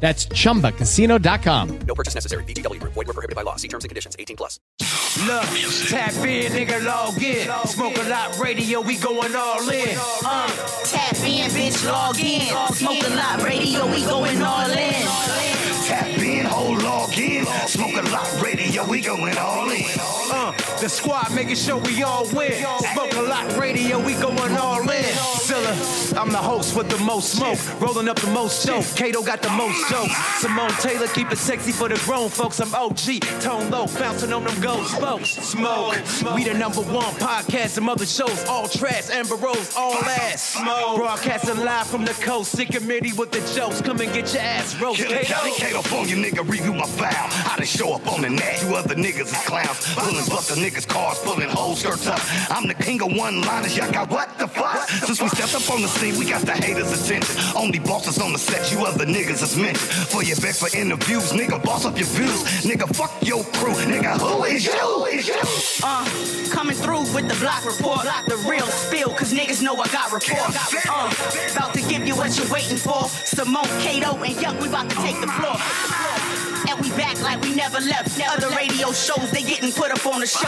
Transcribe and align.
That's 0.00 0.26
chumbacasino.com. 0.26 1.78
No 1.86 1.94
purchase 1.94 2.14
necessary. 2.14 2.42
VGW. 2.44 2.80
Void 2.82 2.96
were 2.96 3.04
prohibited 3.04 3.36
by 3.36 3.42
law. 3.42 3.56
See 3.56 3.68
terms 3.68 3.84
and 3.84 3.90
conditions. 3.90 4.16
18 4.18 4.36
plus. 4.36 4.58
Look, 5.26 5.42
tap 5.90 6.14
in, 6.24 6.52
nigga, 6.52 6.82
log 6.84 7.22
in. 7.22 7.50
Smoke 7.66 7.98
a 7.98 8.08
lot 8.08 8.38
radio, 8.38 8.80
we 8.80 8.96
going 8.96 9.34
all 9.34 9.68
in. 9.68 9.98
Uh, 10.24 10.48
Tap 10.84 11.16
in, 11.16 11.50
bitch, 11.50 11.84
log 11.84 12.18
in. 12.18 12.42
Smoke 12.74 13.02
a 13.04 13.14
lot 13.14 13.42
radio, 13.42 13.86
we 13.90 14.02
going 14.04 14.40
all 14.40 14.70
in. 14.70 15.02
Tap 15.84 16.06
in, 16.60 16.66
hold 16.66 16.82
log 16.82 17.18
in. 17.18 17.46
Smoke 17.68 17.94
a 17.94 18.02
lot 18.10 18.42
radio, 18.42 18.86
we 18.88 19.00
going 19.00 19.36
all 19.38 19.70
in. 19.70 19.84
uh, 20.32 20.52
the 20.80 20.88
squad 20.88 21.32
making 21.34 21.56
sure 21.56 21.78
we 21.78 22.02
all 22.02 22.26
win. 22.32 22.52
Smoke 22.92 23.14
a 23.14 23.22
lot 23.22 23.56
radio, 23.56 23.98
we 24.04 24.14
going 24.14 24.56
all 24.56 24.88
in. 24.88 25.04
Zilla, 25.40 26.20
I'm 26.20 26.30
the 26.30 26.38
host 26.38 26.76
with 26.76 26.88
the 26.88 26.98
most 27.04 27.32
smoke. 27.32 27.58
Rolling 27.80 28.08
up 28.08 28.18
the 28.20 28.30
most 28.30 28.66
dope. 28.66 28.84
Kato 28.96 29.22
got 29.22 29.42
the 29.42 29.50
most 29.50 29.88
jokes. 29.90 30.14
Simone 30.40 30.70
Taylor, 30.80 31.06
keep 31.08 31.30
it 31.32 31.38
sexy 31.38 31.72
for 31.72 31.88
the 31.88 32.00
grown 32.04 32.28
folks. 32.28 32.60
I'm 32.60 32.74
OG, 32.74 33.20
tone 33.40 33.70
low, 33.70 33.86
bouncing 33.98 34.32
on 34.32 34.44
them 34.44 34.60
gold 34.60 34.86
spokes. 34.86 35.30
Smoke, 35.30 35.94
we 36.34 36.44
the 36.44 36.54
number 36.54 36.82
one 36.82 37.12
podcast. 37.14 37.70
Some 37.70 37.88
other 37.88 38.06
shows, 38.06 38.44
all 38.46 38.68
trash. 38.68 39.10
Amber 39.10 39.36
Rose, 39.36 39.74
all 39.76 39.94
ass. 40.04 40.54
Smoke, 40.54 40.96
broadcasting 40.96 41.64
live 41.64 41.86
from 41.86 42.04
the 42.04 42.12
coast. 42.14 42.52
Sick 42.52 42.68
committee 42.70 43.12
with 43.12 43.30
the 43.30 43.40
jokes. 43.54 43.80
Come 43.80 44.00
and 44.00 44.12
get 44.12 44.32
your 44.32 44.42
ass 44.42 44.80
roast. 44.80 45.00
Kato. 45.00 45.50
California 45.56 46.16
nigga, 46.16 46.46
review 46.50 46.74
my 46.74 46.86
file. 46.86 47.28
I 47.46 47.56
done 47.56 47.66
show 47.66 47.94
up 47.94 48.06
on 48.12 48.22
the 48.22 48.30
net. 48.30 48.62
You 48.62 48.74
other 48.74 48.94
niggas 48.94 49.30
is 49.30 49.42
clowns. 49.46 49.78
Pulling 49.94 50.26
buster 50.26 50.54
niggas' 50.54 50.86
cars, 50.86 51.18
pulling 51.20 51.48
whole 51.48 51.76
skirts 51.76 52.06
up. 52.08 52.20
I'm 52.50 52.66
the 52.66 52.74
king 52.74 53.00
of 53.02 53.16
one 53.16 53.40
liners. 53.42 53.76
Y'all 53.76 53.90
got 53.92 54.10
what 54.10 54.36
the 54.38 54.48
fuck? 54.48 54.88
Since 54.88 55.22
we 55.22 55.28
stepped 55.28 55.54
up 55.54 55.70
on 55.70 55.82
the 55.82 55.88
scene, 55.88 56.18
we 56.18 56.28
got 56.28 56.42
the 56.42 56.52
haters' 56.52 56.92
attention. 56.92 57.36
Only 57.56 57.78
bosses 57.78 58.18
on 58.18 58.32
the 58.32 58.38
set, 58.38 58.72
you 58.72 58.84
other 58.84 59.06
niggas 59.06 59.42
is 59.42 59.56
mentioned. 59.56 59.90
For 60.10 60.22
your 60.24 60.36
back 60.36 60.54
for 60.54 60.74
interviews, 60.76 61.32
nigga, 61.32 61.62
boss 61.62 61.84
up 61.86 61.96
your 61.96 62.08
views. 62.08 62.42
Nigga, 62.66 62.92
fuck 62.94 63.12
your 63.22 63.44
crew. 63.54 63.74
Nigga, 63.86 64.18
who 64.18 64.44
is 64.44 64.66
you? 64.66 64.72
Who 64.72 65.04
is 65.06 65.28
you? 65.28 65.38
Uh, 65.84 66.04
coming 66.50 66.74
through 66.74 67.06
with 67.14 67.28
the 67.28 67.38
block 67.38 67.64
report. 67.64 68.06
The 68.26 68.36
real 68.48 68.66
spill, 68.66 69.10
cause 69.14 69.32
niggas 69.32 69.62
know 69.62 69.76
I 69.76 69.86
got 69.88 70.12
report. 70.12 70.50
Uh, 70.88 71.14
about 71.54 71.74
to 71.74 71.82
give 71.88 72.06
you 72.06 72.16
what 72.16 72.36
you're 72.36 72.52
waiting 72.52 72.76
for. 72.76 73.04
Simone, 73.24 73.64
Kato, 73.80 74.16
and 74.22 74.40
Young, 74.40 74.58
we 74.58 74.68
about 74.68 74.90
to 74.90 74.96
take 74.96 75.20
the 75.20 75.28
floor. 75.28 76.39
And 76.70 76.80
we 76.80 76.90
back 76.90 77.20
like 77.20 77.42
we 77.42 77.52
never 77.56 77.80
left. 77.80 78.20
Other 78.30 78.54
radio 78.54 78.92
shows, 78.92 79.28
they 79.32 79.42
getting 79.42 79.72
put 79.72 79.90
up 79.90 80.06
on 80.06 80.20
the 80.20 80.26
show. 80.26 80.46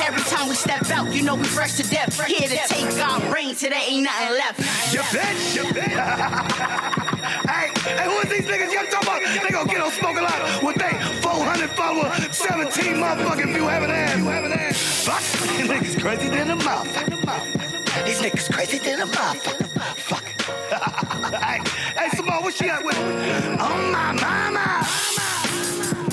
Every 0.00 0.22
time 0.22 0.48
we 0.48 0.54
step 0.54 0.88
out, 0.90 1.12
you 1.12 1.22
know 1.22 1.34
we 1.34 1.42
fresh 1.42 1.74
to 1.78 1.82
death. 1.82 2.14
Here 2.24 2.46
to 2.46 2.60
take 2.68 2.86
our 3.02 3.18
reign 3.34 3.52
till 3.56 3.70
there 3.70 3.82
ain't 3.82 4.04
nothing 4.04 4.36
left. 4.38 4.60
You 4.94 5.00
bitch, 5.10 5.56
you 5.56 5.62
bitch. 5.74 5.90
hey, 7.50 7.72
hey, 7.82 8.04
who 8.04 8.12
is 8.22 8.30
these 8.30 8.46
niggas 8.46 8.72
y'all 8.72 8.86
talking 8.86 9.08
about? 9.08 9.42
They 9.42 9.50
gonna 9.50 9.68
get 9.68 9.80
on 9.80 9.90
smoke 9.90 10.16
a 10.16 10.22
lot 10.22 10.62
with 10.62 10.76
they 10.76 10.94
400 11.20 11.70
follower, 11.70 12.14
17 12.30 12.94
motherfucking 12.94 13.52
view 13.52 13.66
having 13.66 13.90
ass, 13.90 14.22
having 14.22 14.52
ass. 14.52 15.04
Fuck, 15.04 15.22
these 15.56 15.66
niggas 15.68 16.00
crazy 16.00 16.28
than 16.28 16.50
a 16.50 16.56
motherfucker. 16.56 18.04
These 18.06 18.20
niggas 18.20 18.52
crazy 18.52 18.78
than 18.78 19.00
a 19.00 19.06
motherfucker. 19.06 19.66
Fuck. 19.96 20.36
hey, 21.42 21.60
hey, 21.98 22.08
Simone, 22.14 22.44
what 22.44 22.54
she 22.54 22.68
at 22.68 22.84
with? 22.84 22.96
Oh 22.96 23.90
my 23.92 24.12
mama. 24.12 25.05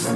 Hey, 0.03 0.09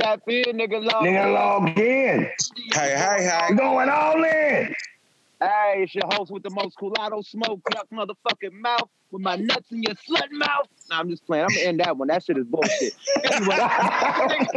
tap 0.00 0.22
in, 0.28 0.56
nigga, 0.56 0.82
log 0.82 1.04
Nigga, 1.04 1.34
log 1.34 1.78
in. 1.78 2.30
Hey, 2.72 2.96
hey, 2.96 3.24
hey. 3.24 3.46
We 3.50 3.56
going 3.56 3.90
all 3.90 4.24
in. 4.24 4.74
Hey, 5.40 5.82
it's 5.82 5.94
your 5.94 6.04
host 6.12 6.30
with 6.30 6.42
the 6.42 6.50
most 6.50 6.78
culatto 6.78 7.22
smoke, 7.22 7.60
yuck 7.74 7.84
motherfucking 7.92 8.52
mouth, 8.52 8.88
with 9.10 9.20
my 9.20 9.36
nuts 9.36 9.70
in 9.70 9.82
your 9.82 9.94
slut 9.94 10.30
mouth. 10.30 10.66
Nah, 10.88 11.00
I'm 11.00 11.10
just 11.10 11.26
playing. 11.26 11.44
I'm 11.44 11.54
gonna 11.54 11.66
end 11.66 11.80
that 11.80 11.96
one. 11.96 12.08
That 12.08 12.24
shit 12.24 12.38
is 12.38 12.46
bullshit. 12.46 12.94
Anyway, 13.22 13.56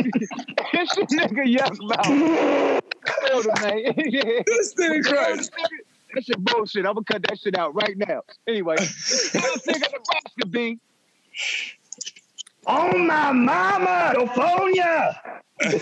it's 0.74 0.96
your 0.96 1.06
nigga 1.08 1.58
Yukmouth. 1.58 2.82
Feel 3.28 3.40
it, 3.40 3.62
man. 3.62 3.94
yeah. 4.10 4.42
This 4.46 4.74
thing 4.74 5.04
crazy. 5.04 5.50
That 6.14 6.24
shit 6.24 6.44
bullshit. 6.46 6.86
I'm 6.86 6.94
gonna 6.94 7.04
cut 7.04 7.24
that 7.28 7.38
shit 7.40 7.58
out 7.58 7.76
right 7.76 7.98
now. 7.98 8.22
Anyway, 8.48 8.78
this 8.78 9.34
nigga 9.34 9.92
Nebraska 9.92 10.46
B. 10.50 10.80
Oh 12.68 12.98
my 12.98 13.34
mama, 13.34 14.14
California. 14.14 15.22
Hey, 15.60 15.74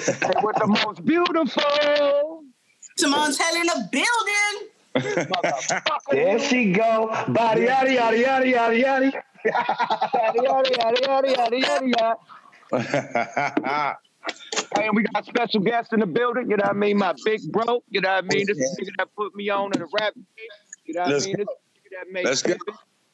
with 0.41 0.55
the 0.55 0.79
most 0.85 1.05
beautiful 1.05 2.43
Simone's 2.97 3.37
hell 3.37 3.55
in 3.55 3.67
the 3.67 3.89
building. 3.91 4.69
There 6.11 6.39
she 6.39 6.71
go. 6.71 7.07
Body 7.29 7.63
yada 7.63 7.93
yada 7.93 8.17
yada 8.17 8.47
yada 8.47 8.77
yada. 8.77 9.11
Yada, 9.45 10.43
yada, 10.43 10.69
yada, 10.77 11.01
yada, 11.01 11.57
yada, 11.57 11.87
yada. 11.87 12.15
Hey, 14.75 14.85
and 14.87 14.95
we 14.95 15.03
got 15.03 15.25
special 15.25 15.61
guests 15.61 15.93
in 15.93 15.99
the 15.99 16.05
building. 16.05 16.49
You 16.49 16.57
know 16.57 16.63
what 16.63 16.75
I 16.75 16.79
mean? 16.79 16.97
My 16.97 17.13
big 17.23 17.41
bro. 17.51 17.83
You 17.89 18.01
know 18.01 18.09
what 18.09 18.23
I 18.25 18.27
mean? 18.27 18.45
This 18.45 18.57
is 18.57 18.75
the 18.75 18.85
nigga 18.85 18.91
that 18.97 19.15
put 19.15 19.35
me 19.35 19.49
on 19.49 19.71
in 19.73 19.79
the 19.79 19.87
rap. 19.99 20.13
game. 20.13 20.23
You 20.85 20.93
know 20.95 21.01
what 21.01 21.11
Let's 21.11 21.25
I 21.25 21.27
mean? 21.27 21.37
This 21.37 21.47
nigga 21.47 21.89
that 21.91 22.11
made 22.11 22.25
Let's 22.25 22.41
go. 22.41 22.55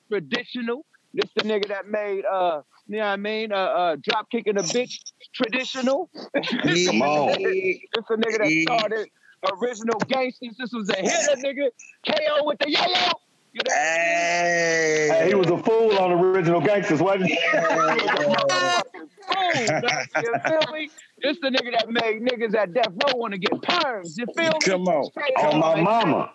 Traditional. 0.09 0.85
This 1.13 1.29
the 1.35 1.43
nigga 1.43 1.67
that 1.67 1.87
made 1.87 2.25
uh, 2.25 2.61
you 2.87 2.97
know 2.97 3.03
what 3.03 3.11
I 3.11 3.17
mean? 3.17 3.51
Uh, 3.51 3.55
uh, 3.55 3.95
drop 4.01 4.29
kicking 4.31 4.57
a 4.57 4.63
bitch 4.63 4.99
traditional. 5.33 6.09
Come 6.13 6.33
on. 7.01 7.27
This 7.43 7.67
a 8.09 8.17
nigga 8.17 8.37
that 8.39 8.61
started 8.63 9.09
original 9.51 9.99
gangsters. 10.07 10.55
This 10.57 10.71
was 10.73 10.89
a 10.89 10.97
hitter, 10.97 11.35
nigga. 11.41 11.69
KO 12.07 12.45
with 12.45 12.59
the 12.59 12.71
yo 12.71 12.79
yo. 12.79 13.11
You 13.53 13.61
know 13.61 13.69
what 13.69 13.77
I 13.77 13.83
mean? 13.83 13.83
Hey. 13.83 15.09
Hey, 15.11 15.27
he 15.27 15.35
was 15.35 15.47
a 15.47 15.57
fool 15.57 15.97
on 15.99 16.11
original 16.11 16.59
gangsters, 16.59 17.01
wasn't 17.01 17.29
he? 17.29 17.39
Boom, 17.51 17.61
man. 19.33 20.09
You 20.23 20.33
feel 20.47 20.73
me? 20.73 20.89
This 21.21 21.37
the 21.39 21.49
nigga 21.49 21.71
that 21.77 21.89
made 21.89 22.21
niggas 22.23 22.55
at 22.55 22.73
death 22.73 22.87
row 22.89 23.15
want 23.15 23.33
to 23.33 23.39
get 23.39 23.51
perms. 23.51 24.17
You 24.17 24.25
feel 24.35 24.53
me? 24.53 24.59
Come 24.61 24.87
on. 24.87 25.05
Straight 25.05 25.37
On 25.37 25.61
up, 25.61 25.77
my 25.77 25.81
mama. 25.81 26.31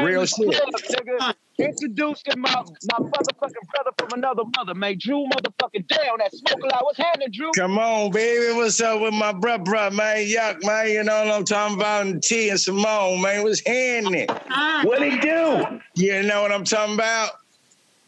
Real 0.00 0.26
shit. 0.26 0.54
Club, 0.54 0.74
nigga. 0.90 1.34
Introducing 1.58 2.38
my 2.40 2.50
my 2.84 2.98
motherfucking 3.00 3.68
brother 3.72 3.90
from 3.98 4.12
another 4.12 4.44
mother, 4.56 4.74
man. 4.74 4.96
Drew 4.98 5.26
motherfucking 5.26 5.88
down 5.88 6.18
that 6.18 6.32
smoke 6.32 6.62
a 6.62 6.66
lot. 6.68 6.84
What's 6.84 6.98
happening, 6.98 7.30
Drew? 7.32 7.50
Come 7.56 7.78
on, 7.78 8.12
baby. 8.12 8.52
What's 8.56 8.80
up 8.80 9.00
with 9.00 9.12
my 9.14 9.32
bruh, 9.32 9.64
bruh, 9.64 9.92
man? 9.92 10.18
Yuck, 10.26 10.64
man. 10.64 10.88
You 10.88 11.02
know 11.02 11.24
what 11.24 11.34
I'm 11.34 11.44
talking 11.44 11.76
about? 11.76 12.06
And 12.06 12.22
T 12.22 12.48
and 12.50 12.60
Simone, 12.60 13.20
man. 13.20 13.42
What's 13.42 13.58
happening? 13.66 14.26
Ah. 14.50 14.82
What 14.84 15.02
he 15.02 15.18
do? 15.18 15.80
You 15.96 16.22
know 16.22 16.42
what 16.42 16.52
I'm 16.52 16.62
talking 16.62 16.94
about? 16.94 17.30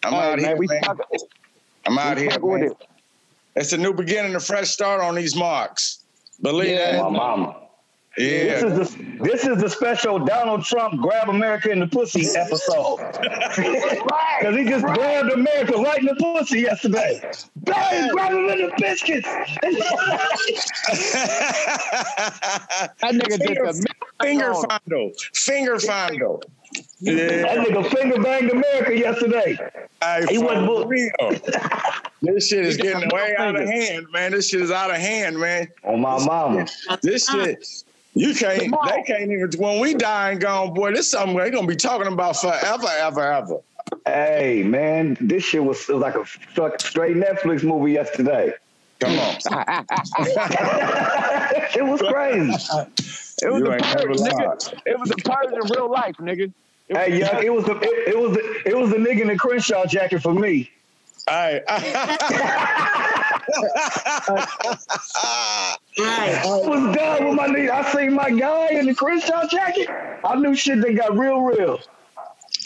I'm 0.05 0.13
Hey, 0.13 0.19
out 0.19 0.37
man, 0.39 0.47
here, 0.47 0.57
we 0.57 0.67
man. 0.69 0.83
fucking- 0.85 1.19
I'm 1.87 1.99
out 1.99 2.17
we 2.17 2.23
here, 2.23 2.31
fucking 2.31 2.49
with 2.49 2.61
man. 2.61 2.71
it. 2.71 2.77
It's 3.57 3.73
a 3.73 3.77
new 3.79 3.93
beginning, 3.93 4.37
a 4.37 4.41
fresh 4.41 4.69
start 4.71 5.01
on 5.01 5.17
these 5.17 5.35
marks. 5.35 6.05
Believe 6.41 6.71
Yeah, 6.71 6.93
that. 6.93 7.03
My 7.03 7.09
mama. 7.11 7.57
Yeah. 8.19 8.61
This 8.61 8.63
is 8.63 8.97
the 8.97 9.19
this 9.23 9.45
is 9.45 9.63
the 9.63 9.71
special 9.71 10.19
Donald 10.19 10.65
Trump 10.65 11.01
grab 11.01 11.29
America 11.29 11.71
in 11.71 11.79
the 11.79 11.87
pussy 11.87 12.27
episode. 12.37 12.99
Because 13.15 14.57
he 14.57 14.65
just 14.65 14.85
grabbed 14.85 15.31
America 15.33 15.75
right 15.79 16.01
in 16.01 16.07
the 16.07 16.17
pussy 16.17 16.61
yesterday. 16.61 17.21
Bang! 17.57 18.11
Grab 18.11 18.33
him 18.33 18.49
in 18.49 18.59
the 18.67 18.73
biscuits. 18.79 19.29
That 23.01 23.15
nigga 23.15 23.39
did 23.39 23.47
finger, 23.47 23.73
the 23.73 23.87
finger 24.23 24.53
on. 24.53 24.65
fondle. 24.69 25.13
Finger 25.35 25.79
fondle. 25.79 26.43
That 26.73 26.85
Yeah. 27.01 27.65
nigga 27.65 27.91
finger 27.97 28.23
banged 28.23 28.51
America 28.51 28.97
yesterday. 28.97 29.57
Hey, 30.03 30.27
He 30.29 30.37
for 30.37 30.45
wasn't 30.45 30.67
bull- 30.67 30.87
real. 30.87 31.11
This 32.23 32.49
shit 32.49 32.67
is 32.67 32.77
He 32.77 32.83
got 32.83 32.95
getting 33.01 33.09
no 33.09 33.17
way 33.17 33.35
out 33.39 33.57
of 33.57 33.67
fingers. 33.69 33.89
hand, 33.89 34.07
man. 34.13 34.33
This 34.33 34.49
shit 34.49 34.61
is 34.61 34.71
out 34.71 34.91
of 34.91 34.97
hand, 34.97 35.39
man. 35.39 35.69
On 35.85 36.01
my 36.01 36.23
mama. 36.25 36.67
This 37.03 37.27
shit, 37.29 37.67
you 38.21 38.35
can't, 38.35 38.61
they 38.61 39.03
can't 39.03 39.31
even, 39.31 39.51
when 39.57 39.81
we 39.81 39.95
die 39.95 40.33
and 40.33 40.41
gone, 40.41 40.75
boy, 40.75 40.91
this 40.91 41.07
is 41.07 41.11
something 41.11 41.37
they're 41.37 41.51
going 41.51 41.65
to 41.65 41.69
be 41.69 41.77
talking 41.77 42.13
about 42.13 42.37
forever, 42.37 42.89
ever, 42.99 43.33
ever. 43.33 43.61
Hey 44.07 44.63
man, 44.63 45.17
this 45.21 45.43
shit 45.43 45.65
was, 45.65 45.89
was 45.89 46.01
like 46.01 46.15
a 46.15 46.25
fuck- 46.25 46.81
straight 46.81 47.17
Netflix 47.17 47.65
movie 47.65 47.93
yesterday. 47.93 48.53
Come 49.01 49.19
on. 49.19 49.35
it 51.75 51.85
was 51.85 52.01
crazy. 52.03 52.53
It 53.43 53.51
was 53.51 53.61
You 53.61 53.65
the 53.69 53.73
ain't 53.73 53.83
purge, 53.83 54.19
nigga. 54.19 54.83
It 54.85 55.01
was 55.01 55.09
the 55.09 55.17
purge 55.17 55.51
in 55.51 55.71
real 55.75 55.91
life, 55.91 56.15
nigga. 56.19 56.53
It 56.89 56.95
was 56.95 56.99
Hey, 56.99 57.19
yeah, 57.19 57.41
it 57.41 57.51
was 57.51 57.65
the 57.65 57.79
it, 57.79 58.09
it 58.09 58.19
was 58.19 58.33
the 58.33 58.63
it 58.67 58.77
was 58.77 58.91
the 58.91 58.97
nigga 58.97 59.23
in 59.23 59.29
the 59.29 59.37
Crenshaw 59.39 59.87
jacket 59.87 60.21
for 60.21 60.35
me. 60.35 60.71
Hey. 61.31 61.63
Right. 65.99 66.35
I 66.45 66.67
was 66.67 66.97
done 66.97 67.29
with 67.29 67.35
my 67.37 67.47
nigga. 67.47 67.71
I 67.71 67.93
seen 67.93 68.15
my 68.15 68.31
guy 68.31 68.71
in 68.71 68.87
the 68.87 68.95
Crenshaw 68.95 69.47
jacket. 69.47 69.89
I 70.25 70.35
knew 70.37 70.55
shit 70.55 70.81
that 70.81 70.97
got 70.97 71.17
real, 71.17 71.41
real. 71.41 71.79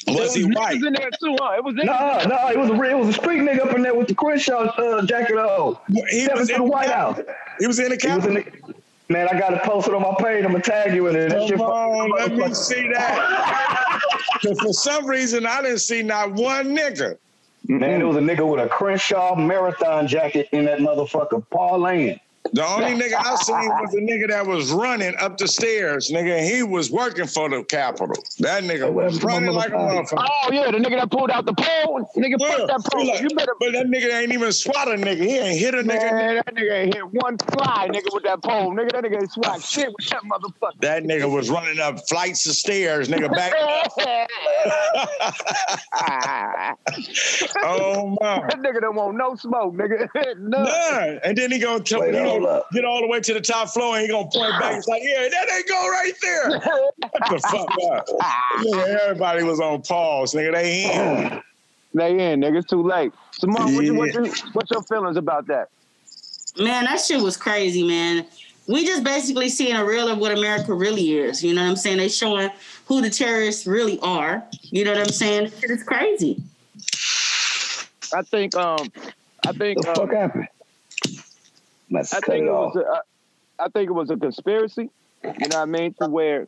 Was 0.08 0.34
he 0.34 0.44
white? 0.44 0.76
was 0.76 0.86
in 0.86 0.92
there 0.94 1.10
too, 1.10 1.36
huh? 1.40 1.56
It 1.56 1.64
was 1.64 1.74
in 1.78 1.86
Nah, 1.86 2.24
nah, 2.24 2.50
it 2.50 2.58
was 2.58 2.70
a 2.70 2.74
real, 2.74 2.98
it 2.98 3.00
was 3.06 3.08
a 3.08 3.12
street 3.20 3.40
nigga 3.40 3.66
up 3.66 3.74
in 3.74 3.82
there 3.82 3.94
with 3.94 4.08
the 4.08 4.14
Crenshaw 4.14 4.64
uh, 4.64 5.04
jacket 5.04 5.36
on. 5.36 5.76
He 6.10 6.24
Stepping 6.24 6.40
was 6.40 6.50
in 6.50 6.58
the 6.58 6.64
the 6.64 6.70
White 6.70 6.90
House. 6.90 7.20
He 7.58 7.66
was 7.66 7.78
in 7.78 7.90
the 7.90 7.96
He 7.96 8.00
Capitol. 8.00 8.42
man, 9.08 9.28
I 9.28 9.38
got 9.38 9.52
it 9.54 9.62
posted 9.62 9.94
on 9.94 10.02
my 10.02 10.14
page. 10.18 10.44
I'm 10.44 10.52
gonna 10.52 10.62
tag 10.62 10.94
you 10.94 11.08
in 11.08 11.16
it. 11.16 11.28
That 11.30 11.48
shit 11.48 11.58
Come 11.58 11.66
on, 11.66 12.10
let 12.10 12.32
me 12.32 12.54
see 12.54 12.88
that. 12.92 14.00
for 14.62 14.72
some 14.72 15.06
reason, 15.06 15.44
I 15.46 15.60
didn't 15.62 15.80
see 15.80 16.02
not 16.02 16.32
one 16.32 16.76
nigga. 16.76 17.18
Man, 17.68 18.00
it 18.00 18.04
was 18.04 18.16
a 18.16 18.20
nigga 18.20 18.48
with 18.50 18.64
a 18.64 18.68
Crenshaw 18.68 19.36
marathon 19.36 20.06
jacket 20.06 20.48
in 20.52 20.66
that 20.66 20.80
motherfucker. 20.80 21.44
Paul 21.50 21.80
Lane. 21.80 22.20
The 22.52 22.64
only 22.64 22.92
nigga 22.92 23.14
I 23.14 23.34
seen 23.36 23.56
was 23.56 23.90
the 23.92 24.00
nigga 24.00 24.28
that 24.28 24.46
was 24.46 24.70
running 24.70 25.14
up 25.18 25.38
the 25.38 25.48
stairs, 25.48 26.10
nigga. 26.12 26.46
He 26.46 26.62
was 26.62 26.90
working 26.90 27.26
for 27.26 27.48
the 27.48 27.64
Capitol. 27.64 28.14
That 28.40 28.62
nigga 28.64 28.92
was 28.92 29.14
Whatever, 29.14 29.26
running 29.26 29.52
like 29.52 29.70
a 29.70 29.76
motherfucker. 29.76 30.26
Oh 30.30 30.52
yeah, 30.52 30.70
the 30.70 30.78
nigga 30.78 31.00
that 31.00 31.10
pulled 31.10 31.30
out 31.30 31.46
the 31.46 31.54
pole. 31.54 32.08
Nigga, 32.16 32.36
Yeah, 32.38 32.48
fuck 32.50 32.66
that 32.68 32.92
pole. 32.92 33.06
like- 33.06 33.20
you 33.22 33.28
better 33.30 33.54
but 33.58 33.72
that 33.72 33.86
nigga 33.86 34.20
ain't 34.20 34.32
even 34.32 34.52
swat 34.52 34.88
a 34.88 34.92
nigga. 34.92 35.22
He 35.22 35.38
ain't 35.38 35.58
hit 35.58 35.74
a 35.74 35.78
nigga. 35.78 36.12
Man, 36.12 36.34
that 36.36 36.54
nigga 36.54 36.72
ain't 36.74 36.94
hit 36.94 37.04
one 37.12 37.38
fly, 37.38 37.88
nigga, 37.90 38.12
with 38.12 38.24
that 38.24 38.42
pole. 38.42 38.72
Nigga, 38.72 38.92
that 38.92 39.04
nigga 39.04 39.20
ain't 39.20 39.32
swat 39.32 39.62
shit 39.62 39.88
with 39.88 40.08
that 40.10 40.22
motherfucker. 40.22 40.80
That 40.80 41.04
nigga 41.04 41.30
was 41.32 41.48
running 41.50 41.80
up 41.80 42.06
flights 42.08 42.46
of 42.46 42.54
stairs, 42.54 43.08
nigga. 43.08 43.32
Back. 43.34 43.54
oh 47.64 48.16
my. 48.20 48.40
That 48.48 48.58
nigga 48.60 48.80
don't 48.80 48.96
want 48.96 49.16
no 49.16 49.34
smoke, 49.36 49.74
nigga. 49.74 50.08
None. 50.38 50.64
None. 50.64 51.20
And 51.24 51.36
then 51.38 51.50
he 51.52 51.58
gonna, 51.58 51.82
tell, 51.82 52.00
Wait, 52.00 52.14
he 52.14 52.33
hold 52.38 52.46
up. 52.46 52.70
get 52.72 52.84
all 52.84 53.00
the 53.00 53.06
way 53.06 53.20
to 53.20 53.34
the 53.34 53.40
top 53.40 53.68
floor 53.68 53.96
and 53.96 54.02
he 54.02 54.08
gonna 54.08 54.28
point 54.28 54.52
back. 54.60 54.76
It's 54.76 54.88
like, 54.88 55.02
yeah, 55.04 55.28
that 55.28 55.52
ain't 55.54 55.68
go 55.68 55.88
right 55.88 56.12
there. 56.22 56.50
What 57.14 57.30
the 57.30 57.38
fuck 57.38 57.68
up? 57.92 58.06
Nigga, 58.58 58.98
everybody 59.02 59.42
was 59.44 59.60
on 59.60 59.82
pause, 59.82 60.34
nigga. 60.34 60.52
They 60.52 60.84
in. 60.84 61.42
They 61.94 62.32
in, 62.32 62.40
nigga. 62.40 62.58
It's 62.58 62.66
too 62.66 62.82
late. 62.82 63.12
Simone, 63.32 63.74
what 63.74 63.84
you, 63.84 63.94
what 63.94 64.12
you, 64.14 64.32
what's 64.52 64.70
your 64.70 64.82
feelings 64.82 65.16
about 65.16 65.46
that? 65.46 65.68
Man, 66.58 66.84
that 66.84 67.00
shit 67.00 67.20
was 67.20 67.36
crazy, 67.36 67.86
man. 67.86 68.26
We 68.66 68.84
just 68.86 69.04
basically 69.04 69.48
seeing 69.48 69.76
a 69.76 69.84
real 69.84 70.08
of 70.08 70.18
what 70.18 70.36
America 70.36 70.72
really 70.72 71.18
is. 71.18 71.44
You 71.44 71.54
know 71.54 71.62
what 71.62 71.70
I'm 71.70 71.76
saying? 71.76 71.98
They 71.98 72.08
showing 72.08 72.50
who 72.86 73.00
the 73.00 73.10
terrorists 73.10 73.66
really 73.66 73.98
are. 74.00 74.42
You 74.62 74.84
know 74.84 74.92
what 74.92 75.00
I'm 75.00 75.08
saying? 75.08 75.52
It's 75.62 75.82
crazy. 75.82 76.42
I 78.14 78.22
think, 78.22 78.56
um, 78.56 78.90
I 79.46 79.52
think, 79.52 79.82
The 79.82 79.88
um, 79.88 79.94
fuck 79.94 80.12
happened? 80.12 80.48
Let's 81.94 82.12
I 82.12 82.20
think 82.20 82.42
it 82.44 82.46
it 82.48 82.52
was. 82.52 82.76
off. 82.76 82.82
A, 82.82 82.88
I 83.62 83.66
I 83.66 83.68
think 83.68 83.88
it 83.88 83.92
was 83.92 84.10
a 84.10 84.16
conspiracy. 84.16 84.90
You 85.22 85.30
know 85.30 85.34
what 85.46 85.56
I 85.56 85.64
mean? 85.66 85.94
To 86.02 86.08
where 86.08 86.46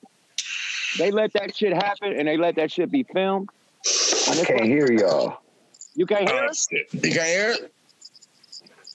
they 0.98 1.10
let 1.10 1.32
that 1.34 1.56
shit 1.56 1.72
happen 1.72 2.12
and 2.18 2.26
they 2.26 2.36
let 2.36 2.56
that 2.56 2.72
shit 2.72 2.90
be 2.90 3.04
filmed. 3.04 3.48
I 4.28 4.42
can't 4.44 4.64
hear 4.64 4.90
y'all. 4.92 5.38
You 5.94 6.04
can't 6.04 6.28
hear 6.28 6.44
us? 6.44 6.66
You 6.70 7.00
can't 7.00 7.14
hear 7.14 7.50
it? 7.52 7.72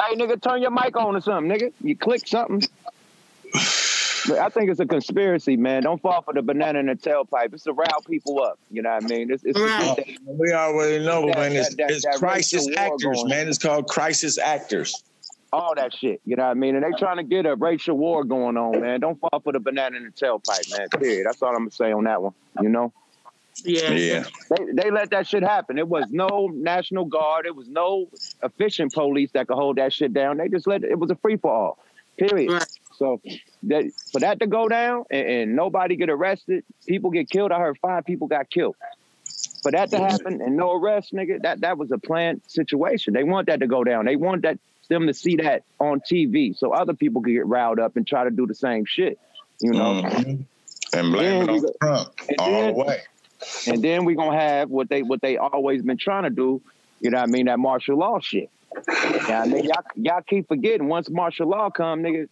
Hey, 0.01 0.15
nigga, 0.15 0.41
turn 0.41 0.61
your 0.61 0.71
mic 0.71 0.95
on 0.97 1.15
or 1.15 1.21
something, 1.21 1.51
nigga. 1.51 1.71
You 1.81 1.95
click 1.95 2.27
something. 2.27 2.61
But 4.27 4.37
I 4.37 4.49
think 4.49 4.69
it's 4.69 4.79
a 4.79 4.85
conspiracy, 4.85 5.57
man. 5.57 5.83
Don't 5.83 5.99
fall 6.01 6.21
for 6.21 6.33
the 6.33 6.41
banana 6.43 6.79
in 6.79 6.85
the 6.87 6.95
tailpipe. 6.95 7.53
It's 7.53 7.63
to 7.63 7.73
rile 7.73 8.01
people 8.07 8.41
up. 8.43 8.59
You 8.69 8.81
know 8.83 8.91
what 8.91 9.03
I 9.03 9.07
mean? 9.07 9.31
It's, 9.31 9.43
it's 9.43 9.59
Right. 9.59 10.19
We 10.25 10.51
already 10.51 11.03
know, 11.03 11.25
That- 11.27 11.37
man. 11.37 11.51
It's, 11.53 11.69
that- 11.69 11.77
that- 11.77 11.91
it's 11.91 12.03
that 12.05 12.15
crisis 12.15 12.67
actors, 12.77 13.23
man. 13.25 13.47
It's 13.47 13.57
called 13.57 13.87
crisis 13.87 14.37
actors. 14.37 15.01
All 15.53 15.75
that 15.75 15.93
shit. 15.93 16.21
You 16.25 16.35
know 16.35 16.43
what 16.43 16.51
I 16.51 16.53
mean? 16.55 16.75
And 16.75 16.83
they 16.83 16.97
trying 16.97 17.17
to 17.17 17.23
get 17.23 17.45
a 17.45 17.55
racial 17.55 17.97
war 17.97 18.23
going 18.23 18.57
on, 18.57 18.81
man. 18.81 18.99
Don't 18.99 19.19
fall 19.19 19.41
for 19.43 19.51
the 19.51 19.59
banana 19.59 19.97
in 19.97 20.05
the 20.05 20.11
tailpipe, 20.11 20.77
man. 20.77 20.87
Period. 20.89 21.25
That's 21.25 21.41
all 21.41 21.49
I'm 21.49 21.59
gonna 21.59 21.71
say 21.71 21.91
on 21.91 22.05
that 22.05 22.21
one. 22.21 22.33
You 22.61 22.69
know? 22.69 22.93
Yeah. 23.63 23.91
Yeah. 23.91 24.23
They 24.49 24.83
they 24.83 24.91
let 24.91 25.11
that 25.11 25.27
shit 25.27 25.43
happen. 25.43 25.77
It 25.77 25.87
was 25.87 26.05
no 26.09 26.49
National 26.53 27.05
Guard. 27.05 27.45
It 27.45 27.55
was 27.55 27.67
no 27.67 28.07
efficient 28.43 28.93
police 28.93 29.31
that 29.31 29.47
could 29.47 29.57
hold 29.57 29.77
that 29.77 29.93
shit 29.93 30.13
down. 30.13 30.37
They 30.37 30.47
just 30.47 30.67
let 30.67 30.83
it, 30.83 30.91
it 30.91 30.99
was 30.99 31.11
a 31.11 31.15
free 31.15 31.37
for 31.37 31.51
all. 31.51 31.79
Period. 32.17 32.51
Right. 32.51 32.67
So 32.97 33.19
that 33.63 33.85
for 34.11 34.19
that 34.19 34.39
to 34.39 34.47
go 34.47 34.67
down 34.67 35.05
and, 35.11 35.27
and 35.27 35.55
nobody 35.55 35.95
get 35.95 36.09
arrested, 36.09 36.63
people 36.85 37.09
get 37.09 37.29
killed. 37.29 37.51
I 37.51 37.59
heard 37.59 37.77
five 37.79 38.05
people 38.05 38.27
got 38.27 38.49
killed. 38.49 38.75
For 39.63 39.71
that 39.71 39.91
to 39.91 39.97
happen 39.97 40.41
and 40.41 40.57
no 40.57 40.73
arrest, 40.73 41.13
nigga, 41.13 41.41
that 41.43 41.61
that 41.61 41.77
was 41.77 41.91
a 41.91 41.97
planned 41.97 42.41
situation. 42.47 43.13
They 43.13 43.23
want 43.23 43.47
that 43.47 43.59
to 43.59 43.67
go 43.67 43.83
down. 43.83 44.05
They 44.05 44.15
want 44.15 44.41
that 44.43 44.59
them 44.91 45.07
to 45.07 45.13
see 45.13 45.37
that 45.37 45.63
on 45.79 46.01
TV 46.01 46.55
so 46.55 46.71
other 46.73 46.93
people 46.93 47.21
can 47.21 47.33
get 47.33 47.45
riled 47.47 47.79
up 47.79 47.95
and 47.95 48.05
try 48.05 48.23
to 48.23 48.29
do 48.31 48.45
the 48.45 48.53
same 48.55 48.85
shit. 48.85 49.17
You 49.61 49.71
know. 49.71 50.01
Mhm. 50.03 50.43
And 50.93 51.11
blame 51.13 51.43
it 51.43 51.49
on 51.49 51.59
go- 51.61 51.73
Trump 51.81 52.09
and 52.29 52.37
all 52.39 52.51
then- 52.51 52.73
the 52.73 52.83
way. 52.83 52.97
And 53.67 53.81
then 53.81 54.05
we 54.05 54.13
gonna 54.13 54.37
have 54.39 54.69
what 54.69 54.89
they 54.89 55.01
what 55.01 55.21
they 55.21 55.37
always 55.37 55.81
been 55.81 55.97
trying 55.97 56.23
to 56.23 56.29
do, 56.29 56.61
you 56.99 57.09
know 57.09 57.17
what 57.19 57.29
I 57.29 57.31
mean, 57.31 57.45
that 57.47 57.57
martial 57.57 57.97
law 57.97 58.19
shit. 58.19 58.49
Yeah, 59.27 59.41
I 59.43 59.47
mean, 59.47 59.63
y'all, 59.65 59.83
y'all 59.95 60.21
keep 60.21 60.47
forgetting 60.47 60.87
once 60.87 61.09
martial 61.09 61.47
law 61.47 61.69
come, 61.71 62.03
nigga, 62.03 62.27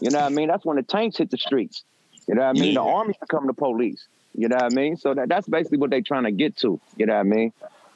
you 0.00 0.10
know 0.10 0.18
what 0.18 0.26
I 0.26 0.28
mean? 0.28 0.48
That's 0.48 0.64
when 0.64 0.76
the 0.76 0.82
tanks 0.82 1.16
hit 1.16 1.30
the 1.30 1.38
streets. 1.38 1.82
You 2.28 2.34
know 2.34 2.42
what 2.42 2.48
I 2.48 2.52
mean? 2.52 2.74
The 2.74 2.82
Yeah. 2.84 2.92
army 2.94 3.14
become 3.18 3.46
the 3.46 3.54
police. 3.54 4.06
You 4.36 4.48
know 4.48 4.56
what 4.56 4.66
I 4.72 4.74
mean? 4.74 4.96
So 4.96 5.14
that, 5.14 5.28
that's 5.28 5.48
basically 5.48 5.78
what 5.78 5.90
they 5.90 6.00
trying 6.02 6.24
to 6.24 6.30
get 6.30 6.56
to. 6.58 6.78
You 6.96 7.06
know 7.06 7.14
what 7.14 7.20
I 7.20 7.24
mean? 7.24 7.52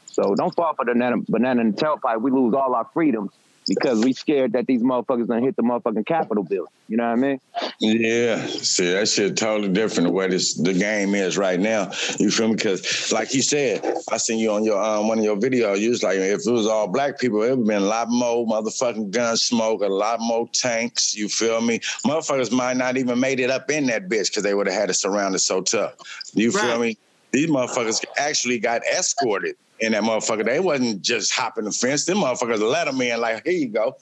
So 0.06 0.34
don't 0.34 0.54
fall 0.54 0.72
for 0.74 0.84
the 0.84 0.92
banana, 0.92 1.16
banana 1.28 1.64
the 1.64 1.70
tailpipe. 1.76 2.20
We 2.20 2.30
lose 2.30 2.54
all 2.54 2.74
our 2.74 2.86
freedoms 2.94 3.30
because 3.66 4.04
we 4.04 4.12
scared 4.12 4.52
that 4.52 4.66
these 4.66 4.82
motherfuckers 4.82 5.26
gonna 5.26 5.40
hit 5.40 5.56
the 5.56 5.62
motherfucking 5.62 6.06
Capitol 6.06 6.44
building. 6.44 6.72
You 6.88 6.96
know 6.98 7.04
what 7.04 7.12
I 7.12 7.16
mean? 7.16 7.40
Yeah, 7.80 8.44
see 8.46 8.92
that 8.92 9.08
shit 9.08 9.36
totally 9.36 9.72
different 9.72 10.08
the 10.08 10.12
way 10.12 10.28
this 10.28 10.54
the 10.54 10.74
game 10.74 11.14
is 11.14 11.38
right 11.38 11.58
now. 11.58 11.90
You 12.18 12.30
feel 12.30 12.48
me? 12.48 12.54
Because 12.54 13.12
like 13.12 13.32
you 13.34 13.42
said, 13.42 13.82
I 14.10 14.18
seen 14.18 14.38
you 14.38 14.52
on 14.52 14.64
your 14.64 14.82
um, 14.82 15.08
one 15.08 15.18
of 15.18 15.24
your 15.24 15.36
videos. 15.36 15.78
You 15.80 15.90
was 15.90 16.02
like, 16.02 16.18
if 16.18 16.46
it 16.46 16.50
was 16.50 16.66
all 16.66 16.88
black 16.88 17.18
people, 17.18 17.42
it 17.42 17.50
would 17.50 17.58
have 17.58 17.66
been 17.66 17.82
a 17.82 17.86
lot 17.86 18.08
more 18.10 18.46
motherfucking 18.46 19.10
gun 19.10 19.36
smoke, 19.36 19.82
a 19.82 19.86
lot 19.86 20.20
more 20.20 20.48
tanks. 20.52 21.14
You 21.14 21.28
feel 21.28 21.60
me? 21.60 21.78
Motherfuckers 22.06 22.52
might 22.52 22.76
not 22.76 22.96
even 22.96 23.18
made 23.18 23.40
it 23.40 23.50
up 23.50 23.70
in 23.70 23.86
that 23.86 24.08
bitch 24.08 24.30
because 24.30 24.42
they 24.42 24.54
would 24.54 24.66
have 24.66 24.78
had 24.78 24.90
it 24.90 24.94
surrounded 24.94 25.38
so 25.38 25.62
tough. 25.62 25.94
You 26.34 26.52
feel 26.52 26.78
Right. 26.78 26.80
me? 26.80 26.98
These 27.32 27.50
motherfuckers 27.50 28.04
actually 28.16 28.60
got 28.60 28.82
escorted 28.86 29.56
in 29.80 29.92
that 29.92 30.02
motherfucker. 30.02 30.44
They 30.44 30.60
wasn't 30.60 31.02
just 31.02 31.32
hopping 31.32 31.64
the 31.64 31.72
fence. 31.72 32.04
Them 32.04 32.18
motherfuckers 32.18 32.60
let 32.60 32.84
them 32.86 33.00
in 33.00 33.20
like, 33.20 33.44
here 33.44 33.52
you 33.52 33.68
go, 33.68 33.94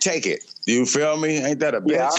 take 0.00 0.26
it. 0.26 0.40
You 0.66 0.86
feel 0.86 1.16
me? 1.16 1.38
Ain't 1.38 1.60
that 1.60 1.74
a 1.74 1.80
bitch? 1.80 1.88
Yeah, 1.92 2.10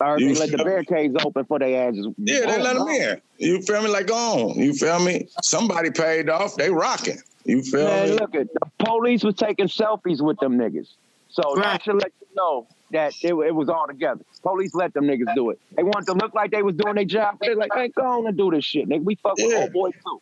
I 0.00 0.10
heard 0.10 0.20
You 0.20 0.34
they 0.34 0.40
let 0.40 0.50
the 0.50 0.56
feel 0.56 0.64
me? 0.66 0.70
barricades 0.70 1.16
open 1.24 1.44
for 1.46 1.58
their 1.58 1.88
asses. 1.88 2.08
Yeah, 2.18 2.46
they 2.46 2.58
Oh, 2.58 2.62
let 2.62 2.74
them 2.74 2.86
no. 2.86 2.94
in. 2.94 3.20
You 3.38 3.62
feel 3.62 3.82
me? 3.82 3.88
Like, 3.88 4.06
go 4.06 4.14
on. 4.14 4.58
You 4.58 4.74
feel 4.74 5.00
me? 5.00 5.28
Somebody 5.42 5.90
paid 5.90 6.28
off. 6.28 6.56
They 6.56 6.70
rocking. 6.70 7.18
You 7.44 7.62
feel 7.62 7.86
Man, 7.86 8.10
me? 8.10 8.14
look 8.16 8.34
at 8.34 8.46
the 8.52 8.84
police 8.84 9.24
was 9.24 9.34
taking 9.34 9.66
selfies 9.66 10.20
with 10.22 10.38
them 10.40 10.58
niggas. 10.58 10.88
So 11.28 11.42
that 11.56 11.62
Right. 11.64 11.82
should 11.82 11.94
let 11.94 12.12
you 12.20 12.26
know 12.36 12.68
that 12.92 13.12
it, 13.22 13.32
it 13.34 13.54
was 13.54 13.68
all 13.68 13.86
together. 13.86 14.20
Police 14.42 14.74
let 14.74 14.92
them 14.94 15.04
niggas 15.04 15.34
do 15.34 15.50
it. 15.50 15.58
They 15.76 15.82
wanted 15.82 16.06
to 16.06 16.12
look 16.14 16.34
like 16.34 16.50
they 16.50 16.62
was 16.62 16.74
doing 16.74 16.96
their 16.96 17.04
job. 17.04 17.36
They 17.40 17.54
like, 17.54 17.70
hey, 17.74 17.88
go 17.96 18.04
on 18.04 18.26
and 18.26 18.36
do 18.36 18.50
this 18.50 18.64
shit, 18.64 18.88
nigga. 18.88 19.04
We 19.04 19.16
fuck 19.22 19.36
with 19.38 19.52
Yeah. 19.52 19.60
old 19.60 19.72
boy 19.72 19.90
too. 19.90 20.20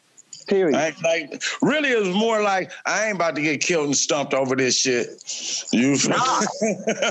Period. 0.48 0.74
I 0.76 0.94
like 1.02 1.42
really 1.62 1.90
it 1.90 1.98
was 1.98 2.14
more 2.14 2.42
like 2.42 2.72
I 2.86 3.06
ain't 3.06 3.16
about 3.16 3.36
to 3.36 3.42
get 3.42 3.60
killed 3.60 3.86
and 3.86 3.96
stumped 3.96 4.34
over 4.34 4.56
this 4.56 4.78
shit. 4.78 5.08
You 5.72 5.96
feel 5.96 6.16
Nah. 6.16 6.40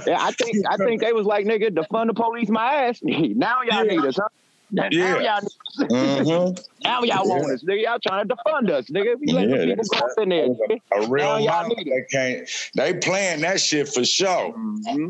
yeah, 0.08 0.17
I 0.22 0.32
think 0.32 0.58
I 0.67 0.77
think 0.77 1.01
they 1.01 1.13
was 1.13 1.25
like, 1.25 1.46
nigga, 1.46 1.70
defund 1.70 2.08
the 2.08 2.13
police 2.13 2.50
my 2.50 2.74
ass. 2.74 3.00
now 3.03 3.62
y'all 3.62 3.86
need 3.86 4.03
us, 4.03 4.15
huh? 4.17 4.27
Now 4.72 4.88
Yeah. 4.91 5.20
y'all 5.20 5.41
need 5.41 5.86
us. 5.86 6.27
Mhm. 6.27 6.60
now 6.84 7.03
y'all 7.03 7.27
want 7.27 7.53
us, 7.53 7.63
nigga. 7.63 7.84
Y'all 7.84 8.00
trying 8.06 8.27
to 8.27 8.36
defund 8.36 8.70
us, 8.72 8.86
nigga. 8.89 9.15
We 9.20 9.27
Yeah, 9.34 9.65
people 9.65 9.86
go 9.86 9.98
up 10.06 10.12
in 10.20 10.29
there. 10.29 10.48
A 10.94 11.08
real 11.08 11.25
Now 11.25 11.38
y'all 11.38 11.67
need 11.67 11.88
they 11.88 12.06
can't 12.12 12.50
they 12.75 12.94
playing 12.96 13.41
that 13.41 13.62
shit 13.62 13.88
for 13.88 14.03
sure. 14.03 14.53
Mm-hmm. 14.53 15.08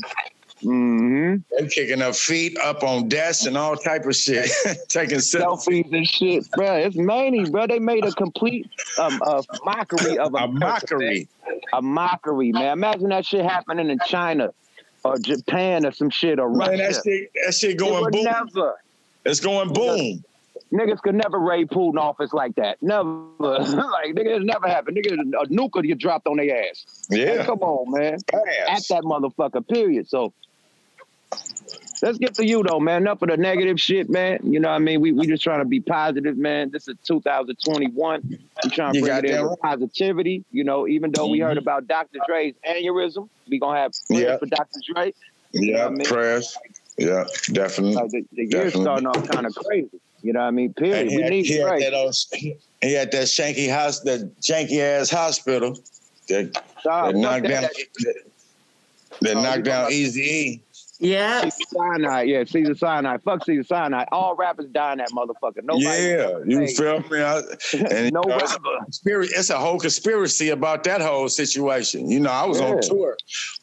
They 0.61 1.67
kicking 1.69 2.01
up 2.01 2.15
feet 2.15 2.57
up 2.59 2.83
on 2.83 3.07
desks 3.07 3.45
and 3.45 3.57
all 3.57 3.75
type 3.75 4.05
of 4.05 4.15
shit. 4.15 4.49
Taking 4.89 5.19
selfies. 5.19 5.93
And 5.93 6.07
shit, 6.07 6.49
bro. 6.51 6.75
It's 6.75 6.95
many, 6.95 7.49
bro. 7.49 7.67
They 7.67 7.79
made 7.79 8.05
a 8.05 8.11
complete 8.11 8.69
um, 8.97 9.21
a 9.21 9.43
mockery 9.63 10.17
of 10.17 10.33
A 10.33 10.47
mockery. 10.47 11.27
A 11.73 11.81
mockery, 11.81 12.51
man. 12.51 12.73
Imagine 12.73 13.09
that 13.09 13.25
shit 13.25 13.45
happening 13.45 13.89
in 13.89 13.99
China 14.05 14.51
or 15.03 15.17
Japan 15.17 15.85
or 15.85 15.91
some 15.91 16.09
shit 16.09 16.39
or 16.39 16.49
Russia. 16.49 16.71
Man, 16.71 16.79
that 16.79 17.01
shit 17.03 17.31
that 17.45 17.53
shit 17.53 17.77
going 17.77 18.11
boom. 18.11 18.23
never. 18.23 18.75
It's 19.25 19.39
going 19.39 19.73
boom. 19.73 20.23
Niggas 20.73 21.01
could 21.01 21.15
never 21.15 21.39
raid 21.39 21.69
Putin 21.69 21.97
office 21.97 22.33
like 22.33 22.55
that. 22.55 22.81
Never. 22.81 23.07
like, 23.39 24.15
nigga, 24.15 24.37
it 24.37 24.43
never 24.43 24.67
happened. 24.67 24.97
Nigga, 24.97 25.13
a 25.13 25.45
nuke 25.47 25.81
get 25.83 25.97
dropped 25.97 26.27
on 26.27 26.37
their 26.37 26.69
ass. 26.69 27.05
Yeah. 27.09 27.33
Like, 27.33 27.45
come 27.45 27.59
on, 27.59 27.91
man. 27.91 28.15
At 28.15 28.83
that 28.89 29.03
motherfucker, 29.03 29.65
period. 29.65 30.09
So 30.09 30.33
let's 32.01 32.18
get 32.18 32.36
to 32.36 32.46
you 32.46 32.63
though, 32.63 32.80
man. 32.80 33.04
Enough 33.04 33.22
of 33.22 33.30
the 33.30 33.38
negative 33.38 33.80
shit, 33.80 34.10
man. 34.10 34.39
You 34.44 34.60
know 34.60 34.70
what 34.70 34.75
I 34.75 34.80
mean? 34.80 35.01
We 35.01 35.12
we 35.12 35.27
just 35.27 35.44
trying 35.44 35.60
to 35.60 35.66
be 35.66 35.80
positive, 35.80 36.38
man. 36.38 36.72
This 36.72 36.88
is 36.88 36.96
2021. 37.06 38.22
We 38.63 38.70
trying 38.70 38.94
to 38.94 39.00
You 39.00 39.06
bring 39.06 39.25
in 39.25 39.32
that 39.32 39.50
with 39.50 39.60
positivity. 39.60 40.44
You 40.51 40.63
know, 40.63 40.88
even 40.88 41.12
though 41.12 41.27
we 41.27 41.39
heard 41.39 41.51
mm-hmm. 41.51 41.60
about 41.60 41.88
Dr. 41.88 42.20
Dre's 42.27 42.54
aneurysm, 42.68 43.30
we 43.50 43.60
gonna 43.60 43.80
have 43.80 43.92
prayers 44.08 44.24
Yeah. 44.24 44.38
for 44.38 44.46
Dr. 44.46 44.80
Dre. 44.94 45.13
Yeah, 45.54 45.86
I 45.86 45.89
mean? 45.89 46.06
prayers. 46.06 46.58
Yeah, 46.98 47.25
definitely. 47.51 47.96
Like 47.96 48.10
the, 48.10 48.25
the 48.32 48.42
year's 48.42 48.74
Definitely. 48.74 48.82
starting 48.82 49.08
off 49.08 49.30
kind 49.30 49.46
of 49.46 49.56
crazy. 49.56 50.00
You 50.24 50.34
know 50.34 50.39
what 50.39 50.48
I 50.48 50.51
mean? 50.51 50.74
Period. 50.74 51.08
We 51.08 51.22
had, 51.22 51.30
need 51.30 51.46
he, 51.46 51.58
had 51.58 51.80
that 51.80 51.94
uh, 51.94 52.12
he 52.82 52.94
had 52.94 53.12
that 53.12 53.27
shanky 53.27 53.70
house, 53.70 54.00
that 54.01 54.39
janky 54.42 54.80
ass 54.80 55.12
hospital 55.12 55.77
that, 56.27 56.54
Dog, 56.84 57.13
that 57.13 57.16
knocked 57.16 57.42
fuck 57.42 57.51
down 57.51 57.62
that. 57.62 57.74
that, 58.00 58.16
that 59.22 59.38
Oh, 59.38 59.42
knocked 59.42 59.63
down 59.63 59.92
Easy 59.92 60.22
E. 60.22 60.62
Yeah. 61.00 61.42
Caesar 61.42 61.51
Sinai, 61.75 62.22
yeah, 62.24 62.44
Cedars-Sinai. 62.44 63.18
Fuck 63.24 63.46
Cedars-Sinai. 63.46 64.06
All 64.12 64.36
rappers 64.36 64.66
dying 64.72 64.98
that 64.98 65.12
motherfucker. 65.12 65.63
Nobody 65.63 65.84
Yeah, 65.86 66.39
you 66.46 66.60
Hey. 66.62 66.68
feel 66.74 67.00
me? 67.10 67.22
I, 67.22 67.38
and 67.92 68.12
No 68.13 68.22
you 68.24 68.30
know, 68.30 68.38
it's, 68.39 68.54
a 68.56 68.60
rapper. 68.60 69.24
it's 69.36 69.50
a 69.51 69.58
whole 69.60 69.80
conspiracy 69.80 70.50
about 70.50 70.84
that 70.86 71.01
whole 71.01 71.30
situation. 71.30 72.10
You 72.10 72.20
know, 72.20 72.32
I 72.32 72.46
was 72.46 72.60
on 72.60 72.82
tour 72.82 73.16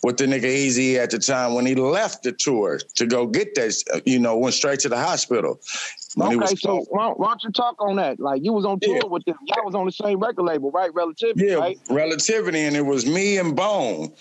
with 0.05 0.17
the 0.19 0.27
nigga 0.27 0.45
Eazy 0.45 0.97
at 0.97 1.11
the 1.11 1.19
time 1.19 1.55
when 1.55 1.67
he 1.67 1.75
left 1.75 2.23
the 2.23 2.33
tour 2.33 2.79
to 2.97 3.07
go 3.07 3.27
get 3.27 3.55
that. 3.57 4.03
You 4.07 4.19
know, 4.21 4.37
went 4.37 4.55
straight 4.55 4.81
to 4.81 4.89
the 4.89 4.99
hospital. 4.99 5.61
When 6.17 6.29
Okay, 6.29 6.37
was 6.37 6.61
so 6.61 6.85
why, 6.91 7.09
why 7.09 7.27
don't 7.31 7.43
you 7.43 7.51
talk 7.51 7.75
on 7.81 7.97
that? 7.97 8.21
Like 8.21 8.45
you 8.45 8.53
was 8.53 8.65
on 8.65 8.79
tour 8.79 8.95
Yeah. 9.03 9.09
with 9.09 9.25
them. 9.25 9.35
Y'all 9.47 9.65
was 9.65 9.75
on 9.75 9.87
the 9.87 9.91
same 9.93 10.21
record 10.21 10.45
label, 10.45 10.71
right? 10.71 10.95
Relativity, 10.95 11.47
Yeah, 11.47 11.55
right? 11.57 11.77
relativity, 11.91 12.61
and 12.61 12.77
it 12.77 12.87
was 12.87 13.05
me 13.05 13.39
and 13.39 13.57
Bone. 13.57 14.13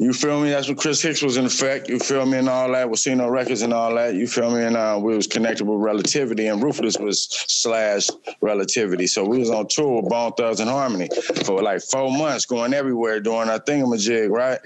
You 0.00 0.14
feel 0.14 0.40
me? 0.40 0.48
That's 0.48 0.66
when 0.66 0.78
Chris 0.78 1.02
Hicks 1.02 1.20
was 1.20 1.36
in 1.36 1.44
effect. 1.44 1.90
You 1.90 1.98
feel 1.98 2.24
me? 2.24 2.38
And 2.38 2.48
all 2.48 2.72
that, 2.72 2.86
We 2.86 2.92
with 2.92 3.00
Casino 3.00 3.28
Records 3.28 3.60
and 3.60 3.74
all 3.74 3.94
that. 3.96 4.14
You 4.14 4.26
feel 4.26 4.50
me? 4.50 4.62
And 4.62 4.74
uh, 4.74 4.98
we 4.98 5.14
was 5.14 5.26
connected 5.26 5.66
with 5.66 5.78
Relativity, 5.78 6.46
and 6.46 6.62
Ruthless 6.62 6.96
was 6.96 7.28
slash 7.28 8.08
Relativity. 8.40 9.06
So 9.06 9.26
we 9.26 9.38
was 9.38 9.50
on 9.50 9.68
tour 9.68 10.00
with 10.00 10.10
Bone 10.10 10.32
Thugs-n-Harmony 10.32 11.10
for 11.44 11.62
like 11.62 11.82
four 11.82 12.10
months, 12.10 12.46
going 12.46 12.72
everywhere 12.72 13.20
doing 13.20 13.50
our 13.50 13.60
thingamajig, 13.60 14.30
right? 14.30 14.58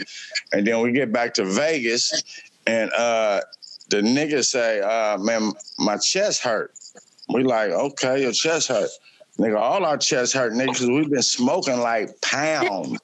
And 0.52 0.64
then 0.64 0.80
we 0.82 0.92
get 0.92 1.12
back 1.12 1.34
to 1.34 1.44
Vegas, 1.44 2.12
and 2.68 2.92
uh, 2.92 3.40
the 3.88 4.02
nigga 4.02 4.44
say, 4.44 4.82
uh, 4.82 5.18
"Man, 5.18 5.50
my 5.80 5.96
chest 5.96 6.44
hurt." 6.44 6.72
We 7.28 7.42
like, 7.42 7.72
okay, 7.72 8.22
your 8.22 8.30
chest 8.30 8.68
hurt. 8.68 8.90
Nigga, 9.40 9.58
all 9.58 9.84
our 9.84 9.98
chests 9.98 10.32
hurt, 10.32 10.52
nigga, 10.52 10.66
because 10.66 10.88
we've 10.88 11.10
been 11.10 11.22
smoking 11.22 11.80
like 11.80 12.20
pounds. 12.20 13.00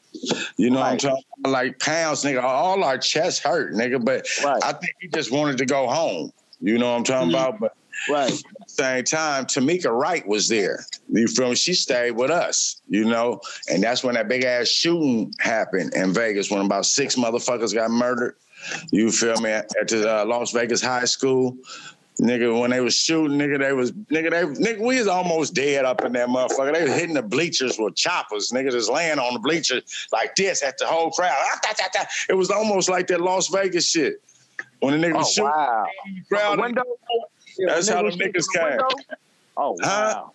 You 0.56 0.70
know 0.70 0.78
what 0.78 0.92
I'm 0.92 0.98
talking 0.98 1.24
about? 1.28 1.29
Like 1.46 1.78
pounds, 1.78 2.22
nigga. 2.24 2.42
All 2.42 2.84
our 2.84 2.98
chests 2.98 3.40
hurt, 3.40 3.72
nigga. 3.74 4.04
But 4.04 4.26
Right. 4.44 4.62
I 4.62 4.72
think 4.72 4.92
he 5.00 5.08
just 5.08 5.30
wanted 5.30 5.58
to 5.58 5.66
go 5.66 5.88
home. 5.88 6.30
You 6.60 6.78
know 6.78 6.90
what 6.90 6.98
I'm 6.98 7.04
talking 7.04 7.30
about? 7.30 7.58
But 7.60 7.72
Right. 8.10 8.30
at 8.32 8.38
the 8.38 8.44
same 8.66 9.04
time, 9.04 9.46
Tamika 9.46 9.90
Wright 9.90 10.26
was 10.26 10.48
there. 10.48 10.84
You 11.08 11.26
feel 11.26 11.50
me? 11.50 11.54
She 11.54 11.74
stayed 11.74 12.12
with 12.12 12.30
us, 12.30 12.80
you 12.88 13.04
know? 13.04 13.40
And 13.70 13.82
that's 13.82 14.02
when 14.04 14.14
that 14.14 14.28
big 14.28 14.44
ass 14.44 14.68
shooting 14.68 15.32
happened 15.38 15.94
in 15.94 16.12
Vegas 16.12 16.50
when 16.50 16.64
about 16.64 16.86
six 16.86 17.16
motherfuckers 17.16 17.74
got 17.74 17.90
murdered. 17.90 18.36
You 18.92 19.10
feel 19.10 19.40
me? 19.40 19.50
At 19.50 19.68
the 19.88 20.20
uh, 20.20 20.24
Las 20.26 20.52
Vegas 20.52 20.82
High 20.82 21.06
School. 21.06 21.56
Nigga, 22.20 22.60
when 22.60 22.70
they 22.70 22.80
was 22.80 22.94
shooting, 22.94 23.38
nigga, 23.38 23.58
they 23.58 23.72
was 23.72 23.92
nigga, 23.92 24.30
they 24.30 24.42
nigga, 24.62 24.78
we 24.80 24.98
was 24.98 25.06
almost 25.06 25.54
dead 25.54 25.86
up 25.86 26.04
in 26.04 26.12
that 26.12 26.28
motherfucker. 26.28 26.74
They 26.74 26.82
was 26.82 26.92
hitting 26.92 27.14
the 27.14 27.22
bleachers 27.22 27.78
with 27.78 27.96
choppers, 27.96 28.50
nigga, 28.50 28.70
just 28.72 28.90
laying 28.90 29.18
on 29.18 29.32
the 29.32 29.40
bleachers 29.40 29.82
like 30.12 30.34
this 30.36 30.62
at 30.62 30.76
the 30.76 30.86
whole 30.86 31.10
crowd. 31.12 31.32
Ah. 31.34 32.06
It 32.28 32.34
was 32.34 32.50
almost 32.50 32.90
like 32.90 33.06
that 33.06 33.22
Las 33.22 33.48
Vegas 33.48 33.88
shit. 33.88 34.20
When 34.80 35.00
the 35.00 35.06
nigga 35.06 35.14
Oh 35.14 35.18
was 35.18 35.32
shooting 35.32 35.44
wow. 35.50 35.86
the 36.04 36.36
crowd, 36.36 36.58
the 36.58 36.62
window. 36.62 36.82
That's 37.66 37.88
when 37.88 37.96
how 37.96 38.02
the 38.02 38.10
niggas 38.10 38.44
from 38.52 38.52
the 38.52 38.58
came. 38.58 38.68
window? 38.68 38.88
Oh 39.56 39.76
Huh? 39.82 40.12
wow. 40.16 40.32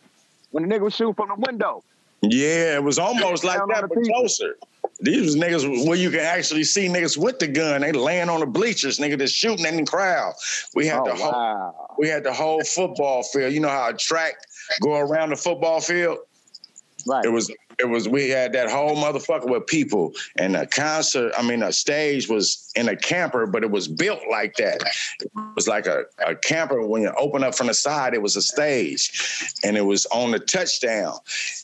When 0.52 0.68
the 0.68 0.76
nigga 0.76 0.82
was 0.82 0.96
shooting 0.96 1.14
from 1.14 1.30
the 1.30 1.36
window. 1.36 1.84
Yeah, 2.24 2.76
it 2.78 2.84
was 2.84 2.98
almost 2.98 3.44
like 3.44 3.60
that, 3.70 3.82
the 3.82 3.88
but 3.90 3.98
people. 4.02 4.20
closer. 4.22 4.56
These 5.00 5.36
niggas 5.36 5.86
where 5.86 5.98
you 5.98 6.10
can 6.10 6.22
actually 6.22 6.64
see 6.64 6.88
niggas 6.88 7.18
with 7.18 7.40
the 7.40 7.48
gun. 7.48 7.82
They 7.82 7.92
laying 7.92 8.30
on 8.30 8.40
the 8.40 8.46
bleachers, 8.46 8.98
nigga, 8.98 9.20
just 9.20 9.36
shooting 9.36 9.66
in 9.66 9.78
the 9.78 9.84
crowd. 9.84 10.34
We 10.74 10.88
had 10.88 11.02
Oh 11.02 11.06
the 11.06 11.16
whole 11.16 11.32
wow. 11.32 11.96
we 11.98 12.08
had 12.08 12.24
the 12.24 12.34
whole 12.34 12.64
football 12.64 13.24
field. 13.24 13.54
You 13.54 13.60
know 13.60 13.70
how 13.70 13.90
a 13.90 13.94
track 13.94 14.36
go 14.82 14.96
around 14.98 15.32
the 15.32 15.36
football 15.36 15.82
field? 15.82 16.20
Right. 17.06 17.26
It 17.26 17.30
was 17.30 17.54
it 17.80 17.90
was 17.90 18.08
we 18.08 18.30
had 18.30 18.54
that 18.54 18.70
whole 18.70 18.96
motherfucker 18.96 19.50
with 19.50 19.68
people 19.68 20.14
and 20.38 20.56
a 20.56 20.66
concert, 20.66 21.34
I 21.38 21.42
mean 21.42 21.64
a 21.64 21.72
stage 21.72 22.30
was 22.30 22.72
in 22.76 22.90
a 22.90 22.96
camper, 22.96 23.46
but 23.46 23.64
it 23.64 23.72
was 23.72 23.88
built 23.88 24.22
like 24.30 24.56
that. 24.58 24.82
It 25.22 25.32
was 25.56 25.68
like 25.68 25.86
a, 25.86 26.06
a 26.26 26.36
camper 26.36 26.86
when 26.86 27.02
you 27.02 27.14
open 27.18 27.44
up 27.44 27.56
from 27.56 27.68
the 27.68 27.74
side, 27.74 28.14
it 28.14 28.22
was 28.22 28.36
a 28.36 28.42
stage 28.42 29.56
and 29.64 29.78
it 29.78 29.86
was 29.86 30.06
on 30.08 30.32
the 30.32 30.40
touchdown. 30.40 31.18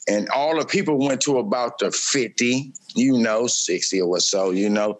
And 0.08 0.30
all 0.30 0.58
the 0.58 0.66
people 0.66 0.98
went 0.98 1.22
to 1.22 1.40
about 1.40 1.80
the 1.80 1.92
50, 1.92 2.74
you 2.96 3.18
know, 3.18 3.48
60 3.48 4.02
or 4.02 4.20
so, 4.20 4.52
you 4.52 4.70
know, 4.70 5.00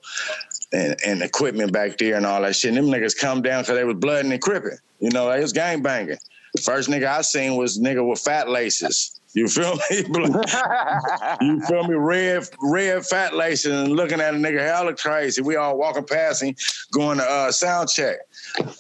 and, 0.74 0.96
and 1.06 1.22
equipment 1.22 1.72
back 1.72 1.98
there 1.98 2.16
and 2.16 2.26
all 2.26 2.42
that 2.42 2.56
shit. 2.56 2.76
And 2.76 2.78
them 2.78 2.86
niggas 2.86 3.18
come 3.18 3.42
down 3.42 3.64
because 3.64 3.76
they 3.76 3.84
was 3.84 3.98
blooding 3.98 4.32
and 4.32 4.42
cripping. 4.42 4.78
You 5.00 5.10
know, 5.10 5.32
they 5.32 5.42
was 5.42 5.54
gang 5.54 5.82
banging. 5.82 6.18
First 6.62 6.90
nigga 6.90 7.08
I 7.08 7.22
seen 7.22 7.56
was 7.56 7.80
nigga 7.80 8.08
with 8.08 8.20
fat 8.20 8.50
laces. 8.50 9.20
You 9.34 9.48
feel 9.48 9.76
me? 9.76 9.82
you 11.42 11.62
feel 11.62 11.88
me? 11.88 11.96
Red, 11.96 12.44
red 12.62 13.06
fat 13.06 13.34
laces 13.34 13.72
and 13.72 13.94
looking 13.94 14.20
at 14.20 14.34
a 14.34 14.38
nigga 14.38 14.60
hella 14.60 14.94
crazy. 14.96 15.42
We 15.42 15.56
all 15.56 15.78
walking 15.78 16.04
past 16.04 16.44
him, 16.44 16.56
going 16.92 17.18
to 17.18 17.24
uh, 17.24 17.52
sound 17.52 17.90
check. 17.90 18.18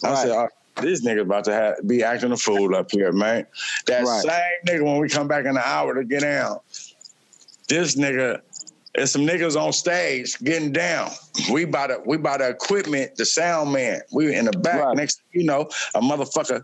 I 0.03 0.15
said, 0.15 0.31
oh, 0.31 0.47
this 0.81 1.05
nigga 1.05 1.21
about 1.21 1.45
to 1.45 1.53
have, 1.53 1.75
be 1.87 2.03
acting 2.03 2.31
a 2.31 2.37
fool 2.37 2.75
up 2.75 2.91
here, 2.91 3.11
man. 3.13 3.45
That 3.87 4.03
Right. 4.03 4.21
same 4.23 4.41
nigga 4.67 4.83
when 4.83 4.97
we 4.97 5.07
come 5.07 5.27
back 5.27 5.45
in 5.45 5.51
an 5.51 5.63
hour 5.63 5.95
to 5.95 6.03
get 6.03 6.21
down. 6.21 6.59
This 7.69 7.95
nigga, 7.95 8.41
there's 8.93 9.11
some 9.11 9.21
niggas 9.21 9.55
on 9.59 9.71
stage 9.71 10.37
getting 10.39 10.73
down. 10.73 11.11
We 11.49 11.63
by 11.63 11.87
the 11.87 12.01
we 12.05 12.17
by 12.17 12.37
the 12.37 12.49
equipment, 12.49 13.15
the 13.15 13.25
sound 13.25 13.71
man. 13.71 14.01
We 14.11 14.35
in 14.35 14.45
the 14.45 14.51
back. 14.51 14.83
Right. 14.83 14.97
Next, 14.97 15.21
you 15.31 15.45
know, 15.45 15.69
a 15.95 16.01
motherfucker 16.01 16.63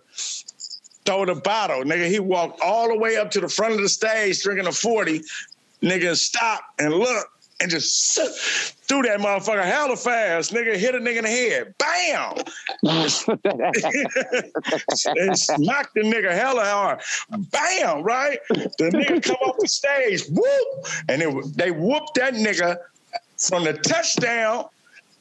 throw 1.07 1.25
the 1.25 1.35
bottle. 1.35 1.83
Nigga, 1.83 2.09
he 2.09 2.19
walked 2.19 2.59
all 2.61 2.89
the 2.89 2.97
way 2.97 3.15
up 3.15 3.31
to 3.31 3.39
the 3.39 3.47
front 3.47 3.73
of 3.73 3.81
the 3.81 3.87
stage 3.87 4.43
drinking 4.43 4.67
a 4.67 4.71
40. 4.71 5.21
Nigga, 5.81 6.17
stop 6.17 6.65
and 6.79 6.93
look 6.93 7.27
and 7.61 7.71
just 7.71 8.19
threw 8.87 9.01
that 9.03 9.19
motherfucker 9.19 9.63
hella 9.63 9.95
fast. 9.95 10.51
Nigga 10.51 10.75
hit 10.75 10.95
a 10.95 10.99
nigga 10.99 11.19
in 11.19 11.23
the 11.23 11.29
head. 11.29 11.73
Bam! 11.77 12.33
and 15.17 15.39
smacked 15.39 15.93
the 15.95 16.01
nigga 16.01 16.31
hella 16.31 16.65
hard. 16.65 16.99
Bam! 17.51 18.03
Right? 18.03 18.39
The 18.49 18.91
nigga 18.93 19.23
come 19.23 19.37
off 19.45 19.55
the 19.59 19.67
stage. 19.67 20.23
Whoop! 20.29 20.87
And 21.07 21.21
it, 21.21 21.57
they 21.57 21.71
whooped 21.71 22.15
that 22.15 22.33
nigga 22.33 22.79
from 23.37 23.63
the 23.63 23.71
touchdown 23.73 24.65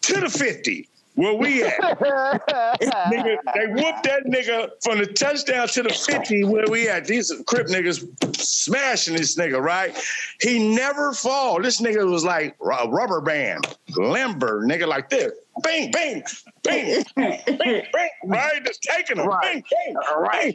to 0.02 0.20
the 0.20 0.28
50. 0.28 0.88
Where 1.16 1.32
we 1.32 1.64
at? 1.64 1.78
nigga, 1.80 3.38
they 3.54 3.66
whooped 3.68 4.02
that 4.04 4.24
nigga 4.26 4.68
from 4.82 4.98
the 4.98 5.06
touchdown 5.06 5.66
to 5.68 5.82
the 5.82 5.88
50 5.88 6.44
where 6.44 6.66
we 6.68 6.90
at. 6.90 7.06
These 7.06 7.32
crip 7.46 7.68
niggas 7.68 8.36
smashing 8.36 9.16
this 9.16 9.34
nigga, 9.34 9.58
right? 9.58 9.96
He 10.42 10.74
never 10.74 11.14
fall. 11.14 11.62
This 11.62 11.80
nigga 11.80 12.06
was 12.06 12.22
like 12.22 12.54
a 12.60 12.88
rubber 12.88 13.22
band, 13.22 13.66
limber, 13.96 14.66
nigga 14.66 14.86
like 14.86 15.08
this. 15.08 15.32
Bing, 15.62 15.90
bing, 15.90 16.22
bing, 16.62 17.02
bing, 17.16 17.46
bing, 17.58 17.82
right? 18.26 18.62
Just 18.66 18.82
taking 18.82 19.16
him. 19.16 19.26
Right. 19.26 19.54
Bing, 19.54 19.64
bing, 19.86 19.96
right. 20.18 20.54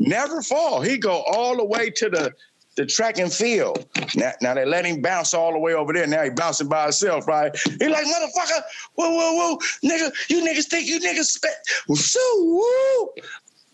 Never 0.00 0.42
fall. 0.42 0.80
He 0.80 0.98
go 0.98 1.22
all 1.30 1.56
the 1.56 1.64
way 1.64 1.88
to 1.88 2.10
the 2.10 2.32
the 2.80 2.86
track 2.86 3.18
and 3.18 3.30
field. 3.30 3.86
Now, 4.14 4.32
now 4.40 4.54
they 4.54 4.64
let 4.64 4.86
him 4.86 5.02
bounce 5.02 5.34
all 5.34 5.52
the 5.52 5.58
way 5.58 5.74
over 5.74 5.92
there. 5.92 6.06
Now 6.06 6.24
he 6.24 6.30
bouncing 6.30 6.68
by 6.68 6.84
himself, 6.84 7.28
right? 7.28 7.54
He 7.78 7.88
like, 7.88 8.06
motherfucker, 8.06 8.62
whoa, 8.94 9.10
whoa, 9.10 9.34
whoa, 9.34 9.58
nigga, 9.84 10.10
you 10.30 10.42
niggas 10.42 10.68
think 10.68 10.88
you 10.88 10.98
niggas 10.98 11.24
spent, 11.24 11.54
so, 11.94 12.18
woo. 12.38 13.10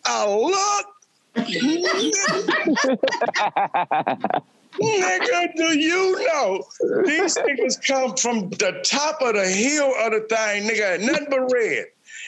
I 0.05 0.27
look. 0.29 0.87
Nigga, 4.77 5.55
do 5.57 5.79
you 5.79 6.27
know 6.27 6.63
these 7.05 7.37
niggas 7.37 7.87
come 7.87 8.17
from 8.17 8.51
the 8.51 8.83
top 8.85 9.23
of 9.23 9.35
the 9.35 9.47
hill 9.47 9.93
of 10.01 10.11
the 10.13 10.27
thing, 10.29 10.69
nigga, 10.69 11.01
nothing 11.01 11.29
but 11.31 11.49
red. 11.53 11.87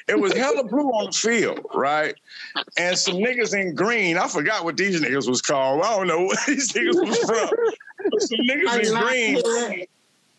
It 0.09 0.19
was 0.19 0.33
hella 0.33 0.65
blue 0.65 0.89
on 0.89 1.07
the 1.07 1.13
field, 1.13 1.61
right? 1.75 2.15
And 2.79 2.97
some 2.97 3.17
niggas 3.17 3.59
in 3.59 3.75
green. 3.75 4.17
I 4.17 4.29
forgot 4.29 4.65
what 4.65 4.77
these 4.77 5.01
niggas 5.01 5.29
was 5.29 5.43
called. 5.43 5.83
I 5.83 5.97
don't 5.97 6.07
know 6.07 6.23
what 6.23 6.39
these 6.47 6.73
niggas 6.73 7.07
was 7.07 7.19
from. 7.19 7.51
Some 8.19 8.39
niggas 8.49 8.89
in 8.89 8.97
green. 8.97 9.87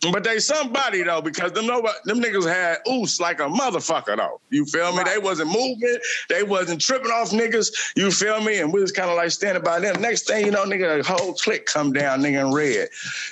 But 0.01 0.23
they 0.23 0.39
somebody 0.39 1.03
though, 1.03 1.21
because 1.21 1.51
them 1.51 1.67
nobody, 1.67 1.97
them 2.05 2.21
niggas 2.21 2.47
had 2.47 2.77
oos 2.89 3.19
like 3.19 3.41
a 3.41 3.43
motherfucker 3.43 4.15
though. 4.15 4.39
You 4.49 4.65
feel 4.65 4.95
me? 4.95 5.03
They 5.03 5.17
wasn't 5.17 5.49
moving, 5.51 5.97
they 6.29 6.43
wasn't 6.43 6.79
tripping 6.79 7.11
off 7.11 7.31
niggas. 7.31 7.69
You 7.97 8.09
feel 8.09 8.41
me? 8.41 8.59
And 8.59 8.71
we 8.71 8.79
was 8.79 8.93
kind 8.93 9.09
of 9.09 9.17
like 9.17 9.31
standing 9.31 9.63
by 9.63 9.79
them. 9.81 10.01
Next 10.01 10.27
thing 10.27 10.45
you 10.45 10.51
know, 10.51 10.63
nigga, 10.63 11.01
a 11.01 11.03
whole 11.03 11.33
clique 11.33 11.65
come 11.65 11.91
down, 11.91 12.21
nigga 12.21 12.47
in 12.47 12.53
red. 12.53 12.87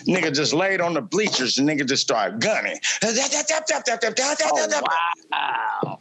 Nigga 0.05 0.35
just 0.35 0.53
laid 0.53 0.81
on 0.81 0.93
the 0.93 1.01
bleachers 1.01 1.57
and 1.57 1.69
nigga 1.69 1.87
just 1.87 2.01
started 2.03 2.41
gunning. 2.41 2.79
wow. 5.31 5.99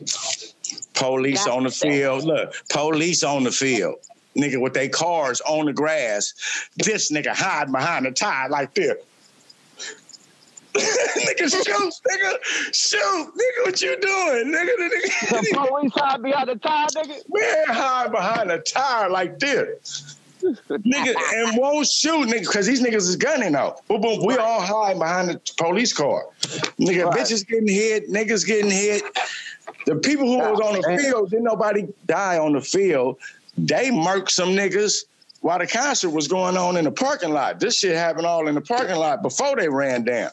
Police 0.95 1.47
on 1.47 1.63
the 1.63 1.71
field. 1.71 2.25
Look, 2.25 2.55
police 2.71 3.23
on 3.23 3.45
the 3.45 3.53
field. 3.53 3.97
Nigga 4.37 4.61
with 4.61 4.75
their 4.75 4.89
cars 4.89 5.41
on 5.43 5.67
the 5.67 5.73
grass. 5.73 6.35
This 6.77 7.13
nigga 7.13 7.35
hide 7.35 7.71
behind 7.71 8.05
the 8.05 8.11
tire 8.11 8.49
like 8.49 8.75
this. 8.75 8.97
nigga, 11.17 11.51
shoot, 11.51 11.95
nigga, 12.07 12.75
shoot, 12.75 13.33
nigga, 13.35 13.65
what 13.65 13.81
you 13.81 13.97
doing, 14.01 14.53
nigga? 14.53 14.77
The, 14.77 14.91
nigga, 14.95 15.31
the 15.31 15.67
police 15.69 15.93
hide 15.95 16.23
behind 16.23 16.49
the 16.49 16.57
tire, 16.57 16.87
nigga. 16.89 17.23
Man, 17.29 17.65
hide 17.69 18.13
behind 18.13 18.51
the 18.51 18.59
tire 18.59 19.11
like 19.11 19.39
this. 19.39 20.17
nigga, 20.43 21.15
and 21.35 21.57
won't 21.59 21.87
shoot, 21.87 22.29
nigga, 22.29 22.41
because 22.41 22.67
these 22.67 22.83
niggas 22.83 23.09
is 23.09 23.17
gunning 23.17 23.55
out. 23.55 23.87
Boom, 23.89 24.01
boom, 24.01 24.25
we 24.25 24.37
all 24.37 24.61
hide 24.61 24.99
behind 24.99 25.29
the 25.29 25.41
police 25.57 25.93
car. 25.93 26.27
Nigga, 26.79 27.07
right. 27.07 27.19
bitches 27.19 27.47
getting 27.47 27.69
hit, 27.69 28.11
niggas 28.11 28.47
getting 28.47 28.71
hit. 28.71 29.03
The 29.87 29.97
people 29.97 30.27
who 30.27 30.39
was 30.39 30.61
on 30.61 30.75
the 30.75 30.99
field, 30.99 31.31
didn't 31.31 31.45
nobody 31.45 31.87
die 32.07 32.39
on 32.39 32.53
the 32.53 32.61
field. 32.61 33.19
They 33.57 33.91
murked 33.91 34.31
some 34.31 34.51
niggas 34.51 35.05
while 35.41 35.59
the 35.59 35.67
concert 35.67 36.11
was 36.11 36.27
going 36.27 36.57
on 36.57 36.77
in 36.77 36.85
the 36.85 36.91
parking 36.91 37.31
lot. 37.31 37.61
This 37.61 37.79
shit 37.79 37.95
happened 37.95 38.27
all 38.27 38.49
in 38.49 38.55
the 38.57 38.61
parking 38.61 38.97
lot 38.97 39.23
before 39.23 39.55
they 39.57 39.69
ran 39.69 40.03
down. 40.03 40.31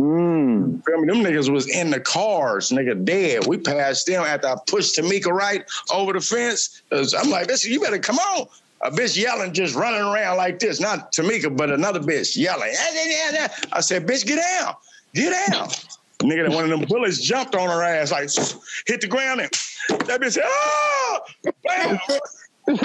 Mm. 0.00 0.84
Them 0.84 1.24
niggas 1.24 1.50
was 1.52 1.68
in 1.68 1.90
the 1.90 1.98
cars, 1.98 2.70
nigga, 2.70 3.04
dead. 3.04 3.46
We 3.46 3.58
passed 3.58 4.06
them 4.06 4.22
after 4.22 4.46
I 4.46 4.56
pushed 4.66 4.96
Tamika 4.96 5.32
right 5.32 5.64
over 5.92 6.12
the 6.12 6.20
fence. 6.20 6.82
I'm 6.92 7.30
like, 7.30 7.48
this, 7.48 7.64
you 7.64 7.80
better 7.80 7.98
come 7.98 8.18
on. 8.18 8.46
A 8.82 8.92
bitch 8.92 9.20
yelling, 9.20 9.52
just 9.52 9.74
running 9.74 10.00
around 10.00 10.36
like 10.36 10.60
this. 10.60 10.78
Not 10.80 11.12
Tamika, 11.12 11.54
but 11.56 11.70
another 11.70 11.98
bitch 11.98 12.36
yelling. 12.36 12.72
I 13.72 13.80
said, 13.80 14.06
bitch, 14.06 14.24
get 14.24 14.36
down. 14.36 14.74
Get 15.14 15.50
down. 15.50 15.68
Nigga, 16.22 16.54
one 16.54 16.64
of 16.64 16.70
them 16.70 16.88
bullets 16.88 17.20
jumped 17.20 17.54
on 17.54 17.68
her 17.68 17.82
ass, 17.82 18.12
like 18.12 18.28
hit 18.86 19.00
the 19.00 19.06
ground 19.08 19.40
and 19.40 19.50
that 20.06 20.20
bitch 20.20 20.32
said, 20.32 20.44
oh! 20.46 21.20
Bam! 21.64 21.98
Like, 22.68 22.80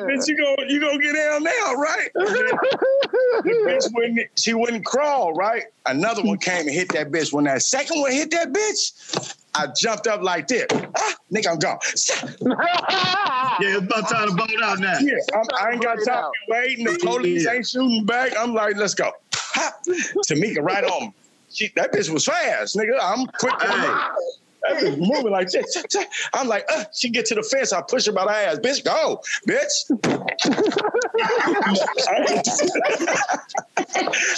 bitch, 0.00 0.26
you 0.26 0.36
go, 0.36 0.54
you 0.68 0.80
gonna 0.80 0.98
get 0.98 1.14
down 1.14 1.42
now, 1.42 1.74
right? 1.74 2.08
the 2.14 3.64
bitch 3.66 3.94
wouldn't, 3.94 4.28
she 4.36 4.54
wouldn't 4.54 4.84
crawl, 4.84 5.34
right? 5.34 5.64
Another 5.86 6.22
one 6.22 6.38
came 6.38 6.66
and 6.66 6.70
hit 6.70 6.90
that 6.92 7.10
bitch. 7.10 7.32
When 7.32 7.44
that 7.44 7.62
second 7.62 8.00
one 8.00 8.12
hit 8.12 8.30
that 8.30 8.52
bitch, 8.52 9.36
I 9.54 9.66
jumped 9.76 10.06
up 10.06 10.22
like 10.22 10.48
this. 10.48 10.66
Ah, 10.72 11.14
nigga, 11.32 11.48
I'm 11.48 11.58
gone. 11.58 11.78
yeah, 13.60 13.76
it's 13.76 13.86
about 13.86 14.08
time 14.08 14.28
to 14.28 14.34
vote 14.34 14.62
out 14.62 14.78
now. 14.78 14.98
Yeah, 15.00 15.14
I'm, 15.34 15.44
I 15.60 15.72
ain't 15.72 15.82
got 15.82 15.96
time 16.06 16.24
to 16.24 16.30
waiting. 16.48 16.84
The 16.84 16.98
police 17.02 17.44
yeah. 17.44 17.52
ain't 17.52 17.66
shooting 17.66 18.04
back. 18.04 18.32
I'm 18.38 18.54
like, 18.54 18.76
let's 18.76 18.94
go. 18.94 19.10
Ha! 19.34 19.72
Tamika 20.30 20.62
right 20.62 20.84
on. 20.84 21.12
She, 21.50 21.70
that 21.76 21.92
bitch 21.92 22.10
was 22.10 22.24
fast, 22.24 22.76
nigga. 22.76 22.98
I'm 23.00 23.26
quick. 23.38 23.54
Hey. 23.60 23.94
That 24.62 24.82
bitch 24.82 24.98
moving 24.98 25.30
like 25.30 25.50
this. 25.50 25.84
I'm 26.34 26.48
like, 26.48 26.64
uh, 26.72 26.84
she 26.92 27.10
get 27.10 27.26
to 27.26 27.34
the 27.34 27.42
fence. 27.42 27.72
I 27.72 27.82
push 27.82 28.06
her 28.06 28.12
by 28.12 28.24
the 28.24 28.30
ass. 28.30 28.58
Bitch, 28.58 28.84
go, 28.84 29.20
bitch. 29.48 29.68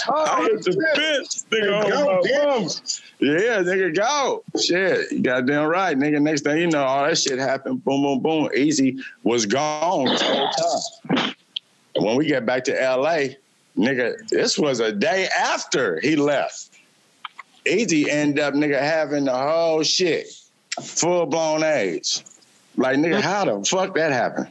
I 0.09 0.41
hit 0.43 0.63
the 0.63 0.71
bitch. 0.95 1.45
Nigga, 1.51 1.89
go, 1.89 2.21
go. 2.23 2.67
Yeah, 3.19 3.61
nigga, 3.61 3.95
go. 3.95 4.43
Shit, 4.59 5.11
you 5.11 5.21
goddamn 5.21 5.67
right, 5.67 5.97
nigga. 5.97 6.21
Next 6.21 6.41
thing 6.41 6.57
you 6.57 6.67
know, 6.67 6.83
all 6.83 7.05
that 7.05 7.17
shit 7.17 7.39
happened. 7.39 7.83
Boom, 7.83 8.01
boom, 8.03 8.19
boom. 8.19 8.49
Eazy 8.55 8.99
was 9.23 9.45
gone 9.45 10.05
the 10.05 10.23
whole 10.23 10.49
time. 11.17 11.33
when 11.95 12.15
we 12.15 12.25
get 12.25 12.45
back 12.45 12.63
to 12.65 12.73
LA, 12.73 13.35
nigga, 13.77 14.27
this 14.29 14.57
was 14.57 14.79
a 14.79 14.91
day 14.91 15.27
after 15.37 15.99
he 15.99 16.15
left. 16.15 16.70
Eazy 17.65 18.07
end 18.07 18.39
up 18.39 18.53
nigga 18.53 18.79
having 18.79 19.25
the 19.25 19.37
whole 19.37 19.83
shit, 19.83 20.27
full 20.81 21.25
blown 21.25 21.63
AIDS. 21.63 22.23
Like 22.75 22.97
nigga, 22.97 23.21
how 23.21 23.45
the 23.45 23.63
fuck 23.63 23.95
that 23.95 24.11
happened? 24.11 24.49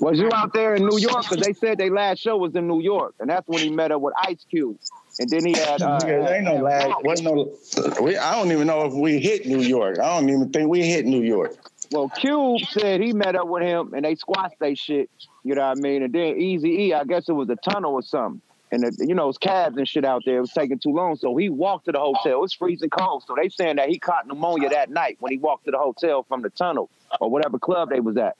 Was 0.00 0.18
you 0.18 0.30
out 0.32 0.52
there 0.52 0.76
in 0.76 0.86
New 0.86 0.98
York? 0.98 1.28
Because 1.28 1.44
they 1.44 1.52
said 1.52 1.78
their 1.78 1.92
last 1.92 2.20
show 2.20 2.36
was 2.36 2.54
in 2.54 2.68
New 2.68 2.80
York, 2.80 3.14
and 3.18 3.28
that's 3.28 3.46
when 3.48 3.60
he 3.60 3.70
met 3.70 3.90
up 3.90 4.00
with 4.00 4.14
Ice 4.22 4.44
Cube. 4.48 4.78
And 5.18 5.28
then 5.28 5.44
he 5.44 5.52
had. 5.52 5.82
Uh, 5.82 5.98
yeah, 6.06 6.34
ain't 6.34 6.44
no 6.44 6.56
last. 6.56 7.02
Wasn't 7.02 7.26
no. 7.26 7.52
We, 8.00 8.16
I 8.16 8.36
don't 8.36 8.52
even 8.52 8.68
know 8.68 8.84
if 8.84 8.92
we 8.92 9.18
hit 9.18 9.46
New 9.46 9.60
York. 9.60 9.98
I 9.98 10.18
don't 10.18 10.30
even 10.30 10.50
think 10.50 10.68
we 10.68 10.86
hit 10.86 11.04
New 11.06 11.22
York. 11.22 11.56
Well, 11.90 12.08
Cube 12.10 12.60
said 12.70 13.00
he 13.00 13.12
met 13.12 13.34
up 13.34 13.48
with 13.48 13.62
him 13.62 13.94
and 13.94 14.04
they 14.04 14.14
squashed 14.14 14.56
they 14.60 14.74
shit. 14.74 15.10
You 15.42 15.54
know 15.54 15.66
what 15.66 15.78
I 15.78 15.80
mean? 15.80 16.02
And 16.02 16.12
then 16.12 16.36
Easy 16.36 16.68
E, 16.68 16.94
I 16.94 17.04
guess 17.04 17.28
it 17.28 17.32
was 17.32 17.48
a 17.48 17.56
tunnel 17.56 17.94
or 17.94 18.02
something 18.02 18.42
and 18.70 18.82
the, 18.82 19.06
you 19.06 19.14
know, 19.14 19.28
it's 19.28 19.38
cabs 19.38 19.76
and 19.76 19.88
shit 19.88 20.04
out 20.04 20.22
there. 20.24 20.38
It 20.38 20.40
was 20.40 20.52
taking 20.52 20.78
too 20.78 20.90
long, 20.90 21.16
so 21.16 21.36
he 21.36 21.48
walked 21.48 21.86
to 21.86 21.92
the 21.92 21.98
hotel. 21.98 22.44
It's 22.44 22.54
freezing 22.54 22.90
cold, 22.90 23.24
so 23.26 23.34
they 23.34 23.48
saying 23.48 23.76
that 23.76 23.88
he 23.88 23.98
caught 23.98 24.26
pneumonia 24.26 24.68
that 24.70 24.90
night 24.90 25.16
when 25.20 25.32
he 25.32 25.38
walked 25.38 25.64
to 25.66 25.70
the 25.70 25.78
hotel 25.78 26.22
from 26.22 26.42
the 26.42 26.50
tunnel 26.50 26.90
or 27.20 27.30
whatever 27.30 27.58
club 27.58 27.90
they 27.90 28.00
was 28.00 28.16
at. 28.16 28.36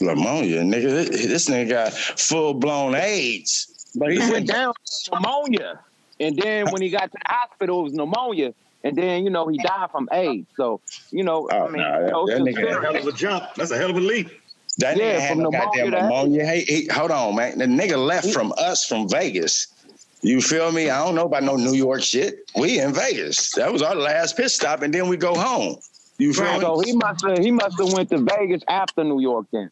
Pneumonia, 0.00 0.62
nigga. 0.62 1.08
This, 1.08 1.48
nigga 1.48 1.68
got 1.68 1.92
full 1.92 2.54
blown 2.54 2.94
AIDS. 2.94 3.92
But 3.96 4.12
he 4.12 4.18
went 4.18 4.48
down 4.48 4.74
pneumonia, 5.12 5.78
and 6.18 6.36
then 6.36 6.70
when 6.70 6.82
he 6.82 6.90
got 6.90 7.12
to 7.12 7.18
the 7.22 7.28
hospital, 7.28 7.80
it 7.80 7.82
was 7.84 7.92
pneumonia. 7.92 8.54
And 8.82 8.98
then 8.98 9.24
you 9.24 9.30
know 9.30 9.46
he 9.48 9.56
died 9.58 9.90
from 9.90 10.08
AIDS. 10.12 10.46
So 10.56 10.80
you 11.10 11.24
know, 11.24 11.48
oh, 11.50 11.66
I 11.66 11.70
mean, 11.70 11.80
nah, 11.80 12.00
you 12.00 12.10
know, 12.10 12.26
that, 12.26 12.38
that 12.38 12.44
nigga 12.44 12.76
a 12.76 12.80
hell 12.82 12.96
of 12.96 13.06
a 13.06 13.12
jump. 13.12 13.44
That's 13.56 13.70
a 13.70 13.78
hell 13.78 13.90
of 13.90 13.96
a 13.96 14.00
leap. 14.00 14.30
That 14.78 14.96
Yeah, 14.96 15.04
nigga 15.04 15.20
had 15.20 15.38
no 15.38 15.50
pneumonia 15.50 15.84
goddamn 15.84 15.90
pneumonia. 15.90 16.46
Hey, 16.46 16.64
hey, 16.66 16.86
hold 16.92 17.10
on, 17.10 17.36
man. 17.36 17.58
The 17.58 17.66
nigga 17.66 18.04
left 18.04 18.30
from 18.32 18.52
us 18.58 18.84
from 18.84 19.08
Vegas. 19.08 19.68
You 20.22 20.40
feel 20.40 20.72
me? 20.72 20.90
I 20.90 21.04
don't 21.04 21.14
know 21.14 21.26
about 21.26 21.42
no 21.42 21.56
New 21.56 21.74
York 21.74 22.02
shit. 22.02 22.50
We 22.56 22.80
in 22.80 22.92
Vegas. 22.94 23.52
That 23.52 23.72
was 23.72 23.82
our 23.82 23.94
last 23.94 24.36
pit 24.36 24.50
stop, 24.50 24.82
and 24.82 24.92
then 24.92 25.08
we 25.08 25.16
go 25.16 25.34
home. 25.34 25.76
You 26.18 26.32
feel 26.32 26.60
So 26.60 26.78
me? 26.78 26.86
he 26.86 26.96
must 26.96 27.24
have 27.26 27.38
he 27.38 27.50
must 27.50 27.78
have 27.78 27.92
went 27.92 28.10
to 28.10 28.18
Vegas 28.18 28.62
after 28.68 29.04
New 29.04 29.20
York 29.20 29.46
then. 29.52 29.70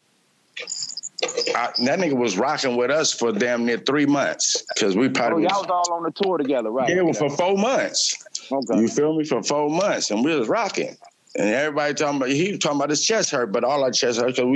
I, 1.55 1.71
that 1.85 1.99
nigga 1.99 2.15
was 2.17 2.37
rocking 2.37 2.75
with 2.75 2.91
us 2.91 3.13
for 3.13 3.31
damn 3.31 3.65
near 3.65 3.77
three 3.77 4.05
months 4.05 4.63
because 4.73 4.95
we 4.95 5.07
Oh, 5.07 5.09
probably 5.09 5.43
y'all 5.43 5.61
was 5.61 5.69
all 5.69 5.93
on 5.93 6.03
the 6.03 6.11
tour 6.11 6.37
together, 6.37 6.69
right? 6.69 6.89
yeah, 6.89 7.11
for 7.13 7.29
four 7.29 7.57
months. 7.57 8.15
Okay. 8.51 8.81
You 8.81 8.87
feel 8.87 9.17
me? 9.17 9.23
For 9.23 9.41
four 9.41 9.69
months, 9.69 10.11
and 10.11 10.23
we 10.23 10.35
was 10.35 10.47
rocking. 10.47 10.95
And 11.35 11.49
everybody 11.49 11.93
talking 11.93 12.17
about 12.17 12.29
he 12.29 12.51
was 12.51 12.59
talking 12.59 12.77
about 12.77 12.89
his 12.89 13.03
chest 13.03 13.31
hurt, 13.31 13.51
but 13.51 13.63
all 13.63 13.83
our 13.83 13.91
chest 13.91 14.19
hurt 14.19 14.35
because 14.35 14.55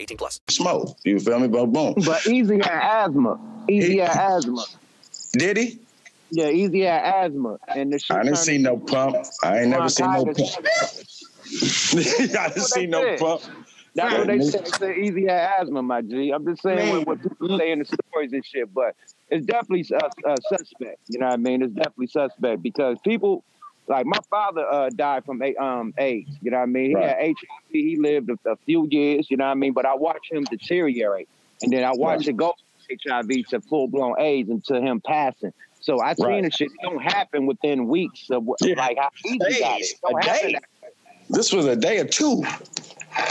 18 0.01 0.17
plus. 0.17 0.39
Smoke. 0.49 0.97
You 1.05 1.19
feel 1.19 1.39
me? 1.39 1.47
But 1.47 1.67
boom. 1.67 1.93
But 1.95 2.23
Eazy 2.23 2.63
had 2.63 3.05
asthma. 3.05 3.37
Eazy 3.69 3.99
had 3.99 4.37
asthma. 4.37 4.65
Did 5.33 5.57
he? 5.57 5.79
Yeah, 6.31 6.45
Eazy 6.49 6.85
had 6.85 7.25
asthma, 7.25 7.57
and 7.75 7.91
the 7.91 7.99
shit 7.99 8.15
I 8.15 8.23
didn't 8.23 8.37
see 8.37 8.57
no 8.57 8.77
pump. 8.77 9.17
I 9.43 9.59
ain't 9.59 9.69
never 9.69 9.89
seen 9.89 10.11
no 10.11 10.25
pump. 10.25 10.37
I 11.93 12.47
didn't 12.49 12.63
see 12.63 12.87
no 12.87 13.15
pump. 13.17 13.41
That's 13.95 14.17
what 14.17 14.27
they 14.27 14.37
Yeah. 14.37 14.49
said. 14.49 14.67
Said 14.67 14.95
Eazy 14.95 15.29
had 15.29 15.61
asthma, 15.61 15.83
my 15.83 16.01
G. 16.01 16.31
I'm 16.31 16.45
just 16.47 16.61
saying 16.63 16.89
what, 16.89 17.05
what 17.05 17.21
people 17.21 17.57
say 17.57 17.71
in 17.71 17.79
the 17.79 17.85
stories 17.85 18.31
and 18.31 18.45
shit, 18.45 18.73
but 18.73 18.95
it's 19.29 19.45
definitely 19.45 19.85
uh, 19.93 20.09
uh, 20.27 20.37
suspect. 20.41 20.99
You 21.09 21.19
know 21.19 21.27
what 21.27 21.33
I 21.33 21.37
mean? 21.37 21.61
It's 21.61 21.73
definitely 21.73 22.07
suspect 22.07 22.63
because 22.63 22.97
people, 23.03 23.43
like 23.91 24.05
my 24.05 24.17
father, 24.29 24.65
uh, 24.67 24.89
died 24.89 25.25
from 25.25 25.41
a- 25.43 25.55
um 25.55 25.93
AIDS. 25.97 26.31
You 26.41 26.49
know 26.51 26.57
what 26.57 26.63
I 26.63 26.67
mean? 26.67 26.89
He 26.91 26.95
Right. 26.95 27.09
had 27.09 27.17
HIV. 27.19 27.35
He 27.69 27.97
lived 27.97 28.29
a, 28.31 28.49
a 28.49 28.55
few 28.65 28.87
years. 28.89 29.29
You 29.29 29.37
know 29.37 29.45
what 29.45 29.51
I 29.51 29.55
mean? 29.55 29.73
But 29.73 29.85
I 29.85 29.93
watched 29.95 30.31
him 30.31 30.43
deteriorate, 30.45 31.27
and 31.61 31.71
then 31.71 31.83
I 31.83 31.91
watched 31.91 32.21
Right. 32.21 32.29
it 32.29 32.37
go 32.37 32.53
from 32.87 32.97
HIV 33.05 33.43
to 33.49 33.61
full 33.61 33.87
blown 33.87 34.15
AIDS 34.19 34.49
and 34.49 34.63
to 34.65 34.81
him 34.81 35.01
passing. 35.01 35.53
So 35.81 35.99
I 35.99 36.13
seen 36.13 36.25
Right. 36.25 36.43
the 36.43 36.51
shit. 36.51 36.67
It 36.71 36.81
don't 36.83 37.01
happen 37.01 37.45
within 37.47 37.87
weeks 37.87 38.29
of 38.31 38.47
Yeah. 38.61 38.75
like 38.77 38.97
how 38.97 39.09
Eazy 39.25 39.39
got 39.39 39.49
it. 39.51 39.59
Days, 39.79 39.91
It 39.91 39.99
don't 40.01 40.19
a 40.19 40.25
day. 40.25 40.53
that 40.53 40.63
This 41.29 41.51
was 41.53 41.65
a 41.65 41.75
day 41.75 41.99
or 41.99 42.05
two. 42.05 42.43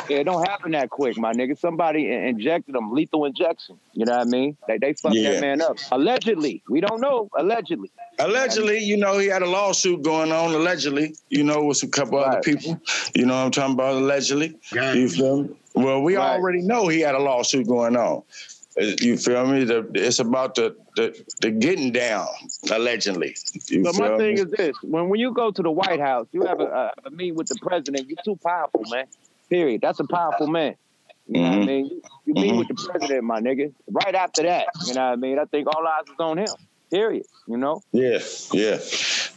Yeah, 0.09 0.19
it 0.19 0.25
don't 0.25 0.47
happen 0.49 0.73
that 0.73 0.91
quick, 0.91 1.17
my 1.17 1.33
nigga. 1.33 1.59
Somebody 1.59 2.11
injected 2.13 2.75
him, 2.75 2.93
lethal 2.93 3.25
injection. 3.25 3.79
You 3.93 4.07
know 4.07 4.13
what 4.13 4.21
I 4.23 4.25
mean? 4.25 4.57
They 4.67 4.79
they 4.79 4.93
fucked 4.95 5.15
Yeah. 5.15 5.33
that 5.33 5.41
man 5.41 5.63
up. 5.63 5.77
Allegedly. 5.93 6.63
We 6.69 6.81
don't 6.81 7.01
know. 7.01 7.29
Allegedly. 7.39 7.91
Allegedly, 8.19 8.79
you 8.81 8.97
know, 8.97 9.19
he 9.19 9.27
had 9.29 9.43
a 9.43 9.49
lawsuit 9.49 10.03
going 10.03 10.33
on. 10.33 10.53
Allegedly, 10.55 11.15
you 11.29 11.43
know, 11.45 11.65
with 11.65 11.83
a 11.83 11.89
couple 11.89 12.19
other 12.19 12.41
people. 12.41 12.81
You 13.15 13.27
know 13.27 13.35
what 13.35 13.45
I'm 13.47 13.51
talking 13.51 13.75
about? 13.75 13.95
Allegedly. 13.95 14.57
You 14.73 15.09
feel 15.09 15.43
me? 15.45 15.57
Well, 15.75 16.03
we 16.03 16.17
Right. 16.17 16.37
already 16.37 16.63
know 16.63 16.89
he 16.89 17.01
had 17.01 17.15
a 17.15 17.19
lawsuit 17.21 17.67
going 17.67 17.97
on. 17.97 18.23
Uh, 18.81 18.85
You 19.01 19.17
feel 19.17 19.47
me? 19.47 19.65
The, 19.65 19.89
it's 19.95 20.19
about 20.21 20.55
the, 20.55 20.77
the 20.97 21.25
the 21.41 21.51
getting 21.51 21.93
down. 21.93 22.29
Allegedly. 22.71 23.37
You 23.69 23.83
But 23.85 23.95
my 23.97 24.09
feel 24.09 24.19
thing 24.19 24.35
me? 24.35 24.41
is 24.43 24.51
this: 24.51 24.77
when 24.83 25.09
when 25.09 25.19
you 25.21 25.33
go 25.33 25.51
to 25.51 25.63
the 25.63 25.71
White 25.71 26.01
House, 26.01 26.27
you 26.33 26.43
have 26.47 26.61
a, 26.61 26.65
a, 26.65 26.93
a 27.07 27.11
meet 27.11 27.33
with 27.35 27.49
the 27.49 27.57
president. 27.63 28.09
You're 28.09 28.23
too 28.25 28.39
powerful, 28.45 28.83
man. 28.91 29.07
Period. 29.51 29.81
That's 29.83 30.01
a 30.01 30.07
powerful 30.07 30.47
man. 30.47 30.77
You 31.27 31.43
know 31.43 31.49
what 31.49 31.59
I 31.59 31.61
Mhm. 31.63 31.67
mean? 31.67 32.03
You, 32.25 32.35
meet 32.35 32.57
with 32.57 32.69
the 32.69 32.75
president, 32.75 33.25
my 33.25 33.41
nigga. 33.41 33.73
Right 33.91 34.15
after 34.15 34.43
that, 34.45 34.67
you 34.87 34.95
know 34.95 35.07
what 35.07 35.13
I 35.13 35.17
mean? 35.17 35.39
I 35.39 35.45
think 35.45 35.67
all 35.69 35.87
eyes 35.87 36.05
is 36.09 36.15
on 36.19 36.39
him. 36.39 36.49
Period. 36.91 37.25
You 37.47 37.57
know? 37.57 37.81
Yeah, 37.93 38.19
yeah. 38.53 38.79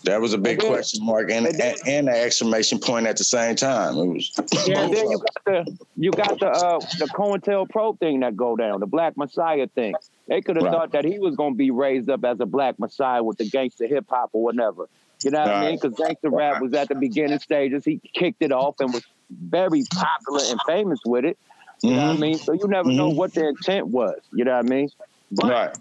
That 0.06 0.20
was 0.20 0.34
a 0.34 0.40
big 0.40 0.60
then- 0.60 0.70
question 0.72 1.06
mark 1.06 1.30
and, 1.32 1.46
and 1.46 1.56
then- 1.60 1.76
and, 1.86 2.10
an 2.10 2.16
exclamation 2.16 2.80
point 2.80 3.06
at 3.06 3.18
the 3.18 3.24
same 3.24 3.56
time. 3.56 3.96
It 3.98 4.06
was 4.08 4.32
Yeah, 4.68 4.82
and 4.86 4.94
then 4.94 5.10
you 5.12 5.18
got 5.46 5.46
the 5.46 5.78
you 5.98 6.12
got 6.12 6.40
the 6.40 6.48
uh 6.50 6.80
the 6.98 7.08
COINTELPRO 7.14 8.00
thing 8.00 8.22
that 8.22 8.36
go 8.36 8.56
down, 8.56 8.80
the 8.80 8.88
Black 8.88 9.16
Messiah 9.18 9.68
thing. 9.68 9.94
They 10.28 10.42
could 10.42 10.56
have 10.56 10.66
Right. 10.66 10.72
thought 10.74 10.92
that 10.94 11.06
he 11.06 11.20
was 11.20 11.36
gonna 11.36 11.54
be 11.56 11.70
raised 11.70 12.10
up 12.10 12.24
as 12.26 12.40
a 12.40 12.46
Black 12.48 12.80
Messiah 12.80 13.22
with 13.24 13.38
the 13.38 13.48
gangster 13.50 13.86
hip 13.88 14.06
hop 14.10 14.30
or 14.34 14.44
whatever. 14.44 14.90
You 15.24 15.32
know 15.32 15.40
what 15.40 15.48
I 15.50 15.60
mean? 15.62 15.70
Right. 15.70 15.82
Because 15.82 15.98
gangster 15.98 16.30
rap 16.32 16.60
was 16.62 16.74
at 16.74 16.90
the 16.90 16.96
beginning 16.96 17.40
stages. 17.40 17.86
He 17.86 18.02
kicked 18.14 18.42
it 18.42 18.52
off 18.52 18.80
and 18.80 18.92
was 18.94 19.04
very 19.32 19.86
popular 19.94 20.44
and 20.50 20.60
famous 20.68 21.00
with 21.06 21.26
it. 21.26 21.38
You 21.82 21.92
know 21.96 22.02
what 22.02 22.10
I 22.10 22.14
Mhm. 22.14 22.20
mean? 22.20 22.40
So 22.40 22.54
you 22.54 22.68
never 22.68 22.92
know 22.92 23.10
Mhm. 23.10 23.16
what 23.16 23.34
their 23.34 23.50
intent 23.50 23.88
was. 23.88 24.20
You 24.32 24.46
know 24.46 24.52
what 24.52 24.60
I 24.60 24.70
mean? 24.70 24.90
But 25.32 25.50
right. 25.50 25.72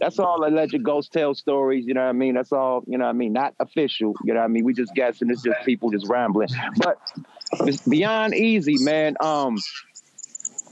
that's 0.00 0.18
all 0.18 0.44
alleged 0.44 0.82
ghost 0.82 1.12
tale 1.12 1.34
stories, 1.34 1.86
you 1.86 1.94
know 1.94 2.02
what 2.02 2.08
I 2.08 2.12
mean? 2.12 2.34
That's 2.34 2.52
all, 2.52 2.82
you 2.86 2.98
know 2.98 3.04
what 3.04 3.10
I 3.10 3.14
mean? 3.14 3.32
Not 3.32 3.54
official, 3.60 4.16
you 4.24 4.32
know 4.34 4.40
what 4.40 4.46
I 4.46 4.48
mean? 4.48 4.64
We 4.64 4.74
just 4.74 4.94
guessing, 4.94 5.30
it's 5.30 5.42
just 5.42 5.58
people 5.64 5.90
just 5.90 6.06
rambling. 6.08 6.48
But 6.78 6.98
it's 7.66 7.78
beyond 7.88 8.34
easy, 8.34 8.78
man. 8.78 9.16
Um, 9.20 9.56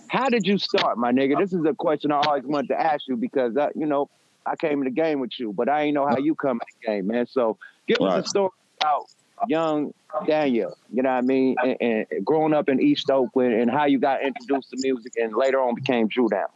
how 0.08 0.28
did 0.28 0.46
you 0.46 0.58
start, 0.58 0.98
my 0.98 1.12
nigga? 1.12 1.38
This 1.38 1.52
is 1.52 1.64
a 1.64 1.74
question 1.74 2.10
I 2.10 2.20
always 2.20 2.44
wanted 2.44 2.68
to 2.68 2.80
ask 2.80 3.06
you 3.06 3.16
because 3.16 3.56
I, 3.56 3.68
you 3.76 3.86
know, 3.86 4.08
I 4.44 4.56
came 4.56 4.78
in 4.78 4.84
the 4.84 4.90
game 4.90 5.20
with 5.20 5.38
you, 5.38 5.52
but 5.52 5.68
I 5.68 5.82
ain't 5.82 5.94
know 5.94 6.06
how 6.06 6.16
you 6.16 6.34
come 6.34 6.52
in 6.52 6.60
the 6.82 6.92
game, 6.92 7.06
man. 7.06 7.26
So 7.28 7.58
give 7.86 8.00
us 8.00 8.16
a 8.16 8.28
story 8.28 8.50
about 8.80 9.04
young 9.48 9.92
Daniel, 10.26 10.76
you 10.92 11.02
know 11.02 11.10
what 11.10 11.18
I 11.18 11.20
mean, 11.20 11.56
and, 11.62 11.76
and 11.80 12.24
growing 12.24 12.52
up 12.52 12.68
in 12.68 12.80
East 12.80 13.10
Oakland 13.10 13.54
and 13.54 13.70
how 13.70 13.84
you 13.84 13.98
got 13.98 14.22
introduced 14.22 14.70
to 14.70 14.76
music 14.80 15.12
and 15.16 15.34
later 15.34 15.60
on 15.60 15.74
became 15.74 16.08
Drew 16.08 16.28
Down. 16.28 16.48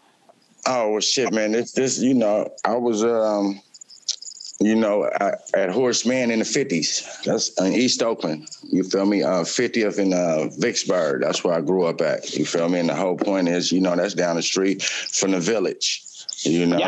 Oh 0.66 0.92
well, 0.92 1.00
shit, 1.00 1.32
man. 1.32 1.52
This, 1.52 1.72
this, 1.72 1.98
you 1.98 2.14
know, 2.14 2.48
I 2.64 2.76
was, 2.76 3.04
um, 3.04 3.60
you 4.60 4.74
know, 4.74 5.04
at, 5.20 5.42
at 5.54 5.70
Horseman 5.70 6.30
in 6.30 6.38
the 6.38 6.44
fifties. 6.44 7.06
That's 7.24 7.50
in 7.60 7.74
East 7.74 8.02
Oakland. 8.02 8.48
You 8.70 8.82
feel 8.82 9.04
me? 9.04 9.22
Uh, 9.22 9.42
50th 9.42 9.98
in 9.98 10.14
uh, 10.14 10.48
Vicksburg. 10.58 11.20
That's 11.20 11.44
where 11.44 11.54
I 11.54 11.60
grew 11.60 11.84
up 11.84 12.00
at. 12.00 12.34
You 12.34 12.46
feel 12.46 12.68
me? 12.68 12.78
And 12.78 12.88
the 12.88 12.94
whole 12.94 13.16
point 13.16 13.48
is, 13.48 13.70
you 13.70 13.80
know, 13.80 13.94
that's 13.94 14.14
down 14.14 14.36
the 14.36 14.42
street 14.42 14.82
from 14.82 15.32
the 15.32 15.40
village. 15.40 16.02
You 16.42 16.66
know, 16.66 16.78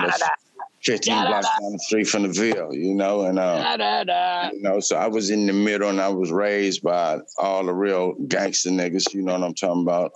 that's 0.84 1.06
15 1.06 1.26
blocks 1.26 1.46
down 1.60 1.72
the 1.72 1.78
street 1.78 2.04
from 2.08 2.22
the 2.24 2.28
Ville. 2.28 2.74
You 2.74 2.94
know, 2.94 3.22
and 3.22 3.38
uh, 3.38 4.50
you 4.52 4.62
know, 4.62 4.80
so 4.80 4.96
I 4.96 5.06
was 5.08 5.30
in 5.30 5.46
the 5.46 5.52
middle, 5.52 5.88
and 5.88 6.00
I 6.00 6.08
was 6.08 6.30
raised 6.30 6.82
by 6.82 7.18
all 7.38 7.64
the 7.64 7.72
real 7.74 8.14
gangster 8.28 8.70
niggas. 8.70 9.12
You 9.12 9.22
know 9.22 9.32
what 9.32 9.42
I'm 9.42 9.54
talking 9.54 9.82
about? 9.82 10.12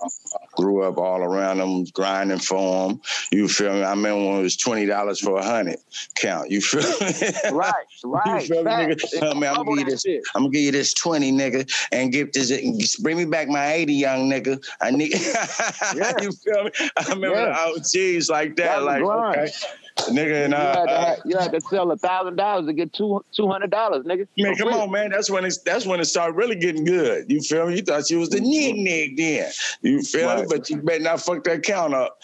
Grew 0.55 0.83
up 0.83 0.97
all 0.97 1.21
around 1.21 1.57
them, 1.59 1.83
grinding 1.93 2.39
for 2.39 2.87
them. 2.89 3.01
You 3.31 3.47
feel 3.47 3.73
me? 3.73 3.83
I 3.83 3.89
remember 3.91 4.25
when 4.29 4.39
it 4.39 4.43
was 4.43 4.55
twenty 4.57 4.85
dollars 4.85 5.19
for 5.19 5.37
a 5.39 5.43
hundred 5.43 5.77
count. 6.15 6.49
You 6.51 6.61
feel 6.61 6.81
me? 6.81 7.57
Right, 7.57 7.73
right. 8.03 8.41
You 8.41 8.47
feel 8.47 8.63
me, 8.63 8.71
nigga? 8.71 8.99
facts. 9.01 9.19
Tell 9.19 9.35
me, 9.35 9.47
I'm 9.47 9.55
gonna 9.55 9.69
give 9.77 9.79
you 9.79 9.85
this. 9.85 10.05
I'm 10.35 10.43
gonna 10.43 10.51
give 10.53 10.61
you 10.61 10.71
this 10.71 10.93
twenty, 10.93 11.31
nigga, 11.31 11.69
and 11.91 12.11
give 12.11 12.31
this. 12.31 12.95
Bring 12.97 13.17
me 13.17 13.25
back 13.25 13.47
my 13.49 13.73
eighty, 13.73 13.93
young 13.93 14.29
nigga. 14.29 14.63
I 14.79 14.91
need. 14.91 15.13
you 16.21 16.31
feel 16.31 16.65
me? 16.65 16.71
I 16.97 17.03
remember 17.09 17.37
Yeah. 17.37 17.69
the 17.75 18.15
OGs 18.17 18.29
like 18.29 18.55
that. 18.57 18.79
That 18.79 18.83
like, 18.83 19.01
okay, 19.01 19.49
nigga, 20.09 20.45
and 20.45 20.53
you, 20.53 20.57
uh, 20.57 20.75
had 20.75 20.85
to, 20.85 20.91
uh, 20.91 21.15
you 21.25 21.37
had 21.37 21.51
to 21.51 21.61
sell 21.61 21.91
a 21.91 21.97
thousand 21.97 22.35
dollars 22.35 22.67
to 22.67 22.73
get 22.73 22.93
two 22.93 23.23
two 23.35 23.47
hundred 23.47 23.71
dollars, 23.71 24.05
nigga. 24.05 24.27
Man, 24.37 24.55
come 24.55 24.69
on, 24.69 24.91
man. 24.91 25.11
That's 25.11 25.29
when 25.29 25.45
it's 25.45 25.61
that's 25.63 25.85
when 25.85 25.99
it 25.99 26.05
started 26.05 26.35
really 26.35 26.55
getting 26.55 26.85
good. 26.85 27.25
You 27.29 27.41
feel 27.41 27.67
me? 27.67 27.77
You 27.77 27.81
thought 27.81 28.09
you 28.09 28.19
was 28.19 28.29
the 28.29 28.39
nig 28.39 28.75
nig 28.75 29.17
then. 29.17 29.51
You 29.81 30.01
feel 30.01 30.35
me? 30.37 30.45
But 30.49 30.69
you 30.69 30.77
better 30.81 31.03
not 31.03 31.21
fuck 31.21 31.43
that 31.45 31.63
count 31.63 31.93
up. 31.93 32.17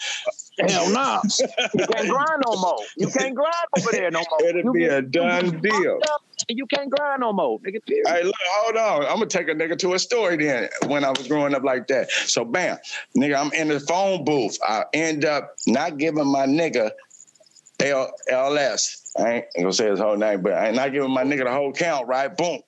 Hell 0.66 0.90
no. 0.90 1.20
You 1.74 1.86
can't 1.86 2.08
grind 2.08 2.42
no 2.46 2.56
more. 2.60 2.78
You 2.96 3.08
can't 3.08 3.34
grind 3.34 3.54
over 3.78 3.90
there 3.92 4.10
no 4.10 4.22
more. 4.30 4.48
It'll 4.48 4.64
You 4.64 4.72
be 4.72 4.84
a 4.86 4.96
you 4.96 5.02
done 5.02 5.60
deal. 5.60 6.00
You 6.48 6.66
can't 6.66 6.90
grind 6.90 7.20
no 7.20 7.32
more, 7.32 7.58
nigga. 7.60 7.84
Period. 7.86 8.06
Hey, 8.06 8.22
look, 8.24 8.34
hold 8.50 8.76
on. 8.76 9.02
I'm 9.02 9.14
gonna 9.14 9.26
take 9.26 9.48
a 9.48 9.54
nigga 9.54 9.78
to 9.78 9.94
a 9.94 9.98
story 9.98 10.36
then 10.36 10.68
when 10.86 11.04
I 11.04 11.10
was 11.10 11.28
growing 11.28 11.54
up 11.54 11.62
like 11.62 11.86
that. 11.88 12.10
So 12.10 12.44
bam, 12.44 12.78
nigga, 13.16 13.36
I'm 13.38 13.52
in 13.52 13.68
the 13.68 13.80
phone 13.80 14.24
booth. 14.24 14.58
I 14.66 14.84
end 14.94 15.24
up 15.24 15.54
not 15.66 15.98
giving 15.98 16.26
my 16.26 16.46
nigga 16.46 16.90
L- 17.80 18.12
LS. 18.30 19.12
I 19.18 19.32
ain't 19.34 19.46
gonna 19.56 19.72
say 19.72 19.88
his 19.90 20.00
whole 20.00 20.16
name, 20.16 20.42
but 20.42 20.52
I 20.52 20.66
ain't 20.66 20.76
not 20.76 20.92
giving 20.92 21.10
my 21.10 21.24
nigga 21.24 21.44
the 21.44 21.52
whole 21.52 21.72
count, 21.72 22.08
right? 22.08 22.34
Boom. 22.34 22.60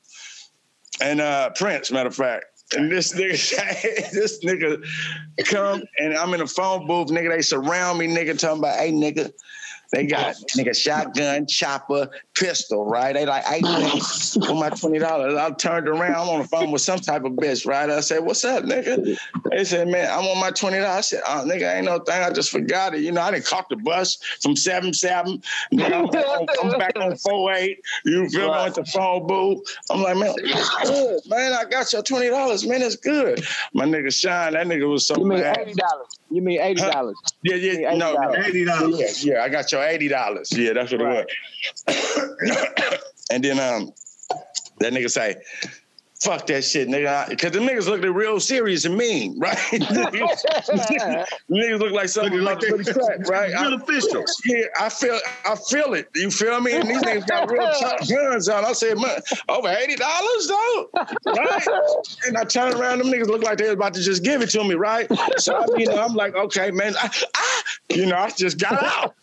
And 1.01 1.21
uh 1.21 1.51
Prince, 1.51 1.91
matter 1.91 2.09
of 2.09 2.15
fact. 2.15 2.45
And 2.77 2.91
this 2.91 3.13
nigga, 3.15 4.11
this 4.13 4.45
nigga 4.45 4.85
come 5.47 5.83
and 5.99 6.15
I'm 6.15 6.33
in 6.35 6.41
a 6.41 6.47
phone 6.47 6.87
booth, 6.87 7.09
nigga. 7.09 7.31
They 7.31 7.43
surround 7.43 7.99
me, 7.99 8.07
nigga, 8.07 8.39
talking 8.39 8.59
about, 8.59 8.79
hey, 8.79 8.93
nigga, 8.93 9.33
they 9.93 10.07
got 10.07 10.37
nigga 10.57 10.77
shotgun, 10.77 11.47
chopper, 11.49 12.09
pistol, 12.41 12.87
right? 12.87 13.13
They 13.13 13.27
like, 13.27 13.45
hey, 13.45 13.61
nigga, 13.61 14.47
for 14.47 14.55
my 14.55 14.71
twenty 14.71 14.99
dollars. 14.99 15.37
I 15.37 15.51
turned 15.51 15.87
around, 15.89 16.15
I'm 16.15 16.29
on 16.29 16.39
the 16.41 16.49
phone 16.49 16.73
with 16.73 16.83
some 16.83 16.99
type 16.99 17.25
of 17.25 17.33
bitch, 17.33 17.67
right? 17.67 17.89
I 17.89 18.01
said, 18.01 18.25
what's 18.25 18.45
up, 18.45 18.65
nigga? 18.65 19.17
They 19.51 19.65
said, 19.65 19.89
man, 19.89 20.11
I'm 20.11 20.25
on 20.25 20.41
my 20.41 20.51
twenty 20.51 20.79
dollars. 20.79 20.97
I 20.97 21.01
said, 21.03 21.23
oh, 21.27 21.45
nigga, 21.47 21.77
ain't 21.77 21.85
no 21.85 21.99
thing. 21.99 22.23
I 22.23 22.31
just 22.31 22.51
forgot 22.51 22.95
it. 22.95 23.03
You 23.03 23.13
know, 23.13 23.21
I 23.21 23.31
didn't 23.31 23.47
caught 23.47 23.69
the 23.69 23.77
bus 23.77 24.17
from 24.43 24.57
seven 24.57 24.93
seven. 24.95 25.43
Nigga, 25.73 25.93
I'm, 25.93 26.49
I'm, 26.63 26.73
I'm 26.73 26.79
back 26.79 26.99
on 26.99 27.15
four 27.17 27.53
eight. 27.53 27.81
You 28.05 28.29
feel 28.31 28.49
me? 28.49 28.61
At 28.61 28.75
the 28.75 28.85
phone 28.85 29.27
booth. 29.27 29.63
I'm 29.91 30.03
like, 30.03 30.17
man, 30.17 30.35
good, 30.85 31.21
man. 31.29 31.53
I 31.53 31.65
got 31.65 31.93
your 31.93 32.03
twenty 32.03 32.31
dollars, 32.31 32.67
man. 32.67 32.83
It's 32.83 32.97
good. 32.97 33.45
My 33.75 33.85
nigga 33.85 34.13
Shine, 34.13 34.55
that 34.55 34.67
nigga 34.67 34.89
was 34.91 35.07
so 35.07 35.17
You 35.17 35.27
mean 35.27 35.41
mad. 35.41 35.59
eighty 35.59 35.75
dollars? 35.75 36.07
You 36.31 36.43
mean 36.43 36.61
eighty 36.61 36.81
dollars? 36.81 37.17
Yeah, 37.43 37.57
yeah, 37.57 37.95
no, 37.95 38.13
no, 38.15 38.31
$80. 38.31 38.99
Yeah, 38.99 39.35
yeah, 39.35 39.43
I 39.43 39.49
got 39.49 39.71
your 39.73 39.83
eighty 39.83 40.09
dollars. 40.09 40.53
Yeah, 40.53 40.73
that's 40.73 40.93
what 40.93 41.01
it 41.01 41.27
was. 41.87 42.30
And 43.31 43.45
then 43.45 43.59
um, 43.59 43.93
that 44.81 44.93
nigga 44.93 45.11
say, 45.11 45.37
fuck 46.21 46.47
that 46.47 46.63
shit, 46.63 46.89
nigga. 46.89 47.29
Because 47.29 47.53
the 47.53 47.59
niggas 47.59 47.87
looked 47.87 48.05
real 48.05 48.39
serious 48.41 48.85
and 48.85 48.97
mean, 48.97 49.39
right? 49.41 49.57
niggas 51.51 51.79
look 51.79 51.93
like 51.93 52.09
something 52.09 52.41
like 52.41 52.61
pretty 52.61 52.93
crap, 52.93 53.21
right? 53.29 53.53
Real 53.53 53.75
official. 53.75 54.25
Yeah, 54.45 54.65
I 54.79 54.89
feel, 54.89 55.19
I 55.47 55.57
feel 55.71 55.95
it. 55.95 56.09
You 56.15 56.31
feel 56.31 56.61
me? 56.61 56.73
And 56.73 56.89
these 56.89 57.03
niggas 57.03 57.27
got 57.27 57.51
real 57.51 57.71
tough 57.81 58.09
guns 58.09 58.49
on. 58.49 58.65
I 58.65 58.73
said, 58.73 58.99
man, 58.99 59.19
over 59.49 59.69
eighty 59.69 59.97
dollars 59.97 60.47
though, 60.49 60.91
right? 61.27 61.67
And 62.27 62.37
I 62.37 62.45
turn 62.45 62.75
around, 62.75 62.99
them 62.99 63.09
niggas 63.09 63.29
look 63.29 63.43
like 63.43 63.59
they 63.59 63.65
was 63.65 63.75
about 63.75 63.95
to 63.95 64.03
just 64.03 64.23
give 64.23 64.43
it 64.43 64.51
to 64.51 64.65
me, 64.65 64.75
right? 64.75 65.09
So 65.39 65.57
I, 65.57 65.67
you 65.79 65.87
know, 65.87 66.03
I'm 66.03 66.15
like, 66.15 66.35
okay, 66.35 66.71
man, 66.71 66.95
I, 67.01 67.11
I, 67.35 67.63
you 67.91 68.07
know, 68.07 68.17
I 68.17 68.31
just 68.31 68.59
got 68.59 68.83
out. 68.83 69.15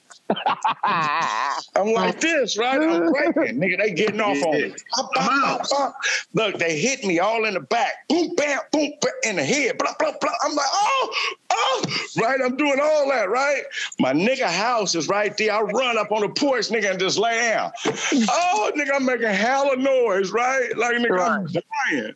I'm 1.75 1.93
like 1.93 2.19
this, 2.19 2.57
right? 2.57 2.79
I'm 2.81 3.11
breaking. 3.11 3.59
Nigga, 3.59 3.77
they 3.77 3.91
getting 3.91 4.21
off 4.21 4.41
on 4.43 4.53
me. 4.53 4.73
Pop, 4.95 5.13
pop, 5.13 5.69
pop. 5.69 5.95
Look, 6.33 6.57
they 6.57 6.79
hit 6.79 7.03
me 7.03 7.19
all 7.19 7.45
in 7.45 7.53
the 7.53 7.59
back. 7.59 8.07
Boom, 8.09 8.33
bam, 8.35 8.59
boom, 8.71 8.91
bam, 9.01 9.11
in 9.23 9.35
the 9.37 9.43
head. 9.43 9.77
Blah, 9.77 9.93
blah, 9.99 10.11
blah. 10.19 10.31
I'm 10.43 10.55
like, 10.55 10.67
oh, 10.71 11.15
oh, 11.51 11.85
right? 12.21 12.39
I'm 12.43 12.55
doing 12.57 12.79
all 12.81 13.09
that, 13.09 13.29
right? 13.29 13.63
My 13.99 14.13
nigga 14.13 14.47
house 14.47 14.95
is 14.95 15.07
right 15.07 15.35
there. 15.37 15.53
I 15.53 15.61
run 15.61 15.97
up 15.97 16.11
on 16.11 16.21
the 16.21 16.29
porch, 16.29 16.69
nigga, 16.69 16.91
and 16.91 16.99
just 16.99 17.17
lay 17.17 17.37
down. 17.39 17.71
Oh, 18.29 18.71
nigga, 18.75 18.91
I'm 18.95 19.05
making 19.05 19.27
hella 19.27 19.75
noise, 19.75 20.31
right? 20.31 20.75
Like, 20.77 20.95
nigga, 20.97 21.19
I'm 21.19 21.47
dying. 21.91 22.13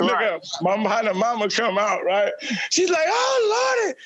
Nigga, 0.00 0.40
my 0.62 0.76
mama, 0.76 1.14
mama 1.14 1.48
come 1.48 1.78
out, 1.78 2.04
right? 2.04 2.32
She's 2.70 2.90
like, 2.90 3.06
oh, 3.06 3.76
Lordy, 3.84 3.98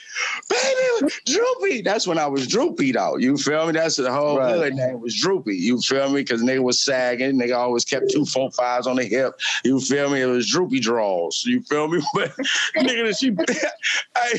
baby, 0.50 1.14
Droopy. 1.26 1.82
That's 1.82 2.06
when 2.06 2.18
I 2.18 2.26
was 2.26 2.46
Droopy, 2.46 2.92
though. 2.92 3.16
You 3.16 3.36
feel 3.36 3.66
me? 3.66 3.72
That's 3.72 3.96
the 3.96 4.12
whole 4.12 4.38
Right. 4.38 4.54
hood 4.54 4.74
name 4.74 5.00
was 5.00 5.14
Droopy. 5.20 5.56
You 5.56 5.80
feel 5.80 6.08
me? 6.10 6.20
Because 6.22 6.42
nigga 6.42 6.62
was 6.62 6.80
sagging. 6.80 7.38
Nigga 7.38 7.56
always 7.56 7.84
kept 7.84 8.10
two, 8.10 8.24
four, 8.26 8.50
fives 8.52 8.86
on 8.86 8.96
the 8.96 9.04
hip. 9.04 9.34
You 9.64 9.80
feel 9.80 10.10
me? 10.10 10.20
It 10.22 10.26
was 10.26 10.50
Droopy 10.50 10.80
draws. 10.80 11.42
You 11.46 11.62
feel 11.62 11.88
me? 11.88 12.02
But 12.14 12.32
nigga, 12.76 13.16
she, 13.18 13.34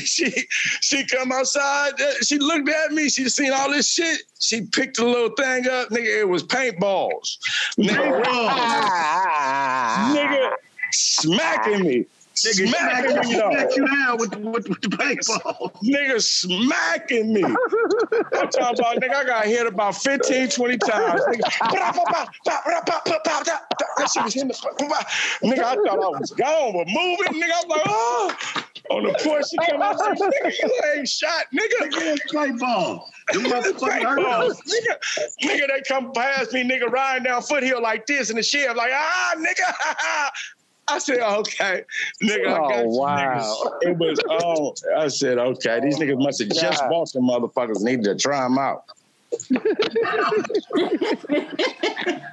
she, 0.00 0.46
she 0.80 1.04
come 1.06 1.32
outside. 1.32 2.00
uh, 2.00 2.12
She 2.22 2.38
looked 2.38 2.68
at 2.68 2.92
me. 2.92 3.08
She 3.08 3.28
seen 3.28 3.52
all 3.52 3.70
this 3.70 3.88
shit. 3.90 4.20
She 4.38 4.62
picked 4.62 4.96
the 4.98 5.04
little 5.04 5.30
thing 5.30 5.66
up. 5.68 5.88
Nigga, 5.90 6.20
it 6.20 6.28
was 6.28 6.42
paintballs. 6.44 7.38
Nigga, 7.78 8.22
nigga 10.16 10.50
smacking 10.96 11.82
me. 11.82 12.06
Nigga, 12.36 12.68
smacking 12.68 13.10
smack 13.10 13.24
me, 13.24 13.30
you, 13.30 13.38
smack 13.38 13.76
you 13.76 13.86
down 13.86 14.18
with, 14.18 14.36
with, 14.36 14.68
with 14.68 14.80
the 14.82 14.88
baseball. 14.90 15.72
Nigga 15.82 16.20
smacking 16.20 17.32
me. 17.32 17.42
I'm 17.42 18.48
talking 18.50 18.78
about, 18.78 18.96
nigga, 18.98 19.14
I 19.14 19.24
got 19.24 19.46
hit 19.46 19.66
about 19.66 19.96
15, 19.96 20.50
20 20.50 20.76
times. 20.78 21.22
Nigga, 21.22 21.40
that 23.96 24.10
shit 24.12 24.22
was 24.22 24.34
hitting 24.34 24.50
Nigga, 24.50 25.58
I 25.58 25.74
thought 25.76 25.88
I 25.88 26.20
was 26.20 26.30
gone, 26.32 26.72
but 26.74 26.86
moving, 26.88 27.40
nigga, 27.40 27.52
I'm 27.62 27.68
like, 27.68 27.82
oh. 27.86 28.34
On 28.90 29.02
the 29.02 29.18
porch, 29.24 29.46
she 29.50 29.56
come 29.68 29.82
out, 29.82 29.98
nigga, 29.98 30.52
you 30.62 30.82
ain't 30.94 31.08
shot, 31.08 31.46
nigga. 31.52 32.18
Play 32.28 32.52
ball. 32.52 33.10
Them 33.32 33.44
motherfucking 33.44 34.04
hurt 34.04 34.22
balls. 34.22 34.60
Nigga, 34.60 34.96
nigga, 35.42 35.68
they 35.68 35.82
come 35.88 36.12
past 36.12 36.52
me, 36.52 36.62
nigga, 36.62 36.88
riding 36.90 37.24
down 37.24 37.42
foothill 37.42 37.82
like 37.82 38.06
this 38.06 38.30
in 38.30 38.36
the 38.36 38.42
shit. 38.42 38.70
I'm 38.70 38.76
like, 38.76 38.92
ah, 38.94 39.34
nigga. 39.38 40.30
I 40.88 40.98
said, 40.98 41.18
okay, 41.18 41.82
nigga, 42.22 42.46
I 42.46 42.54
got 42.54 42.72
Oh, 42.72 42.82
you, 42.82 42.88
wow. 43.00 43.16
niggas. 43.18 43.72
It 43.82 43.98
was 43.98 44.18
on. 44.20 44.74
I 44.96 45.08
said, 45.08 45.38
okay, 45.38 45.80
these 45.80 45.98
niggas 45.98 46.22
must 46.22 46.40
have 46.40 46.50
just 46.50 46.82
bought 46.88 47.08
some 47.08 47.22
motherfuckers. 47.24 47.80
Need 47.82 48.04
to 48.04 48.14
try 48.16 48.42
them 48.42 48.58
out. 48.58 48.84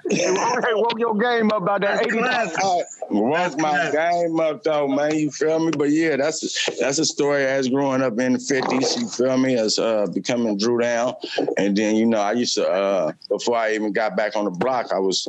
Hey, 0.09 0.73
woke 0.73 0.99
your 0.99 1.15
game 1.17 1.51
up 1.51 1.63
about 1.63 1.81
that 1.81 2.01
eighty. 2.05 2.19
I 2.21 2.83
woke 3.09 3.57
my 3.59 3.89
game 3.91 4.39
up 4.39 4.63
though, 4.63 4.87
man. 4.87 5.17
You 5.17 5.31
feel 5.31 5.59
me? 5.59 5.71
But 5.75 5.89
yeah, 5.89 6.15
that's 6.17 6.69
that's 6.79 6.99
a 6.99 7.05
story 7.05 7.45
as 7.45 7.67
growing 7.69 8.01
up 8.01 8.19
in 8.19 8.33
the 8.33 8.39
fifties. 8.39 8.95
You 8.97 9.07
feel 9.07 9.37
me? 9.37 9.55
As 9.55 9.79
uh, 9.79 10.05
becoming 10.13 10.57
Drew 10.57 10.79
down, 10.79 11.15
and 11.57 11.75
then 11.75 11.95
you 11.95 12.05
know 12.05 12.19
I 12.19 12.33
used 12.33 12.55
to 12.55 12.67
uh, 12.69 13.11
before 13.27 13.57
I 13.57 13.73
even 13.73 13.91
got 13.91 14.15
back 14.15 14.35
on 14.35 14.45
the 14.45 14.51
block, 14.51 14.91
I 14.93 14.99
was 14.99 15.27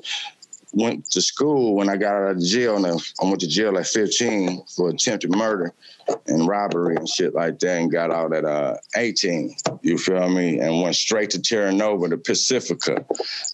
went 0.75 1.11
to 1.11 1.21
school 1.21 1.75
when 1.77 1.89
I 1.89 1.97
got 1.97 2.15
out 2.15 2.37
of 2.37 2.43
jail. 2.43 2.85
I 2.85 3.25
went 3.25 3.41
to 3.41 3.49
jail 3.49 3.79
at 3.79 3.87
15 3.87 4.65
for 4.77 4.91
attempted 4.91 5.31
murder 5.31 5.73
and 6.27 6.47
robbery 6.47 6.97
and 6.97 7.09
shit 7.09 7.35
like 7.35 7.59
that, 7.61 7.81
and 7.81 7.91
got 7.91 8.11
out 8.11 8.33
at 8.35 8.45
uh, 8.45 8.77
18. 8.97 9.55
You 9.83 9.99
feel 9.99 10.29
me? 10.29 10.59
And 10.59 10.81
went 10.83 10.97
straight 10.97 11.31
to 11.31 11.41
Terra 11.41 11.73
Nova, 11.73 12.09
to 12.09 12.17
Pacifica, 12.17 13.05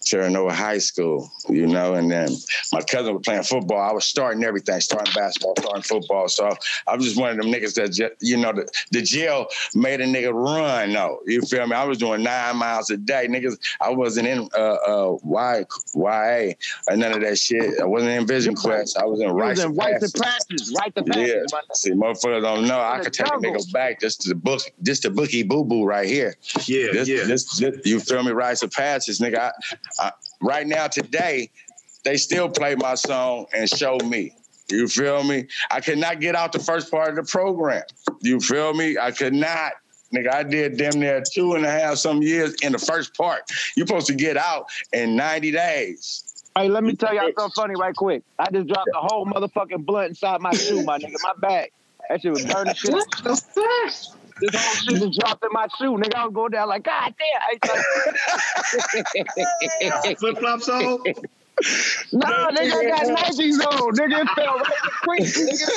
Terra 0.04 0.30
Nova 0.30 0.52
High 0.54 0.78
School. 0.78 1.30
You 1.48 1.66
know, 1.66 1.94
and 1.94 2.10
then 2.10 2.28
my 2.72 2.80
cousin 2.82 3.14
was 3.14 3.22
playing 3.24 3.42
football. 3.42 3.80
I 3.80 3.92
was 3.92 4.04
starting 4.04 4.44
everything, 4.44 4.80
starting 4.80 5.12
basketball, 5.14 5.54
starting 5.58 5.82
football. 5.82 6.28
So 6.28 6.50
I 6.86 6.96
was 6.96 7.04
just 7.04 7.18
one 7.20 7.30
of 7.30 7.36
them 7.36 7.46
niggas 7.52 7.74
that, 7.74 7.92
ju- 7.92 8.10
you 8.20 8.36
know, 8.36 8.52
the, 8.52 8.68
the 8.92 9.02
jail 9.02 9.46
made 9.74 10.00
a 10.00 10.06
nigga 10.06 10.32
run. 10.32 10.92
No, 10.92 11.20
you 11.26 11.42
feel 11.42 11.66
me? 11.66 11.74
I 11.74 11.84
was 11.84 11.98
doing 11.98 12.22
nine 12.22 12.56
miles 12.56 12.90
a 12.90 12.96
day, 12.96 13.26
niggas. 13.28 13.58
I 13.80 13.90
wasn't 13.90 14.28
in 14.28 14.48
uh, 14.56 14.58
uh, 14.86 15.16
y, 15.22 15.64
YA 15.94 16.52
or 16.88 16.96
none 16.96 17.12
of 17.12 17.20
that 17.22 17.38
shit. 17.38 17.80
I 17.80 17.84
wasn't 17.84 18.12
in 18.12 18.26
Vision 18.26 18.54
Quest. 18.54 18.96
I 18.96 19.04
was 19.04 19.20
in 19.20 19.28
You 19.28 19.34
was 19.34 19.58
Rice 19.58 19.64
in 19.64 19.74
right 19.74 20.00
to 20.00 20.10
practice, 20.18 20.72
right 20.78 20.94
to 20.94 21.02
Yeah, 21.06 21.12
practice. 21.48 21.52
my 21.52 21.60
see, 21.74 21.90
motherfuckers 21.92 22.39
don't 22.40 22.66
know. 22.66 22.78
Um, 22.80 22.84
I 22.84 22.92
In 22.96 22.98
the 22.98 23.04
could 23.04 23.12
take 23.14 23.26
a 23.26 23.30
jungle. 23.30 23.54
nigga 23.54 23.72
back 23.72 24.00
just 24.00 24.20
to 24.22 24.28
the 24.30 24.34
book, 24.34 24.62
just 24.82 25.02
the 25.02 25.10
bookie 25.10 25.42
boo 25.42 25.64
boo 25.64 25.84
right 25.84 26.08
here. 26.08 26.34
Yeah, 26.66 26.86
This, 26.92 27.08
yeah. 27.08 27.24
this, 27.24 27.58
this- 27.58 27.80
you 27.86 28.00
feel 28.00 28.22
me? 28.22 28.32
Rites 28.32 28.62
of 28.62 28.70
Passage, 28.72 29.18
nigga. 29.18 29.38
I, 29.38 29.52
I, 29.98 30.12
right 30.40 30.66
now, 30.66 30.86
today, 30.86 31.50
they 32.04 32.16
still 32.16 32.48
play 32.48 32.74
my 32.74 32.94
song 32.94 33.46
and 33.54 33.68
show 33.68 33.98
me. 34.04 34.34
You 34.70 34.86
feel 34.88 35.24
me? 35.24 35.48
I 35.70 35.80
could 35.80 35.98
not 35.98 36.20
get 36.20 36.34
out 36.36 36.52
the 36.52 36.60
first 36.60 36.90
part 36.90 37.10
of 37.10 37.16
the 37.16 37.24
program. 37.30 37.82
You 38.22 38.38
feel 38.40 38.72
me? 38.72 38.96
I 38.98 39.10
could 39.10 39.34
not. 39.34 39.72
Nigga, 40.14 40.32
I 40.32 40.42
did 40.42 40.76
damn 40.76 40.98
near 40.98 41.22
two 41.32 41.54
and 41.54 41.64
a 41.64 41.70
half 41.70 41.96
some 41.98 42.22
years 42.22 42.54
in 42.62 42.72
the 42.72 42.78
first 42.78 43.16
part. 43.16 43.42
you 43.76 43.86
supposed 43.86 44.06
to 44.08 44.14
get 44.14 44.36
out 44.36 44.66
in 44.92 45.14
90 45.16 45.50
days. 45.52 46.26
Hey, 46.58 46.68
let 46.68 46.82
me 46.82 46.94
tell 46.96 47.14
y'all 47.14 47.30
something 47.38 47.52
funny 47.54 47.74
right 47.76 47.94
quick. 47.94 48.22
I 48.38 48.50
just 48.50 48.66
dropped 48.66 48.90
a 48.94 48.98
whole 49.00 49.24
motherfucking 49.24 49.84
blunt 49.86 50.08
inside 50.10 50.40
my 50.40 50.52
shoe, 50.52 50.82
my 50.84 50.98
nigga, 50.98 51.14
my 51.22 51.32
bag. 51.38 51.70
That 52.10 52.20
shit 52.22 52.32
was 52.32 52.44
burning 52.44 52.74
shit. 52.74 52.92
This 53.22 54.54
whole 54.56 54.74
shit 54.74 54.96
just 55.00 55.20
dropped 55.20 55.44
in 55.44 55.50
my 55.52 55.68
shoe, 55.78 55.96
nigga. 55.96 56.16
I 56.16 56.24
was 56.24 56.34
going 56.34 56.50
down 56.50 56.68
like, 56.68 56.82
God 56.82 57.14
damn. 57.14 57.76
Flip 60.16 60.38
flops 60.38 60.68
on? 60.68 61.04
Nah, 62.12 62.50
nigga, 62.50 62.72
I 62.72 62.88
got 62.88 63.06
Nikes 63.06 63.64
on. 63.64 63.94
Nigga, 63.94 64.22
it 64.22 64.28
fell 64.34 64.58
right 64.58 64.66
in 64.66 64.82
the 64.82 64.90
crease, 64.90 65.38
nigga. 65.38 65.70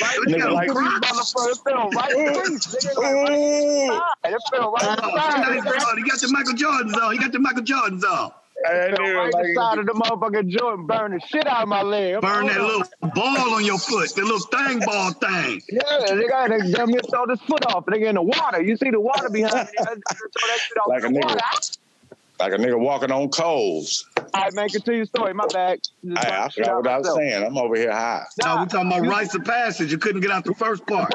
Right 0.00 0.16
in 0.16 0.32
Nigga, 0.32 0.42
the 0.42 0.50
like- 0.50 0.70
crease, 0.70 0.98
motherfucker. 0.98 1.50
It 1.52 1.58
fell 1.62 1.90
right 1.90 2.10
in 2.10 2.24
the 2.24 2.32
crease, 2.40 2.66
nigga. 2.66 2.96
Like, 2.96 3.14
right 3.14 3.32
in 3.32 3.86
the. 3.86 4.02
It 4.24 4.42
fell 4.50 4.72
right 4.72 4.82
in 4.82 4.96
the 4.96 5.02
oh, 5.04 5.16
side. 5.16 5.98
He 5.98 6.02
got 6.02 6.18
the 6.18 6.28
Michael 6.32 6.54
Jordans 6.54 6.96
on. 7.00 7.12
He 7.12 7.18
got 7.18 7.30
the 7.30 7.38
Michael 7.38 7.62
Jordans 7.62 8.02
on. 8.02 8.32
Hey, 8.66 8.92
Fell 8.96 9.04
right 9.14 9.32
in 9.32 9.40
the 9.40 9.54
side 9.54 9.78
of 9.78 9.86
the 9.86 9.92
motherfucking 9.92 10.48
joint, 10.48 10.86
burn 10.88 11.12
the 11.12 11.20
shit 11.28 11.46
out 11.46 11.62
of 11.62 11.68
my 11.68 11.82
leg. 11.82 12.20
Burn 12.20 12.46
that 12.46 12.60
little 12.60 12.82
ball 13.14 13.54
on 13.54 13.64
your 13.64 13.78
foot, 13.78 14.12
that 14.14 14.24
little 14.24 14.40
thing 14.40 14.80
ball 14.80 15.12
thing. 15.12 15.62
Yeah, 15.70 16.14
they 16.16 16.26
got 16.26 16.50
had 16.50 16.62
to 16.62 16.72
damn 16.72 16.90
near 16.90 17.00
throw 17.08 17.26
this 17.26 17.40
foot 17.42 17.64
off. 17.66 17.86
Nigga 17.86 18.08
in 18.08 18.14
the 18.16 18.22
water. 18.22 18.60
You 18.62 18.76
see 18.76 18.90
the 18.90 19.00
water 19.00 19.30
behind 19.30 19.68
me. 19.68 19.72
I 19.78 19.88
had 19.90 19.94
to 19.94 20.02
throw 20.16 20.48
that 20.48 20.58
shit 20.58 20.76
off 20.78 20.88
Like 20.88 21.04
a 21.04 21.06
nigga. 21.06 21.24
water. 21.24 21.40
Like 22.40 22.52
a 22.52 22.56
nigga 22.56 22.78
walking 22.78 23.10
on 23.10 23.28
coals. 23.30 24.06
All 24.16 24.42
right, 24.42 24.54
man, 24.54 24.68
continue 24.68 24.98
your 24.98 25.06
story. 25.06 25.34
My 25.34 25.46
bag. 25.46 25.80
Hey, 26.04 26.14
I 26.16 26.48
forgot 26.50 26.76
what 26.76 26.86
I 26.86 26.98
was 26.98 27.14
saying. 27.14 27.44
I'm 27.44 27.56
over 27.56 27.74
here 27.74 27.90
high. 27.90 28.24
No, 28.44 28.56
we're 28.56 28.66
talking 28.66 28.92
about 28.92 29.06
rites 29.06 29.34
of 29.34 29.44
passage. 29.44 29.90
You 29.90 29.98
couldn't 29.98 30.20
get 30.20 30.30
out 30.30 30.44
the 30.44 30.54
first 30.54 30.86
part. 30.86 31.12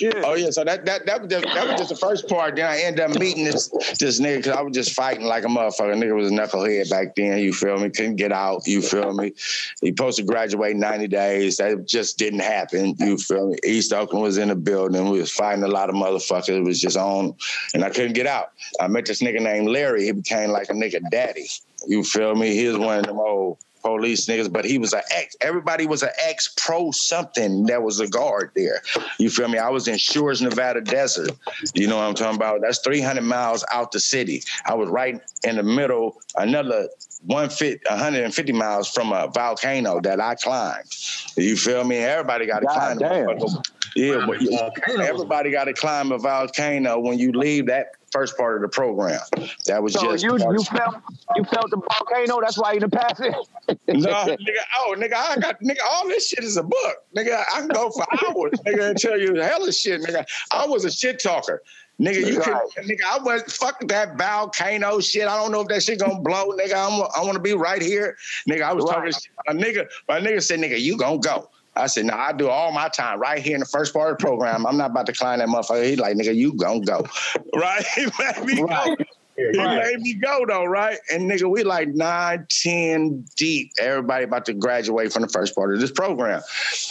Yeah. 0.00 0.10
Oh 0.24 0.34
yeah, 0.34 0.50
so 0.50 0.64
that 0.64 0.86
that 0.86 1.04
that 1.06 1.20
was 1.20 1.30
just, 1.30 1.44
that 1.44 1.66
was 1.66 1.76
just 1.76 1.90
the 1.90 1.96
first 1.96 2.28
part. 2.28 2.56
Then 2.56 2.66
I 2.66 2.80
ended 2.80 3.04
up 3.04 3.18
meeting 3.18 3.44
this 3.44 3.68
this 3.98 4.20
nigga 4.20 4.36
because 4.38 4.56
I 4.56 4.62
was 4.62 4.74
just 4.74 4.94
fighting 4.94 5.26
like 5.26 5.44
a 5.44 5.48
motherfucker. 5.48 5.94
Nigga 5.94 6.14
was 6.14 6.30
a 6.30 6.34
knucklehead 6.34 6.88
back 6.88 7.14
then. 7.16 7.38
You 7.38 7.52
feel 7.52 7.78
me? 7.78 7.90
Couldn't 7.90 8.16
get 8.16 8.32
out. 8.32 8.66
You 8.66 8.80
feel 8.80 9.12
me? 9.12 9.32
He 9.80 9.88
supposed 9.88 10.18
to 10.18 10.24
graduate 10.24 10.72
in 10.72 10.80
ninety 10.80 11.08
days. 11.08 11.56
That 11.58 11.86
just 11.86 12.18
didn't 12.18 12.40
happen. 12.40 12.94
You 12.98 13.18
feel 13.18 13.50
me? 13.50 13.58
East 13.64 13.92
Oakland 13.92 14.22
was 14.22 14.38
in 14.38 14.48
the 14.48 14.56
building. 14.56 15.10
We 15.10 15.18
was 15.18 15.32
fighting 15.32 15.64
a 15.64 15.68
lot 15.68 15.90
of 15.90 15.96
motherfuckers. 15.96 16.56
It 16.56 16.64
was 16.64 16.80
just 16.80 16.96
on, 16.96 17.34
and 17.74 17.84
I 17.84 17.90
couldn't 17.90 18.14
get 18.14 18.26
out. 18.26 18.52
I 18.80 18.88
met 18.88 19.06
this 19.06 19.20
nigga 19.20 19.40
named 19.40 19.68
Larry. 19.68 20.04
He 20.04 20.12
became 20.12 20.45
like 20.50 20.68
a 20.68 20.72
nigga 20.72 21.00
daddy. 21.10 21.48
You 21.86 22.02
feel 22.02 22.34
me? 22.34 22.54
He 22.54 22.66
was 22.68 22.78
one 22.78 22.98
of 22.98 23.06
them 23.06 23.18
old 23.18 23.58
police 23.86 24.26
niggas, 24.26 24.52
but 24.52 24.64
he 24.64 24.78
was 24.78 24.92
an 24.92 25.02
ex. 25.10 25.36
Everybody 25.40 25.86
was 25.86 26.02
an 26.02 26.10
ex 26.24 26.52
pro 26.56 26.90
something 26.90 27.66
that 27.66 27.82
was 27.82 28.00
a 28.00 28.08
guard 28.08 28.50
there. 28.56 28.82
You 29.18 29.30
feel 29.30 29.48
me? 29.48 29.58
I 29.58 29.68
was 29.70 29.86
in 29.86 29.96
Shores, 29.96 30.42
Nevada 30.42 30.80
desert. 30.80 31.30
You 31.74 31.86
know 31.86 31.96
what 31.96 32.04
I'm 32.04 32.14
talking 32.14 32.36
about? 32.36 32.60
That's 32.62 32.80
300 32.80 33.22
miles 33.22 33.64
out 33.70 33.92
the 33.92 34.00
city. 34.00 34.42
I 34.64 34.74
was 34.74 34.88
right 34.88 35.20
in 35.44 35.56
the 35.56 35.62
middle, 35.62 36.20
another 36.36 36.88
150, 37.22 37.88
150 37.88 38.52
miles 38.52 38.88
from 38.88 39.12
a 39.12 39.28
volcano 39.28 40.00
that 40.00 40.20
I 40.20 40.34
climbed. 40.34 40.92
You 41.36 41.56
feel 41.56 41.84
me? 41.84 41.98
Everybody 41.98 42.46
got 42.46 42.60
to 42.60 42.66
climb. 42.66 42.98
damn. 42.98 43.38
Yeah, 43.94 44.26
but 44.26 45.00
everybody 45.00 45.50
got 45.50 45.64
to 45.64 45.72
climb 45.72 46.12
a 46.12 46.18
volcano 46.18 46.98
when 46.98 47.18
you 47.18 47.32
leave 47.32 47.66
that 47.66 47.92
first 48.12 48.36
part 48.36 48.56
of 48.56 48.62
the 48.62 48.68
program. 48.68 49.20
That 49.66 49.82
was 49.82 49.94
So 49.94 50.12
just 50.12 50.24
you 50.24 50.36
you 50.38 50.62
felt 50.64 50.96
you 51.34 51.44
felt 51.44 51.70
the 51.70 51.76
volcano. 51.76 52.40
That's 52.40 52.58
why 52.58 52.72
you 52.72 52.80
didn't 52.80 52.92
pass 52.92 53.20
it. 53.20 53.34
no, 53.88 54.10
nigga. 54.10 54.36
Oh, 54.78 54.94
nigga, 54.96 55.14
I 55.14 55.36
got 55.36 55.60
nigga. 55.60 55.78
All 55.88 56.08
this 56.08 56.28
shit 56.28 56.44
is 56.44 56.56
a 56.56 56.62
book, 56.62 56.96
nigga. 57.16 57.42
I 57.54 57.60
can 57.60 57.68
go 57.68 57.90
for 57.90 58.04
hours, 58.12 58.52
nigga, 58.66 58.90
and 58.90 58.98
tell 58.98 59.18
you 59.18 59.34
hella 59.34 59.72
shit, 59.72 60.00
nigga. 60.02 60.24
I 60.52 60.66
was 60.66 60.84
a 60.84 60.90
shit 60.90 61.20
talker. 61.20 61.62
Nigga, 62.00 62.26
you 62.26 62.40
can, 62.40 62.54
nigga. 62.84 63.00
I 63.08 63.18
was 63.18 63.42
fuck 63.44 63.80
that 63.88 64.18
volcano 64.18 65.00
shit. 65.00 65.26
I 65.26 65.36
don't 65.36 65.50
know 65.50 65.62
if 65.62 65.68
that 65.68 65.82
shit 65.82 65.98
gonna 65.98 66.20
blow, 66.20 66.48
nigga. 66.50 66.74
I'm, 66.74 67.02
I 67.16 67.24
want 67.24 67.34
to 67.34 67.40
be 67.40 67.54
right 67.54 67.80
here, 67.80 68.16
nigga. 68.48 68.62
I 68.62 68.72
was 68.74 68.84
talking, 68.84 69.12
shit. 69.12 69.28
a 69.48 69.54
nigga. 69.54 69.86
My 70.06 70.20
nigga 70.20 70.42
said, 70.42 70.60
nigga, 70.60 70.78
you 70.78 70.98
gonna 70.98 71.18
go. 71.18 71.48
I 71.76 71.86
said, 71.86 72.06
no, 72.06 72.14
I 72.14 72.32
do 72.32 72.48
all 72.48 72.72
my 72.72 72.88
time 72.88 73.20
right 73.20 73.38
here 73.38 73.54
in 73.54 73.60
the 73.60 73.66
first 73.66 73.92
part 73.92 74.12
of 74.12 74.18
the 74.18 74.24
program. 74.24 74.66
I'm 74.66 74.76
not 74.76 74.90
about 74.90 75.06
to 75.06 75.12
climb 75.12 75.38
that 75.38 75.48
motherfucker. 75.48 75.84
He 75.84 75.96
like, 75.96 76.16
nigga, 76.16 76.34
you 76.34 76.54
gonna 76.54 76.80
go, 76.80 77.06
right? 77.54 77.84
He 77.94 78.06
made 78.18 78.44
me 78.44 78.54
go. 78.56 78.96
He 79.36 79.58
made 79.58 80.00
me 80.00 80.14
go 80.14 80.46
though, 80.48 80.64
right? 80.64 80.98
And 81.12 81.30
nigga, 81.30 81.50
we 81.50 81.62
like 81.62 81.88
nine, 81.88 82.46
ten 82.48 83.24
deep. 83.36 83.72
Everybody 83.78 84.24
about 84.24 84.46
to 84.46 84.54
graduate 84.54 85.12
from 85.12 85.22
the 85.22 85.28
first 85.28 85.54
part 85.54 85.74
of 85.74 85.80
this 85.80 85.90
program. 85.90 86.40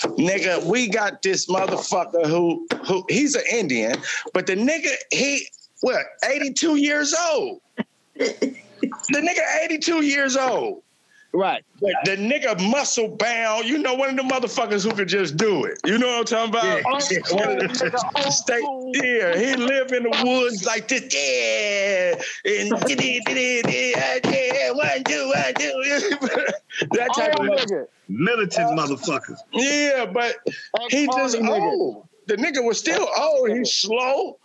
Nigga, 0.03 0.63
we 0.63 0.87
got 0.87 1.23
this 1.23 1.47
motherfucker 1.47 2.27
who 2.27 2.67
who 2.85 3.03
he's 3.09 3.33
an 3.33 3.43
Indian, 3.51 3.99
but 4.33 4.45
the 4.45 4.55
nigga, 4.55 4.93
he 5.11 5.47
what, 5.81 6.05
82 6.23 6.75
years 6.77 7.15
old. 7.31 7.61
the 8.15 8.55
nigga 9.11 9.65
82 9.65 10.03
years 10.03 10.37
old. 10.37 10.83
Right. 11.35 11.65
But 11.81 11.93
the 12.05 12.15
nigga 12.15 12.57
muscle 12.71 13.09
bound, 13.09 13.65
you 13.65 13.77
know, 13.77 13.93
one 13.93 14.09
of 14.09 14.15
the 14.15 14.23
motherfuckers 14.23 14.89
who 14.89 14.95
could 14.95 15.09
just 15.09 15.35
do 15.35 15.65
it. 15.65 15.77
You 15.85 15.97
know 15.97 16.07
what 16.07 16.31
I'm 16.31 16.49
talking 16.49 16.49
about? 16.49 16.65
Yeah. 16.65 17.19
One 17.35 17.61
of 17.61 17.79
the- 17.79 18.31
Stay, 18.31 18.61
yeah, 18.93 19.37
he 19.37 19.55
live 19.55 19.91
in 19.91 20.03
the 20.03 20.21
woods 20.23 20.65
like 20.65 20.87
this. 20.87 21.01
Yeah, 21.13 22.15
and 22.49 22.69
yeah, 24.25 24.71
one, 24.71 25.03
two, 25.03 25.27
one, 25.27 25.53
two. 25.55 26.17
that 26.91 27.09
type 27.15 27.35
of 27.39 27.45
nigga. 27.47 27.87
Militant 28.07 28.79
motherfuckers. 28.79 29.39
Yeah, 29.51 30.05
but 30.05 30.37
he 30.89 31.07
just 31.07 31.35
old. 31.37 32.07
The 32.27 32.37
nigga 32.37 32.63
was 32.63 32.79
still 32.79 33.07
old. 33.17 33.49
He's 33.51 33.73
slow, 33.73 34.37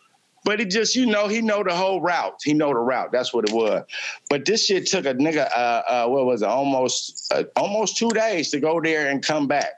but 0.45 0.61
he 0.61 0.67
just, 0.67 0.97
you 0.97 1.07
know, 1.07 1.29
he 1.29 1.41
know 1.41 1.63
the 1.63 1.75
whole 1.75 2.01
route. 2.01 2.41
He 2.43 2.55
know 2.55 2.69
the 2.69 2.79
route. 2.79 3.13
That's 3.13 3.33
what 3.33 3.49
it 3.49 3.55
was. 3.55 3.85
But 4.29 4.45
this 4.45 4.67
shit 4.67 4.87
took 4.87 5.05
a 5.05 5.15
nigga, 5.15 5.51
uh, 5.55 5.83
uh, 5.87 6.07
what 6.07 6.27
was 6.27 6.43
it, 6.43 6.49
almost, 6.49 7.33
uh, 7.33 7.45
almost 7.57 7.97
two 7.97 8.11
days 8.11 8.51
to 8.51 8.61
go 8.61 8.81
there 8.81 9.09
and 9.11 9.25
come 9.25 9.47
back. 9.47 9.73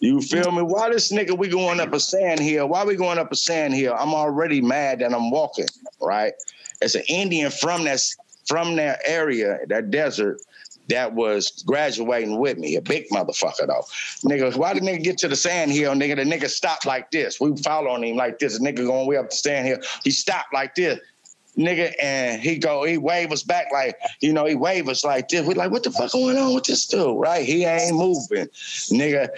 You 0.00 0.20
feel 0.20 0.50
me? 0.52 0.62
Why 0.62 0.88
this 0.90 1.12
nigga 1.12 1.36
we 1.36 1.48
going 1.48 1.80
up 1.80 1.92
a 1.92 2.00
sand 2.00 2.40
hill? 2.40 2.68
Why 2.68 2.84
we 2.84 2.96
going 2.96 3.18
up 3.18 3.32
a 3.32 3.36
sand 3.36 3.74
hill? 3.74 3.94
I'm 3.98 4.14
already 4.14 4.60
mad 4.60 5.00
that 5.00 5.12
I'm 5.12 5.30
walking, 5.30 5.66
right? 6.00 6.32
It's 6.80 6.94
an 6.94 7.02
Indian 7.08 7.50
from 7.50 7.84
that 7.84 8.00
from 8.46 8.76
that 8.76 9.00
area, 9.04 9.58
that 9.68 9.90
desert, 9.90 10.40
that 10.90 11.14
was 11.14 11.64
graduating 11.66 12.38
with 12.38 12.58
me, 12.58 12.76
a 12.76 12.82
big 12.82 13.08
motherfucker 13.10 13.66
though. 13.66 13.84
Nigga, 14.24 14.54
why 14.56 14.74
the 14.74 14.80
nigga 14.80 15.02
get 15.02 15.18
to 15.18 15.28
the 15.28 15.36
sand 15.36 15.72
hill, 15.72 15.92
nigga? 15.94 16.16
The 16.16 16.22
nigga 16.22 16.48
stopped 16.48 16.86
like 16.86 17.10
this. 17.10 17.40
We 17.40 17.56
following 17.56 18.04
him 18.04 18.16
like 18.16 18.38
this. 18.38 18.58
The 18.58 18.64
nigga 18.64 18.86
going 18.86 19.06
way 19.06 19.16
up 19.16 19.30
the 19.30 19.36
sand 19.36 19.66
hill. 19.66 19.78
He 20.04 20.10
stopped 20.10 20.52
like 20.52 20.74
this. 20.74 21.00
Nigga, 21.58 21.92
and 22.00 22.40
he 22.40 22.58
go, 22.58 22.84
he 22.84 22.96
wave 22.96 23.32
us 23.32 23.42
back 23.42 23.72
like, 23.72 23.96
you 24.20 24.32
know, 24.32 24.46
he 24.46 24.54
wave 24.54 24.88
us 24.88 25.04
like 25.04 25.28
this. 25.28 25.44
We 25.44 25.54
like, 25.54 25.72
what 25.72 25.82
the 25.82 25.90
fuck 25.90 26.12
going 26.12 26.38
on 26.38 26.54
with 26.54 26.64
this 26.64 26.86
dude? 26.86 27.18
Right? 27.18 27.44
He 27.44 27.64
ain't 27.64 27.96
moving. 27.96 28.46
Nigga, 28.92 29.28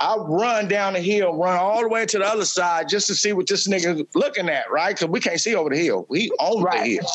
I 0.00 0.16
run 0.16 0.66
down 0.66 0.94
the 0.94 1.00
hill, 1.00 1.36
run 1.36 1.58
all 1.58 1.82
the 1.82 1.88
way 1.88 2.06
to 2.06 2.18
the 2.18 2.24
other 2.24 2.46
side 2.46 2.88
just 2.88 3.06
to 3.08 3.14
see 3.14 3.34
what 3.34 3.46
this 3.46 3.68
nigga 3.68 4.06
looking 4.14 4.48
at, 4.48 4.70
right? 4.70 4.96
Because 4.96 5.10
we 5.10 5.20
can't 5.20 5.38
see 5.38 5.54
over 5.54 5.68
the 5.68 5.76
hill. 5.76 6.06
We 6.08 6.30
on 6.40 6.62
the 6.62 6.78
hill. 6.78 7.06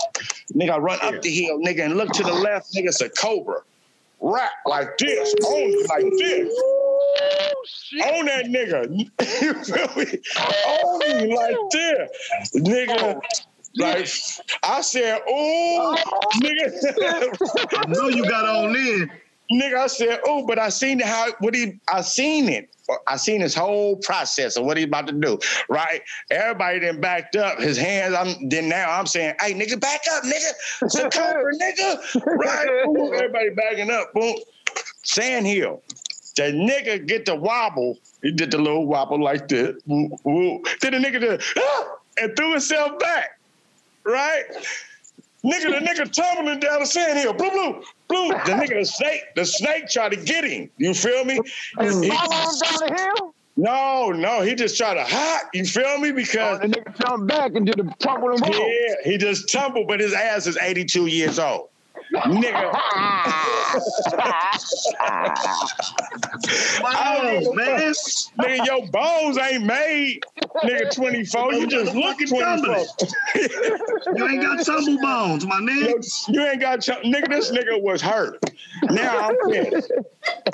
Nigga, 0.54 0.70
I 0.70 0.78
run 0.78 1.00
up 1.02 1.22
the 1.24 1.32
hill, 1.32 1.60
nigga, 1.60 1.86
and 1.86 1.98
look 1.98 2.12
to 2.12 2.24
the 2.24 2.32
left, 2.32 2.74
nigga, 2.76 2.88
it's 2.88 3.02
a 3.02 3.10
cobra. 3.10 3.62
Rap 4.22 4.52
like 4.68 4.98
this, 5.00 5.34
on 5.34 5.88
like 5.90 6.12
this. 6.18 6.54
On 8.06 8.26
that 8.28 8.46
nigga. 8.46 8.88
you 9.42 9.54
feel 9.64 9.96
me? 9.96 10.20
On 10.68 11.00
me 11.00 11.36
like 11.36 11.58
this. 11.72 12.52
Nigga. 12.56 13.20
Like 13.78 14.08
I 14.64 14.82
said, 14.82 15.22
oh, 15.28 15.98
nigga. 16.36 17.78
I 17.78 17.88
know 17.88 18.08
you 18.08 18.24
got 18.30 18.46
on 18.46 18.76
in. 18.76 19.12
Nigga, 19.52 19.78
I 19.78 19.88
said, 19.88 20.20
oh, 20.26 20.46
but 20.46 20.58
I 20.58 20.70
seen 20.70 21.00
how 21.00 21.28
what 21.40 21.54
he 21.54 21.80
I 21.88 22.02
seen 22.02 22.50
it. 22.50 22.70
I 23.08 23.18
seen 23.18 23.42
his 23.42 23.56
whole 23.56 23.96
process 23.98 24.58
of 24.58 24.66
what 24.66 24.78
he's 24.78 24.86
about 24.86 25.08
to 25.08 25.14
do. 25.14 25.40
Right? 25.70 26.02
Everybody 26.32 26.80
then 26.80 27.02
backed 27.02 27.36
up. 27.36 27.60
His 27.60 27.78
hands, 27.78 28.16
I'm 28.16 28.50
then 28.50 28.70
now 28.70 28.92
I'm 28.92 29.06
saying, 29.06 29.36
hey 29.40 29.54
nigga, 29.54 29.80
back 29.80 30.02
up, 30.14 30.24
nigga. 30.24 31.12
Cobra, 31.14 31.54
nigga. 31.54 32.26
Right? 32.26 32.86
Boom, 32.86 33.14
everybody 33.16 33.50
backing 33.52 33.92
up. 33.92 34.14
Boom. 34.14 34.36
Sand 35.04 35.46
hill. 35.46 35.84
The 36.36 36.44
nigga 36.52 37.06
get 37.06 37.26
the 37.26 37.36
wobble. 37.36 37.98
He 38.22 38.32
did 38.32 38.52
the 38.52 38.58
little 38.58 38.86
wobble 38.86 39.22
like 39.22 39.48
this. 39.48 39.76
Woo, 39.86 40.10
woo. 40.24 40.64
Then 40.82 40.94
the 40.94 40.98
nigga 40.98 41.20
did 41.20 41.44
ah, 41.58 41.96
and 42.18 42.36
threw 42.36 42.52
himself 42.52 42.98
back. 43.00 43.40
Right? 44.04 44.44
Nigga, 45.46 45.80
the 45.80 45.86
nigga 45.86 46.12
tumbling 46.12 46.60
down 46.60 46.80
the 46.80 46.86
sand 46.88 47.20
hill. 47.20 47.34
Blue, 47.34 47.52
blue, 47.52 47.84
blue. 48.08 48.30
The 48.30 48.52
nigga, 48.52 48.80
the 48.80 48.86
snake, 48.86 49.22
the 49.36 49.46
snake 49.46 49.90
tried 49.90 50.10
to 50.10 50.18
get 50.18 50.44
him. 50.44 50.70
You 50.78 50.94
feel 50.94 51.26
me? 51.26 51.36
He- 51.36 51.40
Follow 51.80 52.00
down 52.00 52.80
the 52.88 52.96
hill. 53.18 53.36
no, 53.58 54.12
no, 54.12 54.42
he 54.42 54.56
just 54.56 54.78
tried 54.78 54.96
to 54.96 55.04
hot. 55.04 55.44
You 55.54 55.66
feel 55.66 55.98
me? 56.00 56.10
Oh, 56.12 56.14
because 56.16 56.60
the 56.60 56.68
nigga 56.68 57.06
jumped 57.08 57.28
back 57.28 57.52
and 57.56 57.66
did 57.66 57.80
a 57.80 57.84
tumble 58.00 58.32
and 58.32 58.42
roll. 58.42 58.52
yeah, 58.70 58.96
he 59.04 59.18
just 59.18 59.52
tumbled, 59.52 59.88
but 59.88 60.00
his 60.00 60.14
ass 60.14 60.48
is 60.48 60.58
82 60.58 61.08
years 61.08 61.40
old. 61.40 61.70
Nigga. 62.24 62.72
Wow, 66.82 67.42
man. 67.54 67.94
Nigga, 68.40 68.66
your 68.66 68.88
bones 68.88 69.38
ain't 69.38 69.66
made. 69.66 70.22
Nigga, 70.64 70.94
24. 70.94 71.54
You 71.54 71.68
just 71.68 71.94
look 71.96 72.18
24. 72.18 72.86
You 74.16 74.28
ain't 74.28 74.42
got 74.42 74.66
tumble 74.66 74.98
bones, 75.02 75.46
my 75.46 75.60
nigga. 75.60 76.28
You 76.30 76.46
ain't 76.46 76.62
got 76.62 76.82
chum- 76.82 77.04
nigga. 77.04 77.30
This 77.30 77.52
nigga 77.52 77.82
was 77.82 78.02
hurt. 78.02 78.44
Now 78.84 79.30
I'm 79.30 79.52
pissed. 79.52 79.92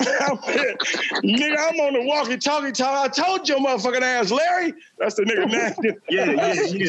I'm 0.00 0.38
pissed. 0.38 0.98
Nigga, 1.22 1.56
I'm 1.58 1.80
on 1.80 1.92
the 1.94 2.02
walkie-talkie. 2.04 2.72
Talk. 2.72 2.98
I 3.04 3.08
told 3.08 3.48
your 3.48 3.58
motherfucking 3.58 4.02
ass, 4.02 4.30
Larry. 4.30 4.74
That's 4.98 5.14
the 5.14 5.22
nigga 5.22 5.82
name. 5.84 5.96
Yeah, 6.08 6.30
yeah, 6.32 6.62
yeah. 6.64 6.86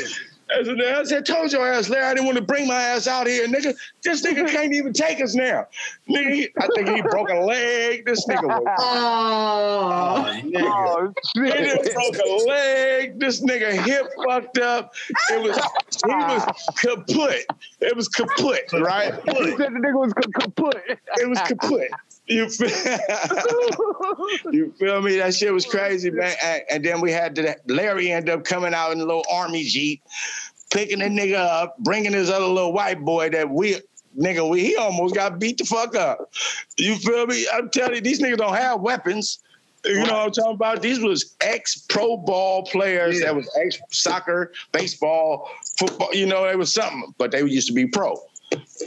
As 0.59 0.67
an- 0.67 0.81
I 0.81 1.21
told 1.21 1.51
your 1.51 1.67
ass, 1.67 1.89
Larry, 1.89 2.05
I 2.05 2.13
didn't 2.13 2.25
want 2.25 2.37
to 2.37 2.43
bring 2.43 2.67
my 2.67 2.81
ass 2.81 3.07
out 3.07 3.27
here, 3.27 3.47
nigga. 3.47 3.75
This 4.03 4.25
nigga 4.25 4.47
can't 4.51 4.73
even 4.73 4.93
take 4.93 5.21
us 5.21 5.33
now. 5.35 5.67
Nigga, 6.09 6.33
he, 6.33 6.49
I 6.59 6.67
think 6.75 6.89
he 6.89 7.01
broke 7.01 7.29
a 7.29 7.39
leg. 7.39 8.05
This 8.05 8.25
nigga 8.27 8.43
was. 8.43 8.63
Oh. 8.79 10.41
nigga. 10.43 10.61
Oh, 10.63 11.13
he 11.33 11.49
done 11.49 11.93
broke 11.93 12.17
a 12.17 12.43
leg. 12.47 13.19
This 13.19 13.41
nigga 13.41 13.71
hip 13.71 14.05
fucked 14.25 14.57
up. 14.59 14.93
It 15.31 15.41
was 15.41 15.55
he 15.55 16.13
was 16.13 16.43
ah. 16.47 16.71
kaput. 16.77 17.45
It 17.81 17.95
was 17.95 18.07
kaput, 18.09 18.71
right? 18.73 19.13
He 19.13 19.51
said 19.57 19.73
the 19.73 19.79
nigga 19.79 19.99
was 19.99 20.13
ka- 20.13 20.41
kaput. 20.41 20.81
It 21.17 21.29
was 21.29 21.39
kaput. 21.41 21.89
You 22.25 22.47
feel, 22.49 22.69
you 24.51 24.73
feel 24.79 25.01
me? 25.01 25.17
That 25.17 25.35
shit 25.35 25.53
was 25.53 25.65
crazy, 25.65 26.09
man. 26.09 26.33
And, 26.43 26.61
and 26.69 26.85
then 26.85 27.01
we 27.01 27.11
had 27.11 27.35
the, 27.35 27.57
Larry 27.67 28.11
end 28.11 28.29
up 28.29 28.45
coming 28.45 28.73
out 28.73 28.91
in 28.91 28.99
a 28.99 29.05
little 29.05 29.25
army 29.31 29.63
jeep, 29.63 30.01
picking 30.71 30.99
the 30.99 31.05
nigga 31.05 31.35
up, 31.35 31.77
bringing 31.79 32.13
his 32.13 32.29
other 32.29 32.45
little 32.45 32.73
white 32.73 33.01
boy 33.01 33.29
that 33.31 33.49
we 33.49 33.77
nigga 34.17 34.47
we 34.47 34.61
he 34.61 34.75
almost 34.75 35.15
got 35.15 35.39
beat 35.39 35.57
the 35.57 35.65
fuck 35.65 35.95
up. 35.95 36.31
You 36.77 36.95
feel 36.95 37.27
me? 37.27 37.47
I'm 37.53 37.69
telling 37.69 37.95
you, 37.95 38.01
these 38.01 38.21
niggas 38.21 38.37
don't 38.37 38.55
have 38.55 38.79
weapons. 38.81 39.39
You 39.85 39.95
know 39.95 40.13
what 40.13 40.27
I'm 40.27 40.31
talking 40.31 40.53
about? 40.53 40.81
These 40.81 40.99
was 40.99 41.35
ex 41.41 41.85
pro 41.89 42.15
ball 42.15 42.63
players 42.63 43.19
that 43.21 43.35
was 43.35 43.49
ex 43.61 43.77
soccer, 43.91 44.53
baseball, 44.71 45.49
football. 45.77 46.09
You 46.13 46.25
know, 46.25 46.45
it 46.45 46.57
was 46.57 46.73
something, 46.73 47.13
but 47.17 47.31
they 47.31 47.39
used 47.39 47.67
to 47.67 47.73
be 47.73 47.85
pro. 47.85 48.17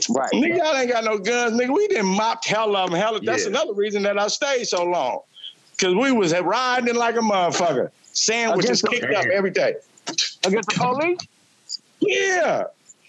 Right. 0.09 0.31
Nigga, 0.31 0.57
y'all 0.57 0.75
ain't 0.75 0.91
got 0.91 1.03
no 1.03 1.17
guns. 1.17 1.59
Nigga, 1.59 1.73
we 1.73 1.87
didn't 1.87 2.07
mop 2.07 2.43
hell 2.45 2.75
of 2.75 2.89
them. 2.89 2.99
Hell, 2.99 3.19
that's 3.21 3.43
Yeah. 3.43 3.49
another 3.49 3.73
reason 3.73 4.03
that 4.03 4.17
I 4.17 4.27
stayed 4.27 4.65
so 4.65 4.83
long. 4.83 5.21
Cause 5.79 5.93
we 5.93 6.11
was 6.11 6.33
riding 6.39 6.95
like 6.95 7.15
a 7.15 7.19
motherfucker. 7.19 7.91
Sandwiches 8.13 8.81
kicked 8.81 9.13
up 9.13 9.25
every 9.25 9.51
day. 9.51 9.75
Against 10.43 10.69
the 10.69 10.75
police? 10.75 11.19
Yeah. 11.99 12.63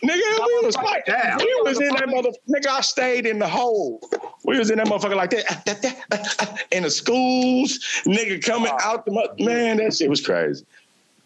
Nigga, 0.05 0.47
we 0.47 0.61
was 0.66 0.77
like 0.77 1.07
that. 1.07 1.38
We 1.38 1.62
was 1.64 1.81
in 1.81 1.88
that 1.94 2.09
mother 2.09 2.31
nigga, 2.49 2.68
I 2.68 2.81
stayed 2.83 3.27
in 3.27 3.40
the 3.40 3.49
hole. 3.49 4.01
We 4.44 4.57
was 4.57 4.71
in 4.71 4.79
that 4.79 4.87
motherfucker 4.87 5.16
like 5.16 5.31
that. 5.31 5.44
Ah, 5.51 5.62
ah, 6.12 6.35
ah, 6.40 6.57
in 6.71 6.85
the 6.85 6.90
schools, 6.90 7.81
nigga 8.07 8.40
coming 8.44 8.71
out 8.81 9.05
the 9.05 9.35
man, 9.40 9.79
that 9.79 9.94
shit 9.94 10.09
was 10.09 10.25
crazy. 10.25 10.64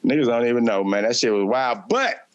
Niggas 0.04 0.26
don't 0.26 0.46
even 0.46 0.64
know, 0.64 0.82
man. 0.82 1.02
That 1.02 1.16
shit 1.16 1.32
was 1.32 1.44
wild. 1.44 1.82
But 1.88 2.26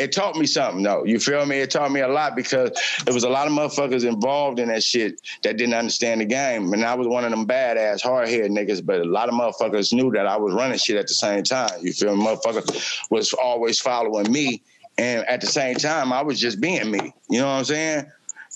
it 0.00 0.12
taught 0.12 0.36
me 0.36 0.46
something 0.46 0.82
though. 0.82 1.04
You 1.04 1.20
feel 1.20 1.44
me? 1.44 1.58
It 1.58 1.70
taught 1.70 1.92
me 1.92 2.00
a 2.00 2.08
lot 2.08 2.34
because 2.34 2.70
there 3.04 3.12
was 3.12 3.24
a 3.24 3.28
lot 3.28 3.46
of 3.46 3.52
motherfuckers 3.52 4.04
involved 4.04 4.58
in 4.58 4.68
that 4.68 4.82
shit 4.82 5.20
that 5.42 5.58
didn't 5.58 5.74
understand 5.74 6.22
the 6.22 6.24
game. 6.24 6.72
And 6.72 6.84
I 6.84 6.94
was 6.94 7.06
one 7.06 7.24
of 7.24 7.30
them 7.30 7.46
badass, 7.46 8.00
hard 8.00 8.28
head 8.28 8.50
niggas, 8.50 8.84
but 8.84 9.00
a 9.00 9.04
lot 9.04 9.28
of 9.28 9.34
motherfuckers 9.34 9.92
knew 9.92 10.10
that 10.12 10.26
I 10.26 10.36
was 10.36 10.54
running 10.54 10.78
shit 10.78 10.96
at 10.96 11.06
the 11.06 11.14
same 11.14 11.42
time. 11.42 11.70
You 11.82 11.92
feel 11.92 12.16
me? 12.16 12.24
Motherfucker 12.24 13.10
was 13.10 13.34
always 13.34 13.78
following 13.78 14.30
me. 14.32 14.62
And 14.96 15.26
at 15.28 15.40
the 15.40 15.46
same 15.46 15.76
time, 15.76 16.12
I 16.12 16.22
was 16.22 16.40
just 16.40 16.60
being 16.60 16.90
me. 16.90 17.14
You 17.28 17.40
know 17.40 17.46
what 17.46 17.52
I'm 17.52 17.64
saying? 17.64 18.06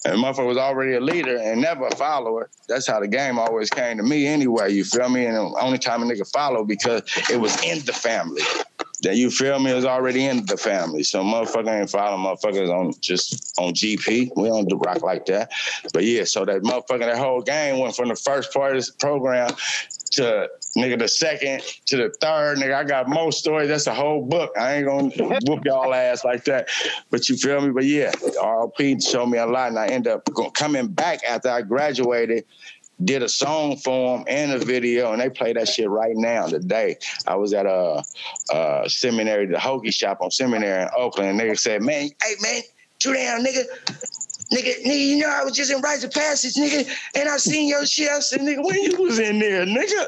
And 0.05 0.19
motherfucker 0.23 0.47
was 0.47 0.59
already 0.59 0.95
a 0.95 1.01
leader 1.01 1.39
and 1.39 1.63
never 1.63 1.87
a 1.87 1.97
follower. 1.97 2.51
That's 2.69 2.87
how 2.87 3.01
the 3.01 3.09
game 3.09 3.39
always 3.39 3.71
came 3.71 3.97
to 3.97 4.03
me 4.03 4.27
anyway. 4.27 4.73
You 4.73 4.85
feel 4.85 5.09
me? 5.09 5.25
And 5.25 5.37
the 5.37 5.59
only 5.61 5.79
time 5.79 6.03
a 6.03 6.07
nigga 6.07 6.31
followed 6.31 6.69
because 6.69 7.03
it 7.31 7.41
was 7.41 7.63
in 7.63 7.85
the 7.87 7.93
family. 7.93 8.43
That 9.03 9.17
you 9.17 9.31
feel 9.31 9.59
me? 9.59 9.71
It 9.71 9.75
was 9.75 9.85
already 9.85 10.27
in 10.27 10.45
the 10.47 10.57
family. 10.57 11.03
So 11.03 11.23
motherfucker 11.23 11.81
ain't 11.81 11.91
following 11.91 12.25
motherfuckers 12.25 12.71
on 12.71 12.93
just 13.01 13.55
on 13.59 13.73
GP. 13.73 14.33
We 14.37 14.49
don't 14.49 14.69
do 14.69 14.77
rock 14.77 15.03
like 15.03 15.27
that. 15.27 15.51
But 15.93 16.05
yeah, 16.05 16.25
so 16.25 16.45
that 16.45 16.63
motherfucker, 16.63 17.01
that 17.01 17.19
whole 17.19 17.43
game 17.43 17.79
went 17.79 17.97
from 17.97 18.09
the 18.09 18.17
first 18.17 18.53
part 18.53 18.73
of 18.73 18.79
this 18.79 18.91
program 18.91 19.51
to 20.13 20.49
nigga 20.77 20.99
the 20.99 21.09
second 21.09 21.63
to 21.87 21.97
the 21.97 22.15
third. 22.21 22.59
Nigga, 22.59 22.75
I 22.75 22.85
got 22.85 23.09
more 23.09 23.33
stories. 23.33 23.69
That's 23.69 23.87
a 23.87 23.95
whole 23.95 24.25
book. 24.25 24.53
I 24.59 24.75
ain't 24.75 24.87
gonna 24.87 25.09
whoop 25.47 25.65
y'all 25.65 25.93
ass 25.95 26.25
like 26.25 26.45
that. 26.45 26.69
But 27.11 27.29
you 27.29 27.37
feel 27.37 27.61
me? 27.61 27.71
But 27.71 27.85
yeah, 27.85 28.13
RP 28.13 29.03
showed 29.07 29.27
me 29.27 29.39
a 29.39 29.47
lot, 29.47 29.69
and 29.69 29.79
I 29.79 29.87
end 29.87 30.07
up 30.07 30.29
coming 30.55 30.89
back 30.89 31.21
after 31.25 31.49
I 31.49 31.63
graduated. 31.63 32.45
Did 33.03 33.25
a 33.25 33.29
song 33.29 33.77
for 33.79 34.17
them 34.17 34.25
and 34.29 34.53
a 34.53 34.65
video, 34.65 35.13
and 35.13 35.21
they 35.21 35.29
play 35.29 35.53
that 35.53 35.67
shit 35.67 35.91
right 35.91 36.15
now 36.15 36.47
today. 36.47 36.97
I 37.27 37.35
was 37.35 37.53
at 37.53 37.67
a, 37.67 38.05
a 38.53 38.85
seminary, 38.89 39.47
the 39.47 39.57
Hoagie 39.57 39.93
shop 39.93 40.19
on 40.21 40.31
seminary 40.31 40.83
in 40.83 40.89
Oakland, 40.97 41.31
and 41.31 41.41
they 41.41 41.53
said, 41.57 41.83
"Man, 41.83 42.09
hey 42.23 42.35
man, 42.41 42.63
two 43.01 43.13
down, 43.13 43.45
nigga." 43.45 43.65
Nigga, 44.53 44.83
nigga, 44.85 45.07
you 45.07 45.19
know 45.19 45.29
I 45.29 45.43
was 45.45 45.55
just 45.55 45.71
in 45.71 45.81
Rites 45.81 46.05
of 46.05 46.13
Passage, 46.13 46.55
nigga, 46.55 46.89
and 47.15 47.29
I 47.29 47.37
seen 47.39 47.69
your 47.69 47.87
shit. 47.87 48.11
I 48.11 48.21
said, 48.21 48.41
nigga, 48.41 48.65
when 48.65 48.83
you 48.83 49.03
was 49.03 49.19
in 49.19 49.39
there, 49.39 49.65
nigga? 49.65 50.07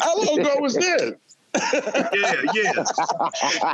How 0.00 0.16
long 0.16 0.40
ago 0.40 0.56
was 0.58 0.74
this? 0.74 1.12
yeah, 1.54 2.34
yeah. 2.52 2.72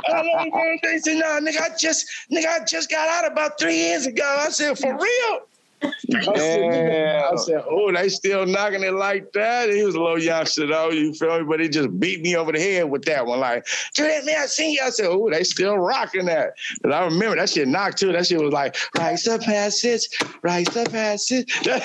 How 0.05 0.23
long 0.23 0.47
ago? 0.47 0.77
They 0.83 0.99
said, 0.99 1.17
no, 1.17 1.39
nigga, 1.39 1.61
I 1.61 1.69
just, 1.77 2.05
nigga, 2.31 2.45
I 2.45 2.63
just 2.65 2.89
got 2.89 3.09
out 3.09 3.31
about 3.31 3.59
three 3.59 3.75
years 3.75 4.05
ago. 4.05 4.37
I 4.39 4.49
said, 4.49 4.77
for 4.77 4.93
real? 4.93 5.39
I 5.83 6.37
said, 6.37 7.23
I 7.31 7.35
said, 7.35 7.63
oh, 7.69 7.91
they 7.91 8.09
still 8.09 8.45
knocking 8.45 8.83
it 8.83 8.93
like 8.93 9.31
that. 9.33 9.69
He 9.69 9.83
was 9.83 9.95
a 9.95 10.01
little 10.01 10.21
youngster 10.21 10.67
though, 10.67 10.87
oh, 10.87 10.91
you 10.91 11.13
feel 11.13 11.39
me? 11.39 11.45
But 11.45 11.59
he 11.59 11.69
just 11.69 11.99
beat 11.99 12.21
me 12.21 12.35
over 12.35 12.51
the 12.51 12.59
head 12.59 12.89
with 12.89 13.05
that 13.05 13.25
one. 13.25 13.39
Like, 13.39 13.65
do 13.95 14.03
that, 14.03 14.25
man, 14.25 14.35
I 14.39 14.45
seen 14.45 14.73
you. 14.73 14.81
I 14.83 14.89
said, 14.89 15.07
oh, 15.09 15.29
they 15.29 15.43
still 15.43 15.77
rocking 15.77 16.25
that. 16.25 16.53
And 16.83 16.93
I 16.93 17.05
remember 17.05 17.35
that 17.37 17.49
shit 17.49 17.67
knocked 17.67 17.97
too. 17.99 18.11
That 18.11 18.27
shit 18.27 18.41
was 18.41 18.53
like, 18.53 18.75
rise 18.97 19.27
up 19.27 19.41
passage, 19.41 20.07
rise 20.41 20.75
up 20.75 20.91
passage. 20.91 21.59
that 21.63 21.83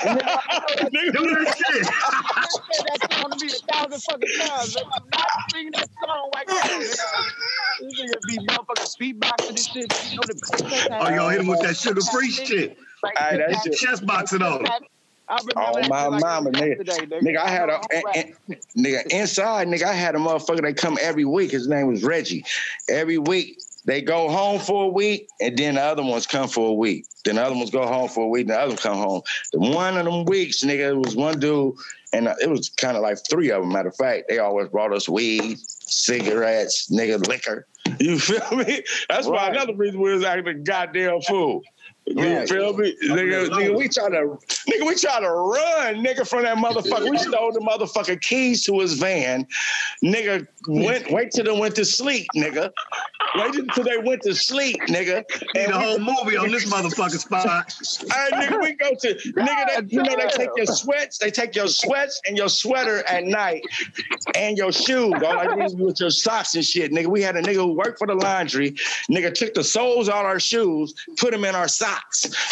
song 3.12 3.30
to 3.30 3.44
me 3.44 3.53
a 3.53 3.72
thousand 3.72 4.01
fucking 4.01 4.28
times. 4.40 4.74
Like, 4.74 4.86
I'm 4.92 5.03
not 5.12 5.28
singing 5.53 5.72
that 5.72 5.88
song 6.05 6.30
like 6.34 6.46
this. 6.46 7.03
This 7.80 8.01
nigga 8.01 8.18
be 8.26 8.38
motherfucking 8.46 9.18
beatboxing 9.20 9.57
this 9.57 9.66
shit. 9.66 10.11
You 10.11 10.16
know, 10.16 10.22
the, 10.26 10.99
Oh, 11.01 11.09
yo, 11.14 11.28
hit 11.28 11.40
him 11.40 11.46
with 11.46 11.61
that 11.61 11.76
sugar 11.76 12.01
free 12.12 12.30
shit. 12.30 12.78
Hey, 13.18 13.36
that 13.38 13.61
shit- 13.64 13.74
Chest 13.74 14.07
boxing 14.07 14.42
on. 14.42 14.61
him. 14.64 14.72
I 15.30 15.38
Oh 15.57 15.72
my 15.90 16.07
like 16.07 16.20
mama, 16.22 16.51
nigga. 16.53 16.86
yesterday, 16.86 17.18
Nigga, 17.20 17.36
I 17.36 17.51
had 17.51 17.68
a 17.68 17.80
and- 17.92 18.34
and- 18.49 18.57
nigga 18.78 19.07
inside, 19.09 19.68
nigga. 19.68 19.82
I 19.82 19.92
had 19.92 20.14
a 20.14 20.18
motherfucker 20.18 20.62
that 20.62 20.78
come 20.78 20.96
every 21.03 21.26
week. 21.26 21.51
His 21.51 21.68
name 21.68 21.86
was 21.88 22.03
Reggie. 22.03 22.46
Every 22.88 23.18
week 23.18 23.59
they 23.84 24.01
go 24.01 24.30
home 24.30 24.59
for 24.59 24.84
a 24.84 24.88
week, 24.88 25.28
and 25.38 25.55
then 25.57 25.74
the 25.74 25.82
other 25.82 26.03
ones 26.03 26.26
come 26.26 26.49
for 26.49 26.68
a 26.70 26.72
week. 26.72 27.05
Then 27.26 27.34
the 27.36 27.42
other 27.42 27.55
ones 27.57 27.70
go 27.70 27.86
home 27.86 28.09
for 28.09 28.24
a 28.24 28.28
week, 28.28 28.42
and 28.42 28.51
the 28.51 28.59
other 28.59 28.68
ones 28.68 28.80
come 28.80 28.96
home. 28.96 29.20
The 29.53 29.59
one 29.59 29.99
of 29.99 30.07
them 30.07 30.24
weeks, 30.24 30.64
nigga, 30.64 30.88
it 30.92 30.96
was 30.96 31.14
one 31.14 31.38
dude, 31.38 31.74
and 32.14 32.28
uh, 32.28 32.34
it 32.40 32.49
was 32.49 32.70
kind 32.70 32.96
of 32.96 33.03
like 33.03 33.18
three 33.28 33.51
of 33.51 33.61
them. 33.61 33.70
Matter 33.70 33.90
of 33.90 33.96
fact, 33.96 34.28
they 34.30 34.38
always 34.38 34.68
brought 34.68 34.94
us 34.94 35.11
weed, 35.11 35.59
cigarettes, 35.59 36.90
nigga, 36.90 37.26
liquor. 37.28 37.66
You 38.01 38.18
feel 38.18 38.57
me? 38.57 38.82
That's 39.09 39.26
why 39.26 39.49
another 39.49 39.74
reason 39.74 40.01
we 40.01 40.12
was 40.12 40.22
acting 40.22 40.46
a 40.49 40.55
goddamn 40.55 41.20
fool. 41.22 41.62
You 42.11 42.46
feel 42.46 42.76
me? 42.76 42.96
Nigga, 43.04 43.48
nigga, 43.48 43.76
we 43.76 43.88
try 43.88 44.09
to 44.09 44.38
nigga, 44.68 44.86
we 44.86 44.94
try 44.94 45.20
to 45.20 45.30
run, 45.30 45.96
nigga, 46.04 46.26
from 46.26 46.42
that 46.44 46.56
motherfucker. 46.56 47.11
We 47.11 47.18
stole 47.18 47.52
the 47.52 47.61
motherfucker 47.61 48.20
keys 48.20 48.64
to 48.64 48.80
his 48.80 48.94
van. 48.94 49.46
Nigga 50.02 50.46
went 50.66 51.11
wait 51.11 51.32
till 51.32 51.44
they 51.44 51.59
went 51.59 51.76
to 51.76 51.84
sleep, 51.84 52.26
nigga. 52.34 52.70
Wait 53.34 53.54
until 53.54 53.84
they 53.84 53.98
went 53.98 54.22
to 54.22 54.34
sleep, 54.34 54.76
nigga. 54.88 55.22
Need 55.54 55.68
a 55.68 55.78
whole 55.78 55.98
movie 55.98 56.36
on 56.36 56.50
this 56.50 56.70
motherfucking 56.70 57.18
spot. 57.18 57.74
Hey, 58.11 58.46
nigga, 58.46 58.62
we 58.62 58.72
go 58.72 58.90
to 58.94 59.14
nigga. 59.14 59.88
They, 59.88 59.96
you 59.96 60.02
know 60.02 60.16
they 60.16 60.28
take 60.28 60.50
your 60.56 60.66
sweats, 60.66 61.18
they 61.18 61.30
take 61.30 61.54
your 61.54 61.68
sweats 61.68 62.20
and 62.26 62.38
your 62.38 62.48
sweater 62.48 63.02
at 63.06 63.24
night, 63.24 63.62
and 64.34 64.56
your 64.56 64.72
shoes. 64.72 65.12
All 65.12 65.34
like 65.34 65.59
these 65.59 65.74
with 65.74 66.00
your 66.00 66.11
socks 66.11 66.54
and 66.54 66.64
shit, 66.64 66.90
nigga. 66.90 67.09
We 67.09 67.20
had 67.22 67.36
a 67.36 67.42
nigga 67.42 67.56
who 67.56 67.74
worked 67.74 67.98
for 67.98 68.06
the 68.06 68.14
laundry. 68.14 68.72
Nigga 69.11 69.34
took 69.34 69.52
the 69.52 69.64
soles 69.64 70.09
out 70.09 70.24
our 70.24 70.40
shoes, 70.40 70.94
put 71.16 71.32
them 71.32 71.44
in 71.44 71.54
our 71.54 71.68
socks. 71.68 71.97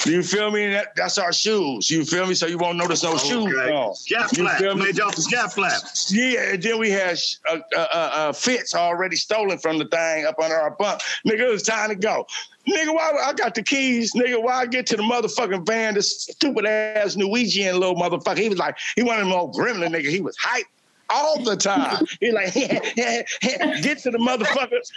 You 0.04 0.22
feel 0.22 0.50
me? 0.50 0.66
That, 0.68 0.88
that's 0.96 1.18
our 1.18 1.32
shoes. 1.32 1.90
You 1.90 2.04
feel 2.04 2.26
me? 2.26 2.34
So 2.34 2.46
you 2.46 2.58
won't 2.58 2.76
notice 2.78 3.02
no 3.02 3.16
shoes 3.16 3.46
Okay. 3.46 3.72
on. 3.72 3.92
Scap 3.94 4.36
You 4.36 4.44
flap. 4.44 4.58
feel 4.58 4.74
me? 4.76 4.84
Made 4.86 4.96
y'all 4.98 5.10
scap 5.10 5.52
flap. 5.52 5.80
Yeah, 6.08 6.52
and 6.54 6.62
then 6.62 6.78
we 6.78 6.90
had 6.90 7.18
sh- 7.18 7.36
uh, 7.50 7.58
uh, 7.74 7.78
uh, 7.92 7.96
uh, 8.14 8.32
fits 8.32 8.74
already 8.74 9.16
stolen 9.16 9.58
from 9.58 9.78
the 9.78 9.86
thing 9.86 10.26
up 10.26 10.36
under 10.42 10.54
our 10.56 10.70
bunk. 10.72 11.00
Nigga, 11.26 11.40
it 11.40 11.50
was 11.50 11.62
time 11.62 11.88
to 11.90 11.96
go. 11.96 12.26
Nigga, 12.68 12.92
why 12.94 13.12
I 13.24 13.32
got 13.32 13.54
the 13.54 13.62
keys? 13.62 14.12
Nigga, 14.14 14.42
why 14.42 14.54
I 14.54 14.66
get 14.66 14.86
to 14.86 14.96
the 14.96 15.02
motherfucking 15.02 15.66
van? 15.66 15.94
This 15.94 16.22
stupid 16.22 16.66
ass 16.66 17.14
Norwegian 17.16 17.78
little 17.78 17.94
motherfucker. 17.94 18.38
He 18.38 18.48
was 18.48 18.58
like, 18.58 18.76
he 18.96 19.02
wanted 19.02 19.26
more 19.26 19.50
gremlin 19.52 19.90
nigga. 19.94 20.10
He 20.10 20.20
was 20.20 20.36
hype 20.36 20.66
all 21.10 21.42
the 21.42 21.56
time. 21.56 22.04
He 22.20 22.32
like, 22.32 22.54
get 22.54 23.98
to 23.98 24.10
the 24.10 24.18
motherfuckers. 24.18 24.90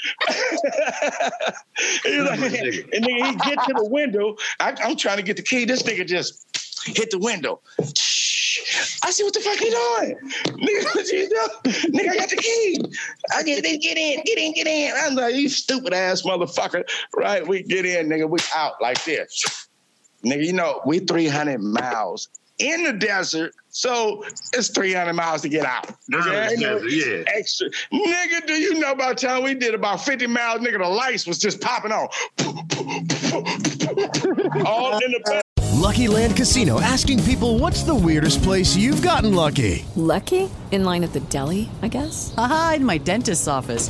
he 2.03 2.22
like, 2.22 2.39
and 2.39 3.05
nigga, 3.05 3.26
he 3.26 3.36
get 3.36 3.64
to 3.66 3.74
the 3.74 3.88
window. 3.89 4.36
I, 4.60 4.76
I'm 4.84 4.95
trying 4.95 5.18
to 5.18 5.24
get 5.24 5.38
the 5.38 5.43
key. 5.43 5.66
This 5.66 5.84
nigga 5.84 6.05
just 6.05 6.45
hit 6.86 7.12
the 7.12 7.20
window. 7.20 7.62
I 9.03 9.12
see 9.12 9.24
what 9.24 9.34
the 9.34 9.39
fuck 9.39 9.57
he 9.57 9.70
doing. 9.70 10.18
Nigga, 10.45 10.95
what 10.95 11.07
you 11.07 11.30
doing? 11.30 11.93
Nigga, 11.93 12.10
I 12.10 12.18
got 12.18 12.30
the 12.30 12.36
key. 12.36 12.80
I 13.36 13.43
get 13.43 13.64
it, 13.64 13.82
get 13.82 13.97
in, 13.97 14.24
get 14.24 14.38
in, 14.38 14.53
get 14.53 14.68
in. 14.68 14.93
I'm 14.97 15.16
like, 15.16 15.36
you 15.36 15.49
stupid 15.49 15.93
ass 15.93 16.24
motherfucker. 16.24 16.84
Right? 17.16 17.47
We 17.47 17.64
get 17.64 17.86
in, 17.86 18.10
nigga, 18.10 18.30
we 18.30 18.39
out 18.55 18.82
like 18.82 19.03
this. 19.05 19.68
Nigga, 20.26 20.45
you 20.45 20.53
know, 20.53 20.82
we 20.86 20.99
300 20.99 21.60
miles 21.60 22.28
in 22.60 22.84
the 22.84 22.93
desert, 22.93 23.53
so 23.70 24.24
it's 24.53 24.70
300 24.70 25.14
miles 25.14 25.41
to 25.41 25.49
get 25.49 25.66
out. 25.66 25.88
Nigga, 26.12 26.51
ain't 26.51 26.60
no 26.60 26.78
yeah. 26.80 27.24
Extra. 27.28 27.70
Nigga, 27.91 28.45
do 28.45 28.53
you 28.53 28.80
know 28.80 28.95
by 28.95 29.10
the 29.10 29.16
time 29.16 29.43
we 29.43 29.53
did 29.53 29.74
about 29.74 30.01
50 30.01 30.28
miles, 30.28 30.62
nigga, 30.62 30.80
the 30.80 30.88
lights 30.88 31.26
was 31.26 31.39
just 31.39 31.62
popping 31.62 31.91
on. 31.91 32.07
All 34.66 34.97
in 35.03 35.12
the 35.12 35.22
back. 35.26 35.43
Lucky 35.80 36.10
Land 36.10 36.36
Casino 36.36 36.82
asking 36.82 37.24
people 37.24 37.57
what's 37.57 37.84
the 37.84 37.95
weirdest 37.95 38.43
place 38.43 38.76
you've 38.76 39.01
gotten 39.01 39.34
lucky? 39.34 39.86
Lucky? 39.95 40.49
In 40.72 40.84
line 40.84 41.03
at 41.03 41.14
the 41.14 41.22
deli, 41.22 41.70
I 41.82 41.88
guess? 41.88 42.34
Aha, 42.38 42.74
in 42.76 42.86
my 42.86 42.97
dentist's 42.97 43.47
office. 43.47 43.89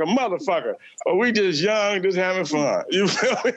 a 0.00 0.04
motherfucker. 0.04 0.74
But 1.04 1.16
we 1.16 1.32
just 1.32 1.62
young, 1.62 2.02
just 2.02 2.16
having 2.16 2.44
fun. 2.44 2.84
You 2.90 3.08
feel 3.08 3.36
me? 3.44 3.52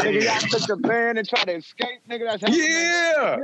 nigga, 0.00 0.24
y'all 0.24 0.40
took 0.40 0.66
the 0.66 0.76
van 0.86 1.18
and 1.18 1.28
tried 1.28 1.44
to 1.44 1.56
escape, 1.56 2.00
nigga. 2.10 2.30
That's 2.30 2.42
how 2.42 2.48
Yeah, 2.48 3.38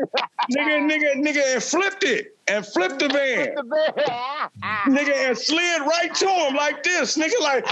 nigga, 0.57 0.91
nigga, 0.91 1.14
nigga, 1.16 1.55
and 1.55 1.62
flipped 1.62 2.03
it 2.03 2.36
and 2.49 2.66
flipped 2.66 2.99
the 2.99 3.09
van. 3.09 3.55
nigga, 4.88 5.28
and 5.28 5.38
slid 5.38 5.82
right 5.82 6.12
to 6.14 6.28
him 6.28 6.55
like 6.55 6.82
this. 6.82 7.16
Nigga, 7.16 7.41
like, 7.41 7.64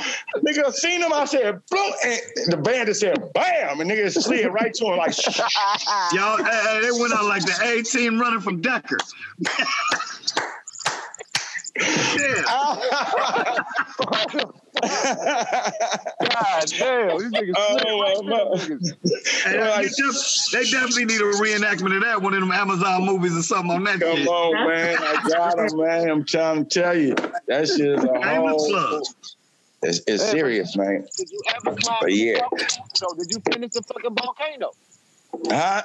nigga, 0.46 0.72
seen 0.72 1.02
him. 1.02 1.12
I 1.12 1.24
said, 1.24 1.60
boom. 1.70 1.92
and 2.04 2.20
the 2.46 2.56
bandit 2.56 2.96
said, 2.96 3.18
bam, 3.34 3.80
and 3.80 3.90
nigga 3.90 4.12
slid 4.12 4.52
right 4.52 4.72
to 4.74 4.86
him 4.86 4.96
like, 4.98 5.16
Y'all, 6.14 6.36
hey, 6.36 6.44
hey, 6.44 6.80
they 6.82 6.92
went 6.92 7.12
out 7.14 7.24
like 7.24 7.42
the 7.42 7.58
A 7.64 7.82
team 7.82 8.20
running 8.20 8.40
from 8.40 8.60
Decker. 8.60 8.98
God 11.78 12.78
damn, 16.68 17.18
these 17.18 17.32
niggas 17.32 17.54
Oh, 17.56 18.22
through 18.22 18.24
them 18.24 18.80
they, 20.52 20.64
definitely 20.70 21.04
need 21.04 21.20
a 21.20 21.24
reenactment 21.24 21.96
of 21.96 22.02
that, 22.02 22.22
one 22.22 22.34
of 22.34 22.40
them 22.40 22.52
Amazon 22.52 23.04
movies 23.04 23.36
or 23.36 23.42
something 23.42 23.70
on 23.72 23.84
that 23.84 24.00
Come 24.00 24.16
shit. 24.16 24.28
on, 24.28 24.66
man. 24.68 24.96
I 25.00 25.28
got 25.28 25.58
him, 25.58 25.76
man. 25.78 26.10
I'm 26.10 26.24
trying 26.24 26.66
to 26.66 26.80
tell 26.80 26.96
you. 26.96 27.14
That 27.46 27.68
shit 27.68 27.80
is 27.80 28.04
a 28.04 28.20
whole. 28.20 29.02
It's, 29.82 30.00
it's 30.06 30.24
serious, 30.24 30.76
man. 30.76 31.06
Did 31.16 31.30
you 31.30 31.40
ever 31.54 31.76
climb 31.76 31.96
But 32.00 32.12
yeah. 32.12 32.40
So 32.94 33.06
did 33.16 33.30
you 33.30 33.40
finish 33.52 33.70
the 33.72 33.82
fucking 33.82 34.14
volcano? 34.14 34.70
Huh? 35.46 35.82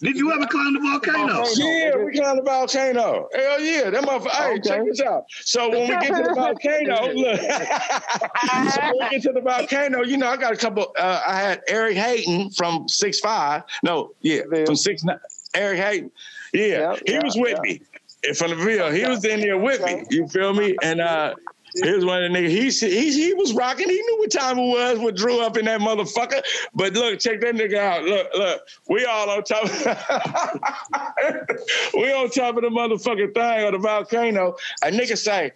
Did 0.00 0.16
you 0.16 0.32
ever 0.32 0.46
climb 0.46 0.74
the 0.74 0.80
volcano? 0.80 1.44
Yeah, 1.54 1.96
we 1.96 2.12
climbed 2.12 2.38
the 2.38 2.42
volcano. 2.42 3.28
Hell 3.34 3.60
yeah, 3.60 3.90
that 3.90 4.04
motherfucker. 4.04 4.30
Hey, 4.30 4.60
check 4.60 4.84
this 4.84 5.00
out. 5.00 5.24
So 5.30 5.70
when 5.70 5.82
we 5.82 5.88
get 5.88 6.14
to 6.14 6.22
the 6.22 6.34
volcano, 6.34 7.12
look. 7.14 7.40
so 8.72 8.80
when 8.82 8.92
we 9.00 9.08
get 9.10 9.22
to 9.22 9.32
the 9.32 9.40
volcano, 9.40 10.02
you 10.02 10.18
know, 10.18 10.28
I 10.28 10.36
got 10.36 10.52
a 10.52 10.56
couple. 10.56 10.92
Uh, 10.98 11.22
I 11.26 11.40
had 11.40 11.62
Eric 11.68 11.96
Hayton 11.96 12.50
from 12.50 12.88
six 12.88 13.20
five. 13.20 13.62
No, 13.82 14.12
yeah, 14.20 14.42
from 14.66 14.76
six 14.76 15.02
nine. 15.02 15.18
Eric 15.54 15.78
Hayton. 15.78 16.10
Yeah, 16.52 16.96
he 17.06 17.18
was 17.18 17.36
with 17.36 17.58
me 17.60 17.80
from 18.34 18.50
the 18.50 18.56
video. 18.56 18.90
He 18.90 19.06
was 19.06 19.24
in 19.24 19.40
there 19.40 19.58
with 19.58 19.82
me. 19.82 20.04
You 20.10 20.28
feel 20.28 20.52
me? 20.52 20.76
And 20.82 21.00
uh, 21.00 21.34
he 21.82 21.92
was 21.92 22.04
one 22.04 22.24
of 22.24 22.32
the 22.32 22.38
niggas. 22.38 22.50
He, 22.50 22.70
he 22.88 23.12
he 23.12 23.34
was 23.34 23.52
rocking. 23.52 23.88
He 23.88 23.94
knew 23.94 24.18
what 24.18 24.30
time 24.30 24.58
it 24.58 24.66
was. 24.66 24.98
What 24.98 25.16
drew 25.16 25.40
up 25.40 25.56
in 25.56 25.64
that 25.66 25.80
motherfucker. 25.80 26.42
But 26.74 26.94
look, 26.94 27.18
check 27.18 27.40
that 27.40 27.54
nigga 27.54 27.76
out. 27.76 28.04
Look, 28.04 28.28
look. 28.34 28.62
We 28.88 29.04
all 29.04 29.30
on 29.30 29.42
top. 29.42 29.64
we 31.94 32.12
on 32.12 32.30
top 32.30 32.56
of 32.56 32.62
the 32.62 32.70
motherfucking 32.70 33.34
thing 33.34 33.66
of 33.66 33.72
the 33.72 33.78
volcano. 33.78 34.56
A 34.82 34.86
nigga 34.86 35.18
say, 35.18 35.52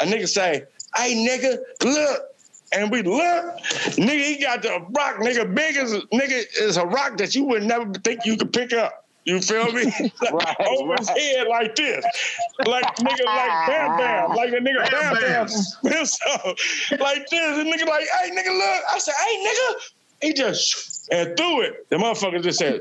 a 0.00 0.04
nigga 0.04 0.28
say, 0.28 0.64
hey 0.96 1.14
nigga, 1.14 1.58
look. 1.84 2.22
And 2.70 2.90
we 2.90 3.00
look, 3.00 3.56
nigga, 3.96 4.24
he 4.24 4.42
got 4.42 4.60
the 4.60 4.84
rock, 4.90 5.16
nigga, 5.20 5.54
big 5.54 5.78
as 5.78 5.94
nigga 6.12 6.44
is 6.60 6.76
a 6.76 6.84
rock 6.84 7.16
that 7.16 7.34
you 7.34 7.44
would 7.44 7.62
never 7.62 7.90
think 8.04 8.26
you 8.26 8.36
could 8.36 8.52
pick 8.52 8.74
up. 8.74 9.07
You 9.28 9.42
feel 9.42 9.70
me? 9.72 9.84
Like, 10.32 10.60
over 10.60 10.94
his 10.98 11.08
head 11.08 11.48
like 11.48 11.76
this. 11.76 12.02
Like 12.66 12.96
nigga, 12.96 13.24
like 13.26 13.68
bam 13.68 13.96
bam. 13.98 14.30
Like 14.36 14.52
a 14.52 14.56
nigga 14.56 14.90
bam 14.90 15.14
bam. 15.20 15.48
so, 16.06 16.26
uh, 16.44 16.54
like 16.98 17.28
this. 17.28 17.58
And 17.58 17.70
nigga 17.70 17.86
like, 17.86 18.06
hey 18.22 18.30
nigga, 18.30 18.56
look. 18.56 18.84
I 18.90 18.98
said, 18.98 19.14
hey 19.26 19.46
nigga. 19.46 19.80
He 20.22 20.32
just 20.32 21.08
and 21.12 21.36
threw 21.36 21.60
it. 21.60 21.88
The 21.90 21.96
motherfucker 21.96 22.42
just 22.42 22.58
said, 22.58 22.80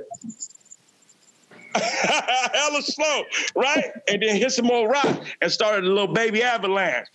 hella 1.75 2.81
slow, 2.81 3.23
right? 3.55 3.91
And 4.07 4.21
then 4.21 4.37
hit 4.37 4.51
some 4.51 4.67
more 4.67 4.87
rock 4.87 5.25
and 5.41 5.51
started 5.51 5.83
a 5.83 5.89
little 5.89 6.13
baby 6.13 6.43
avalanche. 6.43 7.07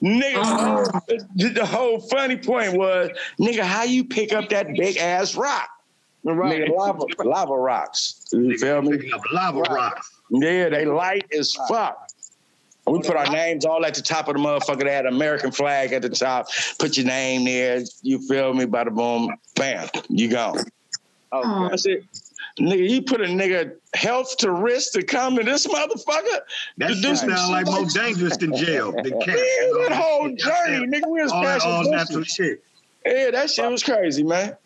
Nigga, 0.00 0.36
uh-huh. 0.36 1.00
the, 1.34 1.48
the 1.48 1.66
whole 1.66 2.00
funny 2.00 2.36
point 2.36 2.74
was, 2.74 3.10
nigga, 3.40 3.62
how 3.62 3.82
you 3.82 4.04
pick 4.04 4.32
up 4.32 4.48
that 4.50 4.68
big 4.76 4.96
ass 4.96 5.34
rock? 5.34 5.68
Right. 6.26 6.62
Nigga, 6.62 6.76
lava, 6.76 7.04
lava 7.24 7.54
rocks. 7.54 8.26
You 8.32 8.58
feel 8.58 8.82
me? 8.82 9.10
Lava 9.32 9.60
rocks. 9.60 10.10
Yeah, 10.30 10.68
they 10.68 10.84
light 10.84 11.26
as 11.32 11.52
fuck. 11.68 12.08
We 12.86 13.00
put 13.00 13.16
our 13.16 13.30
names 13.30 13.64
all 13.64 13.84
at 13.84 13.94
the 13.94 14.02
top 14.02 14.28
of 14.28 14.34
the 14.34 14.40
motherfucker. 14.40 14.84
They 14.84 14.92
had 14.92 15.06
an 15.06 15.14
American 15.14 15.50
flag 15.52 15.92
at 15.92 16.02
the 16.02 16.08
top. 16.08 16.48
Put 16.78 16.96
your 16.96 17.06
name 17.06 17.44
there. 17.44 17.82
You 18.02 18.20
feel 18.26 18.52
me? 18.54 18.64
Bada 18.64 18.94
boom, 18.94 19.36
bam, 19.54 19.88
you 20.08 20.28
gone. 20.28 20.64
Oh, 21.32 21.68
That's 21.68 21.86
it. 21.86 22.04
nigga, 22.58 22.88
you 22.88 23.02
put 23.02 23.20
a 23.20 23.24
nigga 23.24 23.74
health 23.94 24.36
to 24.38 24.50
risk 24.52 24.92
to 24.92 25.02
come 25.02 25.36
to 25.36 25.42
this 25.42 25.66
motherfucker? 25.66 26.40
That 26.78 26.88
to 26.88 26.94
shit 26.94 27.18
some 27.18 27.30
sound 27.30 27.52
like 27.52 27.66
shit 27.66 27.74
more 27.74 27.84
dangerous 28.04 28.36
than 28.36 28.56
jail. 28.56 28.92
Than 28.92 29.20
camp. 29.20 29.26
Yeah, 29.26 29.88
that 29.88 29.92
whole 29.92 30.28
journey, 30.34 30.86
nigga, 30.86 31.08
we 31.08 31.22
was 31.22 31.32
all 31.32 31.44
all 31.44 31.78
pussy. 31.82 31.90
natural 31.90 32.24
shit. 32.24 32.64
Yeah, 33.04 33.30
that 33.32 33.50
shit 33.50 33.68
was 33.70 33.82
crazy, 33.82 34.22
man. 34.22 34.56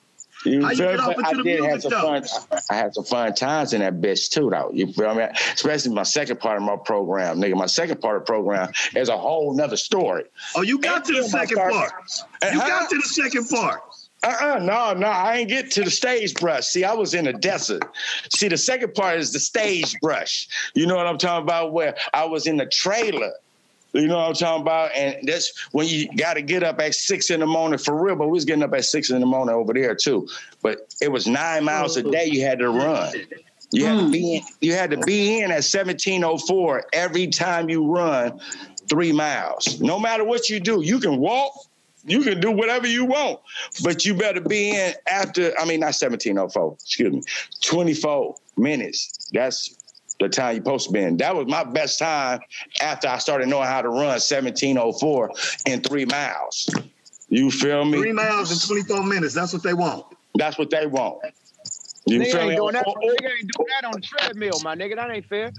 You 0.45 0.62
How 0.62 0.70
you 0.70 0.76
feel 0.76 0.97
get 0.97 0.99
me? 0.99 1.05
off 1.05 1.18
into 1.18 1.28
I 1.28 1.43
did 1.43 1.64
have 1.64 1.82
some 1.82 1.93
fun. 1.93 2.24
I 2.70 2.74
had 2.74 2.95
some 2.95 3.05
fun 3.05 3.34
times 3.34 3.72
in 3.72 3.80
that 3.80 4.01
bitch 4.01 4.30
too, 4.30 4.49
though. 4.51 4.70
You 4.72 4.93
feel 4.93 5.14
me? 5.14 5.24
Especially 5.53 5.93
my 5.93 6.03
second 6.03 6.41
part 6.41 6.57
of 6.57 6.62
my 6.62 6.76
program, 6.84 7.38
nigga. 7.41 7.55
My 7.57 7.66
second 7.66 8.01
part 8.01 8.16
of 8.16 8.22
the 8.22 8.26
program 8.26 8.72
is 8.97 9.09
a 9.09 9.16
whole 9.18 9.55
nother 9.55 9.76
story. 9.76 10.24
Oh, 10.57 10.62
you 10.62 10.78
got 10.78 11.05
to 11.07 11.12
the 11.12 11.24
second 11.24 11.57
start- 11.57 11.72
part. 11.72 11.93
You 12.43 12.49
Uh-huh. 12.59 12.68
got 12.68 12.91
to 12.91 12.97
the 12.97 13.03
second 13.03 13.49
part. 13.49 13.80
Uh-uh, 14.22 14.59
no, 14.59 14.93
no, 14.93 15.07
I 15.07 15.36
ain't 15.38 15.49
get 15.49 15.70
to 15.72 15.84
the 15.84 15.91
stage 15.91 16.34
brush. 16.34 16.66
See, 16.66 16.84
I 16.84 16.93
was 16.93 17.14
in 17.14 17.24
the 17.24 17.32
desert. 17.32 17.82
See, 18.30 18.49
the 18.49 18.59
second 18.59 18.93
part 18.95 19.18
is 19.18 19.32
the 19.32 19.41
stage 19.41 19.99
brush. 20.01 20.47
You 20.74 20.86
know 20.86 20.95
what 20.97 21.07
I'm 21.07 21.16
talking 21.16 21.43
about? 21.45 21.72
Where 21.72 21.97
I 22.12 22.24
was 22.26 22.47
in 22.47 22.59
the 22.59 22.66
trailer. 22.66 23.32
You 23.93 24.07
know 24.07 24.18
what 24.18 24.28
I'm 24.28 24.34
talking 24.34 24.62
about? 24.62 24.95
And 24.95 25.26
that's 25.26 25.68
when 25.72 25.86
you 25.86 26.09
got 26.16 26.34
to 26.34 26.43
get 26.43 26.62
up 26.62 26.80
at 26.80 26.95
six 26.95 27.30
in 27.30 27.41
the 27.41 27.47
morning 27.47 27.78
for 27.78 28.01
real. 28.01 28.16
But 28.16 28.26
we 28.26 28.32
was 28.32 28.45
getting 28.45 28.62
up 28.62 28.74
at 28.74 28.84
six 28.84 29.11
in 29.11 29.20
the 29.20 29.26
morning 29.26 29.55
over 29.55 29.72
there 29.72 29.95
too. 29.95 30.28
But 30.62 30.95
it 31.01 31.11
was 31.11 31.26
nine 31.26 31.64
miles 31.64 31.97
a 31.97 32.03
day 32.03 32.26
you 32.26 32.43
had 32.43 32.59
to 32.61 32.70
run. 32.70 33.12
You 33.72 33.86
had 33.86 33.99
to 33.99 34.05
mm. 34.05 34.12
be 34.12 34.36
in, 34.36 34.43
you 34.61 34.74
had 34.74 34.91
to 34.91 34.99
be 34.99 35.38
in 35.38 35.45
at 35.45 35.62
1704 35.62 36.86
every 36.93 37.28
time 37.28 37.68
you 37.68 37.86
run 37.86 38.41
three 38.88 39.12
miles. 39.12 39.80
No 39.80 39.99
matter 39.99 40.24
what 40.24 40.49
you 40.49 40.61
do, 40.61 40.82
you 40.82 40.99
can 40.99 41.18
walk, 41.18 41.53
you 42.05 42.22
can 42.22 42.41
do 42.41 42.51
whatever 42.51 42.86
you 42.86 43.05
want, 43.05 43.41
but 43.84 44.05
you 44.05 44.14
better 44.14 44.41
be 44.41 44.70
in 44.70 44.95
after, 45.09 45.53
I 45.59 45.64
mean, 45.64 45.80
not 45.80 45.95
1704, 45.95 46.74
excuse 46.74 47.12
me, 47.12 47.22
24 47.62 48.34
minutes. 48.57 49.30
That's 49.32 49.76
the 50.21 50.29
time 50.29 50.55
you're 50.55 50.64
supposed 50.64 50.87
to 50.89 50.93
be 50.93 51.01
in. 51.01 51.16
That 51.16 51.35
was 51.35 51.47
my 51.47 51.64
best 51.64 51.99
time 51.99 52.41
after 52.81 53.09
I 53.09 53.18
started 53.18 53.49
knowing 53.49 53.66
how 53.66 53.83
to 53.83 53.89
run 53.89 54.21
1704 54.21 55.31
in 55.66 55.81
three 55.81 56.05
miles. 56.05 56.68
You 57.29 57.51
feel 57.51 57.85
me? 57.85 57.99
Three 57.99 58.12
miles 58.12 58.53
in 58.53 58.77
24 58.77 59.05
minutes. 59.05 59.35
That's 59.35 59.53
what 59.53 59.62
they 59.62 59.75
want. 59.75 60.05
That's 60.35 60.59
what 60.59 60.71
they 60.71 60.87
want. 60.87 61.21
You 62.07 62.21
nigga 62.21 62.33
feel 62.33 62.41
ain't 62.41 62.51
me? 62.51 62.57
doing 62.57 62.73
that. 62.75 62.87
Or, 62.87 62.95
nigga 62.95 63.31
ain't 63.31 63.51
doing 63.57 63.68
that 63.71 63.85
on 63.85 63.93
the 63.93 64.01
treadmill, 64.01 64.61
my 64.62 64.75
nigga. 64.75 64.97
That 64.97 65.11
ain't 65.11 65.27
fair. 65.27 65.53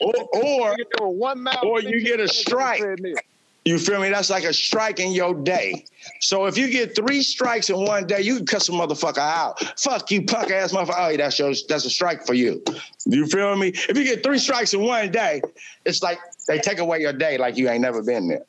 or, 0.00 0.74
or, 1.00 1.14
one 1.14 1.42
mile. 1.42 1.60
or 1.62 1.80
you 1.80 2.00
get 2.00 2.18
a 2.20 2.26
15 2.26 2.26
on 2.26 2.26
the 2.26 2.28
strike. 2.28 3.26
Treadmill. 3.64 3.78
You 3.78 3.78
feel 3.78 4.00
me? 4.00 4.10
That's 4.10 4.30
like 4.30 4.44
a 4.44 4.52
strike 4.52 5.00
in 5.00 5.12
your 5.12 5.34
day. 5.34 5.84
So 6.20 6.46
if 6.46 6.56
you 6.58 6.70
get 6.70 6.94
three 6.94 7.22
strikes 7.22 7.70
in 7.70 7.76
one 7.76 8.06
day, 8.06 8.20
you 8.20 8.36
can 8.36 8.46
cut 8.46 8.62
some 8.62 8.76
motherfucker 8.76 9.18
out. 9.18 9.60
Fuck 9.80 10.10
you, 10.10 10.24
punk 10.24 10.50
ass 10.50 10.72
motherfucker. 10.72 10.94
Oh, 10.96 11.08
yeah, 11.08 11.16
that's 11.16 11.38
your, 11.38 11.52
that's 11.68 11.84
a 11.84 11.90
strike 11.90 12.26
for 12.26 12.34
you. 12.34 12.62
You 13.06 13.26
feel 13.26 13.56
me? 13.56 13.68
If 13.68 13.96
you 13.96 14.04
get 14.04 14.22
three 14.22 14.38
strikes 14.38 14.74
in 14.74 14.82
one 14.82 15.10
day, 15.10 15.42
it's 15.84 16.02
like 16.02 16.18
they 16.48 16.58
take 16.58 16.78
away 16.78 17.00
your 17.00 17.12
day 17.12 17.38
like 17.38 17.56
you 17.56 17.68
ain't 17.68 17.82
never 17.82 18.02
been 18.02 18.28
there. 18.28 18.44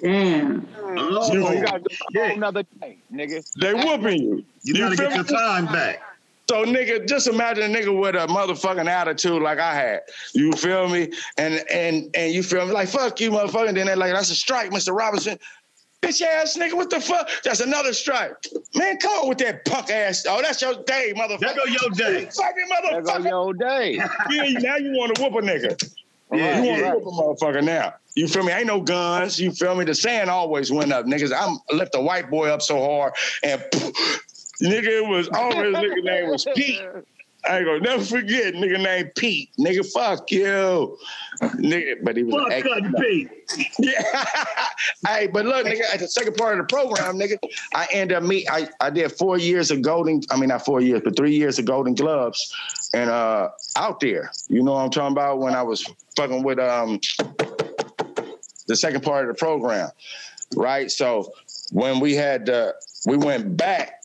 Damn. 0.00 0.68
Oh, 0.78 1.32
you 1.32 1.62
gotta 1.64 1.78
do 1.78 2.20
a 2.20 2.26
whole 2.26 2.36
another 2.36 2.62
day, 2.80 2.98
nigga. 3.10 3.42
They 3.60 3.72
whooping 3.72 4.22
you. 4.22 4.44
You 4.62 4.74
gotta 4.78 4.96
feel 4.96 5.08
get 5.08 5.16
your 5.16 5.38
time 5.38 5.66
back. 5.66 6.02
So 6.48 6.64
nigga, 6.64 7.08
just 7.08 7.26
imagine 7.26 7.74
a 7.74 7.78
nigga 7.78 7.98
with 7.98 8.14
a 8.14 8.26
motherfucking 8.28 8.86
attitude 8.88 9.42
like 9.42 9.58
I 9.58 9.74
had. 9.74 10.00
You 10.32 10.52
feel 10.52 10.88
me? 10.88 11.10
And 11.36 11.64
and 11.70 12.08
and 12.14 12.32
you 12.32 12.42
feel 12.42 12.66
me? 12.66 12.72
Like 12.72 12.88
fuck 12.88 13.20
you, 13.20 13.32
motherfucker. 13.32 13.68
And 13.68 13.76
then 13.76 13.86
they're 13.86 13.96
like, 13.96 14.12
that's 14.12 14.30
a 14.30 14.36
strike, 14.36 14.70
Mr. 14.70 14.96
Robinson. 14.96 15.38
Bitch 16.02 16.22
ass 16.22 16.56
nigga, 16.56 16.74
what 16.74 16.90
the 16.90 17.00
fuck? 17.00 17.28
That's 17.42 17.60
another 17.60 17.92
strike. 17.92 18.34
Man, 18.74 18.98
come 18.98 19.12
on 19.12 19.28
with 19.28 19.38
that 19.38 19.64
punk 19.64 19.90
ass. 19.90 20.24
Oh, 20.28 20.40
that's 20.40 20.62
your 20.62 20.74
day, 20.84 21.12
motherfucker. 21.16 21.40
There 21.40 21.54
go 21.56 21.64
your 21.64 21.90
day. 21.90 22.26
Fucking 22.26 22.68
There 22.90 23.02
go 23.02 23.12
motherfucker. 23.12 23.28
your 23.28 23.54
day. 23.54 23.94
Yeah, 24.30 24.58
now 24.60 24.76
you 24.76 24.92
want 24.92 25.16
to 25.16 25.22
whoop 25.22 25.32
a 25.32 25.46
nigga. 25.46 25.90
Yeah, 26.32 26.60
you 26.60 26.68
want 26.68 26.80
yeah. 26.80 26.92
to 26.92 26.98
whoop 26.98 27.06
a 27.06 27.44
motherfucker 27.44 27.64
now. 27.64 27.94
You 28.14 28.28
feel 28.28 28.44
me? 28.44 28.52
Ain't 28.52 28.66
no 28.66 28.80
guns. 28.80 29.40
You 29.40 29.52
feel 29.52 29.74
me? 29.74 29.84
The 29.84 29.94
sand 29.94 30.30
always 30.30 30.70
went 30.70 30.92
up, 30.92 31.06
niggas. 31.06 31.32
I'm 31.36 31.58
lift 31.76 31.94
a 31.94 32.00
white 32.00 32.30
boy 32.30 32.48
up 32.48 32.62
so 32.62 32.78
hard 32.82 33.12
and 33.42 33.62
nigga, 34.62 35.08
was 35.08 35.28
always 35.28 35.74
nigga 35.76 36.02
name 36.02 36.30
was 36.30 36.46
Pete. 36.54 36.80
I 37.48 37.58
ain't 37.58 37.66
gonna 37.66 37.80
never 37.80 38.04
forget 38.04 38.54
nigga 38.54 38.82
named 38.82 39.12
Pete. 39.14 39.50
Nigga, 39.58 39.86
fuck 39.92 40.30
you. 40.30 40.98
Nigga, 41.40 41.96
but 42.02 42.16
he 42.16 42.24
was 42.24 42.34
Fuck 42.34 42.64
an 42.64 42.94
Pete. 42.94 43.30
yeah. 43.78 44.24
hey, 45.06 45.26
but 45.28 45.44
look, 45.46 45.66
nigga, 45.66 45.82
at 45.92 46.00
the 46.00 46.08
second 46.08 46.34
part 46.34 46.58
of 46.58 46.66
the 46.66 46.74
program, 46.74 47.18
nigga, 47.18 47.38
I 47.74 47.86
end 47.92 48.12
up 48.12 48.22
meet. 48.22 48.48
I, 48.50 48.68
I 48.80 48.90
did 48.90 49.12
four 49.12 49.38
years 49.38 49.70
of 49.70 49.82
golden. 49.82 50.22
I 50.30 50.36
mean, 50.36 50.48
not 50.48 50.64
four 50.64 50.80
years, 50.80 51.02
but 51.04 51.16
three 51.16 51.36
years 51.36 51.58
of 51.58 51.66
golden 51.66 51.94
gloves, 51.94 52.52
and 52.94 53.10
uh, 53.10 53.50
out 53.76 54.00
there. 54.00 54.32
You 54.48 54.62
know 54.62 54.72
what 54.72 54.80
I'm 54.80 54.90
talking 54.90 55.12
about? 55.12 55.38
When 55.38 55.54
I 55.54 55.62
was 55.62 55.86
fucking 56.16 56.42
with 56.42 56.58
um 56.58 56.98
the 58.66 58.74
second 58.74 59.02
part 59.02 59.28
of 59.28 59.34
the 59.34 59.38
program, 59.38 59.90
right? 60.56 60.90
So 60.90 61.30
when 61.70 62.00
we 62.00 62.14
had 62.14 62.48
uh, 62.50 62.72
we 63.06 63.16
went 63.16 63.56
back 63.56 64.02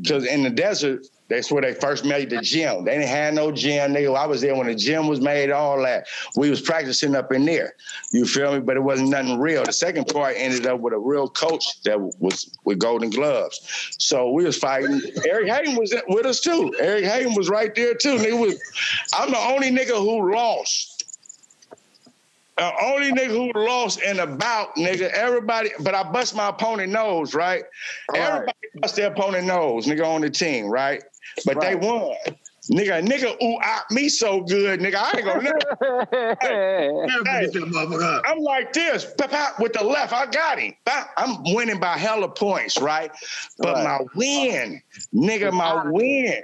because 0.00 0.26
in 0.26 0.42
the 0.42 0.50
desert, 0.50 1.06
that's 1.28 1.50
where 1.50 1.62
they 1.62 1.72
first 1.72 2.04
made 2.04 2.28
the 2.28 2.42
gym. 2.42 2.84
They 2.84 2.92
didn't 2.92 3.08
have 3.08 3.32
no 3.32 3.50
gym, 3.50 3.94
nigga. 3.94 4.14
I 4.14 4.26
was 4.26 4.42
there 4.42 4.54
when 4.54 4.66
the 4.66 4.74
gym 4.74 5.08
was 5.08 5.20
made, 5.20 5.50
all 5.50 5.82
that. 5.82 6.06
We 6.36 6.50
was 6.50 6.60
practicing 6.60 7.14
up 7.14 7.32
in 7.32 7.46
there. 7.46 7.72
You 8.12 8.26
feel 8.26 8.52
me? 8.52 8.60
But 8.60 8.76
it 8.76 8.82
wasn't 8.82 9.08
nothing 9.08 9.38
real. 9.38 9.64
The 9.64 9.72
second 9.72 10.08
part 10.08 10.34
ended 10.36 10.66
up 10.66 10.80
with 10.80 10.92
a 10.92 10.98
real 10.98 11.28
coach 11.28 11.64
that 11.84 11.98
was 12.18 12.58
with 12.64 12.78
golden 12.78 13.08
gloves. 13.08 13.96
So 13.98 14.30
we 14.30 14.44
was 14.44 14.58
fighting. 14.58 15.00
Eric 15.26 15.48
Hayden 15.48 15.74
was 15.76 15.94
with 16.08 16.26
us 16.26 16.40
too. 16.40 16.74
Eric 16.78 17.04
Hayden 17.04 17.34
was 17.34 17.48
right 17.48 17.74
there 17.74 17.94
too. 17.94 18.16
Nigga 18.16 18.38
was, 18.38 18.60
I'm 19.14 19.30
the 19.30 19.38
only 19.38 19.70
nigga 19.70 19.98
who 19.98 20.34
lost. 20.34 20.91
The 22.58 22.72
only 22.84 23.12
nigga 23.12 23.28
who 23.28 23.50
lost 23.58 24.02
in 24.02 24.20
a 24.20 24.26
bout, 24.26 24.74
nigga. 24.76 25.10
Everybody, 25.10 25.70
but 25.80 25.94
I 25.94 26.02
bust 26.02 26.36
my 26.36 26.48
opponent 26.48 26.92
nose, 26.92 27.34
right? 27.34 27.64
Everybody 28.14 28.52
bust 28.74 28.96
their 28.96 29.10
opponent 29.10 29.46
nose, 29.46 29.86
nigga, 29.86 30.06
on 30.06 30.20
the 30.20 30.30
team, 30.30 30.66
right? 30.66 31.02
But 31.46 31.60
they 31.60 31.74
won. 31.74 32.14
Nigga, 32.70 33.04
nigga, 33.04 33.42
ooh, 33.42 33.58
ah, 33.62 33.84
me 33.90 34.08
so 34.08 34.42
good, 34.42 34.80
nigga. 34.80 34.94
I 34.94 35.16
ain't 35.16 35.24
gonna 35.26 35.42
never. 35.42 35.58
Hey, 36.42 36.88
hey, 37.24 37.48
I'm 38.24 38.38
like 38.38 38.72
this, 38.72 39.04
pop, 39.16 39.30
pop, 39.30 39.60
with 39.60 39.72
the 39.72 39.84
left. 39.84 40.12
I 40.12 40.26
got 40.26 40.58
him. 40.58 40.74
I'm 41.16 41.54
winning 41.54 41.78
by 41.80 41.96
hella 41.96 42.28
points, 42.28 42.80
right? 42.80 43.10
But 43.58 43.82
my 43.84 44.00
win, 44.14 44.80
nigga, 45.14 45.52
my 45.52 45.90
win, 45.90 46.42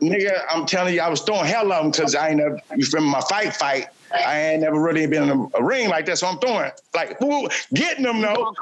nigga. 0.00 0.40
I'm 0.48 0.66
telling 0.66 0.94
you, 0.94 1.00
I 1.00 1.08
was 1.08 1.20
throwing 1.22 1.46
hell 1.46 1.72
of 1.72 1.82
them 1.82 1.90
because 1.90 2.14
I 2.14 2.28
ain't 2.28 2.38
never. 2.38 2.60
You 2.76 2.84
feel 2.84 3.00
me? 3.00 3.10
My 3.10 3.20
fight, 3.22 3.54
fight. 3.54 3.88
I 4.12 4.38
ain't 4.38 4.62
never 4.62 4.80
really 4.80 5.06
been 5.06 5.24
in 5.24 5.30
a, 5.30 5.58
a 5.58 5.64
ring 5.64 5.88
like 5.88 6.06
that, 6.06 6.18
so 6.18 6.26
I'm 6.26 6.38
throwing 6.38 6.70
like 6.94 7.20
woo, 7.20 7.48
getting 7.72 8.04
them 8.04 8.20
though. 8.20 8.54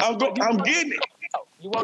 I'm 0.00 0.18
go, 0.18 0.34
I'm 0.40 0.58
getting 0.58 0.92
it. 0.92 1.00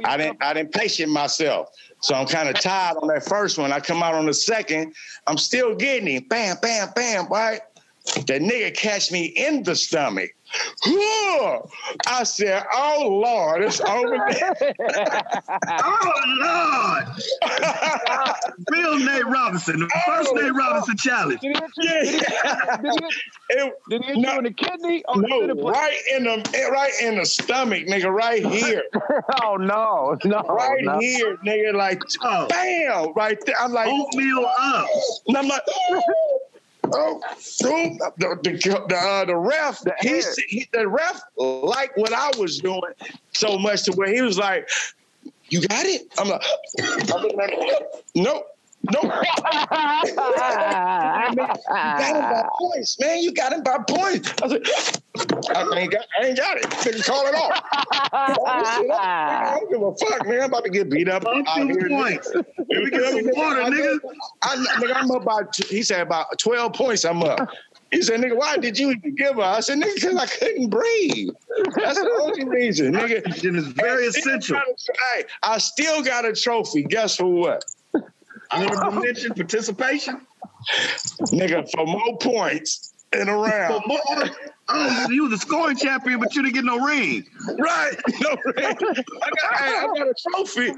I 0.05 0.17
didn't 0.17 0.43
I 0.43 0.53
didn't 0.53 0.73
patient 0.73 1.11
myself. 1.11 1.71
So 2.01 2.15
I'm 2.15 2.27
kind 2.27 2.49
of 2.49 2.59
tired 2.59 2.97
on 3.01 3.09
that 3.09 3.25
first 3.25 3.59
one. 3.59 3.73
I 3.73 3.81
come 3.81 4.03
out 4.03 4.15
on 4.15 4.27
the 4.27 4.35
second. 4.35 4.95
I'm 5.27 5.39
still 5.39 5.75
getting 5.75 6.09
him. 6.09 6.27
Bam, 6.29 6.57
bam, 6.61 6.89
bam, 6.95 7.29
right? 7.29 7.61
That 8.05 8.43
nigga 8.43 8.75
catch 8.77 9.13
me 9.13 9.27
in 9.27 9.63
the 9.63 9.77
stomach. 9.77 10.31
I 12.07 12.25
said, 12.25 12.65
oh 12.75 13.21
Lord, 13.25 13.63
it's 13.63 13.81
over 13.81 14.19
there. 14.31 14.55
oh 15.83 16.23
Lord. 16.41 17.05
Real 18.71 18.99
Nate 18.99 19.27
Robinson, 19.27 19.81
the 19.81 19.91
oh, 19.95 20.01
first 20.07 20.31
Oh, 20.33 20.35
Nate 20.35 20.55
Robinson 20.55 20.97
challenge. 20.97 21.41
Yeah. 21.43 22.21
It- 23.55 23.75
Did 23.91 24.03
he 24.03 24.07
hit 24.09 24.19
no, 24.19 24.33
you 24.33 24.39
in 24.39 24.45
the 24.45 24.53
kidney? 24.53 25.05
Or 25.09 25.21
no, 25.21 25.47
the 25.47 25.55
right 25.55 25.99
in 26.17 26.25
the 26.25 26.71
right 26.73 26.93
in 27.03 27.17
the 27.17 27.27
stomach, 27.27 27.87
nigga, 27.87 28.11
right 28.11 28.45
here. 28.45 28.83
oh 29.43 29.57
no, 29.57 30.17
no, 30.25 30.41
right 30.49 30.83
no. 30.83 30.99
here, 30.99 31.37
nigga, 31.45 31.75
like 31.75 32.03
oh. 32.23 32.47
bam, 32.49 33.13
right 33.15 33.39
there. 33.45 33.57
I'm 33.61 33.73
like 33.73 33.89
oatmeal 33.89 34.47
up. 34.59 34.87
And 35.29 35.37
I'm 35.37 35.49
like, 35.49 35.63
oh, 36.95 37.21
oh, 37.65 37.99
the 38.19 38.39
the 38.43 38.87
the, 38.89 38.97
uh, 38.97 39.25
the 39.25 39.37
ref, 39.37 39.83
he, 40.01 40.23
he 40.49 40.69
the 40.73 40.89
ref 40.89 41.23
liked 41.37 41.97
what 41.97 42.13
I 42.13 42.31
was 42.39 42.59
doing 42.59 42.81
so 43.33 43.59
much 43.59 43.85
to 43.85 43.93
where 43.93 44.13
he 44.13 44.21
was 44.23 44.39
like, 44.39 44.69
"You 45.49 45.67
got 45.67 45.87
it." 45.87 46.03
I'm 46.19 46.29
like, 46.29 46.43
I'm 47.13 47.23
looking 47.23 47.41
at 47.41 47.51
him, 47.51 47.83
nope. 48.15 48.47
Nope. 48.91 49.13
I 49.13 51.31
mean, 51.35 51.47
you 51.47 51.99
got 51.99 52.17
him 52.17 52.23
by 52.23 52.43
points, 52.59 52.97
man. 53.01 53.23
You 53.23 53.33
got 53.33 53.53
him 53.53 53.63
by 53.63 53.79
points. 53.89 54.33
I 54.43 54.47
was 54.47 54.53
like, 54.53 54.67
I 55.55 55.79
ain't 55.79 55.93
got, 55.93 56.05
I 56.21 56.27
ain't 56.27 56.37
got 56.39 56.57
it. 56.57 56.65
Nigga, 56.65 57.07
call 57.07 57.27
it 57.27 57.35
off. 57.35 57.63
I 58.47 59.59
don't 59.61 59.71
give 59.71 59.83
a 59.83 59.95
fuck, 59.97 60.27
man. 60.27 60.41
I'm 60.41 60.45
about 60.47 60.65
to 60.65 60.71
get 60.71 60.91
beat 60.91 61.09
up. 61.09 61.25
Up 61.27 61.45
two 61.55 61.69
here, 61.69 61.89
points. 61.89 62.33
nigga. 62.33 62.45
Let 62.71 62.85
me 62.85 62.91
get 62.91 63.13
some 63.13 63.31
water, 63.33 63.63
nigga. 63.63 63.99
I, 64.43 64.57
nigga, 64.57 64.97
I'm 64.97 65.11
up 65.11 65.25
by, 65.25 65.43
he 65.69 65.83
said 65.83 66.01
about 66.01 66.39
12 66.39 66.73
points 66.73 67.05
I'm 67.05 67.23
up. 67.23 67.49
He 67.91 68.01
said, 68.01 68.21
nigga, 68.21 68.37
why 68.37 68.57
did 68.57 68.79
you 68.79 68.91
even 68.91 69.15
give 69.17 69.37
her? 69.37 69.43
I 69.43 69.61
said, 69.61 69.79
nigga, 69.79 69.95
because 69.95 70.17
I 70.17 70.27
couldn't 70.27 70.71
breathe. 70.71 71.29
That's 71.77 72.01
the 72.01 72.11
only 72.23 72.49
reason, 72.49 72.95
nigga. 72.95 73.23
It 73.27 73.55
is 73.55 73.67
very 73.69 74.07
And 74.07 74.17
essential. 74.17 74.57
got 74.57 74.67
Hey, 75.15 75.25
I 75.43 75.59
still 75.59 76.03
got 76.03 76.25
a 76.25 76.33
trophy. 76.33 76.85
Guess 76.85 77.17
for 77.17 77.27
what? 77.27 77.65
Honorable 78.53 79.01
mention, 79.03 79.35
participation. 79.35 80.21
Nigga, 81.33 81.69
for 81.71 81.87
more 81.87 82.19
points 82.19 82.93
in 83.13 83.29
a 83.29 83.37
round. 83.37 83.83
For 83.83 83.89
more- 83.89 84.31
Oh, 84.69 85.07
you 85.11 85.25
was 85.25 85.33
a 85.33 85.39
scoring 85.39 85.77
champion, 85.77 86.19
but 86.21 86.35
you 86.35 86.43
didn't 86.43 86.55
get 86.55 86.65
no 86.65 86.79
ring. 86.79 87.25
Right. 87.59 87.93
No 88.21 88.37
ring. 88.57 88.65
I 88.65 88.73
got, 88.75 89.61
I 89.61 89.87
got 89.99 90.07
a 90.09 90.15
trophy. 90.31 90.73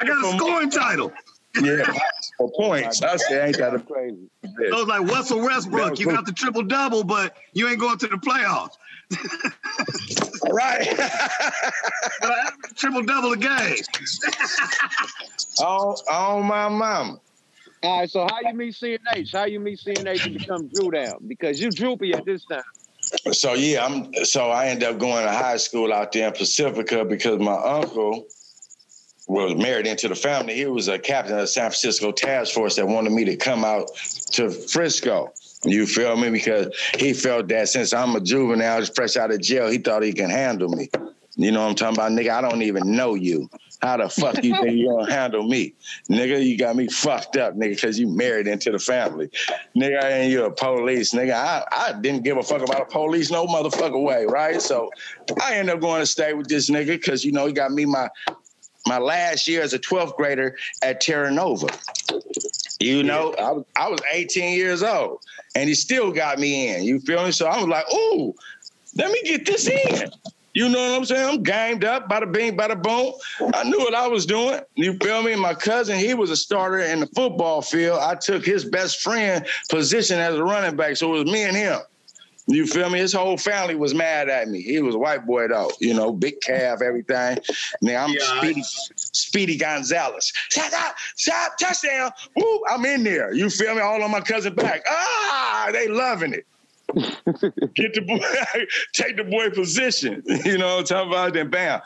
I 0.00 0.04
got 0.04 0.24
a 0.24 0.36
scoring 0.38 0.70
title. 0.70 1.12
Yeah, 1.60 1.92
for 2.38 2.50
points. 2.52 3.02
I 3.02 3.16
said, 3.16 3.48
ain't 3.48 3.58
that 3.58 3.74
a 3.74 3.80
crazy? 3.80 4.30
It 4.42 4.72
was 4.72 4.86
like 4.86 5.02
Russell 5.02 5.40
Westbrook. 5.42 5.98
You 6.00 6.06
got 6.06 6.24
the 6.24 6.32
triple 6.32 6.62
double, 6.62 7.04
but 7.04 7.36
you 7.52 7.68
ain't 7.68 7.78
going 7.78 7.98
to 7.98 8.06
the 8.08 8.16
playoffs. 8.16 8.76
All 10.50 10.56
right. 10.56 10.84
triple 12.76 13.02
double 13.02 13.32
a 13.32 13.36
game. 13.36 13.76
oh, 15.60 15.96
on 16.10 16.44
my 16.46 16.68
mama. 16.68 17.20
All 17.82 18.00
right, 18.00 18.10
so 18.10 18.26
how 18.28 18.40
you 18.46 18.54
meet 18.54 18.74
CNH? 18.74 19.32
How 19.32 19.44
you 19.44 19.60
meet 19.60 19.78
CNH 19.78 20.26
and 20.26 20.38
become 20.38 20.68
Drew 20.68 20.90
down? 20.90 21.24
Because 21.26 21.60
you 21.60 21.70
droopy 21.70 22.12
at 22.12 22.24
this 22.24 22.44
time. 22.44 22.62
So 23.32 23.54
yeah, 23.54 23.84
I'm 23.86 24.12
so 24.24 24.50
I 24.50 24.66
ended 24.66 24.88
up 24.88 24.98
going 24.98 25.24
to 25.24 25.32
high 25.32 25.56
school 25.56 25.92
out 25.92 26.12
there 26.12 26.28
in 26.28 26.34
Pacifica 26.34 27.04
because 27.04 27.38
my 27.38 27.54
uncle 27.54 28.26
was 29.26 29.54
married 29.56 29.86
into 29.86 30.08
the 30.08 30.14
family. 30.14 30.54
He 30.54 30.66
was 30.66 30.88
a 30.88 30.98
captain 30.98 31.34
of 31.34 31.40
the 31.42 31.46
San 31.46 31.62
Francisco 31.62 32.12
task 32.12 32.52
force 32.52 32.76
that 32.76 32.86
wanted 32.86 33.12
me 33.12 33.24
to 33.24 33.36
come 33.36 33.64
out 33.64 33.88
to 34.32 34.50
Frisco. 34.50 35.32
You 35.64 35.86
feel 35.86 36.16
me? 36.16 36.30
Because 36.30 36.74
he 36.98 37.12
felt 37.12 37.48
that 37.48 37.68
since 37.68 37.92
I'm 37.92 38.16
a 38.16 38.20
juvenile, 38.20 38.84
fresh 38.86 39.16
out 39.16 39.30
of 39.30 39.40
jail, 39.40 39.68
he 39.68 39.78
thought 39.78 40.02
he 40.02 40.12
can 40.12 40.30
handle 40.30 40.68
me. 40.68 40.88
You 41.36 41.52
know 41.52 41.62
what 41.62 41.70
I'm 41.70 41.74
talking 41.74 41.96
about, 41.96 42.12
nigga? 42.12 42.30
I 42.30 42.40
don't 42.40 42.62
even 42.62 42.96
know 42.96 43.14
you. 43.14 43.48
How 43.80 43.96
the 43.96 44.10
fuck 44.10 44.44
you 44.44 44.54
think 44.60 44.76
you 44.76 44.90
gonna 44.90 45.10
handle 45.10 45.42
me, 45.42 45.74
nigga? 46.10 46.44
You 46.44 46.58
got 46.58 46.76
me 46.76 46.86
fucked 46.88 47.38
up, 47.38 47.54
nigga, 47.54 47.70
because 47.70 47.98
you 47.98 48.08
married 48.08 48.46
into 48.46 48.70
the 48.70 48.78
family, 48.78 49.30
nigga. 49.74 50.02
And 50.02 50.30
you 50.30 50.44
a 50.44 50.50
police, 50.50 51.14
nigga. 51.14 51.32
I, 51.32 51.64
I 51.72 51.92
didn't 51.98 52.24
give 52.24 52.36
a 52.36 52.42
fuck 52.42 52.60
about 52.60 52.82
a 52.82 52.84
police, 52.84 53.30
no 53.30 53.46
motherfucker 53.46 54.02
way, 54.02 54.26
right? 54.26 54.60
So 54.60 54.90
I 55.40 55.54
end 55.54 55.70
up 55.70 55.80
going 55.80 56.00
to 56.00 56.06
stay 56.06 56.34
with 56.34 56.48
this 56.48 56.68
nigga 56.68 56.88
because 56.88 57.24
you 57.24 57.32
know 57.32 57.46
he 57.46 57.54
got 57.54 57.70
me 57.70 57.86
my 57.86 58.10
my 58.86 58.98
last 58.98 59.46
year 59.46 59.62
as 59.62 59.72
a 59.72 59.78
12th 59.78 60.16
grader 60.16 60.56
at 60.82 61.00
Terra 61.00 61.30
Nova. 61.30 61.68
You 62.80 63.02
know, 63.02 63.34
I 63.34 63.52
was 63.52 63.64
I 63.76 63.88
was 63.88 64.00
18 64.10 64.56
years 64.56 64.82
old, 64.82 65.20
and 65.54 65.68
he 65.68 65.74
still 65.74 66.10
got 66.10 66.38
me 66.38 66.74
in. 66.74 66.84
You 66.84 67.00
feel 67.00 67.24
me? 67.24 67.32
So 67.32 67.46
I 67.46 67.58
was 67.58 67.68
like, 67.68 67.84
ooh, 67.92 68.34
let 68.96 69.12
me 69.12 69.20
get 69.22 69.44
this 69.44 69.68
in. 69.68 70.10
You 70.52 70.68
know 70.68 70.80
what 70.80 70.98
I'm 70.98 71.04
saying? 71.04 71.28
I'm 71.28 71.42
gamed 71.42 71.84
up, 71.84 72.08
bada 72.08 72.30
bing, 72.30 72.56
bada 72.56 72.80
boom. 72.82 73.12
I 73.54 73.62
knew 73.64 73.78
what 73.78 73.94
I 73.94 74.08
was 74.08 74.26
doing. 74.26 74.60
You 74.74 74.94
feel 74.94 75.22
me? 75.22 75.36
My 75.36 75.54
cousin, 75.54 75.96
he 75.96 76.14
was 76.14 76.30
a 76.30 76.36
starter 76.36 76.80
in 76.80 77.00
the 77.00 77.06
football 77.06 77.62
field. 77.62 78.00
I 78.00 78.16
took 78.16 78.44
his 78.44 78.64
best 78.64 79.00
friend 79.00 79.46
position 79.68 80.18
as 80.18 80.34
a 80.34 80.42
running 80.42 80.74
back, 80.74 80.96
so 80.96 81.14
it 81.14 81.24
was 81.24 81.32
me 81.32 81.44
and 81.44 81.56
him. 81.56 81.78
You 82.50 82.66
feel 82.66 82.90
me? 82.90 82.98
His 82.98 83.12
whole 83.12 83.36
family 83.36 83.76
was 83.76 83.94
mad 83.94 84.28
at 84.28 84.48
me. 84.48 84.60
He 84.60 84.80
was 84.80 84.96
a 84.96 84.98
white 84.98 85.24
boy 85.24 85.46
though, 85.46 85.70
you 85.78 85.94
know, 85.94 86.12
big 86.12 86.40
calf, 86.40 86.82
everything. 86.82 87.38
Now 87.80 88.06
I'm 88.06 88.14
Speedy, 88.18 88.62
Speedy 88.96 89.56
Gonzalez. 89.56 90.32
Shot, 90.50 90.72
shot, 90.72 90.94
shot, 91.16 91.50
touchdown. 91.60 92.10
Woo, 92.34 92.60
I'm 92.68 92.84
in 92.84 93.04
there. 93.04 93.32
You 93.32 93.50
feel 93.50 93.76
me? 93.76 93.80
All 93.80 94.02
on 94.02 94.10
my 94.10 94.20
cousin 94.20 94.54
back. 94.54 94.82
Ah, 94.88 95.70
they 95.72 95.86
loving 95.86 96.34
it. 96.34 96.46
Get 97.76 97.94
the 97.94 98.00
boy, 98.04 98.18
take 98.94 99.16
the 99.16 99.24
boy 99.24 99.50
position. 99.50 100.22
You 100.44 100.58
know 100.58 100.76
what 100.76 100.80
I'm 100.80 100.84
talking 100.86 101.12
about? 101.12 101.34
Then 101.34 101.50
bam. 101.50 101.80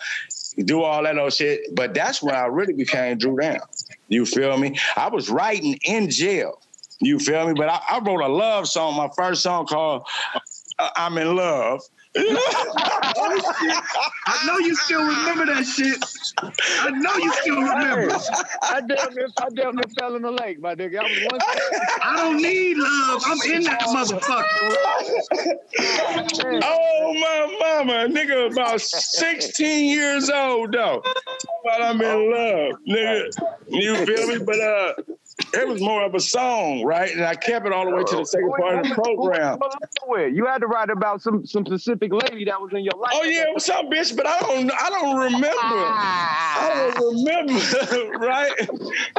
Do 0.65 0.83
all 0.83 1.03
that 1.03 1.19
old 1.19 1.35
shit. 1.35 1.75
But 1.75 1.93
that's 1.93 2.23
when 2.23 2.35
I 2.35 2.47
really 2.47 2.73
became 2.73 3.19
Drew 3.19 3.37
Down. 3.37 3.59
You 4.09 4.25
feel 4.25 4.57
me? 4.57 4.79
I 4.97 5.09
was 5.09 5.29
writing 5.29 5.79
in 5.85 6.09
jail. 6.09 6.63
You 7.01 7.19
feel 7.19 7.47
me? 7.47 7.53
But 7.55 7.69
I, 7.69 7.81
I 7.91 7.99
wrote 7.99 8.23
a 8.23 8.29
love 8.29 8.67
song, 8.67 8.97
my 8.97 9.11
first 9.15 9.43
song 9.43 9.67
called 9.67 10.07
I'm 10.79 11.19
in 11.19 11.37
Love. 11.37 11.83
I 12.17 12.23
know 14.47 14.59
you 14.59 14.77
still 14.77 15.03
remember 15.03 15.47
that 15.47 15.65
shit. 15.65 15.99
I 16.81 16.91
know 16.91 17.17
you 17.17 17.33
still 17.35 17.61
remember. 17.61 18.17
I 18.63 18.81
damn 18.81 19.15
near, 19.15 19.29
I 19.39 19.49
damn 19.55 19.77
near 19.77 19.85
fell 19.99 20.15
in 20.17 20.23
the 20.23 20.31
lake, 20.31 20.61
my 20.61 20.75
nigga. 20.75 21.01
I 21.01 21.03
was 21.03 21.19
one. 21.31 21.41
I 22.03 22.17
don't 22.17 22.41
need 22.41 22.77
love. 22.77 23.23
I'm 23.27 23.43
in 23.53 23.65
that 23.65 23.83
motherfucker. 23.83 24.77
oh 26.63 27.15
my 27.15 27.47
mama, 27.61 28.07
nigga, 28.09 28.53
about 28.53 28.81
16 28.81 29.91
years 29.91 30.31
old 30.31 30.73
though. 30.73 31.03
But 31.65 31.83
I'm 31.83 32.01
in 32.01 32.31
love, 32.31 32.75
nigga. 32.89 33.29
You 33.69 34.07
feel 34.07 34.29
me? 34.29 34.39
But 34.45 34.61
uh, 34.61 34.93
it 35.39 35.69
was 35.69 35.81
more 35.81 36.05
of 36.05 36.15
a 36.15 36.21
song, 36.21 36.85
right? 36.85 37.11
And 37.11 37.25
I 37.25 37.35
kept 37.35 37.67
it 37.67 37.73
all 37.73 37.85
the 37.85 37.97
way 37.97 38.05
to 38.05 38.17
the 38.17 38.25
second 38.25 38.51
part 38.51 38.79
of 38.79 38.89
the 38.89 38.95
program. 38.95 39.59
You 40.35 40.47
had 40.47 40.59
to 40.59 40.67
write 40.67 40.91
about 40.91 41.23
some 41.23 41.45
some 41.45 41.67
specific 41.67 42.13
lady 42.13 42.45
that 42.45 42.61
was 42.61 42.73
in 42.73 42.85
your 42.85 42.95
life. 42.95 43.13
Oh 43.15 43.25
yeah, 43.25 43.43
it 43.43 43.55
was 43.55 43.65
some 43.65 43.91
bitch, 43.91 44.17
but 44.17 44.27
I 44.27 44.39
don't 44.41 44.71
I 44.73 44.91
don't 44.91 45.17
remember. 45.17 45.49
I 45.49 46.93
don't 46.95 46.97
ah. 46.97 47.11
remember, 47.11 48.19
right? 48.27 48.53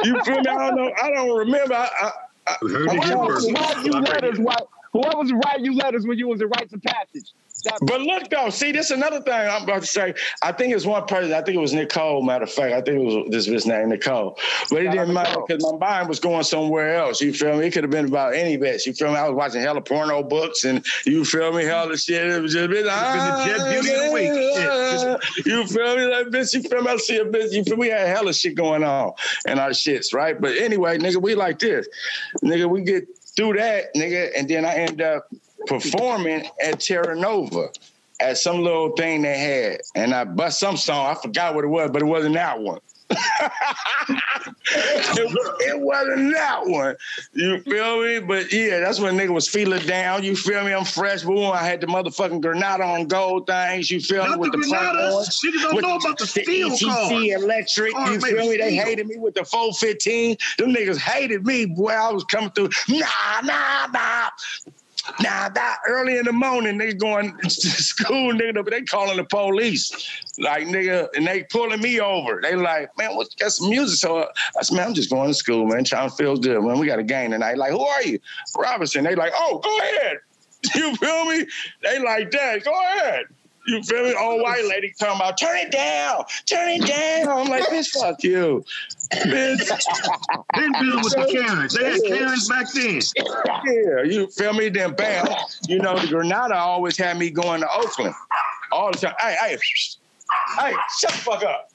You 0.04 0.22
feel 0.22 0.40
me? 0.40 0.48
I 0.48 0.70
don't 0.70 0.76
know. 0.76 0.92
I 1.02 1.10
don't 1.10 1.36
remember. 1.36 1.74
I, 1.74 1.88
I, 2.00 2.10
I, 2.46 2.56
Heard 2.62 2.88
I'm 2.90 2.96
it 2.96 3.04
here 3.04 3.14
trying 3.14 3.28
to- 3.28 3.32
first. 3.34 3.84
You 3.84 3.92
letters? 3.92 4.38
Why, 4.38 4.56
whoever 4.92 5.18
was 5.18 5.32
writing 5.32 5.64
you 5.64 5.74
letters 5.74 6.06
when 6.06 6.18
you 6.18 6.28
was 6.28 6.40
in 6.40 6.48
rites 6.48 6.72
of 6.72 6.82
passage? 6.82 7.32
That- 7.66 7.78
But 7.82 8.00
look 8.02 8.30
though, 8.30 8.48
see, 8.50 8.72
this 8.72 8.86
is 8.86 8.96
another 8.96 9.20
thing 9.20 9.32
I'm 9.34 9.64
about 9.64 9.82
to 9.82 9.86
say. 9.86 10.14
I 10.42 10.52
think 10.52 10.74
it's 10.74 10.86
one 10.86 11.04
person. 11.06 11.32
I 11.32 11.42
think 11.42 11.56
it 11.56 11.60
was 11.60 11.72
Nicole. 11.72 12.22
Matter 12.22 12.44
of 12.44 12.52
fact, 12.52 12.72
I 12.72 12.80
think 12.80 12.98
it 13.00 13.04
was 13.04 13.26
this 13.30 13.48
bitch 13.48 13.66
named 13.66 13.90
Nicole. 13.90 14.38
But 14.70 14.82
it 14.82 14.90
didn't 14.90 15.12
matter 15.12 15.30
Nicole. 15.30 15.46
because 15.46 15.72
my 15.72 15.78
mind 15.78 16.08
was 16.08 16.20
going 16.20 16.44
somewhere 16.44 16.94
else. 16.96 17.20
You 17.20 17.32
feel 17.32 17.56
me? 17.58 17.66
It 17.66 17.72
could 17.72 17.84
have 17.84 17.90
been 17.90 18.06
about 18.06 18.34
any 18.34 18.56
bitch. 18.56 18.86
You 18.86 18.92
feel 18.94 19.08
me? 19.10 19.16
I 19.16 19.28
was 19.28 19.36
watching 19.36 19.60
hella 19.60 19.80
porno 19.80 20.22
books 20.22 20.64
and 20.64 20.84
you 21.04 21.24
feel 21.24 21.52
me? 21.52 21.64
Hella 21.64 21.96
shit. 21.98 22.26
It 22.26 22.40
was 22.40 22.52
just 22.52 22.68
been, 22.70 22.84
been 22.84 22.86
the 22.86 23.44
Jet 23.44 23.70
Beauty 23.72 23.94
of 23.94 24.04
the 24.06 24.12
week. 24.12 24.32
Shit. 24.32 25.46
You 25.46 25.66
feel 25.66 25.96
me? 25.96 26.06
Like 26.06 26.26
bitch, 26.28 26.54
you 26.54 26.62
feel 26.62 26.82
me? 26.82 26.90
I 26.90 26.96
see 26.96 27.16
a 27.18 27.24
bitch. 27.24 27.52
You 27.52 27.62
feel 27.64 27.76
me? 27.76 27.86
We 27.86 27.88
had 27.88 28.08
hella 28.08 28.32
shit 28.34 28.54
going 28.54 28.82
on 28.82 29.12
and 29.46 29.60
our 29.60 29.70
shits, 29.70 30.12
right? 30.14 30.40
But 30.40 30.56
anyway, 30.56 30.98
nigga, 30.98 31.20
we 31.22 31.34
like 31.34 31.58
this. 31.58 31.86
Nigga, 32.42 32.68
we 32.68 32.82
get 32.82 33.06
through 33.36 33.54
that, 33.54 33.94
nigga, 33.94 34.30
and 34.36 34.48
then 34.48 34.64
I 34.64 34.74
end 34.76 35.00
up 35.02 35.28
performing 35.66 36.48
at 36.62 36.80
Terra 36.80 37.16
Nova 37.16 37.68
at 38.20 38.38
some 38.38 38.62
little 38.62 38.90
thing 38.90 39.22
they 39.22 39.38
had. 39.38 39.80
And 39.94 40.14
I 40.14 40.24
bust 40.24 40.58
some 40.58 40.76
song. 40.76 41.06
I 41.06 41.14
forgot 41.20 41.54
what 41.54 41.64
it 41.64 41.68
was, 41.68 41.90
but 41.90 42.02
it 42.02 42.06
wasn't 42.06 42.34
that 42.34 42.60
one. 42.60 42.80
it, 43.10 43.18
it 45.60 45.80
wasn't 45.80 46.34
that 46.34 46.66
one. 46.66 46.96
You 47.34 47.60
feel 47.60 48.02
me? 48.02 48.18
But 48.18 48.52
yeah, 48.52 48.80
that's 48.80 48.98
when 48.98 49.16
nigga 49.16 49.30
was 49.30 49.48
feeling 49.48 49.86
down. 49.86 50.24
You 50.24 50.34
feel 50.34 50.64
me? 50.64 50.72
I'm 50.72 50.84
fresh. 50.84 51.22
Boom. 51.22 51.52
I 51.52 51.62
had 51.62 51.80
the 51.80 51.86
motherfucking 51.86 52.40
Granada 52.40 52.82
on 52.82 53.06
gold 53.06 53.46
things. 53.46 53.90
You 53.90 54.00
feel 54.00 54.28
me? 54.28 54.36
With 54.36 54.52
the 54.52 54.58
the 54.58 54.66
Granadas. 54.66 55.38
Niggas 55.44 55.62
don't 55.62 55.82
know 55.82 55.96
about 55.96 56.18
the 56.18 56.26
steel 56.26 56.70
ETC 56.70 56.88
cars. 56.88 57.42
electric. 57.42 57.94
You 57.94 58.20
feel 58.20 58.48
me? 58.48 58.56
They 58.56 58.70
steel. 58.70 58.84
hated 58.84 59.06
me 59.06 59.18
with 59.18 59.34
the 59.34 59.44
415. 59.44 60.36
Them 60.58 60.74
niggas 60.74 60.98
hated 60.98 61.46
me. 61.46 61.66
Boy, 61.66 61.92
I 61.92 62.10
was 62.10 62.24
coming 62.24 62.50
through. 62.50 62.70
Nah, 62.88 63.06
nah, 63.44 63.86
nah. 63.92 64.30
Nah, 65.20 65.48
that 65.48 65.78
early 65.88 66.18
in 66.18 66.24
the 66.24 66.32
morning, 66.32 66.78
they 66.78 66.92
going 66.92 67.36
to 67.42 67.50
school, 67.50 68.32
nigga, 68.32 68.68
they 68.68 68.82
calling 68.82 69.16
the 69.16 69.24
police. 69.24 69.90
Like, 70.38 70.66
nigga, 70.66 71.08
and 71.14 71.26
they 71.26 71.44
pulling 71.44 71.80
me 71.80 72.00
over. 72.00 72.40
They 72.42 72.56
like, 72.56 72.96
man, 72.98 73.16
what's 73.16 73.34
got 73.34 73.52
some 73.52 73.70
music? 73.70 73.98
So 73.98 74.28
I 74.58 74.62
said, 74.62 74.76
man, 74.76 74.88
I'm 74.88 74.94
just 74.94 75.10
going 75.10 75.28
to 75.28 75.34
school, 75.34 75.66
man, 75.66 75.84
trying 75.84 76.10
to 76.10 76.16
feel 76.16 76.36
good, 76.36 76.62
man. 76.62 76.78
We 76.78 76.86
got 76.86 76.98
a 76.98 77.04
game 77.04 77.30
tonight. 77.30 77.58
Like, 77.58 77.72
who 77.72 77.80
are 77.80 78.02
you? 78.02 78.18
Robinson. 78.56 79.04
They 79.04 79.14
like, 79.14 79.32
oh, 79.34 79.58
go 79.58 79.78
ahead. 79.78 80.18
You 80.74 80.96
feel 80.96 81.26
me? 81.26 81.46
They 81.82 82.00
like 82.00 82.32
that. 82.32 82.64
Go 82.64 82.72
ahead. 82.72 83.26
You 83.66 83.82
feel 83.82 84.04
me? 84.04 84.14
Old 84.14 84.42
white 84.42 84.64
lady 84.64 84.92
talking 84.98 85.16
about 85.16 85.38
turn 85.38 85.56
it 85.58 85.72
down, 85.72 86.24
turn 86.46 86.68
it 86.68 86.86
down. 86.86 87.28
I'm 87.28 87.48
like, 87.48 87.64
bitch, 87.64 87.88
fuck 87.88 88.22
you. 88.22 88.64
Bitch. 89.12 89.68
Been 90.54 90.72
dealing 90.72 91.04
with 91.04 91.14
the 91.14 91.28
Karens. 91.30 91.74
They 91.74 91.90
had 91.90 92.02
Karens 92.04 92.48
back 92.48 92.72
then. 92.72 93.00
Yeah, 93.64 94.02
you 94.04 94.26
feel 94.28 94.52
me? 94.52 94.68
Then 94.68 94.94
bam, 94.94 95.26
you 95.68 95.78
know, 95.78 95.98
the 95.98 96.06
Granada 96.08 96.56
always 96.56 96.96
had 96.96 97.18
me 97.18 97.30
going 97.30 97.60
to 97.60 97.68
Oakland 97.72 98.14
all 98.72 98.90
the 98.90 98.98
time. 98.98 99.14
Hey, 99.18 99.36
hey, 99.40 99.58
hey, 100.58 100.72
shut 100.98 101.12
the 101.12 101.18
fuck 101.18 101.42
up. 101.44 101.70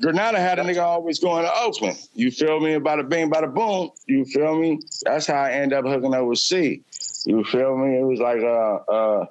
Granada 0.00 0.38
had 0.38 0.58
a 0.58 0.62
nigga 0.62 0.82
always 0.82 1.18
going 1.18 1.44
to 1.44 1.52
Oakland. 1.54 1.98
You 2.14 2.30
feel 2.30 2.60
me? 2.60 2.74
Bada 2.74 3.08
bing, 3.08 3.30
bada 3.30 3.52
boom. 3.52 3.90
You 4.06 4.24
feel 4.26 4.58
me? 4.58 4.80
That's 5.02 5.26
how 5.26 5.42
I 5.42 5.52
end 5.52 5.72
up 5.72 5.84
hooking 5.84 6.14
up 6.14 6.26
with 6.26 6.38
C. 6.38 6.82
You 7.24 7.42
feel 7.44 7.76
me? 7.76 7.98
It 7.98 8.04
was 8.04 8.20
like 8.20 8.42
uh 8.42 8.92
uh 8.92 9.26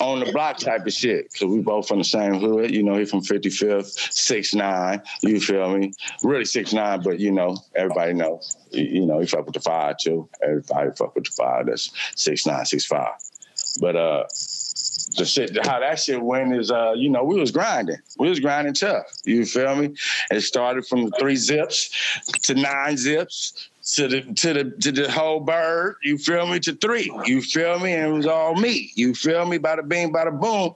on 0.00 0.20
the 0.20 0.32
block 0.32 0.58
type 0.58 0.86
of 0.86 0.92
shit. 0.92 1.32
Cause 1.32 1.48
we 1.48 1.60
both 1.60 1.88
from 1.88 1.98
the 1.98 2.04
same 2.04 2.34
hood. 2.34 2.70
You 2.70 2.82
know, 2.82 2.96
he 2.96 3.04
from 3.04 3.20
55th, 3.20 4.12
six 4.12 4.54
nine. 4.54 5.02
You 5.22 5.40
feel 5.40 5.76
me? 5.76 5.92
Really 6.22 6.44
six 6.44 6.72
nine, 6.72 7.02
but 7.02 7.18
you 7.18 7.32
know, 7.32 7.56
everybody 7.74 8.12
knows. 8.12 8.56
You, 8.70 8.84
you 8.84 9.06
know, 9.06 9.20
he 9.20 9.26
fuck 9.26 9.46
with 9.46 9.54
the 9.54 9.60
five 9.60 9.96
too. 9.98 10.28
Everybody 10.42 10.90
fuck 10.96 11.14
with 11.14 11.24
the 11.24 11.32
five. 11.36 11.66
That's 11.66 11.90
six 12.14 12.46
nine, 12.46 12.64
six 12.64 12.86
five. 12.86 13.14
But 13.80 13.96
uh 13.96 14.24
the 15.16 15.24
shit 15.24 15.66
how 15.66 15.80
that 15.80 15.98
shit 15.98 16.20
went 16.22 16.54
is 16.54 16.70
uh, 16.70 16.92
you 16.94 17.08
know, 17.08 17.24
we 17.24 17.40
was 17.40 17.50
grinding. 17.50 17.96
We 18.18 18.28
was 18.28 18.40
grinding 18.40 18.74
tough. 18.74 19.06
You 19.24 19.44
feel 19.44 19.74
me? 19.76 19.94
It 20.30 20.42
started 20.42 20.86
from 20.86 21.10
three 21.12 21.36
zips 21.36 21.90
to 22.42 22.54
nine 22.54 22.96
zips 22.96 23.70
to 23.94 24.08
the 24.08 24.20
to 24.20 24.52
the 24.52 24.64
to 24.82 24.92
the 24.92 25.10
whole 25.10 25.40
bird, 25.40 25.96
you 26.02 26.18
feel 26.18 26.46
me, 26.46 26.58
to 26.60 26.74
three. 26.74 27.10
You 27.24 27.40
feel 27.40 27.78
me? 27.78 27.94
And 27.94 28.12
it 28.12 28.16
was 28.16 28.26
all 28.26 28.54
me. 28.54 28.92
You 28.94 29.14
feel 29.14 29.46
me? 29.46 29.58
Bada 29.58 29.86
bing, 29.86 30.12
bada 30.12 30.38
boom. 30.38 30.74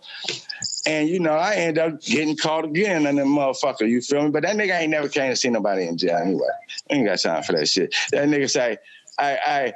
And 0.86 1.08
you 1.08 1.20
know, 1.20 1.34
I 1.34 1.54
end 1.56 1.78
up 1.78 2.00
getting 2.00 2.36
caught 2.36 2.64
again 2.64 3.06
and 3.06 3.18
then 3.18 3.26
motherfucker, 3.26 3.88
you 3.88 4.00
feel 4.00 4.24
me? 4.24 4.30
But 4.30 4.42
that 4.44 4.56
nigga 4.56 4.80
ain't 4.80 4.90
never 4.90 5.08
came 5.08 5.30
to 5.30 5.36
see 5.36 5.50
nobody 5.50 5.86
in 5.86 5.96
jail 5.96 6.16
anyway. 6.16 6.48
Ain't 6.90 7.06
got 7.06 7.20
time 7.20 7.42
for 7.42 7.52
that 7.52 7.66
shit. 7.66 7.94
That 8.12 8.28
nigga 8.28 8.50
say, 8.50 8.78
I 9.18 9.38
I 9.46 9.74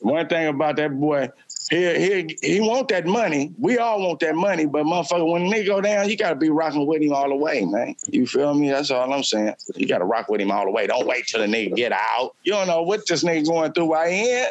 one 0.00 0.28
thing 0.28 0.46
about 0.46 0.76
that 0.76 0.98
boy, 0.98 1.30
he 1.70 1.76
he 1.98 2.38
he 2.42 2.60
want 2.60 2.88
that 2.88 3.06
money. 3.06 3.52
We 3.58 3.78
all 3.78 4.00
want 4.00 4.20
that 4.20 4.36
money, 4.36 4.66
but 4.66 4.84
motherfucker, 4.84 5.30
when 5.30 5.48
the 5.48 5.56
nigga 5.56 5.66
go 5.66 5.80
down, 5.80 6.08
you 6.08 6.16
gotta 6.16 6.36
be 6.36 6.48
rocking 6.48 6.86
with 6.86 7.02
him 7.02 7.12
all 7.12 7.28
the 7.28 7.34
way, 7.34 7.64
man. 7.64 7.96
You 8.08 8.26
feel 8.26 8.54
me? 8.54 8.70
That's 8.70 8.90
all 8.90 9.12
I'm 9.12 9.24
saying. 9.24 9.54
You 9.74 9.88
gotta 9.88 10.04
rock 10.04 10.28
with 10.28 10.40
him 10.40 10.50
all 10.52 10.64
the 10.64 10.70
way. 10.70 10.86
Don't 10.86 11.06
wait 11.06 11.26
till 11.26 11.40
the 11.40 11.46
nigga 11.46 11.74
get 11.74 11.92
out. 11.92 12.34
You 12.44 12.52
don't 12.52 12.68
know 12.68 12.82
what 12.82 13.06
this 13.06 13.24
nigga 13.24 13.46
going 13.46 13.72
through 13.72 13.94
he 14.04 14.30
in. 14.32 14.46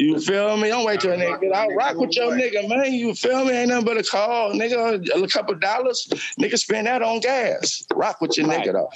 You 0.00 0.18
feel 0.18 0.56
me? 0.56 0.68
Don't 0.68 0.86
wait 0.86 1.00
till 1.00 1.12
a 1.12 1.16
nigga 1.16 1.38
get 1.42 1.52
out. 1.52 1.74
Rock 1.74 1.98
with 1.98 2.16
your 2.16 2.32
nigga, 2.32 2.66
man. 2.66 2.94
You 2.94 3.14
feel 3.14 3.44
me? 3.44 3.52
Ain't 3.52 3.68
nothing 3.68 3.84
but 3.84 3.98
a 3.98 4.02
call, 4.02 4.52
nigga. 4.52 5.22
A 5.22 5.28
couple 5.28 5.54
dollars, 5.56 6.08
nigga. 6.40 6.58
Spend 6.58 6.86
that 6.86 7.02
on 7.02 7.20
gas. 7.20 7.82
Rock 7.94 8.20
with 8.22 8.38
your 8.38 8.46
Right. 8.46 8.66
nigga 8.66 8.72
though. 8.72 8.90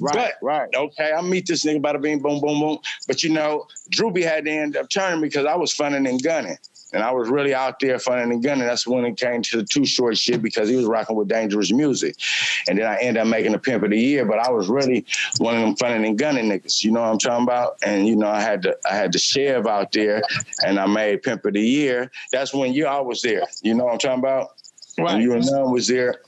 Right, 0.00 0.14
but, 0.14 0.34
right. 0.42 0.68
Okay, 0.74 1.12
I 1.12 1.22
meet 1.22 1.46
this 1.46 1.64
nigga 1.64 1.80
by 1.80 1.94
the 1.94 1.98
beam, 1.98 2.18
boom, 2.20 2.40
boom, 2.40 2.60
boom. 2.60 2.78
But 3.08 3.22
you 3.22 3.30
know, 3.30 3.66
Drewby 3.94 4.22
had 4.24 4.44
to 4.44 4.50
end 4.50 4.76
up 4.76 4.90
turning 4.90 5.22
because 5.22 5.46
I 5.46 5.54
was 5.54 5.72
funning 5.72 6.06
and 6.06 6.22
gunning. 6.22 6.58
And 6.92 7.02
I 7.02 7.10
was 7.10 7.28
really 7.28 7.54
out 7.54 7.80
there 7.80 7.98
funning 7.98 8.32
and 8.32 8.42
gunning. 8.42 8.66
That's 8.66 8.86
when 8.86 9.04
it 9.04 9.16
came 9.16 9.42
to 9.42 9.58
the 9.58 9.64
Too 9.64 9.84
Short 9.86 10.16
shit 10.16 10.42
because 10.42 10.68
he 10.68 10.76
was 10.76 10.86
rocking 10.86 11.16
with 11.16 11.28
dangerous 11.28 11.72
music. 11.72 12.16
And 12.68 12.78
then 12.78 12.86
I 12.86 12.96
ended 12.96 13.22
up 13.22 13.28
making 13.28 13.52
the 13.52 13.58
pimp 13.58 13.82
of 13.82 13.90
the 13.90 13.98
year, 13.98 14.24
but 14.24 14.38
I 14.38 14.50
was 14.50 14.68
really 14.68 15.06
one 15.38 15.56
of 15.56 15.62
them 15.62 15.76
funning 15.76 16.04
and 16.04 16.18
gunning 16.18 16.48
niggas. 16.48 16.84
You 16.84 16.92
know 16.92 17.00
what 17.00 17.10
I'm 17.10 17.18
talking 17.18 17.44
about? 17.44 17.78
And 17.82 18.06
you 18.06 18.16
know, 18.16 18.28
I 18.28 18.40
had 18.40 18.62
to 18.62 18.76
I 18.88 18.94
had 18.94 19.12
to 19.12 19.18
Chev 19.18 19.66
out 19.66 19.92
there 19.92 20.22
and 20.64 20.78
I 20.78 20.86
made 20.86 21.22
pimp 21.22 21.44
of 21.44 21.54
the 21.54 21.60
year. 21.60 22.10
That's 22.32 22.52
when 22.52 22.72
you 22.72 22.86
I 22.86 23.00
was 23.00 23.22
there. 23.22 23.44
You 23.62 23.74
know 23.74 23.84
what 23.84 23.94
I'm 23.94 23.98
talking 23.98 24.18
about? 24.18 24.50
Right. 24.98 25.14
When 25.14 25.22
you 25.22 25.32
and 25.32 25.46
Numb 25.46 25.72
was 25.72 25.86
there 25.86 26.20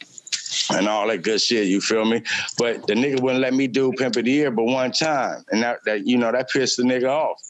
and 0.71 0.89
all 0.89 1.07
that 1.09 1.23
good 1.23 1.41
shit. 1.41 1.67
You 1.67 1.81
feel 1.81 2.05
me? 2.05 2.23
But 2.59 2.87
the 2.87 2.95
nigga 2.95 3.21
wouldn't 3.21 3.43
let 3.43 3.55
me 3.55 3.67
do 3.67 3.93
Pimp 3.93 4.17
of 4.17 4.25
the 4.25 4.31
Year 4.31 4.51
but 4.51 4.65
one 4.65 4.93
time, 4.93 5.45
and 5.51 5.63
that, 5.63 5.85
that 5.85 6.07
you 6.07 6.17
know 6.17 6.33
that 6.33 6.51
pissed 6.51 6.77
the 6.77 6.83
nigga 6.83 7.09
off. 7.09 7.41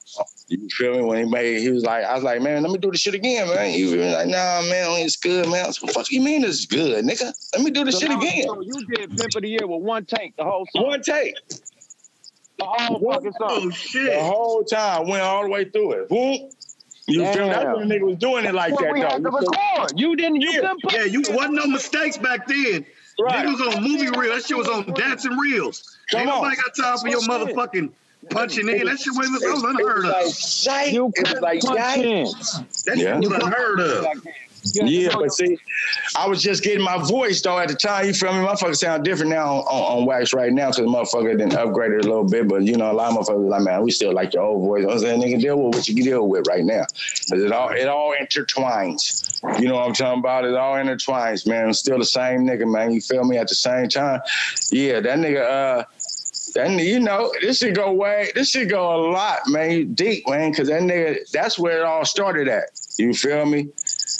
You 0.48 0.68
feel 0.70 0.94
me? 0.96 1.02
When 1.02 1.18
he 1.24 1.30
made, 1.30 1.60
he 1.60 1.70
was 1.70 1.84
like, 1.84 2.04
I 2.04 2.14
was 2.14 2.22
like, 2.22 2.42
man, 2.42 2.62
let 2.62 2.70
me 2.70 2.78
do 2.78 2.90
the 2.90 2.98
shit 2.98 3.14
again, 3.14 3.48
man. 3.48 3.70
He 3.70 3.84
was 3.84 3.94
like, 3.94 4.26
nah, 4.26 4.60
man, 4.62 4.90
it's 5.00 5.16
good, 5.16 5.48
man. 5.48 5.64
I 5.64 5.66
was 5.68 5.82
like, 5.82 5.96
what 5.96 6.10
you 6.10 6.20
mean 6.20 6.44
it's 6.44 6.66
good, 6.66 7.02
nigga? 7.04 7.32
Let 7.54 7.62
me 7.64 7.70
do 7.70 7.84
the 7.84 7.92
So 7.92 8.00
shit 8.00 8.10
now- 8.10 8.18
again. 8.20 8.44
So 8.46 8.60
you 8.60 8.86
did 8.94 9.16
Pimp 9.16 9.34
of 9.36 9.42
the 9.42 9.48
Year 9.48 9.66
with 9.66 9.80
one 9.82 10.04
take, 10.04 10.36
the 10.36 10.44
whole 10.44 10.66
song. 10.74 10.86
One 10.86 11.02
take. 11.02 11.34
The 12.58 12.64
whole 12.66 13.00
fucking 13.12 13.32
song. 13.32 13.48
Oh, 13.50 13.70
shit. 13.70 14.12
The 14.12 14.22
whole 14.22 14.62
time 14.64 15.08
went 15.08 15.22
all 15.22 15.44
the 15.44 15.48
way 15.48 15.64
through 15.64 15.92
it. 15.92 16.08
Boom. 16.08 16.50
You 17.06 17.24
feel 17.32 17.44
me? 17.46 17.48
That's 17.50 17.76
when 17.78 17.88
the 17.88 17.94
nigga 17.94 18.06
was 18.06 18.16
doing 18.18 18.44
it 18.44 18.54
like 18.54 18.72
Well, 18.74 18.84
that, 18.84 18.92
we 18.92 19.00
though. 19.00 19.08
had 19.08 19.22
to 19.24 19.30
You 19.30 19.38
record. 19.38 19.92
You 20.00 20.16
didn't. 20.16 20.40
You 20.40 20.52
couldn't 20.52 20.82
put. 20.82 20.92
Yeah, 20.92 21.04
you 21.04 21.22
wasn't 21.30 21.54
no 21.54 21.66
mistakes 21.66 22.16
back 22.16 22.46
then. 22.46 22.86
Right. 23.20 23.46
Niggas 23.46 23.64
was 23.66 23.74
on 23.76 23.82
movie 23.82 24.08
reel. 24.08 24.34
That 24.34 24.44
shit 24.44 24.56
was 24.56 24.68
on 24.68 24.84
dancing 24.94 25.36
reels. 25.36 25.98
Come 26.10 26.20
Ain't 26.20 26.30
on. 26.30 26.36
nobody 26.42 26.56
got 26.56 26.74
time 26.76 26.98
for 26.98 27.08
your 27.08 27.20
motherfucking 27.22 27.90
punching 28.30 28.68
in. 28.68 28.86
That 28.86 28.98
shit 28.98 29.12
was, 29.16 29.40
that 29.40 29.52
was 29.52 29.62
unheard 29.62 30.04
It 30.06 30.10
of. 30.10 30.24
was 30.24 30.64
like, 30.66 30.92
You 30.92 31.12
it 31.14 31.30
was 31.32 31.40
like, 31.40 31.60
punch 31.60 31.78
yike. 31.78 31.98
in. 32.04 32.24
That 32.86 32.96
Yeah. 32.98 33.20
shit 33.20 33.30
was 33.30 33.42
unheard 33.42 33.80
of. 33.80 34.06
Yeah, 34.72 35.10
but 35.18 35.30
see, 35.30 35.58
I 36.16 36.26
was 36.26 36.42
just 36.42 36.62
getting 36.64 36.82
my 36.82 36.96
voice 36.96 37.42
though 37.42 37.58
at 37.58 37.68
the 37.68 37.74
time. 37.74 38.06
You 38.06 38.14
feel 38.14 38.32
me? 38.32 38.38
Motherfucker 38.46 38.74
sound 38.74 39.04
different 39.04 39.30
now 39.30 39.56
on, 39.56 39.58
on, 39.64 39.98
on 39.98 40.06
wax 40.06 40.32
right 40.32 40.50
now 40.50 40.70
because 40.70 40.86
motherfucker 40.86 41.36
didn't 41.36 41.52
upgrade 41.54 41.92
it 41.92 42.06
a 42.06 42.08
little 42.08 42.24
bit. 42.24 42.48
But 42.48 42.62
you 42.62 42.74
know, 42.78 42.90
a 42.90 42.94
lot 42.94 43.12
of 43.12 43.18
motherfuckers 43.26 43.46
like, 43.46 43.60
man, 43.62 43.82
we 43.82 43.90
still 43.90 44.14
like 44.14 44.32
your 44.32 44.42
old 44.44 44.66
voice. 44.66 44.86
I'm 44.90 44.98
saying, 45.00 45.20
nigga, 45.20 45.38
deal 45.38 45.60
with 45.62 45.74
what 45.76 45.86
you 45.86 45.94
can 45.94 46.04
deal 46.04 46.26
with 46.26 46.46
right 46.48 46.64
now. 46.64 46.86
'Cause 47.30 47.42
it 47.42 47.52
all 47.52 47.68
it 47.72 47.86
all 47.88 48.14
intertwines. 48.18 49.20
You 49.60 49.68
know 49.68 49.74
what 49.74 49.86
I'm 49.88 49.92
talking 49.92 50.20
about? 50.20 50.46
It 50.46 50.54
all 50.54 50.76
intertwines, 50.76 51.46
man. 51.46 51.66
I'm 51.66 51.72
still 51.74 51.98
the 51.98 52.04
same 52.06 52.46
nigga, 52.46 52.66
man. 52.66 52.90
You 52.92 53.02
feel 53.02 53.24
me? 53.24 53.36
At 53.36 53.48
the 53.48 53.54
same 53.54 53.88
time, 53.90 54.22
yeah, 54.70 55.00
that 55.00 55.18
nigga. 55.18 55.42
uh 55.42 55.84
that 56.54 56.70
you 56.70 57.00
know, 57.00 57.32
this 57.40 57.58
should 57.58 57.74
go 57.74 57.92
way, 57.92 58.30
this 58.34 58.50
should 58.50 58.68
go 58.68 58.94
a 58.94 58.98
lot, 59.10 59.40
man, 59.46 59.94
deep, 59.94 60.26
man, 60.28 60.50
because 60.50 60.68
that 60.68 60.82
nigga, 60.82 61.18
that's 61.32 61.58
where 61.58 61.80
it 61.80 61.84
all 61.84 62.04
started 62.04 62.48
at. 62.48 62.70
You 62.98 63.12
feel 63.12 63.44
me? 63.44 63.68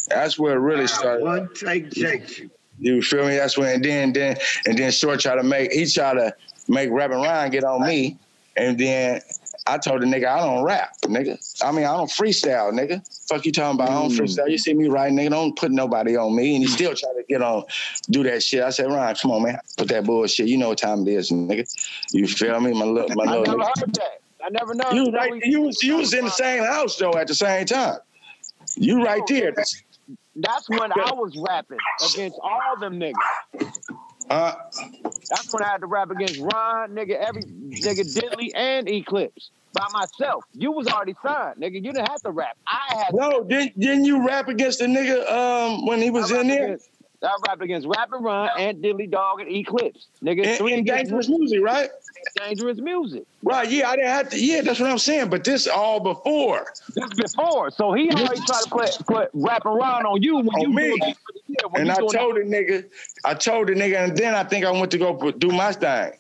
That's 0.09 0.39
where 0.39 0.57
it 0.57 0.61
really 0.61 0.87
started. 0.87 1.25
One 1.25 1.49
take, 1.55 1.91
Jake. 1.91 2.51
You 2.79 3.03
feel 3.03 3.27
me? 3.27 3.37
That's 3.37 3.57
when 3.57 3.77
and 3.77 3.85
then 3.85 4.13
then 4.13 4.37
and 4.67 4.77
then 4.77 4.91
Short 4.91 5.21
try 5.21 5.37
to 5.37 5.43
make 5.43 5.73
he 5.73 5.87
try 5.87 6.13
to 6.13 6.35
make 6.69 6.91
Reverend 6.91 7.23
Ryan 7.23 7.51
get 7.53 7.65
on 7.65 7.87
me, 7.87 8.19
and 8.57 8.79
then 8.79 9.21
I 9.67 9.79
told 9.79 10.03
the 10.03 10.07
nigga 10.07 10.27
I 10.27 10.41
don't 10.41 10.63
rap, 10.63 10.91
nigga. 11.03 11.39
I 11.65 11.73
mean 11.73 11.85
I 11.87 11.97
don't 11.97 12.11
freestyle, 12.11 12.71
nigga. 12.73 13.03
Fuck 13.29 13.47
you 13.47 13.53
talking 13.53 13.77
about? 13.81 13.91
I 13.91 13.95
don't 13.95 14.11
Mm. 14.11 14.21
freestyle. 14.21 14.51
You 14.51 14.59
see 14.59 14.75
me 14.75 14.89
writing, 14.89 15.17
nigga. 15.17 15.31
Don't 15.31 15.57
put 15.57 15.73
nobody 15.73 16.17
on 16.17 16.37
me. 16.37 16.57
And 16.57 16.65
he 16.65 16.69
still 16.71 16.95
try 16.95 17.09
to 17.15 17.23
get 17.29 17.41
on, 17.41 17.65
do 18.11 18.23
that 18.25 18.43
shit. 18.43 18.63
I 18.63 18.69
said, 18.71 18.89
Ryan, 18.89 19.17
come 19.17 19.31
on, 19.31 19.43
man, 19.43 19.59
put 19.79 19.89
that 19.89 20.05
bullshit. 20.05 20.49
You 20.49 20.59
know 20.59 20.69
what 20.69 20.79
time 20.79 21.07
it 21.09 21.13
is, 21.13 21.31
nigga. 21.31 21.67
You 22.13 22.27
feel 22.27 22.61
me, 22.61 22.73
my 22.75 22.85
little, 22.85 23.15
my 23.17 23.25
I 23.25 23.39
little. 23.39 23.45
never 23.47 23.59
nigga. 23.59 23.81
heard 23.81 23.95
that. 23.95 24.21
I 24.45 24.49
never 24.51 24.75
know. 24.75 24.91
You 24.93 25.11
right? 25.11 25.43
You 25.43 25.63
was 25.63 25.83
you 25.83 25.97
was 25.97 26.13
in 26.13 26.27
the 26.27 26.31
same 26.31 26.63
house 26.63 26.99
though 26.99 27.17
at 27.17 27.27
the 27.29 27.35
same 27.35 27.65
time. 27.65 27.99
You 28.77 29.03
right 29.03 29.23
there. 29.27 29.55
That's 30.37 30.69
when 30.69 30.93
I 30.93 31.13
was 31.15 31.35
rapping 31.49 31.79
against 32.13 32.39
all 32.43 32.77
them 32.79 33.01
niggas. 33.01 33.15
Uh, 34.31 34.55
That's 35.31 35.53
when 35.53 35.63
I 35.63 35.69
had 35.69 35.81
to 35.81 35.87
rap 35.87 36.11
against 36.11 36.39
Ron, 36.41 36.91
nigga, 36.91 37.17
every 37.17 37.43
nigga 37.43 38.01
Diddley 38.01 38.51
and 38.55 38.89
Eclipse 38.89 39.51
by 39.73 39.87
myself. 39.93 40.45
You 40.53 40.73
was 40.73 40.87
already 40.89 41.15
signed, 41.23 41.57
nigga. 41.61 41.75
You 41.75 41.93
didn't 41.93 42.09
have 42.09 42.23
to 42.23 42.31
rap. 42.31 42.57
I 42.67 42.97
had 42.97 43.15
no, 43.15 43.45
didn't, 43.45 43.79
didn't 43.79 44.05
you 44.05 44.27
rap 44.27 44.49
against 44.49 44.79
the 44.79 44.87
nigga 44.87 45.31
um 45.31 45.87
when 45.87 46.01
he 46.01 46.11
was 46.11 46.33
I 46.33 46.41
in 46.41 46.49
there? 46.49 46.65
Against, 46.65 46.89
I 47.25 47.37
rap 47.49 47.61
against 47.61 47.87
Rapping 47.87 48.23
Ron 48.23 48.51
and 48.59 48.79
Diddley 48.83 49.11
Dog 49.11 49.41
and 49.41 49.51
Eclipse. 49.51 50.07
Nigga, 50.23 50.47
And- 50.47 50.59
three 50.59 50.75
and 50.75 50.87
Dangerous 50.87 51.29
Music, 51.29 51.61
right? 51.63 51.89
Dangerous 52.37 52.79
music. 52.79 53.25
Right, 53.43 53.71
yeah, 53.71 53.91
I 53.91 53.97
didn't 53.97 54.11
have 54.11 54.29
to. 54.31 54.43
Yeah, 54.43 54.63
that's 54.63 54.81
what 54.81 54.91
I'm 54.91 54.99
saying. 54.99 55.29
But 55.29 55.45
this 55.45 55.67
all 55.67 56.01
before. 56.01 56.73
This 56.95 57.11
before, 57.15 57.71
so 57.71 57.93
he 57.93 58.09
already 58.11 58.41
tried 58.47 58.63
to 58.63 58.71
put 58.71 59.07
put 59.07 59.31
Rapping 59.35 59.73
Ron 59.73 60.07
on 60.07 60.23
you 60.23 60.37
when 60.37 60.49
On 60.49 60.61
you 60.63 60.69
me. 60.71 60.83
doing 60.99 61.15
when 61.71 61.83
And 61.83 61.91
I 61.93 61.97
doing 61.97 62.09
that- 62.13 62.19
told 62.19 62.37
the 62.37 62.41
nigga, 62.41 62.85
I 63.25 63.35
told 63.35 63.69
the 63.69 63.75
nigga, 63.75 64.05
and 64.05 64.17
then 64.17 64.35
I 64.35 64.43
think 64.45 64.65
I 64.65 64.71
went 64.71 64.91
to 64.93 64.99
go 64.99 65.31
do 65.33 65.49
my 65.49 65.73
thing. 65.73 66.13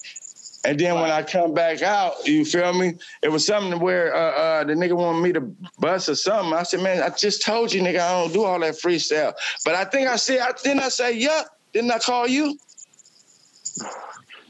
And 0.64 0.80
then 0.80 0.94
when 0.94 1.10
I 1.10 1.22
come 1.22 1.52
back 1.52 1.82
out, 1.82 2.26
you 2.26 2.44
feel 2.44 2.72
me? 2.72 2.94
It 3.22 3.28
was 3.30 3.46
something 3.46 3.78
where 3.80 4.14
uh, 4.14 4.30
uh, 4.30 4.64
the 4.64 4.72
nigga 4.74 4.96
wanted 4.96 5.20
me 5.20 5.32
to 5.34 5.40
bust 5.78 6.08
or 6.08 6.14
something. 6.14 6.54
I 6.54 6.62
said, 6.62 6.80
man, 6.80 7.02
I 7.02 7.10
just 7.10 7.44
told 7.44 7.72
you, 7.72 7.82
nigga, 7.82 8.00
I 8.00 8.22
don't 8.22 8.32
do 8.32 8.44
all 8.44 8.58
that 8.60 8.74
freestyle. 8.74 9.34
But 9.64 9.74
I 9.74 9.84
think 9.84 10.08
I 10.08 10.16
said, 10.16 10.40
I, 10.40 10.52
didn't 10.62 10.80
I 10.80 10.88
say, 10.88 11.18
yeah? 11.18 11.42
Didn't 11.74 11.90
I 11.90 11.98
call 11.98 12.26
you? 12.26 12.58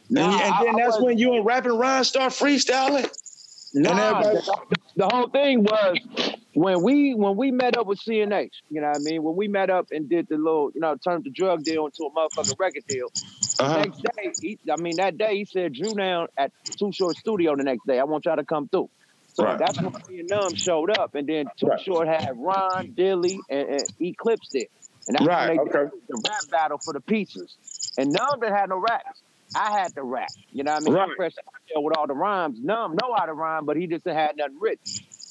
Nah, 0.08 0.30
and, 0.30 0.42
and 0.42 0.66
then 0.66 0.74
I 0.74 0.78
that's 0.84 0.96
was- 0.96 1.04
when 1.04 1.18
you 1.18 1.34
and 1.34 1.44
Rapping 1.44 1.76
Ron 1.76 2.04
start 2.04 2.32
freestyling. 2.32 3.10
Nah, 3.76 4.22
the, 4.22 4.56
the 4.94 5.08
whole 5.08 5.28
thing 5.30 5.64
was 5.64 5.98
when 6.54 6.82
we 6.82 7.14
when 7.14 7.36
we 7.36 7.50
met 7.50 7.76
up 7.76 7.86
with 7.86 7.98
CNH, 8.00 8.50
you 8.70 8.80
know 8.80 8.88
what 8.88 8.96
I 8.96 9.00
mean? 9.00 9.22
When 9.22 9.36
we 9.36 9.48
met 9.48 9.70
up 9.70 9.88
and 9.90 10.08
did 10.08 10.28
the 10.28 10.36
little, 10.36 10.70
you 10.74 10.80
know, 10.80 10.96
turned 10.96 11.24
the 11.24 11.30
drug 11.30 11.64
deal 11.64 11.86
into 11.86 12.04
a 12.04 12.10
motherfucking 12.10 12.58
record 12.58 12.84
deal. 12.86 13.08
Uh-huh. 13.58 13.72
The 13.72 13.78
next 13.84 14.02
day, 14.02 14.32
he, 14.40 14.58
I 14.72 14.76
mean 14.76 14.96
that 14.96 15.18
day 15.18 15.36
he 15.38 15.44
said 15.44 15.72
Drew 15.74 15.94
down 15.94 16.28
at 16.38 16.52
Too 16.78 16.92
Short 16.92 17.16
Studio 17.16 17.56
the 17.56 17.64
next 17.64 17.86
day. 17.86 17.98
I 17.98 18.04
want 18.04 18.24
y'all 18.24 18.36
to 18.36 18.44
come 18.44 18.68
through. 18.68 18.88
So 19.34 19.44
Right. 19.44 19.58
that's 19.58 19.80
when 19.80 19.92
me 20.08 20.20
and 20.20 20.28
Numb 20.28 20.54
showed 20.54 20.96
up, 20.96 21.16
and 21.16 21.28
then 21.28 21.46
Too 21.56 21.70
Short 21.82 22.06
had 22.06 22.32
Ron, 22.36 22.92
Dilly, 22.94 23.40
and, 23.50 23.68
and 23.68 23.82
Eclipse 24.00 24.50
it. 24.54 24.70
And 25.08 25.16
that's 25.16 25.26
Right, 25.26 25.48
when 25.48 25.56
they 25.56 25.62
okay. 25.78 25.90
did 25.90 26.02
the 26.08 26.22
rap 26.28 26.50
battle 26.50 26.78
for 26.78 26.92
the 26.92 27.00
pizzas. 27.00 27.56
And 27.98 28.12
Numb 28.12 28.40
didn't 28.40 28.54
have 28.56 28.68
no 28.68 28.76
raps. 28.78 29.20
I 29.56 29.72
had 29.78 29.94
to 29.96 30.02
rap. 30.02 30.30
You 30.52 30.64
know 30.64 30.72
what 30.72 30.82
I 30.82 30.84
mean? 30.84 30.94
Right. 30.94 31.08
I'm 31.10 31.16
fresh 31.16 31.32
out 31.38 31.52
there 31.72 31.82
with 31.82 31.96
all 31.96 32.06
the 32.06 32.14
rhymes. 32.14 32.58
Numb 32.62 32.92
know 33.00 33.14
how 33.16 33.26
to 33.26 33.32
rhyme, 33.34 33.66
but 33.66 33.76
he 33.76 33.86
just 33.88 34.04
had 34.06 34.36
nothing 34.36 34.56
written. 34.60 34.84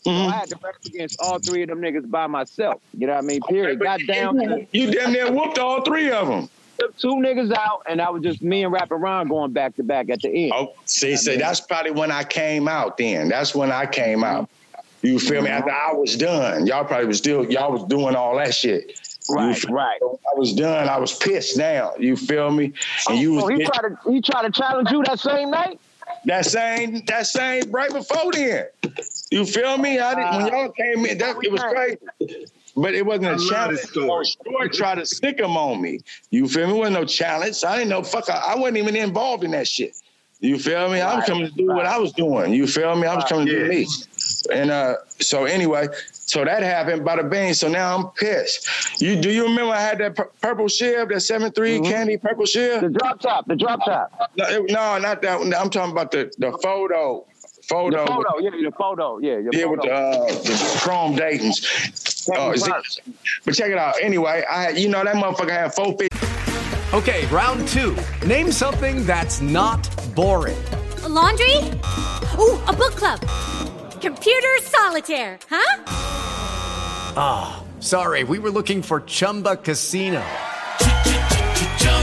So 0.04 0.12
Mm-hmm. 0.12 0.30
I 0.34 0.36
had 0.38 0.49
to 0.49 0.58
rap 0.62 0.76
against 0.86 1.18
all 1.22 1.39
three 1.39 1.64
of 1.64 1.70
them 1.70 1.80
niggas 1.80 2.10
by 2.10 2.28
myself. 2.28 2.82
You 2.97 3.08
know 3.08 3.14
what 3.14 3.24
I 3.24 3.28
mean? 3.28 3.41
Period. 3.43 3.80
Got 3.80 4.01
down 4.06 4.36
to 4.36 4.68
You 4.74 4.91
damn 4.91 5.14
near 5.14 5.32
whooped 5.32 5.58
all 5.60 5.82
three 5.82 6.12
of 6.12 6.28
them. 6.28 6.49
took 6.78 6.97
two 6.97 7.16
niggas 7.16 7.54
out, 7.56 7.84
and 7.88 8.01
I 8.01 8.10
was 8.10 8.22
just 8.22 8.41
me 8.41 8.64
and 8.64 8.74
Rap 8.74 8.89
Ron 8.91 9.30
going 9.30 9.54
back 9.54 9.76
to 9.78 9.84
back 9.84 10.10
at 10.10 10.22
the 10.22 10.28
end. 10.30 10.51
Oh, 10.54 10.74
see, 10.86 11.16
see, 11.16 11.38
that's 11.38 11.62
probably 11.62 11.91
when 11.91 12.12
I 12.12 12.24
came 12.26 12.68
out. 12.68 12.97
Then 12.97 13.30
that's 13.30 13.56
when 13.56 13.72
I 13.72 13.86
came 13.86 14.24
out. 14.26 14.49
You 15.04 15.20
feel 15.20 15.41
me? 15.41 15.49
After 15.49 15.72
I 15.72 15.93
was 15.93 16.16
done, 16.18 16.66
y'all 16.68 16.84
probably 16.86 17.08
was 17.08 17.18
still 17.18 17.49
y'all 17.49 17.72
was 17.72 17.84
doing 17.86 18.16
all 18.16 18.36
that 18.38 18.54
shit. 18.54 18.99
Right, 19.30 19.64
right. 19.70 19.99
I 20.01 20.38
was 20.38 20.51
done. 20.54 20.89
I 20.89 20.97
was 20.97 21.18
pissed 21.18 21.58
now. 21.58 21.93
You 21.97 22.18
feel 22.18 22.51
me? 22.51 22.74
And 23.08 23.20
you 23.20 23.34
was 23.36 23.43
Oh, 23.45 23.47
he 23.47 23.58
getting- 23.60 23.72
tried 23.72 23.89
to 24.04 24.12
he 24.12 24.22
tried 24.22 24.43
to 24.43 24.51
challenge 24.51 24.91
you 24.91 25.01
that 25.06 25.20
same 25.20 25.49
night. 25.51 25.80
that 26.26 26.45
same 26.45 27.04
that 27.06 27.26
same 27.28 27.72
right 27.72 27.91
before 27.91 28.32
then. 28.34 28.66
You 29.34 29.45
feel 29.47 29.79
me? 29.79 29.97
I 29.99 30.13
didn't 30.13 30.43
when 30.43 30.53
y'all 30.53 30.71
came 30.71 31.05
in. 31.07 31.17
That 31.17 31.36
it 31.41 31.51
was 31.51 31.61
crazy. 31.63 32.45
But 32.75 32.93
it 32.93 33.03
wasn't 33.03 33.25
I 33.25 33.29
a 33.31 33.36
love 33.38 33.49
challenge. 33.49 33.79
this 33.81 33.89
story. 33.89 34.25
Short 34.45 34.73
tried 34.73 34.95
to 34.95 35.05
stick 35.07 35.39
him 35.39 35.57
on 35.57 35.81
me. 35.81 36.01
You 36.29 36.47
feel 36.47 36.67
me? 36.67 36.73
It 36.75 36.77
wasn't 36.77 36.99
no 36.99 37.05
challenge. 37.05 37.63
I 37.63 37.77
didn't 37.77 37.89
know. 37.89 38.03
Fuck. 38.03 38.29
I, 38.29 38.53
I 38.53 38.55
wasn't 38.55 38.77
even 38.77 38.95
involved 38.95 39.43
in 39.43 39.51
that 39.51 39.67
shit. 39.67 39.95
You 40.39 40.59
feel 40.59 40.88
me? 40.91 40.99
I 41.01 41.15
was 41.15 41.25
coming 41.25 41.47
to 41.47 41.51
do 41.53 41.65
what 41.67 41.86
I 41.88 41.97
was 41.97 42.11
doing. 42.13 42.53
You 42.53 42.67
feel 42.67 42.95
me? 42.95 43.07
I 43.07 43.15
was 43.15 43.23
coming 43.25 43.47
to 43.47 43.59
do 43.63 43.69
me. 43.69 43.88
And 44.51 44.69
uh, 44.69 44.95
so 45.19 45.45
anyway, 45.45 45.88
so 46.11 46.45
that 46.45 46.61
happened. 46.61 47.03
By 47.03 47.15
the 47.15 47.23
bing. 47.23 47.53
So 47.55 47.67
now 47.69 47.97
I'm 47.97 48.09
pissed. 48.11 49.01
You 49.01 49.15
do 49.19 49.31
you 49.31 49.43
remember 49.45 49.71
I 49.73 49.79
had 49.81 49.97
that 49.99 50.15
pur- 50.15 50.31
purple 50.41 50.67
shiv, 50.67 51.09
that 51.09 51.21
seven 51.21 51.51
three 51.51 51.79
candy 51.79 52.17
purple 52.17 52.45
shiv? 52.45 52.81
Mm-hmm. 52.84 52.93
The 52.93 52.99
drop 52.99 53.19
top, 53.19 53.47
the 53.47 53.55
drop 53.55 53.84
top. 53.86 54.31
No, 54.38 54.45
it- 54.47 54.69
no, 54.71 54.97
not 54.99 55.21
that 55.23 55.39
one. 55.39 55.53
I'm 55.55 55.69
talking 55.71 55.91
about 55.91 56.11
the 56.11 56.31
the 56.38 56.51
photo. 56.61 57.25
Photo. 57.68 58.01
The 58.05 58.11
photo, 58.11 58.39
yeah, 58.39 58.49
the 58.51 58.72
photo, 58.78 59.20
yeah, 59.20 59.38
your 59.39 59.49
Yeah, 59.53 59.66
with 59.66 59.82
the, 59.82 59.91
uh, 59.93 60.26
the 60.28 60.80
chrome 60.82 61.16
Dayton's. 61.16 61.66
Oh, 62.36 62.51
is 62.51 62.68
it- 62.68 62.74
but 63.45 63.55
check 63.55 63.72
it 63.72 63.78
out. 63.78 63.95
Anyway, 64.01 64.43
I 64.49 64.70
you 64.70 64.89
know 64.89 65.03
that 65.03 65.16
motherfucker 65.16 65.51
had 65.51 65.74
four 65.74 65.97
feet. 65.97 66.09
Okay, 66.93 67.26
round 67.28 67.68
two. 67.70 67.95
Name 68.28 68.51
something 68.51 69.05
that's 69.05 69.41
not 69.41 69.89
boring. 70.16 70.61
A 71.03 71.09
laundry? 71.09 71.55
Ooh, 72.39 72.59
a 72.68 72.74
book 72.74 72.95
club. 72.95 73.20
Computer 74.01 74.49
solitaire, 74.61 75.39
huh? 75.49 75.84
Ah, 77.16 77.64
sorry, 77.80 78.24
we 78.24 78.39
were 78.39 78.51
looking 78.51 78.82
for 78.82 79.01
Chumba 79.01 79.55
Casino. 79.55 80.24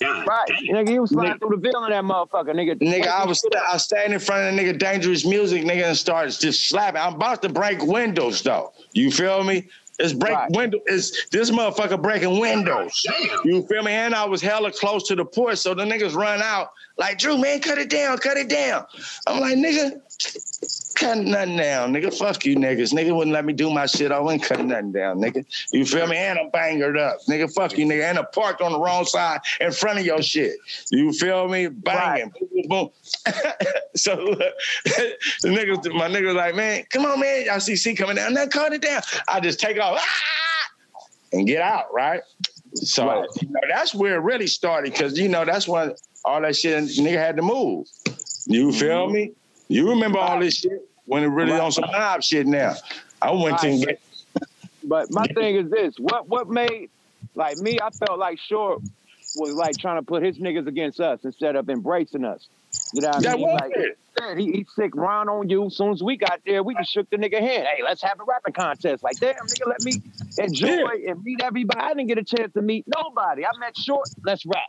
God, 0.00 0.26
right. 0.26 0.48
Nigga, 0.70 0.88
he 0.90 0.98
was 0.98 1.10
flying 1.10 1.38
through 1.38 1.50
the 1.50 1.56
bill 1.56 1.84
in 1.84 1.90
that 1.90 2.04
motherfucker, 2.04 2.54
nigga. 2.54 2.78
Nigga, 2.80 3.06
I 3.06 3.24
was 3.24 3.42
I 3.68 3.74
was 3.74 3.84
standing 3.84 4.12
in 4.12 4.20
front 4.20 4.48
of 4.48 4.54
the 4.54 4.62
nigga 4.62 4.78
dangerous 4.78 5.24
music, 5.24 5.64
nigga, 5.64 5.84
and 5.84 5.96
starts 5.96 6.38
just 6.38 6.68
slapping. 6.68 7.00
I'm 7.00 7.14
about 7.14 7.40
to 7.42 7.48
break 7.48 7.82
windows 7.82 8.42
though. 8.42 8.72
You 8.92 9.10
feel 9.10 9.42
me? 9.42 9.68
It's 9.98 10.12
break 10.12 10.34
right. 10.34 10.50
window. 10.50 10.78
It's 10.86 11.26
this 11.30 11.50
motherfucker 11.50 12.00
breaking 12.00 12.38
windows. 12.38 13.02
Damn. 13.06 13.40
You 13.44 13.66
feel 13.66 13.82
me? 13.82 13.92
And 13.92 14.14
I 14.14 14.26
was 14.26 14.42
hella 14.42 14.70
close 14.70 15.08
to 15.08 15.14
the 15.14 15.24
porch, 15.24 15.58
so 15.58 15.72
the 15.72 15.84
niggas 15.84 16.14
run 16.14 16.42
out 16.42 16.72
like 16.98 17.18
Drew, 17.18 17.38
man, 17.38 17.60
cut 17.60 17.78
it 17.78 17.90
down, 17.90 18.18
cut 18.18 18.36
it 18.36 18.48
down. 18.48 18.84
I'm 19.26 19.40
like, 19.40 19.56
nigga, 19.56 20.00
cut 20.96 21.18
nothing 21.18 21.56
down, 21.56 21.92
nigga. 21.92 22.12
Fuck 22.12 22.44
you, 22.44 22.56
niggas. 22.56 22.92
Nigga 22.92 23.14
wouldn't 23.14 23.34
let 23.34 23.44
me 23.44 23.52
do 23.52 23.70
my 23.70 23.86
shit. 23.86 24.10
I 24.10 24.18
wouldn't 24.18 24.42
cut 24.42 24.64
nothing 24.64 24.92
down, 24.92 25.18
nigga. 25.18 25.44
You 25.72 25.84
feel 25.84 26.06
me? 26.06 26.16
And 26.16 26.38
I'm 26.38 26.50
bangered 26.50 26.98
up, 26.98 27.18
nigga. 27.28 27.52
Fuck 27.52 27.78
you, 27.78 27.86
nigga. 27.86 28.10
And 28.10 28.18
I 28.18 28.24
parked 28.24 28.60
on 28.60 28.72
the 28.72 28.80
wrong 28.80 29.04
side 29.04 29.40
in 29.60 29.70
front 29.70 29.98
of 29.98 30.06
your 30.06 30.22
shit. 30.22 30.56
You 30.90 31.12
feel 31.12 31.46
me? 31.48 31.68
Banging, 31.68 32.32
boom, 32.40 32.48
boom, 32.52 32.68
boom. 32.68 32.90
so 33.96 34.14
look, 34.16 34.54
the 34.84 35.48
niggas, 35.48 35.94
my 35.94 36.08
niggas 36.08 36.34
like, 36.34 36.54
man, 36.54 36.84
come 36.90 37.04
on, 37.04 37.20
man. 37.20 37.44
Y'all 37.44 37.60
see 37.60 37.76
C 37.76 37.94
coming 37.94 38.16
down. 38.16 38.34
Now 38.34 38.46
cut 38.46 38.72
it 38.72 38.82
down. 38.82 39.02
I 39.28 39.40
just 39.40 39.60
take 39.60 39.78
off 39.78 39.98
ah! 40.00 40.70
and 41.32 41.46
get 41.46 41.62
out, 41.62 41.92
right? 41.92 42.22
So 42.74 43.26
you 43.40 43.48
know, 43.48 43.60
that's 43.68 43.94
where 43.94 44.16
it 44.16 44.20
really 44.20 44.46
started, 44.46 44.92
because 44.92 45.18
you 45.18 45.28
know 45.28 45.44
that's 45.44 45.68
when 45.68 45.94
all 46.24 46.40
that 46.40 46.56
shit 46.56 46.82
nigga 46.84 47.18
had 47.18 47.36
to 47.36 47.42
move. 47.42 47.86
You 48.46 48.72
feel 48.72 49.08
me? 49.08 49.32
You 49.68 49.90
remember 49.90 50.18
all 50.18 50.38
this 50.40 50.54
shit 50.54 50.88
when 51.06 51.22
it 51.22 51.28
really 51.28 51.52
on 51.52 51.72
some 51.72 51.90
mob 51.90 52.22
shit 52.22 52.46
now. 52.46 52.74
I 53.20 53.32
went 53.32 53.58
to 53.60 53.78
get 53.78 54.00
But 54.84 55.10
my 55.10 55.26
thing 55.26 55.56
is 55.56 55.70
this: 55.70 55.94
what 55.98 56.28
what 56.28 56.48
made 56.48 56.90
like 57.34 57.58
me? 57.58 57.78
I 57.80 57.90
felt 58.04 58.18
like 58.18 58.38
Short 58.38 58.82
was 59.34 59.54
like 59.56 59.78
trying 59.78 59.98
to 59.98 60.02
put 60.02 60.22
his 60.22 60.38
niggas 60.38 60.66
against 60.66 61.00
us 61.00 61.20
instead 61.24 61.56
of 61.56 61.68
embracing 61.68 62.24
us. 62.24 62.46
You 62.92 63.02
know 63.02 63.08
what 63.08 63.16
I 63.16 63.20
That 63.20 63.36
mean? 63.38 63.46
was 63.48 63.60
Like, 63.60 63.72
it. 63.74 64.38
he, 64.38 64.52
he 64.52 64.66
sick 64.76 64.94
round 64.94 65.28
on 65.28 65.48
you. 65.50 65.66
As 65.66 65.76
soon 65.76 65.92
as 65.92 66.02
we 66.02 66.16
got 66.16 66.40
there, 66.46 66.62
we 66.62 66.74
just 66.74 66.90
shook 66.92 67.10
the 67.10 67.16
nigga 67.16 67.40
hand. 67.40 67.66
Hey, 67.66 67.82
let's 67.84 68.02
have 68.02 68.18
a 68.20 68.24
rapping 68.24 68.54
contest. 68.54 69.02
Like, 69.02 69.18
damn, 69.20 69.34
nigga, 69.34 69.66
let 69.68 69.82
me 69.82 70.00
enjoy 70.38 70.88
and 71.08 71.22
meet 71.22 71.42
everybody. 71.42 71.80
I 71.80 71.88
didn't 71.88 72.06
get 72.06 72.18
a 72.18 72.24
chance 72.24 72.52
to 72.54 72.62
meet 72.62 72.84
nobody. 72.86 73.44
I 73.44 73.50
met 73.58 73.76
Short. 73.76 74.08
Let's 74.24 74.46
rap. 74.46 74.62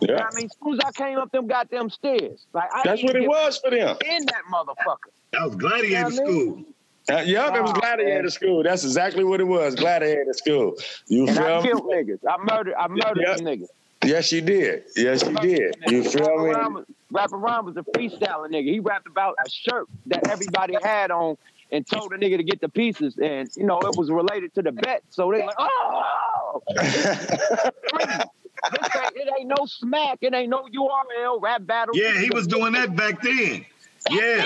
You 0.00 0.08
know 0.08 0.14
Yeah. 0.14 0.24
what 0.24 0.32
I 0.32 0.36
mean? 0.36 0.44
As 0.46 0.56
soon 0.62 0.74
as 0.74 0.80
I 0.86 0.92
came 0.92 1.18
up 1.18 1.30
them 1.32 1.46
goddamn 1.46 1.90
stairs, 1.90 2.46
like 2.52 2.68
I 2.74 2.82
That's 2.84 3.00
didn't 3.00 3.08
what 3.08 3.16
it 3.16 3.20
get 3.20 3.28
was 3.28 3.58
for 3.58 3.70
them. 3.70 3.96
In 4.04 4.26
that 4.26 4.42
motherfucker. 4.52 5.10
That 5.32 5.42
was 5.44 5.56
gladiator 5.56 5.86
You 5.86 5.94
know 5.94 6.02
what 6.02 6.20
I 6.20 6.24
mean? 6.26 6.54
school. 6.54 6.64
Uh, 7.10 7.20
yup, 7.22 7.56
it 7.56 7.62
was 7.62 7.72
gladiator 7.72 8.22
man. 8.22 8.30
school. 8.30 8.62
That's 8.62 8.84
exactly 8.84 9.24
what 9.24 9.40
it 9.40 9.44
was. 9.44 9.74
Gladiator 9.74 10.32
school. 10.32 10.74
You 11.08 11.26
And 11.28 11.38
I 11.38 11.60
feel 11.62 11.62
me? 11.62 11.68
killed 11.68 11.84
niggas. 11.86 12.18
I 12.28 12.36
murdered. 12.44 12.74
I 12.78 12.88
murdered 12.88 13.24
Yeah. 13.26 13.36
some 13.36 13.46
niggas. 13.46 13.66
Yes, 14.04 14.32
you 14.32 14.40
did. 14.40 14.84
Yes, 14.96 15.22
you 15.28 15.34
did. 15.36 15.76
You 15.86 16.04
feel 16.04 16.22
Rapper 16.22 16.42
me? 16.42 16.50
Ron 16.50 16.74
was, 16.74 16.84
Rapper 17.10 17.36
Ron 17.36 17.66
was 17.66 17.76
a 17.76 17.82
freestyling 17.82 18.50
nigga. 18.50 18.72
He 18.72 18.80
rapped 18.80 19.06
about 19.06 19.34
a 19.44 19.50
shirt 19.50 19.88
that 20.06 20.26
everybody 20.30 20.74
had 20.82 21.10
on 21.10 21.36
and 21.70 21.86
told 21.86 22.10
the 22.10 22.16
nigga 22.16 22.36
to 22.38 22.42
get 22.42 22.60
the 22.60 22.68
pieces. 22.68 23.18
And, 23.22 23.50
you 23.56 23.64
know, 23.64 23.78
it 23.80 23.94
was 23.94 24.10
related 24.10 24.54
to 24.54 24.62
the 24.62 24.72
bet. 24.72 25.02
So 25.10 25.30
they 25.30 25.44
like, 25.44 25.56
oh! 25.58 26.62
ain't, 28.64 29.16
it 29.16 29.28
ain't 29.38 29.48
no 29.48 29.66
smack. 29.66 30.18
It 30.20 30.34
ain't 30.34 30.50
no 30.50 30.62
URL 30.64 31.40
rap 31.40 31.66
battle. 31.66 31.96
Yeah, 31.96 32.18
he 32.18 32.30
was 32.30 32.46
doing 32.46 32.72
that 32.74 32.94
back 32.96 33.22
then. 33.22 33.64
Yeah. 34.10 34.44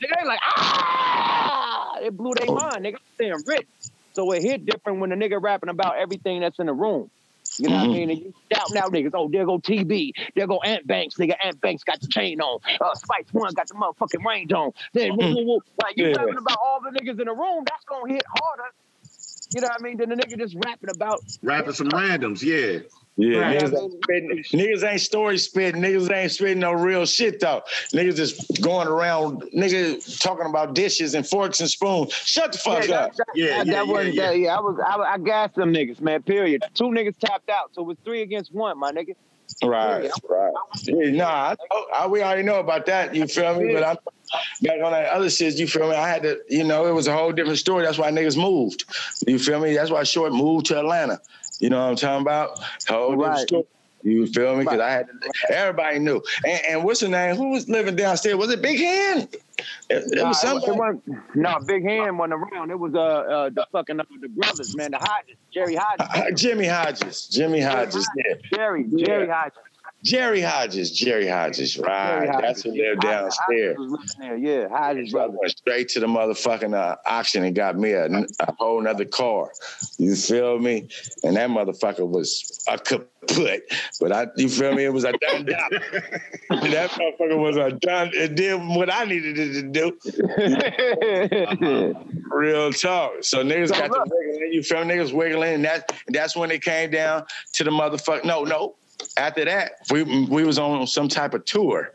They 0.00 0.26
like, 0.26 0.40
ah! 0.42 1.98
It 2.02 2.16
blew 2.16 2.34
their 2.34 2.46
mind. 2.54 2.84
Nigga, 2.84 2.96
saying 3.20 3.42
rich. 3.46 3.66
So 4.14 4.30
it 4.32 4.42
hit 4.42 4.66
different 4.66 5.00
when 5.00 5.10
the 5.10 5.16
nigga 5.16 5.40
rapping 5.40 5.68
about 5.70 5.96
everything 5.98 6.40
that's 6.40 6.58
in 6.58 6.66
the 6.66 6.72
room. 6.72 7.10
You 7.60 7.68
know 7.68 7.76
what 7.76 7.82
I 7.82 7.86
Mhm. 7.86 7.92
mean? 7.92 8.10
And 8.10 8.18
you 8.20 8.34
shouting 8.52 8.76
out 8.76 8.92
niggas, 8.92 9.10
oh, 9.14 9.28
there 9.32 9.44
go 9.44 9.58
TB, 9.58 10.12
there 10.36 10.46
go 10.46 10.60
Ant 10.60 10.86
Banks, 10.86 11.16
nigga. 11.16 11.34
Ant 11.42 11.60
Banks 11.60 11.82
got 11.82 12.00
the 12.00 12.06
chain 12.08 12.40
on. 12.40 12.60
Uh, 12.80 12.94
Spice 12.94 13.26
One 13.32 13.52
got 13.54 13.68
the 13.68 13.74
motherfucking 13.74 14.24
range 14.24 14.52
on. 14.52 14.72
Then, 14.92 15.16
woo, 15.16 15.34
woo, 15.34 15.44
woo. 15.44 15.60
like 15.82 15.96
you 15.96 16.06
Yeah. 16.06 16.16
rapping 16.16 16.36
about 16.38 16.58
all 16.64 16.80
the 16.80 16.90
niggas 16.90 17.18
in 17.20 17.26
the 17.26 17.34
room, 17.34 17.64
that's 17.66 17.84
gonna 17.84 18.12
hit 18.12 18.22
harder. 18.28 18.70
You 19.54 19.60
know 19.62 19.68
what 19.68 19.80
I 19.80 19.82
mean? 19.82 19.96
Than 19.96 20.10
the 20.10 20.16
nigga 20.16 20.38
just 20.38 20.54
rapping 20.64 20.90
about. 20.90 21.24
Rapping 21.42 21.72
some 21.72 21.88
randoms, 21.88 22.42
yeah. 22.42 22.80
Yeah, 23.18 23.40
Right. 23.40 23.58
niggas, 23.58 23.82
ain't 23.82 24.04
spitting, 24.04 24.44
niggas 24.60 24.84
ain't 24.92 25.02
story 25.02 25.38
spitting. 25.38 25.82
Niggas 25.82 26.12
ain't 26.12 26.32
spitting 26.32 26.60
no 26.60 26.72
real 26.74 27.06
shit 27.06 27.40
though. 27.40 27.62
Niggas 27.94 28.16
just 28.16 28.62
going 28.62 28.88
around, 28.88 29.42
niggas 29.56 30.20
talking 30.20 30.46
about 30.46 30.74
dishes 30.74 31.14
and 31.14 31.26
forks 31.26 31.60
and 31.60 31.70
spoons. 31.70 32.14
Shut 32.14 32.52
the 32.52 32.58
fuck 32.58 32.88
Yeah, 32.88 32.96
up. 32.96 33.16
that, 33.16 33.26
that, 33.36 33.66
that, 33.68 33.88
wasn't 33.88 34.16
that. 34.18 34.38
Yeah, 34.38 34.56
I 34.58 34.60
was, 34.60 34.78
I, 34.86 34.98
I 35.14 35.18
gassed 35.18 35.56
them 35.56 35.74
niggas, 35.74 36.00
man. 36.02 36.22
Period. 36.22 36.64
Two 36.74 36.86
niggas 36.86 37.18
tapped 37.18 37.50
out, 37.50 37.70
so 37.74 37.82
it 37.82 37.86
was 37.88 37.98
three 38.04 38.22
against 38.22 38.54
one, 38.54 38.78
my 38.78 38.92
nigga. 38.92 39.16
Right, 39.64 40.10
right. 40.28 40.52
Yeah, 40.84 41.10
nah, 41.12 41.56
I, 41.70 41.84
I, 41.96 42.06
we 42.08 42.22
already 42.22 42.44
know 42.44 42.60
about 42.60 42.86
that. 42.86 43.14
You 43.16 43.26
feel 43.26 43.60
me? 43.60 43.74
But 43.74 43.84
I'm 43.84 43.96
back 44.62 44.82
on 44.84 44.92
that 44.92 45.06
other 45.06 45.30
shit. 45.30 45.56
You 45.56 45.66
feel 45.68 45.88
me? 45.90 45.96
I 45.96 46.08
had 46.08 46.22
to, 46.24 46.38
you 46.50 46.64
know, 46.64 46.86
it 46.86 46.92
was 46.92 47.08
a 47.08 47.16
whole 47.16 47.32
different 47.32 47.58
story. 47.58 47.84
That's 47.84 47.98
why 47.98 48.10
niggas 48.12 48.36
moved. 48.36 48.84
You 49.26 49.38
feel 49.40 49.60
me? 49.60 49.74
That's 49.74 49.90
why 49.90 50.04
Short 50.04 50.32
moved 50.32 50.66
to 50.66 50.78
Atlanta. 50.78 51.20
You 51.58 51.70
know 51.70 51.80
what 51.80 51.90
I'm 51.90 51.96
talking 51.96 52.22
about? 52.22 52.60
Different 52.80 53.18
Right. 53.20 53.38
story. 53.48 53.64
You 54.04 54.26
feel 54.28 54.56
me? 54.56 54.62
Because 54.64 54.78
I 54.80 54.90
had 54.90 55.08
to, 55.08 55.54
everybody 55.56 55.98
knew. 55.98 56.22
And, 56.46 56.60
and 56.70 56.84
what's 56.84 57.00
her 57.00 57.08
name? 57.08 57.34
Who 57.34 57.50
was 57.50 57.68
living 57.68 57.96
downstairs? 57.96 58.36
Was 58.36 58.48
it 58.50 58.62
Big 58.62 58.78
Hand? 58.78 59.28
It, 59.90 60.04
it 60.12 60.18
Nah, 60.18 60.28
was 60.28 60.40
somebody. 60.40 60.98
no, 61.34 61.58
Big 61.66 61.82
Hand 61.84 62.16
wasn't 62.16 62.34
around. 62.34 62.70
It 62.70 62.78
was 62.78 62.94
uh, 62.94 62.98
uh 63.00 63.50
the 63.50 63.66
fucking 63.72 63.98
uh, 63.98 64.04
the 64.20 64.28
brothers, 64.28 64.76
man, 64.76 64.92
the 64.92 64.98
Hodges, 64.98 65.36
Jerry 65.52 65.74
Hodges. 65.74 66.06
Uh, 66.14 66.30
Jimmy 66.32 66.66
Hodges. 66.66 67.26
Jimmy 67.26 67.60
Hodges. 67.60 68.08
Yeah. 68.16 68.34
Jerry, 68.54 68.84
Jerry 68.96 69.26
Yeah. 69.26 69.34
Hodges. 69.34 69.58
Jerry 70.04 70.40
Hodges. 70.40 70.90
Jerry 70.92 71.26
Hodges. 71.26 71.76
Right. 71.78 72.20
Jerry 72.26 72.38
That's 72.40 72.62
who 72.62 72.70
Hodges. 72.70 72.84
lived 72.86 73.00
downstairs. 73.00 73.76
Hodges 73.76 73.90
was 73.92 74.16
living 74.20 74.40
there, 74.42 74.62
Yeah, 74.62 74.68
Hodges 74.68 75.12
brother. 75.12 75.36
went 75.40 75.50
straight 75.50 75.88
to 75.90 76.00
the 76.00 76.06
motherfucking 76.06 76.74
uh, 76.74 76.96
auction 77.06 77.44
and 77.44 77.54
got 77.54 77.76
me 77.76 77.92
a, 77.92 78.06
a 78.06 78.54
whole 78.58 78.80
nother 78.80 79.04
car. 79.04 79.50
You 79.98 80.14
feel 80.14 80.58
me? 80.58 80.88
And 81.24 81.36
that 81.36 81.50
motherfucker 81.50 82.08
was 82.08 82.62
a 82.68 82.78
kaput. 82.78 83.62
But 84.00 84.12
I, 84.12 84.26
you 84.36 84.48
feel 84.48 84.72
me? 84.74 84.84
It 84.84 84.92
was 84.92 85.04
a 85.04 85.12
done 85.12 85.46
job. 85.46 85.70
that 86.50 86.90
motherfucker 86.92 87.36
was 87.38 87.56
a 87.56 87.72
done. 87.72 88.10
It 88.14 88.36
did 88.36 88.54
what 88.54 88.92
I 88.92 89.04
needed 89.04 89.36
it 89.38 89.52
to 89.54 89.62
do. 89.62 89.98
Real 92.30 92.72
talk. 92.72 93.12
So 93.22 93.42
niggas 93.42 93.70
got 93.70 93.90
the 93.90 94.06
wiggling. 94.08 94.52
You 94.52 94.62
feel 94.62 94.84
me? 94.84 94.94
Niggas 94.94 95.12
wiggling, 95.12 95.54
and 95.54 95.64
that 95.64 95.92
that's 96.08 96.36
when 96.36 96.50
it 96.50 96.62
came 96.62 96.90
down 96.90 97.24
to 97.54 97.64
the 97.64 97.70
motherfucker. 97.70 98.24
No, 98.24 98.44
no. 98.44 98.76
After 99.16 99.44
that, 99.44 99.72
we 99.90 100.02
we 100.02 100.44
was 100.44 100.58
on 100.58 100.86
some 100.86 101.08
type 101.08 101.34
of 101.34 101.44
tour. 101.44 101.92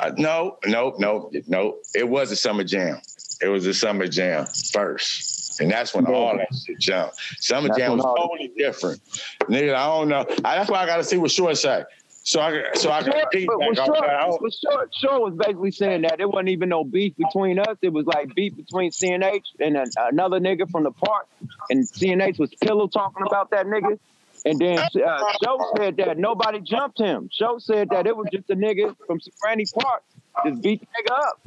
Uh, 0.00 0.12
no, 0.16 0.56
no, 0.66 0.94
no, 0.98 1.30
no. 1.48 1.76
It 1.94 2.08
was 2.08 2.30
a 2.30 2.36
summer 2.36 2.64
jam. 2.64 3.00
It 3.42 3.48
was 3.48 3.66
a 3.66 3.74
summer 3.74 4.06
jam 4.06 4.46
first. 4.72 5.60
And 5.60 5.70
that's 5.70 5.94
when 5.94 6.06
all 6.06 6.36
that 6.38 6.48
shit 6.66 6.78
jumped. 6.78 7.16
Summer 7.40 7.68
That's 7.68 7.78
jam 7.78 7.96
was 7.96 8.04
all- 8.04 8.16
totally 8.16 8.52
different. 8.56 9.02
Nigga, 9.42 9.74
I 9.74 9.86
don't 9.86 10.08
know. 10.08 10.24
I, 10.44 10.56
that's 10.56 10.70
why 10.70 10.78
I 10.82 10.86
gotta 10.86 11.04
see 11.04 11.18
what 11.18 11.30
Short 11.30 11.56
say. 11.58 11.84
So 12.22 12.40
I 12.40 12.62
so 12.74 12.90
I 12.90 13.02
can 13.02 13.12
repeat 13.12 13.46
but 13.46 13.58
back 13.58 13.68
what 13.68 13.76
Short, 13.76 14.00
that. 14.00 14.10
I 14.10 14.28
Short, 14.28 14.94
Short 14.94 15.22
was 15.22 15.34
basically 15.34 15.70
saying 15.72 16.02
that 16.02 16.18
there 16.18 16.28
wasn't 16.28 16.50
even 16.50 16.68
no 16.68 16.84
beef 16.84 17.14
between 17.16 17.58
us. 17.58 17.76
It 17.82 17.92
was 17.92 18.06
like 18.06 18.34
beef 18.34 18.56
between 18.56 18.90
CNH 18.90 19.42
and 19.58 19.76
a, 19.76 19.84
another 20.10 20.38
nigga 20.38 20.70
from 20.70 20.84
the 20.84 20.92
park. 20.92 21.26
And 21.70 21.84
CNH 21.84 22.38
was 22.38 22.54
pillow 22.60 22.86
talking 22.88 23.26
about 23.26 23.50
that 23.50 23.66
nigga. 23.66 23.98
And 24.44 24.58
then 24.58 24.78
uh, 24.78 24.88
Joe 25.42 25.72
said 25.76 25.96
that 25.98 26.18
nobody 26.18 26.60
jumped 26.60 26.98
him. 26.98 27.28
Joe 27.36 27.58
said 27.58 27.88
that 27.90 28.06
it 28.06 28.16
was 28.16 28.26
just 28.32 28.48
a 28.50 28.56
nigga 28.56 28.96
from 29.06 29.20
Granny 29.40 29.64
Park 29.78 30.02
just 30.46 30.62
beat 30.62 30.80
the 30.80 30.86
nigga 30.86 31.18
up. 31.18 31.40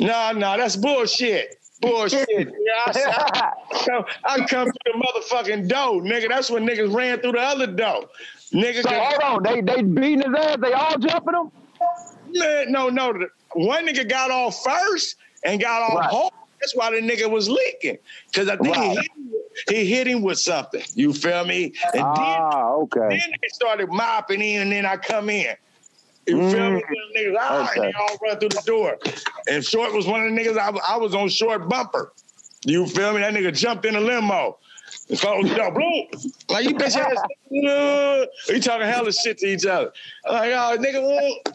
No, 0.00 0.38
no, 0.38 0.56
that's 0.56 0.76
bullshit. 0.76 1.58
Bullshit. 1.80 2.28
Yeah, 2.64 2.82
I, 2.86 3.52
I, 3.72 3.84
come, 3.84 4.04
I 4.24 4.46
come 4.46 4.66
through 4.66 4.92
the 4.92 5.04
motherfucking 5.04 5.68
door, 5.68 6.00
nigga. 6.00 6.28
That's 6.28 6.50
when 6.50 6.66
niggas 6.66 6.94
ran 6.94 7.20
through 7.20 7.32
the 7.32 7.40
other 7.40 7.66
door. 7.66 8.08
Nigga, 8.52 8.82
So 8.82 8.90
hold 8.90 9.22
on, 9.22 9.42
they 9.42 9.60
they 9.60 9.82
beating 9.82 10.22
his 10.22 10.34
ass. 10.38 10.58
They 10.60 10.72
all 10.72 10.96
jumping 10.98 11.34
him. 11.34 11.50
Man, 12.34 12.70
no, 12.70 12.88
no. 12.88 13.12
One 13.54 13.86
nigga 13.86 14.08
got 14.08 14.30
off 14.30 14.62
first 14.62 15.16
and 15.44 15.60
got 15.60 15.82
off 15.82 16.10
hard. 16.10 16.32
That's 16.62 16.76
why 16.76 16.92
the 16.92 16.98
nigga 16.98 17.28
was 17.30 17.48
leaking. 17.50 17.98
Cause 18.32 18.48
I 18.48 18.56
think 18.56 18.76
he, 18.76 18.88
Right. 18.88 18.96
hit, 19.66 19.76
he 19.76 19.86
hit 19.86 20.06
him 20.06 20.22
with 20.22 20.38
something. 20.38 20.82
You 20.94 21.12
feel 21.12 21.44
me? 21.44 21.74
And 21.94 22.04
Ah, 22.04 22.72
okay. 22.74 23.00
then, 23.00 23.10
then 23.10 23.30
they 23.42 23.48
started 23.48 23.88
mopping 23.90 24.40
in 24.40 24.62
and 24.62 24.72
then 24.72 24.86
I 24.86 24.96
come 24.96 25.28
in. 25.28 25.56
You 26.28 26.36
feel 26.52 26.70
me? 26.70 26.80
Them 26.80 26.84
Niggas, 27.16 27.36
ah, 27.38 27.58
and 27.58 27.68
Okay. 27.68 27.80
they 27.80 27.92
all 28.00 28.18
run 28.22 28.38
through 28.38 28.48
the 28.50 28.62
door. 28.64 28.96
And 29.48 29.64
Short 29.64 29.92
was 29.92 30.06
one 30.06 30.24
of 30.24 30.32
the 30.32 30.40
niggas, 30.40 30.56
I, 30.56 30.70
I 30.94 30.96
was 30.98 31.16
on 31.16 31.28
Short 31.28 31.68
bumper. 31.68 32.12
You 32.64 32.86
feel 32.86 33.12
me? 33.12 33.20
That 33.20 33.34
nigga 33.34 33.52
jumped 33.52 33.84
in 33.86 33.96
a 33.96 34.00
limo. 34.00 34.58
And 35.10 35.18
closed 35.18 35.50
the 35.50 35.56
door. 35.56 35.72
Boom. 35.72 36.06
Like, 36.48 36.64
you 36.68 36.76
bitch 36.76 36.96
ass. 36.96 37.18
nigga. 37.52 38.26
We 38.50 38.60
talking 38.60 38.86
hella 38.86 39.12
shit 39.12 39.38
to 39.38 39.46
each 39.46 39.66
other. 39.66 39.92
I'm 40.24 40.34
like, 40.34 40.52
oh, 40.52 40.78
nigga. 40.80 41.54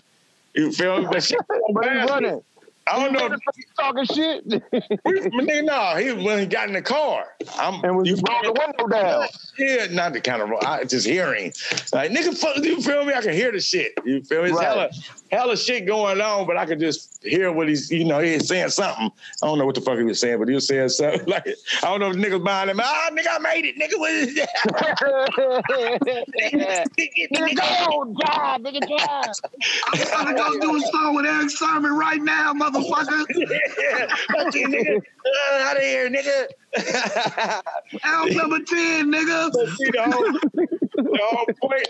You 0.53 0.71
feel 0.73 0.99
me? 0.99 1.07
But 1.09 1.23
shit, 1.23 1.39
But 1.73 1.85
he 1.85 1.97
running. 1.99 2.41
I 2.89 2.99
don't 2.99 3.13
know. 3.13 3.37
He 3.55 3.63
talking 3.77 4.05
shit. 4.05 4.45
We- 4.47 5.19
nigga, 5.21 5.63
no, 5.65 5.95
he 5.95 6.11
when 6.23 6.39
he 6.39 6.45
got 6.45 6.67
in 6.67 6.73
the 6.73 6.81
car. 6.81 7.25
I'm 7.59 7.83
And 7.83 7.97
was 7.97 8.07
you 8.09 8.15
roll 8.27 8.41
the 8.43 8.53
window 8.53 8.87
down. 8.87 9.27
Yeah, 9.57 9.87
not 9.91 10.13
the 10.13 10.21
kind 10.21 10.41
of 10.41 10.51
I 10.65 10.83
just 10.85 11.05
hearing. 11.05 11.51
Like 11.93 12.11
nigga, 12.11 12.37
fuck, 12.37 12.57
you 12.63 12.81
feel 12.81 13.03
me? 13.05 13.13
I 13.13 13.21
can 13.21 13.33
hear 13.33 13.51
the 13.51 13.59
shit. 13.59 13.93
You 14.05 14.23
feel 14.23 14.43
me? 14.43 14.49
It's 14.49 14.57
Right. 14.57 14.65
hella, 14.67 14.89
hella 15.31 15.57
shit 15.57 15.85
going 15.85 16.21
on, 16.21 16.45
but 16.47 16.57
I 16.57 16.65
could 16.65 16.79
just 16.79 17.23
hear 17.23 17.51
what 17.51 17.67
he's, 17.67 17.91
you 17.91 18.05
know, 18.05 18.19
he's 18.19 18.47
saying 18.47 18.69
something. 18.69 19.11
I 19.43 19.47
don't 19.47 19.57
know 19.57 19.65
what 19.65 19.75
the 19.75 19.81
fuck 19.81 19.97
he 19.97 20.03
was 20.03 20.19
saying, 20.19 20.39
but 20.39 20.47
he 20.47 20.53
was 20.55 20.67
saying 20.67 20.89
something 20.89 21.25
like 21.27 21.47
I 21.83 21.87
don't 21.87 21.99
know 21.99 22.11
if 22.11 22.15
niggas 22.15 22.43
behind 22.43 22.69
him. 22.69 22.79
Ah, 22.81 23.09
nigga, 23.11 23.27
I 23.31 23.39
made 23.39 23.65
it. 23.65 23.77
Nigga, 23.77 23.97
what 23.99 24.11
is 24.11 24.35
that? 24.35 24.49
Nigga, 26.47 27.55
go, 27.55 28.13
drive, 28.19 28.61
nigga, 28.61 28.87
drive. 28.87 29.33
I'm 30.13 30.25
gonna 30.25 30.37
go 30.37 30.59
do 30.59 30.75
a 30.75 30.79
song 30.91 31.15
with 31.15 31.25
Erick 31.25 31.49
Sermon 31.49 31.91
right 31.93 32.21
now, 32.21 32.53
motherfucker. 32.83 33.25
yeah, 33.79 34.15
fuck 34.35 34.53
you, 34.55 34.67
nigga. 34.67 34.97
Uh, 34.97 35.63
out 35.63 35.77
of 35.77 35.83
here, 35.83 36.09
nigga. 36.09 36.47
Album 38.03 38.37
number 38.37 38.59
10, 38.59 39.11
nigga. 39.11 39.51
But 39.53 39.69
see, 39.69 39.91
the 39.91 40.03
whole, 40.03 40.31
the 41.03 41.19
whole 41.23 41.45
point, 41.69 41.87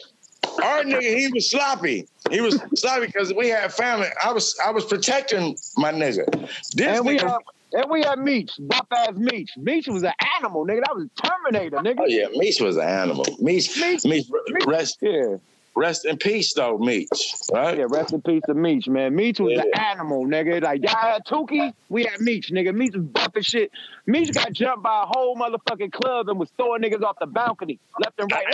our 0.64 0.84
nigga, 0.84 1.18
he 1.18 1.28
was 1.34 1.50
sloppy. 1.50 2.08
He 2.30 2.42
was 2.42 2.60
sloppy 2.76 3.08
because 3.08 3.34
we 3.34 3.50
had 3.50 3.74
family. 3.74 4.08
I 4.24 4.32
was 4.32 4.58
I 4.66 4.72
was 4.72 4.86
protecting 4.86 5.56
my 5.78 5.92
nigga. 5.92 6.26
This 6.74 6.88
And 6.88 7.06
we 7.06 7.18
nigga, 7.18 7.30
had, 7.30 7.82
and 7.84 7.92
we 7.92 8.02
had 8.04 8.20
Meech, 8.20 8.52
buff 8.60 8.88
ass 8.92 9.16
Meech. 9.16 9.52
Meech 9.58 9.88
was 9.88 10.04
an 10.04 10.14
animal, 10.38 10.66
nigga. 10.66 10.82
That 10.86 10.96
was 10.96 11.08
Terminator, 11.22 11.78
nigga. 11.78 11.98
oh 12.00 12.06
yeah, 12.06 12.28
Meech 12.34 12.60
was 12.62 12.78
an 12.78 12.88
animal. 12.88 13.26
Meech, 13.40 13.78
Meech, 14.06 14.26
rest, 14.66 14.98
Yeah. 15.02 15.38
Rest 15.78 16.05
in 16.05 16.17
peace, 16.17 16.53
though, 16.53 16.80
Meech. 16.80 17.07
Right? 17.53 17.78
Yeah, 17.78 17.86
rest 17.88 18.11
in 18.11 18.21
peace 18.23 18.41
to 18.47 18.55
Meech, 18.55 18.88
man. 18.88 19.15
Meech 19.15 19.39
was 19.39 19.59
an 19.59 19.71
animal, 19.80 20.25
nigga. 20.25 20.59
Like 20.63 20.82
y'all 20.82 20.95
had 20.99 21.23
Tukey, 21.25 21.71
we 21.89 22.03
had 22.05 22.19
Meech, 22.19 22.49
nigga. 22.51 22.73
Meech 22.73 22.95
was 22.95 23.05
bumping 23.05 23.43
shit. 23.43 23.71
Meech 24.07 24.34
got 24.34 24.51
jumped 24.53 24.82
by 24.84 25.03
a 25.03 25.05
whole 25.05 25.36
motherfucking 25.36 25.91
club 25.91 26.30
and 26.30 26.39
was 26.39 26.49
throwing 26.57 26.82
niggas 26.82 27.03
off 27.03 27.17
the 27.19 27.28
balcony, 27.28 27.80
left 28.03 28.19
and 28.19 28.32
right. 28.32 28.45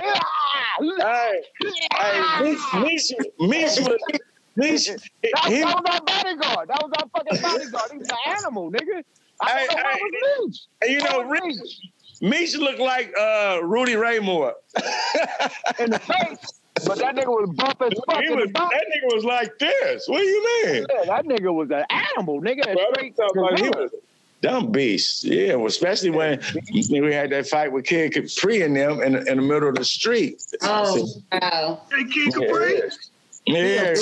Hey, 0.99 1.41
hey, 1.95 2.43
Meech, 2.43 2.59
Meech, 2.74 3.11
Meech 3.39 3.88
was. 3.88 3.97
Meech, 4.57 4.86
that, 4.88 4.99
he- 5.47 5.61
that 5.61 5.76
was 5.82 5.84
our 5.89 6.01
bodyguard. 6.01 6.67
That 6.69 6.84
was 6.84 6.91
our 6.99 7.07
fucking 7.15 7.41
bodyguard. 7.41 7.91
He 7.91 7.97
was 7.99 8.09
an 8.09 8.17
animal, 8.38 8.69
nigga. 8.69 9.01
I 9.41 9.49
Hey, 9.49 9.65
don't 9.69 9.78
know 9.78 9.84
hey, 9.89 9.99
was 10.01 10.49
Meech. 10.49 10.59
And 10.82 10.91
you 10.91 10.99
know, 10.99 11.28
was 11.28 11.41
Meech, 12.21 12.32
Meech 12.53 12.57
looked 12.57 12.80
like 12.80 13.13
uh, 13.17 13.61
Rudy 13.63 13.95
Ray 13.95 14.19
Moore. 14.19 14.55
in 15.80 15.89
the 15.89 15.99
face. 15.99 16.62
But 16.86 16.98
that 17.00 17.16
nigga 17.16 17.28
was 17.28 17.50
buff 17.56 17.76
as 17.82 17.94
fuck. 18.08 18.22
He 18.24 18.30
was, 18.30 18.46
the 18.48 18.52
that 18.54 18.86
nigga 18.94 19.14
was 19.16 19.24
like 19.26 19.58
this. 19.60 20.08
What 20.08 20.20
do 20.20 20.24
you 20.26 20.44
mean? 20.66 20.86
Yeah, 20.90 21.06
that 21.06 21.26
nigga 21.26 21.54
was 21.54 21.70
an 21.72 21.84
animal, 21.90 22.42
nigga. 22.42 22.64
Bro, 22.64 22.74
I'm 22.74 22.94
Straight 22.96 23.16
talking 23.16 23.42
about 23.42 23.60
he 23.60 23.70
was 23.70 23.92
dumb 24.42 24.72
beast. 24.72 25.24
Yeah, 25.24 25.56
well, 25.56 25.68
especially 25.68 26.10
when 26.12 26.42
we 26.74 27.14
had 27.14 27.30
that 27.32 27.48
fight 27.48 27.72
with 27.72 27.86
Kid 27.86 28.14
Capri 28.14 28.62
and 28.62 28.76
them 28.76 29.02
in, 29.02 29.14
the- 29.14 29.26
in 29.32 29.38
the 29.38 29.44
middle 29.44 29.70
of 29.70 29.76
the 29.76 29.86
street. 29.86 30.42
Oh, 30.62 31.08
wow. 31.32 31.82
Hey, 31.92 32.04
Kid 32.06 32.34
Capri, 32.34 32.82
Yeah. 33.46 33.96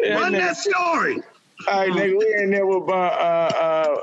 yeah. 0.00 0.14
run 0.14 0.32
that 0.32 0.56
story. 0.56 1.22
All 1.68 1.78
right, 1.78 1.90
nigga, 1.90 2.18
we 2.18 2.34
in 2.42 2.50
there 2.50 2.66
with 2.66 2.88
uh, 2.88 2.92
uh, 2.92 4.02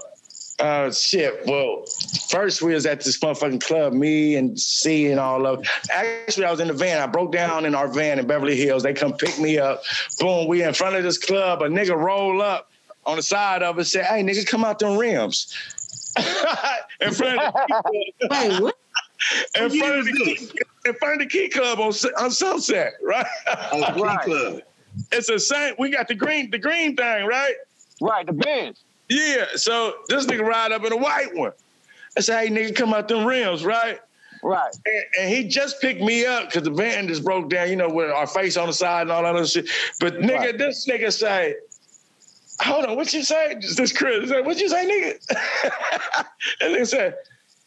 uh, 0.60 0.92
shit. 0.92 1.46
Well, 1.46 1.86
first 2.30 2.62
we 2.62 2.74
was 2.74 2.86
at 2.86 3.02
this 3.02 3.20
motherfucking 3.20 3.62
club, 3.62 3.94
me 3.94 4.36
and 4.36 4.60
C 4.60 5.08
and 5.08 5.20
all 5.20 5.46
of. 5.46 5.66
Actually, 5.92 6.46
I 6.46 6.52
was 6.52 6.60
in 6.60 6.68
the 6.68 6.74
van. 6.74 7.02
I 7.02 7.08
broke 7.08 7.32
down 7.32 7.66
in 7.66 7.76
our 7.76 7.88
van 7.88 8.20
in 8.20 8.28
Beverly 8.28 8.56
Hills. 8.56 8.84
They 8.84 8.94
come 8.94 9.14
pick 9.14 9.40
me 9.40 9.58
up. 9.58 9.84
Boom, 10.20 10.48
we 10.48 10.64
in 10.64 10.74
front 10.74 10.96
of 10.96 11.04
this 11.04 11.18
club. 11.18 11.62
A 11.62 11.68
nigga 11.68 11.98
roll 11.98 12.42
up 12.42 12.70
on 13.06 13.18
the 13.18 13.24
side 13.24 13.64
of 13.64 13.80
it. 13.80 13.86
Say, 13.86 14.04
"Hey, 14.04 14.24
nigga, 14.24 14.46
come 14.46 14.64
out 14.64 14.80
them 14.80 14.98
rims." 14.98 15.54
in 17.02 17.12
front 17.12 17.40
of 17.40 17.54
the 17.54 18.28
Wait, 18.30 18.62
what? 18.62 18.76
in 19.60 19.70
front 19.70 20.00
of 20.00 20.06
the 20.06 20.12
key, 20.12 20.50
in 20.86 20.94
front 20.96 21.16
of 21.16 21.20
the 21.20 21.26
key 21.28 21.50
club 21.50 21.80
on, 21.80 21.94
on 22.20 22.32
Sunset, 22.32 22.94
right? 23.02 23.26
Oh, 23.72 23.94
Key 23.96 24.18
Club. 24.26 24.62
It's 25.12 25.30
a 25.30 25.40
same. 25.40 25.76
We 25.80 25.90
got 25.90 26.08
the 26.08 26.16
green, 26.16 26.52
the 26.52 26.60
green 26.60 26.96
thing, 26.96 27.26
right? 27.26 27.56
Right, 28.02 28.26
the 28.26 28.34
Benz. 28.34 28.84
Yeah. 29.10 29.46
So 29.56 29.94
this 30.08 30.26
nigga 30.26 30.46
ride 30.46 30.72
up 30.72 30.84
in 30.86 30.94
a 30.94 30.98
white 30.98 31.34
one. 31.36 31.52
I 32.18 32.22
said, 32.22 32.48
"Hey, 32.48 32.50
nigga, 32.54 32.76
come 32.76 32.94
out 32.94 33.08
them 33.08 33.26
rims, 33.26 33.64
right?" 33.66 34.00
Right. 34.44 34.72
And, 34.86 35.04
and 35.22 35.30
he 35.34 35.48
just 35.48 35.80
picked 35.82 36.02
me 36.02 36.26
up 36.26 36.48
because 36.50 36.64
the 36.64 36.72
van 36.72 37.08
just 37.08 37.24
broke 37.24 37.50
down. 37.50 37.70
You 37.70 37.76
know, 37.78 37.90
with 37.90 38.12
our 38.12 38.28
face 38.28 38.58
on 38.58 38.68
the 38.68 38.74
side 38.74 39.04
and 39.04 39.12
all 39.12 39.24
that 39.24 39.36
other 39.36 39.48
shit. 39.48 39.70
But 40.00 40.16
nigga, 40.16 40.38
Right. 40.40 40.58
this 40.58 40.88
nigga 40.88 41.12
say. 41.12 41.56
Hold 42.62 42.86
on, 42.86 42.96
what 42.96 43.12
you 43.14 43.24
say? 43.24 43.56
This 43.76 43.92
Chris, 43.92 44.30
say, 44.30 44.42
what 44.42 44.60
you 44.60 44.70
say, 44.70 44.86
nigga? 44.86 46.26
and 46.62 46.76
they 46.76 46.86
said, 46.86 47.16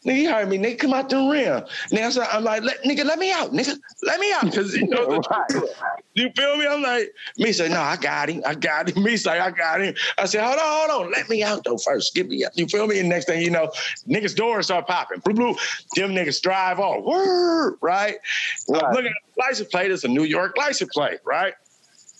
nigga, 0.05 0.17
you 0.17 0.29
heard 0.29 0.49
me, 0.49 0.57
nigga, 0.57 0.79
come 0.79 0.93
out 0.93 1.09
the 1.09 1.17
rim. 1.17 1.63
I 1.93 2.09
said, 2.09 2.27
I'm 2.31 2.43
like, 2.43 2.63
let, 2.63 2.83
nigga, 2.83 3.05
let 3.05 3.19
me 3.19 3.31
out, 3.31 3.51
nigga, 3.51 3.77
let 4.03 4.19
me 4.19 4.31
out, 4.33 4.45
because 4.45 4.75
you 4.75 4.87
know, 4.87 5.05
the, 5.05 5.69
you 6.13 6.29
feel 6.35 6.57
me? 6.57 6.67
I'm 6.67 6.81
like, 6.81 7.13
me 7.37 7.51
say, 7.51 7.69
no, 7.69 7.81
I 7.81 7.95
got 7.95 8.29
him, 8.29 8.41
I 8.45 8.55
got 8.55 8.89
him. 8.89 9.03
Me 9.07 9.15
say, 9.15 9.39
I 9.39 9.51
got 9.51 9.81
him. 9.81 9.95
I 10.17 10.25
said, 10.25 10.43
hold 10.43 10.59
on, 10.59 10.89
hold 10.89 11.05
on, 11.05 11.11
let 11.11 11.29
me 11.29 11.43
out 11.43 11.63
though 11.63 11.77
first, 11.77 12.13
get 12.13 12.27
me 12.27 12.43
out. 12.43 12.57
You 12.57 12.67
feel 12.67 12.87
me? 12.87 12.99
And 12.99 13.09
next 13.09 13.25
thing 13.25 13.41
you 13.41 13.51
know, 13.51 13.71
niggas 14.07 14.35
doors 14.35 14.65
start 14.65 14.87
popping, 14.87 15.19
blue, 15.19 15.33
blue. 15.33 15.55
Them 15.95 16.11
niggas 16.11 16.41
drive 16.41 16.79
off, 16.79 17.03
Word, 17.05 17.77
right? 17.81 18.17
I'm 18.69 18.93
looking 18.93 19.07
at 19.07 19.13
the 19.35 19.41
license 19.41 19.69
plate. 19.69 19.91
It's 19.91 20.03
a 20.03 20.07
New 20.07 20.23
York 20.23 20.57
license 20.57 20.91
plate, 20.93 21.19
right? 21.25 21.53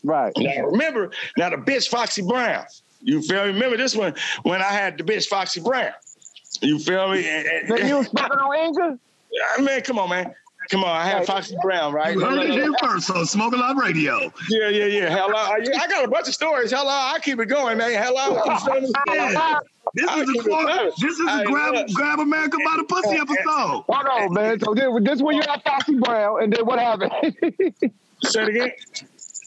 Right. 0.03 0.31
Now 0.37 0.67
remember, 0.67 1.11
now 1.37 1.49
the 1.49 1.57
bitch 1.57 1.89
Foxy 1.89 2.21
Brown. 2.21 2.65
You 3.01 3.21
feel 3.21 3.45
me? 3.45 3.51
Remember 3.51 3.77
this 3.77 3.95
one 3.95 4.15
when 4.43 4.61
I 4.61 4.71
had 4.71 4.97
the 4.97 5.03
bitch 5.03 5.27
Foxy 5.27 5.59
Brown. 5.59 5.91
You 6.61 6.79
feel 6.79 7.09
me? 7.11 7.27
And- 7.27 7.47
and- 7.47 7.69
Nigga, 7.69 7.87
you 7.87 7.97
was 7.97 8.07
fucking 8.09 8.37
on 8.37 8.55
Inga? 8.67 8.99
Yeah, 9.31 9.63
man, 9.63 9.81
come 9.81 9.99
on, 9.99 10.09
man. 10.09 10.33
Come 10.69 10.83
on, 10.83 10.89
I 10.89 11.05
had 11.05 11.25
Foxy 11.25 11.55
Brown, 11.61 11.93
right? 11.93 12.13
You 12.13 12.19
heard 12.19 12.39
it 12.39 12.49
here 12.51 12.73
first 12.83 13.09
on 13.09 13.25
Smoking 13.25 13.59
a 13.59 13.61
Lot 13.61 13.77
Radio. 13.81 14.19
Yeah, 14.49 14.67
yeah, 14.67 14.85
yeah. 14.85 15.09
Hello. 15.09 15.33
I, 15.33 15.59
I 15.79 15.87
got 15.87 16.03
a 16.03 16.09
bunch 16.09 16.27
of 16.27 16.33
stories. 16.33 16.71
Hello. 16.71 16.89
I 16.89 17.19
keep 17.21 17.39
it 17.39 17.45
going, 17.45 17.77
man. 17.77 17.91
Hello. 17.91 18.35
You 18.35 18.59
feel 18.59 18.81
me? 18.81 18.91
Yeah. 19.13 19.59
This 19.93 20.09
I 20.09 20.19
is 20.21 20.27
a 20.29 20.33
it 20.33 20.93
this 20.99 21.17
is 21.19 21.29
Hey, 21.29 21.41
a 21.43 21.45
grab 21.45 21.73
look. 21.73 21.87
grab 21.93 22.19
America 22.19 22.57
by 22.65 22.75
the 22.75 22.83
pussy 22.83 23.15
episode. 23.15 23.45
Hold 23.87 24.07
on, 24.11 24.33
man. 24.33 24.59
So 24.59 24.73
this, 24.73 24.87
this 25.03 25.21
when 25.21 25.37
you 25.37 25.41
had 25.43 25.63
Foxy 25.63 25.95
Brown, 25.97 26.43
and 26.43 26.51
then 26.51 26.65
what 26.65 26.79
happened? 26.79 27.13
Say 28.23 28.41
it 28.43 28.47
again. 28.49 28.71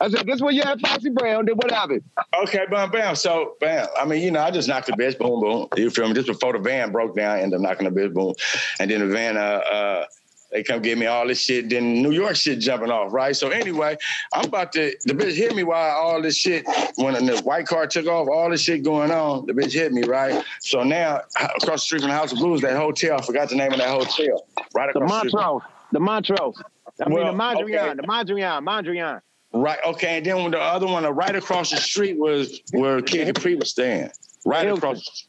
I 0.00 0.08
said, 0.08 0.26
this 0.26 0.40
when 0.40 0.54
you 0.54 0.62
had 0.62 0.80
Foxy 0.80 1.10
Brown, 1.10 1.44
then 1.44 1.56
what 1.56 1.70
happened? 1.70 2.02
Okay, 2.42 2.64
bam, 2.70 2.90
bam. 2.90 3.14
So, 3.14 3.56
bam. 3.60 3.86
I 3.98 4.06
mean, 4.06 4.22
you 4.22 4.30
know, 4.30 4.40
I 4.40 4.50
just 4.50 4.66
knocked 4.66 4.86
the 4.86 4.92
bitch, 4.94 5.18
boom, 5.18 5.40
boom. 5.40 5.68
You 5.76 5.90
feel 5.90 6.08
me? 6.08 6.14
Just 6.14 6.26
before 6.26 6.54
the 6.54 6.58
van 6.58 6.90
broke 6.90 7.14
down, 7.16 7.36
I 7.36 7.42
ended 7.42 7.56
up 7.56 7.62
knocking 7.62 7.92
the 7.92 8.00
bitch, 8.00 8.14
boom. 8.14 8.34
And 8.78 8.90
then 8.90 9.00
the 9.00 9.06
van, 9.08 9.36
uh, 9.36 9.40
uh, 9.40 10.04
they 10.50 10.62
come 10.64 10.80
get 10.82 10.98
me 10.98 11.06
all 11.06 11.28
this 11.28 11.40
shit. 11.40 11.68
Then 11.68 12.02
New 12.02 12.10
York 12.10 12.34
shit 12.34 12.58
jumping 12.58 12.90
off, 12.90 13.12
right? 13.12 13.36
So 13.36 13.50
anyway, 13.50 13.96
I'm 14.32 14.46
about 14.46 14.72
to. 14.72 14.92
The 15.04 15.12
bitch 15.12 15.34
hit 15.36 15.54
me 15.54 15.62
while 15.62 15.96
all 15.96 16.20
this 16.20 16.36
shit 16.36 16.64
when 16.96 17.14
the 17.24 17.40
white 17.42 17.66
car 17.66 17.86
took 17.86 18.06
off. 18.06 18.26
All 18.28 18.50
this 18.50 18.62
shit 18.62 18.82
going 18.82 19.12
on. 19.12 19.46
The 19.46 19.52
bitch 19.52 19.72
hit 19.72 19.92
me, 19.92 20.02
right? 20.02 20.42
So 20.60 20.82
now 20.82 21.20
across 21.36 21.64
the 21.64 21.78
street 21.78 22.00
from 22.00 22.08
the 22.10 22.16
House 22.16 22.32
of 22.32 22.38
Blues, 22.38 22.62
that 22.62 22.76
hotel. 22.76 23.18
I 23.18 23.22
forgot 23.22 23.48
the 23.48 23.54
name 23.56 23.72
of 23.72 23.78
that 23.78 23.90
hotel. 23.90 24.44
Right 24.74 24.92
The 24.92 24.98
across 25.00 25.12
the 25.22 25.28
street. 25.28 25.34
Montrose. 25.34 25.62
The 25.92 26.00
Montrose. 26.00 26.62
I 27.00 27.08
mean, 27.08 27.14
Well, 27.18 27.32
the 27.32 27.38
Mondrian. 27.38 27.90
okay. 27.90 27.94
The 27.94 28.02
Mondrian. 28.02 28.64
Mondrian. 28.64 29.20
Right. 29.52 29.78
Okay. 29.84 30.18
And 30.18 30.26
then 30.26 30.42
when 30.42 30.52
the 30.52 30.60
other 30.60 30.86
one, 30.86 31.04
uh, 31.04 31.10
right 31.10 31.34
across 31.34 31.70
the 31.70 31.76
street 31.76 32.18
was 32.18 32.60
where 32.72 33.02
Kid 33.02 33.26
Capri 33.26 33.56
was 33.56 33.70
staying. 33.70 34.10
Right 34.44 34.64
Hilton. 34.64 34.78
across 34.78 35.26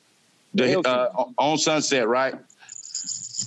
the 0.54 0.80
uh, 0.80 1.26
on 1.38 1.58
Sunset, 1.58 2.08
right? 2.08 2.36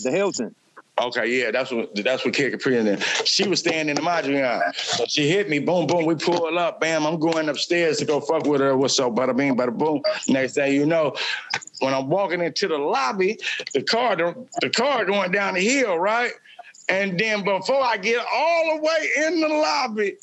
The 0.03 0.11
Hilton. 0.11 0.55
Okay, 0.97 1.41
yeah, 1.41 1.51
that's 1.51 1.73
what 1.73 1.93
that's 2.05 2.25
what 2.25 2.35
Kid 2.35 2.53
Capri 2.53 2.79
and 2.79 2.87
then 2.87 3.01
she 3.25 3.49
was 3.49 3.59
staying 3.59 3.89
in 3.89 3.97
the 3.97 4.03
Mondrian. 4.03 4.63
So 4.77 5.05
she 5.09 5.29
hit 5.29 5.49
me, 5.49 5.59
boom, 5.59 5.89
boom. 5.89 6.05
We 6.05 6.15
pull 6.15 6.57
up, 6.57 6.81
bam. 6.81 7.05
I'm 7.05 7.19
going 7.19 7.49
upstairs 7.49 7.99
to 7.99 8.05
go 8.05 8.21
fuck 8.21 8.47
with 8.47 8.61
her. 8.61 8.77
What's 8.77 9.01
up, 9.01 9.13
bada 9.13 9.37
bing, 9.37 9.57
bada 9.57 9.77
boom. 9.77 10.03
Next 10.29 10.55
thing 10.55 10.73
you 10.73 10.87
know, 10.87 11.17
when 11.81 11.93
I'm 11.93 12.09
walking 12.09 12.41
into 12.41 12.69
the 12.69 12.79
lobby, 12.79 13.39
the 13.73 13.83
car, 13.83 14.15
the, 14.15 14.47
the 14.61 14.71
car 14.71 15.05
going 15.05 15.33
down 15.33 15.55
the 15.55 15.61
hill, 15.61 15.99
right? 15.99 16.31
And 16.89 17.19
then 17.19 17.45
before 17.45 17.83
I 17.83 17.97
get 17.97 18.25
all 18.33 18.77
the 18.77 18.83
way 18.83 19.11
in 19.27 19.41
the 19.41 19.49
lobby, 19.49 20.17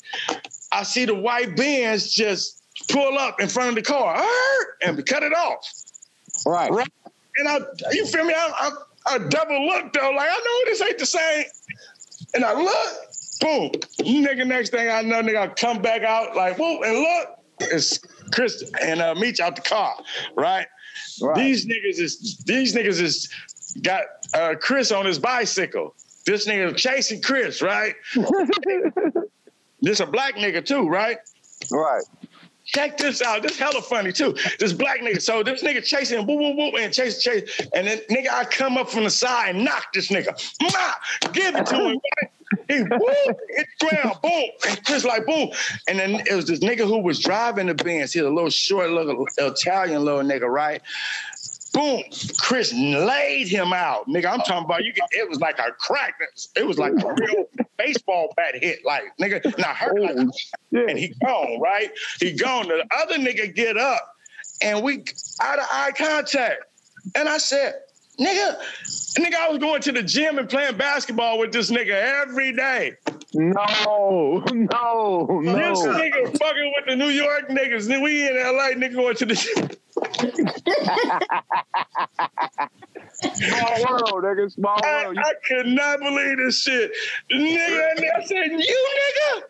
I 0.70 0.84
see 0.84 1.04
the 1.04 1.14
white 1.14 1.56
Benz 1.56 2.12
just 2.12 2.62
pull 2.88 3.18
up 3.18 3.40
in 3.40 3.48
front 3.48 3.70
of 3.70 3.74
the 3.74 3.82
car 3.82 4.24
and 4.82 5.04
cut 5.06 5.22
it 5.22 5.34
off. 5.34 5.66
Right. 6.46 6.70
Right. 6.70 6.88
And 7.38 7.48
I, 7.48 7.58
you 7.92 8.06
feel 8.06 8.24
me? 8.24 8.34
I, 8.34 8.70
I, 9.06 9.14
I 9.14 9.18
double 9.18 9.66
look 9.66 9.92
though, 9.92 10.10
like 10.10 10.28
I 10.30 10.38
know 10.38 10.70
this 10.70 10.82
ain't 10.82 10.98
the 10.98 11.06
same. 11.06 11.44
And 12.34 12.44
I 12.44 12.54
look, 12.54 13.04
boom, 13.40 13.70
nigga. 14.24 14.46
Next 14.46 14.70
thing 14.70 14.88
I 14.88 15.02
know, 15.02 15.22
nigga, 15.22 15.38
I 15.38 15.48
come 15.48 15.82
back 15.82 16.02
out 16.02 16.36
like, 16.36 16.58
whoa, 16.58 16.80
and 16.82 16.98
look, 16.98 17.28
it's 17.60 17.98
Chris 18.32 18.70
and 18.80 19.00
uh, 19.00 19.14
Meech 19.14 19.40
out 19.40 19.56
the 19.56 19.62
car, 19.62 19.94
right? 20.34 20.66
These 21.34 21.66
niggas 21.66 21.98
is 21.98 22.42
these 22.46 22.74
niggas 22.74 23.00
is 23.00 23.28
got 23.82 24.04
uh, 24.34 24.54
Chris 24.60 24.92
on 24.92 25.06
his 25.06 25.18
bicycle. 25.18 25.94
This 26.24 26.46
nigga 26.46 26.76
chasing 26.76 27.20
Chris, 27.20 27.62
right? 27.62 27.94
this 29.80 30.00
a 30.00 30.06
black 30.06 30.36
nigga 30.36 30.64
too, 30.64 30.88
right? 30.88 31.18
Right. 31.70 32.04
Check 32.64 32.96
this 32.96 33.20
out. 33.22 33.42
This 33.42 33.58
hella 33.58 33.82
funny 33.82 34.12
too. 34.12 34.36
This 34.58 34.72
black 34.72 35.00
nigga. 35.00 35.20
So 35.20 35.42
this 35.42 35.62
nigga 35.62 35.84
chasing 35.84 36.26
woo, 36.26 36.36
woo, 36.36 36.56
woo, 36.56 36.76
and 36.78 36.94
chase, 36.94 37.22
chase. 37.22 37.60
And 37.74 37.86
then 37.86 37.98
nigga, 38.08 38.28
I 38.30 38.44
come 38.44 38.78
up 38.78 38.88
from 38.88 39.04
the 39.04 39.10
side 39.10 39.56
and 39.56 39.64
knock 39.64 39.92
this 39.92 40.08
nigga. 40.08 40.32
Ma, 40.62 41.30
give 41.32 41.56
it 41.56 41.66
to 41.66 41.74
him. 41.74 42.00
right? 42.20 42.30
He 42.68 42.82
woo, 42.82 43.34
hit 43.56 43.66
the 43.80 43.86
ground, 43.88 44.16
boom. 44.22 44.44
And 44.68 44.84
Chris 44.84 45.04
like 45.04 45.26
boom. 45.26 45.50
And 45.88 45.98
then 45.98 46.22
it 46.30 46.34
was 46.34 46.46
this 46.46 46.60
nigga 46.60 46.86
who 46.86 46.98
was 46.98 47.18
driving 47.18 47.66
the 47.66 47.74
Benz. 47.74 48.12
He's 48.12 48.22
a 48.22 48.30
little 48.30 48.50
short 48.50 48.90
little 48.90 49.26
Italian 49.38 50.04
little 50.04 50.22
nigga, 50.22 50.48
right? 50.48 50.82
Boom. 51.72 52.02
Chris 52.38 52.72
laid 52.74 53.48
him 53.48 53.72
out. 53.72 54.06
Nigga, 54.06 54.26
I'm 54.26 54.40
talking 54.40 54.64
about 54.64 54.84
you. 54.84 54.92
It 55.12 55.28
was 55.28 55.40
like 55.40 55.58
a 55.58 55.72
crack. 55.72 56.14
It 56.54 56.66
was 56.66 56.78
like 56.78 56.92
a 56.92 57.14
real 57.14 57.46
baseball 57.78 58.32
bat 58.36 58.54
hit. 58.54 58.84
Like, 58.84 59.04
nigga, 59.20 59.56
not 59.58 59.76
hurt. 59.76 60.00
Like, 60.00 60.16
and 60.72 60.98
he 60.98 61.14
gone, 61.24 61.60
right? 61.60 61.90
He 62.20 62.32
gone. 62.32 62.68
The 62.68 62.84
other 63.00 63.16
nigga 63.16 63.54
get 63.54 63.78
up 63.78 64.16
and 64.62 64.82
we 64.82 65.04
out 65.40 65.58
of 65.58 65.66
eye 65.72 65.92
contact. 65.96 66.64
And 67.14 67.28
I 67.28 67.38
said, 67.38 67.74
nigga, 68.20 68.56
nigga, 69.18 69.34
I 69.34 69.48
was 69.48 69.58
going 69.58 69.80
to 69.82 69.92
the 69.92 70.02
gym 70.02 70.38
and 70.38 70.48
playing 70.48 70.76
basketball 70.76 71.38
with 71.38 71.52
this 71.52 71.70
nigga 71.70 71.94
every 72.22 72.52
day. 72.52 72.96
No, 73.34 74.44
no, 74.52 75.26
no. 75.26 75.42
This 75.42 75.82
nigga 75.82 76.38
fucking 76.38 76.72
with 76.76 76.86
the 76.86 76.96
New 76.96 77.08
York 77.08 77.48
niggas. 77.48 77.88
We 78.02 78.28
in 78.28 78.36
LA, 78.36 78.72
nigga 78.72 78.94
going 78.94 79.16
to 79.16 79.24
the 79.24 79.78
Small 79.92 80.04
world, 83.88 84.24
nigga. 84.24 84.50
Small 84.52 84.80
I, 84.84 85.04
world. 85.04 85.18
I 85.18 85.32
could 85.46 85.66
not 85.66 86.00
believe 86.00 86.38
this 86.38 86.60
shit. 86.60 86.92
Nigga, 87.30 87.90
and 87.96 88.06
I 88.16 88.24
said, 88.24 88.50
you 88.50 88.88
nigga? 88.98 89.42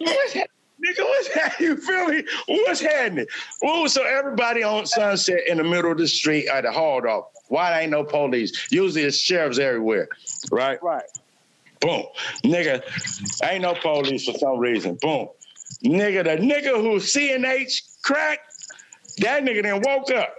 what's? 0.00 0.36
Nigga, 0.78 1.00
what's 1.00 1.28
happening? 1.34 1.70
You 1.70 1.76
feel 1.76 2.06
me? 2.06 2.22
What's 2.46 2.80
happening? 2.80 3.26
Well, 3.62 3.88
so 3.88 4.04
everybody 4.04 4.62
on 4.62 4.86
Sunset 4.86 5.40
in 5.48 5.58
the 5.58 5.64
middle 5.64 5.90
of 5.90 5.98
the 5.98 6.06
street 6.06 6.46
at 6.48 6.62
the 6.62 6.70
hauled 6.70 7.04
off. 7.04 7.24
Why 7.48 7.80
ain't 7.80 7.90
no 7.90 8.04
police? 8.04 8.70
Usually 8.70 9.02
it's 9.02 9.18
sheriffs 9.18 9.58
everywhere, 9.58 10.08
right? 10.52 10.80
Right. 10.82 11.02
Boom. 11.80 12.04
Nigga, 12.44 12.82
ain't 13.44 13.62
no 13.62 13.74
police 13.74 14.24
for 14.24 14.38
some 14.38 14.58
reason. 14.58 14.98
Boom. 15.00 15.28
Nigga, 15.84 16.24
the 16.24 16.36
nigga 16.42 16.80
who 16.80 16.96
CNH 16.96 18.02
cracked, 18.02 18.47
that 19.20 19.42
nigga 19.44 19.62
then 19.62 19.82
woke 19.82 20.10
up. 20.10 20.34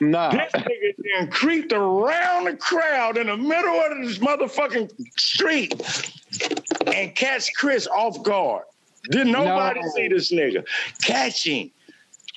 Nah. 0.00 0.30
This 0.30 0.52
nigga 0.52 0.94
then 1.18 1.30
creeped 1.30 1.72
around 1.72 2.44
the 2.44 2.56
crowd 2.56 3.16
in 3.18 3.28
the 3.28 3.36
middle 3.36 3.80
of 3.80 3.98
this 4.06 4.18
motherfucking 4.18 4.90
street 5.18 5.74
and 6.92 7.14
catch 7.14 7.54
Chris 7.54 7.86
off 7.86 8.22
guard. 8.22 8.64
Did 9.10 9.28
nobody 9.28 9.80
No. 9.80 9.88
see 9.94 10.08
this 10.08 10.32
nigga? 10.32 10.64
Catch 11.02 11.46
him. 11.46 11.70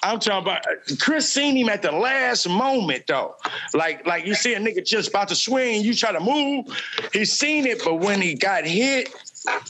I'm 0.04 0.20
talking 0.20 0.44
about 0.44 0.64
Chris 1.00 1.28
seen 1.28 1.56
him 1.56 1.70
at 1.70 1.82
the 1.82 1.92
last 1.92 2.48
moment 2.48 3.08
though. 3.08 3.36
Like, 3.74 4.06
like 4.06 4.28
you 4.28 4.36
see 4.36 4.54
a 4.54 4.60
nigga 4.60 4.86
just 4.86 5.10
about 5.10 5.30
to 5.30 5.36
swing, 5.36 5.82
you 5.82 5.96
try 5.96 6.12
to 6.12 6.20
move. 6.20 6.66
He 7.14 7.26
seen 7.26 7.66
it, 7.66 7.82
but 7.84 7.96
when 7.96 8.22
he 8.22 8.36
got 8.36 8.66
hit 8.66 9.10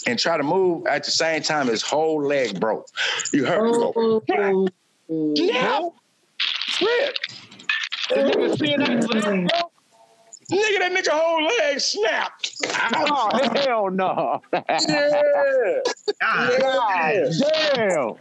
and 0.05 0.19
try 0.19 0.35
to 0.35 0.43
move 0.43 0.87
at 0.87 1.05
the 1.05 1.11
same 1.11 1.41
time, 1.41 1.67
his 1.67 1.81
whole 1.81 2.21
leg 2.21 2.59
broke. 2.59 2.87
You 3.31 3.45
heard 3.45 3.63
me 3.63 3.71
oh, 3.73 4.67
go. 5.07 5.33
Yeah. 5.35 5.79
Mm-hmm. 5.79 6.85
Rip. 6.85 7.15
Nigga 8.11 8.59
seeing 8.59 8.79
that? 8.79 8.89
Mm-hmm. 8.89 9.47
Nigga, 10.51 10.77
that 10.77 10.91
nigga 10.91 11.09
whole 11.09 11.43
leg 11.43 11.79
snapped. 11.79 12.55
Oh, 12.93 13.49
hell 13.65 13.89
no. 13.89 14.41
Yeah. 14.87 15.81
God 16.59 17.31
damn. 17.73 18.15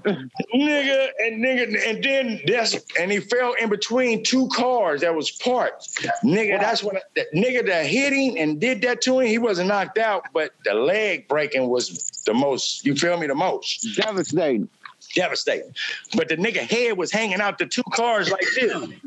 Nigga 0.54 1.08
and 1.18 1.44
nigga 1.44 1.88
and 1.88 2.02
then 2.02 2.40
that's 2.46 2.76
and 2.98 3.12
he 3.12 3.20
fell 3.20 3.54
in 3.60 3.68
between 3.68 4.24
two 4.24 4.48
cars 4.48 5.02
that 5.02 5.14
was 5.14 5.30
parked. 5.30 6.02
Nigga, 6.22 6.60
that's 6.60 6.82
when 6.82 6.96
the 7.14 7.26
nigga 7.34 7.66
that 7.66 7.86
hit 7.86 8.12
him 8.12 8.36
and 8.38 8.60
did 8.60 8.82
that 8.82 9.02
to 9.02 9.20
him, 9.20 9.26
he 9.26 9.38
wasn't 9.38 9.68
knocked 9.68 9.98
out, 9.98 10.24
but 10.32 10.52
the 10.64 10.74
leg 10.74 11.28
breaking 11.28 11.68
was 11.68 12.22
the 12.26 12.34
most, 12.34 12.84
you 12.86 12.94
feel 12.94 13.18
me, 13.18 13.26
the 13.26 13.34
most. 13.34 13.96
Devastating. 13.96 14.68
Devastating. 15.14 15.74
But 16.16 16.28
the 16.28 16.36
nigga 16.36 16.58
head 16.58 16.96
was 16.96 17.10
hanging 17.10 17.40
out 17.40 17.58
the 17.58 17.66
two 17.66 17.82
cars 17.92 18.30
like 18.30 18.44
this. 18.54 18.62
You 18.62 18.70
feel 18.70 18.86
me? 18.86 19.00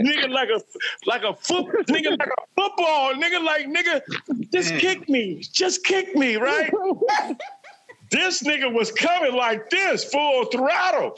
nigga 0.00 0.28
like 0.30 0.48
a 0.50 0.62
like 1.06 1.22
a 1.22 1.34
foot 1.34 1.66
nigga 1.88 2.10
like 2.10 2.28
a 2.28 2.42
football. 2.56 3.14
Nigga 3.14 3.42
like 3.44 3.66
nigga, 3.66 4.02
just 4.52 4.72
mm. 4.74 4.78
kick 4.78 5.08
me. 5.08 5.42
Just 5.52 5.84
kick 5.84 6.14
me, 6.14 6.36
right? 6.36 6.72
this 8.10 8.42
nigga 8.42 8.72
was 8.72 8.92
coming 8.92 9.34
like 9.34 9.70
this, 9.70 10.04
full 10.04 10.44
throttle. 10.46 11.16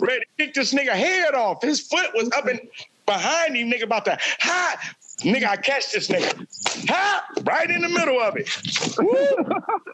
Ready 0.00 0.20
to 0.20 0.26
kick 0.38 0.54
this 0.54 0.72
nigga 0.72 0.92
head 0.92 1.34
off. 1.34 1.62
His 1.62 1.80
foot 1.80 2.10
was 2.14 2.30
up 2.36 2.46
and 2.46 2.60
behind 3.06 3.56
him, 3.56 3.70
nigga, 3.70 3.84
about 3.84 4.04
to 4.06 4.18
ha. 4.40 4.76
Nigga, 5.20 5.46
I 5.48 5.56
catch 5.56 5.92
this 5.92 6.08
nigga. 6.08 6.46
Ha! 6.90 7.26
Right 7.44 7.70
in 7.70 7.80
the 7.80 7.88
middle 7.88 8.20
of 8.20 8.36
it. 8.36 8.48
Woo! 8.98 9.36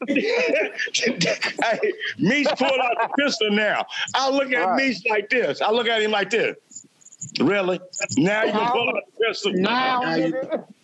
hey, 1.62 1.92
Meech 2.18 2.48
pulled 2.58 2.80
out 2.80 2.96
the 3.00 3.08
pistol 3.18 3.50
now. 3.52 3.84
I 4.14 4.28
look 4.30 4.52
at 4.52 4.66
Right. 4.66 4.88
Meech 4.88 5.02
like 5.08 5.30
this. 5.30 5.60
I 5.60 5.70
look 5.70 5.86
at 5.86 6.02
him 6.02 6.10
like 6.10 6.30
this. 6.30 6.56
Really? 7.40 7.78
Now 8.16 8.42
you 8.44 8.52
gonna 8.52 8.70
pull 8.72 8.88
out 8.88 8.94
the 9.06 9.24
pistol? 9.24 9.52
Now, 9.54 10.00
Now 10.00 10.14
you, 10.16 10.32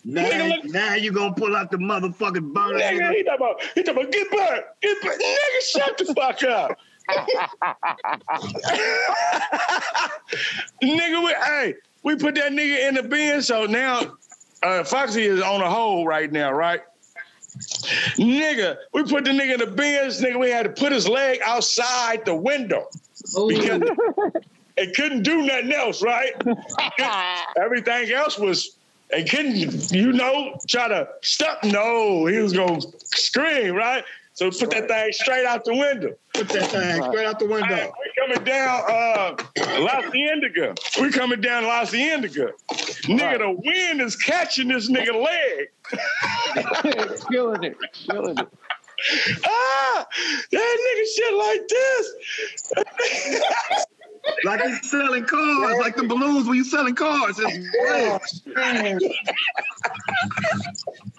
now, 0.05 0.23
Nigga, 0.23 0.49
look- 0.51 0.65
now 0.73 0.95
you 0.95 1.11
gonna 1.13 1.35
pull 1.35 1.57
out 1.57 1.71
the 1.73 1.77
motherfucking 1.79 2.53
burner. 2.55 2.79
Nigga, 2.79 3.11
he 3.13 3.25
talking 3.25 3.37
about, 3.37 3.61
he 3.75 3.83
talking 3.83 4.03
about, 4.03 4.13
get 4.13 4.31
back, 4.31 4.81
get 4.81 5.03
back. 5.03 5.19
Nigga, 5.19 5.61
shut 5.69 5.99
the 5.99 6.15
fuck 6.15 6.43
up. 6.45 6.79
nigga, 10.83 11.25
we, 11.25 11.35
hey, 11.45 11.75
we 12.03 12.17
put 12.17 12.35
that 12.37 12.53
nigga 12.53 12.89
in 12.89 12.95
the 12.95 13.03
bin, 13.03 13.43
so 13.43 13.67
now 13.67 14.01
uh, 14.63 14.85
Foxy 14.85 15.25
is 15.25 15.41
on 15.41 15.61
a 15.61 15.71
hole 15.71 16.07
right 16.07 16.31
now, 16.31 16.53
right? 16.53 16.81
Nigga, 18.17 18.77
we 18.93 19.05
put 19.05 19.25
the 19.25 19.31
nigga 19.31 19.55
in 19.55 19.61
the 19.61 19.67
bins, 19.67 20.21
nigga, 20.21 20.39
we 20.39 20.51
had 20.51 20.65
to 20.65 20.71
put 20.71 20.93
his 20.93 21.09
leg 21.09 21.41
outside 21.45 22.25
the 22.25 22.35
window 22.35 22.87
because 23.49 23.83
it 24.77 24.95
couldn't 24.95 25.23
do 25.23 25.43
nothing 25.43 25.73
else, 25.73 26.03
right? 26.03 26.33
Everything 27.57 28.13
else 28.13 28.39
was, 28.39 28.77
it 29.11 29.29
couldn't, 29.29 29.91
you 29.91 30.13
know, 30.13 30.59
try 30.69 30.89
to 30.89 31.09
stop. 31.23 31.65
No, 31.65 32.27
he 32.27 32.39
was 32.39 32.53
gonna 32.53 32.81
scream, 33.05 33.75
right? 33.75 34.05
So 34.39 34.53
put 34.53 34.71
that 34.71 34.87
thing 34.87 35.13
straight 35.13 35.45
out 35.45 35.65
the 35.65 35.75
window. 35.75 36.15
Put 36.33 36.49
that 36.51 36.71
thing 36.71 37.03
straight 37.11 37.27
out 37.27 37.41
the 37.41 37.47
window. 37.47 37.75
Hey, 37.75 37.91
we 37.91 38.13
coming 38.25 38.45
down 38.45 38.83
uh 38.89 39.37
La 39.81 40.01
Cienega. 40.03 40.77
We 41.01 41.11
coming 41.11 41.41
down 41.41 41.65
La 41.65 41.85
Cienega. 41.85 42.53
Nigga, 42.71 43.39
the 43.39 43.51
wind 43.51 44.01
is 44.01 44.15
catching 44.15 44.69
this 44.69 44.89
nigga 44.89 45.13
leg. 45.13 45.71
it's 46.85 47.25
Killing 47.33 47.65
it. 47.65 47.77
It's 47.83 48.07
Killing 48.07 48.39
it. 48.39 48.49
Ah, 49.45 50.07
that 50.53 50.79
nigga 50.87 51.05
shit 51.17 51.35
like 51.35 51.67
this. 51.69 52.15
Like 54.45 54.61
he's 54.63 54.89
selling 54.89 55.25
cars, 55.25 55.79
like 55.81 55.97
the 55.97 56.05
balloons 56.05 56.47
when 56.47 56.59
you 56.59 56.65
selling 56.65 56.95
cars. 56.95 57.41
It's 57.41 58.51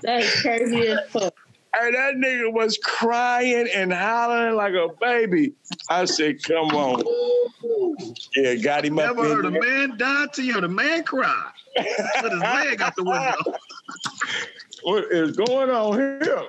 That's 0.04 0.42
crazy 0.42 0.88
as 0.88 1.00
fuck. 1.10 1.36
Hey, 1.76 1.92
that 1.92 2.16
nigga 2.16 2.52
was 2.52 2.80
crying 2.84 3.68
and 3.74 3.94
hollering 3.94 4.56
like 4.56 4.74
a 4.74 4.90
baby. 5.00 5.54
I 5.90 6.06
said, 6.06 6.42
come 6.44 6.70
on. 6.70 7.04
Yeah, 8.36 8.56
got 8.56 8.86
him 8.86 8.98
up 8.98 9.16
Never 9.18 9.36
heard 9.36 9.46
a 9.46 9.52
man 9.52 9.98
die 9.98 10.26
till 10.34 10.46
you 10.46 10.54
heard 10.54 10.64
a 10.64 10.70
man 10.70 11.04
cry. 11.04 11.52
Put 11.76 12.32
his 12.32 12.42
leg 12.42 12.82
out 12.82 12.96
the 12.96 13.04
window. 13.04 13.58
What 14.84 15.12
is 15.12 15.36
going 15.36 15.70
on 15.70 15.94
here? 15.96 16.48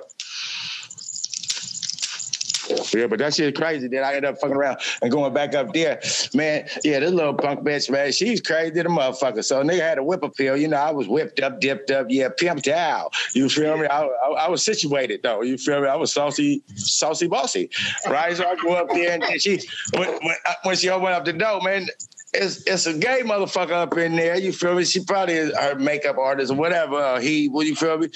Yeah, 2.93 3.07
but 3.07 3.19
that 3.19 3.33
shit 3.33 3.53
is 3.53 3.57
crazy. 3.57 3.87
Then 3.87 4.03
I 4.03 4.15
ended 4.15 4.25
up 4.25 4.39
fucking 4.39 4.55
around 4.55 4.79
and 5.01 5.11
going 5.11 5.33
back 5.33 5.55
up 5.55 5.73
there. 5.73 6.01
Man, 6.33 6.67
yeah, 6.83 6.99
this 6.99 7.11
little 7.11 7.33
punk 7.33 7.61
bitch, 7.61 7.89
man, 7.89 8.11
she's 8.11 8.41
crazy 8.41 8.71
the 8.71 8.83
motherfucker. 8.83 9.43
So 9.43 9.63
nigga 9.63 9.79
had 9.79 9.97
a 9.97 10.03
whip 10.03 10.23
appeal. 10.23 10.57
You 10.57 10.67
know, 10.67 10.77
I 10.77 10.91
was 10.91 11.07
whipped 11.07 11.39
up, 11.39 11.59
dipped 11.59 11.91
up, 11.91 12.07
yeah, 12.09 12.29
pimped 12.29 12.67
out. 12.67 13.13
You 13.33 13.49
feel 13.49 13.77
me? 13.77 13.87
I, 13.87 14.03
I, 14.03 14.27
I 14.45 14.49
was 14.49 14.63
situated 14.63 15.21
though. 15.23 15.41
You 15.41 15.57
feel 15.57 15.81
me? 15.81 15.87
I 15.87 15.95
was 15.95 16.13
saucy, 16.13 16.63
saucy 16.75 17.27
bossy, 17.27 17.69
right? 18.07 18.35
So 18.35 18.45
I 18.45 18.55
go 18.55 18.73
up 18.73 18.89
there 18.89 19.19
and 19.21 19.41
she, 19.41 19.61
when, 19.93 20.09
when, 20.23 20.35
uh, 20.45 20.53
when 20.63 20.75
she 20.75 20.89
opened 20.89 21.13
up 21.13 21.25
the 21.25 21.33
door, 21.33 21.61
man, 21.61 21.87
it's 22.33 22.63
it's 22.65 22.85
a 22.85 22.93
gay 22.93 23.21
motherfucker 23.23 23.71
up 23.71 23.97
in 23.97 24.15
there. 24.15 24.37
You 24.37 24.53
feel 24.53 24.75
me? 24.75 24.85
She 24.85 25.03
probably 25.03 25.35
is 25.35 25.53
her 25.57 25.75
makeup 25.75 26.17
artist 26.17 26.51
or 26.51 26.55
whatever. 26.55 26.95
Or 26.95 27.19
he, 27.19 27.49
what 27.49 27.65
you 27.65 27.75
feel 27.75 27.97
me? 27.97 28.07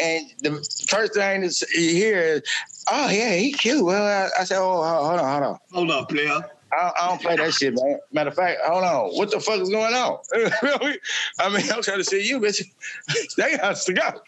And 0.00 0.26
the 0.40 0.86
first 0.88 1.14
thing 1.14 1.42
that 1.42 1.60
you 1.74 1.90
hear 1.90 2.18
is, 2.18 2.42
"Oh 2.90 3.10
yeah, 3.10 3.34
he 3.34 3.52
cute." 3.52 3.84
Well, 3.84 4.04
I, 4.04 4.40
I 4.40 4.44
said, 4.44 4.58
"Oh, 4.58 4.82
hold 4.82 5.20
on, 5.20 5.42
hold 5.42 5.42
on." 5.42 5.58
Hold 5.72 5.90
on, 5.90 6.06
player. 6.06 6.40
I, 6.72 6.92
I 7.00 7.08
don't 7.08 7.20
play 7.20 7.36
that 7.36 7.54
shit, 7.54 7.74
man. 7.74 7.98
Matter 8.12 8.28
of 8.28 8.36
fact, 8.36 8.60
hold 8.64 8.84
on. 8.84 9.10
What 9.16 9.30
the 9.30 9.40
fuck 9.40 9.60
is 9.60 9.70
going 9.70 9.94
on? 9.94 10.18
I 11.38 11.48
mean, 11.48 11.70
I'm 11.70 11.82
trying 11.82 11.98
to 11.98 12.04
see 12.04 12.26
you, 12.26 12.40
bitch. 12.40 12.62
they 13.36 13.56
got 13.56 13.76
to 13.76 13.92
go 13.92 14.20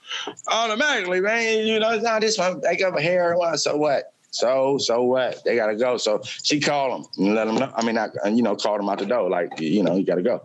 automatically, 0.48 1.20
man. 1.20 1.66
You 1.66 1.80
know, 1.80 1.98
now 1.98 2.18
this 2.18 2.38
one, 2.38 2.60
they 2.60 2.76
got 2.76 2.98
a 2.98 3.02
hair? 3.02 3.36
So 3.56 3.76
what? 3.76 4.14
So 4.30 4.78
so 4.78 5.02
what? 5.02 5.42
They 5.44 5.56
gotta 5.56 5.74
go. 5.74 5.96
So 5.96 6.20
she 6.24 6.60
called 6.60 7.00
him 7.00 7.26
and 7.26 7.34
let 7.34 7.48
him 7.48 7.56
know. 7.56 7.72
I 7.74 7.84
mean, 7.84 7.98
I 7.98 8.08
you 8.28 8.42
know, 8.42 8.54
called 8.54 8.80
him 8.80 8.88
out 8.88 8.98
the 8.98 9.06
door, 9.06 9.28
like 9.28 9.58
you 9.60 9.82
know, 9.82 9.96
you 9.96 10.04
gotta 10.04 10.22
go. 10.22 10.42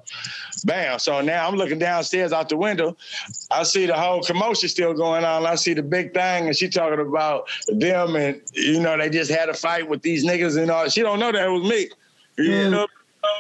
Bam. 0.66 0.98
So 1.00 1.22
now 1.22 1.48
I'm 1.48 1.56
looking 1.56 1.78
downstairs 1.78 2.34
out 2.34 2.50
the 2.50 2.58
window. 2.58 2.98
I 3.52 3.64
see 3.64 3.86
the 3.86 3.94
whole 3.94 4.24
commotion 4.24 4.70
still 4.70 4.94
going 4.94 5.24
on. 5.24 5.46
I 5.46 5.56
see 5.56 5.74
the 5.74 5.84
big 5.84 6.14
thing, 6.14 6.48
and 6.48 6.56
she 6.56 6.68
talking 6.68 7.00
about 7.00 7.48
them, 7.68 8.16
and 8.16 8.42
you 8.54 8.80
know, 8.80 8.98
they 8.98 9.10
just 9.10 9.30
had 9.30 9.50
a 9.50 9.54
fight 9.54 9.88
with 9.88 10.02
these 10.02 10.26
niggas 10.26 10.60
and 10.60 10.72
all. 10.72 10.90
She 10.90 11.02
don't 11.02 11.20
know 11.20 11.32
that 11.32 11.48
it 11.48 11.52
was 11.52 11.70
me. 11.70 11.90
You 12.38 12.70
know, 12.70 12.88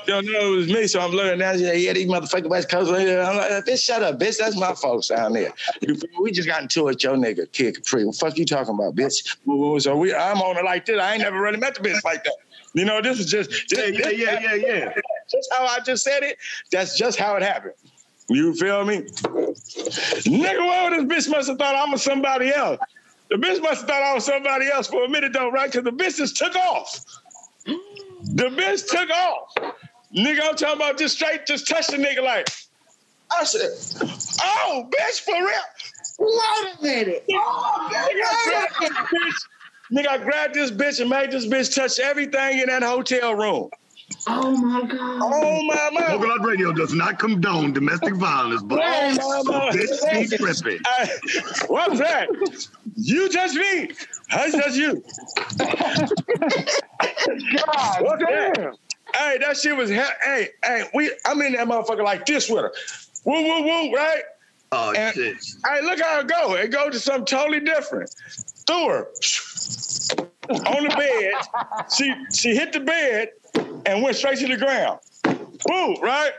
don't 0.07 0.25
know 0.25 0.53
it 0.53 0.55
was 0.57 0.67
me. 0.67 0.87
So 0.87 0.99
I'm. 0.99 1.11
She 1.11 1.17
like, 1.17 1.79
yeah, 1.79 1.93
these 1.93 2.07
motherfucking 2.07 2.49
West 2.49 2.69
Coast. 2.69 2.91
I'm 2.91 3.37
like, 3.37 3.65
bitch, 3.65 3.83
shut 3.83 4.03
up, 4.03 4.19
bitch. 4.19 4.37
That's 4.37 4.55
my 4.55 4.73
folks 4.73 5.07
down 5.07 5.33
there. 5.33 5.51
You 5.81 5.95
feel 5.95 6.09
me? 6.11 6.17
We 6.21 6.31
just 6.31 6.47
got 6.47 6.61
into 6.61 6.87
it, 6.89 7.03
your 7.03 7.15
nigga, 7.15 7.51
Kid 7.51 7.75
Capri. 7.75 8.05
What 8.05 8.13
the 8.13 8.19
fuck 8.19 8.37
you 8.37 8.45
talking 8.45 8.75
about, 8.75 8.95
bitch? 8.95 9.81
So 9.81 9.95
we, 9.97 10.13
I'm 10.13 10.41
on 10.41 10.57
it 10.57 10.65
like 10.65 10.85
this. 10.85 11.01
I 11.01 11.13
ain't 11.13 11.21
never 11.21 11.39
really 11.39 11.57
met 11.57 11.75
the 11.75 11.81
bitch 11.81 12.03
like 12.03 12.23
that. 12.23 12.35
You 12.73 12.83
know, 12.85 13.01
this 13.01 13.19
is 13.19 13.27
just, 13.27 13.49
just 13.67 13.93
Yeah, 13.93 14.09
yeah, 14.09 14.09
yeah, 14.09 14.39
yeah, 14.41 14.55
yeah. 14.55 14.93
Just 15.31 15.49
how 15.57 15.65
I 15.65 15.79
just 15.79 16.03
said 16.03 16.23
it. 16.23 16.37
That's 16.71 16.97
just 16.97 17.17
how 17.17 17.35
it 17.37 17.41
happened. 17.43 17.73
You 18.27 18.53
feel 18.55 18.83
me? 18.83 19.01
Nigga, 19.01 20.59
well, 20.59 20.89
this 20.89 21.27
bitch 21.27 21.31
must 21.31 21.47
have 21.47 21.57
thought 21.57 21.75
I 21.75 21.89
was 21.89 22.03
somebody 22.03 22.53
else. 22.53 22.79
The 23.29 23.37
bitch 23.37 23.61
must 23.61 23.81
have 23.81 23.89
thought 23.89 24.03
I 24.03 24.13
was 24.13 24.25
somebody 24.25 24.67
else 24.67 24.87
for 24.87 25.05
a 25.05 25.09
minute, 25.09 25.33
though, 25.33 25.49
right? 25.49 25.71
Because 25.71 25.85
the 25.85 25.91
bitch 25.91 26.17
just 26.17 26.37
took 26.37 26.55
off. 26.55 27.03
The 28.33 28.45
bitch 28.45 28.87
took 28.89 29.09
off. 29.09 29.73
Nigga, 30.15 30.39
I'm 30.43 30.55
talking 30.55 30.75
about 30.77 30.97
just 30.97 31.15
straight, 31.15 31.45
just 31.45 31.67
touch 31.67 31.87
the 31.87 31.97
nigga 31.97 32.23
like. 32.23 32.47
I 33.31 33.43
said, 33.43 33.69
oh, 34.41 34.89
bitch, 34.97 35.19
for 35.21 35.35
real. 35.35 35.61
Wait 36.19 36.75
a 36.79 36.83
minute. 36.83 37.25
Oh, 37.31 37.89
nigga, 39.93 40.07
I 40.07 40.17
grabbed 40.17 40.53
this 40.55 40.71
bitch 40.71 40.99
and 41.01 41.09
made 41.09 41.31
this 41.31 41.45
bitch 41.45 41.75
touch 41.75 41.99
everything 41.99 42.59
in 42.59 42.67
that 42.67 42.83
hotel 42.83 43.35
room. 43.35 43.69
Oh 44.27 44.51
my 44.57 44.81
god. 44.81 45.21
Oh 45.21 45.63
my 45.63 45.75
God. 45.75 46.19
Smoke 46.19 46.27
Lot 46.27 46.45
Radio 46.45 46.71
does 46.73 46.93
not 46.93 47.19
condone 47.19 47.73
domestic 47.73 48.15
violence, 48.15 48.63
but 48.63 48.79
Oh 48.81 49.43
my 49.45 49.71
bitch 49.75 50.11
be 50.11 50.37
tripping. 50.37 50.79
Hey, 50.97 51.09
What's 51.67 51.99
that? 51.99 52.29
You 52.95 53.29
touch 53.29 53.53
me. 53.53 53.89
I 54.31 54.51
touch 54.51 54.75
you. 54.75 55.03
God 57.67 58.03
What's 58.03 58.23
damn. 58.27 58.53
that? 58.53 58.75
Hey, 59.15 59.37
that 59.41 59.57
shit 59.57 59.75
was 59.75 59.89
he- 59.89 59.95
hey, 60.23 60.49
hey, 60.63 60.83
we 60.93 61.11
I'm 61.25 61.41
in 61.41 61.53
that 61.53 61.67
motherfucker 61.67 62.03
like 62.03 62.25
this 62.25 62.49
with 62.49 62.61
her. 62.63 62.73
Woo 63.25 63.43
woo 63.43 63.63
woo, 63.63 63.93
right? 63.93 64.23
Oh 64.71 64.93
And- 64.93 65.15
shit. 65.15 65.37
Hey, 65.67 65.81
look 65.81 65.99
how 66.01 66.19
it 66.21 66.27
go. 66.27 66.55
It 66.55 66.71
goes 66.71 66.93
to 66.93 66.99
something 66.99 67.25
totally 67.25 67.59
different. 67.61 68.09
Threw 68.67 68.89
her 68.89 69.07
on 70.49 70.83
the 70.83 70.95
bed. 70.97 71.33
She 71.95 72.13
she 72.33 72.55
hit 72.55 72.73
the 72.73 72.79
bed 72.81 73.29
and 73.85 74.03
went 74.03 74.15
straight 74.17 74.39
to 74.39 74.47
the 74.47 74.57
ground. 74.57 74.99
Boom, 75.65 75.97
right? 76.01 76.31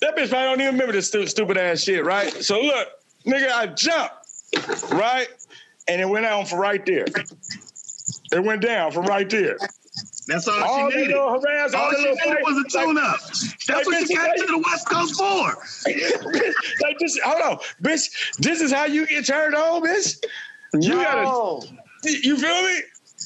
That 0.00 0.16
bitch 0.16 0.30
probably 0.30 0.46
don't 0.46 0.60
even 0.60 0.74
remember 0.74 0.92
this 0.92 1.08
stu- 1.08 1.26
stupid 1.26 1.58
ass 1.58 1.82
shit, 1.82 2.04
right? 2.04 2.30
So 2.32 2.60
look, 2.60 2.88
nigga, 3.26 3.50
I 3.52 3.66
jumped, 3.68 4.14
right? 4.92 5.28
And 5.88 6.00
it 6.00 6.08
went 6.08 6.24
down 6.24 6.46
from 6.46 6.60
right 6.60 6.84
there. 6.86 7.06
It 8.32 8.44
went 8.44 8.62
down 8.62 8.92
from 8.92 9.06
right 9.06 9.28
there. 9.28 9.58
That's 10.26 10.46
all, 10.46 10.62
All 10.62 10.76
she 10.90 10.94
the 10.94 11.00
needed. 11.00 11.14
little 11.16 11.40
harass, 11.40 11.72
all 11.72 11.84
all 11.86 11.90
she 11.94 12.04
needed 12.04 12.18
fight- 12.18 12.42
was 12.42 12.64
a 12.74 12.78
tune-up. 12.78 13.20
That's 13.20 13.68
like 13.68 13.86
what 13.86 13.92
this 13.92 14.08
she 14.08 14.14
is 14.14 14.18
came 14.20 14.28
how 14.28 14.34
to 14.34 14.46
the 14.46 14.58
West 14.66 14.88
Coast 14.90 15.14
for. 15.16 16.82
like 16.86 16.98
this, 16.98 17.18
hold 17.24 17.42
on, 17.42 17.58
bitch. 17.82 18.36
This 18.36 18.60
is 18.60 18.70
how 18.70 18.84
you 18.84 19.06
get 19.06 19.24
turned 19.24 19.54
on, 19.54 19.82
bitch. 19.82 20.22
You 20.74 20.96
No. 20.96 21.02
gotta, 21.02 21.68
you 22.04 22.36
feel 22.36 22.62
me? 22.62 22.82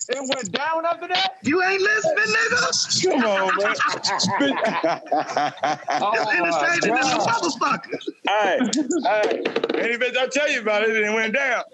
It 0.09 0.19
went 0.29 0.53
down 0.53 0.85
after 0.87 1.09
that? 1.09 1.35
You 1.43 1.63
ain't 1.63 1.81
listening, 1.81 2.35
nigga. 2.35 3.11
Come 3.11 3.25
on, 3.25 3.57
man. 3.57 3.75
Oh, 6.05 6.13
That's 6.15 6.57
entertaining 6.63 6.91
my 6.91 7.01
as 7.01 7.13
a 7.13 7.17
God. 7.17 7.29
motherfucker. 7.29 7.99
Hey, 8.29 8.59
hey, 9.05 9.43
any 9.81 9.97
bitch 9.99 10.17
I 10.17 10.27
tell 10.29 10.51
you 10.51 10.61
about 10.61 10.83
it, 10.83 10.91
and 10.91 11.05
it 11.05 11.13
went 11.13 11.35
down. 11.35 11.65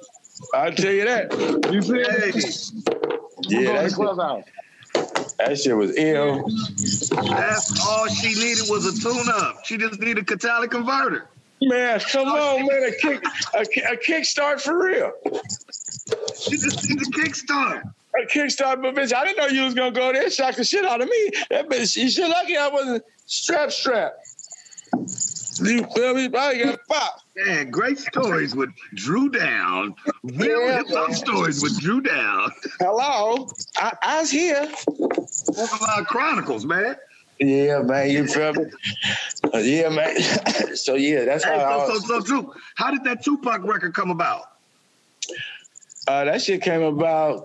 I'll 0.54 0.72
tell 0.72 0.92
you 0.92 1.04
that. 1.04 1.32
You 1.70 1.82
see 1.82 1.94
Hey, 1.94 2.32
it? 2.34 3.07
Yeah, 3.48 3.60
We're 3.60 3.72
that 3.74 3.82
to 3.84 3.90
shit, 3.90 3.94
clubhouse. 3.96 4.44
that 5.38 5.58
shit 5.58 5.76
was 5.76 5.96
ill. 5.96 6.48
that's 7.10 7.86
all 7.86 8.08
she 8.08 8.34
needed 8.34 8.64
was 8.68 8.86
a 8.86 9.00
tune-up. 9.02 9.64
She 9.64 9.76
just 9.78 10.00
needed 10.00 10.18
a 10.18 10.24
catalytic 10.24 10.70
converter. 10.72 11.28
Man, 11.62 12.00
come 12.00 12.28
on, 12.28 12.66
man. 12.66 12.84
A 12.84 12.92
kick, 12.92 13.22
a, 13.54 13.66
ki- 13.66 13.82
a 13.82 13.96
kickstart 13.96 14.60
for 14.60 14.78
real. 14.84 15.12
She 16.40 16.52
just 16.52 16.88
needed 16.88 17.08
a 17.08 17.10
kickstart. 17.12 17.82
A 18.16 18.26
kickstart, 18.26 18.82
but 18.82 18.94
bitch, 18.94 19.14
I 19.14 19.24
didn't 19.24 19.38
know 19.38 19.46
you 19.48 19.64
was 19.64 19.74
gonna 19.74 19.92
go 19.92 20.12
there. 20.12 20.30
Shock 20.30 20.56
the 20.56 20.64
shit 20.64 20.84
out 20.84 21.00
of 21.02 21.08
me. 21.08 21.30
That 21.50 21.68
bitch, 21.68 21.96
you 21.96 22.10
shit 22.10 22.28
lucky 22.28 22.56
I 22.56 22.68
wasn't 22.68 23.04
strap 23.26 23.72
strap. 23.72 24.14
You 25.60 25.84
feel 25.94 26.14
me? 26.14 26.24
I 26.26 26.62
got 26.62 26.78
pop. 26.88 27.20
Man, 27.36 27.70
great 27.70 27.98
stories 27.98 28.54
with 28.54 28.70
Dru 28.94 29.28
Down. 29.30 29.94
Real 30.22 30.60
Yeah, 30.66 30.82
hop 30.88 31.12
stories 31.12 31.62
with 31.62 31.78
Dru 31.80 32.00
Down. 32.00 32.50
Hello, 32.80 33.48
I, 33.76 33.92
I 34.02 34.20
was 34.20 34.30
here. 34.30 34.68
A 35.98 36.04
chronicles, 36.04 36.64
man. 36.66 36.96
Yeah, 37.40 37.82
man, 37.82 38.10
you 38.10 38.26
feel 38.26 38.52
me? 38.54 38.64
Uh, 39.54 39.58
yeah, 39.58 39.88
man. 39.88 40.16
so 40.74 40.94
yeah, 40.94 41.24
that's 41.24 41.44
Hey, 41.44 41.58
how. 41.58 41.78
I 41.80 41.86
so, 41.86 41.92
was- 41.92 42.06
so, 42.06 42.20
so, 42.20 42.24
Dru, 42.26 42.52
how 42.76 42.90
did 42.90 43.04
that 43.04 43.24
Tupac 43.24 43.62
record 43.64 43.94
come 43.94 44.10
about? 44.10 44.42
uh, 46.08 46.24
that 46.24 46.40
shit 46.42 46.62
came 46.62 46.82
about. 46.82 47.44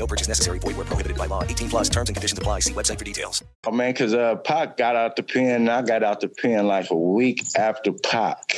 No 0.00 0.06
purchase 0.06 0.28
necessary. 0.28 0.58
Void 0.58 0.76
where 0.78 0.86
prohibited 0.86 1.18
by 1.18 1.26
law. 1.26 1.44
18 1.44 1.68
plus 1.68 1.88
terms 1.90 2.08
and 2.08 2.16
conditions 2.16 2.38
apply. 2.38 2.60
See 2.60 2.72
website 2.72 2.98
for 2.98 3.04
details. 3.04 3.44
Oh 3.66 3.70
man, 3.70 3.92
cause 3.92 4.14
uh, 4.14 4.36
Pac 4.36 4.78
got 4.78 4.96
out 4.96 5.14
the 5.14 5.22
pen. 5.22 5.68
I 5.68 5.82
got 5.82 6.02
out 6.02 6.20
the 6.20 6.28
pen 6.28 6.66
like 6.66 6.90
a 6.90 6.96
week 6.96 7.44
after 7.54 7.92
Pac, 7.92 8.56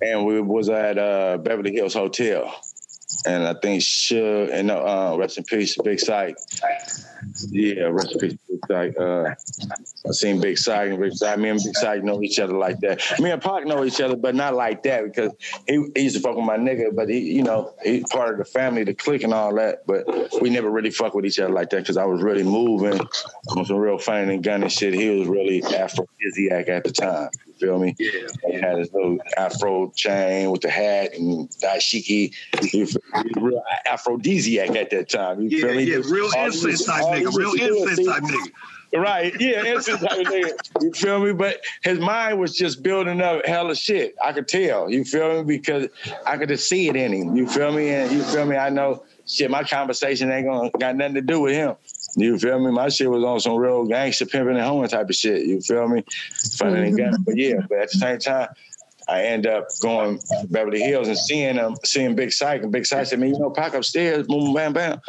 and 0.00 0.24
we 0.24 0.40
was 0.40 0.68
at 0.68 0.96
uh, 0.96 1.38
Beverly 1.38 1.72
Hills 1.72 1.94
Hotel, 1.94 2.54
and 3.26 3.44
I 3.44 3.54
think 3.54 3.82
Suge 3.82 4.52
and 4.52 4.70
uh, 4.70 5.16
rest 5.18 5.38
in 5.38 5.44
peace, 5.44 5.76
Big 5.82 6.00
Syke. 6.00 6.36
Yeah, 7.50 7.84
rest 7.84 8.12
in 8.12 8.18
peace, 8.18 8.38
Big 8.48 8.58
Syke. 8.68 8.94
Uh, 8.98 9.34
I 10.08 10.12
seen 10.12 10.40
Big 10.40 10.58
Syke 10.58 10.90
and 10.90 11.00
Big 11.00 11.12
Syke. 11.12 11.38
Me 11.38 11.50
and 11.50 11.60
Big 11.62 11.76
Syke 11.76 12.02
know 12.02 12.22
each 12.22 12.38
other 12.38 12.54
like 12.56 12.80
that. 12.80 13.00
Me 13.20 13.30
and 13.30 13.40
Pac 13.40 13.66
know 13.66 13.84
each 13.84 14.00
other, 14.00 14.16
but 14.16 14.34
not 14.34 14.54
like 14.54 14.82
that 14.84 15.04
because 15.04 15.32
he, 15.66 15.84
he 15.94 16.02
used 16.02 16.16
to 16.16 16.22
fuck 16.22 16.36
with 16.36 16.44
my 16.44 16.56
nigga, 16.56 16.94
but 16.94 17.08
he, 17.08 17.20
you 17.20 17.42
know, 17.42 17.74
he 17.82 18.02
part 18.10 18.32
of 18.32 18.38
the 18.38 18.44
family, 18.44 18.84
the 18.84 18.94
clique 18.94 19.22
and 19.22 19.34
all 19.34 19.54
that. 19.54 19.86
But 19.86 20.06
we 20.40 20.50
never 20.50 20.70
really 20.70 20.90
fuck 20.90 21.14
with 21.14 21.24
each 21.24 21.38
other 21.38 21.52
like 21.52 21.70
that 21.70 21.78
because 21.78 21.96
I 21.96 22.04
was 22.04 22.22
really 22.22 22.42
moving 22.42 23.00
on 23.56 23.64
some 23.64 23.76
real 23.76 23.98
funny 23.98 24.34
and 24.34 24.42
gun 24.42 24.62
and 24.62 24.72
shit. 24.72 24.94
He 24.94 25.08
was 25.08 25.28
really 25.28 25.62
aphrodisiac 25.62 26.68
at 26.68 26.84
the 26.84 26.92
time. 26.92 27.30
You 27.62 27.68
feel 27.68 27.78
me? 27.78 27.94
Yeah. 27.98 28.10
He 28.46 28.54
had 28.54 28.78
his 28.78 28.92
little 28.92 29.18
afro 29.36 29.92
chain 29.94 30.50
with 30.50 30.62
the 30.62 30.70
hat 30.70 31.14
and 31.14 31.48
dashiki. 31.62 32.34
He 32.60 32.80
was 32.80 32.96
real 33.36 33.62
aphrodisiac 33.86 34.70
at 34.70 34.90
that 34.90 35.08
time. 35.08 35.40
You 35.42 35.48
Yeah, 35.50 35.66
feel 35.66 35.74
me? 35.76 35.84
yeah, 35.84 35.96
real 36.04 36.28
All 36.36 36.46
incense 36.46 36.84
type 36.84 37.04
nigga, 37.04 37.36
real 37.36 37.52
incense 37.52 38.06
type 38.06 38.22
nigga. 38.22 38.50
Right, 38.94 39.32
yeah, 39.40 39.64
instant 39.64 40.00
type 40.00 40.10
nigga. 40.10 40.52
You 40.80 40.92
feel 40.92 41.20
me? 41.20 41.32
But 41.32 41.60
his 41.82 41.98
mind 41.98 42.40
was 42.40 42.54
just 42.54 42.82
building 42.82 43.22
up 43.22 43.46
hella 43.46 43.74
shit. 43.74 44.14
I 44.22 44.32
could 44.32 44.48
tell. 44.48 44.90
You 44.90 45.04
feel 45.04 45.44
me? 45.44 45.56
Because 45.56 45.88
I 46.26 46.36
could 46.36 46.48
just 46.48 46.68
see 46.68 46.88
it 46.88 46.96
in 46.96 47.12
him. 47.12 47.36
You 47.36 47.46
feel 47.46 47.72
me? 47.72 47.88
And 47.88 48.12
you 48.12 48.22
feel 48.22 48.44
me? 48.44 48.56
I 48.56 48.68
know 48.68 49.04
shit. 49.26 49.50
My 49.50 49.62
conversation 49.64 50.30
ain't 50.30 50.46
gonna 50.46 50.70
got 50.78 50.96
nothing 50.96 51.14
to 51.14 51.22
do 51.22 51.40
with 51.40 51.54
him. 51.54 51.76
You 52.14 52.38
feel 52.38 52.58
me? 52.58 52.70
My 52.70 52.88
shit 52.88 53.10
was 53.10 53.24
on 53.24 53.40
some 53.40 53.56
real 53.56 53.84
gangster 53.84 54.26
pimping 54.26 54.56
and 54.56 54.64
hoeing 54.64 54.88
type 54.88 55.08
of 55.08 55.14
shit. 55.16 55.46
You 55.46 55.60
feel 55.60 55.88
me? 55.88 56.04
Funny 56.56 56.88
and 56.88 56.98
mm-hmm. 56.98 57.10
gun. 57.10 57.22
But 57.22 57.36
yeah, 57.36 57.60
but 57.68 57.78
at 57.78 57.90
the 57.90 57.98
same 57.98 58.18
time. 58.18 58.48
I 59.08 59.24
end 59.24 59.48
up 59.48 59.66
going 59.80 60.18
to 60.18 60.46
Beverly 60.48 60.80
Hills 60.80 61.08
and 61.08 61.18
seeing 61.18 61.56
them, 61.56 61.74
seeing 61.84 62.14
Big 62.14 62.32
Syke, 62.32 62.62
and 62.62 62.70
Big 62.70 62.86
Syke 62.86 63.06
said, 63.06 63.18
"Man, 63.18 63.30
you 63.30 63.38
know, 63.38 63.50
Pac 63.50 63.74
upstairs, 63.74 64.28
boom, 64.28 64.54
bam, 64.54 64.72
bam." 64.72 65.00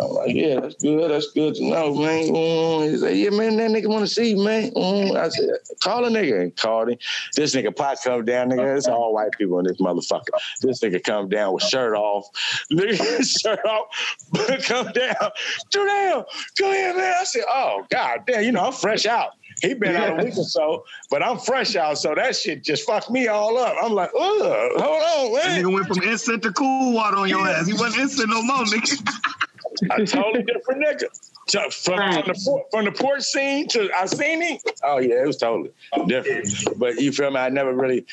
I'm 0.00 0.10
like, 0.10 0.34
yeah, 0.34 0.60
that's 0.60 0.74
good. 0.76 1.10
That's 1.10 1.30
good 1.32 1.54
to 1.56 1.64
know, 1.64 1.94
man. 1.94 2.28
Mm. 2.28 2.90
He 2.90 2.98
said, 2.98 3.16
yeah, 3.16 3.30
man, 3.30 3.56
that 3.56 3.70
nigga 3.70 3.88
want 3.88 4.06
to 4.06 4.12
see 4.12 4.30
you, 4.30 4.44
man. 4.44 4.70
Mm. 4.72 5.16
I 5.16 5.28
said, 5.28 5.50
call 5.82 6.04
a 6.04 6.08
nigga. 6.08 6.42
And 6.42 6.56
called 6.56 6.90
him. 6.90 6.98
This 7.36 7.54
nigga 7.54 7.74
pot 7.74 7.98
come 8.02 8.24
down, 8.24 8.50
nigga. 8.50 8.76
It's 8.76 8.88
all 8.88 9.14
white 9.14 9.32
people 9.38 9.58
in 9.58 9.66
this 9.66 9.78
motherfucker. 9.78 10.24
This 10.60 10.80
nigga 10.80 11.02
come 11.02 11.28
down 11.28 11.54
with 11.54 11.62
shirt 11.62 11.94
off. 11.96 12.26
Nigga, 12.72 13.40
shirt 13.40 13.64
off, 13.64 13.86
But 14.30 14.64
come 14.64 14.92
down. 14.92 15.14
Down. 15.70 16.24
Go 16.58 16.70
ahead, 16.70 16.96
man. 16.96 17.14
I 17.20 17.24
said, 17.24 17.44
oh, 17.48 17.84
God 17.90 18.20
damn, 18.26 18.44
you 18.44 18.52
know, 18.52 18.64
I'm 18.66 18.72
fresh 18.72 19.06
out. 19.06 19.30
He 19.62 19.74
been 19.74 19.94
out 19.96 20.18
a 20.20 20.24
week 20.24 20.36
or 20.36 20.44
so, 20.44 20.84
but 21.10 21.22
I'm 21.22 21.38
fresh 21.38 21.76
out, 21.76 21.98
so 21.98 22.14
that 22.14 22.34
shit 22.36 22.64
just 22.64 22.84
fucked 22.86 23.10
me 23.10 23.28
all 23.28 23.56
up. 23.56 23.76
I'm 23.82 23.92
like, 23.92 24.10
ugh, 24.10 24.70
hold 24.76 24.80
on, 24.80 25.32
That 25.32 25.46
man. 25.46 25.64
nigga 25.64 25.72
went 25.72 25.86
from 25.86 26.02
instant 26.02 26.42
to 26.42 26.52
cool 26.52 26.92
water 26.92 27.18
on 27.18 27.28
your 27.28 27.46
ass. 27.46 27.66
He 27.66 27.72
wasn't 27.72 28.02
instant 28.02 28.30
no 28.30 28.42
more, 28.42 28.64
nigga. 28.64 29.00
a 29.90 30.06
totally 30.06 30.42
different 30.44 30.84
nigga. 30.84 31.06
So 31.46 31.68
from, 31.70 31.98
from 31.98 32.22
the 32.26 32.64
from 32.70 32.84
the 32.86 32.92
porch 32.92 33.22
scene 33.22 33.68
to 33.68 33.90
I 33.94 34.06
seen 34.06 34.40
him. 34.40 34.58
Oh 34.82 34.98
yeah, 34.98 35.22
it 35.22 35.26
was 35.26 35.36
totally 35.36 35.70
different. 36.06 36.48
But 36.78 37.00
you 37.00 37.12
feel 37.12 37.30
me? 37.30 37.38
I 37.38 37.50
never 37.50 37.74
really 37.74 38.06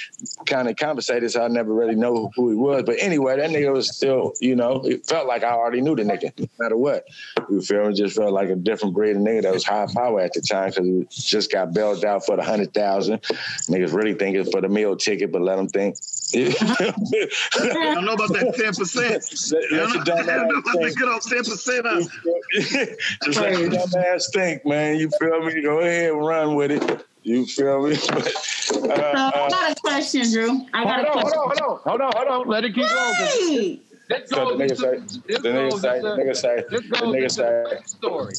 kind 0.45 0.67
of 0.67 0.75
conversated, 0.75 1.31
so 1.31 1.43
I 1.43 1.47
never 1.47 1.73
really 1.73 1.95
know 1.95 2.31
who 2.35 2.49
he 2.49 2.55
was. 2.55 2.83
But 2.83 2.97
anyway, 2.99 3.37
that 3.37 3.49
nigga 3.49 3.71
was 3.71 3.95
still, 3.95 4.33
you 4.41 4.55
know, 4.55 4.81
it 4.85 5.05
felt 5.05 5.27
like 5.27 5.43
I 5.43 5.51
already 5.51 5.81
knew 5.81 5.95
the 5.95 6.03
nigga, 6.03 6.37
no 6.37 6.47
matter 6.59 6.77
what. 6.77 7.05
You 7.49 7.61
feel 7.61 7.87
me? 7.87 7.93
Just 7.93 8.17
felt 8.17 8.33
like 8.33 8.49
a 8.49 8.55
different 8.55 8.93
breed 8.93 9.15
of 9.15 9.21
nigga 9.21 9.43
that 9.43 9.53
was 9.53 9.63
high 9.63 9.87
power 9.93 10.19
at 10.19 10.33
the 10.33 10.41
time 10.41 10.69
because 10.69 10.85
he 10.85 11.07
just 11.09 11.51
got 11.51 11.73
bailed 11.73 12.03
out 12.03 12.25
for 12.25 12.35
the 12.35 12.43
hundred 12.43 12.73
thousand. 12.73 13.21
Niggas 13.21 13.93
really 13.93 14.13
thinking 14.13 14.43
for 14.51 14.61
the 14.61 14.69
meal 14.69 14.95
ticket, 14.95 15.31
but 15.31 15.41
let 15.41 15.55
them 15.55 15.69
think. 15.69 15.95
I 16.33 16.43
don't 17.59 18.05
know 18.05 18.13
about 18.13 18.29
that 18.33 18.55
10%. 18.55 19.51
You 19.51 19.77
don't 19.77 19.93
know, 19.93 20.13
I 20.13 20.25
don't 20.25 20.47
know 20.47 20.59
about 20.59 20.81
that 20.81 20.95
good 20.95 21.09
old 21.09 21.21
10%. 21.21 21.81
Huh? 21.85 22.85
Just 23.23 23.39
let 23.39 23.57
your 23.59 23.69
dumb 23.69 23.89
ass 24.13 24.29
think, 24.33 24.65
man. 24.65 24.97
You 24.97 25.09
feel 25.19 25.43
me? 25.43 25.61
Go 25.61 25.79
ahead 25.79 26.11
and 26.11 26.25
run 26.25 26.55
with 26.55 26.71
it. 26.71 27.05
You 27.23 27.45
feel 27.45 27.87
me? 27.87 27.95
But, 28.11 28.25
So 28.71 28.89
uh, 28.89 29.31
I 29.35 29.49
got 29.49 29.71
a 29.71 29.75
question, 29.75 30.31
Dru. 30.31 30.65
I 30.73 30.83
got 30.85 31.05
Hold 31.05 31.05
a 31.05 31.09
on, 31.09 31.21
question. 31.21 31.39
hold 31.43 31.59
on, 31.59 31.59
hold 31.59 31.61
on, 31.61 31.79
hold 31.83 32.01
on, 32.01 32.11
hold 32.13 32.27
on. 32.45 32.47
Let 32.47 32.63
it 32.65 32.73
keep 32.73 32.87
going. 32.87 33.15
'cause 33.15 33.37
Wait. 33.49 33.85
This 34.09 34.29
So 34.29 34.35
goes 34.45 34.57
the 34.57 34.63
nigga 34.63 34.69
into- 34.69 34.75
say, 34.75 35.41
the 35.41 35.49
nigga 35.49 35.69
goes 35.69 35.81
say, 35.81 36.01
the 36.01 36.07
nigga 36.07 36.35
say, 36.35 36.55
the 36.69 36.77
nigga 36.79 37.31
say, 37.31 37.43
the 37.43 37.81
story. 37.85 38.33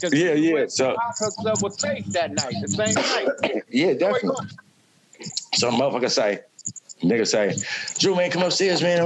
'Cause 0.00 0.12
Yeah, 0.12 0.34
he 0.34 0.48
yeah, 0.48 0.54
went- 0.54 0.72
so- 0.72 0.96
Pac 0.96 1.18
hooked 1.18 1.46
up 1.46 1.62
with 1.62 1.80
Faith 1.80 2.12
that 2.12 2.30
night, 2.32 2.54
the 2.60 2.68
same 2.68 2.94
night. 2.94 3.62
yeah, 3.70 3.94
definitely. 3.94 4.46
So 5.54 5.70
motherfucker 5.70 6.10
say, 6.10 6.40
nigga 7.02 7.26
say, 7.26 7.54
Dru 7.98 8.14
man, 8.14 8.30
come 8.30 8.42
upstairs, 8.42 8.82
man. 8.82 9.00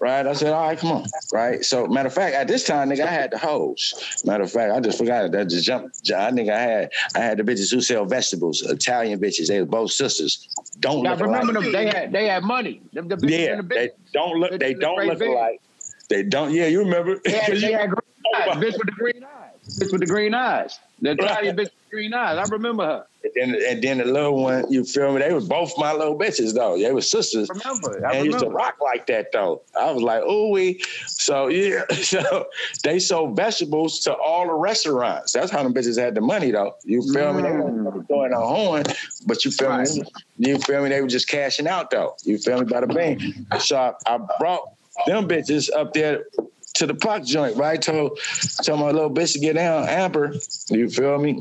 Right? 0.00 0.26
I 0.26 0.32
said, 0.32 0.52
all 0.52 0.66
right, 0.68 0.78
come 0.78 0.92
on. 0.92 1.06
Right. 1.32 1.64
So 1.64 1.86
matter 1.88 2.06
of 2.06 2.14
fact, 2.14 2.34
at 2.34 2.46
this 2.46 2.64
time, 2.64 2.88
nigga, 2.90 3.00
I 3.04 3.10
had 3.10 3.32
the 3.32 3.38
hose. 3.38 4.20
Matter 4.24 4.44
of 4.44 4.52
fact, 4.52 4.72
I 4.72 4.78
just 4.80 4.96
forgot 4.98 5.24
it. 5.24 5.32
That 5.32 5.48
just 5.48 5.64
jumped. 5.64 6.10
I 6.12 6.30
think 6.30 6.48
I 6.50 6.60
had 6.60 6.90
I 7.16 7.18
had 7.18 7.38
the 7.38 7.42
bitches 7.42 7.72
who 7.72 7.80
sell 7.80 8.04
vegetables, 8.04 8.62
Italian 8.62 9.18
bitches. 9.20 9.48
They 9.48 9.58
were 9.60 9.66
both 9.66 9.90
sisters. 9.90 10.48
Don't 10.78 11.02
Now 11.02 11.10
look 11.12 11.20
remember 11.22 11.52
alike. 11.52 11.64
them? 11.64 11.72
They 11.72 11.86
had 11.86 12.12
they 12.12 12.26
had 12.28 12.44
money. 12.44 12.80
Them, 12.92 13.08
the 13.08 13.16
bitches 13.16 13.30
Yeah, 13.48 13.56
the 13.56 13.62
they 13.64 13.90
don't 14.12 14.38
look. 14.38 14.50
They 14.52 14.74
the 14.74 14.80
don't 14.80 15.04
look 15.06 15.18
big. 15.18 15.28
alike. 15.30 15.60
They 16.08 16.22
don't. 16.22 16.52
Yeah, 16.52 16.66
you 16.66 16.78
remember? 16.78 17.20
They 17.24 17.32
had, 17.32 17.46
'Cause 17.50 17.60
they 17.60 17.72
had 17.72 17.90
green 17.90 18.00
eyes. 18.36 18.48
Bitch 18.56 18.78
with 18.78 18.86
the 18.86 18.92
green 18.92 19.24
eyes. 19.24 19.78
Bitch 19.80 19.92
with 19.92 20.00
the 20.00 20.06
green 20.06 20.34
eyes. 20.34 20.78
The 21.00 21.10
Italian 21.12 21.56
bitch 21.56 21.58
with 21.64 21.72
the 21.90 21.96
green 21.96 22.14
eyes. 22.14 22.38
I 22.38 22.44
remember 22.44 22.84
her. 22.84 23.04
And, 23.36 23.54
and 23.54 23.82
then 23.82 23.98
the 23.98 24.04
little 24.04 24.42
one, 24.42 24.70
you 24.70 24.84
feel 24.84 25.12
me? 25.12 25.20
They 25.20 25.32
were 25.32 25.40
both 25.40 25.72
my 25.78 25.92
little 25.92 26.18
bitches 26.18 26.54
though. 26.54 26.78
They 26.78 26.92
were 26.92 27.00
sisters. 27.00 27.48
Remember? 27.48 28.06
I 28.06 28.16
and 28.16 28.26
used 28.26 28.40
to 28.40 28.48
rock 28.48 28.76
like 28.82 29.06
that 29.06 29.32
though. 29.32 29.62
I 29.78 29.90
was 29.90 30.02
like, 30.02 30.22
ooh 30.22 30.50
wee. 30.50 30.80
So 31.06 31.48
yeah, 31.48 31.84
so 31.92 32.46
they 32.84 32.98
sold 32.98 33.36
vegetables 33.36 34.00
to 34.00 34.14
all 34.14 34.46
the 34.46 34.54
restaurants. 34.54 35.32
That's 35.32 35.50
how 35.50 35.62
them 35.62 35.74
bitches 35.74 35.98
had 35.98 36.14
the 36.14 36.20
money 36.20 36.50
though. 36.50 36.74
You 36.84 37.02
feel 37.12 37.32
me? 37.32 37.42
They 37.42 37.50
weren't 37.50 37.84
mm. 37.84 38.06
throwing 38.06 38.32
a 38.32 38.40
horn, 38.40 38.84
but 39.26 39.44
you 39.44 39.50
feel 39.50 39.76
me? 39.78 40.02
You 40.38 40.58
feel 40.58 40.82
me? 40.82 40.88
They 40.88 41.00
were 41.00 41.08
just 41.08 41.28
cashing 41.28 41.66
out 41.66 41.90
though. 41.90 42.16
You 42.24 42.38
feel 42.38 42.60
me? 42.60 42.66
By 42.66 42.80
the 42.80 42.86
bing. 42.86 43.46
So 43.60 43.76
I, 43.76 43.92
I 44.06 44.18
brought 44.38 44.62
them 45.06 45.28
bitches 45.28 45.70
up 45.74 45.92
there 45.92 46.24
to 46.78 46.86
the 46.86 46.94
Pac 46.94 47.24
joint, 47.24 47.56
right? 47.56 47.80
Told, 47.80 48.18
told 48.62 48.80
my 48.80 48.90
little 48.90 49.10
bitch 49.10 49.32
to 49.34 49.40
get 49.40 49.54
down, 49.54 49.88
Amber. 49.88 50.34
You 50.68 50.88
feel 50.88 51.18
me? 51.18 51.40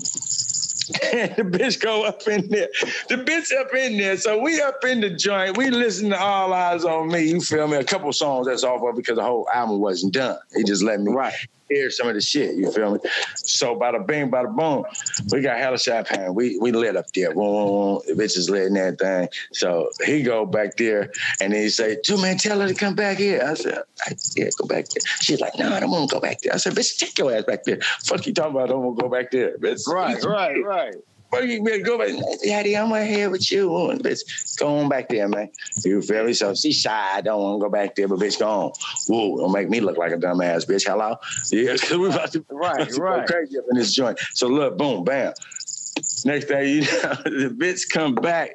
And 1.14 1.36
the 1.36 1.44
bitch 1.44 1.82
go 1.82 2.04
up 2.06 2.28
in 2.28 2.48
there. 2.50 2.70
The 3.10 3.16
bitch 3.16 3.52
up 3.58 3.74
in 3.74 3.98
there. 3.98 4.18
So 4.18 4.40
we 4.42 4.62
up 4.62 4.84
in 4.84 5.02
the 5.02 5.10
joint. 5.10 5.58
We 5.58 5.70
listen 5.70 6.10
to 6.10 6.20
All 6.20 6.50
Eyez 6.50 6.86
on 6.86 7.10
Me. 7.10 7.30
You 7.30 7.42
feel 7.42 7.68
me? 7.68 7.78
A 7.78 7.84
couple 7.84 8.12
songs 8.14 8.48
that's 8.48 8.64
off 8.64 8.82
of 8.84 8.96
because 8.96 9.18
the 9.18 9.24
whole 9.24 9.48
album 9.54 9.80
wasn't 9.80 10.14
done. 10.14 10.38
He 10.56 10.64
just 10.64 10.84
let 10.84 11.00
me 11.02 11.14
hear 11.70 11.90
some 11.90 12.08
of 12.08 12.16
the 12.16 12.22
shit. 12.22 12.56
You 12.56 12.72
feel 12.72 12.94
me? 12.94 13.00
So 13.36 13.76
bada 13.78 14.06
bing, 14.06 14.32
bada 14.32 14.54
boom. 14.56 14.86
We 15.32 15.42
got 15.42 15.58
hella 15.58 15.78
champagne. 15.78 16.34
We 16.34 16.58
we 16.60 16.72
lit 16.72 16.96
up 16.96 17.12
there. 17.14 17.34
Boom, 17.34 18.02
the 18.08 18.14
bitches 18.14 18.50
lit 18.50 18.68
and 18.68 18.78
everything. 18.78 19.30
So 19.54 19.90
he 20.06 20.24
go 20.24 20.46
back 20.46 20.78
there 20.78 21.12
and 21.42 21.54
he 21.54 21.70
say, 21.70 21.98
Two 22.04 22.22
man, 22.22 22.38
tell 22.38 22.60
her 22.60 22.68
to 22.68 22.74
come 22.74 22.96
back 22.96 23.18
here. 23.18 23.42
I 23.46 23.54
said, 23.54 23.80
I, 24.06 24.16
yeah, 24.36 24.50
go 24.58 24.68
back 24.68 24.86
there. 24.90 25.02
She's 25.20 25.42
like, 25.42 25.58
no, 25.58 25.74
I 25.74 25.80
don't 25.80 25.92
want 25.92 26.10
to 26.10 26.16
go 26.16 26.20
back 26.20 26.42
there. 26.42 26.54
I 26.54 26.58
said, 26.58 26.74
bitch, 26.74 26.98
take 26.98 27.18
your 27.18 27.34
ass 27.34 27.44
back 27.44 27.64
there. 27.64 27.80
Fuck 27.82 28.28
you 28.28 28.34
talking 28.34 28.52
about? 28.52 28.70
I 28.70 28.74
don't 28.74 28.84
want 28.84 28.98
to 28.98 29.04
go 29.04 29.10
back 29.10 29.32
there. 29.32 29.58
Bitch. 29.58 29.88
Right, 29.88 30.24
right, 30.24 30.64
right. 30.64 30.96
Fuck 31.32 31.44
you, 31.44 31.62
man, 31.64 31.84
go 31.84 31.98
back. 31.98 32.10
Daddy, 32.44 32.78
I'm 32.78 32.92
right 32.92 33.08
here 33.08 33.30
with 33.30 33.52
you. 33.52 33.90
And 33.90 34.02
bitch, 34.02 34.58
go 34.58 34.78
on 34.78 34.90
back 34.90 35.10
there, 35.10 35.28
man. 35.28 35.50
You 35.84 36.02
feel 36.02 36.24
me? 36.24 36.34
So 36.34 36.54
she 36.56 36.72
shy. 36.72 37.12
I 37.16 37.22
don't 37.22 37.42
want 37.42 37.60
to 37.62 37.66
go 37.66 37.70
back 37.70 37.96
there, 37.96 38.08
but 38.08 38.20
bitch, 38.20 38.40
go 38.40 38.48
on. 38.48 38.72
Whoa, 39.08 39.38
don't 39.38 39.52
make 39.52 39.70
me 39.70 39.82
look 39.82 39.98
like 39.98 40.14
a 40.14 40.18
dumbass, 40.18 40.66
bitch. 40.66 40.88
Hello? 40.88 41.18
Yeah, 41.52 41.74
because 41.74 41.98
we 41.98 42.08
about 42.08 42.32
to, 42.32 42.46
Right, 42.50 42.76
about 42.76 42.90
to 42.90 43.02
right. 43.02 43.28
go 43.28 43.34
crazy 43.34 43.58
up 43.58 43.66
in 43.70 43.78
this 43.78 43.94
joint. 43.94 44.20
So 44.34 44.48
look, 44.48 44.78
boom, 44.78 45.04
bam. 45.04 45.34
Next 46.26 46.46
thing 46.48 46.68
you 46.70 46.82
know, 46.82 46.88
the 47.26 47.56
bitch 47.58 47.90
come 47.92 48.16
back. 48.16 48.52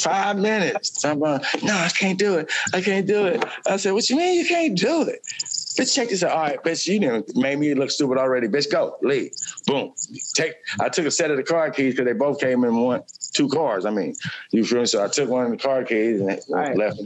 Five 0.00 0.38
minutes. 0.38 1.04
I'm 1.04 1.18
like, 1.20 1.42
no, 1.62 1.74
I 1.74 1.88
can't 1.88 2.18
do 2.18 2.36
it. 2.38 2.50
I 2.72 2.80
can't 2.80 3.06
do 3.06 3.26
it. 3.26 3.44
I 3.66 3.76
said, 3.76 3.92
what 3.92 4.08
you 4.10 4.16
mean 4.16 4.38
you 4.38 4.46
can't 4.46 4.76
do 4.76 5.02
it? 5.02 5.20
Bitch, 5.78 5.94
check 5.94 6.08
this 6.08 6.24
out. 6.24 6.32
All 6.32 6.42
right, 6.42 6.62
bitch, 6.62 6.88
you 6.88 6.98
didn't 6.98 7.36
made 7.36 7.58
me 7.58 7.72
look 7.74 7.90
stupid 7.90 8.18
already. 8.18 8.48
Bitch, 8.48 8.70
go, 8.70 8.96
leave. 9.02 9.30
Boom. 9.66 9.94
Take. 10.34 10.54
I 10.80 10.88
took 10.88 11.06
a 11.06 11.10
set 11.10 11.30
of 11.30 11.36
the 11.36 11.44
car 11.44 11.70
keys 11.70 11.94
because 11.94 12.06
they 12.06 12.18
both 12.18 12.40
came 12.40 12.64
in 12.64 12.76
one, 12.76 13.02
two 13.32 13.48
cars. 13.48 13.86
I 13.86 13.90
mean, 13.90 14.16
you 14.50 14.64
feel 14.64 14.80
me? 14.80 14.86
So 14.86 15.04
I 15.04 15.08
took 15.08 15.30
one 15.30 15.44
of 15.44 15.50
the 15.52 15.56
car 15.56 15.84
keys 15.84 16.20
and 16.20 16.40
left, 16.48 17.00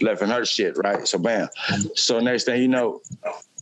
left 0.00 0.22
in 0.22 0.28
her 0.28 0.44
shit, 0.44 0.76
right? 0.78 1.06
So 1.06 1.18
bam. 1.18 1.48
So 1.94 2.18
next 2.18 2.44
thing 2.44 2.60
you 2.60 2.68
know, 2.68 3.02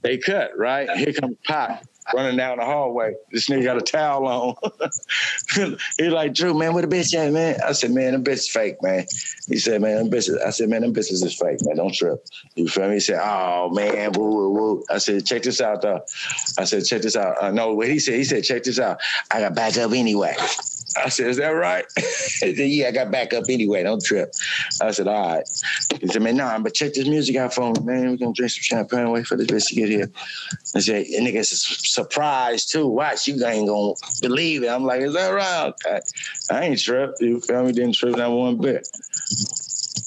they 0.00 0.16
cut, 0.16 0.56
right? 0.56 0.88
Here 0.90 1.12
comes 1.12 1.36
Pop 1.46 1.84
running 2.12 2.36
down 2.36 2.58
the 2.58 2.64
hallway. 2.64 3.14
This 3.30 3.48
nigga 3.48 3.64
got 3.64 3.76
a 3.76 3.80
towel 3.80 4.26
on. 4.26 4.56
he 5.98 6.08
like, 6.08 6.34
Dru, 6.34 6.54
man, 6.54 6.74
where 6.74 6.84
the 6.84 6.94
bitch 6.94 7.14
at, 7.14 7.32
man? 7.32 7.58
I 7.64 7.72
said, 7.72 7.92
man, 7.92 8.12
them 8.12 8.24
bitch 8.24 8.50
fake, 8.50 8.82
man. 8.82 9.06
He 9.48 9.56
said, 9.58 9.80
man, 9.80 9.96
them 9.96 10.10
bitches. 10.10 10.40
I 10.44 10.50
said, 10.50 10.68
man, 10.68 10.82
them 10.82 10.92
bitches 10.92 11.24
is 11.24 11.38
fake, 11.38 11.58
man. 11.62 11.76
Don't 11.76 11.94
trip. 11.94 12.24
You 12.56 12.68
feel 12.68 12.88
me? 12.88 12.94
He 12.94 13.00
said, 13.00 13.20
oh 13.22 13.70
man, 13.70 14.12
woo, 14.12 14.30
woo, 14.30 14.50
woo. 14.50 14.84
I 14.90 14.98
said, 14.98 15.24
check 15.24 15.42
this 15.42 15.60
out, 15.60 15.82
though. 15.82 16.00
I 16.58 16.64
said, 16.64 16.84
check 16.84 17.02
this 17.02 17.16
out. 17.16 17.42
Uh, 17.42 17.50
no, 17.50 17.74
what 17.74 17.88
he 17.88 17.98
said, 17.98 18.14
he 18.14 18.24
said, 18.24 18.44
check 18.44 18.64
this 18.64 18.78
out. 18.78 19.00
I 19.30 19.40
got 19.40 19.54
back 19.54 19.76
up 19.78 19.92
anyway. 19.92 20.34
I 20.96 21.08
said, 21.08 21.28
is 21.28 21.36
that 21.38 21.48
right? 21.48 21.84
said, 21.98 22.56
yeah, 22.56 22.88
I 22.88 22.90
got 22.92 23.10
back 23.10 23.32
up 23.32 23.44
anyway. 23.48 23.82
Don't 23.82 24.04
trip. 24.04 24.32
I 24.80 24.90
said, 24.90 25.08
all 25.08 25.34
right. 25.34 25.44
He 26.00 26.06
said, 26.08 26.22
man, 26.22 26.36
nah, 26.36 26.58
but 26.58 26.74
check 26.74 26.94
this 26.94 27.08
music 27.08 27.36
out 27.36 27.54
for 27.54 27.72
me, 27.72 27.80
man. 27.82 28.10
We're 28.10 28.16
gonna 28.16 28.32
drink 28.32 28.52
some 28.52 28.62
champagne, 28.62 29.10
wait 29.10 29.26
for 29.26 29.36
this 29.36 29.46
bitch 29.46 29.68
to 29.68 29.74
get 29.74 29.88
here. 29.88 30.10
I 30.74 30.80
said, 30.80 31.06
and 31.06 31.26
nigga, 31.26 31.44
surprise 31.44 32.66
too. 32.66 32.86
Watch, 32.86 33.26
you 33.26 33.34
ain't 33.44 33.68
gonna 33.68 33.94
believe 34.20 34.62
it. 34.62 34.68
I'm 34.68 34.84
like, 34.84 35.00
is 35.00 35.14
that 35.14 35.30
right? 35.30 35.72
Okay. 35.86 36.00
I 36.50 36.64
ain't 36.64 36.80
tripped. 36.80 37.20
You 37.20 37.40
feel 37.40 37.64
me? 37.64 37.72
Didn't 37.72 37.94
trip 37.94 38.16
that 38.16 38.30
one 38.30 38.58
bit. 38.58 38.88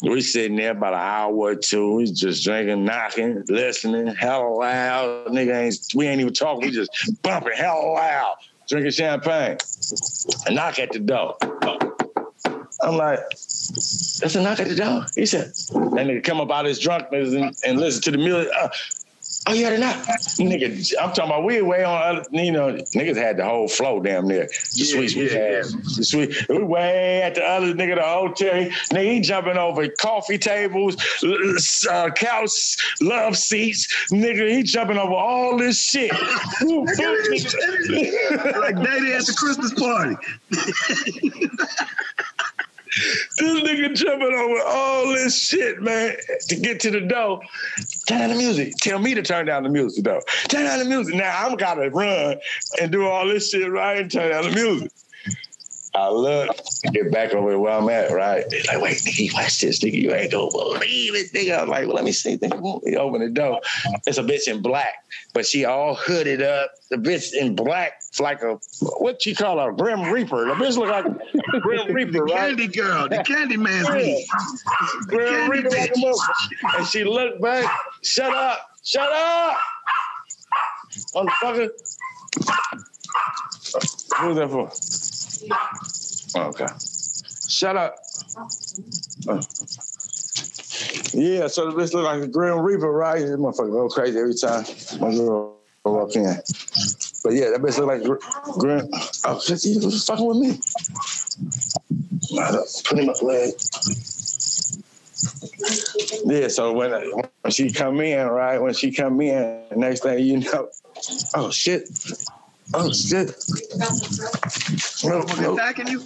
We 0.02 0.22
sitting 0.22 0.58
there 0.58 0.72
about 0.72 0.94
an 0.94 1.00
hour 1.00 1.34
or 1.34 1.56
two. 1.56 1.96
We 1.96 2.12
just 2.12 2.44
drinking, 2.44 2.86
knocking, 2.86 3.44
listening, 3.48 4.08
hella 4.16 4.48
loud. 4.48 5.28
Nigga 5.28 5.56
ain't 5.56 5.78
we 5.96 6.08
ain't 6.08 6.22
even 6.22 6.34
talking. 6.34 6.68
We 6.68 6.72
just 6.72 6.92
bumping 7.24 7.54
hella 7.56 7.80
loud, 7.80 8.36
drinking 8.68 8.92
champagne. 8.92 9.58
A 10.46 10.52
knock 10.52 10.80
at 10.80 10.92
the 10.92 11.00
door. 11.00 11.38
I'm 12.82 12.96
like, 12.96 13.20
that's 13.30 14.36
a 14.36 14.42
knock 14.42 14.60
at 14.60 14.68
the 14.68 14.76
door. 14.76 15.06
He 15.16 15.26
said, 15.26 15.48
that 15.48 16.06
nigga 16.06 16.24
come 16.24 16.40
up 16.40 16.52
out 16.52 16.66
his 16.66 16.80
drunkenness 16.80 17.34
and, 17.34 17.56
and 17.66 17.80
listen 17.80 18.02
to 18.04 18.12
the 18.12 18.18
music. 18.18 18.52
Uh, 18.60 18.70
oh, 19.48 19.56
had 19.56 19.74
a 19.74 19.78
knock? 19.78 19.98
Nigga, 20.38 20.94
I'm 21.02 21.14
talking 21.14 21.26
about 21.26 21.44
we 21.44 21.62
way 21.62 21.84
on 21.84 22.02
other, 22.02 22.26
you 22.32 22.52
know, 22.52 22.74
niggas 22.74 23.16
had 23.16 23.38
the 23.38 23.46
whole 23.46 23.68
flow 23.68 24.00
damn 24.00 24.28
near. 24.28 24.46
The 24.46 24.86
sweet, 24.86 25.10
sweet 25.10 25.32
yeah. 25.32 25.62
The 25.62 26.04
sweet, 26.04 26.50
we 26.50 26.64
way 26.64 27.22
at 27.22 27.36
the 27.36 27.44
other 27.44 27.74
nigga, 27.74 27.96
the 27.96 28.04
hotel. 28.04 28.66
Nigga, 28.92 29.14
he 29.14 29.20
jumping 29.22 29.58
over 29.58 29.88
coffee 30.00 30.38
tables, 30.38 30.98
uh, 31.90 32.10
couch, 32.12 32.78
love 33.02 33.38
seats. 33.38 33.88
Nigga, 34.12 34.50
he 34.50 34.64
jumping 34.64 34.98
over 34.98 35.14
all 35.14 35.58
this 35.58 35.82
shit. 35.82 36.12
like 36.62 38.76
Daddy 38.76 39.14
at 39.14 39.26
the 39.26 39.36
Christmas 39.38 39.74
party. 39.74 40.16
This 43.38 43.62
nigga 43.62 43.94
jumping 43.94 44.34
over 44.34 44.62
all 44.66 45.08
this 45.08 45.38
shit, 45.38 45.82
man, 45.82 46.16
to 46.48 46.56
get 46.56 46.80
to 46.82 46.92
the 46.92 47.02
door. 47.02 47.42
Turn 48.08 48.20
down 48.20 48.30
the 48.30 48.36
music. 48.36 48.74
Tell 48.78 49.00
me 49.00 49.14
to 49.14 49.22
turn 49.22 49.46
down 49.46 49.64
the 49.64 49.70
music, 49.70 50.04
though. 50.04 50.22
Turn 50.48 50.66
down 50.66 50.80
the 50.80 50.86
music. 50.86 51.16
Now 51.16 51.46
I'm 51.46 51.56
gotta 51.56 51.90
run 51.90 52.38
and 52.82 52.92
do 52.92 53.06
all 53.06 53.28
this 53.28 53.52
shit 53.52 53.70
right 53.72 53.98
and 53.98 54.12
turn 54.12 54.32
down 54.32 54.44
the 54.50 54.56
music. 54.56 54.92
I 55.98 56.10
look, 56.10 56.56
get 56.94 57.12
back 57.12 57.34
over 57.34 57.58
where 57.58 57.72
I'm 57.72 57.90
at, 57.90 58.12
right? 58.12 58.46
They're 58.48 58.62
like, 58.68 58.82
wait, 58.82 58.98
nigga, 58.98 59.34
watch 59.34 59.60
this, 59.60 59.80
nigga. 59.80 60.00
You 60.00 60.14
ain't 60.14 60.32
gonna 60.32 60.52
believe 60.52 61.16
it, 61.16 61.34
nigga. 61.34 61.60
I'm 61.60 61.70
like, 61.70 61.88
well, 61.88 61.96
let 61.96 62.04
me 62.04 62.12
see. 62.12 62.38
Nigga, 62.38 62.96
open 62.98 63.22
the 63.22 63.30
door. 63.30 63.62
It's 64.06 64.20
a 64.20 64.24
bitch 64.24 64.48
in 64.48 64.62
black, 64.62 64.94
but 65.34 65.48
she 65.48 65.66
all 65.66 65.96
hooded 65.96 66.44
up. 66.44 66.70
The 66.92 66.98
bitch 66.98 67.34
in 67.34 67.56
black, 67.56 67.94
like 68.20 68.44
a 68.44 68.60
what 69.00 69.26
you 69.26 69.36
call 69.36 69.60
a 69.60 69.74
grim 69.74 70.04
reaper. 70.12 70.46
The 70.46 70.54
bitch 70.54 70.78
look 70.78 70.90
like 70.90 71.06
a 71.06 71.60
grim 71.60 71.88
reaper, 71.94 72.24
right? 72.26 72.56
Candy 72.56 72.68
girl, 72.68 73.10
the 73.10 73.24
candy 73.24 73.58
man. 73.58 73.86
Yeah. 73.86 74.20
Grim 75.08 75.50
reaper 75.50 75.70
like. 75.70 75.92
And 76.78 76.88
she 76.88 77.06
looked 77.06 77.42
back. 77.42 77.66
Shut 78.04 78.32
up! 78.32 78.60
Shut 78.84 79.12
up! 79.12 79.58
Motherfucker. 81.16 81.70
Who's 84.20 84.36
that 84.38 84.50
for? 84.50 85.17
Oh, 86.36 86.42
okay. 86.50 86.68
Shut 87.48 87.78
up. 87.78 87.96
Yeah, 91.14 91.48
so 91.48 91.72
this 91.72 91.94
look 91.94 92.06
like 92.06 92.22
a 92.22 92.28
Grim 92.28 92.60
Reaper, 92.60 92.92
right? 92.92 93.20
This 93.20 93.32
motherfucker 93.32 93.72
go 93.72 93.90
crazy 93.90 94.20
every 94.20 94.36
time 94.36 94.66
my 95.00 95.16
girl 95.16 95.58
walk 95.86 96.16
in. 96.16 96.36
But 97.24 97.34
yeah, 97.34 97.50
that 97.50 97.62
bitch 97.62 97.78
look 97.78 97.88
like 97.88 98.04
Gr- 98.04 98.60
Grim. 98.60 98.90
Oh, 99.26 99.40
shit, 99.40 99.64
he 99.64 99.78
was 99.78 100.06
fucking 100.06 100.26
with 100.26 100.38
me. 100.38 100.60
Put 102.86 103.00
him 103.00 103.10
up 103.10 103.22
leg. 103.22 103.54
Yeah, 106.26 106.48
so 106.50 106.74
when, 106.74 106.92
when 107.42 107.52
she 107.52 107.72
come 107.72 108.02
in, 108.02 108.28
right? 108.28 108.60
When 108.60 108.74
she 108.74 108.92
come 108.92 109.20
in, 109.22 109.64
next 109.76 110.04
thing 110.04 110.20
you 110.20 110.40
know, 110.40 110.70
oh 111.36 111.50
shit, 111.50 111.90
oh 112.74 112.92
shit. 112.92 113.28
No, 113.78 113.88
Motherfucker 115.22 115.42
no. 115.42 115.54
attacking 115.54 115.88
you? 115.88 116.04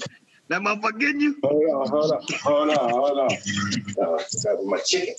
That 0.49 0.61
motherfucker 0.61 0.99
getting 0.99 1.21
you? 1.21 1.38
Hold 1.43 1.63
on, 1.63 1.88
hold 1.89 2.11
on, 2.11 2.21
hold 2.43 2.69
on, 2.69 2.89
hold 2.89 3.19
on. 3.19 3.31
Uh, 3.31 4.23
that 4.43 4.63
my 4.65 4.79
chicken. 4.79 5.15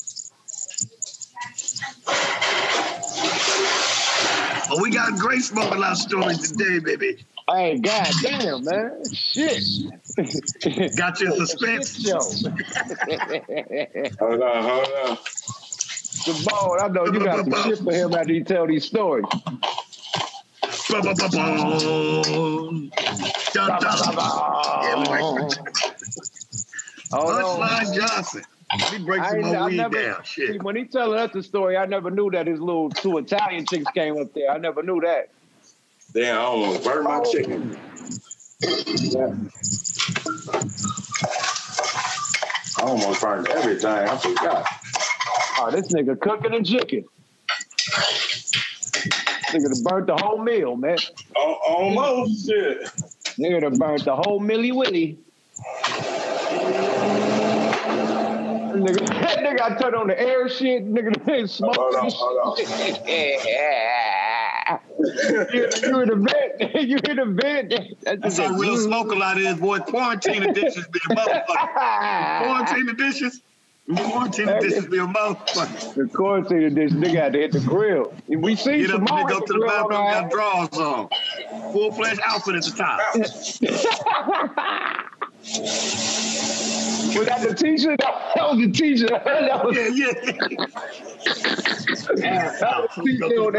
Oh, 4.71 4.81
we 4.81 4.91
got 4.91 5.19
great 5.19 5.43
smoking 5.43 5.83
out 5.83 5.97
stories 5.97 6.53
today, 6.53 6.79
baby. 6.79 7.25
Hey, 7.49 7.79
goddamn, 7.79 8.65
man. 8.65 9.03
Shit. 9.13 9.63
Got 10.97 11.21
you 11.21 11.35
in 11.35 11.47
suspense. 11.47 11.97
Shit 11.97 12.07
show. 12.07 12.21
Hold 14.21 14.43
on, 14.43 14.63
hold 14.63 14.89
on. 15.07 15.19
Simone, 16.23 16.81
I 16.81 16.89
know 16.89 17.07
you 17.07 17.25
got 17.25 17.45
some 17.45 17.63
shit 17.65 17.79
for 17.81 17.93
him 17.93 18.15
after 18.15 18.33
you 18.33 18.45
tell 18.45 18.67
these 18.67 18.85
stories. 18.85 19.25
Yeah. 20.93 21.01
Punchline 27.11 27.95
Johnson. 27.95 28.43
Let 28.79 28.93
me 28.93 28.99
break 29.05 29.21
I 29.21 29.31
some 29.43 29.67
weed 29.67 29.77
never- 29.77 30.03
down. 30.03 30.25
See, 30.25 30.47
Shit. 30.47 30.63
when 30.63 30.77
he 30.77 30.85
telling 30.85 31.19
us 31.19 31.31
the 31.33 31.43
story, 31.43 31.77
I 31.77 31.85
never 31.87 32.11
knew 32.11 32.31
that 32.31 32.47
his 32.47 32.59
little 32.61 32.89
two 32.91 33.19
Italian 33.19 33.67
chicks 33.67 33.91
came 33.93 34.19
up 34.19 34.33
there. 34.33 34.51
I 34.51 34.59
never 34.59 34.83
knew 34.83 35.01
that. 35.03 35.29
Damn, 36.15 36.39
I 36.39 36.43
almost 36.43 36.85
burned 36.85 37.05
my 37.05 37.21
chicken. 37.23 37.77
I 42.79 42.83
almost 42.83 43.21
burned 43.21 43.49
everything. 43.49 43.91
I 43.91 44.17
forgot. 44.17 44.67
Oh, 45.59 45.71
this 45.71 45.93
nigga 45.93 46.19
cooking 46.21 46.55
and 46.55 46.67
chicken. 46.67 47.05
Nigga 49.53 49.73
done 49.75 49.83
burnt 49.85 50.07
the 50.07 50.17
whole 50.17 50.39
meal, 50.39 50.77
man. 50.77 50.97
almost, 51.37 52.47
shit. 52.47 52.83
Nigga 53.39 53.61
done 53.63 53.79
burnt 53.79 54.05
the 54.05 54.17
whole 54.17 54.41
Millie 54.41 54.73
Willy. 54.73 55.19
Nigga, 58.73 59.07
that 59.21 59.39
nigga 59.41 59.61
I 59.61 59.75
turned 59.79 59.95
on 59.95 60.07
the 60.09 60.19
air 60.19 60.49
shit. 60.49 60.91
Nigga, 60.91 61.23
they 61.27 61.47
smoking. 61.47 61.83
Hold 61.83 61.95
on, 61.97 62.11
hold 62.11 62.59
you, 65.53 65.69
you 65.83 66.01
in 66.01 66.09
the 66.09 66.17
vent. 66.17 66.75
You 66.89 66.99
in 67.09 67.17
the 67.17 67.25
vent. 67.27 67.71
That's 68.03 68.21
That's 68.23 68.39
how 68.39 68.55
a- 68.55 68.59
real 68.59 68.77
smoke 68.79 69.13
a 69.13 69.15
lot 69.15 69.37
is, 69.39 69.57
boy. 69.59 69.81
Quarantine 69.81 70.43
the 70.45 70.53
dishes 70.53 70.87
be 70.89 70.99
a 71.11 71.15
motherfucker. 71.15 72.45
Quarantine 72.45 72.97
dishes. 72.97 73.41
Quarantine 73.89 74.47
dishes 74.61 74.87
be 74.87 74.99
a 74.99 75.07
motherfucker. 75.07 75.95
The 75.95 76.07
quarantine 76.09 76.63
edition, 76.63 77.01
nigga 77.01 77.15
had 77.15 77.33
to 77.33 77.41
hit 77.41 77.53
the 77.53 77.61
grill. 77.61 78.15
We 78.29 78.55
see 78.55 78.83
Get 78.83 78.93
up 78.93 79.01
and 79.01 79.29
go 79.29 79.41
to 79.41 79.53
the 79.53 79.59
bathroom, 79.67 79.91
got 79.91 80.31
drawers 80.31 80.79
on. 80.79 81.09
Full 81.73 81.91
fledged 81.93 82.21
outfit 82.25 82.55
at 82.57 82.63
the 82.63 82.71
top. 82.71 83.01
Was 85.43 87.27
that 87.27 87.43
the 87.47 87.55
t-shirt? 87.55 87.99
That 87.99 88.49
was 88.51 88.59
the 88.59 88.71
t-shirt. 88.71 89.11
That 89.25 89.65
was, 89.65 89.77
yeah, 89.77 89.89
yeah. 89.93 90.13
that 92.61 92.79
was 92.81 92.95
the 93.05 93.19
Go 93.19 93.51
to 93.51 93.59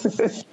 bathroom. 0.00 0.44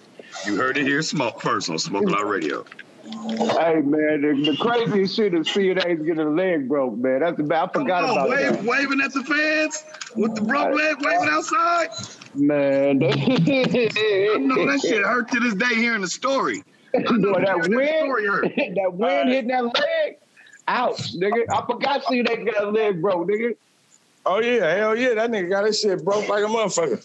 You 0.45 0.55
heard 0.55 0.77
it 0.77 0.85
here 0.85 1.01
smoke 1.01 1.41
first 1.41 1.69
on 1.69 1.77
Smoking 1.77 2.13
Out 2.15 2.27
Radio. 2.27 2.65
Hey 3.03 3.81
man, 3.81 4.21
the, 4.21 4.51
the 4.51 4.57
craziest 4.59 5.15
shit 5.15 5.33
is 5.33 5.47
CNA's 5.49 6.01
getting 6.05 6.19
a 6.19 6.29
leg 6.29 6.67
broke, 6.69 6.97
man. 6.97 7.19
That's 7.19 7.39
about 7.39 7.69
I 7.69 7.73
forgot 7.79 8.03
Oh, 8.03 8.11
about 8.13 8.29
wave, 8.29 8.51
that. 8.53 8.63
waving 8.63 9.01
at 9.01 9.13
the 9.13 9.23
fans 9.23 9.83
with 10.15 10.35
the 10.35 10.41
broke 10.41 10.73
leg 10.73 10.95
waving 11.01 11.29
outside. 11.29 11.89
Man, 12.35 13.03
I 13.03 14.37
know 14.39 14.65
that 14.65 14.79
shit 14.81 15.03
hurt 15.03 15.29
to 15.31 15.39
this 15.39 15.53
day 15.55 15.75
hearing 15.75 16.01
the 16.01 16.07
story. 16.07 16.63
Boy, 16.93 17.01
that 17.01 17.67
wind, 17.69 17.89
story 17.99 18.27
that 18.75 18.93
wind 18.93 19.29
hitting 19.29 19.49
that 19.49 19.63
leg. 19.65 20.17
Ouch, 20.67 21.13
nigga. 21.15 21.43
I 21.51 21.65
forgot 21.65 22.03
CNA 22.03 22.51
got 22.53 22.63
a 22.63 22.69
leg 22.69 23.01
broke, 23.01 23.27
nigga. 23.27 23.55
Oh 24.25 24.39
yeah, 24.39 24.75
hell 24.75 24.95
yeah, 24.95 25.15
that 25.15 25.31
nigga 25.31 25.49
got 25.49 25.65
his 25.65 25.79
shit 25.79 26.03
broke 26.05 26.29
like 26.29 26.43
a 26.43 26.47
motherfucker. 26.47 27.03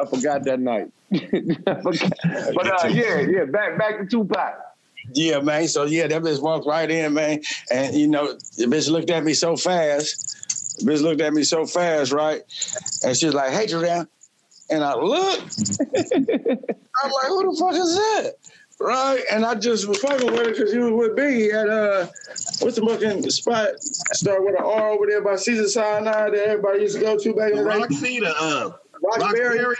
I 0.00 0.06
forgot 0.06 0.44
that 0.44 0.60
night. 0.60 0.90
Forgot. 1.10 2.12
But 2.54 2.84
uh, 2.84 2.88
yeah, 2.88 3.20
yeah, 3.20 3.44
back 3.44 3.78
back 3.78 3.98
to 3.98 4.06
Tupac. 4.06 4.54
Yeah, 5.14 5.40
man. 5.40 5.68
So 5.68 5.84
yeah, 5.84 6.06
that 6.06 6.22
bitch 6.22 6.40
walked 6.40 6.66
right 6.66 6.90
in, 6.90 7.14
man. 7.14 7.40
And 7.70 7.94
you 7.94 8.08
know, 8.08 8.34
the 8.56 8.66
bitch 8.66 8.90
looked 8.90 9.10
at 9.10 9.24
me 9.24 9.34
so 9.34 9.56
fast. 9.56 10.78
The 10.78 10.90
bitch 10.90 11.02
looked 11.02 11.20
at 11.20 11.32
me 11.32 11.42
so 11.44 11.64
fast, 11.66 12.12
right? 12.12 12.42
And 13.04 13.16
she's 13.16 13.34
like, 13.34 13.52
"Hey, 13.52 13.66
Jordan." 13.66 14.06
And 14.70 14.84
I 14.84 14.94
looked. 14.94 15.58
I'm 15.96 17.10
like, 17.10 17.26
"Who 17.28 17.50
the 17.50 17.56
fuck 17.58 17.74
is 17.74 17.94
that?" 17.94 18.32
Right? 18.80 19.22
And 19.32 19.44
I 19.44 19.54
just 19.56 19.88
was 19.88 19.98
fucking 19.98 20.30
with 20.30 20.38
her 20.38 20.52
because 20.52 20.72
he 20.72 20.78
was 20.78 20.92
with 20.92 21.16
Biggie 21.16 21.52
at 21.52 21.68
uh, 21.68 22.06
what's 22.60 22.76
the 22.76 22.86
fucking 22.86 23.28
spot? 23.30 23.70
Start 23.82 24.44
with 24.44 24.56
an 24.56 24.64
R 24.64 24.90
over 24.90 25.06
there 25.06 25.22
by 25.22 25.34
Cedars-Sinai 25.34 26.30
that 26.30 26.34
everybody 26.34 26.82
used 26.82 26.96
to 26.96 27.00
go 27.00 27.18
to 27.18 27.34
back 27.34 27.52
in 27.52 27.64
the 27.64 27.64
day. 27.64 27.78
Roxy, 27.78 28.20
the 28.20 28.34
uh, 28.38 28.70
Roxbury. 29.02 29.58
Roxbury. 29.58 29.76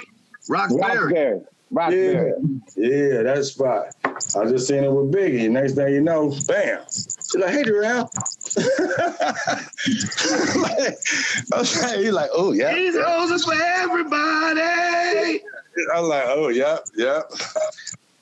Roxbury. 0.49 0.81
Roxbury. 0.81 1.41
Roxbury. 1.71 2.33
Yeah, 2.77 2.89
yeah, 2.89 3.23
that 3.23 3.45
spot. 3.45 3.95
I 4.05 4.45
just 4.47 4.67
seen 4.69 4.85
it 4.85 4.93
with 4.93 5.13
Biggie. 5.13 5.51
Next 5.51 5.75
thing 5.75 5.93
you 5.93 6.01
know, 6.01 6.35
bam. 6.47 6.81
She's 6.91 7.35
like, 7.37 7.51
hey, 7.51 7.63
Durrell. 7.63 8.11
like, 10.57 10.97
I 11.53 11.59
was 11.59 11.83
like, 11.83 11.99
he's 11.99 12.13
like, 12.13 12.31
oh, 12.33 12.53
yeah. 12.53 12.75
These 12.75 12.97
hoes 12.99 13.31
is 13.31 13.45
for 13.45 13.55
everybody. 13.55 15.43
I'm 15.95 16.05
like, 16.05 16.25
oh, 16.27 16.49
yeah, 16.49 16.79
yep. 16.97 17.31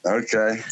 Okay. 0.07 0.63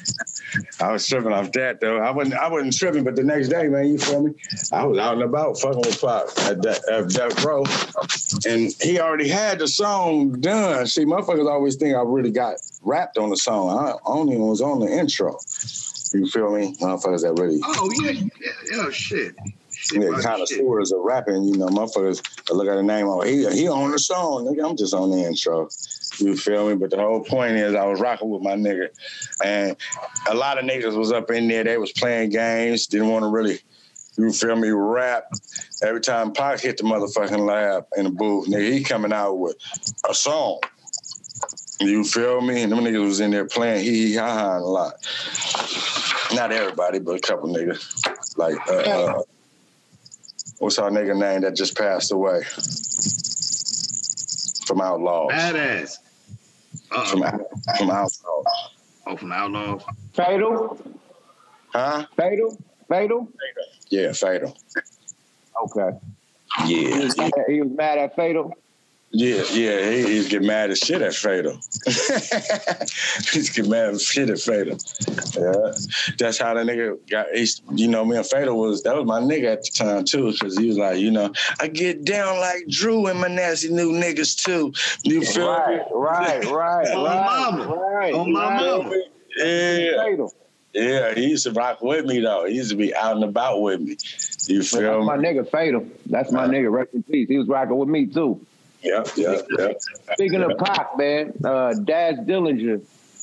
I 0.80 0.92
was 0.92 1.06
tripping 1.06 1.32
off 1.32 1.50
that 1.52 1.80
though. 1.80 1.98
I 1.98 2.10
wasn't 2.10 2.36
I 2.36 2.48
wasn't 2.48 2.76
tripping, 2.76 3.04
but 3.04 3.16
the 3.16 3.24
next 3.24 3.48
day, 3.48 3.66
man, 3.68 3.86
you 3.86 3.98
feel 3.98 4.22
me? 4.22 4.34
I 4.72 4.84
was 4.84 4.98
out 4.98 5.14
and 5.14 5.22
about 5.22 5.58
fucking 5.58 5.80
with 5.80 6.00
Pop 6.00 6.28
at 6.42 6.62
that 6.62 6.88
at 6.88 7.08
Death 7.10 7.44
Row. 7.44 7.64
And 8.46 8.72
he 8.80 9.00
already 9.00 9.28
had 9.28 9.58
the 9.58 9.66
song 9.66 10.40
done. 10.40 10.86
See, 10.86 11.04
motherfuckers 11.04 11.50
always 11.50 11.76
think 11.76 11.96
I 11.96 12.02
really 12.02 12.30
got 12.30 12.56
rapped 12.82 13.18
on 13.18 13.30
the 13.30 13.36
song. 13.36 13.76
I 13.76 13.94
only 14.04 14.36
was 14.36 14.60
on 14.60 14.80
the 14.80 14.86
intro. 14.86 15.38
You 16.12 16.28
feel 16.28 16.54
me? 16.54 16.76
Motherfuckers 16.80 17.22
that 17.22 17.34
really 17.42 17.60
Oh 17.64 17.90
yeah, 18.02 18.12
yeah, 18.12 18.52
yeah 18.70 18.90
shit. 18.90 19.34
Shit, 19.84 20.02
yeah, 20.02 20.08
about 20.08 20.22
kind 20.22 20.42
of 20.42 20.48
shit. 20.48 20.58
stewards 20.58 20.92
of 20.92 21.00
rapping, 21.00 21.44
you 21.44 21.58
know, 21.58 21.66
motherfuckers 21.66 22.22
that 22.46 22.54
look 22.54 22.68
at 22.68 22.74
the 22.74 22.82
name, 22.82 23.06
oh, 23.06 23.20
he, 23.20 23.46
he 23.50 23.68
on 23.68 23.90
the 23.90 23.98
song, 23.98 24.46
nigga, 24.46 24.68
I'm 24.68 24.76
just 24.76 24.94
on 24.94 25.10
the 25.10 25.18
intro. 25.18 25.68
You 26.18 26.36
feel 26.36 26.68
me? 26.68 26.74
But 26.74 26.90
the 26.90 26.96
whole 26.96 27.22
point 27.22 27.56
is 27.56 27.74
I 27.74 27.84
was 27.84 28.00
rocking 28.00 28.30
with 28.30 28.40
my 28.40 28.54
nigga. 28.54 28.88
And 29.44 29.76
a 30.30 30.34
lot 30.34 30.58
of 30.58 30.64
niggas 30.64 30.96
was 30.96 31.12
up 31.12 31.30
in 31.30 31.48
there, 31.48 31.64
they 31.64 31.76
was 31.76 31.92
playing 31.92 32.30
games, 32.30 32.86
didn't 32.86 33.08
want 33.08 33.24
to 33.24 33.28
really, 33.28 33.58
you 34.16 34.32
feel 34.32 34.56
me, 34.56 34.70
rap. 34.70 35.24
Every 35.82 36.00
time 36.00 36.32
Pac 36.32 36.60
hit 36.60 36.78
the 36.78 36.84
motherfucking 36.84 37.46
lab 37.46 37.84
in 37.96 38.04
the 38.04 38.10
booth, 38.10 38.48
nigga, 38.48 38.72
he 38.72 38.82
coming 38.82 39.12
out 39.12 39.34
with 39.34 39.56
a 40.08 40.14
song. 40.14 40.60
You 41.80 42.04
feel 42.04 42.40
me? 42.40 42.62
And 42.62 42.72
them 42.72 42.78
niggas 42.78 43.04
was 43.04 43.20
in 43.20 43.32
there 43.32 43.46
playing 43.46 43.84
hee 43.84 44.06
hee 44.06 44.14
ha 44.14 44.32
ha 44.32 44.58
a 44.58 44.60
lot. 44.60 44.94
Not 46.34 46.52
everybody, 46.52 47.00
but 47.00 47.16
a 47.16 47.20
couple 47.20 47.48
niggas. 47.48 48.38
Like, 48.38 48.56
uh, 48.68 48.72
uh, 48.72 49.22
what's 50.58 50.78
our 50.78 50.90
nigga 50.90 51.16
name 51.18 51.42
that 51.42 51.54
just 51.54 51.76
passed 51.76 52.12
away? 52.12 52.42
From 54.66 54.78
Outlawz. 54.78 55.30
Badass. 55.30 55.98
Uh-oh. 56.90 57.04
From, 57.06 57.22
Out- 57.22 57.40
from 57.78 57.88
Outlawz. 57.88 58.22
Oh, 59.06 59.16
from 59.16 59.28
Outlawz. 59.30 59.82
Fatal. 60.14 60.78
Huh? 61.72 62.06
Fatal. 62.16 62.56
Fatal. 62.88 63.28
Yeah, 63.88 64.12
Fatal. 64.12 64.56
Okay. 65.64 65.98
Yeah. 66.66 66.66
He 66.66 67.04
was 67.04 67.16
mad 67.16 67.32
at, 67.38 67.44
he 67.50 67.60
was 67.62 67.70
mad 67.72 67.98
at 67.98 68.16
Fatal. 68.16 68.54
Yeah, 69.16 69.44
yeah, 69.52 69.90
he, 69.90 70.02
he's 70.02 70.28
get 70.28 70.42
mad 70.42 70.70
as 70.72 70.78
shit 70.80 71.00
at 71.00 71.14
Fatal. 71.14 71.52
he's 73.32 73.50
get 73.50 73.68
mad 73.68 73.90
as 73.94 74.02
shit 74.02 74.28
at 74.28 74.40
Fatal. 74.40 74.76
Yeah, 75.36 75.72
that's 76.18 76.36
how 76.38 76.54
the 76.54 76.60
nigga 76.62 76.98
got. 77.08 77.26
He's, 77.32 77.62
you 77.72 77.86
know, 77.86 78.04
me 78.04 78.16
and 78.16 78.26
Fatal 78.26 78.58
was 78.58 78.82
that 78.82 78.96
was 78.96 79.04
my 79.06 79.20
nigga 79.20 79.52
at 79.52 79.62
the 79.62 79.70
time 79.72 80.04
too, 80.04 80.32
because 80.32 80.58
he 80.58 80.66
was 80.66 80.78
like, 80.78 80.98
you 80.98 81.12
know, 81.12 81.32
I 81.60 81.68
get 81.68 82.04
down 82.04 82.40
like 82.40 82.66
Dru 82.68 83.06
and 83.06 83.20
my 83.20 83.28
nasty 83.28 83.68
new 83.72 83.92
niggas 83.92 84.36
too. 84.42 84.72
You 85.04 85.24
feel 85.24 85.46
Right, 85.48 85.76
me? 85.78 85.84
right, 85.92 86.44
right, 86.46 86.88
On 86.94 87.04
right, 87.04 87.50
mama. 87.52 87.74
right. 87.76 88.14
On 88.14 88.32
my 88.32 88.48
right. 88.48 88.66
mama. 88.82 88.96
Yeah, 89.36 90.02
Fatal. 90.04 90.34
yeah. 90.72 91.14
He 91.14 91.26
used 91.28 91.44
to 91.44 91.52
rock 91.52 91.82
with 91.82 92.04
me 92.04 92.18
though. 92.18 92.46
He 92.46 92.56
used 92.56 92.70
to 92.70 92.76
be 92.76 92.92
out 92.96 93.14
and 93.14 93.24
about 93.24 93.60
with 93.62 93.80
me. 93.80 93.96
You 94.48 94.58
That's 94.58 94.70
feel 94.72 95.04
my 95.04 95.16
nigga 95.16 95.48
Fatal. 95.48 95.86
That's 96.06 96.32
my 96.32 96.48
nigga. 96.48 96.72
Rest 96.72 96.94
in 96.94 97.04
peace. 97.04 97.28
He 97.28 97.38
was 97.38 97.46
rocking 97.46 97.76
with 97.76 97.88
me 97.88 98.06
too. 98.06 98.44
Yep, 98.84 99.08
yep, 99.16 99.46
yep. 99.58 99.80
Speaking 100.12 100.42
of 100.42 100.58
Pac, 100.58 100.98
man, 100.98 101.32
uh, 101.42 101.74
Daz 101.74 102.18
Dillinger 102.18 102.82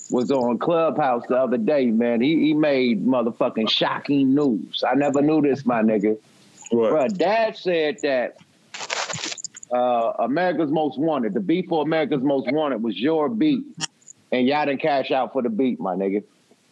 was 0.10 0.32
on 0.32 0.58
Clubhouse 0.58 1.24
the 1.30 1.38
other 1.38 1.58
day, 1.58 1.86
man. 1.86 2.20
He 2.20 2.40
he 2.40 2.54
made 2.54 3.06
motherfucking 3.06 3.70
shocking 3.70 4.34
news. 4.36 4.84
I 4.86 4.96
never 4.96 5.22
knew 5.22 5.42
this, 5.42 5.66
my 5.66 5.82
nigga. 5.82 6.18
What? 6.72 6.94
Bruh, 6.94 7.18
Dad 7.18 7.56
said 7.58 7.98
that 8.04 8.38
uh, 9.72 10.14
America's 10.20 10.72
Most 10.72 11.00
Wanted, 11.00 11.34
the 11.34 11.40
beat 11.40 11.70
for 11.70 11.84
America's 11.84 12.22
Most 12.22 12.52
Wanted 12.52 12.84
was 12.84 13.00
your 13.00 13.30
beat. 13.30 13.64
And 14.34 14.48
y'all 14.48 14.66
didn't 14.66 14.82
cash 14.82 15.12
out 15.12 15.34
for 15.34 15.42
the 15.42 15.50
beat, 15.50 15.80
my 15.80 15.96
nigga. 15.96 16.24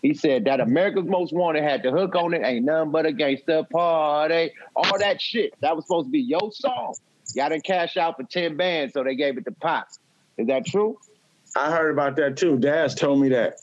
He 0.01 0.13
said 0.13 0.45
that 0.45 0.61
America's 0.61 1.05
Most 1.05 1.33
Wanted 1.33 1.63
had 1.63 1.83
the 1.83 1.91
hook 1.91 2.15
on 2.15 2.33
it, 2.33 2.41
ain't 2.43 2.65
nothing 2.65 2.91
but 2.91 3.05
a 3.05 3.11
gangster 3.11 3.63
party. 3.69 4.51
All 4.75 4.97
that 4.97 5.21
shit. 5.21 5.53
That 5.59 5.75
was 5.75 5.85
supposed 5.85 6.07
to 6.07 6.11
be 6.11 6.21
your 6.21 6.51
song. 6.53 6.95
Y'all 7.35 7.49
didn't 7.49 7.63
cash 7.63 7.97
out 7.97 8.17
for 8.17 8.23
10 8.23 8.57
bands, 8.57 8.93
so 8.93 9.03
they 9.03 9.15
gave 9.15 9.37
it 9.37 9.45
to 9.45 9.51
Pop. 9.51 9.87
Is 10.37 10.47
that 10.47 10.65
true? 10.65 10.97
I 11.55 11.71
heard 11.71 11.91
about 11.91 12.15
that 12.17 12.37
too. 12.37 12.57
Daz 12.57 12.95
told 12.95 13.21
me 13.21 13.29
that. 13.29 13.59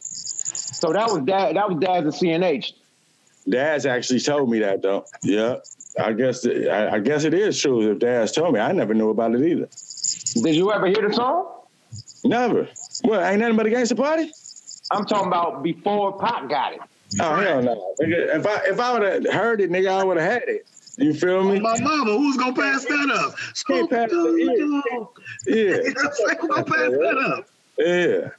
So 0.00 0.92
that 0.92 1.08
was 1.08 1.22
Dad, 1.22 1.56
that 1.56 1.68
was 1.68 1.78
Daz 1.80 2.04
and 2.04 2.12
CNH. 2.12 2.72
Daz 3.48 3.86
actually 3.86 4.20
told 4.20 4.50
me 4.50 4.58
that 4.60 4.82
though. 4.82 5.06
Yeah. 5.22 5.56
I 5.98 6.12
guess 6.12 6.46
I, 6.46 6.90
I 6.92 6.98
guess 7.00 7.24
it 7.24 7.34
is 7.34 7.60
true 7.60 7.90
if 7.90 7.98
Daz 7.98 8.32
told 8.32 8.54
me. 8.54 8.60
I 8.60 8.72
never 8.72 8.94
knew 8.94 9.10
about 9.10 9.34
it 9.34 9.42
either. 9.44 9.68
Did 10.42 10.54
you 10.54 10.72
ever 10.72 10.86
hear 10.86 11.08
the 11.08 11.12
song? 11.12 11.48
Never. 12.24 12.68
Well, 13.02 13.24
ain't 13.24 13.40
nothing 13.40 13.56
but 13.56 13.66
a 13.66 13.70
gangster 13.70 13.96
party? 13.96 14.30
I'm 14.90 15.04
talking 15.04 15.28
about 15.28 15.62
before 15.62 16.16
Pop 16.18 16.48
got 16.48 16.74
it. 16.74 16.80
Oh 17.20 17.34
hell 17.36 17.62
no! 17.62 17.94
If 17.98 18.46
I 18.46 18.60
if 18.66 18.78
I 18.78 18.92
would 18.92 19.02
have 19.02 19.32
heard 19.32 19.60
it, 19.60 19.70
nigga, 19.70 19.88
I 19.88 20.04
would 20.04 20.16
have 20.16 20.32
had 20.32 20.42
it. 20.46 20.66
You 20.96 21.14
feel 21.14 21.44
me? 21.44 21.60
My 21.60 21.78
mama, 21.80 22.16
who's 22.16 22.36
gonna 22.36 22.52
pass 22.52 22.84
that 22.84 23.10
up? 23.14 23.34
Can't 23.66 23.90
pass 23.90 24.10
it. 24.12 25.08
Yeah. 25.46 25.76
Who's 26.02 26.48
gonna 26.48 26.64
pass 26.64 26.90
that 26.90 27.36
up? 27.36 27.48
Yeah. 27.78 28.30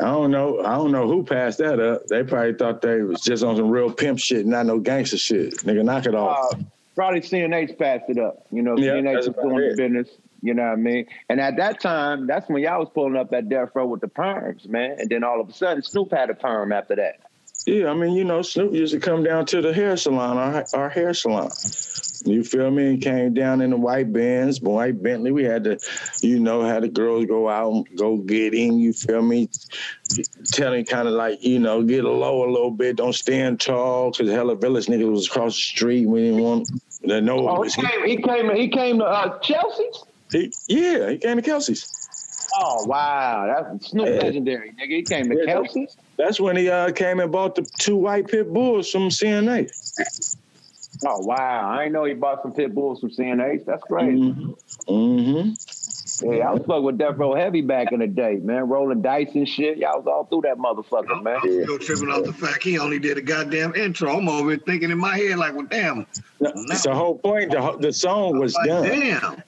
I 0.00 0.10
don't 0.10 0.30
know. 0.30 0.60
I 0.60 0.74
don't 0.74 0.90
know 0.92 1.06
who 1.06 1.22
passed 1.22 1.58
that 1.58 1.78
up. 1.78 2.06
They 2.06 2.24
probably 2.24 2.54
thought 2.54 2.82
they 2.82 3.02
was 3.02 3.20
just 3.20 3.44
on 3.44 3.56
some 3.56 3.68
real 3.70 3.92
pimp 3.92 4.18
shit, 4.18 4.46
not 4.46 4.66
no 4.66 4.78
gangster 4.78 5.18
shit. 5.18 5.54
Nigga, 5.58 5.84
knock 5.84 6.06
it 6.06 6.14
off. 6.14 6.54
Uh, 6.54 6.58
probably 6.94 7.20
CNH 7.20 7.78
passed 7.78 8.08
it 8.08 8.18
up. 8.18 8.46
You 8.50 8.62
know, 8.62 8.76
Yeah, 8.76 8.92
CNH 8.92 9.16
was 9.16 9.26
about 9.28 9.42
doing 9.42 9.68
the 9.68 9.74
business. 9.76 10.08
You 10.42 10.54
know 10.54 10.62
what 10.62 10.72
I 10.72 10.76
mean? 10.76 11.06
And 11.28 11.38
at 11.38 11.56
that 11.58 11.80
time, 11.80 12.26
that's 12.26 12.48
when 12.48 12.62
y'all 12.62 12.80
was 12.80 12.88
pulling 12.94 13.16
up 13.16 13.30
that 13.30 13.48
death 13.50 13.70
row 13.74 13.86
with 13.86 14.00
the 14.00 14.08
perms, 14.08 14.66
man. 14.68 14.96
And 14.98 15.08
then 15.10 15.22
all 15.22 15.38
of 15.40 15.50
a 15.50 15.52
sudden, 15.52 15.82
Snoop 15.82 16.12
had 16.12 16.30
a 16.30 16.34
perm 16.34 16.72
after 16.72 16.96
that. 16.96 17.20
Yeah, 17.66 17.90
I 17.90 17.94
mean, 17.94 18.14
you 18.14 18.24
know, 18.24 18.42
Snoop 18.42 18.72
used 18.72 18.94
to 18.94 19.00
come 19.00 19.22
down 19.22 19.44
to 19.46 19.60
the 19.60 19.72
hair 19.72 19.96
salon, 19.96 20.38
our, 20.38 20.64
our 20.72 20.88
hair 20.88 21.12
salon. 21.12 21.50
You 22.24 22.42
feel 22.42 22.70
me? 22.70 22.92
He 22.92 22.98
came 22.98 23.34
down 23.34 23.60
in 23.60 23.70
the 23.70 23.76
white 23.76 24.12
Benz, 24.12 24.60
white 24.60 25.02
Bentley. 25.02 25.32
We 25.32 25.44
had 25.44 25.64
to, 25.64 25.78
you 26.20 26.38
know, 26.38 26.62
had 26.62 26.82
the 26.82 26.88
girls 26.88 27.26
go 27.26 27.48
out 27.48 27.72
and 27.72 27.86
go 27.96 28.16
get 28.18 28.54
him. 28.54 28.78
You 28.78 28.92
feel 28.92 29.22
me? 29.22 29.48
Telling 30.46 30.84
kind 30.84 31.08
of 31.08 31.14
like, 31.14 31.42
you 31.42 31.58
know, 31.58 31.82
get 31.82 32.04
low 32.04 32.48
a 32.48 32.50
little 32.50 32.70
bit. 32.70 32.96
Don't 32.96 33.14
stand 33.14 33.60
tall 33.60 34.10
because 34.10 34.30
hella 34.30 34.56
village 34.56 34.86
niggas 34.86 35.10
was 35.10 35.26
across 35.26 35.54
the 35.54 35.62
street. 35.62 36.06
We 36.06 36.22
didn't 36.22 36.42
want 36.42 36.68
to 37.06 37.20
know. 37.20 37.48
Oh, 37.48 37.62
he 37.62 37.70
came. 37.70 38.06
He 38.06 38.16
came. 38.16 38.54
He 38.54 38.68
came 38.68 38.98
to 38.98 39.04
uh, 39.04 39.38
Chelsea's. 39.38 40.04
He, 40.30 40.52
yeah, 40.68 41.10
he 41.10 41.18
came 41.18 41.36
to 41.36 41.42
Kelsey's. 41.42 41.99
Oh 42.56 42.84
wow, 42.86 43.64
that's 43.70 43.88
Snoop 43.90 44.06
Yeah. 44.08 44.14
legendary, 44.22 44.72
nigga. 44.72 44.88
He 44.96 45.02
came 45.02 45.28
to 45.30 45.36
Yeah, 45.36 45.46
Kelsey's. 45.46 45.96
That's 46.16 46.40
when 46.40 46.56
he 46.56 46.68
uh, 46.68 46.90
came 46.92 47.20
and 47.20 47.30
bought 47.32 47.54
the 47.54 47.62
two 47.78 47.96
white 47.96 48.28
pit 48.28 48.52
bulls 48.52 48.90
from 48.90 49.08
CNA. 49.08 49.70
Oh 51.06 51.18
wow, 51.20 51.70
I 51.70 51.84
didn't 51.84 51.92
know 51.92 52.04
he 52.04 52.14
bought 52.14 52.42
some 52.42 52.52
pit 52.52 52.74
bulls 52.74 53.00
from 53.00 53.10
CNH. 53.10 53.64
That's 53.64 53.82
crazy. 53.84 54.34
Mm-hmm. 54.88 55.50
Yeah, 56.22 56.48
I 56.48 56.52
was 56.52 56.62
fucking 56.66 56.82
with 56.82 56.98
Death 56.98 57.16
Row 57.16 57.34
Heavy 57.34 57.62
back 57.62 57.92
in 57.92 58.00
the 58.00 58.06
day, 58.06 58.36
man. 58.42 58.68
Rolling 58.68 59.00
dice 59.00 59.30
and 59.34 59.48
shit. 59.48 59.78
Y'all 59.78 59.98
was 60.02 60.06
all 60.06 60.24
through 60.24 60.42
that 60.42 60.58
motherfucker, 60.58 61.22
man. 61.22 61.38
Still 61.40 61.78
tripping 61.78 62.10
off 62.10 62.24
the 62.24 62.32
fact 62.34 62.62
he 62.62 62.78
only 62.78 62.98
did 62.98 63.16
a 63.16 63.22
goddamn 63.22 63.74
intro. 63.74 64.18
I'm 64.18 64.28
over 64.28 64.50
here 64.50 64.58
thinking 64.66 64.90
in 64.90 64.98
my 64.98 65.16
head 65.16 65.38
like, 65.38 65.54
well, 65.54 65.66
damn. 65.70 66.06
That's 66.68 66.82
the 66.82 66.94
whole 66.94 67.18
point. 67.18 67.52
The, 67.52 67.76
the 67.80 67.92
song 67.92 68.38
was 68.38 68.54
Like, 68.54 68.66
done. 68.66 68.82
damn. 68.84 69.20
The 69.32 69.42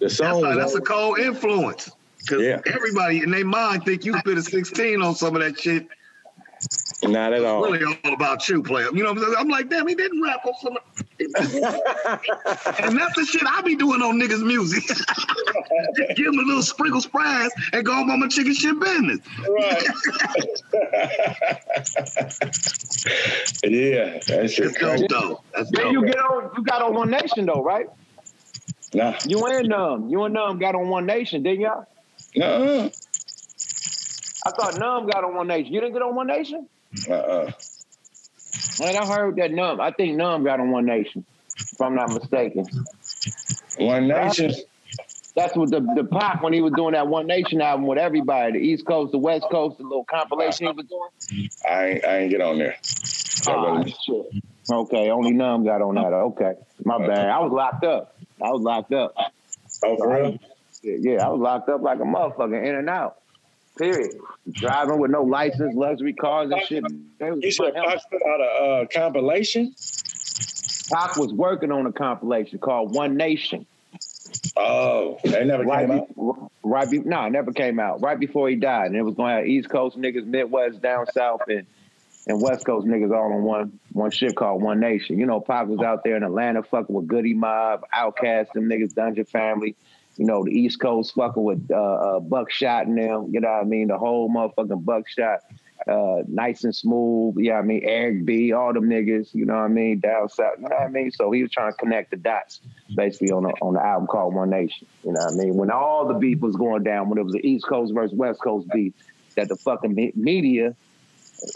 That's, 0.00 0.16
song 0.16 0.42
like, 0.42 0.56
that's 0.58 0.74
a 0.76 0.80
cold 0.80 1.18
influence. 1.18 1.90
Because 2.24 2.42
Yeah. 2.42 2.60
everybody 2.66 3.22
in 3.22 3.30
their 3.30 3.44
mind 3.44 3.84
think 3.84 4.04
you 4.04 4.16
spit 4.18 4.38
a 4.38 4.42
16 4.42 5.02
on 5.02 5.14
some 5.14 5.34
of 5.36 5.42
that 5.42 5.58
shit. 5.58 5.86
not 7.02 7.32
at 7.32 7.44
all. 7.44 7.62
Really 7.62 7.84
all 8.04 8.12
about 8.14 8.48
you, 8.48 8.62
player. 8.62 8.86
You 8.92 9.02
know 9.02 9.12
what 9.12 9.18
I'm 9.18 9.24
saying? 9.24 9.34
I'm 9.38 9.48
like, 9.48 9.68
damn, 9.68 9.86
he 9.88 9.94
didn't 9.96 10.22
rap 10.22 10.46
on 10.46 10.54
some 10.62 10.76
And 11.18 12.96
that's 12.98 13.14
the 13.16 13.24
shit 13.28 13.42
I 13.46 13.60
be 13.62 13.74
doing 13.76 14.02
on 14.02 14.20
niggas' 14.20 14.44
music. 14.44 14.84
Just 15.96 16.16
give 16.16 16.26
them 16.26 16.38
a 16.38 16.42
little 16.42 16.62
sprinkle 16.62 17.00
surprise 17.00 17.50
and 17.72 17.84
go 17.84 17.92
on 17.92 18.04
about 18.04 18.18
my 18.20 18.28
chicken 18.28 18.54
shit 18.54 18.78
business. 18.78 19.18
Right. 19.48 19.82
yeah, 23.64 24.18
that 24.28 24.50
shit 24.50 24.64
That's 24.64 24.78
dope, 24.78 24.90
crazy. 24.90 25.06
though. 25.08 25.40
That's 25.54 25.70
Then 25.70 25.84
dope. 25.84 25.92
you 25.92 26.06
get 26.06 26.18
on. 26.18 26.50
You 26.56 26.62
got 26.64 26.82
on 26.82 26.94
One 26.94 27.10
Nation 27.10 27.46
though, 27.46 27.62
right? 27.62 27.86
Nah. 28.94 29.14
You 29.26 29.44
and 29.46 29.68
Numb. 29.68 30.08
You 30.10 30.24
and 30.24 30.34
Numb 30.34 30.58
got 30.58 30.74
on 30.74 30.88
One 30.88 31.06
Nation, 31.06 31.42
didn't 31.42 31.60
y'all? 31.62 31.86
Uh-uh. 32.40 32.88
I 34.44 34.50
thought 34.50 34.78
Numb 34.78 35.06
got 35.06 35.24
on 35.24 35.34
One 35.36 35.46
Nation. 35.46 35.72
You 35.72 35.80
didn't 35.80 35.92
get 35.94 36.02
on 36.02 36.14
One 36.14 36.26
Nation? 36.26 36.68
Uh-uh. 37.08 37.50
Man, 38.80 38.96
I 38.96 39.06
heard 39.06 39.36
that 39.36 39.52
Numb. 39.52 39.80
I 39.80 39.90
think 39.92 40.16
Numb 40.16 40.44
got 40.44 40.60
on 40.60 40.70
One 40.70 40.86
Nation, 40.86 41.24
if 41.56 41.80
I'm 41.80 41.94
not 41.94 42.10
mistaken. 42.10 42.66
One 43.78 44.08
Nation. 44.08 44.52
That's 45.34 45.56
what 45.56 45.70
the 45.70 45.80
the 45.96 46.04
pop 46.04 46.42
when 46.42 46.52
he 46.52 46.60
was 46.60 46.74
doing 46.74 46.92
that 46.92 47.08
One 47.08 47.26
Nation 47.26 47.62
album 47.62 47.86
with 47.86 47.98
everybody, 47.98 48.52
the 48.52 48.58
East 48.58 48.84
Coast, 48.84 49.12
the 49.12 49.18
West 49.18 49.46
Coast, 49.50 49.78
the 49.78 49.84
little 49.84 50.04
compilation 50.04 50.66
he 50.66 50.72
was 50.72 50.86
doing. 50.86 51.48
I 51.66 51.86
ain't, 51.86 52.04
I 52.04 52.18
ain't 52.18 52.30
get 52.30 52.42
on 52.42 52.58
there. 52.58 52.76
Ah, 53.48 53.82
shit. 53.84 54.26
Okay, 54.70 55.10
only 55.10 55.32
Numb 55.32 55.64
got 55.64 55.80
on 55.80 55.94
that. 55.94 56.12
Okay, 56.12 56.52
my 56.84 56.98
bad. 56.98 57.30
I 57.30 57.38
was 57.38 57.50
locked 57.50 57.84
up. 57.84 58.14
I 58.42 58.50
was 58.50 58.60
locked 58.60 58.92
up. 58.92 59.14
Oh, 59.84 59.96
for 59.96 60.14
real? 60.14 60.38
Yeah, 60.82 61.24
I 61.24 61.28
was 61.28 61.40
locked 61.40 61.68
up 61.68 61.82
like 61.82 62.00
a 62.00 62.04
motherfucker, 62.04 62.66
in 62.66 62.74
and 62.74 62.88
out. 62.88 63.16
Period. 63.76 64.16
Driving 64.50 64.98
with 64.98 65.10
no 65.10 65.22
license, 65.22 65.74
luxury 65.74 66.12
cars 66.12 66.50
and 66.50 66.60
shit. 66.62 66.84
You 67.20 67.50
said 67.50 67.74
Fox 67.74 68.04
put 68.10 68.22
out 68.22 68.40
a 68.40 68.44
uh, 68.44 68.86
compilation? 68.92 69.74
Pac 70.90 71.16
was 71.16 71.32
working 71.32 71.72
on 71.72 71.86
a 71.86 71.92
compilation 71.92 72.58
called 72.58 72.94
One 72.94 73.16
Nation. 73.16 73.66
Oh, 74.56 75.18
they 75.24 75.44
never 75.44 75.64
right 75.64 75.88
came 75.88 75.98
out? 75.98 76.50
Right, 76.62 76.90
be, 76.90 76.98
no, 76.98 77.24
it 77.24 77.30
never 77.30 77.52
came 77.52 77.80
out. 77.80 78.02
Right 78.02 78.18
before 78.18 78.48
he 78.48 78.56
died, 78.56 78.86
and 78.86 78.96
it 78.96 79.02
was 79.02 79.14
going 79.14 79.30
to 79.30 79.36
have 79.36 79.46
East 79.46 79.70
Coast 79.70 79.96
niggas, 79.96 80.26
Midwest, 80.26 80.82
down 80.82 81.06
south, 81.14 81.42
and 81.48 81.66
and 82.26 82.40
West 82.40 82.64
Coast 82.64 82.86
niggas 82.86 83.14
all 83.14 83.32
on 83.32 83.42
one 83.42 83.80
one 83.92 84.10
shit 84.10 84.36
called 84.36 84.62
One 84.62 84.80
Nation. 84.80 85.18
You 85.18 85.26
know, 85.26 85.40
Pac 85.40 85.66
was 85.66 85.80
out 85.80 86.04
there 86.04 86.16
in 86.16 86.22
Atlanta 86.22 86.62
fucking 86.62 86.94
with 86.94 87.08
Goodie 87.08 87.34
Mob, 87.34 87.84
OutKast, 87.92 88.52
them 88.52 88.68
niggas, 88.68 88.94
Dungeon 88.94 89.24
Family. 89.24 89.74
You 90.16 90.26
know, 90.26 90.44
the 90.44 90.50
East 90.50 90.80
Coast 90.80 91.14
fucking 91.14 91.42
with 91.42 91.70
uh, 91.70 91.76
uh, 91.76 92.20
Buckshot 92.20 92.86
and 92.86 92.98
them. 92.98 93.28
You 93.30 93.40
know 93.40 93.48
what 93.48 93.62
I 93.62 93.64
mean? 93.64 93.88
The 93.88 93.98
whole 93.98 94.28
motherfucking 94.28 94.84
Buckshot, 94.84 95.40
uh, 95.88 96.22
Nice 96.28 96.60
& 96.60 96.72
Smooth. 96.72 97.36
You 97.38 97.50
know 97.50 97.54
what 97.56 97.62
I 97.62 97.66
mean? 97.66 97.82
Eric 97.84 98.24
B, 98.24 98.52
all 98.52 98.72
them 98.74 98.88
niggas. 98.88 99.34
You 99.34 99.46
know 99.46 99.54
what 99.54 99.62
I 99.62 99.68
mean? 99.68 100.00
Down 100.00 100.28
south. 100.28 100.54
You 100.58 100.68
know 100.68 100.76
what 100.76 100.86
I 100.86 100.88
mean? 100.88 101.10
So 101.12 101.30
he 101.30 101.42
was 101.42 101.50
trying 101.50 101.72
to 101.72 101.78
connect 101.78 102.10
the 102.10 102.18
dots, 102.18 102.60
basically 102.94 103.30
on 103.30 103.46
a, 103.46 103.50
on 103.62 103.74
the 103.74 103.82
album 103.82 104.06
called 104.06 104.34
One 104.34 104.50
Nation. 104.50 104.86
You 105.02 105.12
know 105.12 105.20
what 105.20 105.32
I 105.32 105.36
mean? 105.36 105.54
When 105.54 105.70
all 105.70 106.06
the 106.06 106.14
beef 106.14 106.40
was 106.40 106.56
going 106.56 106.82
down, 106.82 107.08
when 107.08 107.18
it 107.18 107.24
was 107.24 107.32
the 107.32 107.46
East 107.46 107.66
Coast 107.66 107.94
versus 107.94 108.16
West 108.16 108.40
Coast 108.40 108.68
beef, 108.70 108.92
that 109.36 109.48
the 109.48 109.56
fucking 109.56 109.94
me- 109.94 110.12
media 110.14 110.76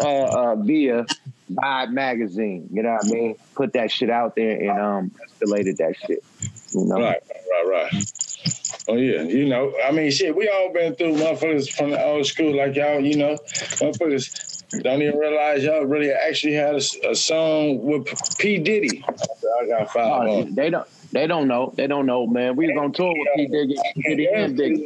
uh, 0.00 0.52
uh, 0.52 0.56
via 0.56 1.06
Vibe 1.52 1.90
magazine. 1.90 2.68
You 2.72 2.82
know 2.82 2.92
what 2.92 3.06
I 3.06 3.08
mean? 3.08 3.36
Put 3.54 3.74
that 3.74 3.90
shit 3.90 4.10
out 4.10 4.34
there 4.34 4.58
and 4.58 4.80
um 4.80 5.10
escalated 5.28 5.76
that 5.76 5.94
shit. 6.06 6.24
You 6.72 6.86
know? 6.86 7.00
Right, 7.00 7.22
right, 7.50 7.92
right. 7.92 8.25
Oh 8.88 8.94
yeah, 8.96 9.22
you 9.22 9.46
know, 9.48 9.72
I 9.84 9.90
mean, 9.90 10.10
shit, 10.10 10.34
we 10.36 10.48
all 10.48 10.72
been 10.72 10.94
through 10.94 11.14
motherfuckers 11.14 11.70
from 11.70 11.90
the 11.90 12.04
old 12.04 12.24
school, 12.26 12.56
like 12.56 12.76
y'all, 12.76 13.00
you 13.00 13.16
know, 13.16 13.36
motherfuckers 13.80 14.30
don't 14.82 15.02
even 15.02 15.18
realize 15.18 15.64
y'all 15.64 15.84
really 15.84 16.10
actually 16.12 16.54
had 16.54 16.76
a 16.76 17.14
song 17.14 17.82
with 17.82 18.06
P 18.38 18.58
Diddy. 18.58 19.04
I 19.08 19.66
got 19.66 19.90
five 19.92 20.28
on. 20.28 20.54
they 20.54 20.70
don't. 20.70 20.86
They 21.12 21.26
don't 21.26 21.48
know. 21.48 21.72
They 21.76 21.86
don't 21.86 22.06
know, 22.06 22.26
man. 22.26 22.56
We 22.56 22.68
was 22.68 22.76
on 22.76 22.92
tour 22.92 23.12
with 23.16 23.28
P 23.34 23.46
Diddy, 23.46 23.76
Diddy 24.04 24.28
and 24.32 24.56
Biggie. 24.58 24.84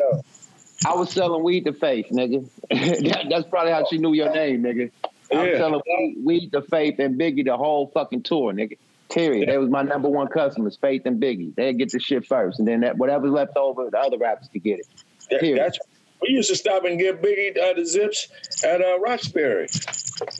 I 0.86 0.94
was 0.94 1.10
selling 1.12 1.42
weed 1.42 1.64
to 1.66 1.72
Faith, 1.74 2.06
nigga. 2.10 2.46
that, 2.70 3.26
that's 3.28 3.46
probably 3.48 3.72
how 3.72 3.84
she 3.84 3.98
knew 3.98 4.14
your 4.14 4.32
name, 4.32 4.62
nigga. 4.62 4.90
I 5.32 5.36
was 5.36 5.48
Yeah. 5.52 5.58
selling 5.58 5.82
weed, 5.86 6.16
weed 6.24 6.52
to 6.52 6.62
Faith 6.62 6.98
and 6.98 7.20
Biggie 7.20 7.44
the 7.44 7.56
whole 7.56 7.88
fucking 7.88 8.22
tour, 8.22 8.52
nigga. 8.52 8.78
Period. 9.10 9.48
They 9.48 9.58
was 9.58 9.70
my 9.70 9.82
number 9.82 10.08
one 10.08 10.28
customers, 10.28 10.78
Faith 10.80 11.02
and 11.04 11.20
Biggie. 11.20 11.54
They'd 11.54 11.78
get 11.78 11.90
the 11.90 11.98
shit 11.98 12.26
first, 12.26 12.58
and 12.60 12.68
then 12.68 12.80
that 12.80 12.96
whatever's 12.96 13.32
left 13.32 13.56
over, 13.56 13.88
the 13.90 13.98
other 13.98 14.18
rappers 14.18 14.48
could 14.52 14.62
get 14.62 14.78
it. 14.80 14.86
That- 15.30 15.40
Period. 15.40 15.58
that's 15.58 15.78
we 16.22 16.28
used 16.34 16.50
to 16.50 16.56
stop 16.56 16.84
and 16.84 16.98
get 16.98 17.22
Biggie 17.22 17.58
uh, 17.58 17.72
the 17.74 17.84
zips 17.86 18.28
at 18.62 18.82
uh, 18.82 18.98
Roxbury. 19.00 19.68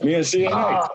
Me 0.03 0.15
and 0.15 0.25
CNA. 0.25 0.51
Ah. 0.53 0.89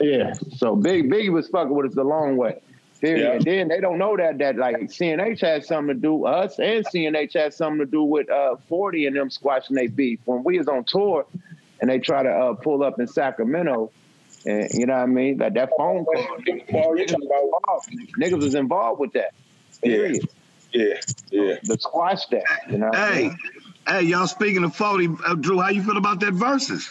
Yeah. 0.00 0.32
So 0.56 0.76
Big 0.76 1.10
Biggie 1.10 1.32
was 1.32 1.48
fucking 1.48 1.74
with 1.74 1.90
us 1.90 1.96
a 1.96 2.02
long 2.04 2.36
way. 2.36 2.60
Period. 3.00 3.24
Yeah. 3.24 3.32
And 3.32 3.44
then 3.44 3.68
they 3.68 3.80
don't 3.80 3.98
know 3.98 4.16
that 4.16 4.38
that 4.38 4.56
like 4.56 4.76
CNH 4.76 5.40
had 5.40 5.64
something 5.64 5.96
to 5.96 6.00
do 6.00 6.26
us 6.26 6.58
and 6.58 6.84
CNH 6.86 7.32
had 7.34 7.54
something 7.54 7.78
to 7.80 7.90
do 7.90 8.04
with 8.04 8.30
uh 8.30 8.56
40 8.68 9.06
and 9.06 9.16
them 9.16 9.30
squashing 9.30 9.74
their 9.74 9.88
beef. 9.88 10.20
When 10.26 10.44
we 10.44 10.58
was 10.58 10.68
on 10.68 10.84
tour 10.84 11.26
and 11.80 11.90
they 11.90 11.98
try 11.98 12.22
to 12.22 12.30
uh, 12.30 12.54
pull 12.54 12.82
up 12.84 13.00
in 13.00 13.06
Sacramento, 13.08 13.90
and 14.46 14.68
you 14.72 14.86
know 14.86 14.94
what 14.94 15.02
I 15.02 15.06
mean? 15.06 15.38
Like 15.38 15.54
that 15.54 15.70
phone 15.76 16.04
call. 16.04 16.36
Niggas 18.18 18.42
was 18.42 18.54
involved 18.54 19.00
with 19.00 19.12
that. 19.12 19.32
Period. 19.82 20.28
Yeah, 20.72 20.94
yeah. 21.30 21.54
The 21.64 21.78
squash 21.78 22.26
that, 22.26 22.44
you 22.70 22.78
know. 22.78 22.88
what 22.88 22.98
I 22.98 23.10
Hey, 23.10 23.22
mean? 23.22 23.38
hey, 23.88 24.02
y'all 24.02 24.26
speaking 24.26 24.64
of 24.64 24.74
40, 24.76 25.08
uh, 25.26 25.34
Dru, 25.34 25.60
how 25.60 25.70
you 25.70 25.82
feel 25.82 25.96
about 25.96 26.20
that 26.20 26.34
Verzuz? 26.34 26.88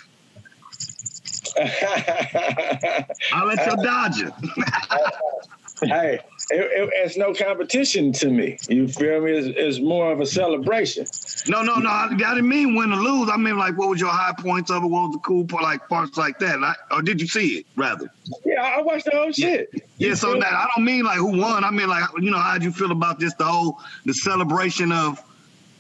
I'll 3.32 3.48
let 3.48 3.58
dodge 3.58 3.82
Dodger. 3.84 4.34
hey, 5.82 6.20
it, 6.52 6.60
it, 6.60 6.90
it's 6.94 7.18
no 7.18 7.34
competition 7.34 8.12
to 8.14 8.30
me. 8.30 8.58
You 8.68 8.88
feel 8.88 9.22
me? 9.22 9.32
It's, 9.32 9.48
it's 9.58 9.80
more 9.80 10.12
of 10.12 10.20
a 10.20 10.26
celebration. 10.26 11.06
No, 11.48 11.62
no, 11.62 11.76
no. 11.76 11.90
I, 11.90 12.10
I 12.12 12.18
didn't 12.18 12.48
mean 12.48 12.76
win 12.76 12.92
or 12.92 12.98
lose. 12.98 13.30
I 13.30 13.38
mean 13.38 13.58
like, 13.58 13.78
what 13.78 13.90
was 13.90 14.00
your 14.00 14.10
high 14.10 14.34
points 14.38 14.70
of 14.70 14.84
it? 14.84 14.88
What 14.88 15.08
was 15.08 15.14
the 15.14 15.20
cool 15.20 15.46
part, 15.46 15.64
like 15.64 15.88
parts 15.90 16.18
like 16.18 16.38
that? 16.40 16.64
I, 16.64 16.76
or 16.92 17.02
did 17.02 17.20
you 17.20 17.28
see 17.28 17.60
it 17.60 17.66
rather? 17.76 18.12
Yeah, 18.46 18.62
I 18.62 18.82
watched 18.82 19.06
the 19.06 19.12
whole 19.12 19.32
shit. 19.32 19.72
Yeah, 19.98 20.14
so 20.14 20.34
that 20.40 20.54
I 20.54 20.68
don't 20.76 20.86
mean 20.86 21.04
like 21.04 21.18
who 21.18 21.38
won. 21.40 21.64
I 21.64 21.72
mean 21.72 21.90
like, 21.90 22.10
you 22.20 22.32
know, 22.32 22.40
how'd 22.40 22.64
you 22.64 22.72
feel 22.72 22.92
about 22.92 23.20
this? 23.20 23.34
the 23.40 23.46
whole 23.46 23.80
the 24.06 24.14
celebration 24.14 24.92
of 24.92 25.24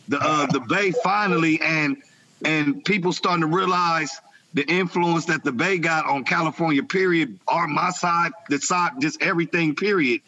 the 0.07 0.17
uh, 0.19 0.47
the 0.47 0.61
Bay 0.61 0.91
finally 1.03 1.59
and 1.61 1.97
and 2.43 2.83
people 2.85 3.13
starting 3.13 3.41
to 3.41 3.47
realize 3.47 4.19
the 4.59 4.69
influence 4.69 5.23
that 5.23 5.41
the 5.41 5.53
Bay 5.53 5.77
got 5.77 6.05
on 6.05 6.25
California, 6.25 6.83
period, 6.83 7.39
or 7.47 7.65
my 7.65 7.91
side, 7.91 8.33
the 8.49 8.59
side, 8.59 8.91
just 8.99 9.21
everything, 9.21 9.73
period. 9.73 10.19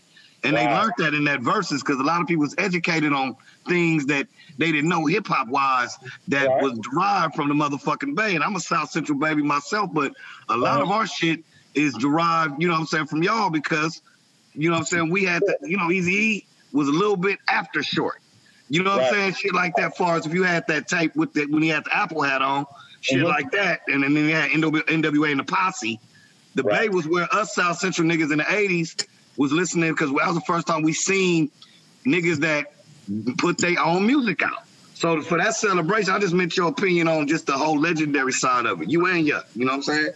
And 0.41 0.55
they 0.55 0.65
learned 0.65 0.93
that 0.99 1.13
in 1.13 1.25
that 1.25 1.41
Verzuz 1.41 1.79
because 1.79 1.99
a 1.99 2.03
lot 2.03 2.21
of 2.21 2.27
people 2.27 2.43
was 2.43 2.55
educated 2.57 3.11
on 3.11 3.35
things 3.67 4.05
that 4.05 4.29
they 4.57 4.71
didn't 4.71 4.89
know 4.89 5.05
hip 5.05 5.27
hop 5.27 5.49
wise 5.49 5.97
that 6.29 6.47
was 6.61 6.79
derived 6.79 7.35
from 7.35 7.49
the 7.49 7.53
motherfucking 7.53 8.15
Bay. 8.15 8.33
And 8.35 8.41
I'm 8.41 8.55
a 8.55 8.61
South 8.61 8.89
Central 8.89 9.19
baby 9.19 9.43
myself, 9.43 9.89
but 9.91 10.13
a 10.47 10.55
lot 10.55 10.79
of 10.79 10.87
uh-huh. 10.87 10.99
our 10.99 11.07
shit 11.07 11.43
is 11.75 11.93
derived, 11.95 12.61
you 12.61 12.69
know 12.69 12.75
what 12.75 12.79
I'm 12.79 12.85
saying, 12.85 13.07
from 13.07 13.23
y'all 13.23 13.49
because, 13.49 14.01
you 14.53 14.69
know 14.69 14.75
what 14.75 14.79
I'm 14.79 14.85
saying, 14.85 15.09
we 15.09 15.25
had, 15.25 15.41
to, 15.41 15.57
you 15.63 15.75
know, 15.75 15.91
Easy 15.91 16.13
E 16.13 16.45
was 16.71 16.87
a 16.87 16.93
little 16.93 17.17
bit 17.17 17.39
after 17.49 17.83
short. 17.83 18.21
You 18.69 18.83
know 18.83 18.91
what 18.91 19.03
I'm 19.03 19.13
saying? 19.13 19.33
Shit 19.33 19.53
like 19.53 19.75
that. 19.75 19.97
Far 19.97 20.15
as 20.15 20.25
if 20.25 20.33
you 20.33 20.43
had 20.43 20.65
that 20.67 20.87
tape 20.87 21.17
with 21.17 21.33
the 21.33 21.45
when 21.47 21.61
he 21.61 21.67
had 21.67 21.83
the 21.83 21.93
Apple 21.93 22.21
hat 22.21 22.41
on, 22.41 22.65
shit 23.02 23.19
Mhm. 23.19 23.26
like 23.28 23.52
that, 23.52 23.82
and 23.88 24.03
then 24.03 24.15
he 24.15 24.32
had 24.32 24.52
NW 24.52 24.82
NWA 24.88 25.32
and 25.32 25.40
the 25.40 25.44
Posse. 25.44 25.99
The 26.56 26.64
Bay 26.64 26.90
was 26.90 27.07
where 27.07 27.34
us 27.34 27.56
South 27.56 27.78
Central 27.78 28.07
niggas 28.07 28.32
in 28.32 28.38
the 28.40 28.45
'80s 28.52 28.95
was 29.38 29.52
listening 29.52 29.91
because 29.91 30.10
that 30.10 30.26
was 30.28 30.36
the 30.36 30.41
first 30.41 30.68
time 30.68 30.82
we 30.82 30.94
seen 30.94 31.49
niggas 32.06 32.38
that 32.38 32.73
put 33.38 33.57
their 33.57 33.80
own 33.80 34.06
music 34.06 34.44
out. 34.44 34.64
So 35.02 35.19
for 35.19 35.40
that 35.40 35.56
celebration, 35.56 36.14
I 36.14 36.19
just 36.19 36.36
meant 36.36 36.56
your 36.56 36.68
opinion 36.68 37.07
on 37.07 37.26
just 37.26 37.48
the 37.48 37.53
whole 37.53 37.80
legendary 37.80 38.32
side 38.32 38.68
of 38.68 38.84
it. 38.84 38.90
You 38.91 39.07
and 39.07 39.26
Yuk, 39.26 39.48
you 39.56 39.65
know 39.65 39.72
what 39.72 39.78
I'm 39.78 39.82
saying? 39.82 40.10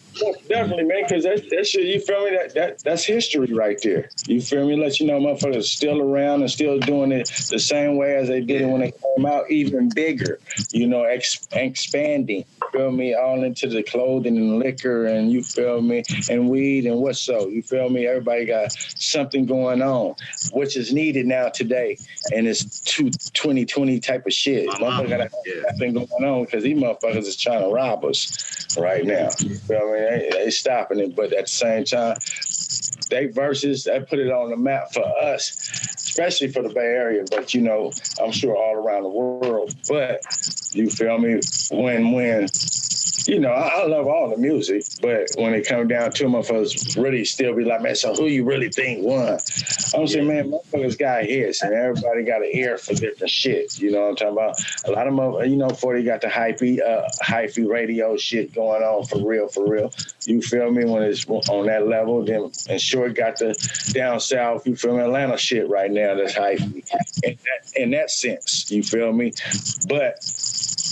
Definitely, 0.47 0.83
man, 0.83 1.05
because 1.07 1.23
that, 1.23 1.49
that 1.49 1.65
shit, 1.65 1.85
you 1.85 1.99
feel 1.99 2.23
me? 2.23 2.37
That, 2.37 2.53
that 2.53 2.83
That's 2.83 3.03
history 3.03 3.51
right 3.51 3.79
there. 3.81 4.11
You 4.27 4.39
feel 4.41 4.67
me? 4.67 4.75
Let 4.75 4.99
you 4.99 5.07
know 5.07 5.19
motherfuckers 5.19 5.63
still 5.63 5.99
around 5.99 6.41
and 6.41 6.51
still 6.51 6.77
doing 6.77 7.11
it 7.11 7.31
the 7.49 7.57
same 7.57 7.97
way 7.97 8.15
as 8.15 8.27
they 8.27 8.41
did 8.41 8.61
it 8.61 8.67
when 8.67 8.81
they 8.81 8.91
came 8.91 9.25
out, 9.25 9.49
even 9.49 9.89
bigger, 9.89 10.39
you 10.69 10.85
know, 10.85 11.01
ex- 11.05 11.47
expanding, 11.51 12.45
feel 12.71 12.91
me? 12.91 13.15
All 13.15 13.43
into 13.43 13.67
the 13.67 13.81
clothing 13.81 14.37
and 14.37 14.59
liquor 14.59 15.07
and 15.07 15.31
you 15.31 15.41
feel 15.41 15.81
me? 15.81 16.03
And 16.29 16.47
weed 16.47 16.85
and 16.85 16.99
what 16.99 17.15
so, 17.17 17.47
you 17.47 17.63
feel 17.63 17.89
me? 17.89 18.05
Everybody 18.05 18.45
got 18.45 18.71
something 18.71 19.47
going 19.47 19.81
on, 19.81 20.13
which 20.51 20.77
is 20.77 20.93
needed 20.93 21.25
now 21.25 21.49
today. 21.49 21.97
And 22.31 22.47
it's 22.47 22.81
two, 22.81 23.09
2020 23.09 23.99
type 23.99 24.27
of 24.27 24.33
shit. 24.33 24.74
Motherfucker 24.79 25.09
got 25.09 25.31
something 25.69 25.93
going 25.93 26.23
on 26.23 26.45
because 26.45 26.63
these 26.63 26.77
motherfuckers 26.77 27.27
is 27.27 27.37
trying 27.37 27.61
to 27.61 27.69
rob 27.69 28.05
us 28.05 28.77
right 28.77 29.05
now. 29.05 29.29
You 29.39 29.55
feel 29.55 29.91
me? 29.91 29.99
They, 29.99 30.29
they 30.31 30.49
stopping 30.49 30.99
it, 30.99 31.15
but 31.15 31.33
at 31.33 31.45
the 31.45 31.47
same 31.47 31.83
time, 31.85 32.17
they 33.09 33.27
Verzuz 33.27 33.85
that 33.85 34.09
put 34.09 34.19
it 34.19 34.31
on 34.31 34.49
the 34.49 34.57
map 34.57 34.93
for 34.93 35.05
us, 35.21 35.51
especially 35.95 36.49
for 36.49 36.61
the 36.61 36.69
Bay 36.69 36.81
Area. 36.81 37.23
But 37.29 37.53
you 37.53 37.61
know, 37.61 37.91
I'm 38.21 38.31
sure 38.31 38.55
all 38.55 38.75
around 38.75 39.03
the 39.03 39.09
world. 39.09 39.75
But 39.87 40.21
you 40.73 40.89
feel 40.89 41.17
me? 41.17 41.39
Win 41.71 42.11
when 42.11 42.47
you 43.27 43.39
know, 43.39 43.51
I, 43.51 43.81
I 43.81 43.87
love 43.87 44.07
all 44.07 44.29
the 44.29 44.37
music, 44.37 44.85
but 45.01 45.29
when 45.37 45.53
it 45.53 45.67
comes 45.67 45.89
down 45.89 46.11
to 46.11 46.25
motherfuckers 46.25 47.01
really 47.01 47.25
still 47.25 47.55
be 47.55 47.63
like, 47.63 47.81
man, 47.81 47.95
so 47.95 48.13
who 48.13 48.25
you 48.27 48.43
really 48.43 48.69
think 48.69 49.03
won? 49.03 49.39
I'm 49.95 50.07
saying, 50.07 50.27
man, 50.27 50.51
motherfuckers 50.51 50.97
got 50.97 51.23
hits 51.23 51.61
and 51.61 51.73
everybody 51.73 52.23
got 52.23 52.41
an 52.41 52.49
ear 52.51 52.77
for 52.77 52.93
different 52.93 53.29
shit. 53.29 53.79
You 53.79 53.91
know 53.91 54.01
what 54.01 54.09
I'm 54.09 54.15
talking 54.15 54.33
about? 54.33 54.61
A 54.85 54.91
lot 54.91 55.07
of 55.07 55.13
mother, 55.13 55.45
you 55.45 55.55
know, 55.55 55.69
40 55.69 56.03
got 56.03 56.21
the 56.21 56.27
hypey, 56.27 56.79
uh, 56.81 57.09
hyphy 57.23 57.67
radio 57.67 58.17
shit 58.17 58.53
going 58.53 58.83
on 58.83 59.05
for 59.05 59.25
real, 59.25 59.47
for 59.47 59.67
real. 59.67 59.91
You 60.25 60.41
feel 60.41 60.71
me? 60.71 60.85
When 60.85 61.03
it's 61.03 61.25
on 61.27 61.65
that 61.67 61.87
level, 61.87 62.23
then 62.23 62.51
and 62.69 62.81
Short 62.81 63.15
got 63.15 63.37
the 63.37 63.55
down 63.93 64.19
south, 64.19 64.67
you 64.67 64.75
feel 64.75 64.97
me? 64.97 65.03
Atlanta 65.03 65.37
shit 65.37 65.69
right 65.69 65.91
now 65.91 66.15
that's 66.15 66.33
hyphy 66.33 66.83
in 67.23 67.37
that, 67.43 67.73
in 67.75 67.91
that 67.91 68.09
sense. 68.09 68.69
You 68.71 68.83
feel 68.83 69.11
me? 69.13 69.33
But 69.87 70.19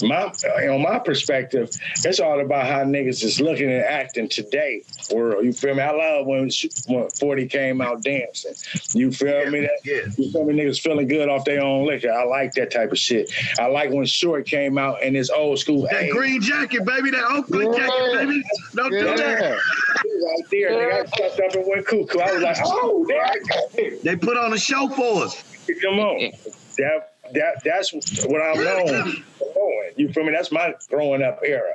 my 0.01 0.23
on 0.69 0.81
my 0.81 0.99
perspective, 0.99 1.69
it's 2.03 2.19
all 2.19 2.39
about 2.39 2.65
how 2.65 2.83
niggas 2.83 3.23
is 3.23 3.39
looking 3.39 3.71
and 3.71 3.83
acting 3.83 4.29
today. 4.29 4.83
World, 5.11 5.45
you 5.45 5.53
feel 5.53 5.75
me? 5.75 5.81
I 5.81 5.91
love 5.91 6.25
when 6.25 6.49
when 6.87 7.09
Forty 7.11 7.47
came 7.47 7.81
out 7.81 8.01
dancing. 8.03 8.53
You 8.99 9.11
feel 9.11 9.49
me? 9.51 9.61
That 9.61 9.79
you 10.17 10.31
feel 10.31 10.45
me? 10.45 10.53
Niggas 10.53 10.79
feeling 10.79 11.07
good 11.07 11.29
off 11.29 11.45
their 11.45 11.61
own 11.61 11.85
liquor. 11.85 12.11
I 12.11 12.23
like 12.23 12.53
that 12.53 12.71
type 12.71 12.91
of 12.91 12.97
shit. 12.97 13.31
I 13.59 13.67
like 13.67 13.91
when 13.91 14.05
Short 14.05 14.45
came 14.45 14.77
out 14.77 15.01
in 15.03 15.13
his 15.13 15.29
old 15.29 15.59
school. 15.59 15.83
That 15.83 16.03
hey, 16.03 16.09
green 16.09 16.41
jacket, 16.41 16.85
baby, 16.85 17.11
that 17.11 17.23
Oakland 17.25 17.75
Yeah. 17.75 17.87
jacket, 17.87 18.13
baby. 18.13 18.43
Don't 18.75 18.91
do 18.91 19.03
that. 19.03 19.41
right 19.41 20.43
there, 20.51 20.71
nigga. 20.71 20.93
I 20.93 21.05
fucked 21.05 21.39
up 21.39 21.53
and 21.55 21.67
went 21.67 21.85
cuckoo. 21.85 22.19
I 22.19 22.33
was 22.33 22.41
like, 22.43 22.57
oh, 22.63 23.05
there 23.07 23.23
I 23.25 23.35
go. 23.37 23.97
They 24.03 24.15
put 24.15 24.37
on 24.37 24.53
a 24.53 24.57
show 24.57 24.87
for 24.89 25.25
us. 25.25 25.43
Come 25.81 25.99
on. 25.99 26.31
That 26.77 27.13
that 27.33 27.61
that's 27.63 27.93
what 28.25 28.41
I'm 28.41 28.63
known 28.63 29.23
for. 29.53 29.83
You 29.95 30.11
feel 30.11 30.23
me? 30.23 30.31
That's 30.31 30.51
my 30.51 30.73
growing 30.89 31.23
up 31.23 31.39
era. 31.43 31.73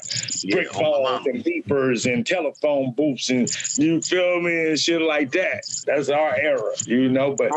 Brick 0.50 0.72
phones 0.72 1.26
and 1.26 1.44
beepers 1.44 2.12
and 2.12 2.26
telephone 2.26 2.92
booths 2.92 3.30
and 3.30 3.48
you 3.78 4.00
feel 4.02 4.40
me 4.40 4.70
and 4.70 4.78
shit 4.78 5.00
like 5.00 5.32
that. 5.32 5.64
That's 5.86 6.08
our 6.08 6.34
era, 6.36 6.72
you 6.86 7.08
know. 7.08 7.34
But 7.34 7.50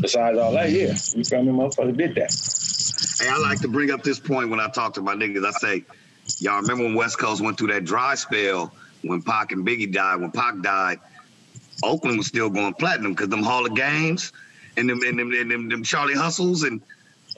besides 0.00 0.38
all 0.38 0.52
that, 0.52 0.70
yeah, 0.70 0.94
you 1.14 1.24
feel 1.24 1.42
me? 1.42 1.52
Motherfucker 1.52 1.96
did 1.96 2.14
that. 2.16 2.32
Hey, 3.20 3.30
I 3.30 3.38
like 3.38 3.60
to 3.60 3.68
bring 3.68 3.90
up 3.90 4.02
this 4.02 4.18
point 4.18 4.50
when 4.50 4.60
I 4.60 4.68
talk 4.68 4.94
to 4.94 5.00
my 5.00 5.14
niggas. 5.14 5.44
I 5.44 5.50
say, 5.52 5.84
y'all 6.38 6.60
remember 6.60 6.84
when 6.84 6.94
West 6.94 7.18
Coast 7.18 7.42
went 7.42 7.58
through 7.58 7.68
that 7.68 7.84
dry 7.84 8.14
spell 8.14 8.72
when 9.02 9.22
Pac 9.22 9.52
and 9.52 9.66
Biggie 9.66 9.92
died? 9.92 10.20
When 10.20 10.30
Pac 10.30 10.60
died, 10.60 11.00
Oakland 11.82 12.18
was 12.18 12.26
still 12.26 12.50
going 12.50 12.74
platinum 12.74 13.12
because 13.12 13.28
them 13.28 13.42
Hall 13.42 13.66
of 13.66 13.74
Games 13.74 14.32
and 14.76 14.88
them 14.88 15.00
and 15.02 15.18
them, 15.18 15.32
and 15.32 15.50
them, 15.50 15.68
them 15.68 15.82
Charlie 15.82 16.14
Hustles 16.14 16.62
and 16.62 16.80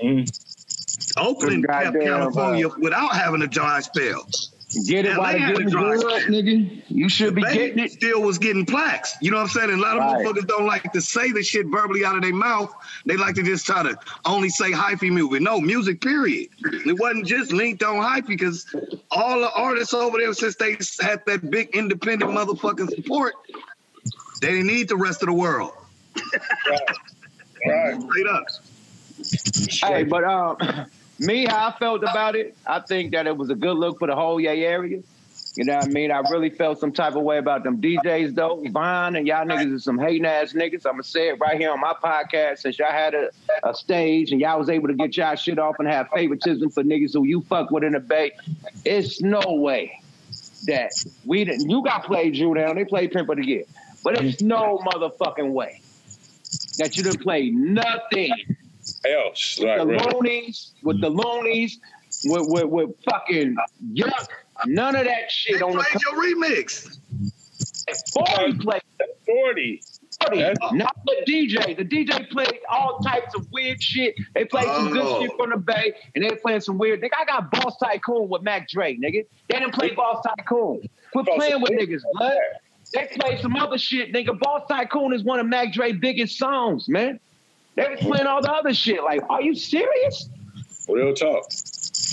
mm-hmm. 0.02 0.24
Oakland 1.16 1.66
kept 1.66 2.00
California 2.00 2.68
uh, 2.68 2.74
without 2.78 3.14
having 3.14 3.42
a 3.42 3.46
dry 3.46 3.80
spell. 3.80 4.26
Get 4.86 5.06
it 5.06 5.12
LA 5.16 5.18
while 5.18 5.38
had 5.38 5.50
it's 5.52 5.60
a 5.60 5.62
getting 5.64 5.80
good, 6.00 6.22
nigga. 6.24 6.82
You 6.88 7.08
should 7.08 7.34
be 7.34 7.40
getting 7.40 7.78
it. 7.78 7.90
Still 7.92 8.20
was 8.20 8.36
getting 8.36 8.66
plaques. 8.66 9.14
You 9.22 9.30
know 9.30 9.38
what 9.38 9.44
I'm 9.44 9.48
saying? 9.48 9.70
And 9.70 9.78
a 9.78 9.82
lot 9.82 9.96
of 9.96 10.02
Right. 10.02 10.26
motherfuckers 10.26 10.46
don't 10.46 10.66
like 10.66 10.92
to 10.92 11.00
say 11.00 11.32
the 11.32 11.42
shit 11.42 11.66
verbally 11.68 12.04
out 12.04 12.16
of 12.16 12.22
their 12.22 12.34
mouth. 12.34 12.70
They 13.06 13.16
like 13.16 13.34
to 13.36 13.42
just 13.42 13.64
try 13.64 13.82
to 13.82 13.98
only 14.26 14.50
say 14.50 14.70
hyphy 14.70 15.10
music. 15.10 15.40
No, 15.40 15.58
music, 15.58 16.02
period. 16.02 16.48
It 16.62 16.98
wasn't 17.00 17.26
just 17.26 17.50
linked 17.50 17.82
on 17.82 17.96
hyphy 17.96 18.26
because 18.26 18.66
all 19.10 19.40
the 19.40 19.50
artists 19.52 19.94
over 19.94 20.18
there, 20.18 20.34
since 20.34 20.56
they 20.56 20.76
had 21.00 21.24
that 21.24 21.50
big 21.50 21.70
independent 21.74 22.30
motherfucking 22.30 22.90
support, 22.94 23.36
they 24.42 24.48
didn't 24.48 24.66
need 24.66 24.88
the 24.88 24.96
rest 24.96 25.22
of 25.22 25.28
the 25.28 25.32
world. 25.32 25.72
right. 26.68 26.80
Right. 27.66 28.02
Straight 28.10 28.26
up. 28.26 28.44
Hey, 29.82 30.04
but 30.04 30.24
um, 30.24 30.56
me, 31.18 31.46
how 31.46 31.68
I 31.68 31.78
felt 31.78 32.02
about 32.02 32.36
it, 32.36 32.56
I 32.66 32.80
think 32.80 33.12
that 33.12 33.26
it 33.26 33.36
was 33.36 33.50
a 33.50 33.54
good 33.54 33.76
look 33.76 33.98
for 33.98 34.06
the 34.06 34.14
whole 34.14 34.40
Yay 34.40 34.64
area. 34.64 35.02
You 35.58 35.64
know 35.64 35.74
what 35.74 35.86
I 35.86 35.88
mean? 35.88 36.12
I 36.12 36.20
really 36.30 36.50
felt 36.50 36.78
some 36.78 36.92
type 36.92 37.16
of 37.16 37.22
way 37.22 37.38
about 37.38 37.64
them 37.64 37.80
DJs 37.80 38.36
though. 38.36 38.62
Vine 38.70 39.16
and 39.16 39.26
y'all 39.26 39.44
niggas 39.44 39.74
is 39.74 39.82
some 39.82 39.98
hating 39.98 40.24
ass 40.24 40.52
niggas. 40.52 40.86
I'ma 40.86 41.02
say 41.02 41.30
it 41.30 41.40
right 41.40 41.58
here 41.58 41.72
on 41.72 41.80
my 41.80 41.94
podcast 41.94 42.58
since 42.58 42.78
y'all 42.78 42.92
had 42.92 43.12
a, 43.14 43.30
a 43.64 43.74
stage 43.74 44.30
and 44.30 44.40
y'all 44.40 44.56
was 44.56 44.68
able 44.68 44.86
to 44.86 44.94
get 44.94 45.16
y'all 45.16 45.34
shit 45.34 45.58
off 45.58 45.74
and 45.80 45.88
have 45.88 46.10
favoritism 46.10 46.70
for 46.70 46.84
niggas 46.84 47.12
who 47.12 47.24
you 47.24 47.40
fuck 47.42 47.72
with 47.72 47.82
in 47.82 47.94
the 47.94 47.98
bay. 47.98 48.30
It's 48.84 49.20
no 49.20 49.40
way 49.54 50.00
that 50.66 50.92
we 51.24 51.44
didn't 51.44 51.68
you 51.68 51.82
got 51.82 52.04
played 52.04 52.34
Dru 52.34 52.54
Down, 52.54 52.76
they 52.76 52.84
played 52.84 53.10
Pimp 53.10 53.28
of 53.28 53.38
the 53.38 53.44
Year. 53.44 53.64
But 54.04 54.22
it's 54.22 54.40
no 54.40 54.78
motherfucking 54.78 55.50
way 55.50 55.80
that 56.78 56.96
you 56.96 57.02
didn't 57.02 57.20
play 57.20 57.50
nothing 57.50 58.32
else. 59.06 59.58
with 59.58 59.68
Right, 59.68 59.78
the 59.78 59.86
right. 59.86 60.00
Luniz, 60.14 60.72
with 60.82 61.00
the 61.00 61.10
Luniz, 61.10 61.72
with, 62.24 62.46
with, 62.48 62.64
with 62.66 62.90
fucking 63.10 63.56
Yuk. 63.92 64.12
None 64.66 64.96
of 64.96 65.04
that 65.04 65.30
shit 65.30 65.62
on 65.62 65.72
the 65.72 65.78
Played 65.84 66.02
your 66.02 66.44
remix. 66.44 66.98
40 68.12 68.58
played. 68.58 68.82
40. 69.26 69.82
40. 70.26 70.52
Not 70.72 70.96
the 71.06 71.16
DJ. 71.28 71.76
The 71.76 71.84
DJ 71.84 72.28
played 72.30 72.58
all 72.68 72.98
types 72.98 73.34
of 73.36 73.46
weird 73.52 73.80
shit. 73.82 74.14
They 74.34 74.44
played 74.44 74.66
some 74.66 74.88
Oh. 74.88 74.92
good 74.92 75.22
shit 75.28 75.36
from 75.38 75.50
the 75.50 75.56
Bay, 75.58 75.92
and 76.14 76.24
they 76.24 76.30
playing 76.36 76.60
some 76.60 76.76
weird. 76.78 77.00
Nigga, 77.00 77.10
I 77.20 77.24
got 77.24 77.50
Boss 77.52 77.78
Tycoon 77.78 78.28
with 78.28 78.42
Mac 78.42 78.68
Dre, 78.68 78.96
nigga. 78.96 79.24
They 79.48 79.58
didn't 79.58 79.74
play 79.74 79.94
Boss 79.94 80.24
Tycoon. 80.26 80.82
Quit 81.12 81.26
playing 81.26 81.60
with 81.62 81.70
niggas, 81.70 82.00
blood. 82.14 82.32
They 82.94 83.06
played 83.20 83.40
some 83.40 83.54
other 83.54 83.78
shit, 83.78 84.12
nigga. 84.12 84.38
Boss 84.38 84.62
Tycoon 84.68 85.12
is 85.12 85.22
one 85.22 85.38
of 85.38 85.46
Mac 85.46 85.72
Dre's 85.72 85.96
biggest 86.00 86.36
songs, 86.38 86.88
man. 86.88 87.20
They 87.76 87.88
was 87.88 88.00
playing 88.00 88.26
all 88.26 88.42
the 88.42 88.52
other 88.52 88.74
shit. 88.74 89.02
Like, 89.02 89.22
are 89.30 89.42
you 89.42 89.54
serious? 89.54 90.28
Real 90.88 91.14
talk. 91.14 91.44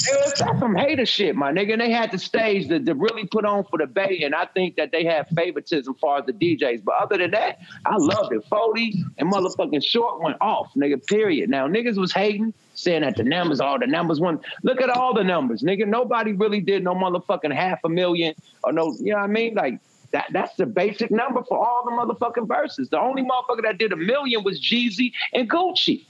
That's 0.03 0.39
that's 0.39 0.59
some 0.59 0.75
hater 0.75 1.05
shit, 1.05 1.35
my 1.35 1.51
nigga. 1.51 1.73
And 1.73 1.81
they 1.81 1.91
had 1.91 2.11
the 2.11 2.19
stage 2.19 2.67
to, 2.67 2.79
to 2.79 2.93
really 2.93 3.25
put 3.25 3.45
on 3.45 3.63
for 3.63 3.79
the 3.79 3.87
Bay, 3.87 4.21
and 4.23 4.35
I 4.35 4.45
think 4.45 4.75
that 4.75 4.91
they 4.91 5.03
had 5.03 5.27
favoritism 5.29 5.95
as 5.95 5.99
far 5.99 6.19
as 6.19 6.25
the 6.25 6.33
DJs. 6.33 6.83
But 6.83 6.95
other 7.01 7.17
than 7.17 7.31
that, 7.31 7.59
I 7.85 7.95
loved 7.97 8.33
it. 8.33 8.43
Foley 8.49 8.93
and 9.17 9.31
motherfucking 9.31 9.83
Short 9.83 10.21
went 10.21 10.37
off, 10.41 10.71
nigga. 10.75 11.05
Period. 11.07 11.49
Now 11.49 11.67
niggas 11.67 11.97
was 11.97 12.11
hating, 12.11 12.53
saying 12.73 13.01
that 13.01 13.15
the 13.15 13.23
numbers, 13.23 13.59
all 13.59 13.79
the 13.79 13.87
numbers 13.87 14.19
one. 14.19 14.39
Look 14.63 14.81
at 14.81 14.89
all 14.89 15.13
the 15.13 15.23
numbers, 15.23 15.63
nigga. 15.63 15.87
Nobody 15.87 16.33
really 16.33 16.61
did 16.61 16.83
no 16.83 16.93
motherfucking 16.93 17.53
half 17.53 17.79
a 17.83 17.89
million 17.89 18.35
or 18.63 18.73
no, 18.73 18.93
you 18.99 19.11
know 19.11 19.17
what 19.17 19.23
I 19.23 19.27
mean? 19.27 19.55
Like 19.55 19.79
that, 20.15 20.27
that's 20.31 20.55
the 20.55 20.65
basic 20.65 21.11
number 21.11 21.43
for 21.43 21.57
all 21.57 21.83
the 21.83 21.91
motherfucking 21.91 22.47
Verzuz. 22.47 22.89
The 22.89 22.97
only 22.97 23.21
motherfucker 23.21 23.63
that 23.63 23.77
did 23.77 23.91
a 23.91 23.97
million 23.97 24.45
was 24.45 24.61
Jeezy 24.61 25.11
and 25.33 25.49
Gucci. 25.49 26.05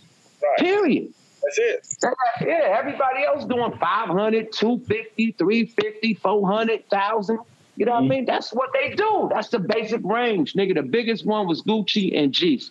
Period. 0.60 1.12
That's 1.42 1.58
it. 1.58 2.14
Yeah, 2.42 2.78
everybody 2.78 3.24
else 3.26 3.46
doing 3.46 3.76
500, 3.80 4.52
250, 4.52 5.32
350, 5.32 6.14
400, 6.14 6.84
1,000. 6.88 7.40
You 7.78 7.86
know 7.86 7.94
what 7.94 8.04
I 8.04 8.08
mean? 8.08 8.26
That's 8.26 8.54
what 8.54 8.70
they 8.74 8.94
do. 8.94 9.28
That's 9.34 9.50
the 9.50 9.58
basic 9.58 10.02
range. 10.04 10.54
Nigga, 10.54 10.76
the 10.76 10.84
biggest 10.84 11.26
one 11.26 11.48
was 11.48 11.64
Gucci 11.64 12.16
and 12.16 12.32
Jeezy. 12.32 12.70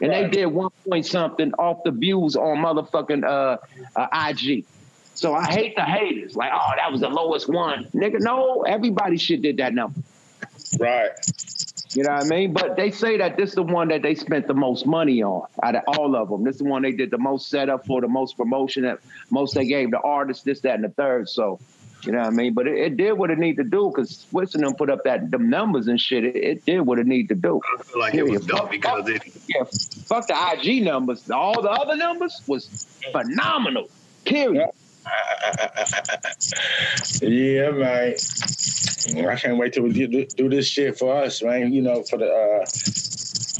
And 0.00 0.10
they 0.10 0.28
did 0.30 0.46
one 0.46 0.70
point 0.88 1.04
something 1.04 1.52
off 1.58 1.84
the 1.84 1.90
views 1.90 2.36
on 2.36 2.56
motherfucking 2.56 3.22
uh, 3.22 3.58
uh, 3.94 4.28
IG. 4.30 4.64
So 5.12 5.34
I 5.34 5.44
hate 5.44 5.76
the 5.76 5.84
haters. 5.84 6.36
Like, 6.36 6.52
oh, 6.54 6.72
that 6.76 6.90
was 6.90 7.02
the 7.02 7.10
lowest 7.10 7.50
one. 7.50 7.86
Nigga, 7.94 8.18
no, 8.20 8.62
everybody 8.62 9.18
shit 9.18 9.42
did 9.42 9.58
that 9.58 9.74
number. 9.74 10.00
Right. 10.78 11.10
You 11.94 12.04
know 12.04 12.12
what 12.12 12.24
I 12.24 12.28
mean? 12.28 12.52
But 12.52 12.76
they 12.76 12.90
say 12.90 13.16
that 13.16 13.36
this 13.36 13.50
is 13.50 13.54
the 13.56 13.62
one 13.62 13.88
that 13.88 14.02
they 14.02 14.14
spent 14.14 14.46
the 14.46 14.54
most 14.54 14.86
money 14.86 15.22
on 15.22 15.46
out 15.62 15.74
of 15.74 15.82
all 15.88 16.14
of 16.14 16.28
them. 16.28 16.44
This 16.44 16.56
is 16.56 16.60
the 16.60 16.68
one 16.68 16.82
they 16.82 16.92
did 16.92 17.10
the 17.10 17.18
most 17.18 17.48
setup 17.48 17.86
for, 17.86 18.00
the 18.00 18.08
most 18.08 18.36
promotion, 18.36 18.84
that 18.84 19.00
most 19.30 19.54
they 19.54 19.66
gave 19.66 19.90
the 19.90 19.98
artists, 20.00 20.44
this, 20.44 20.60
that, 20.60 20.76
and 20.76 20.84
the 20.84 20.90
third. 20.90 21.28
So, 21.28 21.58
you 22.04 22.12
know 22.12 22.18
what 22.18 22.28
I 22.28 22.30
mean? 22.30 22.54
But 22.54 22.68
it, 22.68 22.78
it 22.78 22.96
did 22.96 23.12
what 23.12 23.30
it 23.30 23.38
needed 23.38 23.64
to 23.64 23.70
do 23.70 23.92
because 23.92 24.18
Switzerland 24.30 24.76
put 24.78 24.88
up 24.88 25.02
that 25.04 25.30
them 25.30 25.50
numbers 25.50 25.88
and 25.88 26.00
shit. 26.00 26.24
It, 26.24 26.36
it 26.36 26.64
did 26.64 26.80
what 26.82 27.00
it 27.00 27.06
needed 27.06 27.28
to 27.30 27.34
do. 27.34 27.60
I 27.78 27.82
feel 27.82 28.00
like 28.00 28.14
it 28.14 28.22
was 28.22 28.46
dope 28.46 28.70
because 28.70 29.08
it. 29.08 29.22
Yeah, 29.48 29.64
fuck 30.04 30.28
the 30.28 30.34
IG 30.34 30.84
numbers. 30.84 31.28
All 31.28 31.60
the 31.60 31.70
other 31.70 31.96
numbers 31.96 32.40
was 32.46 32.86
phenomenal. 33.10 33.88
Period. 34.24 34.70
Yeah, 37.22 37.70
man. 37.70 38.14
I 39.28 39.36
can't 39.36 39.58
wait 39.58 39.74
till 39.74 39.84
we 39.84 39.92
do, 39.92 40.24
do 40.24 40.48
this 40.48 40.66
shit 40.66 40.98
for 40.98 41.16
us, 41.16 41.42
man. 41.42 41.72
You 41.72 41.82
know, 41.82 42.02
for 42.02 42.18
the 42.18 42.26
uh, 42.26 42.64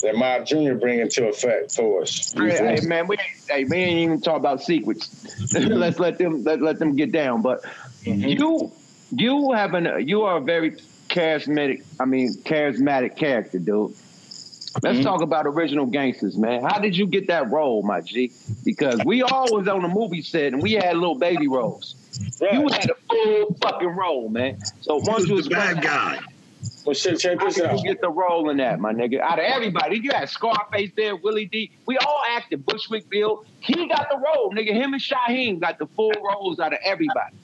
that 0.02 0.16
Mob 0.16 0.46
Junior 0.46 0.74
bring 0.74 1.00
into 1.00 1.28
effect 1.28 1.72
for 1.72 2.02
us. 2.02 2.32
Hey, 2.32 2.76
hey, 2.76 2.86
man, 2.86 3.06
we 3.06 3.16
ain't, 3.16 3.50
hey, 3.50 3.64
we 3.64 3.76
ain't 3.76 3.98
even 3.98 4.20
talk 4.20 4.36
about 4.36 4.62
secrets. 4.62 5.08
Let's 5.54 5.98
let 5.98 6.18
them 6.18 6.42
let, 6.44 6.62
let 6.62 6.78
them 6.78 6.96
get 6.96 7.12
down. 7.12 7.42
But 7.42 7.64
you 8.04 8.72
you 9.10 9.52
have 9.52 9.74
an 9.74 10.06
you 10.06 10.22
are 10.22 10.38
a 10.38 10.40
very 10.40 10.76
charismatic. 11.08 11.84
I 11.98 12.04
mean, 12.04 12.34
charismatic 12.44 13.16
character, 13.16 13.58
dude. 13.58 13.94
Let's 14.82 14.98
mm-hmm. 14.98 15.02
talk 15.02 15.20
about 15.20 15.46
Original 15.46 15.86
Gangstas, 15.86 16.36
man. 16.36 16.62
How 16.62 16.78
did 16.78 16.96
you 16.96 17.06
get 17.06 17.26
that 17.26 17.50
role, 17.50 17.82
my 17.82 18.00
G? 18.00 18.32
Because 18.64 19.00
we 19.04 19.22
all 19.22 19.52
was 19.52 19.66
on 19.66 19.82
the 19.82 19.88
movie 19.88 20.22
set 20.22 20.52
and 20.52 20.62
we 20.62 20.72
had 20.72 20.96
little 20.96 21.16
baby 21.16 21.48
roles. 21.48 21.96
You 22.40 22.68
had 22.68 22.90
a 22.90 22.94
full 23.08 23.56
fucking 23.60 23.88
role, 23.88 24.28
man. 24.28 24.58
So 24.80 24.96
once 24.96 25.26
you 25.26 25.34
was 25.34 25.46
the 25.46 25.54
bad 25.54 25.82
guy. 25.82 26.20
Well, 26.84 26.94
shit, 26.94 27.18
check 27.18 27.38
this 27.40 27.56
How 27.56 27.62
did 27.62 27.70
out. 27.70 27.78
you 27.78 27.84
get 27.84 28.00
the 28.00 28.10
role 28.10 28.50
in 28.50 28.58
that, 28.58 28.80
my 28.80 28.92
nigga? 28.92 29.20
Out 29.20 29.38
of 29.38 29.44
everybody, 29.44 29.98
you 29.98 30.10
had 30.12 30.28
Scarface 30.28 30.90
there, 30.96 31.16
Willie 31.16 31.46
D. 31.46 31.70
We 31.86 31.98
all 31.98 32.22
acted. 32.28 32.64
Bushwick 32.64 33.08
Bill, 33.08 33.44
he 33.60 33.88
got 33.88 34.08
the 34.10 34.16
role, 34.16 34.52
nigga. 34.52 34.72
Him 34.72 34.92
and 34.92 35.02
Shyheim 35.02 35.60
got 35.60 35.78
the 35.78 35.86
full 35.86 36.12
roles 36.22 36.60
out 36.60 36.72
of 36.72 36.78
everybody. 36.84 37.34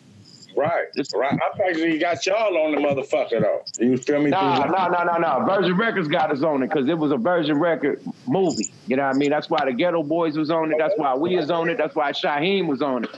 Right. 0.56 0.86
Right. 1.14 1.38
I 1.38 1.68
actually 1.68 1.98
got 1.98 2.24
y'all 2.24 2.56
on 2.56 2.72
the 2.72 2.78
motherfucker 2.80 3.40
though. 3.42 3.62
You 3.78 3.98
feel 3.98 4.20
me? 4.22 4.30
Nah, 4.30 4.64
no, 4.64 4.88
no, 4.88 5.04
no, 5.04 5.18
no. 5.18 5.44
Virgin 5.46 5.76
Records 5.76 6.08
got 6.08 6.30
us 6.30 6.42
on 6.42 6.62
it 6.62 6.68
because 6.68 6.88
it 6.88 6.96
was 6.96 7.12
a 7.12 7.16
Virgin 7.16 7.58
Record 7.58 8.00
movie. 8.26 8.72
You 8.86 8.96
know 8.96 9.04
what 9.06 9.14
I 9.14 9.18
mean? 9.18 9.30
That's 9.30 9.50
why 9.50 9.64
the 9.66 9.72
Geto 9.72 10.06
Boys 10.06 10.36
was 10.38 10.50
on 10.50 10.72
it. 10.72 10.76
That's 10.78 10.94
why 10.96 11.14
we 11.14 11.36
was 11.36 11.50
on 11.50 11.68
it. 11.68 11.76
That's 11.76 11.94
why 11.94 12.12
Shyheim 12.12 12.66
was 12.66 12.80
on 12.82 13.04
it. 13.04 13.10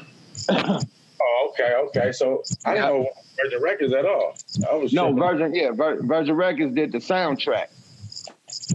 Oh, 1.20 1.51
okay, 1.51 1.74
okay. 1.86 2.12
So 2.12 2.44
I 2.65 2.74
didn't 2.74 2.86
know 2.90 3.09
Virgin 3.43 3.60
Records 3.60 3.93
at 3.93 4.06
all. 4.06 4.35
I 4.70 4.74
was 4.77 4.93
No, 4.93 5.06
tripping. 5.12 5.19
Virgin, 5.19 5.55
yeah, 5.55 5.70
Vir- 5.73 6.02
Virgin 6.02 6.36
Records 6.36 6.74
did 6.77 6.93
the 6.93 6.98
soundtrack. 6.98 7.66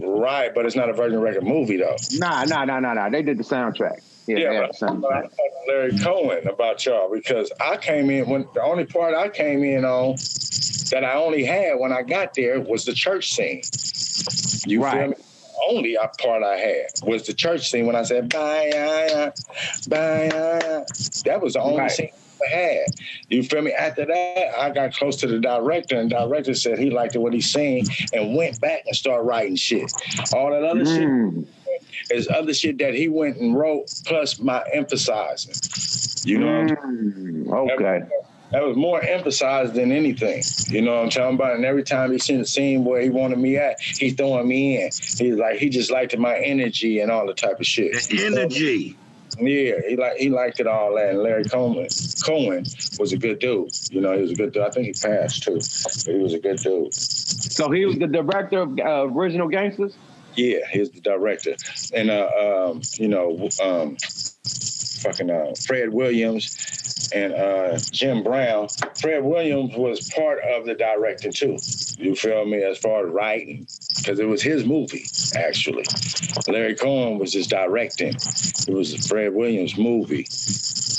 Right, 0.02 0.54
but 0.54 0.66
it's 0.66 0.76
not 0.76 0.90
a 0.90 0.92
Virgin 0.92 1.20
Record 1.20 1.44
movie 1.44 1.78
though. 1.78 1.96
Nah, 2.18 2.44
nah, 2.44 2.66
nah, 2.66 2.80
nah, 2.80 2.92
nah. 2.92 3.08
They 3.08 3.22
did 3.22 3.38
the 3.38 3.44
soundtrack. 3.44 4.02
Yeah, 4.26 4.38
Yeah, 4.38 4.60
but 4.66 4.72
soundtrack. 4.76 5.30
Larry 5.68 5.98
Cohen 5.98 6.46
about 6.46 6.84
y'all 6.86 7.10
because 7.12 7.52
I 7.60 7.76
came 7.76 8.10
in 8.10 8.28
when 8.28 8.46
the 8.54 8.62
only 8.62 8.84
part 8.86 9.14
I 9.14 9.28
came 9.28 9.62
in 9.64 9.84
on 9.84 10.16
that 10.90 11.04
I 11.04 11.14
only 11.14 11.44
had 11.44 11.74
when 11.78 11.92
I 11.92 12.02
got 12.02 12.34
there 12.34 12.60
was 12.60 12.84
the 12.84 12.94
church 12.94 13.32
scene. 13.34 13.62
You 14.66 14.82
feel 14.82 15.08
me? 15.08 15.14
Only 15.68 15.96
part 16.18 16.42
I 16.42 16.56
had 16.56 16.86
was 17.02 17.26
the 17.26 17.32
church 17.34 17.70
scene 17.70 17.86
when 17.86 17.96
I 17.96 18.02
said 18.02 18.28
bye, 18.30 18.70
bye, 18.72 19.32
bye. 19.88 20.84
That 21.24 21.40
was 21.40 21.54
the 21.54 21.60
only 21.60 21.80
Right. 21.80 21.90
scene 21.90 22.10
I 22.52 22.56
had. 22.56 22.86
You 23.28 23.42
feel 23.42 23.62
me? 23.62 23.72
After 23.72 24.04
that, 24.04 24.58
I 24.58 24.70
got 24.70 24.94
close 24.94 25.16
to 25.16 25.26
the 25.26 25.38
director, 25.38 25.98
and 25.98 26.10
the 26.10 26.16
director 26.16 26.54
said 26.54 26.78
he 26.78 26.90
liked 26.90 27.16
what 27.16 27.32
he 27.32 27.40
seen 27.40 27.86
and 28.12 28.36
went 28.36 28.60
back 28.60 28.82
and 28.86 28.94
started 28.96 29.22
writing 29.22 29.56
shit. 29.56 29.90
All 30.34 30.50
that 30.50 30.64
other 30.64 30.80
Mm. 30.84 30.96
shit 30.96 31.48
is 32.10 32.28
other 32.28 32.54
shit 32.54 32.78
that 32.78 32.94
he 32.94 33.08
went 33.08 33.36
and 33.38 33.56
wrote, 33.56 33.92
plus 34.06 34.38
my 34.38 34.64
emphasizing. 34.72 35.54
You 36.24 36.38
know 36.38 36.62
what 36.62 36.78
I'm 36.84 36.94
Mm, 37.44 37.72
okay. 37.72 38.06
That 38.50 38.62
was 38.62 38.76
more 38.76 39.02
emphasized 39.02 39.74
than 39.74 39.90
anything. 39.90 40.42
You 40.68 40.82
know 40.82 40.94
what 40.94 41.04
I'm 41.04 41.10
talking 41.10 41.34
about? 41.34 41.56
And 41.56 41.64
every 41.64 41.82
time 41.82 42.12
he 42.12 42.18
seen 42.18 42.38
the 42.38 42.46
scene 42.46 42.84
where 42.84 43.00
he 43.00 43.10
wanted 43.10 43.38
me 43.38 43.56
at, 43.56 43.80
he's 43.80 44.14
throwing 44.14 44.46
me 44.46 44.80
in. 44.80 44.90
He's 44.92 45.34
like, 45.34 45.58
he 45.58 45.68
just 45.68 45.90
liked 45.90 46.16
my 46.16 46.36
energy 46.36 47.00
and 47.00 47.10
all 47.10 47.26
the 47.26 47.34
type 47.34 47.58
of 47.58 47.66
shit. 47.66 47.94
energy. 48.12 48.96
Yeah, 49.40 49.80
he 49.88 49.96
like 49.96 50.16
he 50.18 50.30
liked 50.30 50.60
it 50.60 50.68
all 50.68 50.94
that. 50.94 51.10
And 51.10 51.18
Larry 51.18 51.44
Cohen, 51.44 51.88
Cohen 52.24 52.64
was 52.98 53.12
a 53.12 53.18
good 53.18 53.40
dude. 53.40 53.72
You 53.90 54.00
know, 54.00 54.14
he 54.14 54.22
was 54.22 54.30
a 54.30 54.36
good 54.36 54.52
dude. 54.52 54.62
I 54.62 54.70
think 54.70 54.86
he 54.86 54.92
passed 54.92 55.42
too. 55.42 55.54
But 55.54 56.14
he 56.14 56.22
was 56.22 56.34
a 56.34 56.38
good 56.38 56.58
dude. 56.58 56.94
So 56.94 57.70
he 57.70 57.84
was 57.84 57.96
the 57.98 58.06
director 58.06 58.60
of 58.60 58.78
uh, 58.78 59.08
Original 59.08 59.48
Gangstas? 59.48 59.94
Yeah, 60.36 60.58
he's 60.70 60.90
the 60.90 61.00
director. 61.00 61.56
And 61.94 62.10
uh 62.10 62.70
um, 62.70 62.82
you 62.98 63.08
know, 63.08 63.48
um 63.62 63.96
fucking 65.04 65.30
uh 65.30 65.52
Fred 65.66 65.90
Williamson 65.92 67.12
and 67.14 67.32
uh 67.34 67.78
Jim 67.92 68.22
Brown. 68.22 68.68
Fred 69.00 69.22
Williamson 69.22 69.80
was 69.80 70.08
part 70.10 70.40
of 70.42 70.64
the 70.66 70.74
directing 70.74 71.32
too. 71.32 71.58
You 71.98 72.14
feel 72.16 72.44
me? 72.46 72.62
As 72.62 72.78
far 72.78 73.06
as 73.06 73.12
writing. 73.12 73.66
Because 73.98 74.18
it 74.18 74.26
was 74.26 74.42
his 74.42 74.64
movie, 74.66 75.06
actually. 75.36 75.84
Larry 76.48 76.74
Cohen 76.74 77.18
was 77.18 77.32
just 77.32 77.48
directing. 77.50 78.14
It 78.14 78.74
was 78.74 79.06
Fred 79.06 79.32
Williamson's 79.34 79.78
movie. 79.78 80.26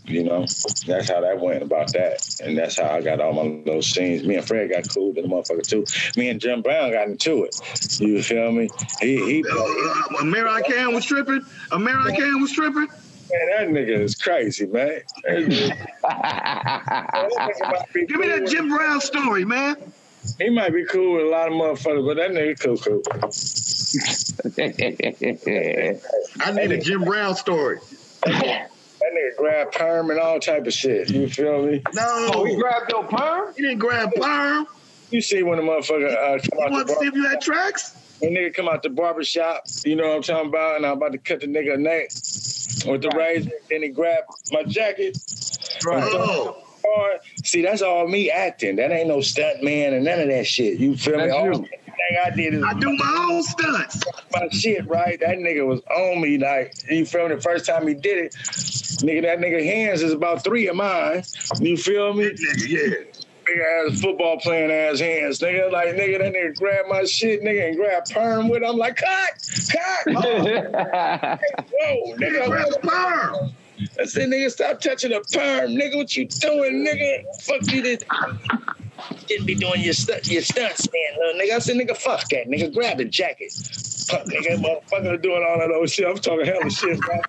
You 0.08 0.24
know, 0.24 0.42
that's 0.86 1.10
how 1.10 1.20
that 1.22 1.40
went 1.40 1.64
about 1.64 1.92
that. 1.94 2.24
And 2.44 2.56
that's 2.58 2.78
how 2.80 2.90
I 2.90 3.02
got 3.02 3.20
all 3.20 3.34
my 3.34 3.42
little 3.42 3.82
scenes. 3.82 4.24
Me 4.24 4.36
and 4.36 4.48
Fred 4.48 4.70
got 4.70 4.88
cool 4.94 5.14
to 5.16 5.22
the 5.22 5.28
motherfucker 5.28 5.68
too. 5.68 5.84
Me 6.20 6.30
and 6.30 6.40
Jim 6.40 6.62
Brown 6.62 6.92
got 6.92 7.08
into 7.08 7.44
it. 7.44 7.60
You 8.00 8.22
feel 8.22 8.52
me? 8.52 8.70
He 9.02 9.18
he 9.26 9.44
Uh, 9.44 10.92
was 10.92 11.06
tripping. 11.06 11.42
American 11.72 12.42
was 12.42 12.52
tripping. 12.52 12.88
Man, 13.32 13.50
that 13.50 13.68
nigga 13.70 14.00
is 14.02 14.16
crazy, 14.16 14.68
man. 14.68 15.02
Give 15.26 15.48
me 18.20 18.28
that 18.28 18.48
Jim 18.48 18.70
Brown 18.70 19.02
story, 19.02 19.46
man. 19.46 19.78
He 20.38 20.50
might 20.50 20.74
be 20.74 20.86
cool 20.86 21.16
with 21.16 21.26
a 21.26 21.30
lot 21.30 21.48
of 21.48 21.54
motherfuckers, 21.54 22.06
but 22.06 22.18
that 22.18 22.32
nigga 22.32 22.60
cool 22.60 22.78
cool. 22.78 23.02
I 26.40 26.52
need 26.52 26.72
a 26.72 26.82
Jim 26.82 27.04
Brown 27.04 27.36
story. 27.36 27.80
That 28.24 28.70
nigga 29.14 29.36
grab 29.38 29.72
perm 29.72 30.10
and 30.10 30.20
all 30.20 30.40
type 30.40 30.66
of 30.66 30.74
shit. 30.74 31.10
You 31.10 31.28
feel 31.30 31.66
me? 31.66 31.82
No. 31.94 32.32
Oh, 32.34 32.46
he 32.46 32.56
grabbed 32.56 32.92
your 32.92 33.04
perm? 33.04 33.54
He 33.56 33.62
didn't 33.64 33.80
grab 33.80 34.12
perm. 34.16 34.68
You 35.12 35.22
see 35.22 35.44
when 35.44 35.58
the 35.58 35.64
motherfucker 35.64 36.12
uh, 36.12 36.40
come 36.50 36.60
out 36.64 36.72
want 36.72 36.88
to 36.88 36.94
see 36.94 37.00
bar- 37.00 37.08
if 37.08 37.16
you 37.16 37.28
had 37.28 37.42
tracks? 37.42 37.96
When 38.20 38.34
nigga 38.34 38.54
come 38.54 38.68
out 38.70 38.84
the 38.84 38.90
barber 38.90 39.24
shop, 39.24 39.64
you 39.84 39.96
know 39.96 40.08
what 40.08 40.16
I'm 40.18 40.22
talking 40.24 40.50
about, 40.50 40.78
and 40.78 40.86
I'm 40.86 40.94
about 40.94 41.12
to 41.14 41.18
cut 41.18 41.42
the 41.42 41.48
nigga 41.48 41.78
neck 41.80 42.10
with 42.92 43.02
the 43.02 43.12
razor, 43.16 43.52
then 43.70 43.84
he 43.84 43.90
grabbed 43.90 44.28
my 44.52 44.64
jacket. 44.64 45.18
Oh. 45.86 46.58
See, 47.44 47.62
that's 47.62 47.82
all 47.82 48.08
me 48.08 48.30
acting. 48.30 48.76
That 48.76 48.92
ain't 48.92 49.08
no 49.08 49.20
stunt 49.22 49.64
man 49.64 49.94
and 49.94 50.06
none 50.06 50.20
of 50.20 50.28
that 50.28 50.46
shit. 50.48 50.80
You 50.80 50.96
feel 50.96 51.18
me? 51.18 51.24
That's 51.24 51.34
All 51.34 51.46
you. 51.48 51.54
thing 51.56 52.18
I 52.24 52.30
did 52.30 52.54
is 52.54 52.64
I 52.64 52.74
do 52.80 52.96
my 52.96 53.28
own 53.32 53.44
stunts. 53.44 54.04
my 54.34 54.48
shit, 54.50 54.88
right? 54.88 55.20
That 55.20 55.38
nigga 55.38 55.66
was 55.66 55.82
on 55.96 56.22
me. 56.22 56.38
Like, 56.38 56.74
you 56.90 57.06
feel 57.06 57.28
me? 57.28 57.36
The 57.36 57.42
first 57.42 57.66
time 57.66 57.88
he 57.88 57.96
did 57.96 58.26
it, 58.26 58.34
nigga, 58.34 59.24
that 59.24 59.40
nigga 59.40 59.66
hands 59.66 60.04
is 60.04 60.14
about 60.14 60.44
three 60.44 60.68
of 60.68 60.76
mine. 60.76 61.24
You 61.60 61.76
feel 61.76 62.14
me? 62.14 62.32
Yeah. 62.68 62.90
Nigga 63.46 63.92
ass 63.92 64.02
football 64.02 64.40
playing 64.40 64.72
ass 64.72 65.00
hands. 65.00 65.40
Nigga, 65.40 65.72
like, 65.72 65.90
nigga, 65.90 66.20
that 66.20 66.34
nigga 66.34 66.56
grab 66.56 66.86
my 66.88 67.04
shit, 67.04 67.44
nigga, 67.44 67.70
and 67.70 67.78
grab 67.78 68.06
perm 68.10 68.50
with 68.50 68.64
it. 68.64 68.66
I'm 68.68 68.78
like, 68.78 68.98
cut, 68.98 69.50
cut. 69.72 71.40
Oh. 71.88 72.08
Whoa, 72.08 72.16
nigga, 72.18 72.48
Grab 72.48 72.82
perm. 72.82 73.52
I 74.00 74.06
said, 74.06 74.30
nigga, 74.30 74.50
stop 74.52 74.80
touching 74.80 75.12
the 75.12 75.20
perm, 75.32 75.72
nigga. 75.72 75.98
What 75.98 76.16
you 76.16 76.28
doing, 76.28 76.86
nigga? 76.86 77.24
Fuck 77.42 77.72
you, 77.72 77.82
this. 77.82 78.04
Didn't 79.28 79.48
be 79.48 79.56
doing 79.56 79.82
your 79.82 79.94
stu- 79.94 80.22
your 80.28 80.42
stunts, 80.44 80.88
man, 80.92 81.20
little 81.20 81.42
nigga. 81.42 81.56
I 81.56 81.60
said, 81.60 81.78
nigga, 81.78 81.98
fuck 81.98 82.28
that, 82.30 82.48
nigga. 82.48 82.74
Grab 82.74 82.98
the 83.00 83.06
jacket. 83.06 83.52
Fuck, 84.10 84.26
nigga, 84.28 84.62
motherfucker 84.62 85.22
doing 85.22 85.44
all 85.50 85.62
of 85.62 85.70
those 85.70 85.94
shit. 85.94 86.08
I'm 86.08 86.18
talking 86.18 86.46
hella 86.46 86.70
shit, 86.70 87.00
man. 87.08 87.24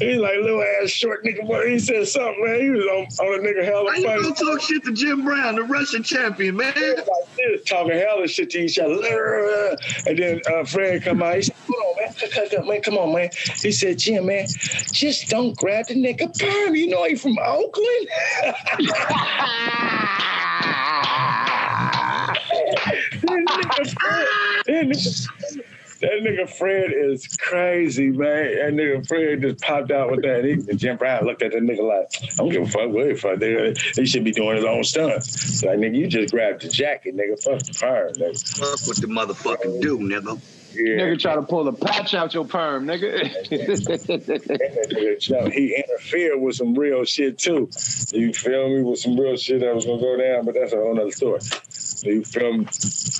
He's 0.00 0.18
like 0.18 0.36
little 0.36 0.62
ass 0.82 0.90
short 0.90 1.24
nigga, 1.24 1.46
but 1.48 1.66
he 1.68 1.78
said 1.78 2.06
something, 2.08 2.42
man. 2.44 2.60
He 2.60 2.70
was 2.70 2.84
on, 2.86 3.26
on 3.26 3.40
a 3.40 3.42
nigga 3.48 3.64
hella 3.64 3.84
Why 3.84 3.96
you 3.96 4.04
funny. 4.06 4.22
gonna 4.22 4.34
talk 4.36 4.60
shit 4.62 4.84
to 4.84 4.92
Jim 4.92 5.24
Brown, 5.24 5.56
the 5.56 5.64
Russian 5.64 6.02
champion, 6.04 6.56
man? 6.56 6.72
Like 6.76 7.04
this, 7.36 7.62
talking 7.68 7.98
hella 7.98 8.28
shit 8.28 8.50
to 8.50 8.58
each 8.60 8.78
other. 8.78 9.76
And 10.06 10.18
then 10.18 10.40
uh, 10.54 10.64
Fred 10.64 11.02
come 11.02 11.20
out. 11.22 11.34
He 11.36 11.42
said, 11.42 11.56
"Hold 11.68 11.96
on, 11.98 12.04
man. 12.04 12.14
Cut, 12.20 12.30
cut, 12.32 12.50
cut, 12.50 12.66
man. 12.66 12.80
Come 12.82 12.96
on, 12.98 13.12
man." 13.14 13.30
He 13.62 13.72
said, 13.72 13.98
"Jim, 13.98 14.26
man, 14.26 14.46
just 14.92 15.28
don't 15.30 15.56
grab 15.56 15.86
the 15.88 15.94
nigga 15.96 16.28
perm. 16.38 16.74
You 16.76 16.88
know 16.88 17.04
he 17.04 17.16
from 17.16 17.36
Oakland." 17.44 18.08
that, 24.66 24.84
nigga, 24.84 25.28
that 26.00 26.22
nigga 26.22 26.48
Fred 26.48 26.92
is 26.92 27.26
crazy, 27.38 28.10
man. 28.10 28.54
That 28.56 28.72
nigga 28.74 29.06
Fred 29.06 29.42
just 29.42 29.60
popped 29.60 29.90
out 29.90 30.10
with 30.10 30.22
that. 30.22 30.44
He, 30.44 30.56
Jim 30.76 30.96
Brown 30.96 31.24
looked 31.24 31.42
at 31.42 31.52
the 31.52 31.58
nigga 31.58 31.86
like, 31.86 32.08
I 32.22 32.36
don't 32.36 32.50
give 32.50 32.62
a 32.62 32.66
fuck 32.66 32.90
what 32.90 33.18
fuck. 33.18 33.38
Nigga. 33.38 33.78
He 33.96 34.06
should 34.06 34.24
be 34.24 34.32
doing 34.32 34.56
his 34.56 34.64
own 34.64 34.84
stunts. 34.84 35.62
Like, 35.62 35.78
nigga, 35.78 35.96
you 35.96 36.06
just 36.06 36.32
grabbed 36.32 36.62
the 36.62 36.68
jacket, 36.68 37.16
nigga. 37.16 37.42
Fuck 37.42 37.62
the 37.62 37.74
perm, 37.74 38.12
nigga. 38.14 38.58
Fuck 38.58 38.86
what 38.86 38.96
the 38.96 39.06
motherfucker 39.06 39.80
do, 39.80 39.98
nigga. 39.98 40.40
Yeah. 40.74 40.98
Nigga 41.00 41.18
try 41.20 41.34
to 41.34 41.42
pull 41.42 41.66
a 41.66 41.72
patch 41.72 42.14
out 42.14 42.34
your 42.34 42.44
perm, 42.44 42.86
nigga. 42.86 43.22
That 43.48 44.90
nigga, 44.90 45.18
Chuck, 45.20 45.52
he 45.52 45.74
interfered 45.76 46.40
with 46.40 46.56
some 46.56 46.74
real 46.74 47.04
shit 47.04 47.38
too. 47.38 47.68
You 48.12 48.32
feel 48.32 48.68
me? 48.68 48.82
With 48.82 48.98
some 49.00 49.18
real 49.18 49.36
shit 49.36 49.60
that 49.60 49.74
was 49.74 49.86
gonna 49.86 50.00
go 50.00 50.16
down, 50.16 50.44
but 50.44 50.54
that's 50.54 50.72
a 50.72 50.76
whole 50.76 50.94
nother 50.94 51.10
story. 51.10 51.40
You 52.04 52.22
feel 52.24 52.58
me? 52.58 52.66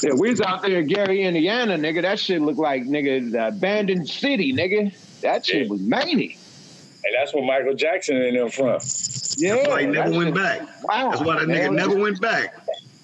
yeah, 0.02 0.10
we 0.18 0.30
was 0.30 0.40
out 0.40 0.62
there 0.62 0.78
in 0.78 0.86
Gary, 0.86 1.22
Indiana, 1.22 1.76
nigga. 1.76 2.02
That 2.02 2.18
shit 2.20 2.40
looked 2.42 2.58
like 2.60 2.82
nigga 2.84 3.32
the 3.32 3.48
abandoned 3.48 4.08
city, 4.08 4.52
nigga. 4.52 4.92
That 5.22 5.46
shit 5.46 5.64
Yeah. 5.64 5.70
was 5.70 5.80
many. 5.80 6.36
And 7.04 7.14
that's 7.18 7.32
where 7.34 7.44
Michael 7.44 7.74
Jackson 7.74 8.16
and 8.20 8.36
them 8.36 8.50
from. 8.50 8.78
Yeah, 9.38 9.56
That's 9.56 9.68
why 9.68 9.80
he 9.82 9.86
never 9.86 10.10
went 10.10 10.26
shit- 10.28 10.34
back. 10.34 10.60
Wow, 10.84 11.10
That's 11.10 11.22
why 11.22 11.38
that 11.38 11.48
nigga 11.48 11.74
never 11.74 11.96
went 11.96 12.20
back. 12.20 12.54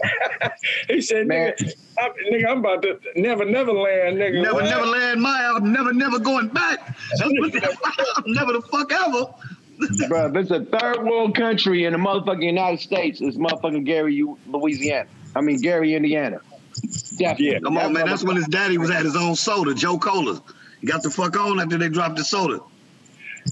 He 0.89 1.01
said, 1.01 1.27
Man. 1.27 1.53
nigga, 1.59 1.73
I'm, 1.99 2.13
nigga, 2.33 2.49
I'm 2.49 2.59
about 2.59 2.83
to 2.83 2.99
never, 3.17 3.45
never 3.45 3.73
land, 3.73 4.19
nigga. 4.19 4.43
Never, 4.43 4.55
What? 4.55 4.65
never 4.65 4.87
land 4.87 5.21
my 5.23 5.43
album. 5.45 5.73
Never, 5.73 5.93
never 5.93 6.19
going 6.19 6.49
back. 6.49 6.97
That's 7.11 7.23
what 7.23 7.53
the, 7.53 8.23
never 8.27 8.53
the 8.55 8.63
fuck 8.63 8.93
ever. 8.93 9.27
Bro, 10.09 10.27
if 10.29 10.37
it's 10.37 10.51
a 10.51 10.65
third 10.65 11.05
world 11.05 11.35
country 11.35 11.85
in 11.85 11.93
the 11.93 11.99
motherfucking 11.99 12.45
United 12.45 12.81
States, 12.81 13.21
it's 13.21 13.37
motherfucking 13.37 13.85
Gary, 13.85 14.25
Louisiana. 14.47 15.09
I 15.35 15.41
mean 15.41 15.61
Gary, 15.61 15.95
Indiana. 15.95 16.41
Definitely. 17.19 17.53
Yeah. 17.53 17.59
Come 17.61 17.79
on, 17.79 17.93
man. 17.93 18.07
That's 18.07 18.25
when 18.25 18.37
his 18.37 18.47
daddy 18.49 18.79
was 18.79 18.91
at 18.91 19.05
his 19.05 19.17
own 19.17 19.35
soda, 19.37 19.75
Joe 19.75 19.99
Cola. 19.99 20.41
He 20.81 20.87
got 20.87 21.03
the 21.03 21.11
fuck 21.11 21.37
on 21.39 21.61
after 21.61 21.79
they 21.79 21.89
dropped 21.89 22.17
the 22.17 22.25
soda. 22.25 22.61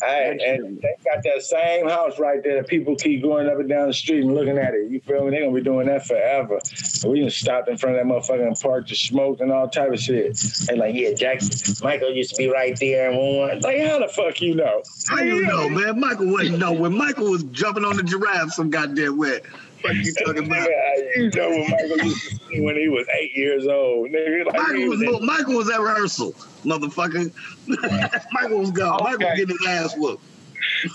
Hey, 0.00 0.38
and 0.46 0.80
they 0.80 0.96
got 1.04 1.22
that 1.22 1.42
same 1.42 1.88
house 1.88 2.18
right 2.18 2.42
there 2.42 2.56
that 2.56 2.68
people 2.68 2.96
keep 2.96 3.22
going 3.22 3.48
up 3.48 3.58
and 3.58 3.68
down 3.68 3.88
the 3.88 3.94
street 3.94 4.22
and 4.22 4.34
looking 4.34 4.58
at 4.58 4.74
it. 4.74 4.90
You 4.90 5.00
feel 5.00 5.24
me? 5.24 5.30
They're 5.30 5.42
gonna 5.42 5.54
be 5.54 5.60
doing 5.62 5.86
that 5.86 6.06
forever. 6.06 6.60
We 7.06 7.22
just 7.24 7.38
stopped 7.38 7.68
in 7.68 7.76
front 7.76 7.96
of 7.96 8.06
that 8.06 8.12
motherfucker 8.12 8.46
and 8.46 8.58
parked 8.58 8.88
to 8.88 8.94
smoke 8.94 9.40
and 9.40 9.52
all 9.52 9.68
type 9.68 9.92
of 9.92 10.00
shit. 10.00 10.40
And 10.68 10.78
like, 10.78 10.94
yeah, 10.94 11.12
Jack 11.12 11.42
Michael 11.82 12.12
used 12.12 12.30
to 12.30 12.36
be 12.36 12.48
right 12.48 12.78
there 12.78 13.10
and 13.10 13.18
one. 13.18 13.60
Like, 13.60 13.80
how 13.80 13.98
the 13.98 14.08
fuck 14.08 14.40
you 14.40 14.54
know? 14.54 14.82
How 15.08 15.22
you 15.22 15.42
know, 15.46 15.68
man? 15.68 16.00
Michael 16.00 16.26
wouldn't 16.28 16.58
know. 16.58 16.72
When 16.72 16.96
Michael 16.96 17.30
was 17.30 17.44
jumping 17.44 17.84
on 17.84 17.96
the 17.96 18.02
giraffe 18.02 18.52
some 18.52 18.70
goddamn 18.70 19.18
way. 19.18 19.40
What 19.82 19.94
you 19.96 20.14
talking 20.14 20.46
about? 20.46 20.68
You 21.16 21.30
know 21.30 21.50
what 21.50 21.70
Michael 21.70 21.98
used 21.98 22.22
to 22.30 22.36
see 22.48 22.60
when 22.60 22.76
he 22.76 22.88
was 22.88 23.06
eight 23.20 23.36
years 23.36 23.66
old. 23.66 24.10
Nigga, 24.10 24.46
like, 24.46 24.54
Michael 24.56 24.88
was, 24.88 25.00
was 25.00 25.20
Michael 25.22 25.54
was 25.56 25.70
at 25.70 25.80
rehearsal, 25.80 26.32
motherfucker. 26.64 27.32
Michael 28.32 28.58
was 28.58 28.70
gone. 28.70 29.02
Michael 29.02 29.26
was 29.28 29.38
getting 29.38 29.56
his 29.58 29.66
ass 29.66 29.96
whooped. 29.96 30.22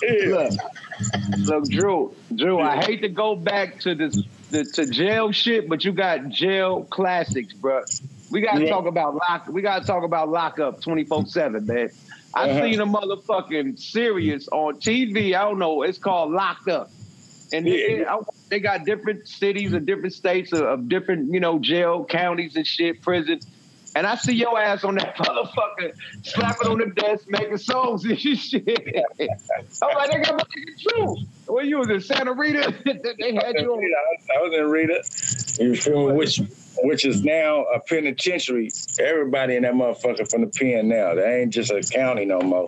Look, 0.01 0.53
look, 1.37 1.69
Dru, 1.69 2.13
Dru, 2.33 2.59
I 2.59 2.83
hate 2.83 3.01
to 3.01 3.09
go 3.09 3.35
back 3.35 3.79
to 3.81 3.95
this 3.95 4.17
the, 4.51 4.63
to 4.63 4.85
jail 4.85 5.31
shit, 5.31 5.67
but 5.67 5.83
you 5.83 5.91
got 5.91 6.29
jail 6.29 6.83
classics, 6.85 7.53
bro. 7.53 7.83
We 8.29 8.41
gotta 8.41 8.63
Yeah. 8.63 8.69
talk 8.69 8.85
about 8.85 9.15
lock. 9.15 9.47
We 9.49 9.61
gotta 9.61 9.85
talk 9.85 10.03
about 10.03 10.29
lockup 10.29 10.81
twenty 10.81 11.03
four 11.03 11.25
seven, 11.27 11.65
man. 11.65 11.89
I 12.33 12.49
Uh-huh. 12.49 12.61
seen 12.63 12.79
a 12.81 12.85
motherfucking 12.85 13.79
series 13.79 14.47
on 14.49 14.75
TV. 14.75 15.33
I 15.33 15.43
don't 15.43 15.59
know. 15.59 15.81
It's 15.83 15.97
called 15.97 16.31
Locked 16.31 16.67
Up, 16.69 16.91
and 17.53 17.65
they, 17.65 17.99
Yeah. 17.99 18.17
They 18.49 18.59
got 18.59 18.85
different 18.85 19.27
cities 19.27 19.73
and 19.73 19.85
different 19.85 20.13
states 20.13 20.53
of, 20.53 20.61
of 20.61 20.89
different, 20.89 21.33
you 21.33 21.39
know, 21.39 21.59
jail 21.59 22.05
counties 22.05 22.55
and 22.55 22.65
shit, 22.65 23.01
prison. 23.01 23.39
And 23.95 24.05
I 24.05 24.15
see 24.15 24.33
your 24.35 24.59
ass 24.59 24.83
on 24.83 24.95
that 24.95 25.15
motherfucker 25.17 25.93
slapping 26.23 26.67
on 26.67 26.77
the 26.77 26.85
desk, 26.87 27.25
making 27.27 27.57
songs 27.57 28.05
and 28.05 28.19
shit. 28.19 28.63
I'm 29.81 29.95
like, 29.95 30.11
they 30.11 30.21
got 30.21 30.35
my 30.35 30.43
nigga 30.43 30.81
Dru. 30.81 31.15
Where 31.47 31.65
you 31.65 31.79
was 31.79 31.89
in 31.89 32.01
Santa 32.01 32.33
Rita? 32.33 32.73
they 32.85 33.33
had 33.33 33.55
you 33.55 33.73
on. 33.73 33.83
I 34.37 34.41
was 34.43 34.53
in 34.53 34.69
Rita. 34.69 35.63
You 35.63 35.75
feel 35.75 36.09
me? 36.09 36.13
Which 36.13 36.39
which 36.83 37.05
is 37.05 37.17
mm-hmm. 37.17 37.27
now 37.27 37.63
a 37.65 37.79
penitentiary. 37.79 38.71
Everybody 38.99 39.55
in 39.55 39.63
that 39.63 39.73
motherfucker 39.73 40.29
from 40.29 40.41
the 40.41 40.47
pen 40.47 40.89
now. 40.89 41.15
They 41.15 41.41
ain't 41.41 41.53
just 41.53 41.71
a 41.71 41.81
county 41.81 42.25
no 42.25 42.41
more. 42.41 42.67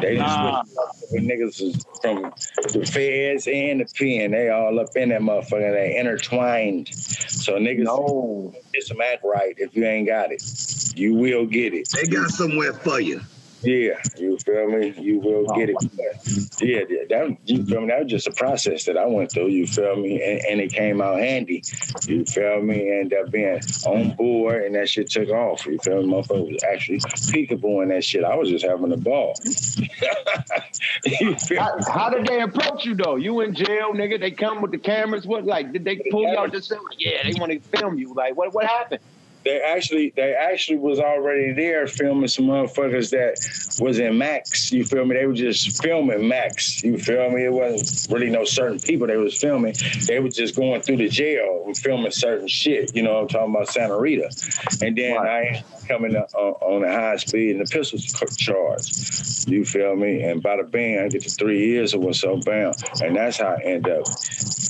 They 0.00 0.16
just 0.16 0.36
Nah. 0.36 0.62
with 1.10 1.24
niggas 1.24 1.60
is 1.60 1.84
from 2.00 2.32
the 2.72 2.86
feds 2.86 3.46
and 3.46 3.80
the 3.80 3.86
pen. 3.96 4.30
They 4.30 4.48
all 4.48 4.78
up 4.80 4.96
in 4.96 5.10
that 5.10 5.20
motherfucker. 5.20 5.72
They 5.72 5.96
intertwined. 5.96 6.88
So 6.88 7.54
niggas 7.54 7.84
no. 7.84 8.54
get 8.72 8.84
some 8.84 9.00
act 9.00 9.24
right 9.24 9.54
if 9.58 9.74
you 9.76 9.84
ain't 9.84 10.06
got 10.06 10.32
it. 10.32 10.42
You 10.96 11.14
will 11.14 11.46
get 11.46 11.74
it. 11.74 11.88
They 11.90 12.06
got 12.06 12.30
somewhere 12.30 12.72
for 12.72 13.00
you. 13.00 13.20
Yeah, 13.62 14.00
you 14.18 14.38
feel 14.38 14.68
me? 14.68 14.92
You 14.98 15.20
will 15.20 15.46
get 15.54 15.70
it. 15.70 15.76
Yeah, 16.60 16.80
that 17.08 17.36
you 17.44 17.64
feel 17.64 17.80
me? 17.82 17.88
That 17.88 18.02
was 18.02 18.10
just 18.10 18.26
a 18.26 18.32
process 18.32 18.84
that 18.86 18.96
I 18.96 19.06
went 19.06 19.30
through. 19.30 19.48
You 19.48 19.66
feel 19.66 19.96
me? 19.96 20.20
And, 20.22 20.40
and 20.46 20.60
it 20.60 20.72
came 20.72 21.00
out 21.00 21.18
handy. 21.18 21.62
You 22.06 22.24
feel 22.24 22.60
me? 22.60 22.90
Ended 22.90 23.18
up 23.18 23.30
being 23.30 23.60
on 23.86 24.16
board, 24.16 24.64
and 24.64 24.74
that 24.74 24.88
shit 24.88 25.10
took 25.10 25.28
off. 25.28 25.64
You 25.66 25.78
feel 25.78 26.02
me? 26.02 26.12
Motherfucker 26.12 26.52
was 26.52 26.64
actually 26.64 26.98
peekaboo 26.98 27.82
in 27.84 27.90
that 27.90 28.04
shit. 28.04 28.24
I 28.24 28.34
was 28.34 28.48
just 28.48 28.64
having 28.64 28.92
a 28.92 28.96
ball. 28.96 29.34
How, 31.58 31.76
how 31.92 32.10
did 32.10 32.26
they 32.26 32.40
approach 32.40 32.84
you 32.84 32.94
though? 32.94 33.16
You 33.16 33.40
in 33.40 33.54
jail, 33.54 33.92
nigga? 33.92 34.20
They 34.20 34.30
come 34.30 34.60
with 34.62 34.70
the 34.70 34.78
cameras. 34.78 35.26
What 35.26 35.44
like? 35.44 35.72
Did 35.72 35.84
they 35.84 35.96
pull 36.10 36.22
you 36.22 36.36
out 36.36 36.52
the 36.52 36.62
cell? 36.62 36.80
Yeah, 36.98 37.22
they 37.24 37.38
want 37.38 37.52
to 37.52 37.78
film 37.78 37.98
you. 37.98 38.12
Like, 38.14 38.36
what? 38.36 38.52
What 38.52 38.66
happened? 38.66 39.00
They 39.44 39.60
actually 39.60 40.12
they 40.16 40.34
actually 40.34 40.78
was 40.78 40.98
already 40.98 41.52
there 41.52 41.86
filming 41.86 42.28
some 42.28 42.46
motherfuckers 42.46 43.10
that 43.10 43.36
was 43.82 43.98
in 43.98 44.18
Max. 44.18 44.72
You 44.72 44.84
feel 44.84 45.04
me? 45.04 45.16
They 45.16 45.26
were 45.26 45.34
just 45.34 45.82
filming 45.82 46.26
Max. 46.28 46.82
You 46.82 46.98
feel 46.98 47.30
me? 47.30 47.44
It 47.44 47.52
wasn't 47.52 48.12
really 48.12 48.30
no 48.30 48.44
certain 48.44 48.78
people 48.78 49.06
they 49.06 49.16
was 49.16 49.38
filming. 49.38 49.74
They 50.06 50.20
was 50.20 50.34
just 50.34 50.56
going 50.56 50.82
through 50.82 50.98
the 50.98 51.08
jail 51.08 51.64
and 51.66 51.76
filming 51.76 52.12
certain 52.12 52.48
shit. 52.48 52.94
You 52.94 53.02
know 53.02 53.14
what 53.14 53.22
I'm 53.22 53.28
talking 53.28 53.54
about 53.54 53.68
Santa 53.68 53.98
Rita. 53.98 54.30
And 54.80 54.96
then 54.96 55.18
I 55.18 55.64
coming 55.88 56.16
up 56.16 56.32
on, 56.34 56.52
on 56.60 56.82
the 56.82 56.88
high 56.88 57.16
speed 57.16 57.56
and 57.56 57.66
the 57.66 57.70
pistols 57.70 58.04
charge. 58.36 59.46
You 59.46 59.64
feel 59.64 59.96
me? 59.96 60.22
And 60.22 60.42
by 60.42 60.56
the 60.56 60.62
band, 60.62 61.04
I 61.04 61.08
get 61.08 61.22
to 61.22 61.30
three 61.30 61.66
years 61.66 61.94
or 61.94 62.00
what's 62.00 62.20
so 62.20 62.36
bam. 62.36 62.72
And 63.02 63.16
that's 63.16 63.38
how 63.38 63.56
I 63.58 63.62
end 63.62 63.88
up 63.88 64.04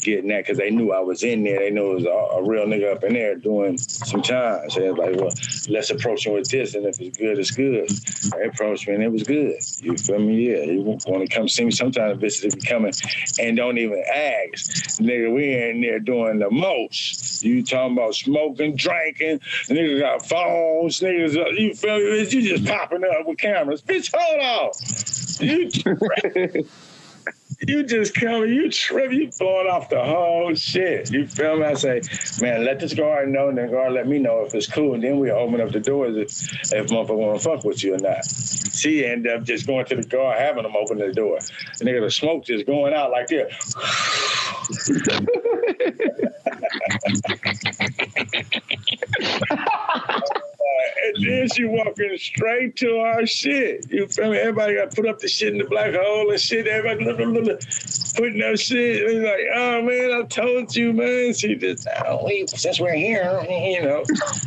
getting 0.01 0.29
that 0.29 0.45
because 0.45 0.59
they 0.59 0.71
knew 0.71 0.93
I 0.93 1.01
was 1.01 1.23
in 1.23 1.45
there. 1.45 1.59
They 1.59 1.71
knew 1.71 1.93
it 1.93 1.95
was 1.95 2.05
a, 2.05 2.39
a 2.39 2.43
real 2.43 2.67
nigga 2.67 2.95
up 2.95 3.05
in 3.05 3.15
there 3.15 3.37
doing 3.37 3.79
some 3.79 4.23
time. 4.23 4.62
So 4.69 4.81
they 4.81 4.91
was 4.91 4.99
like, 4.99 5.17
well, 5.17 5.33
let's 5.69 5.91
approach 5.91 6.27
him 6.27 6.35
with 6.35 6.49
this, 6.49 6.75
and 6.75 6.87
if 6.87 7.01
it's 7.01 7.19
good, 7.19 7.39
it's 7.39 7.51
good. 7.51 7.89
They 7.89 8.47
approached 8.47 8.87
me, 8.89 8.95
and 8.95 9.03
it 9.03 9.13
was 9.13 9.25
good. 9.25 9.57
You 9.79 9.97
feel 9.97 10.19
me? 10.19 10.51
Yeah, 10.51 10.65
you 10.65 10.83
want 10.83 11.29
to 11.29 11.35
come 11.35 11.49
see 11.49 11.65
me? 11.65 11.73
sometime, 11.73 11.93
Sometimes 11.93 12.21
visitors 12.21 12.55
be 12.55 12.61
coming 12.63 12.93
and 13.41 13.57
don't 13.57 13.79
even 13.79 14.03
ask. 14.15 15.01
Nigga, 15.01 15.35
we 15.35 15.71
in 15.71 15.81
there 15.81 15.99
doing 15.99 16.39
the 16.39 16.51
most. 16.51 17.43
You 17.43 17.65
talking 17.65 17.97
about 17.97 18.15
smoking, 18.15 18.77
drinking, 18.77 19.41
niggas 19.69 20.01
got 20.01 20.27
phones, 20.27 21.01
niggas, 21.01 21.37
uh, 21.37 21.51
you 21.51 21.75
feel 21.75 21.99
me? 21.99 22.21
You 22.29 22.57
just 22.57 22.65
popping 22.67 23.03
up 23.05 23.27
with 23.27 23.39
cameras. 23.39 23.83
Bitch, 23.83 24.11
hold 24.15 24.41
on. 24.41 24.73
You 25.41 26.69
you 27.67 27.85
just 27.85 28.15
come, 28.15 28.45
you 28.47 28.71
trip, 28.71 29.13
you 29.13 29.31
blowing 29.39 29.69
off 29.69 29.89
the 29.89 30.03
whole 30.03 30.55
shit. 30.55 31.11
You 31.11 31.27
feel 31.27 31.59
me? 31.59 31.65
I 31.65 31.75
say, 31.75 32.01
man, 32.41 32.65
let 32.65 32.81
this 32.81 32.95
guard 32.95 33.29
know, 33.29 33.49
and 33.49 33.59
then 33.59 33.71
guard 33.71 33.93
let 33.93 34.09
me 34.09 34.19
know 34.19 34.45
if 34.45 34.55
it's 34.55 34.67
cool, 34.67 34.95
and 34.95 35.03
then 35.03 35.19
we 35.19 35.31
open 35.31 35.61
up 35.61 35.71
the 35.71 35.81
doors 35.81 36.17
if, 36.17 36.73
if 36.73 36.87
motherfucker 36.89 37.17
want 37.17 37.41
to 37.41 37.49
fuck 37.49 37.65
with 37.65 37.83
you 37.85 37.95
or 37.95 37.99
not. 37.99 38.25
She 38.73 39.05
end 39.05 39.27
up 39.27 39.45
just 39.45 39.67
going 39.67 39.87
to 39.87 39.97
the 39.97 40.03
guard, 40.03 40.39
having 40.39 40.65
them 40.65 40.75
open 40.77 40.99
the 40.99 41.13
door. 41.13 41.37
And 41.37 41.89
nigga, 41.89 42.01
the 42.03 42.11
smoke 42.11 42.45
just 42.45 42.67
going 42.67 42.95
out 42.95 43.11
like 43.11 43.29
this. 43.29 43.75
It 51.05 51.17
then 51.21 51.49
she 51.49 51.65
walking 51.65 52.17
straight 52.17 52.77
to 52.77 52.99
our 52.99 53.27
shit. 53.27 53.91
You 53.91 54.07
feel 54.07 54.31
me? 54.31 54.39
Everybody 54.39 54.77
got 54.77 54.95
put 54.95 55.07
up 55.07 55.19
the 55.19 55.29
shit 55.29 55.53
in 55.53 55.59
the 55.59 55.65
black 55.65 55.95
hole 55.95 56.31
and 56.31 56.41
shit. 56.41 56.67
Everybody 56.67 57.05
look, 57.05 57.19
look, 57.19 57.45
look, 57.45 57.61
putting 58.15 58.43
up 58.43 58.57
shit. 58.57 59.03
It's 59.03 59.25
like, 59.25 59.41
oh 59.55 59.83
man, 59.83 60.13
I 60.13 60.23
told 60.27 60.75
you, 60.77 60.93
man. 60.93 61.35
She 61.35 61.57
just, 61.57 61.89
oh, 62.07 62.25
we, 62.25 62.47
since 62.47 62.79
we're 62.79 62.95
here, 62.95 63.45
you 63.49 63.83
know. 63.83 64.05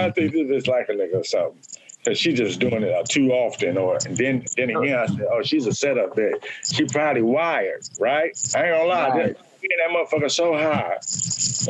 I 0.00 0.10
think 0.14 0.32
this 0.32 0.50
is 0.50 0.66
like 0.66 0.88
a 0.88 0.92
nigga 0.92 1.20
or 1.20 1.24
something. 1.24 1.58
Cause 2.04 2.16
she 2.16 2.32
just 2.32 2.60
doing 2.60 2.84
it 2.84 2.94
uh, 2.94 3.02
too 3.02 3.30
often, 3.32 3.76
or 3.76 3.98
and 4.06 4.16
then 4.16 4.44
then 4.56 4.70
again 4.70 4.98
I 4.98 5.06
said, 5.06 5.26
oh, 5.30 5.42
she's 5.42 5.66
a 5.66 5.72
setup 5.72 6.14
bitch. 6.14 6.42
She 6.62 6.84
probably 6.84 7.22
wired, 7.22 7.82
right? 7.98 8.30
I 8.54 8.62
ain't 8.62 8.76
gonna 8.76 8.84
lie, 8.84 9.08
Right. 9.08 9.36
That, 9.62 9.68
that 9.78 9.90
motherfucker 9.90 10.30
so 10.30 10.54
high. 10.54 10.98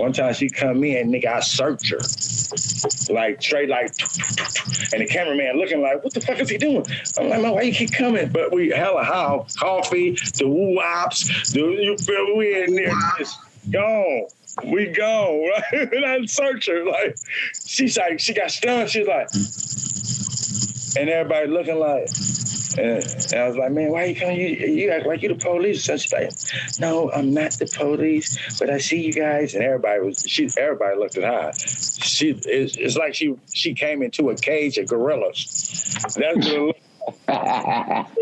One 0.01 0.13
time 0.13 0.35
she 0.35 0.49
come 0.49 0.85
in, 0.85 1.11
nigga, 1.11 1.27
I 1.27 1.41
search 1.41 1.91
her, 1.91 1.99
like 3.13 3.43
straight 3.43 3.69
like, 3.69 3.93
and 4.93 5.03
the 5.03 5.07
cameraman 5.09 5.59
looking 5.59 5.81
like, 5.81 6.03
what 6.05 6.15
the 6.15 6.21
fuck 6.21 6.39
is 6.39 6.49
he 6.49 6.59
doing? 6.59 6.85
I'm 7.19 7.29
like, 7.29 7.43
man, 7.43 7.53
why 7.53 7.63
you 7.63 7.73
keep 7.73 7.93
coming? 7.93 8.29
But 8.29 8.53
we 8.53 8.71
hella 8.71 9.05
how 9.05 9.47
coffee, 9.59 10.17
the 10.37 10.49
woo 10.49 10.77
wops, 10.77 11.53
the 11.53 11.61
you 11.61 11.97
feel 11.99 12.37
we 12.37 12.63
in 12.63 12.75
there 12.75 12.93
just 13.19 13.39
gone. 13.71 14.27
We 14.65 14.87
gone, 14.87 15.51
right? 15.73 15.93
And 15.93 16.05
I 16.05 16.25
search 16.27 16.67
her 16.67 16.85
like 16.85 17.17
she's 17.67 17.97
like 17.97 18.21
she 18.21 18.35
got 18.35 18.51
stunned. 18.51 18.91
She's 18.91 19.07
like, 19.07 19.29
and 20.97 21.09
everybody 21.09 21.49
looking 21.49 21.79
like. 21.79 22.09
And, 22.79 23.05
and 23.33 23.35
I 23.35 23.49
was 23.49 23.57
like, 23.57 23.73
man, 23.73 23.91
why 23.91 24.05
you 24.05 24.15
coming? 24.17 24.39
You, 24.39 24.47
you 24.47 24.91
act 24.91 25.07
like 25.07 25.23
you 25.23 25.29
the 25.29 25.35
police. 25.35 25.85
So 25.85 25.97
she's 25.97 26.13
like, 26.13 26.31
no, 26.79 27.11
I'm 27.13 27.35
not 27.35 27.53
the 27.53 27.67
police, 27.67 28.59
but 28.59 28.71
I 28.71 28.79
see 28.79 29.05
you 29.05 29.13
guys. 29.13 29.55
And 29.55 29.65
everybody 29.65 30.01
was, 30.01 30.25
she, 30.27 30.49
everybody 30.57 30.99
looked 30.99 31.17
at 31.17 31.25
her. 31.25 31.53
She, 31.55 32.31
it's, 32.31 32.77
it's 32.77 32.97
like 32.97 33.15
she, 33.15 33.37
she 33.53 33.75
came 33.75 34.03
into 34.03 34.31
a 34.31 34.37
cage 34.37 34.79
of 34.79 34.89
gorillas. 34.89 35.97
That's 36.03 36.17
what 36.17 36.25
it 36.25 36.61
looked 36.61 36.81
Everybody 37.29 38.09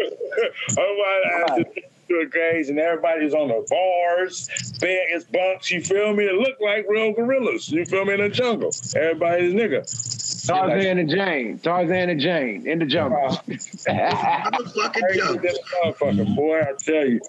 oh 0.78 1.64
to 2.08 2.14
a 2.20 2.28
cage 2.30 2.68
and 2.68 2.78
everybody's 2.78 3.34
on 3.34 3.48
the 3.48 3.66
bars, 3.68 4.48
bed 4.80 5.06
as 5.14 5.24
bunks, 5.24 5.70
you 5.70 5.80
feel 5.82 6.14
me? 6.14 6.24
It 6.24 6.34
looked 6.34 6.62
like 6.62 6.86
real 6.88 7.12
gorillas, 7.12 7.68
you 7.70 7.84
feel 7.84 8.04
me, 8.04 8.14
in 8.14 8.20
the 8.20 8.28
jungle. 8.28 8.70
Everybody's 8.94 9.52
nigga. 9.54 10.46
Tarzan 10.46 10.98
and 10.98 11.10
Jane. 11.10 11.58
Tarzan 11.58 12.10
and 12.10 12.20
Jane 12.20 12.66
in 12.68 12.78
the 12.78 12.86
jungle. 12.86 13.18
Uh, 13.26 14.50
Motherfucking 14.50 15.56
motherfucker, 15.84 16.36
boy, 16.36 16.60
I 16.60 16.72
tell 16.78 17.06
you. 17.06 17.20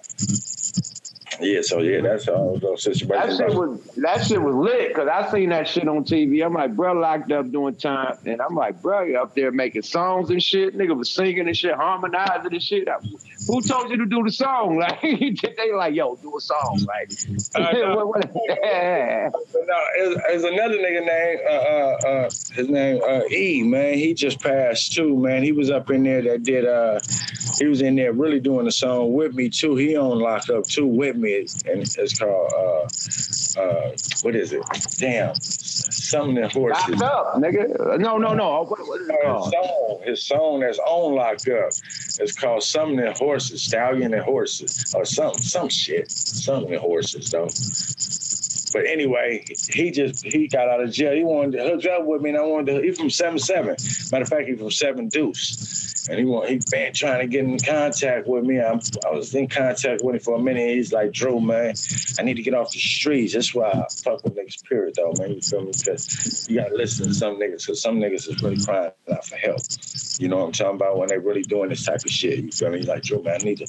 Yeah, 1.40 1.60
so 1.62 1.80
yeah, 1.80 2.00
that's 2.00 2.26
all 2.26 2.58
those 2.58 2.82
That 2.84 2.96
situations. 2.96 3.36
shit 3.38 3.54
was 3.54 3.80
that 3.98 4.26
shit 4.26 4.42
was 4.42 4.54
lit 4.56 4.88
because 4.88 5.08
I 5.08 5.30
seen 5.30 5.50
that 5.50 5.68
shit 5.68 5.86
on 5.86 6.04
TV. 6.04 6.44
I'm 6.44 6.54
like, 6.54 6.74
bro, 6.74 6.94
locked 6.94 7.30
up 7.30 7.50
doing 7.52 7.76
time, 7.76 8.16
and 8.24 8.40
I'm 8.40 8.56
like, 8.56 8.80
bro, 8.82 9.02
you 9.02 9.18
up 9.18 9.34
there 9.36 9.52
making 9.52 9.82
songs 9.82 10.30
and 10.30 10.42
shit. 10.42 10.76
Nigga 10.76 10.96
was 10.96 11.10
singing 11.12 11.46
and 11.46 11.56
shit, 11.56 11.74
harmonizing 11.74 12.52
and 12.52 12.62
shit. 12.62 12.88
I- 12.88 12.96
who 13.46 13.60
told 13.62 13.90
you 13.90 13.96
to 13.98 14.06
do 14.06 14.22
the 14.24 14.32
song? 14.32 14.76
Like 14.88 15.00
they 15.00 15.72
like, 15.72 15.94
yo, 15.94 16.16
do 16.16 16.36
a 16.36 16.40
song. 16.40 16.80
Like, 16.86 17.12
Uh, 17.54 17.72
no. 17.78 18.06
what- 18.06 18.24
what- 18.34 18.58
no, 19.66 19.78
there's, 20.26 20.44
another 20.44 20.76
nigga 20.76 21.04
named 21.06 21.40
uh, 21.46 21.52
uh, 21.52 22.08
uh, 22.08 22.30
his 22.54 22.68
name 22.68 23.00
uh, 23.06 23.20
E 23.30 23.62
man. 23.62 23.94
He 23.94 24.14
just 24.14 24.40
passed 24.40 24.92
too, 24.94 25.16
man. 25.16 25.42
He 25.42 25.52
was 25.52 25.70
up 25.70 25.90
in 25.90 26.02
there 26.04 26.22
that 26.22 26.42
did 26.42 26.66
uh, 26.66 27.00
he 27.58 27.66
was 27.66 27.82
in 27.82 27.96
there 27.96 28.12
really 28.12 28.40
doing 28.40 28.64
the 28.64 28.72
song 28.72 29.12
with 29.12 29.34
me 29.34 29.48
too. 29.50 29.76
He 29.76 29.96
on 29.96 30.18
lock 30.18 30.48
up 30.50 30.64
too 30.66 30.86
with 30.86 31.16
me, 31.16 31.46
and 31.66 31.82
it's 31.82 32.18
called 32.18 32.52
uh, 32.56 33.60
uh, 33.60 33.92
what 34.22 34.34
is 34.36 34.52
it? 34.52 34.62
Damn, 34.98 35.34
something 35.40 36.34
that 36.36 36.52
horses. 36.52 36.96
Locked 36.96 37.02
up, 37.02 37.34
nigga. 37.42 37.98
No, 37.98 38.16
no, 38.18 38.32
no. 38.34 38.62
What, 38.64 38.80
what 38.86 39.00
is 39.00 39.08
it 39.08 39.14
his 39.18 39.50
song, 39.52 40.00
his 40.04 40.26
song 40.26 40.60
that's 40.60 40.78
on 40.78 41.14
locked 41.14 41.48
up. 41.48 41.70
It's 42.20 42.32
called 42.32 42.62
Something 42.62 42.96
that 42.96 43.18
Horses, 43.18 43.27
Horses, 43.28 43.62
stallion 43.62 44.14
and 44.14 44.22
Horses, 44.22 44.94
or 44.94 45.04
something, 45.04 45.42
some 45.42 45.68
shit, 45.68 46.10
something 46.10 46.72
in 46.72 46.80
horses 46.80 47.30
though. 47.30 47.50
But 48.72 48.86
anyway, 48.86 49.44
he 49.70 49.90
just 49.90 50.24
he 50.24 50.48
got 50.48 50.68
out 50.68 50.82
of 50.82 50.92
jail. 50.92 51.14
He 51.14 51.24
wanted 51.24 51.58
to 51.58 51.64
hook 51.64 51.86
up 51.86 52.06
with 52.06 52.22
me, 52.22 52.30
and 52.30 52.38
I 52.38 52.42
wanted 52.42 52.74
to. 52.74 52.82
He 52.82 52.92
from 52.92 53.10
seven 53.10 53.38
seven. 53.38 53.76
Matter 54.12 54.22
of 54.22 54.28
fact, 54.28 54.48
he 54.48 54.54
from 54.54 54.70
seven 54.70 55.08
Deuce, 55.08 56.06
and 56.08 56.18
he 56.18 56.24
want 56.24 56.48
he 56.48 56.60
been 56.70 56.92
trying 56.92 57.20
to 57.20 57.26
get 57.26 57.44
in 57.44 57.58
contact 57.58 58.26
with 58.26 58.44
me. 58.44 58.60
I'm, 58.60 58.80
I 59.06 59.10
was 59.10 59.34
in 59.34 59.48
contact 59.48 60.02
with 60.02 60.16
him 60.16 60.20
for 60.20 60.36
a 60.36 60.40
minute. 60.40 60.76
He's 60.76 60.92
like, 60.92 61.12
Dru, 61.12 61.40
man, 61.40 61.74
I 62.18 62.22
need 62.22 62.34
to 62.34 62.42
get 62.42 62.54
off 62.54 62.72
the 62.72 62.78
streets. 62.78 63.34
That's 63.34 63.54
why 63.54 63.70
I 63.70 63.86
fuck 64.02 64.24
with 64.24 64.36
niggas. 64.36 64.64
Period, 64.68 64.94
though, 64.96 65.12
man. 65.18 65.32
You 65.32 65.40
feel 65.40 65.62
me? 65.62 65.72
Because 65.76 66.46
you 66.48 66.60
gotta 66.60 66.74
listen 66.74 67.08
to 67.08 67.14
some 67.14 67.36
niggas, 67.36 67.66
because 67.66 67.82
some 67.82 67.98
niggas 67.98 68.28
is 68.28 68.42
really 68.42 68.62
crying 68.62 68.90
out 69.12 69.26
for 69.26 69.36
help. 69.36 69.60
You 70.18 70.28
know 70.28 70.38
what 70.38 70.46
I'm 70.46 70.52
talking 70.52 70.76
about? 70.76 70.98
When 70.98 71.08
they 71.08 71.18
really 71.18 71.42
doing 71.42 71.68
this 71.68 71.84
type 71.84 72.04
of 72.04 72.10
shit. 72.10 72.38
You 72.40 72.50
feel 72.50 72.70
me? 72.70 72.78
He's 72.78 72.88
Like, 72.88 73.02
Dru, 73.02 73.22
man, 73.22 73.38
I 73.40 73.44
need 73.44 73.58
to. 73.58 73.66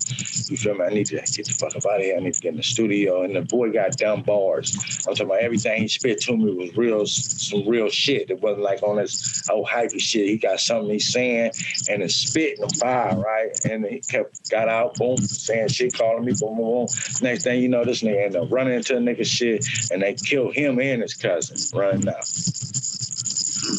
You 0.49 0.57
feel 0.57 0.75
me? 0.75 0.85
I 0.85 0.89
need 0.89 1.05
to 1.07 1.15
get 1.15 1.45
the 1.45 1.53
fuck 1.53 1.75
up 1.75 1.85
out 1.85 1.97
of 1.97 2.01
here. 2.01 2.17
I 2.17 2.19
need 2.19 2.33
to 2.33 2.39
get 2.39 2.49
in 2.49 2.57
the 2.57 2.63
studio. 2.63 3.23
And 3.23 3.35
the 3.35 3.41
boy 3.41 3.71
got 3.71 3.97
dumb 3.97 4.23
bars. 4.23 4.75
I'm 5.07 5.15
talking 5.15 5.25
about 5.25 5.39
everything 5.39 5.81
he 5.81 5.87
spit 5.87 6.19
to 6.21 6.37
me 6.37 6.53
was 6.53 6.75
real, 6.75 7.05
some 7.05 7.67
real 7.67 7.89
shit. 7.89 8.29
It 8.29 8.41
wasn't 8.41 8.63
like 8.63 8.83
on 8.83 8.97
this 8.97 9.47
old 9.49 9.67
hypey 9.67 9.99
shit. 9.99 10.27
He 10.27 10.37
got 10.37 10.59
something 10.59 10.89
he's 10.89 11.11
saying 11.11 11.51
and 11.89 12.03
it's 12.03 12.15
spitting 12.15 12.63
him 12.63 12.69
fire, 12.69 13.17
right? 13.19 13.65
And 13.65 13.85
he 13.85 14.01
kept 14.01 14.49
got 14.49 14.69
out, 14.69 14.95
boom, 14.95 15.17
saying 15.17 15.69
shit, 15.69 15.93
calling 15.93 16.25
me, 16.25 16.33
boom, 16.39 16.57
boom, 16.57 16.85
boom. 16.85 16.87
Next 17.21 17.43
thing 17.43 17.61
you 17.61 17.69
know, 17.69 17.83
this 17.83 18.01
nigga 18.01 18.25
ended 18.25 18.41
up 18.41 18.51
running 18.51 18.73
into 18.73 18.97
a 18.97 18.99
nigga 18.99 19.25
shit, 19.25 19.65
and 19.91 20.01
they 20.01 20.13
killed 20.13 20.55
him 20.55 20.79
and 20.79 21.01
his 21.01 21.13
cousin 21.13 21.57
running 21.77 22.07
out. 22.07 22.25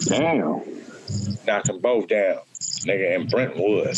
Damn. 0.07 0.62
Knocked 1.47 1.66
them 1.66 1.81
both 1.81 2.09
down, 2.09 2.39
nigga, 2.87 3.16
in 3.16 3.27
Brentwood. 3.27 3.97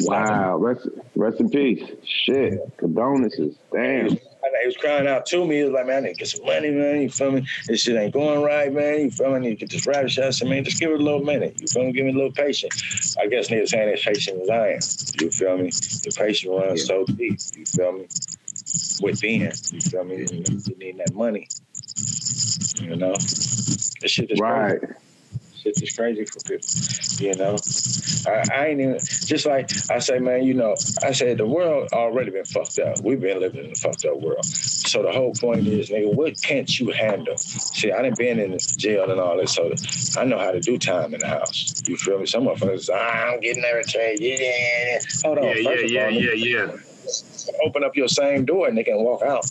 Wow. 0.00 0.56
Rest, 0.56 0.88
rest 1.14 1.40
in 1.40 1.50
peace. 1.50 1.82
Shit. 2.04 2.58
Condolences. 2.76 3.56
Damn. 3.72 4.18
He 4.60 4.66
was 4.66 4.76
crying 4.76 5.06
out 5.08 5.26
to 5.26 5.44
me. 5.46 5.56
He 5.58 5.64
was 5.64 5.72
like, 5.72 5.86
man, 5.86 5.98
I 5.98 6.00
need 6.08 6.14
to 6.14 6.18
get 6.20 6.28
some 6.28 6.44
money, 6.44 6.70
man. 6.70 7.02
You 7.02 7.10
feel 7.10 7.30
me? 7.32 7.46
This 7.66 7.80
shit 7.82 7.96
ain't 7.96 8.12
going 8.12 8.42
right, 8.42 8.72
man. 8.72 9.00
You 9.00 9.10
feel 9.10 9.30
me? 9.30 9.36
I 9.36 9.38
need 9.40 9.50
to 9.50 9.56
get 9.56 9.70
this 9.70 9.86
rap 9.86 10.08
shot. 10.08 10.26
I 10.26 10.30
said, 10.30 10.48
man, 10.48 10.64
just 10.64 10.80
give 10.80 10.90
it 10.90 11.00
a 11.00 11.02
little 11.02 11.22
minute. 11.24 11.56
You 11.60 11.66
feel 11.66 11.84
me? 11.84 11.92
Give 11.92 12.04
me 12.06 12.12
a 12.12 12.14
little 12.14 12.32
patience. 12.32 13.16
I 13.18 13.26
guess 13.26 13.48
niggas 13.48 13.76
ain't 13.76 13.92
as 13.92 14.02
patient 14.02 14.42
as 14.42 14.50
I 14.50 14.68
am. 14.74 14.80
You 15.20 15.30
feel 15.30 15.56
me? 15.58 15.70
The 15.70 16.14
patience 16.16 16.50
runs 16.52 16.86
so 16.86 17.04
deep. 17.06 17.38
You 17.56 17.66
feel 17.66 17.92
me? 17.92 18.06
Within. 19.00 19.40
You 19.72 19.80
feel 19.80 20.04
me? 20.04 20.16
You 20.16 20.44
you 20.66 20.76
need 20.78 20.98
that 20.98 21.14
money. 21.14 21.48
You 22.80 22.96
know? 22.96 23.14
This 23.14 24.10
shit 24.10 24.30
is 24.30 24.40
Right. 24.40 24.78
crazy. 24.80 24.94
Shit 25.62 25.80
is 25.80 25.96
crazy 25.96 26.24
for 26.24 26.40
people. 26.40 26.66
You 27.24 27.34
know? 27.36 27.56
I, 28.26 28.44
I 28.52 28.66
ain't 28.66 28.80
even 28.80 28.98
just 28.98 29.46
like 29.46 29.70
I 29.90 29.98
say, 29.98 30.18
man, 30.18 30.44
you 30.44 30.54
know, 30.54 30.74
I 31.02 31.12
said 31.12 31.38
the 31.38 31.46
world 31.46 31.90
already 31.92 32.30
been 32.30 32.44
fucked 32.44 32.78
up. 32.78 33.00
We've 33.00 33.20
been 33.20 33.40
living 33.40 33.64
in 33.64 33.70
a 33.70 33.74
fucked 33.74 34.04
up 34.04 34.20
world. 34.20 34.44
So 34.44 35.02
the 35.02 35.12
whole 35.12 35.32
point 35.34 35.66
is, 35.66 35.90
nigga, 35.90 36.12
what 36.14 36.40
can't 36.42 36.68
you 36.78 36.90
handle? 36.90 37.36
See, 37.38 37.92
I 37.92 38.02
done 38.02 38.14
been 38.16 38.38
in 38.38 38.58
jail 38.76 39.10
and 39.10 39.20
all 39.20 39.36
this, 39.36 39.54
so 39.54 39.72
I 40.20 40.24
know 40.24 40.38
how 40.38 40.50
to 40.50 40.60
do 40.60 40.78
time 40.78 41.14
in 41.14 41.20
the 41.20 41.28
house. 41.28 41.82
You 41.86 41.96
feel 41.96 42.18
me? 42.18 42.26
Some 42.26 42.44
motherfuckers, 42.44 42.90
ah, 42.92 43.32
I'm 43.32 43.40
getting 43.40 43.64
everything. 43.64 44.16
Yeah, 44.20 44.98
hold 45.24 45.38
on. 45.38 45.44
Yeah, 45.44 45.54
yeah, 45.54 45.70
First 45.70 45.92
yeah, 45.92 46.04
all, 46.04 46.10
yeah, 46.10 46.32
yeah. 46.32 46.91
Open 47.64 47.84
up 47.84 47.96
your 47.96 48.08
same 48.08 48.44
door 48.44 48.68
and 48.68 48.76
they 48.76 48.84
can 48.84 48.98
walk 48.98 49.22
out. 49.22 49.44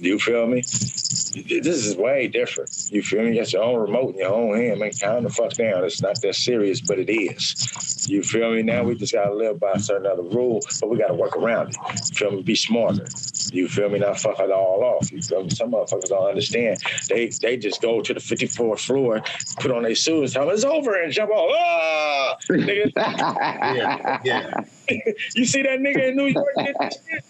You 0.00 0.18
feel 0.18 0.46
me? 0.46 0.62
This 0.62 1.84
is 1.86 1.96
way 1.96 2.28
different. 2.28 2.88
You 2.90 3.02
feel 3.02 3.22
me? 3.22 3.30
You 3.36 3.42
got 3.42 3.52
your 3.52 3.62
own 3.62 3.80
remote 3.80 4.14
in 4.14 4.20
your 4.20 4.32
own 4.32 4.56
hand, 4.56 4.80
man. 4.80 4.90
Calm 5.00 5.24
the 5.24 5.30
fuck 5.30 5.52
down. 5.54 5.84
It's 5.84 6.00
not 6.02 6.20
that 6.22 6.34
serious, 6.34 6.80
but 6.80 6.98
it 6.98 7.10
is. 7.10 8.08
You 8.08 8.22
feel 8.22 8.52
me? 8.52 8.62
Now 8.62 8.82
we 8.84 8.94
just 8.94 9.12
gotta 9.12 9.34
live 9.34 9.60
by 9.60 9.72
a 9.72 9.78
certain 9.78 10.06
other 10.06 10.22
rule, 10.22 10.60
but 10.80 10.88
we 10.88 10.96
gotta 10.98 11.14
work 11.14 11.36
around 11.36 11.70
it. 11.70 11.76
You 12.10 12.16
feel 12.16 12.30
me? 12.32 12.42
Be 12.42 12.54
smarter. 12.54 13.06
You 13.52 13.68
feel 13.68 13.88
me? 13.88 13.98
Not 13.98 14.18
fuck 14.18 14.38
it 14.40 14.50
all 14.50 14.82
off. 14.82 15.10
You 15.12 15.22
feel 15.22 15.44
me? 15.44 15.50
Some 15.50 15.72
motherfuckers 15.72 16.08
don't 16.08 16.28
understand. 16.28 16.78
They 17.08 17.28
they 17.42 17.56
just 17.56 17.82
go 17.82 18.00
to 18.00 18.14
the 18.14 18.20
54th 18.20 18.80
floor, 18.80 19.22
put 19.60 19.70
on 19.70 19.82
their 19.82 19.94
suits, 19.94 20.32
tell 20.32 20.46
them 20.46 20.54
it's 20.54 20.64
over, 20.64 21.02
and 21.02 21.12
jump 21.12 21.30
off. 21.30 21.50
Ah, 21.54 22.36
nigga. 22.50 22.92
yeah, 22.96 24.20
yeah. 24.24 24.64
you 25.34 25.44
see 25.44 25.62
that 25.62 25.80
nigga 25.80 26.08
in 26.08 26.16
New 26.16 26.26
York 26.26 26.48
did 26.56 26.76
this 26.80 26.98
shit? 27.08 27.24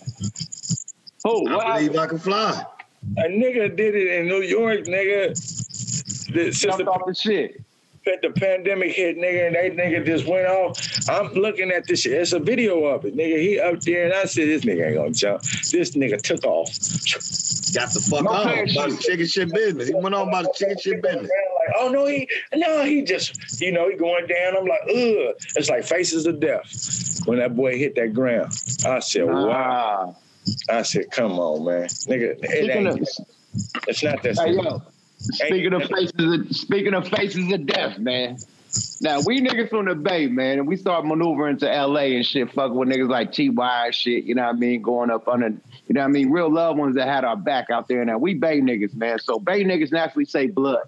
Oh, 1.24 1.46
I 1.58 1.78
believe 1.84 1.98
I 1.98 2.06
can 2.06 2.18
fly. 2.18 2.64
A 3.16 3.22
nigga 3.22 3.74
did 3.76 3.94
it 3.94 4.20
in 4.20 4.26
New 4.26 4.42
York, 4.42 4.80
nigga. 4.84 5.28
The, 6.32 6.52
since 6.52 6.76
the, 6.76 6.84
off 6.84 7.06
the 7.06 7.14
shit. 7.14 7.62
That 8.08 8.22
the 8.22 8.30
pandemic 8.30 8.92
hit, 8.92 9.18
nigga, 9.18 9.48
and 9.48 9.54
that 9.56 9.76
nigga 9.76 10.06
just 10.06 10.26
went 10.26 10.46
off. 10.46 10.78
I'm 11.10 11.30
looking 11.34 11.70
at 11.70 11.86
this 11.86 12.00
shit. 12.00 12.12
It's 12.14 12.32
a 12.32 12.38
video 12.38 12.86
of 12.86 13.04
it, 13.04 13.14
nigga. 13.14 13.38
He 13.38 13.60
up 13.60 13.80
there, 13.82 14.06
and 14.06 14.14
I 14.14 14.24
said, 14.24 14.48
this 14.48 14.64
nigga 14.64 14.86
ain't 14.86 14.96
gonna 14.96 15.10
jump. 15.10 15.42
This 15.42 15.90
nigga 15.90 16.18
took 16.22 16.42
off. 16.44 16.68
Got 17.74 17.92
the 17.92 18.00
fuck 18.00 18.24
No 18.24 18.30
off 18.30 18.44
parachute. 18.46 18.76
about 18.78 18.90
the 18.92 18.96
chicken 18.96 19.26
shit 19.26 19.52
business. 19.52 19.88
He 19.88 19.94
went 19.94 20.14
on 20.14 20.28
about 20.28 20.44
the 20.44 20.52
chicken 20.56 20.78
shit 20.78 21.02
business. 21.02 21.24
Like, 21.28 21.76
oh 21.80 21.90
no, 21.90 22.06
he 22.06 22.26
no, 22.54 22.82
he 22.84 23.02
just, 23.02 23.60
you 23.60 23.72
know, 23.72 23.90
he 23.90 23.96
going 23.96 24.26
down. 24.26 24.56
I'm 24.56 24.64
like, 24.64 24.80
ugh. 24.88 25.34
It's 25.56 25.68
like 25.68 25.84
faces 25.84 26.24
of 26.24 26.40
death. 26.40 27.20
When 27.26 27.38
that 27.40 27.54
boy 27.54 27.76
hit 27.76 27.94
that 27.96 28.14
ground, 28.14 28.52
I 28.86 29.00
said, 29.00 29.26
wow. 29.26 30.16
I 30.70 30.80
said, 30.80 31.10
come 31.10 31.32
on, 31.38 31.62
man, 31.66 31.88
nigga. 32.08 32.38
It 32.42 32.70
ain't. 32.70 32.86
of- 32.88 33.06
It's 33.86 34.02
not 34.02 34.22
that. 34.22 34.38
Hey, 34.38 34.52
yo. 34.54 34.80
Speaking 35.18 35.72
of 35.72 35.82
faces, 35.82 36.12
of, 36.16 36.56
speaking 36.56 36.94
of 36.94 37.08
faces 37.08 37.52
of 37.52 37.66
death, 37.66 37.98
man. 37.98 38.38
Now 39.00 39.20
we 39.24 39.40
niggas 39.40 39.70
from 39.70 39.86
the 39.86 39.94
Bay, 39.94 40.26
man, 40.26 40.58
and 40.58 40.68
we 40.68 40.76
start 40.76 41.06
maneuvering 41.06 41.56
to 41.58 41.66
LA 41.66 42.16
and 42.16 42.26
shit, 42.26 42.52
fucking 42.52 42.76
with 42.76 42.88
niggas 42.88 43.08
like 43.08 43.32
Ty 43.32 43.86
and 43.86 43.94
shit. 43.94 44.24
You 44.24 44.34
know 44.34 44.42
what 44.42 44.56
I 44.56 44.58
mean? 44.58 44.82
Going 44.82 45.10
up 45.10 45.26
under, 45.26 45.48
you 45.48 45.54
know 45.90 46.00
what 46.02 46.06
I 46.06 46.08
mean? 46.08 46.30
Real 46.30 46.52
loved 46.52 46.78
ones 46.78 46.94
that 46.96 47.08
had 47.08 47.24
our 47.24 47.36
back 47.36 47.70
out 47.70 47.88
there. 47.88 48.04
Now 48.04 48.18
we 48.18 48.34
Bay 48.34 48.60
niggas, 48.60 48.94
man. 48.94 49.18
So 49.18 49.38
Bay 49.38 49.64
niggas 49.64 49.90
naturally 49.90 50.26
say 50.26 50.46
blood. 50.46 50.82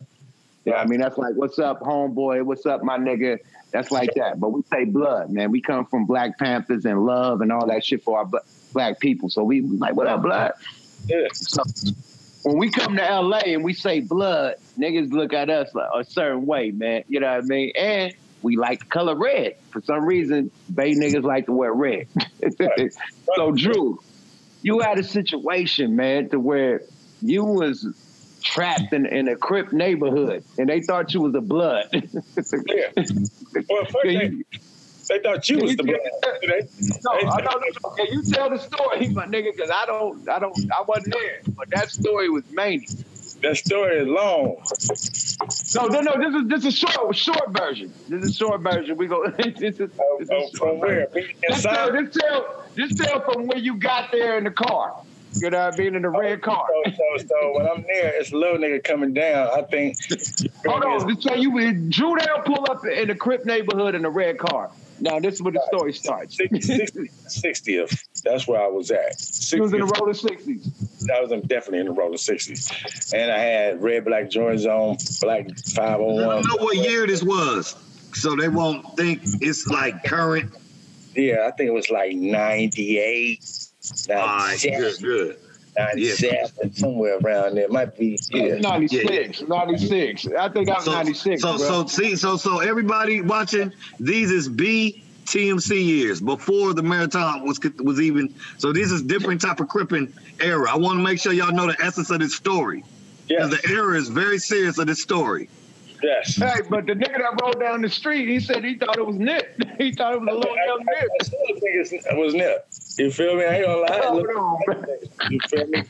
Yeah, 0.64 0.74
I 0.74 0.86
mean 0.86 1.00
that's 1.00 1.16
like, 1.16 1.34
what's 1.34 1.58
up, 1.58 1.80
homeboy? 1.80 2.44
What's 2.44 2.66
up, 2.66 2.84
my 2.84 2.98
nigga? 2.98 3.38
That's 3.72 3.90
like 3.90 4.12
that. 4.14 4.38
But 4.38 4.50
we 4.50 4.62
say 4.70 4.84
blood, 4.84 5.30
man. 5.30 5.50
We 5.50 5.60
come 5.60 5.86
from 5.86 6.04
Black 6.04 6.38
Panthers 6.38 6.84
and 6.84 7.06
love 7.06 7.40
and 7.40 7.50
all 7.50 7.66
that 7.68 7.84
shit 7.84 8.02
for 8.02 8.18
our 8.18 8.30
black 8.72 9.00
people. 9.00 9.30
So 9.30 9.42
we 9.42 9.62
like, 9.62 9.94
what 9.94 10.06
up, 10.06 10.22
blood? 10.22 10.52
Yeah. 11.06 11.28
So 11.32 11.62
when 12.42 12.58
we 12.58 12.70
come 12.70 12.96
to 12.96 13.02
LA 13.02 13.38
and 13.46 13.64
we 13.64 13.74
say 13.74 14.00
blood, 14.00 14.56
niggas 14.78 15.12
look 15.12 15.32
at 15.32 15.50
us 15.50 15.74
like 15.74 15.88
a 15.94 16.04
certain 16.04 16.46
way, 16.46 16.70
man. 16.70 17.04
You 17.08 17.20
know 17.20 17.28
what 17.28 17.44
I 17.44 17.46
mean? 17.46 17.72
And 17.78 18.14
we 18.42 18.56
like 18.56 18.80
the 18.80 18.86
color 18.86 19.14
red. 19.14 19.56
For 19.70 19.82
some 19.82 20.04
reason, 20.04 20.50
Bay 20.74 20.94
niggas 20.94 21.22
like 21.22 21.46
to 21.46 21.52
wear 21.52 21.72
red. 21.72 22.06
so 23.36 23.52
Dru, 23.52 24.00
you 24.62 24.80
had 24.80 24.98
a 24.98 25.04
situation, 25.04 25.96
man, 25.96 26.30
to 26.30 26.40
where 26.40 26.82
you 27.20 27.44
was 27.44 27.86
trapped 28.42 28.92
in, 28.92 29.06
in 29.06 29.28
a 29.28 29.36
Crip 29.36 29.72
neighborhood 29.72 30.42
and 30.58 30.68
they 30.68 30.80
thought 30.80 31.12
you 31.12 31.20
was 31.20 31.34
a 31.34 31.40
blood. 31.42 31.88
yeah. 31.92 32.00
Well, 32.96 33.84
first 33.84 34.04
they, 34.04 34.42
they 35.10 35.18
thought 35.18 35.48
you 35.48 35.58
was 35.58 35.76
the. 35.76 35.82
They, 36.40 36.66
no, 37.04 37.30
I 37.30 37.40
don't. 37.40 37.96
Can 37.96 38.06
you 38.12 38.22
tell 38.22 38.48
the 38.48 38.58
story, 38.58 39.08
my 39.12 39.26
nigga? 39.26 39.54
Because 39.54 39.70
I 39.70 39.84
don't, 39.84 40.26
I 40.28 40.38
don't, 40.38 40.56
I 40.72 40.82
wasn't 40.86 41.14
there. 41.14 41.40
But 41.48 41.68
that 41.70 41.90
story 41.90 42.30
was 42.30 42.44
many. 42.50 42.86
That 43.42 43.56
story 43.56 43.98
is 43.98 44.06
long. 44.06 44.56
No, 45.74 45.86
no, 45.88 46.00
no. 46.00 46.18
This 46.18 46.42
is 46.42 46.48
this 46.48 46.64
is 46.64 46.78
short, 46.78 47.16
short 47.16 47.50
version. 47.50 47.92
This 48.08 48.24
is 48.24 48.36
short 48.36 48.60
version. 48.60 48.96
We 48.96 49.06
go. 49.06 49.26
This 49.36 49.80
is, 49.80 49.90
oh, 50.00 50.16
this 50.20 50.28
oh, 50.30 50.44
is 50.44 50.58
from 50.58 50.78
where? 50.78 51.08
Just 51.48 51.64
tell, 51.64 51.92
just 51.92 52.18
tell, 52.18 52.96
tell 52.96 53.32
from 53.32 53.46
where 53.48 53.58
you 53.58 53.76
got 53.76 54.12
there 54.12 54.38
in 54.38 54.44
the 54.44 54.50
car. 54.50 55.02
You 55.34 55.50
know 55.50 55.64
what 55.64 55.74
I 55.74 55.76
mean? 55.76 55.94
In 55.94 56.02
the 56.02 56.08
oh, 56.08 56.18
red 56.18 56.42
car. 56.42 56.66
So, 56.84 56.90
so, 56.90 57.26
so 57.26 57.56
when 57.56 57.66
I'm 57.66 57.82
there, 57.82 58.20
it's 58.20 58.32
a 58.32 58.36
little 58.36 58.58
nigga 58.58 58.82
coming 58.82 59.14
down. 59.14 59.48
I 59.56 59.62
think. 59.62 59.96
Hold 60.66 60.84
on. 60.84 61.16
Tell 61.16 61.38
you, 61.38 61.72
Drew 61.88 62.16
Dale 62.16 62.42
pull 62.44 62.66
up 62.70 62.84
in 62.84 63.08
the 63.08 63.14
Crip 63.14 63.44
neighborhood 63.44 63.94
in 63.94 64.02
the 64.02 64.10
red 64.10 64.38
car. 64.38 64.70
Now 65.00 65.18
this 65.18 65.34
is 65.34 65.42
where 65.42 65.52
the 65.52 65.62
story 65.68 65.92
starts. 65.92 66.36
60th. 66.36 68.22
That's 68.22 68.46
where 68.46 68.60
I 68.62 68.66
was 68.66 68.90
at. 68.90 69.16
60th. 69.16 69.52
You 69.54 69.62
was 69.62 69.72
in 69.72 69.80
the 69.80 69.86
rolling 69.86 70.14
sixties. 70.14 71.10
I 71.14 71.20
was 71.20 71.32
in, 71.32 71.40
definitely 71.42 71.80
in 71.80 71.86
the 71.86 71.92
rolling 71.92 72.18
sixties, 72.18 72.70
and 73.14 73.30
I 73.30 73.38
had 73.38 73.82
red 73.82 74.04
black 74.04 74.24
Jordans 74.24 74.66
on, 74.66 74.96
black 75.20 75.46
five 75.74 75.98
hundred 75.98 76.12
Let 76.14 76.26
one. 76.26 76.36
them 76.42 76.46
know 76.48 76.64
what 76.64 76.76
year 76.76 77.06
this 77.06 77.22
was, 77.22 77.74
so 78.14 78.36
they 78.36 78.48
won't 78.48 78.96
think 78.96 79.22
it's 79.40 79.66
like 79.66 80.04
current. 80.04 80.52
Yeah, 81.14 81.46
I 81.48 81.50
think 81.52 81.68
it 81.68 81.72
was 81.74 81.90
like 81.90 82.14
ninety 82.14 82.98
eight. 82.98 83.44
All 84.10 84.16
right, 84.16 84.58
good, 84.60 85.00
good. 85.00 85.36
97, 85.86 86.74
somewhere 86.74 87.18
around 87.18 87.56
there. 87.56 87.68
Might 87.68 87.96
be 87.96 88.18
yeah. 88.30 88.56
96, 88.58 89.42
96. 89.42 90.26
I 90.38 90.48
think 90.48 90.68
I 90.68 90.74
was 90.74 90.84
So, 90.84 90.92
96. 90.92 91.42
so, 91.42 91.56
bro. 91.56 91.66
so 91.66 91.86
see, 91.86 92.16
so, 92.16 92.36
so 92.36 92.60
everybody 92.60 93.20
watching, 93.20 93.72
these 93.98 94.30
is 94.30 94.48
B 94.48 95.02
TMC 95.26 95.84
years 95.84 96.20
before 96.20 96.74
the 96.74 96.82
marathon 96.82 97.46
was 97.46 97.60
was 97.78 98.00
even. 98.00 98.34
So 98.58 98.72
this 98.72 98.90
is 98.90 99.02
different 99.02 99.40
type 99.40 99.60
of 99.60 99.68
cripping 99.68 100.12
era. 100.40 100.70
I 100.72 100.76
want 100.76 100.98
to 100.98 101.02
make 101.02 101.20
sure 101.20 101.32
y'all 101.32 101.52
know 101.52 101.66
the 101.66 101.76
essence 101.82 102.10
of 102.10 102.18
this 102.20 102.34
story. 102.34 102.82
Because 103.28 103.50
the 103.50 103.70
era 103.70 103.96
is 103.96 104.08
very 104.08 104.38
serious 104.38 104.78
of 104.78 104.88
this 104.88 105.00
story. 105.00 105.48
Yes. 106.02 106.34
Hey, 106.34 106.62
but 106.68 106.86
the 106.86 106.94
nigga 106.94 107.18
that 107.18 107.40
rolled 107.42 107.60
down 107.60 107.82
the 107.82 107.88
street, 107.88 108.26
he 108.28 108.40
said 108.40 108.64
he 108.64 108.74
thought 108.76 108.96
it 108.98 109.06
was 109.06 109.16
Nip. 109.16 109.56
He 109.78 109.92
thought 109.92 110.14
it 110.14 110.20
was 110.20 110.28
a 110.28 110.32
little 110.36 110.56
young 110.66 110.78
Nip. 110.84 111.08
I 111.20 111.24
still 111.24 111.38
think 111.46 111.62
it's- 111.62 111.92
it 111.92 112.16
was 112.16 112.34
Nip. 112.34 112.66
You 113.00 113.10
feel 113.10 113.34
me? 113.34 113.44
I 113.46 113.54
ain't 113.56 113.66
gonna 113.66 113.80
lie. 113.80 114.10
Look- 114.12 114.36
on, 114.36 114.86
You 115.30 115.40
feel 115.48 115.66
me? 115.68 115.82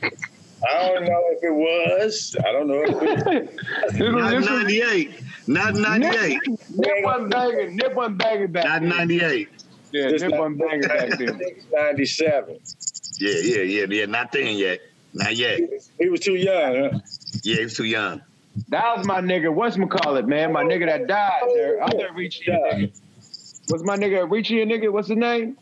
I 0.63 0.87
don't 0.87 1.05
know 1.05 1.23
if 1.31 1.43
it 1.43 1.53
was. 1.53 2.35
I 2.39 2.51
don't 2.53 2.67
know 2.67 2.83
if 2.85 3.95
it 3.95 3.99
Not 3.99 4.43
98. 4.45 5.11
Not 5.47 5.75
98. 5.75 6.39
Nip, 6.47 6.59
Nip 6.69 6.87
wasn't 7.03 7.31
banging. 7.31 7.75
Nip 7.75 7.93
wasn't 7.95 8.17
banging 8.19 8.51
back 8.53 8.63
Not 8.63 8.83
98. 8.83 9.49
Yeah, 9.91 10.09
This 10.11 10.21
Nip 10.21 10.31
wasn't 10.39 10.59
banging 10.59 10.81
back 10.81 11.09
then. 11.17 11.41
97. 11.73 12.59
Yeah, 13.19 13.33
yeah, 13.43 13.61
yeah, 13.63 13.85
yeah. 13.89 14.05
Not 14.05 14.31
then 14.31 14.55
yet. 14.55 14.79
Not 15.13 15.35
yet. 15.35 15.59
He 15.99 16.07
was 16.07 16.21
too 16.21 16.35
young, 16.35 16.75
huh? 16.93 16.99
Yeah, 17.43 17.55
he 17.57 17.63
was 17.63 17.73
too 17.73 17.83
young. 17.83 18.21
That 18.69 18.97
was 18.97 19.05
my 19.05 19.19
nigga. 19.19 19.53
What's 19.53 19.75
call 19.89 20.15
it, 20.15 20.27
man? 20.27 20.53
My 20.53 20.63
nigga 20.63 20.85
that 20.85 21.07
died 21.07 21.41
there. 21.55 21.83
Other 21.83 22.13
Richie 22.13 22.45
nigga. 22.49 22.91
What's 23.67 23.83
my 23.83 23.97
nigga 23.97 24.29
Richie 24.31 24.63
nigga? 24.65 24.91
What's 24.93 25.09
his 25.09 25.17
name? 25.17 25.57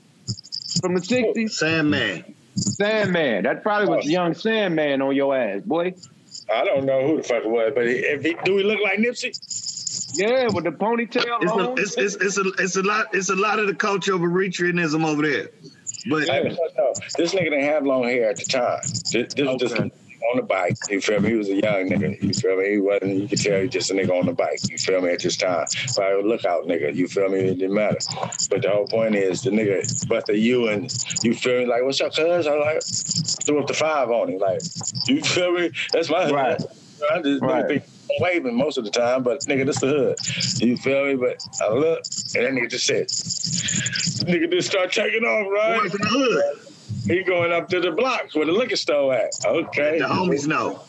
From 0.82 0.96
the 0.96 1.02
60s? 1.02 1.52
Sandman. 1.52 2.36
Sandman. 2.56 3.44
That 3.44 3.64
probably 3.64 3.96
was 3.96 4.06
the 4.06 4.12
young 4.12 4.34
Sandman 4.34 5.02
on 5.02 5.16
your 5.16 5.36
ass, 5.36 5.62
boy. 5.62 5.94
I 6.54 6.66
don't 6.66 6.86
know 6.86 7.08
who 7.08 7.18
the 7.18 7.24
fuck 7.24 7.44
it 7.44 7.50
was, 7.50 7.72
but 7.76 7.86
if 7.86 8.24
he, 8.24 8.36
do 8.44 8.58
he 8.58 8.64
look 8.64 8.80
like 8.82 9.00
Nipsey? 9.00 9.36
Yeah, 10.14 10.48
with 10.52 10.64
the 10.64 10.72
ponytail 10.72 11.40
It's 11.42 11.96
a, 11.98 12.02
it's, 12.02 12.16
it's, 12.16 12.16
it's, 12.24 12.38
a, 12.38 12.64
it's 12.64 12.76
a 12.76 12.84
lot. 12.84 13.08
It's 13.14 13.30
a 13.30 13.36
lot 13.36 13.60
of 13.60 13.68
the 13.68 13.76
culture 13.76 14.16
of 14.16 14.22
Eritreanism 14.22 15.06
over 15.06 15.22
there. 15.22 15.50
But 16.10 16.28
Hey, 16.28 16.44
no, 16.44 16.58
no. 16.78 16.94
This 17.18 17.34
nigga 17.34 17.46
didn't 17.46 17.64
have 17.64 17.86
long 17.86 18.04
hair 18.04 18.30
at 18.30 18.38
the 18.38 18.46
time. 18.46 18.80
This, 18.84 19.34
this 19.34 19.36
was 19.36 19.60
just 19.60 19.76
a 19.76 19.84
nigga 19.84 19.92
on 20.32 20.38
the 20.38 20.44
bike. 20.44 20.78
You 20.90 21.02
feel 21.02 21.20
me? 21.20 21.30
He 21.30 21.36
was 21.36 21.50
a 21.50 21.56
young 21.56 21.90
nigga. 21.90 22.22
You 22.22 22.34
feel 22.34 22.58
me? 22.58 22.72
He 22.72 22.78
wasn't. 22.78 23.16
You 23.16 23.28
could 23.28 23.40
tell 23.42 23.62
he 23.62 23.68
just 23.68 23.92
a 23.92 23.94
nigga 23.94 24.12
on 24.20 24.26
the 24.26 24.34
bike. 24.34 24.60
You 24.70 24.78
feel 24.78 25.02
me? 25.02 25.12
At 25.12 25.22
this 25.22 25.38
time, 25.38 25.66
probably 25.96 26.22
a 26.22 26.26
lookout 26.28 26.68
nigga. 26.68 26.94
You 26.96 27.08
feel 27.08 27.30
me? 27.30 27.40
It 27.40 27.60
didn't 27.60 27.74
matter. 27.74 27.98
But 28.50 28.62
the 28.62 28.70
whole 28.72 28.88
point 28.88 29.16
is 29.16 29.42
the 29.42 29.50
nigga 29.52 30.08
busted 30.08 30.38
you 30.38 30.70
and 30.70 30.92
you 31.24 31.34
feel 31.34 31.60
me? 31.60 31.66
Like 31.66 31.84
what's 31.84 32.02
up, 32.02 32.14
cuz? 32.16 32.48
I 32.48 32.56
like 32.56 32.84
threw 33.46 33.60
up 33.60 33.68
the 33.68 33.74
five 33.74 34.10
on 34.10 34.30
him. 34.30 34.40
Like 34.40 34.62
you 35.08 35.22
feel 35.22 35.52
me? 35.54 35.72
That's 35.94 36.10
my 36.10 36.30
Right. 36.30 36.62
I 37.14 37.22
just 37.22 37.42
Right. 37.42 37.64
nigga 37.64 37.68
think 37.68 37.84
I'm 38.12 38.24
waving 38.24 38.56
most 38.56 38.78
of 38.78 38.84
the 38.84 38.92
time, 38.92 39.24
but 39.24 39.40
nigga, 39.42 39.66
this 39.66 39.80
the 39.80 39.88
hood. 39.88 40.18
You 40.62 40.76
feel 40.78 41.06
me? 41.06 41.16
But 41.16 41.42
I 41.62 41.70
look, 41.74 42.04
and 42.36 42.46
that 42.46 42.54
nigga 42.54 42.70
just 42.70 42.86
said, 42.86 43.08
nigga 44.28 44.52
just 44.52 44.70
start 44.70 44.92
taking 44.92 45.24
off, 45.24 45.48
right? 45.50 45.82
Boy 45.84 45.90
from 45.90 46.02
the 46.02 46.08
hood. 46.08 46.69
He 47.06 47.24
going 47.24 47.52
up 47.52 47.70
to 47.70 47.80
the 47.80 47.92
blocks 47.92 48.36
where 48.36 48.46
the 48.46 48.52
liquor 48.52 48.76
store 48.76 49.14
at. 49.14 49.34
Okay. 49.46 50.00
the 50.00 50.06
homies 50.06 50.48
know. 50.48 50.82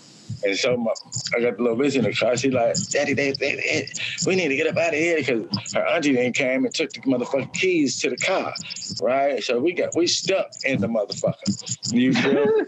And 0.45 0.57
so 0.57 0.77
my, 0.77 0.93
I 1.37 1.41
got 1.41 1.57
the 1.57 1.63
little 1.63 1.77
bitch 1.79 1.97
in 1.97 2.05
the 2.05 2.13
car. 2.15 2.37
She 2.37 2.51
like, 2.51 2.75
Daddy, 2.91 3.13
they, 3.15 3.33
they, 3.33 3.55
they- 3.57 3.89
we 4.27 4.37
need 4.37 4.49
to 4.49 4.57
get 4.57 4.67
up 4.67 4.77
out 4.77 4.89
of 4.95 4.99
here 4.99 5.17
because 5.19 5.45
her 5.75 5.87
auntie 5.87 6.15
then 6.15 6.33
came 6.33 6.65
and 6.65 6.75
took 6.75 6.93
the 6.93 7.01
motherfucking 7.01 7.53
keys 7.55 8.01
to 8.01 8.11
the 8.11 8.17
car, 8.17 8.55
right? 9.01 9.43
So 9.43 9.59
we 9.59 9.73
got 9.73 9.95
we 9.95 10.07
stuck 10.07 10.47
in 10.65 10.81
the 10.81 10.87
motherfucker. 10.89 11.93
You 11.93 12.13
feel? 12.13 12.65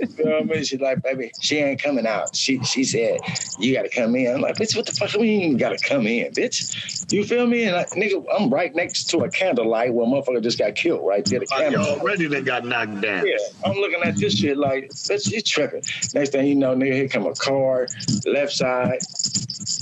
you 0.00 0.06
feel 0.16 0.44
me? 0.44 0.64
She's 0.64 0.80
like, 0.80 1.02
baby, 1.02 1.32
she 1.40 1.58
ain't 1.58 1.82
coming 1.82 2.06
out. 2.06 2.34
She 2.36 2.62
she 2.62 2.84
said, 2.84 3.20
you 3.58 3.74
got 3.74 3.82
to 3.82 3.88
come 3.88 4.14
in. 4.16 4.34
I'm 4.34 4.40
like, 4.40 4.56
bitch, 4.56 4.76
what 4.76 4.86
the 4.86 4.92
fuck? 4.92 5.14
We 5.18 5.30
ain't 5.30 5.58
got 5.58 5.70
to 5.70 5.78
come 5.88 6.06
in, 6.06 6.32
bitch. 6.32 7.12
You 7.12 7.24
feel 7.24 7.46
me? 7.46 7.64
And 7.64 7.76
I, 7.76 7.84
nigga, 7.86 8.24
I'm 8.38 8.48
right 8.50 8.74
next 8.74 9.04
to 9.10 9.18
a 9.18 9.30
candlelight 9.30 9.92
where 9.92 10.06
a 10.06 10.08
motherfucker 10.08 10.42
just 10.42 10.58
got 10.58 10.74
killed 10.74 11.06
right 11.06 11.24
there. 11.24 11.40
The 11.40 11.46
candle. 11.46 11.84
already 11.84 12.26
they 12.26 12.40
got 12.42 12.64
knocked 12.64 13.00
down. 13.00 13.26
Yeah, 13.26 13.36
I'm 13.64 13.76
looking 13.76 14.02
at 14.02 14.16
this 14.16 14.38
shit 14.38 14.56
like, 14.56 14.90
bitch, 15.08 15.30
you 15.30 15.40
tripping. 15.42 15.82
Next 16.14 16.30
thing 16.30 16.46
you 16.46 16.54
know, 16.54 16.74
nigga, 16.74 16.91
here 16.92 17.08
come 17.08 17.26
a 17.26 17.34
car, 17.34 17.88
left 18.26 18.52
side, 18.52 18.98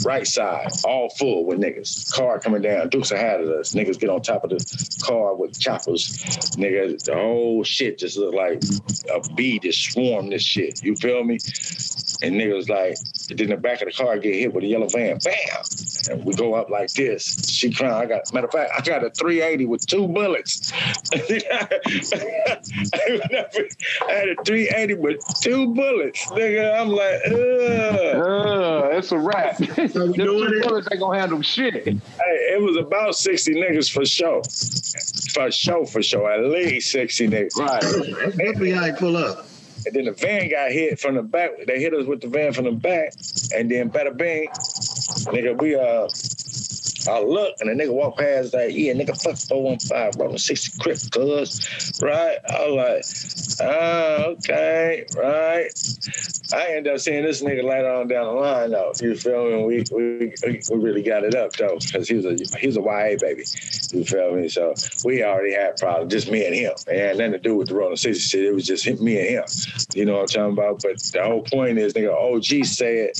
right 0.04 0.26
side, 0.26 0.68
all 0.84 1.10
full 1.10 1.44
with 1.44 1.60
niggas. 1.60 2.12
Car 2.12 2.38
coming 2.38 2.62
down, 2.62 2.88
Dukes 2.88 3.10
ahead 3.10 3.40
of 3.40 3.48
us. 3.48 3.72
Niggas 3.72 3.98
get 3.98 4.10
on 4.10 4.22
top 4.22 4.44
of 4.44 4.50
the 4.50 4.96
car 5.02 5.34
with 5.34 5.58
choppers. 5.58 6.10
Nigga, 6.56 7.02
the 7.02 7.14
whole 7.14 7.64
shit 7.64 7.98
just 7.98 8.16
look 8.16 8.34
like 8.34 8.62
a 9.12 9.34
bee 9.34 9.58
just 9.58 9.92
swarmed 9.92 10.32
this 10.32 10.42
shit. 10.42 10.82
You 10.82 10.96
feel 10.96 11.24
me? 11.24 11.38
And 12.22 12.34
niggas 12.34 12.68
like, 12.68 12.96
then 13.38 13.48
the 13.50 13.56
back 13.56 13.80
of 13.82 13.86
the 13.86 13.92
car 13.92 14.18
get 14.18 14.34
hit 14.34 14.52
with 14.52 14.64
a 14.64 14.66
yellow 14.66 14.88
van. 14.88 15.18
Bam! 15.18 15.64
And 16.10 16.24
we 16.24 16.34
go 16.34 16.54
up 16.54 16.70
like 16.70 16.92
this. 16.94 17.36
She 17.48 17.72
crying. 17.72 17.92
I 17.92 18.06
got 18.06 18.32
matter 18.32 18.46
of 18.46 18.52
fact, 18.52 18.72
I 18.76 18.80
got 18.82 19.04
a 19.04 19.10
380 19.10 19.66
with 19.66 19.86
two 19.86 20.08
bullets. 20.08 20.72
I 21.12 21.16
had 24.08 24.28
a 24.28 24.36
380 24.44 24.94
with 24.94 25.20
two 25.40 25.74
bullets. 25.74 26.24
Nigga, 26.26 26.80
I'm 26.80 26.88
like, 26.88 27.20
ugh. 27.26 28.16
Uh, 28.16 28.96
it's 28.96 29.12
a 29.12 29.18
wrap. 29.18 29.56
So 29.56 30.06
we 30.06 30.12
doing 30.16 30.50
it? 30.54 30.88
They 30.90 30.96
gonna 30.96 31.18
handle 31.18 31.42
shit. 31.42 31.84
Hey, 31.84 32.00
it 32.18 32.62
was 32.62 32.76
about 32.76 33.14
60 33.14 33.54
niggas 33.54 33.90
for 33.90 34.04
sure. 34.04 34.42
For 35.34 35.50
sure, 35.50 35.86
for 35.86 36.02
sure. 36.02 36.30
At 36.30 36.44
least 36.50 36.90
60 36.92 37.28
niggas. 37.28 37.56
Right. 37.56 37.80
That's 37.82 38.36
definitely 38.36 38.72
how 38.72 38.84
he 38.84 38.92
pull 38.92 39.16
up. 39.16 39.46
And 39.86 39.94
then 39.94 40.04
the 40.04 40.12
van 40.12 40.50
got 40.50 40.72
hit 40.72 41.00
from 41.00 41.16
the 41.16 41.22
back. 41.22 41.50
They 41.66 41.80
hit 41.80 41.94
us 41.94 42.06
with 42.06 42.20
the 42.20 42.28
van 42.28 42.52
from 42.52 42.64
the 42.64 42.72
back. 42.72 43.14
And 43.54 43.70
then 43.70 43.90
bada 43.90 44.16
bang, 44.16 44.48
nigga, 45.32 45.60
we 45.60 45.74
uh 45.74 46.08
I 47.08 47.20
look 47.22 47.54
and 47.60 47.70
the 47.70 47.84
nigga 47.84 47.92
walk 47.92 48.18
past 48.18 48.54
like, 48.54 48.74
yeah, 48.74 48.92
nigga, 48.92 49.20
fuck 49.20 49.36
415, 49.36 50.18
bro, 50.18 50.36
60 50.36 50.78
crip, 50.78 50.98
cuz, 51.10 52.00
right? 52.02 52.38
I 52.48 52.68
was 52.68 53.58
like, 53.58 53.68
ah, 53.68 54.24
okay, 54.26 55.06
right. 55.16 55.70
I 56.52 56.74
end 56.74 56.88
up 56.88 56.98
seeing 56.98 57.24
this 57.24 57.42
nigga 57.42 57.64
later 57.64 57.90
on 57.90 58.08
down 58.08 58.26
the 58.26 58.40
line, 58.40 58.70
though. 58.70 58.92
You 59.00 59.14
feel 59.14 59.44
me? 59.44 59.64
We 59.64 59.84
we, 59.92 60.34
we, 60.70 60.76
really 60.76 61.02
got 61.02 61.24
it 61.24 61.34
up 61.34 61.52
though, 61.52 61.78
because 61.78 62.08
he 62.08 62.16
was 62.16 62.26
a 62.26 62.58
he 62.58 62.66
was 62.66 62.76
a 62.76 62.80
YA 62.80 63.16
baby. 63.20 63.44
You 63.92 64.04
feel 64.04 64.34
me? 64.34 64.48
So 64.48 64.74
we 65.04 65.22
already 65.22 65.54
had 65.54 65.76
problems, 65.76 66.12
just 66.12 66.30
me 66.30 66.44
and 66.44 66.54
him. 66.54 66.72
It 66.86 66.98
had 66.98 67.18
nothing 67.18 67.32
to 67.32 67.38
do 67.38 67.56
with 67.56 67.68
the 67.68 67.74
Rolling 67.74 67.96
60 67.96 68.20
shit. 68.20 68.44
It 68.44 68.54
was 68.54 68.66
just 68.66 68.86
me 69.00 69.18
and 69.18 69.28
him. 69.28 69.44
You 69.94 70.04
know 70.04 70.14
what 70.14 70.36
I'm 70.36 70.52
talking 70.52 70.52
about? 70.52 70.82
But 70.82 71.02
the 71.02 71.22
whole 71.22 71.42
point 71.42 71.78
is, 71.78 71.94
nigga, 71.94 72.12
OG 72.12 72.66
said. 72.66 73.10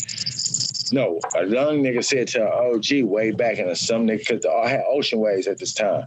No, 0.93 1.21
a 1.37 1.47
young 1.47 1.83
nigga 1.83 2.05
said 2.05 2.29
to 2.29 2.43
an 2.43 2.75
OG 2.75 3.09
way 3.09 3.31
back 3.31 3.59
in 3.59 3.69
the 3.69 3.77
some 3.77 4.07
nigga, 4.07 4.27
because 4.27 4.47
I 4.47 4.69
had 4.69 4.85
ocean 4.89 5.21
waves 5.21 5.47
at 5.47 5.59
this 5.59 5.73
time, 5.73 6.03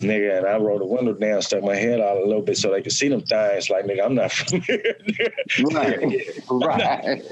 nigga, 0.00 0.38
and 0.38 0.46
I 0.46 0.56
rolled 0.56 0.80
the 0.80 0.86
window 0.86 1.12
down, 1.12 1.42
stuck 1.42 1.62
my 1.62 1.74
head 1.74 2.00
out 2.00 2.16
a 2.18 2.24
little 2.24 2.42
bit 2.42 2.56
so 2.56 2.70
they 2.70 2.82
could 2.82 2.92
see 2.92 3.08
them 3.08 3.22
things. 3.22 3.70
Like, 3.70 3.84
nigga, 3.84 4.04
I'm 4.04 4.14
not 4.14 4.32
from 4.32 4.60
here. 4.62 4.94
Right, 5.60 5.98
right. 6.50 7.22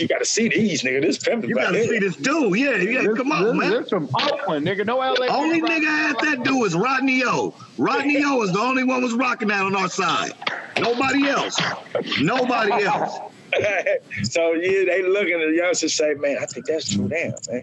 you 0.00 0.08
got 0.08 0.18
to 0.18 0.24
see 0.24 0.48
these, 0.48 0.82
nigga. 0.82 1.02
This 1.02 1.18
pimping. 1.18 1.50
You 1.50 1.56
gotta 1.56 1.84
see 1.86 1.98
this 1.98 2.16
dude. 2.16 2.58
Yeah, 2.58 2.76
yeah. 2.76 3.06
Come 3.16 3.32
on, 3.32 3.44
this, 3.44 3.54
man. 3.54 3.70
This 3.70 3.88
from 3.88 4.08
Oakland, 4.14 4.66
nigga. 4.66 4.86
No 4.86 4.98
LA. 4.98 5.26
Only 5.28 5.60
nigga 5.60 5.86
had 5.86 6.18
that 6.20 6.42
dude 6.44 6.66
is 6.66 6.74
Rodney 6.74 7.22
O. 7.24 7.54
Rodney 7.78 8.22
O 8.24 8.42
is 8.42 8.52
the 8.52 8.60
only 8.60 8.84
one 8.84 9.02
was 9.02 9.12
rocking 9.14 9.48
that 9.48 9.62
on 9.62 9.74
our 9.76 9.88
side. 9.88 10.32
Nobody 10.78 11.28
else. 11.28 11.60
Nobody 12.20 12.84
else. 12.84 13.33
so 14.24 14.52
yeah, 14.52 14.84
they 14.84 15.02
looking 15.02 15.40
at 15.40 15.48
the 15.48 15.54
youngsters 15.56 15.94
say, 15.94 16.14
man, 16.14 16.38
I 16.40 16.46
think 16.46 16.66
that's 16.66 16.88
Dru 16.88 17.08
Down, 17.08 17.34
man. 17.50 17.62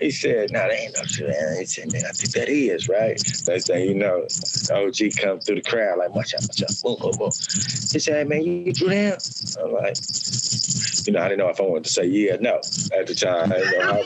He 0.00 0.10
said, 0.10 0.52
no, 0.52 0.60
nah, 0.60 0.68
that 0.68 0.78
ain't 0.78 0.94
no 0.94 1.02
Dru 1.06 1.26
Down. 1.26 1.56
He 1.58 1.66
said, 1.66 1.92
man, 1.92 2.04
I 2.04 2.12
think 2.12 2.32
that 2.32 2.48
is, 2.48 2.88
right? 2.88 3.20
Next 3.46 3.66
thing 3.66 3.88
you 3.88 3.94
know, 3.94 4.26
OG 4.72 5.16
come 5.16 5.40
through 5.40 5.56
the 5.56 5.62
crowd 5.62 5.98
like, 5.98 6.14
watch 6.14 6.34
out, 6.34 6.42
watch 6.42 6.62
out, 6.62 6.70
boom, 6.82 6.96
boom, 7.00 7.18
boom. 7.18 7.30
He 7.92 7.98
said, 7.98 8.16
hey, 8.16 8.24
man, 8.24 8.42
you 8.42 8.72
Dru 8.72 8.90
Down? 8.90 9.18
I'm 9.62 9.72
like, 9.72 9.96
you 11.06 11.12
know, 11.12 11.20
I 11.20 11.28
didn't 11.28 11.38
know 11.38 11.48
if 11.48 11.60
I 11.60 11.64
wanted 11.64 11.84
to 11.84 11.90
say 11.90 12.06
yeah 12.06 12.34
or 12.34 12.38
no 12.38 12.56
at 12.56 13.06
the 13.06 13.14
time. 13.14 13.52
I 13.52 13.58
didn't 13.58 13.78
know 13.78 13.86
how 13.86 14.02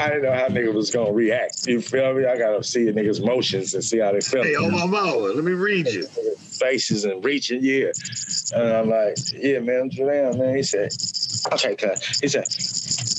I 0.04 0.08
didn't 0.08 0.22
know 0.22 0.32
how 0.32 0.48
nigga 0.48 0.74
was 0.74 0.90
gonna 0.90 1.12
react. 1.12 1.66
You 1.66 1.80
feel 1.80 2.14
me? 2.14 2.26
I 2.26 2.36
gotta 2.36 2.62
see 2.62 2.88
a 2.88 2.92
nigga's 2.92 3.20
motions 3.20 3.74
and 3.74 3.82
see 3.82 3.98
how 3.98 4.12
they 4.12 4.20
feel. 4.20 4.42
Hey, 4.42 4.56
oh 4.56 4.70
my 4.70 4.86
mama, 4.86 5.16
let 5.16 5.44
me 5.44 5.52
read 5.52 5.86
you. 5.88 6.06
Faces 6.60 7.04
and 7.06 7.24
reaching, 7.24 7.60
yeah. 7.62 7.90
And 8.54 8.70
I'm 8.70 8.90
like, 8.90 9.16
yeah, 9.32 9.60
man, 9.60 9.90
I'm 9.98 10.38
man. 10.38 10.56
He 10.56 10.62
said, 10.62 10.92
okay, 11.52 11.74
cuz. 11.74 12.20
He 12.20 12.28
said, 12.28 12.44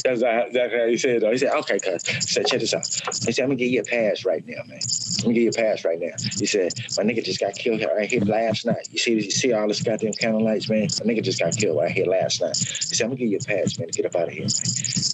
that's 0.03 0.23
how, 0.23 0.45
that's 0.53 0.73
how 0.73 0.87
he 0.87 0.97
said 0.97 1.21
though. 1.21 1.31
He 1.31 1.37
said, 1.37 1.51
okay, 1.53 1.79
cuz. 1.79 2.05
He 2.05 2.21
said, 2.21 2.45
check 2.45 2.59
this 2.59 2.73
out. 2.73 2.87
He 3.25 3.31
said, 3.31 3.43
I'm 3.43 3.49
gonna 3.49 3.55
give 3.55 3.69
you 3.69 3.81
a 3.81 3.83
pass 3.83 4.25
right 4.25 4.45
now, 4.45 4.61
man. 4.67 4.79
I'm 4.79 5.23
gonna 5.23 5.33
give 5.33 5.43
you 5.43 5.49
a 5.49 5.53
pass 5.53 5.83
right 5.83 5.99
now. 5.99 6.13
He 6.37 6.45
said, 6.45 6.73
my 6.97 7.03
nigga 7.03 7.23
just 7.23 7.39
got 7.39 7.55
killed 7.55 7.81
right 7.81 8.09
here 8.09 8.21
last 8.21 8.65
night. 8.65 8.87
You 8.91 8.99
see, 8.99 9.13
you 9.13 9.31
see 9.31 9.53
all 9.53 9.67
this 9.67 9.81
goddamn 9.81 10.13
counter 10.13 10.39
lights, 10.39 10.69
man? 10.69 10.87
My 11.03 11.11
nigga 11.11 11.23
just 11.23 11.39
got 11.39 11.55
killed 11.57 11.77
right 11.77 11.91
here 11.91 12.05
last 12.05 12.41
night. 12.41 12.57
He 12.57 12.95
said, 12.95 13.05
I'm 13.05 13.11
gonna 13.11 13.19
give 13.19 13.29
you 13.29 13.37
a 13.37 13.45
pass, 13.45 13.79
man, 13.79 13.87
to 13.87 13.93
get 13.93 14.05
up 14.05 14.15
out 14.15 14.27
of 14.27 14.33
here, 14.33 14.43
man. 14.43 14.51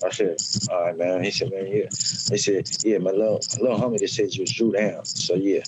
I 0.03 0.09
said, 0.11 0.37
all 0.69 0.83
right, 0.83 0.97
man. 0.97 1.23
He 1.23 1.31
said, 1.31 1.49
man, 1.51 1.67
yeah. 1.67 1.87
He 2.29 2.37
said, 2.37 2.69
yeah, 2.83 2.97
my 2.97 3.11
little, 3.11 3.39
my 3.55 3.69
little 3.69 3.79
homie 3.79 3.99
just 3.99 4.15
said 4.15 4.33
you 4.33 4.41
was 4.41 4.51
Dru 4.51 4.71
Down. 4.71 5.05
So 5.05 5.35
yeah. 5.35 5.63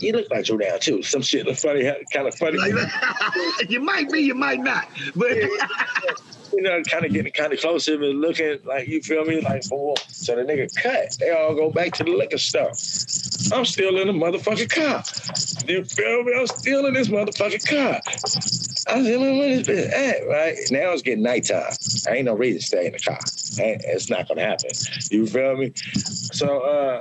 You 0.00 0.12
look 0.12 0.30
like 0.30 0.44
Dru 0.44 0.58
Down 0.58 0.80
too. 0.80 1.02
Some 1.02 1.22
shit 1.22 1.46
funny, 1.54 1.90
kind 2.12 2.28
of 2.28 2.34
funny. 2.34 2.58
you 3.68 3.80
might 3.80 4.10
be, 4.10 4.20
you 4.20 4.34
might 4.34 4.60
not. 4.60 4.86
But 5.14 5.36
you 6.52 6.62
know, 6.62 6.82
kind 6.82 7.04
of 7.04 7.12
getting 7.12 7.32
kind 7.32 7.52
of 7.52 7.60
closer 7.60 7.94
and 7.94 8.20
looking 8.20 8.58
like 8.64 8.88
you 8.88 9.00
feel 9.00 9.24
me, 9.24 9.40
like 9.40 9.62
oh, 9.72 9.94
so 10.08 10.36
the 10.36 10.42
nigga 10.42 10.74
cut. 10.74 11.16
They 11.18 11.30
all 11.30 11.54
go 11.54 11.70
back 11.70 11.92
to 11.94 12.04
the 12.04 12.10
liquor 12.10 12.38
store. 12.38 12.72
I'm 13.52 13.64
still 13.64 13.98
in 13.98 14.06
the 14.06 14.12
motherfucking 14.12 14.70
car. 14.70 15.02
You 15.68 15.84
feel 15.84 16.22
me? 16.24 16.34
I'm 16.38 16.46
still 16.46 16.86
in 16.86 16.94
this 16.94 17.08
motherfucking 17.08 17.68
car. 17.68 18.00
I 18.88 19.02
said, 19.02 19.20
man, 19.20 19.38
where 19.38 19.56
this 19.56 19.66
bitch 19.66 19.92
at? 19.92 20.28
Right 20.28 20.56
now 20.70 20.92
it's 20.92 21.02
getting 21.02 21.22
nighttime. 21.22 21.72
I 22.08 22.16
ain't 22.16 22.26
no 22.26 22.34
reason 22.34 22.60
to 22.60 22.66
stay 22.66 22.86
in 22.86 22.92
the 22.92 22.98
car. 22.98 23.18
It's 23.58 24.10
not 24.10 24.28
gonna 24.28 24.42
happen. 24.42 24.70
You 25.10 25.26
feel 25.26 25.56
me? 25.56 25.72
So 26.32 26.60
uh 26.60 27.00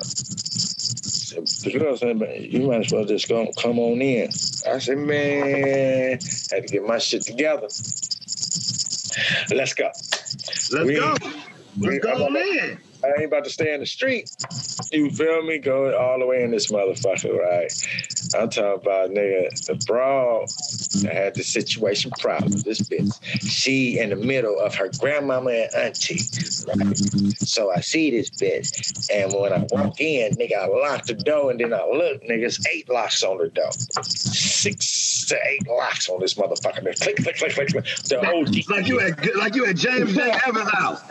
the 1.36 1.78
girl 1.80 1.98
said, 1.98 2.20
man, 2.20 2.44
you 2.44 2.68
might 2.68 2.86
as 2.86 2.92
well 2.92 3.06
just 3.06 3.28
go 3.30 3.52
come 3.60 3.80
on 3.80 4.02
in. 4.02 4.30
I 4.68 4.80
said, 4.80 4.98
man, 4.98 6.20
I 6.52 6.56
had 6.56 6.68
to 6.68 6.74
get 6.74 6.84
my 6.86 6.98
shit 6.98 7.24
together. 7.24 7.68
Let's 9.52 9.74
go. 9.74 9.90
Let's 10.72 10.72
We- 10.72 10.96
go. 10.96 11.16
Let's 11.80 12.00
go 12.06 12.26
on 12.26 12.36
in. 12.36 12.78
I 13.04 13.08
ain't 13.18 13.26
about 13.26 13.44
to 13.46 13.50
stay 13.50 13.74
in 13.74 13.80
the 13.80 13.86
street. 13.86 14.32
You 14.92 15.10
feel 15.10 15.44
me? 15.44 15.58
Going 15.58 15.94
all 15.94 16.20
the 16.20 16.26
way 16.26 16.44
in 16.44 16.52
this 16.52 16.72
motherfucker, 16.72 17.38
right? 17.38 17.72
I'm 18.36 18.50
talking 18.50 18.82
about 18.82 19.10
nigga, 19.12 19.66
the 19.66 19.76
broad 19.86 20.48
that 21.04 21.14
had 21.14 21.36
the 21.36 21.44
situation 21.44 22.12
problem. 22.20 22.52
This 22.52 22.80
bitch, 22.80 23.14
she 23.42 24.00
in 24.00 24.10
the 24.10 24.16
middle 24.16 24.60
of 24.60 24.76
her 24.76 24.90
grandmama 25.00 25.52
and 25.52 25.76
auntie. 25.76 26.22
Right? 26.68 26.98
So 27.40 27.72
I 27.72 27.82
see 27.82 28.12
this 28.12 28.30
bitch, 28.30 29.10
and 29.12 29.34
when 29.34 29.54
I 29.54 29.68
walk 29.72 30.00
in, 30.00 30.34
nigga, 30.36 30.58
I 30.58 30.68
lock 30.68 31.06
the 31.06 31.14
door, 31.14 31.52
and 31.52 31.60
then 31.60 31.74
I 31.74 31.86
look, 31.86 32.24
niggas, 32.24 32.66
eight 32.72 32.90
locks 32.90 33.24
on 33.24 33.38
the 33.40 33.50
door, 33.50 33.72
six 34.04 35.26
to 35.28 35.38
eight 35.48 35.68
locks 35.68 36.10
on 36.10 36.20
this 36.20 36.36
motherfucker. 36.36 36.84
Then 36.84 36.94
Click, 37.02 37.16
click, 37.18 37.38
click, 37.38 37.54
click, 37.54 37.68
click. 37.70 37.86
The 38.06 38.20
OG. 38.20 38.70
Like 38.70 38.88
you 38.88 39.00
at 39.00 39.36
like 39.36 39.56
you 39.56 39.66
at 39.66 39.76
James 39.76 40.14
J. 40.14 40.32
Evans' 40.46 40.70
house. 40.74 41.02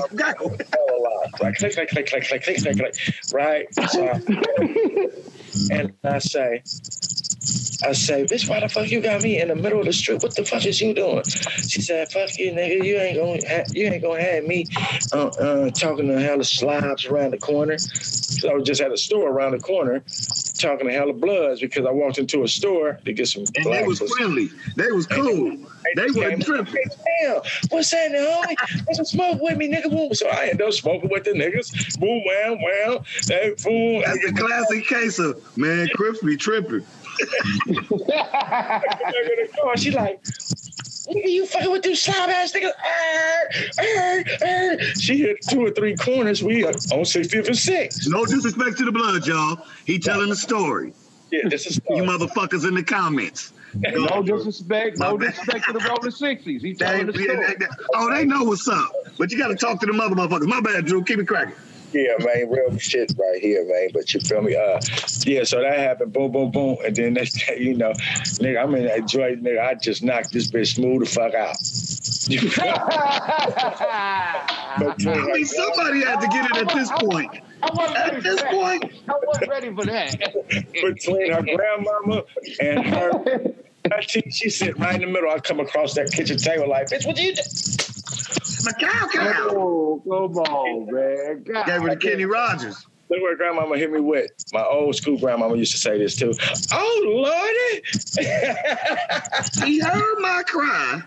Spaghetti, 0.00 0.44
spaghetti, 0.44 0.56
spaghetti, 0.58 0.58
spaghetti, 0.58 0.74
spaghetti. 0.74 1.40
Like 1.40 1.54
click, 1.56 1.72
click, 1.74 1.88
click, 1.88 2.06
click, 2.06 2.24
click, 2.24 2.42
click, 2.42 2.58
click, 2.62 2.76
click. 2.78 2.94
Right? 3.32 3.66
So, 3.90 4.04
and 5.70 5.92
I 6.04 6.18
say, 6.18 6.62
I 7.82 7.92
say, 7.92 8.24
bitch, 8.24 8.48
why 8.48 8.60
the 8.60 8.68
fuck 8.68 8.90
you 8.90 9.00
got 9.00 9.22
me 9.22 9.40
in 9.40 9.48
the 9.48 9.56
middle 9.56 9.80
of 9.80 9.86
the 9.86 9.92
street? 9.92 10.22
What 10.22 10.34
the 10.34 10.44
fuck 10.44 10.64
is 10.64 10.80
you 10.80 10.94
doing? 10.94 11.24
She 11.24 11.82
said, 11.82 12.10
fuck 12.10 12.38
you, 12.38 12.52
nigga. 12.52 12.84
You 12.84 12.98
ain't 12.98 13.18
gonna, 13.18 13.40
ha- 13.46 13.66
you 13.72 13.86
ain't 13.86 14.02
gonna 14.02 14.22
have 14.22 14.44
me 14.44 14.66
uh, 15.12 15.26
uh, 15.26 15.70
talking 15.70 16.08
to 16.08 16.20
hella 16.20 16.44
slobs 16.44 17.06
around 17.06 17.32
the 17.32 17.38
corner. 17.38 17.78
So 17.78 18.50
I 18.50 18.54
was 18.54 18.64
just 18.66 18.80
at 18.80 18.92
a 18.92 18.96
store 18.96 19.28
around 19.30 19.52
the 19.52 19.58
corner 19.58 20.02
talking 20.58 20.86
to 20.86 20.92
hella 20.92 21.12
bloods 21.12 21.60
because 21.60 21.84
I 21.84 21.90
walked 21.90 22.18
into 22.18 22.42
a 22.42 22.48
store 22.48 23.00
to 23.04 23.12
get 23.12 23.28
some. 23.28 23.44
And 23.56 23.66
they 23.66 23.82
was 23.84 24.00
friendly. 24.00 24.50
They 24.76 24.90
was 24.90 25.06
cool. 25.06 25.58
They 25.96 26.06
weren't 26.14 26.44
tripping. 26.44 26.84
Damn, 27.20 27.40
what's 27.68 27.90
that, 27.90 28.10
homie? 28.12 28.86
Want 28.86 28.96
some 28.96 29.04
smoke 29.04 29.40
with 29.40 29.56
me, 29.56 29.70
nigga? 29.70 29.90
Boom. 29.90 30.14
So 30.14 30.28
I 30.28 30.46
end 30.46 30.62
up 30.62 30.72
smoking 30.72 31.10
with 31.10 31.24
the 31.24 31.30
niggas. 31.30 31.98
Boom, 31.98 32.22
wham, 32.24 32.58
wham. 32.60 33.04
That 33.26 33.60
fool. 33.60 34.02
That's 34.04 34.24
a 34.24 34.32
classic 34.32 34.86
case 34.86 35.18
of 35.18 35.42
man, 35.56 35.88
Crips 35.94 36.20
be 36.20 36.36
tripping. 36.36 36.84
She 39.76 39.90
like, 39.90 40.22
nigga, 40.22 41.28
you 41.28 41.46
fucking 41.46 41.70
with 41.70 41.82
them 41.82 41.94
slob 41.94 42.30
ass 42.30 42.52
niggas. 42.52 42.72
Arr, 42.84 43.84
arr, 43.84 44.24
arr. 44.42 44.78
She 45.00 45.18
hit 45.18 45.42
two 45.48 45.64
or 45.64 45.70
three 45.70 45.96
corners. 45.96 46.42
We 46.42 46.64
on 46.64 46.74
65th 46.74 47.46
and 47.46 47.56
6th. 47.56 48.08
No 48.08 48.24
disrespect 48.24 48.78
to 48.78 48.84
the 48.84 48.92
blood, 48.92 49.26
y'all. 49.26 49.66
He 49.84 49.98
telling 49.98 50.28
the 50.28 50.36
story. 50.36 50.92
Yeah, 51.30 51.48
this 51.48 51.66
is 51.66 51.80
you 51.90 52.02
motherfuckers 52.02 52.66
in 52.66 52.74
the 52.74 52.82
comments. 52.82 53.52
No 53.76 54.22
disrespect, 54.22 54.98
no 54.98 55.16
disrespect 55.16 55.64
to 55.66 55.72
the 55.72 55.80
rolling 55.88 56.10
sixties. 56.10 56.62
He 56.62 56.72
They- 56.72 56.84
telling 56.84 57.06
the 57.06 57.12
they- 57.12 57.24
story. 57.24 57.54
they- 57.58 57.66
oh, 57.94 58.14
they 58.14 58.24
know 58.24 58.44
what's 58.44 58.68
up. 58.68 58.90
But 59.18 59.30
you 59.32 59.38
got 59.38 59.48
to 59.48 59.56
talk 59.56 59.80
to 59.80 59.86
the 59.86 59.92
other 60.00 60.14
motherfuckers. 60.14 60.46
My 60.46 60.60
bad, 60.60 60.86
Dru. 60.86 61.02
Keep 61.02 61.18
it 61.20 61.28
cracking. 61.28 61.54
Yeah, 61.92 62.14
man, 62.24 62.50
real 62.50 62.76
shit 62.76 63.12
right 63.16 63.40
here, 63.40 63.64
man. 63.68 63.88
But 63.94 64.12
you 64.12 64.18
feel 64.20 64.42
me? 64.42 64.56
Uh, 64.56 64.80
yeah. 65.26 65.44
So 65.44 65.60
that 65.60 65.78
happened. 65.78 66.12
Boom, 66.12 66.32
boom, 66.32 66.50
boom. 66.50 66.76
And 66.84 66.94
then 66.96 67.14
next 67.14 67.40
thing 67.46 67.62
you 67.62 67.74
know, 67.76 67.92
nigga, 67.92 68.60
I'm 68.64 68.74
in 68.74 68.86
that 68.86 69.06
joint, 69.06 69.44
nigga. 69.44 69.60
I 69.64 69.74
just 69.74 70.02
knocked 70.02 70.32
this 70.32 70.50
bitch 70.50 70.74
smooth 70.74 71.00
the 71.00 71.06
fuck 71.06 71.34
out. 71.34 71.56
You 72.28 72.50
feel 72.50 72.64
me? 72.64 72.72
I 75.12 75.26
mean, 75.32 75.44
somebody 75.46 76.04
had 76.04 76.20
to 76.20 76.26
get 76.28 76.50
it 76.50 76.56
at 76.68 76.74
this 76.74 76.90
point. 76.98 77.30
I 77.64 77.70
wasn't 77.74 77.96
ready 77.96 78.16
At 78.16 78.22
this 78.22 78.40
for 78.40 78.48
point, 78.48 78.82
that. 78.82 78.90
I 79.08 79.26
wasn't 79.26 79.50
ready 79.50 79.74
for 79.74 79.84
that. 79.86 80.34
between 80.72 81.32
her 81.32 81.42
grandmama 81.42 82.22
and 82.60 82.86
her. 82.86 83.54
She, 84.08 84.22
she 84.30 84.48
sit 84.50 84.78
right 84.78 84.94
in 84.94 85.02
the 85.02 85.06
middle. 85.06 85.30
I 85.30 85.38
come 85.38 85.60
across 85.60 85.94
that 85.94 86.10
kitchen 86.10 86.38
table 86.38 86.68
like, 86.68 86.88
bitch, 86.88 87.06
what 87.06 87.18
you 87.18 87.34
do? 87.34 87.42
my 88.64 88.72
cow 88.72 89.08
cow. 89.12 89.48
Oh, 89.50 90.02
come 90.04 90.38
on, 90.38 90.94
man. 90.94 91.42
God. 91.42 91.66
Gave 91.66 91.82
her 91.82 91.88
to 91.90 91.96
Kenny 91.96 92.24
Rogers. 92.24 92.86
Look 93.10 93.20
where 93.20 93.36
grandmama 93.36 93.76
hit 93.76 93.92
me 93.92 94.00
with. 94.00 94.30
My 94.52 94.64
old 94.64 94.94
school 94.96 95.18
grandmama 95.18 95.56
used 95.56 95.72
to 95.72 95.78
say 95.78 95.98
this 95.98 96.16
too. 96.16 96.32
Oh, 96.72 97.02
Lordy. 97.04 97.82
He 99.66 99.80
heard 99.80 100.14
my 100.20 100.42
cry. 100.46 101.02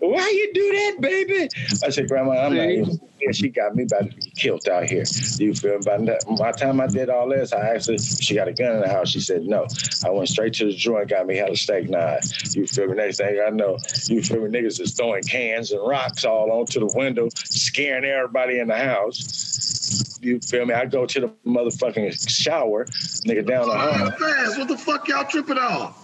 Why 0.00 0.28
you 0.28 0.50
do 0.54 0.72
that, 0.72 1.00
baby? 1.00 1.48
I 1.84 1.90
said, 1.90 2.08
Grandma, 2.08 2.32
I'm 2.32 2.56
not 2.56 2.68
even. 2.68 3.00
Yeah, 3.20 3.30
she 3.30 3.50
got 3.50 3.76
me 3.76 3.84
about 3.84 4.10
to 4.10 4.16
be 4.16 4.30
killed 4.36 4.68
out 4.68 4.84
here. 4.84 5.04
You 5.38 5.54
feel 5.54 5.78
me? 5.78 5.82
By 5.84 5.98
the- 5.98 6.36
by 6.38 6.50
the 6.50 6.58
time 6.58 6.80
I 6.80 6.88
did 6.88 7.08
all 7.08 7.28
this, 7.28 7.52
I 7.52 7.68
actually 7.74 7.98
she 7.98 8.34
got 8.34 8.48
a 8.48 8.52
gun 8.52 8.74
in 8.76 8.80
the 8.80 8.88
house. 8.88 9.10
She 9.10 9.20
said 9.20 9.42
no. 9.44 9.66
I 10.04 10.10
went 10.10 10.28
straight 10.28 10.54
to 10.54 10.64
the 10.66 10.76
drawer 10.76 11.02
and 11.02 11.10
got 11.10 11.26
me 11.26 11.36
hella 11.36 11.54
steak 11.56 11.88
knife. 11.88 12.24
You 12.56 12.66
feel 12.66 12.88
me? 12.88 12.94
Next 12.94 13.18
thing 13.18 13.40
I 13.46 13.50
know, 13.50 13.78
you 14.08 14.22
feel 14.22 14.40
me? 14.40 14.50
Niggas 14.58 14.80
is 14.80 14.92
throwing 14.94 15.22
cans 15.22 15.70
and 15.70 15.86
rocks 15.86 16.24
all 16.24 16.50
onto 16.50 16.80
the 16.80 16.90
window, 16.96 17.28
scaring 17.36 18.04
everybody 18.04 18.58
in 18.58 18.66
the 18.68 18.76
house. 18.76 20.18
You 20.20 20.40
feel 20.40 20.66
me? 20.66 20.74
I 20.74 20.86
go 20.86 21.06
to 21.06 21.20
the 21.20 21.28
motherfucking 21.46 22.28
shower, 22.28 22.86
nigga 23.26 23.46
down 23.46 23.68
the 23.68 23.76
hall. 23.78 24.10
Pass. 24.18 24.58
What 24.58 24.66
the 24.68 24.76
fuck 24.78 25.06
y'all 25.06 25.24
tripping 25.26 25.58
on? 25.58 25.94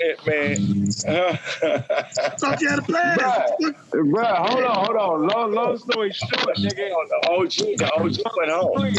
Eh, 0.00 0.14
man. 0.26 0.90
Thought 2.38 2.60
you 2.60 2.68
had 2.68 2.78
a 2.78 2.82
pass. 2.82 3.50
Bruh, 3.92 4.48
hold 4.48 4.64
on, 4.64 4.84
hold 4.84 4.96
on. 4.96 5.26
Long, 5.28 5.52
long 5.52 5.78
story 5.78 6.12
short, 6.12 6.56
nigga. 6.56 6.92
on 6.92 7.08
The 7.08 7.28
OG, 7.30 7.78
the 7.78 7.92
OG 7.94 8.36
went 8.36 8.50
home. 8.50 8.94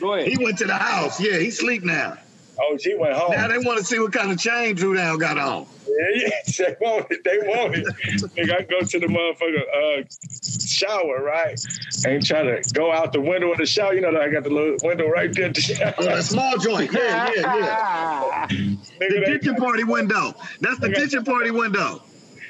Go 0.00 0.14
ahead. 0.14 0.28
He 0.28 0.36
went 0.42 0.58
to 0.58 0.66
the 0.66 0.74
house. 0.76 1.20
Yeah, 1.20 1.38
he 1.38 1.50
sleep 1.50 1.82
now. 1.84 2.18
OG 2.58 2.98
went 2.98 3.14
home. 3.14 3.32
Now 3.32 3.48
they 3.48 3.58
want 3.58 3.78
to 3.78 3.84
see 3.84 3.98
what 3.98 4.12
kind 4.12 4.30
of 4.30 4.38
chain 4.38 4.74
Dru 4.74 4.94
Down 4.94 5.18
got 5.18 5.38
on. 5.38 5.66
Yeah, 5.88 6.04
yeah, 6.14 6.28
they 6.58 6.76
want 6.80 7.06
it. 7.10 7.24
They 7.24 7.38
want 7.38 7.76
it. 7.76 7.86
Nigga, 8.36 8.58
I 8.58 8.62
go 8.62 8.80
to 8.80 8.98
the 8.98 9.06
motherfucker 9.06 10.02
uh, 10.02 10.04
shower, 10.66 11.22
right? 11.22 11.58
And 12.06 12.24
try 12.24 12.42
to 12.42 12.62
go 12.72 12.92
out 12.92 13.12
the 13.12 13.20
window 13.20 13.52
of 13.52 13.58
the 13.58 13.66
shower. 13.66 13.94
You 13.94 14.00
know 14.00 14.12
that 14.12 14.22
I 14.22 14.30
got 14.30 14.44
the 14.44 14.50
little 14.50 14.76
window 14.82 15.08
right 15.08 15.32
there. 15.32 15.50
the 15.50 15.60
shower. 15.60 15.94
Oh, 15.98 16.04
that 16.04 16.24
small 16.24 16.56
joint. 16.58 16.92
Yeah, 16.92 17.30
yeah, 17.34 17.56
yeah. 17.56 18.46
the 18.98 19.22
kitchen 19.26 19.54
party 19.56 19.84
window. 19.84 20.34
That's 20.60 20.78
the 20.80 20.90
kitchen 20.90 21.24
party 21.24 21.50
window. 21.50 22.02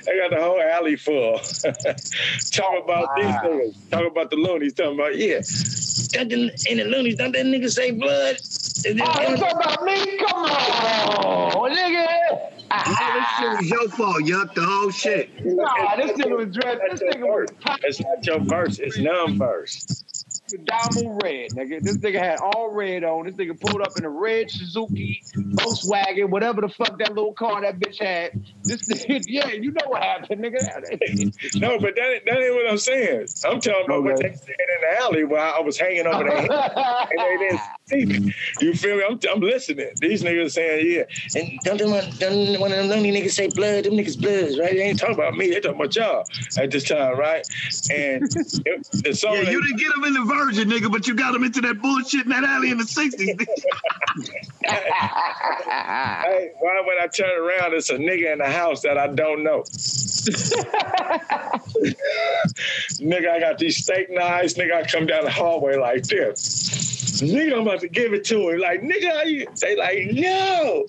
They 0.06 0.18
got 0.18 0.30
the 0.30 0.40
whole 0.40 0.60
alley 0.60 0.96
full. 0.96 1.38
Talk 2.52 2.70
oh, 2.72 2.82
about 2.82 3.16
these 3.16 3.26
niggas. 3.26 3.90
Talk 3.90 4.06
about 4.06 4.30
the 4.30 4.36
Luniz. 4.36 4.74
Talking 4.74 4.94
about, 4.94 5.16
yeah. 5.16 5.38
That 5.38 6.28
the, 6.28 6.70
in 6.70 6.78
the 6.78 6.84
Luniz, 6.84 7.16
don't 7.16 7.32
that 7.32 7.44
nigga 7.44 7.70
say 7.70 7.90
blood? 7.90 8.36
Oh, 8.38 8.90
you 8.90 9.36
talking 9.36 9.56
about 9.56 9.82
me? 9.82 10.18
Come 10.18 10.44
on, 10.44 11.70
nigga. 11.72 12.52
this 12.70 13.28
shit 13.38 13.58
was 13.58 13.70
your 13.70 13.88
fault, 13.90 14.24
Yuk. 14.24 14.54
The 14.54 14.64
whole 14.64 14.90
shit. 14.90 15.44
Nah, 15.44 15.96
this 15.96 16.12
nigga 16.12 16.36
was 16.36 16.54
dressed. 16.54 16.80
This 16.90 17.02
nigga 17.02 17.26
was 17.26 17.48
It's 17.82 18.00
not 18.00 18.24
your 18.26 18.40
verse. 18.40 18.78
It's 18.78 18.98
none 18.98 19.38
verse. 19.38 20.04
Diamond 20.64 21.20
red, 21.22 21.52
nigga. 21.52 21.82
This 21.82 21.96
nigga 21.98 22.18
had 22.18 22.38
all 22.38 22.70
red 22.70 23.04
on. 23.04 23.26
This 23.26 23.34
nigga 23.34 23.58
pulled 23.58 23.82
up 23.82 23.96
in 23.96 24.04
a 24.04 24.10
red 24.10 24.50
Suzuki, 24.50 25.22
Volkswagen, 25.36 26.28
whatever 26.30 26.60
the 26.60 26.68
fuck 26.68 26.98
that 26.98 27.14
little 27.14 27.32
car 27.32 27.60
that 27.62 27.78
bitch 27.78 28.00
had. 28.00 28.32
This 28.64 28.82
nigga, 28.88 29.24
yeah, 29.26 29.48
you 29.48 29.72
know 29.72 29.86
what 29.88 30.02
happened, 30.02 30.44
nigga. 30.44 31.32
No, 31.56 31.78
but 31.78 31.94
that, 31.96 32.12
ain't- 32.12 32.24
that 32.26 32.38
ain't 32.38 32.54
what 32.54 32.68
I'm 32.70 32.78
saying. 32.78 33.28
I'm 33.44 33.60
talking 33.60 33.84
about 33.86 34.02
what 34.04 34.16
they 34.20 34.34
said 34.34 34.48
in 34.58 34.80
the 34.90 35.00
alley 35.00 35.24
while 35.24 35.54
I 35.56 35.60
was 35.60 35.78
hanging 35.78 36.06
over 36.06 36.24
there. 36.24 36.36
and 36.36 36.48
they 37.18 37.36
didn't 37.38 37.60
see 37.88 38.04
me. 38.20 38.34
You 38.60 38.74
feel 38.74 38.96
me? 38.96 39.04
I'm, 39.08 39.18
I'm 39.32 39.40
listening. 39.40 39.90
These 40.00 40.22
niggas 40.22 40.52
saying, 40.52 40.86
yeah. 40.90 41.40
And 41.40 41.58
don't, 41.64 41.78
them, 41.78 41.90
don't 42.18 42.60
one 42.60 42.72
of 42.72 42.78
them 42.78 42.88
lonely 42.88 43.12
niggas 43.12 43.32
say 43.32 43.48
blood, 43.48 43.84
them 43.84 43.94
niggas 43.94 44.20
bloods, 44.20 44.58
right? 44.58 44.72
They 44.74 44.82
ain't 44.82 44.98
talking 44.98 45.14
about 45.14 45.36
me. 45.36 45.50
They 45.50 45.60
talking 45.60 45.76
about 45.80 45.94
y'all 45.96 46.28
at 46.58 46.70
this 46.70 46.84
time, 46.84 47.18
right? 47.18 47.44
And 47.90 48.22
it, 48.64 48.88
the 49.04 49.14
song 49.14 49.34
Yeah, 49.34 49.50
you 49.50 49.62
didn't 49.62 49.78
get 49.78 49.94
them 49.94 50.04
in 50.04 50.12
the 50.14 50.24
virgin, 50.36 50.68
nigga, 50.68 50.90
but 50.90 51.06
you 51.06 51.14
got 51.14 51.34
him 51.34 51.44
into 51.44 51.60
that 51.62 51.80
bullshit 51.80 52.24
in 52.24 52.30
that 52.30 52.44
alley 52.44 52.70
in 52.70 52.78
the 52.78 52.84
60s. 52.84 53.46
Hey, 54.66 56.50
why 56.58 56.82
would 56.84 56.98
I 56.98 57.06
turn 57.08 57.38
around, 57.38 57.74
it's 57.74 57.90
a 57.90 57.96
nigga 57.96 58.32
in 58.32 58.38
the 58.38 58.50
house 58.50 58.82
that 58.82 58.98
I 58.98 59.08
don't 59.08 59.42
know. 59.44 59.62
nigga, 63.00 63.28
I 63.30 63.40
got 63.40 63.58
these 63.58 63.76
steak 63.78 64.10
knives. 64.10 64.54
Nigga, 64.54 64.74
I 64.74 64.82
come 64.84 65.06
down 65.06 65.24
the 65.24 65.30
hallway 65.30 65.76
like 65.76 66.04
this. 66.04 67.20
Nigga, 67.22 67.54
I'm 67.54 67.60
about 67.62 67.80
to 67.80 67.88
give 67.88 68.12
it 68.12 68.24
to 68.26 68.50
him. 68.50 68.58
Like, 68.58 68.82
nigga, 68.82 69.12
how 69.12 69.22
you? 69.22 69.46
They 69.60 69.76
like, 69.76 70.08
no, 70.12 70.86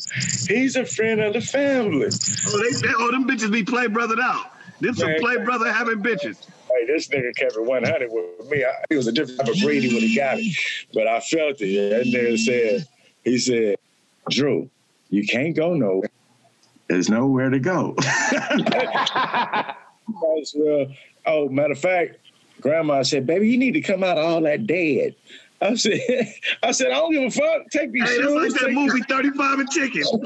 he's 0.47 0.75
a 0.75 0.85
friend 0.85 1.21
of 1.21 1.33
the 1.33 1.41
family. 1.41 2.07
oh, 2.47 2.63
they, 2.63 2.87
they, 2.87 2.93
oh, 2.97 3.11
them 3.11 3.27
bitches 3.27 3.51
be 3.51 3.63
play 3.63 3.87
brothered 3.87 4.19
out. 4.21 4.53
Them 4.81 4.95
some 4.95 5.15
play 5.19 5.37
brother 5.37 5.71
having 5.71 6.01
bitches. 6.01 6.37
Hey, 6.77 6.85
this 6.85 7.07
nigga 7.07 7.35
kept 7.35 7.55
it 7.55 7.63
100 7.63 8.11
with 8.11 8.49
me. 8.51 8.63
I, 8.63 8.71
he 8.89 8.95
was 8.95 9.07
a 9.07 9.11
different 9.11 9.39
type 9.39 9.49
of 9.49 9.59
Brady 9.61 9.87
when 9.89 10.01
he 10.01 10.15
got 10.15 10.37
it, 10.39 10.55
but 10.93 11.07
I 11.07 11.19
felt 11.19 11.57
it. 11.61 11.89
That 11.89 12.05
nigga 12.05 12.37
said, 12.37 12.85
he 13.23 13.37
said, 13.39 13.77
Dru, 14.29 14.69
you 15.09 15.25
can't 15.25 15.55
go 15.55 15.73
nowhere. 15.73 16.09
There's 16.87 17.09
nowhere 17.09 17.49
to 17.49 17.59
go. 17.59 17.95
Well- 20.55 20.87
oh, 21.25 21.49
matter 21.49 21.73
of 21.73 21.79
fact, 21.79 22.15
grandma 22.61 23.03
said, 23.03 23.27
baby, 23.27 23.49
you 23.49 23.57
need 23.57 23.73
to 23.73 23.81
come 23.81 24.03
out 24.05 24.17
of 24.17 24.23
all 24.23 24.41
that 24.41 24.65
dead. 24.65 25.15
I 25.61 25.75
said, 25.75 25.99
I 26.63 26.71
said, 26.71 26.87
I 26.91 26.95
don't 26.95 27.11
give 27.11 27.23
a 27.23 27.31
fuck. 27.31 27.69
Take 27.71 27.91
these 27.91 28.03
Hey, 28.07 28.17
that's 28.21 28.29
shoes. 28.31 28.53
like 28.53 28.61
that 28.61 28.71
movie 28.71 29.01
35 29.01 29.59
and 29.59 29.69
Chicken. 29.69 30.03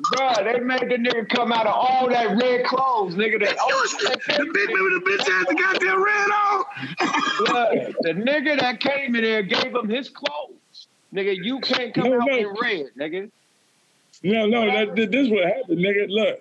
Bruh, 0.00 0.44
they 0.44 0.58
made 0.60 0.80
the 0.80 0.96
nigga 0.96 1.28
come 1.28 1.52
out 1.52 1.66
of 1.66 1.74
all 1.74 2.08
that 2.08 2.36
red 2.36 2.64
clothes, 2.64 3.14
nigga. 3.14 3.38
That, 3.44 3.56
oh, 3.60 3.88
the 4.00 4.44
bitch, 4.44 4.68
remember 4.68 4.98
the 4.98 5.04
bitch 5.10 5.28
had 5.30 5.46
the 5.48 5.54
goddamn 5.54 6.02
red 6.02 6.30
on? 6.30 6.64
Blood. 7.46 7.94
The 8.00 8.12
nigga 8.14 8.58
that 8.60 8.80
came 8.80 9.14
in 9.14 9.22
there 9.22 9.42
gave 9.42 9.74
him 9.74 9.88
his 9.88 10.08
clothes. 10.08 10.88
Nigga, 11.14 11.36
you 11.44 11.60
can't 11.60 11.94
come 11.94 12.04
No, 12.10 12.20
out 12.20 12.26
no. 12.26 12.36
in 12.36 12.46
red, 12.60 12.86
nigga. 12.98 13.30
No, 14.24 14.46
no, 14.46 14.66
that, 14.66 14.96
that- 14.96 15.10
this 15.10 15.28
what 15.28 15.44
happened, 15.44 15.78
nigga. 15.78 16.06
Look, 16.08 16.38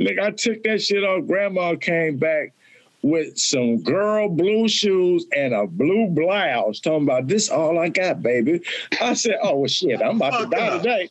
nigga, 0.00 0.20
I 0.22 0.30
took 0.30 0.62
that 0.62 0.80
shit 0.82 1.04
off. 1.04 1.26
Grandma 1.26 1.74
came 1.76 2.16
back 2.16 2.52
with 3.02 3.36
some 3.38 3.82
girl 3.82 4.28
blue 4.30 4.66
shoes 4.66 5.26
and 5.36 5.52
a 5.52 5.66
blue 5.66 6.08
blouse, 6.08 6.80
talking 6.80 7.02
about 7.02 7.28
this 7.28 7.50
all 7.50 7.78
I 7.78 7.90
got, 7.90 8.22
baby. 8.22 8.60
I 9.00 9.12
said, 9.12 9.36
oh 9.42 9.56
well, 9.58 9.68
shit, 9.68 10.00
I'm 10.00 10.16
about 10.16 10.38
to 10.40 10.46
die 10.46 10.68
up. 10.68 10.82
today. 10.82 11.10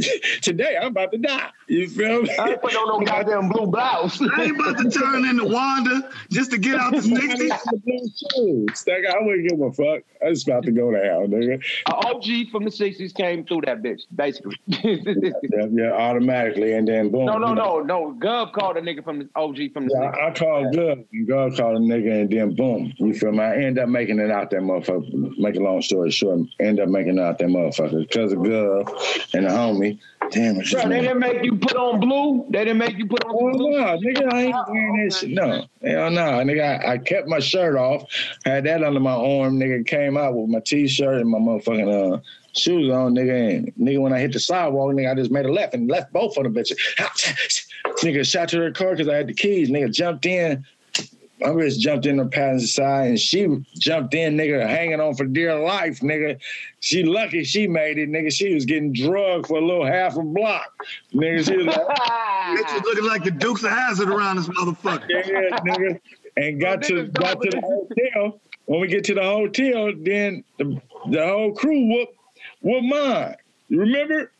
today 0.42 0.76
I'm 0.80 0.88
about 0.88 1.12
to 1.12 1.18
die. 1.18 1.50
You 1.68 1.88
feel 1.88 2.22
me? 2.22 2.30
I 2.38 2.50
ain't 2.50 2.62
put 2.62 2.74
on 2.74 3.00
no 3.00 3.06
goddamn 3.06 3.48
blue 3.48 3.66
blouse. 3.66 4.20
I 4.36 4.44
ain't 4.44 4.58
about 4.60 4.78
to 4.78 4.90
turn 4.90 5.24
into 5.26 5.44
Wanda 5.44 6.10
just 6.30 6.50
to 6.52 6.58
get 6.58 6.76
out 6.76 6.92
the 6.92 6.98
60s. 6.98 7.82
blue 7.84 7.98
shoes. 8.66 8.84
Nigga, 8.86 9.14
I 9.14 9.22
wouldn't 9.24 9.48
give 9.48 9.60
a 9.60 9.72
fuck. 9.72 10.02
I 10.24 10.30
was 10.30 10.46
about 10.46 10.64
to 10.64 10.72
go 10.72 10.90
to 10.90 10.98
hell, 10.98 11.26
nigga. 11.26 11.62
A 11.88 11.94
OG 11.94 12.50
from 12.50 12.64
the 12.64 12.70
60s 12.70 13.14
came 13.14 13.44
through 13.44 13.62
that 13.66 13.82
bitch, 13.82 14.02
basically. 14.14 14.56
Yeah, 15.50 15.66
yeah, 15.70 15.92
automatically, 15.92 16.72
and 16.74 16.86
then 16.86 17.10
boom. 17.10 17.26
no, 17.26 17.38
no, 17.38 17.54
no, 17.54 17.80
no. 17.80 18.16
Gov 18.18 18.52
called 18.52 18.76
a 18.76 18.80
nigga 18.82 19.02
from 19.04 19.18
the 19.20 19.28
OG 19.36 19.72
from 19.72 19.86
the 19.88 19.94
Yeah, 19.94 20.10
60s. 20.12 20.18
I, 20.22 20.28
I 20.28 20.32
called 20.34 20.74
good. 20.74 21.06
and 21.12 21.28
God 21.28 21.56
called 21.56 21.76
a 21.76 21.80
nigga, 21.80 22.20
and 22.22 22.30
then 22.30 22.54
boom. 22.54 22.92
You 22.98 23.14
feel 23.14 23.32
me? 23.32 23.40
I 23.40 23.56
end 23.56 23.78
up 23.78 23.88
making 23.88 24.18
it 24.18 24.30
out 24.30 24.50
that 24.50 24.60
motherfucker. 24.60 25.36
Make 25.38 25.56
a 25.56 25.60
long 25.60 25.80
story 25.82 26.10
short, 26.10 26.40
end 26.60 26.80
up 26.80 26.88
making 26.88 27.18
it 27.18 27.22
out 27.22 27.38
that 27.38 27.48
motherfucker 27.48 28.06
because 28.06 28.32
of 28.32 28.38
Gov 28.40 28.88
and 29.34 29.46
the 29.46 29.50
homie. 29.50 29.87
Damn, 30.30 30.56
it's 30.60 30.70
just 30.70 30.84
Bro, 30.84 30.90
they 30.92 31.00
didn't 31.02 31.20
make 31.20 31.42
you 31.42 31.56
put 31.56 31.74
on 31.76 32.00
blue. 32.00 32.46
They 32.50 32.64
didn't 32.64 32.78
make 32.78 32.98
you 32.98 33.06
put 33.06 33.24
on 33.24 33.30
Oh, 33.34 33.50
blue. 33.52 33.70
no, 33.70 33.98
nigga, 33.98 34.32
I 34.32 34.42
ain't 34.42 34.56
wearing 34.68 35.04
that 35.04 35.14
shit. 35.14 35.30
No, 35.30 35.64
hell 35.82 36.10
no, 36.10 36.20
nigga. 36.44 36.84
I, 36.84 36.92
I 36.92 36.98
kept 36.98 37.28
my 37.28 37.38
shirt 37.38 37.76
off, 37.76 38.04
had 38.44 38.64
that 38.64 38.82
under 38.84 39.00
my 39.00 39.12
arm. 39.14 39.58
Nigga 39.58 39.86
came 39.86 40.16
out 40.18 40.34
with 40.34 40.50
my 40.50 40.60
t-shirt 40.60 41.20
and 41.20 41.30
my 41.30 41.38
motherfucking 41.38 42.16
uh, 42.16 42.20
shoes 42.52 42.92
on, 42.92 43.14
nigga. 43.14 43.56
And 43.56 43.72
nigga, 43.76 44.00
when 44.00 44.12
I 44.12 44.18
hit 44.20 44.32
the 44.32 44.40
sidewalk, 44.40 44.92
nigga, 44.92 45.12
I 45.12 45.14
just 45.14 45.30
made 45.30 45.46
a 45.46 45.52
left 45.52 45.72
and 45.74 45.88
left 45.88 46.12
both 46.12 46.36
of 46.36 46.44
them 46.44 46.54
bitches. 46.54 46.76
nigga 48.02 48.30
shot 48.30 48.48
to 48.50 48.58
her 48.58 48.70
car 48.70 48.90
because 48.90 49.08
I 49.08 49.16
had 49.16 49.28
the 49.28 49.34
keys. 49.34 49.70
Nigga 49.70 49.92
jumped 49.92 50.26
in. 50.26 50.64
My 51.40 51.54
just 51.60 51.80
jumped 51.80 52.06
in 52.06 52.16
the 52.16 52.26
passenger 52.26 52.66
side 52.66 53.08
and 53.10 53.18
she 53.20 53.46
jumped 53.78 54.14
in, 54.14 54.36
nigga, 54.36 54.66
hanging 54.66 55.00
on 55.00 55.14
for 55.14 55.24
dear 55.24 55.58
life, 55.58 56.00
nigga. 56.00 56.38
She 56.80 57.04
lucky 57.04 57.44
she 57.44 57.66
made 57.68 57.98
it, 57.98 58.08
nigga. 58.10 58.32
She 58.32 58.54
was 58.54 58.64
getting 58.64 58.92
drugged 58.92 59.46
for 59.46 59.58
a 59.58 59.64
little 59.64 59.86
half 59.86 60.16
a 60.16 60.22
block. 60.22 60.72
Nigga, 61.14 61.46
she 61.46 61.56
was 61.56 61.66
like, 61.66 61.76
Bitch 61.86 62.74
was 62.74 62.82
looking 62.82 63.04
like 63.06 63.24
the 63.24 63.30
Dukes 63.30 63.62
of 63.62 63.70
Hazzard 63.70 64.08
around 64.08 64.36
this 64.36 64.48
motherfucker. 64.48 65.06
yeah, 65.08 65.58
nigga. 65.60 66.00
And 66.36 66.60
got 66.60 66.82
to 66.84 67.06
got 67.08 67.40
to 67.40 67.50
the 67.50 67.60
hotel. 67.60 68.40
When 68.66 68.80
we 68.80 68.88
get 68.88 69.04
to 69.04 69.14
the 69.14 69.22
hotel, 69.22 69.92
then 69.98 70.44
the, 70.58 70.80
the 71.10 71.26
whole 71.26 71.52
crew 71.52 71.86
whoop 71.88 72.08
whoop 72.60 72.84
mine. 72.84 73.34
You 73.68 73.80
remember? 73.80 74.30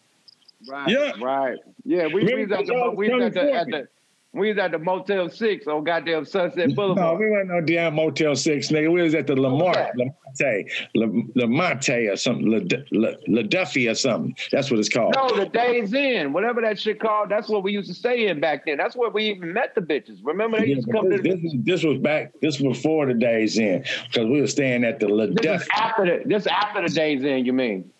Right, 0.68 0.88
Yeah. 0.88 1.12
right. 1.20 1.58
Yeah, 1.84 2.06
we, 2.08 2.24
we 2.24 2.44
was 2.44 2.52
at 2.52 2.66
the 2.66 2.92
we 2.94 3.08
was 3.08 3.22
at 3.24 3.34
the, 3.34 3.52
at 3.52 3.66
the 3.68 3.88
we 4.34 4.48
was 4.50 4.58
at 4.58 4.72
the 4.72 4.78
Motel 4.78 5.30
Six 5.30 5.66
on 5.66 5.84
goddamn 5.84 6.24
Sunset 6.26 6.74
Boulevard. 6.74 7.14
No, 7.14 7.14
we 7.14 7.30
weren't 7.30 7.48
no 7.48 7.62
damn 7.62 7.94
Motel 7.94 8.36
Six, 8.36 8.68
nigga. 8.68 8.92
We 8.92 9.00
was 9.02 9.14
at 9.14 9.26
the 9.26 9.34
Lamar, 9.34 9.90
Lamonte, 9.96 10.70
La- 10.94 11.06
Lamonte 11.06 12.12
or 12.12 12.16
something, 12.16 12.46
La, 12.46 12.58
La, 12.92 13.14
La 13.26 13.42
Duffy 13.42 13.88
or 13.88 13.94
something. 13.94 14.36
That's 14.52 14.70
what 14.70 14.80
it's 14.80 14.90
called. 14.90 15.14
No, 15.16 15.34
the 15.34 15.46
Days 15.46 15.94
Inn, 15.94 16.34
whatever 16.34 16.60
that 16.60 16.78
shit 16.78 17.00
called. 17.00 17.30
That's 17.30 17.48
what 17.48 17.62
we 17.62 17.72
used 17.72 17.88
to 17.88 17.94
stay 17.94 18.28
in 18.28 18.38
back 18.38 18.66
then. 18.66 18.76
That's 18.76 18.94
where 18.94 19.08
we 19.10 19.24
even 19.30 19.54
met 19.54 19.74
the 19.74 19.80
bitches. 19.80 20.18
Remember 20.22 20.58
they 20.58 20.66
Yeah, 20.66 20.74
used 20.76 20.88
to 20.88 20.92
come 20.92 21.08
this, 21.08 21.16
to 21.18 21.22
the, 21.22 21.28
this, 21.30 21.42
was- 21.42 21.54
this 21.64 21.84
was 21.84 21.98
back. 21.98 22.32
This 22.42 22.60
was 22.60 22.76
before 22.76 23.06
the 23.06 23.14
Days 23.14 23.58
Inn 23.58 23.82
because 24.12 24.26
we 24.26 24.40
were 24.42 24.46
staying 24.46 24.84
at 24.84 25.00
the 25.00 25.08
La 25.08 25.26
this 25.26 25.62
is 25.62 25.68
after 25.74 26.04
the 26.04 26.22
this 26.28 26.46
after 26.46 26.82
the 26.86 26.94
Days 26.94 27.24
Inn. 27.24 27.46
You 27.46 27.54
mean? 27.54 27.90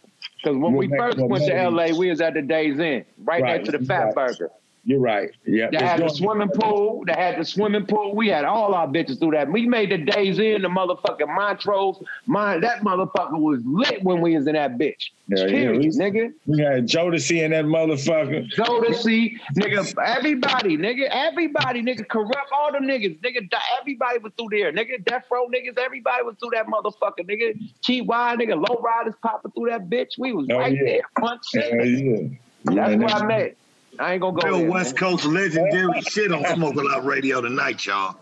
Because 0.43 0.57
when 0.57 0.73
Well, 0.75 0.87
we 0.87 0.89
first 0.97 1.19
well, 1.19 1.29
went 1.29 1.45
to 1.47 1.69
LA, 1.71 1.97
we 1.99 2.11
was 2.11 2.21
at 2.21 2.35
the 2.35 2.43
Days 2.43 2.79
Inn, 2.79 3.05
right, 3.25 3.43
Right, 3.43 3.57
next 3.63 3.71
to 3.73 3.79
the 3.79 3.85
Fat 3.85 4.15
right. 4.15 4.15
Burger. 4.15 4.51
You're 4.89 5.01
right. 5.01 5.29
Yeah. 5.45 5.69
That 5.71 5.83
had 5.83 6.01
the 6.01 6.09
swimming 6.09 6.49
pool. 6.49 7.05
They 7.07 7.13
had 7.13 7.39
the 7.39 7.45
swimming 7.45 7.85
pool. 7.85 8.15
We 8.17 8.29
had 8.29 8.47
all 8.47 8.73
our 8.75 8.87
bitches 8.89 9.19
through 9.19 9.33
that. 9.33 9.53
We 9.53 9.67
made 9.67 9.91
the 9.91 9.99
Days 9.99 10.39
Inn 10.39 10.63
the 10.63 10.69
motherfucking 10.69 11.27
Montrose. 11.29 12.03
Mine, 12.25 12.63
that 12.63 12.81
motherfucker 12.81 13.39
was 13.39 13.61
lit 13.67 14.03
when 14.03 14.23
we 14.23 14.35
was 14.35 14.47
in 14.47 14.55
that 14.55 14.79
bitch. 14.79 15.11
Yeah, 15.29 15.41
yeah, 15.41 15.47
Period, 15.49 15.79
we- 15.81 15.89
nigga. 15.91 16.33
We 16.47 16.63
had 16.63 16.87
Jodeci 16.89 17.43
in 17.45 17.51
that 17.51 17.67
motherfucker. 17.67 18.51
Jodeci, 18.55 19.35
nigga, 19.59 19.95
everybody, 20.07 20.79
nigga, 20.79 21.07
everybody, 21.11 21.83
nigga, 21.83 22.07
Kurupt 22.07 22.51
all 22.51 22.73
the 22.73 22.79
niggas, 22.79 23.21
nigga, 23.21 23.47
everybody 23.79 24.19
was 24.21 24.33
through 24.39 24.49
there, 24.53 24.73
nigga, 24.73 25.05
death 25.05 25.25
row 25.31 25.49
niggas, 25.49 25.77
everybody 25.79 26.23
was 26.23 26.35
through 26.41 26.53
that 26.55 26.67
motherfucker, 26.67 27.29
nigga, 27.29 27.61
cheap 27.85 28.07
wide, 28.07 28.39
nigga, 28.39 28.55
low 28.57 28.81
riders 28.81 29.13
popping 29.23 29.51
through 29.51 29.69
that 29.69 29.91
bitch. 29.91 30.13
We 30.19 30.33
was 30.33 30.47
Oh, 30.51 30.57
right 30.61 30.73
yeah. 30.75 30.83
there, 30.83 31.01
front 31.19 31.41
Yeah, 31.53 31.75
yeah. 31.85 32.29
That's 32.65 32.77
Yeah, 32.93 32.97
where 32.97 33.09
I 33.11 33.27
met. 33.27 33.57
I 33.99 34.13
ain't 34.15 34.23
gonna 34.23 34.41
go 34.41 34.49
Real 34.49 34.59
there, 34.61 34.71
West 34.71 34.95
man. 34.95 35.11
Coast 35.11 35.25
legendary 35.25 36.01
shit 36.03 36.33
on 36.33 36.45
Smoking 36.55 36.89
Out 36.93 37.05
Radio 37.05 37.41
tonight, 37.41 37.85
y'all. 37.87 38.17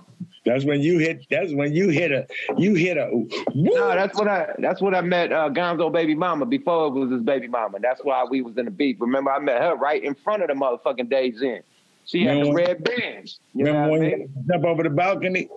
That's 0.44 0.64
when 0.64 0.80
you 0.80 0.98
hit. 0.98 1.26
That's 1.30 1.52
when 1.52 1.74
you 1.74 1.88
hit 1.88 2.12
a. 2.12 2.26
You 2.56 2.74
hit 2.74 2.96
a. 2.96 3.10
No, 3.54 3.88
that's 3.88 4.16
what 4.16 4.28
I. 4.28 4.54
That's 4.58 4.80
what 4.80 4.94
I 4.94 5.00
met 5.00 5.32
uh, 5.32 5.50
Gonzo 5.50 5.90
baby 5.92 6.14
mama 6.14 6.46
before 6.46 6.86
it 6.86 6.90
was 6.90 7.10
his 7.10 7.22
baby 7.22 7.48
mama. 7.48 7.78
That's 7.80 8.00
why 8.04 8.24
we 8.24 8.42
was 8.42 8.56
in 8.56 8.64
the 8.66 8.70
beef. 8.70 8.96
Remember, 9.00 9.32
I 9.32 9.40
met 9.40 9.60
her 9.60 9.74
right 9.74 10.02
in 10.02 10.14
front 10.14 10.42
of 10.42 10.48
the 10.48 10.54
motherfucking 10.54 11.10
Days 11.10 11.42
Inn. 11.42 11.62
She 12.04 12.22
had 12.24 12.36
the 12.36 12.40
Remember 12.42 12.54
when- 12.54 12.64
red 12.66 12.84
bands. 12.84 13.40
You 13.54 13.64
know 13.64 13.72
Remember 13.72 13.90
what 13.90 13.96
I 13.96 14.00
when 14.00 14.10
mean? 14.10 14.20
you 14.20 14.44
jump 14.52 14.64
over 14.64 14.82
the 14.84 14.90
balcony? 14.90 15.48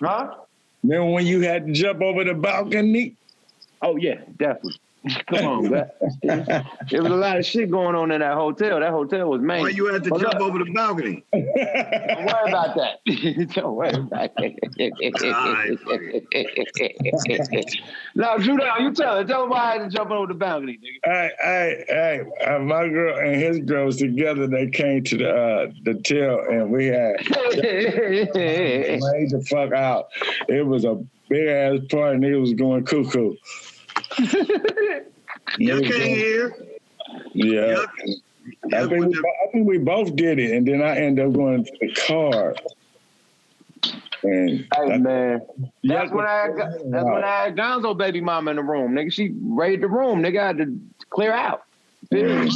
Huh? 0.00 0.34
Remember 0.82 1.10
when 1.12 1.26
you 1.26 1.42
had 1.42 1.66
to 1.66 1.72
jump 1.72 2.00
over 2.00 2.24
the 2.24 2.34
balcony? 2.34 3.16
Oh 3.82 3.96
yeah, 3.96 4.20
definitely. 4.38 4.80
Come 5.26 5.44
on, 5.44 5.70
man. 5.70 5.90
there 6.90 7.02
was 7.02 7.12
a 7.12 7.16
lot 7.16 7.38
of 7.38 7.46
shit 7.46 7.70
going 7.70 7.94
on 7.94 8.10
in 8.10 8.20
that 8.20 8.34
hotel. 8.34 8.80
That 8.80 8.90
hotel 8.90 9.28
was 9.30 9.40
man. 9.40 9.62
Why 9.62 9.68
you 9.68 9.86
had 9.92 10.02
to 10.04 10.10
But 10.10 10.20
jump 10.20 10.34
look, 10.34 10.42
over 10.42 10.58
the 10.64 10.72
balcony? 10.72 11.24
Don't 11.32 11.46
worry 12.26 12.48
about 12.48 12.76
that. 12.76 12.98
Don't 13.54 13.74
worry 13.76 13.90
about 13.94 14.30
it. 14.36 14.60
no, 18.14 18.38
Dru, 18.38 18.56
down. 18.56 18.82
You 18.82 18.92
tell 18.92 19.16
her. 19.16 19.24
Tell 19.24 19.42
her 19.42 19.48
why 19.48 19.58
I 19.58 19.72
had 19.78 19.90
to 19.90 19.96
jump 19.96 20.10
over 20.10 20.26
the 20.26 20.34
balcony, 20.34 20.78
nigga. 20.78 20.98
Hey, 21.04 21.30
hey, 21.40 21.84
hey! 21.88 22.44
Uh, 22.44 22.58
my 22.60 22.88
girl 22.88 23.18
and 23.18 23.36
his 23.36 23.58
girl 23.60 23.86
was 23.86 23.96
together. 23.98 24.46
They 24.46 24.68
came 24.68 25.04
to 25.04 25.16
the 25.16 25.30
uh, 25.30 25.70
the 25.84 25.94
till, 25.94 26.40
and 26.40 26.70
we 26.70 26.86
had 26.86 27.16
laid 28.34 29.30
the 29.30 29.46
fuck 29.48 29.72
out. 29.72 30.08
It 30.48 30.66
was 30.66 30.84
a 30.84 30.96
big 31.28 31.46
ass 31.48 31.78
party, 31.90 32.16
and 32.16 32.24
it 32.24 32.36
was 32.36 32.54
going 32.54 32.84
cuckoo. 32.84 33.34
You 35.58 35.80
can't 35.80 35.92
hear. 35.92 36.56
Yeah. 37.32 37.84
I 38.72 38.86
think, 38.86 39.06
we, 39.06 39.18
I 39.18 39.52
think 39.52 39.66
we 39.66 39.78
both 39.78 40.14
did 40.16 40.38
it, 40.38 40.52
and 40.52 40.66
then 40.66 40.82
I 40.82 40.96
end 40.96 41.20
up 41.20 41.32
going 41.32 41.64
to 41.64 41.72
the 41.80 41.92
car. 41.94 42.54
And 44.22 44.66
Hey 44.74 44.98
man, 44.98 45.40
that's 45.84 46.10
when 46.10 46.26
I 46.26 46.32
had, 46.32 46.56
that's 46.56 47.04
when 47.04 47.24
I 47.24 47.44
had 47.44 47.56
Gonzo 47.56 47.96
baby 47.96 48.20
mama 48.20 48.50
in 48.50 48.56
the 48.56 48.62
room, 48.62 48.92
nigga. 48.92 49.12
She 49.12 49.34
raided 49.40 49.82
the 49.82 49.88
room, 49.88 50.22
nigga. 50.22 50.40
I 50.40 50.46
had 50.48 50.58
to 50.58 50.78
clear 51.10 51.32
out. 51.32 51.62
Period. 52.10 52.52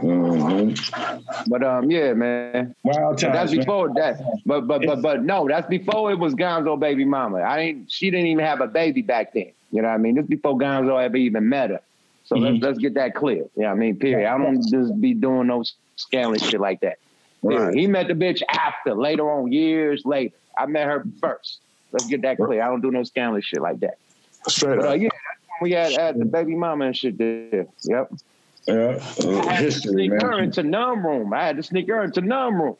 But 0.00 1.62
um, 1.62 1.90
yeah, 1.90 2.14
man. 2.14 2.74
Wild 2.82 3.20
But 3.20 3.32
that's 3.32 3.50
times, 3.50 3.50
man. 3.52 3.60
before 3.60 3.94
that. 3.94 4.22
But 4.46 4.66
but 4.66 4.86
but 4.86 5.02
but 5.02 5.22
no, 5.22 5.46
that's 5.48 5.66
before 5.66 6.10
it 6.12 6.18
was 6.18 6.34
Gonzo 6.34 6.78
baby 6.78 7.04
mama. 7.04 7.38
I 7.38 7.58
ain't. 7.60 7.90
She 7.90 8.10
didn't 8.10 8.26
even 8.26 8.44
have 8.44 8.60
a 8.60 8.66
baby 8.66 9.02
back 9.02 9.34
then. 9.34 9.52
You 9.72 9.82
know 9.82 9.88
what 9.88 9.94
I 9.94 9.98
mean? 9.98 10.14
This 10.14 10.26
before 10.26 10.56
Gonzo 10.56 11.02
ever 11.02 11.16
even 11.16 11.48
met 11.48 11.70
her. 11.70 11.80
So 12.24 12.36
let's 12.36 12.62
let's 12.62 12.78
get 12.78 12.94
that 12.94 13.14
clear. 13.14 13.46
Yeah, 13.56 13.72
I 13.72 13.74
mean, 13.74 13.96
period. 13.98 14.28
I 14.28 14.38
don't 14.38 14.62
just 14.70 15.00
be 15.00 15.12
doing 15.12 15.48
no 15.48 15.64
scandalous 15.96 16.42
shit 16.42 16.60
like 16.60 16.80
that. 16.80 16.98
Period. 17.46 17.74
He 17.74 17.88
met 17.88 18.06
the 18.06 18.14
bitch 18.14 18.42
after, 18.48 18.94
later 18.94 19.28
on, 19.28 19.50
years 19.50 20.04
later. 20.04 20.34
I 20.56 20.66
met 20.66 20.86
her 20.86 21.04
first. 21.20 21.60
Let's 21.90 22.06
get 22.06 22.22
that 22.22 22.36
clear. 22.36 22.62
I 22.62 22.66
don't 22.66 22.80
do 22.80 22.90
no 22.90 23.02
scandalous 23.02 23.44
shit 23.44 23.60
like 23.60 23.80
that. 23.80 23.98
Straight 24.46 24.76
But 24.76 24.86
uh, 24.86 24.90
up. 24.90 25.00
yeah, 25.00 25.08
we 25.60 25.72
had, 25.72 25.92
had 25.92 26.18
the 26.18 26.24
baby 26.24 26.54
mama 26.54 26.86
and 26.86 26.96
shit 26.96 27.18
there. 27.18 27.66
Yep. 27.82 28.12
Yeah. 28.66 28.74
I 28.74 29.52
had 29.52 29.58
to 29.58 29.64
History, 29.64 29.92
sneak 29.92 30.12
her 30.12 30.38
into 30.38 30.62
Numb 30.62 31.04
room. 31.04 31.32
I 31.32 31.44
had 31.44 31.56
to 31.56 31.62
sneak 31.62 31.88
her 31.88 32.02
into 32.04 32.20
Numb 32.20 32.60
room. 32.60 32.76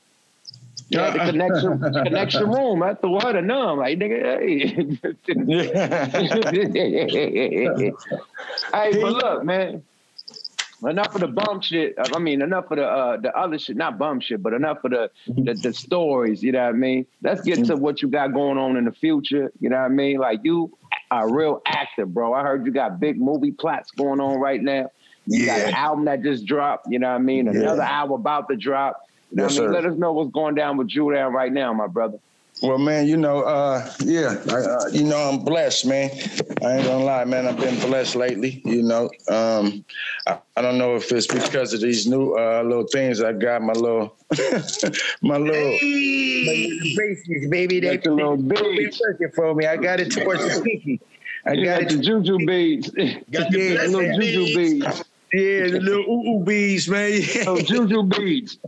Yeah, 0.93 1.10
the 1.10 1.19
connection 1.19 1.81
connection 1.81 2.48
room. 2.51 2.82
I 2.82 2.94
threw 2.94 3.20
her 3.20 3.32
to 3.32 3.43
Numb. 3.43 3.78
Like 3.78 3.98
nigga, 3.98 4.40
hey. 4.40 4.66
hey, 8.73 9.01
but 9.01 9.12
look, 9.12 9.44
man. 9.44 9.82
Enough 10.85 11.14
of 11.14 11.20
the 11.20 11.28
bum 11.28 11.60
shit. 11.60 11.94
I 11.97 12.19
mean, 12.19 12.43
enough 12.43 12.69
of 12.73 12.78
the 12.78 12.85
uh, 12.85 13.16
the 13.16 13.32
other 13.39 13.56
shit. 13.56 13.77
Not 13.77 13.98
bum 13.98 14.19
shit, 14.19 14.43
but 14.43 14.52
enough 14.52 14.82
of 14.82 14.90
the, 14.90 15.12
the 15.28 15.55
the 15.55 15.73
stories. 15.73 16.43
You 16.43 16.51
know 16.51 16.64
what 16.64 16.70
I 16.70 16.73
mean? 16.73 17.06
Let's 17.23 17.43
get 17.43 17.64
to 17.66 17.77
what 17.77 18.02
you 18.02 18.09
got 18.09 18.32
going 18.32 18.59
on 18.59 18.77
in 18.77 18.86
the 18.86 18.93
future. 18.93 19.52
You 19.60 19.70
know 19.70 19.77
what 19.77 19.85
I 19.85 19.89
mean? 19.89 20.19
Like 20.19 20.40
you 20.43 20.77
are 21.12 21.28
a 21.28 21.32
real 21.32 21.62
actor, 21.66 22.05
bro. 22.05 22.35
I 22.35 22.43
heard 22.43 22.66
you 22.66 22.73
got 22.73 22.98
big 22.98 23.20
movie 23.20 23.52
plots 23.52 23.93
going 23.93 24.20
on 24.20 24.40
right 24.40 24.60
now. 24.60 24.90
You 25.27 25.47
got 25.47 25.60
an 25.60 25.74
album 25.74 26.06
that 26.06 26.24
just 26.24 26.47
dropped. 26.47 26.89
You 26.90 26.98
know 26.98 27.10
what 27.10 27.14
I 27.14 27.19
mean? 27.19 27.47
Another 27.47 27.82
album 27.82 28.19
about 28.20 28.48
to 28.48 28.56
drop. 28.56 29.01
You 29.33 29.37
know 29.39 29.45
Yes, 29.45 29.59
what 29.59 29.65
I 29.65 29.67
mean? 29.67 29.75
sir. 29.75 29.81
Let 29.83 29.93
us 29.93 29.99
know 29.99 30.13
what's 30.13 30.31
going 30.33 30.55
down 30.55 30.77
with 30.77 30.89
Dru 30.91 31.13
Down 31.15 31.33
right 31.33 31.51
now, 31.53 31.73
my 31.73 31.87
brother. 31.87 32.19
Well, 32.63 32.79
man, 32.79 33.09
you 33.09 33.17
know, 33.17 33.41
uh, 33.41 33.91
yeah, 34.05 34.37
I, 34.51 34.55
uh, 34.55 34.87
you 34.93 35.05
know, 35.05 35.17
I'm 35.17 35.39
blessed, 35.45 35.87
man. 35.87 36.11
I 36.63 36.77
ain't 36.77 36.87
gonna 36.87 37.05
lie, 37.05 37.25
man. 37.25 37.47
I've 37.49 37.57
been 37.57 37.81
blessed 37.81 38.15
lately. 38.15 38.61
You 38.65 38.83
know, 38.83 39.11
um, 39.29 39.85
I, 40.29 40.39
I 40.57 40.61
don't 40.63 40.79
know 40.79 40.95
if 40.95 41.11
it's 41.11 41.27
because 41.27 41.73
of 41.73 41.81
these 41.81 42.07
new 42.07 42.35
uh, 42.37 42.63
little 42.63 42.87
things 42.87 43.21
I 43.23 43.33
got. 43.33 43.63
My 43.63 43.73
little, 43.73 44.15
my 45.23 45.39
little, 45.39 45.71
basics, 45.81 47.47
baby. 47.49 47.81
They 47.81 47.97
Got 47.97 48.05
your 48.05 48.15
little 48.15 48.37
they 48.37 48.55
been 48.55 48.77
beads. 48.77 49.01
working 49.01 49.31
for 49.35 49.55
me. 49.55 49.67
I 49.67 49.77
got 49.77 49.99
it 49.99 50.13
towards 50.13 50.43
the 50.45 50.63
pinky. 50.63 51.01
I 51.47 51.57
got 51.57 51.65
got 51.65 51.83
it. 51.83 51.89
the 51.89 51.99
juju 51.99 52.47
beads. 52.47 52.91
Got 52.91 53.51
the 53.51 53.59
yeah, 53.59 53.87
little 53.87 54.01
blessed 54.03 54.21
juju 54.21 54.55
beads. 54.55 55.05
Yeah, 55.33 55.69
the 55.69 55.81
little 55.81 56.05
ooh 56.05 56.45
beads, 56.45 56.89
man. 56.89 57.13
Little 57.13 57.57
juju 57.63 58.03
beads. 58.03 58.59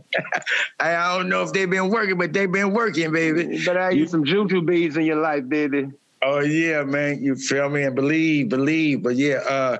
I, 0.79 1.15
don't 1.15 1.29
know 1.29 1.43
if 1.43 1.53
they've 1.53 1.69
been 1.69 1.89
working, 1.89 2.17
but 2.17 2.33
they've 2.33 2.51
been 2.51 2.73
working, 2.73 3.11
baby. 3.11 3.61
But 3.63 3.77
I 3.77 3.91
use 3.91 4.09
some 4.09 4.25
juju 4.25 4.63
beads 4.63 4.97
in 4.97 5.05
your 5.05 5.21
life, 5.21 5.47
baby. 5.47 5.91
Oh 6.23 6.39
yeah, 6.39 6.83
man. 6.83 7.21
You 7.21 7.35
feel 7.35 7.69
me? 7.69 7.83
And 7.83 7.95
believe, 7.95 8.49
believe. 8.49 9.03
But 9.03 9.15
yeah, 9.15 9.35
uh, 9.47 9.77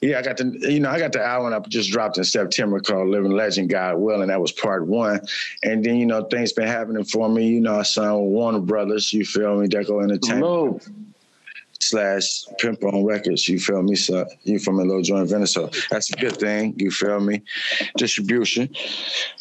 yeah, 0.00 0.20
I 0.20 0.22
got 0.22 0.36
the 0.36 0.44
you 0.70 0.78
know, 0.78 0.90
I 0.90 1.00
got 1.00 1.10
the 1.10 1.24
album 1.24 1.52
I 1.52 1.58
just 1.68 1.90
dropped 1.90 2.18
in 2.18 2.24
September 2.24 2.78
called 2.78 3.08
Living 3.08 3.32
Legend 3.32 3.70
God 3.70 3.96
Will, 3.96 4.20
and 4.20 4.30
that 4.30 4.40
was 4.40 4.52
part 4.52 4.86
one. 4.86 5.20
And 5.64 5.84
then, 5.84 5.96
you 5.96 6.06
know, 6.06 6.22
things 6.22 6.52
been 6.52 6.68
happening 6.68 7.02
for 7.02 7.28
me. 7.28 7.48
You 7.48 7.60
know, 7.60 7.80
I 7.80 7.82
signed 7.82 8.14
with 8.14 8.30
Warner 8.30 8.60
Brothers, 8.60 9.12
you 9.12 9.24
feel 9.24 9.58
me, 9.58 9.66
Deco 9.66 10.04
Entertainment. 10.04 10.86
Slash 11.80 12.44
Pimp 12.58 12.82
on 12.84 13.04
Records, 13.04 13.48
you 13.48 13.58
feel 13.58 13.82
me? 13.82 13.96
So 13.96 14.26
you 14.44 14.58
from 14.58 14.78
a 14.78 14.82
little 14.82 15.02
joint 15.02 15.28
venture. 15.28 15.46
So 15.46 15.70
that's 15.90 16.10
a 16.12 16.16
good 16.16 16.36
thing, 16.36 16.74
you 16.78 16.90
feel 16.90 17.20
me? 17.20 17.42
Distribution. 17.96 18.68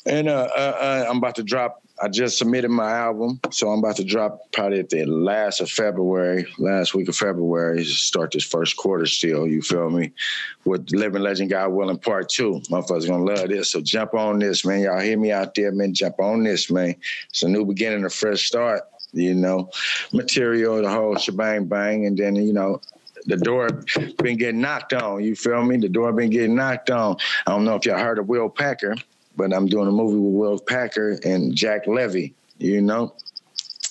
And 0.05 0.29
uh, 0.29 0.49
uh, 0.55 0.77
uh 0.79 1.05
I'm 1.09 1.17
about 1.17 1.35
to 1.35 1.43
drop 1.43 1.81
I 2.01 2.09
just 2.09 2.37
submitted 2.37 2.69
my 2.71 2.91
album, 2.91 3.39
so 3.51 3.69
I'm 3.69 3.79
about 3.79 3.95
to 3.97 4.03
drop 4.03 4.51
probably 4.51 4.79
at 4.79 4.89
the 4.89 5.05
last 5.05 5.61
of 5.61 5.69
February, 5.69 6.45
last 6.57 6.93
week 6.93 7.07
of 7.07 7.15
February, 7.15 7.85
start 7.85 8.33
this 8.33 8.43
first 8.43 8.75
quarter 8.75 9.05
still, 9.05 9.47
you 9.47 9.61
feel 9.61 9.89
me? 9.89 10.11
With 10.65 10.91
Living 10.91 11.21
Legend 11.21 11.51
God 11.51 11.69
Willing 11.69 11.97
Part 11.97 12.27
2. 12.29 12.63
Motherfuckers 12.69 13.07
gonna 13.07 13.23
love 13.23 13.47
this. 13.47 13.71
So 13.71 13.79
jump 13.79 14.13
on 14.13 14.39
this, 14.39 14.65
man. 14.65 14.81
Y'all 14.81 14.99
hear 14.99 15.17
me 15.17 15.31
out 15.31 15.55
there, 15.55 15.71
man. 15.71 15.93
Jump 15.93 16.19
on 16.19 16.43
this, 16.43 16.69
man. 16.69 16.95
It's 17.29 17.43
a 17.43 17.47
new 17.47 17.63
beginning, 17.63 18.03
a 18.03 18.09
fresh 18.09 18.45
start, 18.45 18.81
you 19.15 19.33
know. 19.33 19.69
Material, 20.13 20.81
the 20.81 20.89
whole 20.89 21.15
shebang 21.15 21.65
bang, 21.65 22.05
and 22.05 22.17
then, 22.17 22.35
you 22.35 22.53
know, 22.53 22.81
the 23.25 23.37
door 23.37 23.69
been 24.17 24.37
getting 24.37 24.61
knocked 24.61 24.93
on. 24.93 25.23
You 25.23 25.35
feel 25.35 25.63
me? 25.63 25.77
The 25.77 25.89
door 25.89 26.13
been 26.13 26.29
getting 26.29 26.55
knocked 26.55 26.91
on. 26.91 27.17
I 27.47 27.51
don't 27.51 27.65
know 27.65 27.75
if 27.75 27.85
y'all 27.85 27.97
heard 27.97 28.19
of 28.19 28.27
Will 28.27 28.49
Packer, 28.49 28.95
but 29.35 29.53
I'm 29.53 29.65
doing 29.65 29.87
a 29.87 29.91
movie 29.91 30.17
with 30.17 30.33
Will 30.33 30.59
Packer 30.59 31.19
and 31.23 31.55
Jack 31.55 31.87
Levy. 31.87 32.35
You 32.59 32.81
know, 32.81 33.15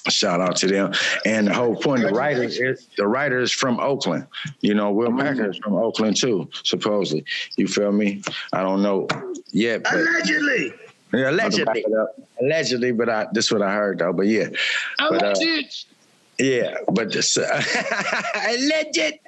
shout 0.09 0.41
out 0.41 0.57
to 0.57 0.67
them. 0.67 0.93
And 1.27 1.49
the 1.49 1.55
whole 1.55 1.77
point, 1.77 2.03
the 2.03 2.11
writer 2.11 2.45
is 2.45 2.87
the 2.97 3.07
writer 3.07 3.41
is 3.41 3.53
from 3.53 3.81
Oakland. 3.81 4.27
You 4.61 4.75
know, 4.75 4.93
Will 4.93 5.13
Packer 5.17 5.51
is 5.51 5.59
from 5.59 5.75
Oakland 5.75 6.17
too, 6.17 6.49
supposedly. 6.63 7.25
You 7.57 7.67
feel 7.67 7.93
me? 7.93 8.23
I 8.53 8.63
don't 8.63 8.83
know 8.83 9.09
yet, 9.53 9.83
Allegedly. 9.93 10.75
Yeah, 11.17 11.31
allegedly, 11.31 11.85
allegedly. 12.41 12.93
But 12.93 13.09
I, 13.09 13.27
this 13.33 13.47
is 13.47 13.53
what 13.53 13.63
I 13.63 13.73
heard 13.73 13.99
though. 13.99 14.13
But 14.13 14.27
yeah, 14.27 14.49
but, 14.99 15.23
uh, 15.23 15.35
yeah, 16.39 16.79
but 16.89 17.11
just 17.11 17.39
uh, 17.39 17.63
legend. 18.69 19.19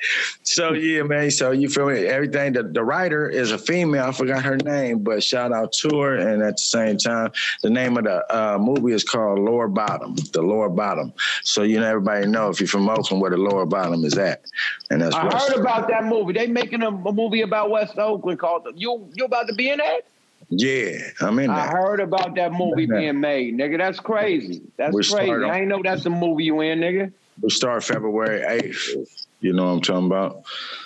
So 0.42 0.72
yeah, 0.72 1.02
man. 1.02 1.30
So 1.30 1.52
you 1.52 1.68
feel 1.68 1.86
me? 1.86 2.06
Everything. 2.06 2.54
The, 2.54 2.64
the 2.64 2.82
writer 2.82 3.28
is 3.28 3.52
a 3.52 3.58
female. 3.58 4.06
I 4.06 4.12
forgot 4.12 4.42
her 4.42 4.56
name, 4.56 5.00
but 5.00 5.22
shout 5.22 5.52
out 5.52 5.72
to 5.74 6.00
her. 6.00 6.16
And 6.16 6.42
at 6.42 6.56
the 6.56 6.62
same 6.62 6.98
time, 6.98 7.30
the 7.62 7.70
name 7.70 7.96
of 7.96 8.04
the 8.04 8.24
uh, 8.34 8.58
movie 8.58 8.92
is 8.92 9.04
called 9.04 9.38
Lower 9.38 9.68
Bottom. 9.68 10.16
The 10.32 10.42
Lower 10.42 10.68
Bottom. 10.68 11.12
So 11.44 11.62
you 11.62 11.78
know, 11.78 11.86
everybody 11.86 12.26
know 12.26 12.48
if 12.48 12.60
you're 12.60 12.68
from 12.68 12.88
Oakland 12.88 13.20
where 13.20 13.30
the 13.30 13.36
Lower 13.36 13.66
Bottom 13.66 14.04
is 14.04 14.18
at, 14.18 14.42
and 14.90 15.02
that's 15.02 15.14
I 15.14 15.24
West. 15.24 15.48
heard 15.48 15.60
about 15.60 15.88
that 15.88 16.04
movie. 16.04 16.32
They 16.32 16.48
making 16.48 16.82
a, 16.82 16.88
a 16.88 17.12
movie 17.12 17.42
about 17.42 17.70
West 17.70 17.98
Oakland 17.98 18.40
called 18.40 18.66
You 18.74 19.08
You 19.14 19.26
about 19.26 19.46
to 19.48 19.54
be 19.54 19.70
in 19.70 19.78
that? 19.78 20.06
Yeah, 20.48 20.98
I'm 21.20 21.38
in 21.40 21.50
I 21.50 21.66
there. 21.66 21.76
heard 21.76 22.00
about 22.00 22.34
that 22.36 22.52
movie 22.52 22.86
being 22.86 23.18
made, 23.20 23.56
nigga. 23.58 23.78
That's 23.78 23.98
crazy. 23.98 24.62
That's 24.78 24.94
We 24.94 25.02
crazy. 25.02 25.26
started- 25.26 25.46
I 25.48 25.58
ain't 25.58 25.68
know 25.68 25.80
that's 25.82 26.04
the 26.04 26.10
movie 26.10 26.44
you 26.44 26.60
in, 26.60 26.80
nigga. 26.80 27.12
We 27.40 27.50
start 27.50 27.82
February 27.84 28.40
8th. 28.40 29.24
You 29.40 29.52
know 29.52 29.64
what 29.66 29.70
I'm 29.72 29.80
talking 29.82 30.06
about? 30.06 30.44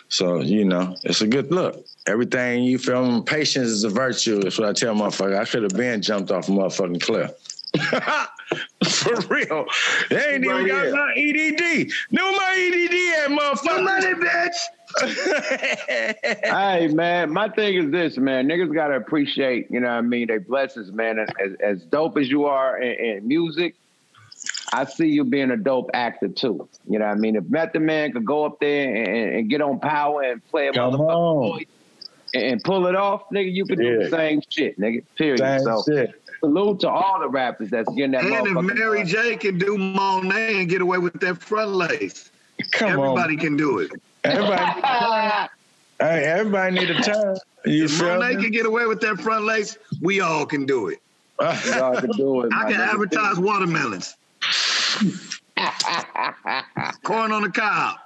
So, 0.09 0.41
you 0.41 0.65
know, 0.65 0.97
it's 1.05 1.20
a 1.20 1.27
good 1.27 1.53
look. 1.53 1.85
Everything 2.09 2.65
you 2.65 2.78
feel? 2.78 3.23
Patience 3.23 3.69
is 3.69 3.85
a 3.85 3.91
virtue. 3.91 4.41
That's 4.41 4.59
what 4.59 4.69
I 4.69 4.73
tell 4.73 4.95
motherfucker. 4.95 5.39
I 5.39 5.45
could 5.45 5.62
have 5.62 5.74
been 5.77 6.03
jumped 6.03 6.31
off 6.31 6.49
a 6.49 6.53
motherfucking 6.53 7.01
cliff. 7.03 7.31
For 8.89 9.15
real. 9.28 9.65
They 10.09 10.35
ain't 10.35 10.45
even 10.45 10.66
got 10.66 10.85
here. 10.87 10.95
my 10.95 11.12
EDD. 11.16 11.93
No 12.11 12.32
my 12.32 12.55
EDD 12.59 13.32
at 13.32 13.39
motherfucker. 13.39 13.85
money, 13.85 14.15
bitch. 14.15 14.57
Hey 15.02 16.88
man, 16.88 17.32
my 17.32 17.48
thing 17.48 17.74
is 17.74 17.90
this, 17.90 18.16
man. 18.16 18.48
Niggas 18.48 18.74
gotta 18.74 18.94
appreciate, 18.94 19.70
you 19.70 19.80
know 19.80 19.88
what 19.88 19.94
I 19.94 20.00
mean, 20.00 20.28
they 20.28 20.38
blessings, 20.38 20.92
man. 20.92 21.18
As, 21.18 21.54
as 21.60 21.82
dope 21.84 22.16
as 22.18 22.28
you 22.28 22.46
are 22.46 22.78
in, 22.78 23.18
in 23.18 23.28
music, 23.28 23.76
I 24.72 24.84
see 24.84 25.08
you 25.08 25.24
being 25.24 25.50
a 25.50 25.56
dope 25.56 25.90
actor 25.94 26.28
too. 26.28 26.68
You 26.88 26.98
know 26.98 27.06
what 27.06 27.12
I 27.12 27.14
mean? 27.16 27.36
If 27.36 27.48
Method 27.48 27.82
Man 27.82 28.12
could 28.12 28.24
go 28.24 28.44
up 28.44 28.60
there 28.60 28.94
and, 28.94 29.36
and 29.36 29.50
get 29.50 29.60
on 29.60 29.80
power 29.80 30.22
and 30.22 30.46
play 30.48 30.68
a 30.68 30.72
Come 30.72 30.94
motherfucking 30.94 31.52
voice 31.52 31.64
and, 32.34 32.44
and 32.44 32.64
pull 32.64 32.86
it 32.86 32.94
off, 32.94 33.28
nigga, 33.30 33.52
you 33.52 33.66
can 33.66 33.78
do 33.78 34.04
the 34.04 34.10
same 34.10 34.42
shit, 34.48 34.78
nigga. 34.78 35.04
Period. 35.16 35.38
Same 35.38 35.60
so 35.60 35.82
shit. 35.88 36.22
salute 36.40 36.80
to 36.80 36.88
all 36.88 37.20
the 37.20 37.28
rappers 37.28 37.70
that's 37.70 37.92
getting 37.94 38.12
that 38.12 38.24
And 38.24 38.46
if 38.46 38.76
Mary 38.76 39.04
J 39.04 39.36
can 39.36 39.58
do 39.58 39.76
Monet 39.76 40.60
and 40.60 40.68
get 40.68 40.80
away 40.80 40.98
with 40.98 41.20
that 41.20 41.42
front 41.42 41.72
lace, 41.72 42.30
Come 42.72 42.92
everybody 42.92 43.34
on. 43.34 43.40
can 43.40 43.56
do 43.56 43.78
it. 43.80 43.90
Everybody, 44.24 44.80
hey, 46.01 46.24
everybody 46.24 46.74
need 46.74 46.90
a 46.90 47.01
turn. 47.01 47.36
You 47.64 47.84
If 47.84 47.92
feel 47.92 48.18
Monet 48.18 48.36
can 48.36 48.51
get 48.51 48.66
away 48.66 48.86
with 48.86 49.01
that 49.01 49.20
front 49.20 49.44
lace, 49.44 49.76
we 50.02 50.20
all 50.20 50.47
can 50.47 50.66
do 50.66 50.88
it. 50.88 50.98
Y'all 51.40 51.98
can 51.98 52.10
do 52.16 52.42
it. 52.42 52.52
I 52.52 52.70
can 52.70 52.80
nigga. 52.80 52.92
advertise 52.92 53.38
watermelons. 53.38 54.14
Corn 57.05 57.32
on 57.32 57.42
the 57.42 57.51
cob. 57.51 57.97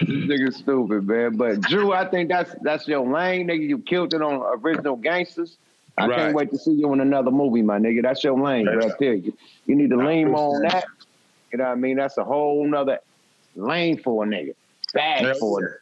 This 0.00 0.08
nigga 0.10 0.52
stupid, 0.52 1.06
man. 1.06 1.36
But 1.36 1.60
Dru, 1.62 1.92
I 1.92 2.08
think 2.08 2.28
that's 2.28 2.54
that's 2.62 2.86
your 2.88 3.06
lane, 3.08 3.48
nigga. 3.48 3.68
You 3.68 3.78
killed 3.78 4.14
it 4.14 4.22
on 4.22 4.42
Original 4.64 4.96
Gangstas. 4.96 5.56
I 5.98 6.06
Right. 6.06 6.18
can't 6.18 6.34
wait 6.34 6.50
to 6.50 6.58
see 6.58 6.72
you 6.72 6.92
in 6.92 7.00
another 7.00 7.30
movie, 7.30 7.62
my 7.62 7.78
nigga. 7.78 8.02
That's 8.02 8.24
your 8.24 8.40
lane 8.40 8.66
right 8.66 8.92
there. 8.98 9.14
You, 9.14 9.32
you 9.66 9.76
need 9.76 9.90
to 9.90 10.00
I 10.00 10.06
lean 10.06 10.28
on 10.28 10.56
appreciate 10.62 10.72
that. 10.72 10.84
You 11.52 11.58
know 11.58 11.64
what 11.64 11.70
I 11.70 11.74
mean? 11.76 11.96
That's 11.96 12.16
a 12.16 12.24
whole 12.24 12.66
nother 12.68 12.98
lane 13.56 13.98
for 14.02 14.24
a 14.24 14.26
nigga. 14.26 14.54
bad 14.94 15.24
Hell 15.24 15.34
for 15.34 15.60
yeah. 15.62 15.66
it. 15.66 15.72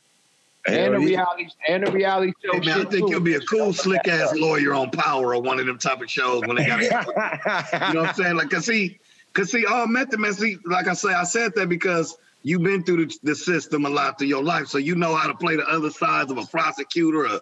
And 0.67 0.95
the 0.95 0.99
reality 0.99 1.49
and 1.69 1.87
the 1.87 1.91
reality 1.91 2.33
show 2.45 2.53
Hey, 2.53 2.67
man, 2.67 2.81
I 2.87 2.91
think 2.91 3.07
too. 3.07 3.11
you'll 3.13 3.21
be 3.21 3.35
a 3.35 3.41
cool, 3.41 3.73
slick 3.73 4.07
ass 4.07 4.35
lawyer 4.35 4.75
on 4.75 4.91
Power 4.91 5.35
or 5.35 5.41
one 5.41 5.59
of 5.59 5.65
them 5.67 5.79
type 5.79 6.03
of 6.03 6.11
shows 6.11 6.43
when 6.47 6.57
they 6.57 6.67
got. 6.67 6.83
you 6.83 7.95
know 7.95 8.01
what 8.03 8.09
I'm 8.11 8.15
saying? 8.15 8.37
Like, 8.37 8.51
cause 8.51 8.67
see, 8.67 8.99
cause 9.33 9.51
see, 9.51 9.65
all 9.65 9.87
Method 9.87 10.21
Man. 10.21 10.35
See, 10.35 10.59
like 10.67 10.87
I 10.87 10.93
say, 10.93 11.15
I 11.15 11.25
said 11.25 11.55
that 11.55 11.71
because 11.71 12.17
you've 12.43 12.63
been 12.63 12.83
through 12.85 13.07
the, 13.07 13.19
the 13.23 13.35
system 13.35 13.87
a 13.87 13.89
lot 13.89 14.19
through 14.19 14.29
your 14.29 14.43
life, 14.45 14.67
so 14.67 14.77
you 14.77 14.95
know 14.97 15.15
how 15.15 15.29
to 15.29 15.35
play 15.35 15.57
the 15.57 15.67
other 15.67 15.91
sides 15.91 16.31
of 16.31 16.37
a 16.39 16.45
prosecutor. 16.47 17.25
Or, 17.27 17.41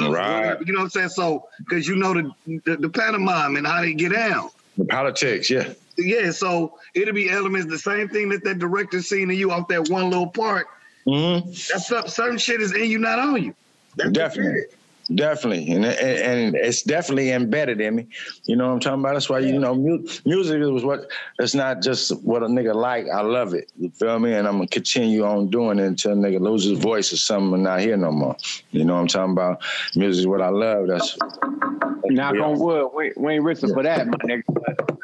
or 0.00 0.10
Right. 0.12 0.40
whatever, 0.40 0.64
You 0.66 0.72
know 0.72 0.78
what 0.80 0.84
I'm 0.86 0.90
saying? 0.90 1.08
So, 1.10 1.46
because 1.58 1.86
you 1.86 1.94
know 1.96 2.14
the, 2.14 2.32
the 2.64 2.76
the 2.78 2.88
pantomime 2.88 3.54
and 3.56 3.64
how 3.66 3.80
they 3.82 3.92
get 3.94 4.12
down. 4.12 4.48
The 4.78 4.86
politics, 4.86 5.48
yeah. 5.50 5.72
Yeah, 5.96 6.30
so 6.30 6.78
it'll 6.94 7.14
be 7.14 7.30
elements, 7.30 7.68
the 7.70 7.78
same 7.78 8.08
thing 8.08 8.28
that 8.30 8.44
that 8.44 8.58
director 8.58 9.00
seen 9.02 9.30
in 9.30 9.36
you 9.36 9.50
off 9.50 9.68
that 9.68 9.88
one 9.88 10.10
little 10.10 10.26
part. 10.28 10.66
Mm-hmm. 11.06 11.48
That's 11.48 11.86
some- 11.88 12.08
certain 12.08 12.38
shit 12.38 12.60
is 12.60 12.74
in 12.74 12.90
you, 12.90 12.98
not 12.98 13.18
on 13.18 13.42
you. 13.42 13.54
That's 13.96 14.10
Definitely. 14.10 14.64
It. 15.08 15.16
Definitely, 15.16 15.70
and, 15.72 15.84
and 15.84 16.18
and 16.18 16.54
it's 16.56 16.82
definitely 16.82 17.30
embedded 17.30 17.80
in 17.80 17.94
me. 17.96 18.06
You 18.46 18.56
know 18.56 18.68
what 18.68 18.74
I'm 18.74 18.80
talking 18.80 19.00
about? 19.00 19.12
That's 19.14 19.28
why 19.28 19.40
you 19.40 19.58
know 19.58 19.74
mu- 19.74 20.06
music 20.24 20.60
is 20.62 20.82
what. 20.84 21.10
It's 21.38 21.54
not 21.54 21.82
just 21.82 22.10
what 22.24 22.42
a 22.42 22.46
nigga 22.46 22.74
like. 22.74 23.06
I 23.12 23.20
love 23.20 23.54
it. 23.54 23.70
You 23.78 23.90
feel 23.90 24.18
me? 24.18 24.32
And 24.34 24.46
I'm 24.48 24.54
gonna 24.54 24.68
continue 24.68 25.24
on 25.24 25.48
doing 25.50 25.78
it 25.78 25.84
until 25.86 26.12
a 26.12 26.16
nigga 26.16 26.40
loses 26.40 26.70
his 26.70 26.78
voice 26.78 27.12
or 27.12 27.16
something 27.16 27.54
and 27.54 27.62
not 27.64 27.80
here 27.80 27.96
no 27.96 28.10
more. 28.12 28.36
You 28.70 28.84
know 28.84 28.94
what 28.94 29.00
I'm 29.00 29.08
talking 29.08 29.32
about? 29.32 29.62
Music 29.94 30.20
is 30.20 30.26
what 30.26 30.40
I 30.40 30.48
love. 30.48 30.88
That's 30.88 31.16
Knock 32.06 32.36
on 32.36 32.58
wood. 32.58 32.90
We, 32.94 33.12
we 33.16 33.34
ain't 33.34 33.44
risking 33.44 33.72
for 33.72 33.82
that, 33.82 34.06
my 34.06 34.16
nigga. 34.18 34.42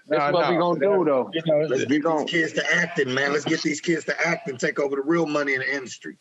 That's 0.09 0.33
No, 0.33 0.41
what 0.41 0.51
we 0.51 0.57
gonna 0.59 0.81
do 0.81 1.05
though. 1.05 1.31
you 1.33 1.43
know. 1.47 1.67
Let's 1.69 1.85
get 1.85 2.03
these 2.03 2.25
kids 2.27 2.53
to 2.55 2.75
acting, 2.75 3.15
man. 3.15 3.33
Let's 3.33 3.45
get 3.45 3.63
these 3.63 3.81
kids 3.81 4.05
to 4.07 4.27
act 4.27 4.49
and 4.49 4.59
take 4.59 4.81
over 4.81 4.97
the 4.97 5.03
real 5.03 5.25
money 5.25 5.55
in 5.55 5.61
the 5.61 5.73
industry. 5.75 6.17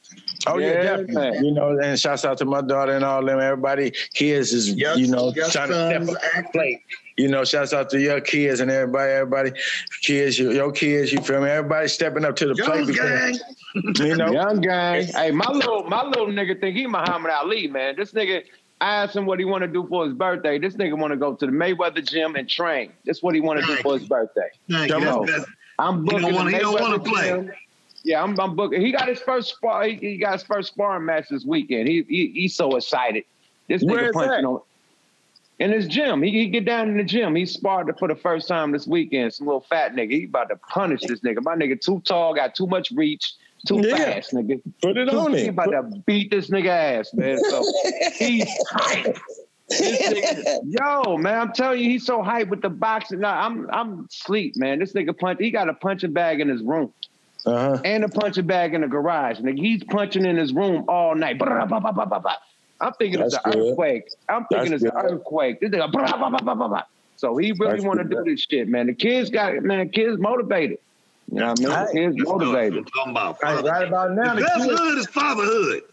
Oh 0.47 0.57
yeah, 0.59 0.67
Yeah, 0.67 0.81
definitely. 0.83 1.15
man. 1.15 1.43
You 1.45 1.51
know, 1.53 1.77
and 1.79 1.99
shouts 1.99 2.23
out 2.23 2.37
to 2.37 2.45
my 2.45 2.61
daughter 2.61 2.93
and 2.93 3.03
all 3.03 3.25
them. 3.25 3.39
Everybody, 3.39 3.68
kids 4.13 4.53
is 4.53 4.73
Your- 4.73 4.95
you 4.95 5.07
know 5.07 5.31
your 5.35 5.49
trying 5.49 5.69
to 5.69 6.05
step 6.05 6.09
up 6.17 6.23
act- 6.35 6.53
plate. 6.53 6.79
You 7.17 7.27
know, 7.27 7.43
shouts 7.43 7.73
out 7.73 7.89
to 7.89 7.99
your 7.99 8.21
kids 8.21 8.61
and 8.61 8.71
everybody, 8.71 9.11
everybody, 9.11 9.51
kids, 10.01 10.39
your, 10.39 10.53
your 10.53 10.71
kids. 10.71 11.11
You 11.11 11.19
feel 11.19 11.41
me? 11.41 11.49
Everybody 11.49 11.89
stepping 11.89 12.23
up 12.23 12.37
to 12.37 12.47
the 12.47 12.55
plate. 12.55 12.85
Jones 12.85 12.97
gang. 12.97 13.37
because, 13.75 14.07
You 14.07 14.15
know, 14.15 14.31
Young 14.41 14.61
gang. 14.61 15.03
Hey, 15.07 15.31
my 15.31 15.49
little 15.51 15.83
my 15.83 16.03
little 16.05 16.27
nigga 16.27 16.59
think 16.61 16.77
he 16.77 16.87
Muhammad 16.87 17.31
Ali, 17.31 17.67
man. 17.67 17.95
This 17.97 18.13
nigga, 18.13 18.43
I 18.79 19.03
asked 19.03 19.17
him 19.17 19.25
what 19.25 19.37
he 19.37 19.43
want 19.43 19.63
to 19.63 19.67
do 19.67 19.85
for 19.89 20.05
his 20.05 20.13
birthday. 20.13 20.59
This 20.59 20.75
nigga 20.75 20.97
want 20.97 21.11
to 21.11 21.17
go 21.17 21.33
to 21.35 21.45
the 21.45 21.51
Mayweather 21.51 22.07
gym 22.09 22.35
and 22.35 22.47
train. 22.49 22.93
That's 23.05 23.21
what 23.21 23.35
he 23.35 23.41
want 23.41 23.59
to 23.59 23.65
do 23.65 23.75
for 23.81 23.99
his 23.99 24.07
birthday. 24.07 24.47
Thank 24.69 24.89
Come 24.91 25.03
you. 25.03 25.09
on. 25.09 25.25
That's- 25.25 25.45
I'm 25.77 26.05
He 26.05 26.11
booking. 26.11 26.21
don't 26.21 26.35
wanna- 26.35 26.51
the 26.51 26.57
he 26.57 26.63
don't 26.63 26.81
wanna 26.81 26.99
Mayweather 26.99 27.05
play. 27.05 27.27
gym. 27.27 27.51
Yeah, 28.05 28.23
I'm, 28.23 28.39
I'm 28.39 28.55
booking. 28.55 28.79
He 28.79 28.93
got 28.93 29.09
his 29.09 29.19
first 29.19 29.55
spar. 29.55 29.83
He, 29.83 29.95
he 29.95 30.17
got 30.19 30.33
his 30.33 30.43
first 30.43 30.69
sparring 30.69 31.05
match 31.05 31.25
this 31.29 31.43
weekend. 31.43 31.89
He, 31.89 32.05
he 32.07 32.31
he's 32.33 32.55
so 32.55 32.77
excited. 32.77 33.25
This 33.69 33.83
nigga 33.83 34.11
punching 34.11 34.45
on. 34.45 34.61
In 35.59 35.71
his 35.73 35.87
gym, 35.87 36.21
he, 36.23 36.31
he 36.31 36.47
get 36.47 36.63
down 36.65 36.87
in 36.89 36.95
the 36.97 37.03
gym. 37.03 37.35
He 37.35 37.45
sparred 37.45 37.93
for 37.99 38.07
the 38.07 38.15
first 38.15 38.47
time 38.47 38.71
this 38.71 38.87
weekend. 38.87 39.33
Some 39.33 39.47
little 39.47 39.59
fat 39.61 39.93
nigga. 39.93 40.11
He 40.11 40.23
about 40.23 40.47
to 40.49 40.55
punish 40.55 41.01
this 41.01 41.19
nigga. 41.19 41.43
My 41.43 41.55
nigga 41.55 41.79
too 41.79 42.01
tall, 42.05 42.33
got 42.33 42.55
too 42.55 42.65
much 42.65 42.91
reach, 42.91 43.33
too 43.67 43.81
Yeah. 43.85 43.97
fast, 43.97 44.31
nigga. 44.31 44.61
put 44.81 44.95
it 44.97 45.09
on 45.09 45.33
He 45.33 45.41
it. 45.43 45.47
about 45.49 45.71
to 45.71 45.83
beat 46.05 46.31
this 46.31 46.49
nigga 46.49 46.67
ass, 46.69 47.13
man. 47.13 47.37
So 47.43 47.61
he's. 48.17 48.45
This 49.67 50.01
nigga- 50.01 50.59
yo, 51.05 51.17
man, 51.17 51.39
I'm 51.39 51.51
telling 51.53 51.79
you, 51.79 51.89
he's 51.89 52.05
so 52.05 52.23
hype 52.23 52.47
with 52.47 52.61
the 52.61 52.69
boxing. 52.69 53.19
Nah, 53.19 53.45
I'm 53.45 53.69
I'm 53.71 54.07
sleep, 54.09 54.55
man. 54.55 54.79
This 54.79 54.93
nigga 54.93 55.15
punch. 55.17 55.39
He 55.39 55.51
got 55.51 55.69
a 55.69 55.73
punching 55.73 56.13
bag 56.13 56.39
in 56.39 56.47
his 56.49 56.63
room 56.63 56.91
Uh-huh. 57.45 57.79
and 57.85 58.03
a 58.03 58.09
punching 58.09 58.47
bag 58.47 58.73
in 58.73 58.81
the 58.81 58.87
garage. 58.87 59.39
Nigga, 59.39 59.59
he's 59.59 59.83
punching 59.83 60.25
in 60.25 60.37
his 60.37 60.53
room 60.53 60.85
all 60.87 61.13
night. 61.15 61.37
Bah, 61.37 61.65
bah, 61.67 61.79
bah. 61.81 62.35
I'm 62.81 62.93
thinking 62.93 63.19
it's 63.21 63.33
That's 63.33 63.45
an 63.45 63.51
good. 63.51 63.71
earthquake. 63.71 64.03
I'm 64.29 64.45
thinking 64.45 64.71
That's 64.71 64.83
it's 64.83 64.93
an 64.95 65.01
good. 65.01 65.11
earthquake. 65.13 65.59
This 65.59 65.69
nigga, 65.71 65.91
bah, 65.91 66.17
bah, 66.17 66.29
bah, 66.29 66.39
bah, 66.43 66.55
bah, 66.55 66.67
bah. 66.67 66.83
So 67.17 67.35
he 67.35 67.51
really 67.51 67.81
want 67.81 67.99
to 67.99 68.05
do 68.05 68.23
this 68.23 68.41
shit, 68.49 68.67
man. 68.69 68.87
The 68.87 68.93
kids 68.93 69.29
got 69.29 69.53
it, 69.53 69.63
man. 69.63 69.89
Kids 69.89 70.17
motivated. 70.19 70.77
You 71.31 71.39
know 71.39 71.49
what 71.49 71.59
I 71.59 71.93
mean? 71.93 72.11
The 72.13 72.15
kids 72.15 72.27
motivated. 72.29 72.87
Talking 72.95 73.11
about 73.11 73.35
Hey, 73.43 73.55
father. 73.55 73.69
right 73.69 73.87
about 73.87 74.11
now, 74.13 74.35
The 74.35 74.41
the 74.41 74.47
best 74.47 74.65
kids, 74.65 74.79
hood 74.79 74.97
is 74.97 75.07
fatherhood. 75.07 75.83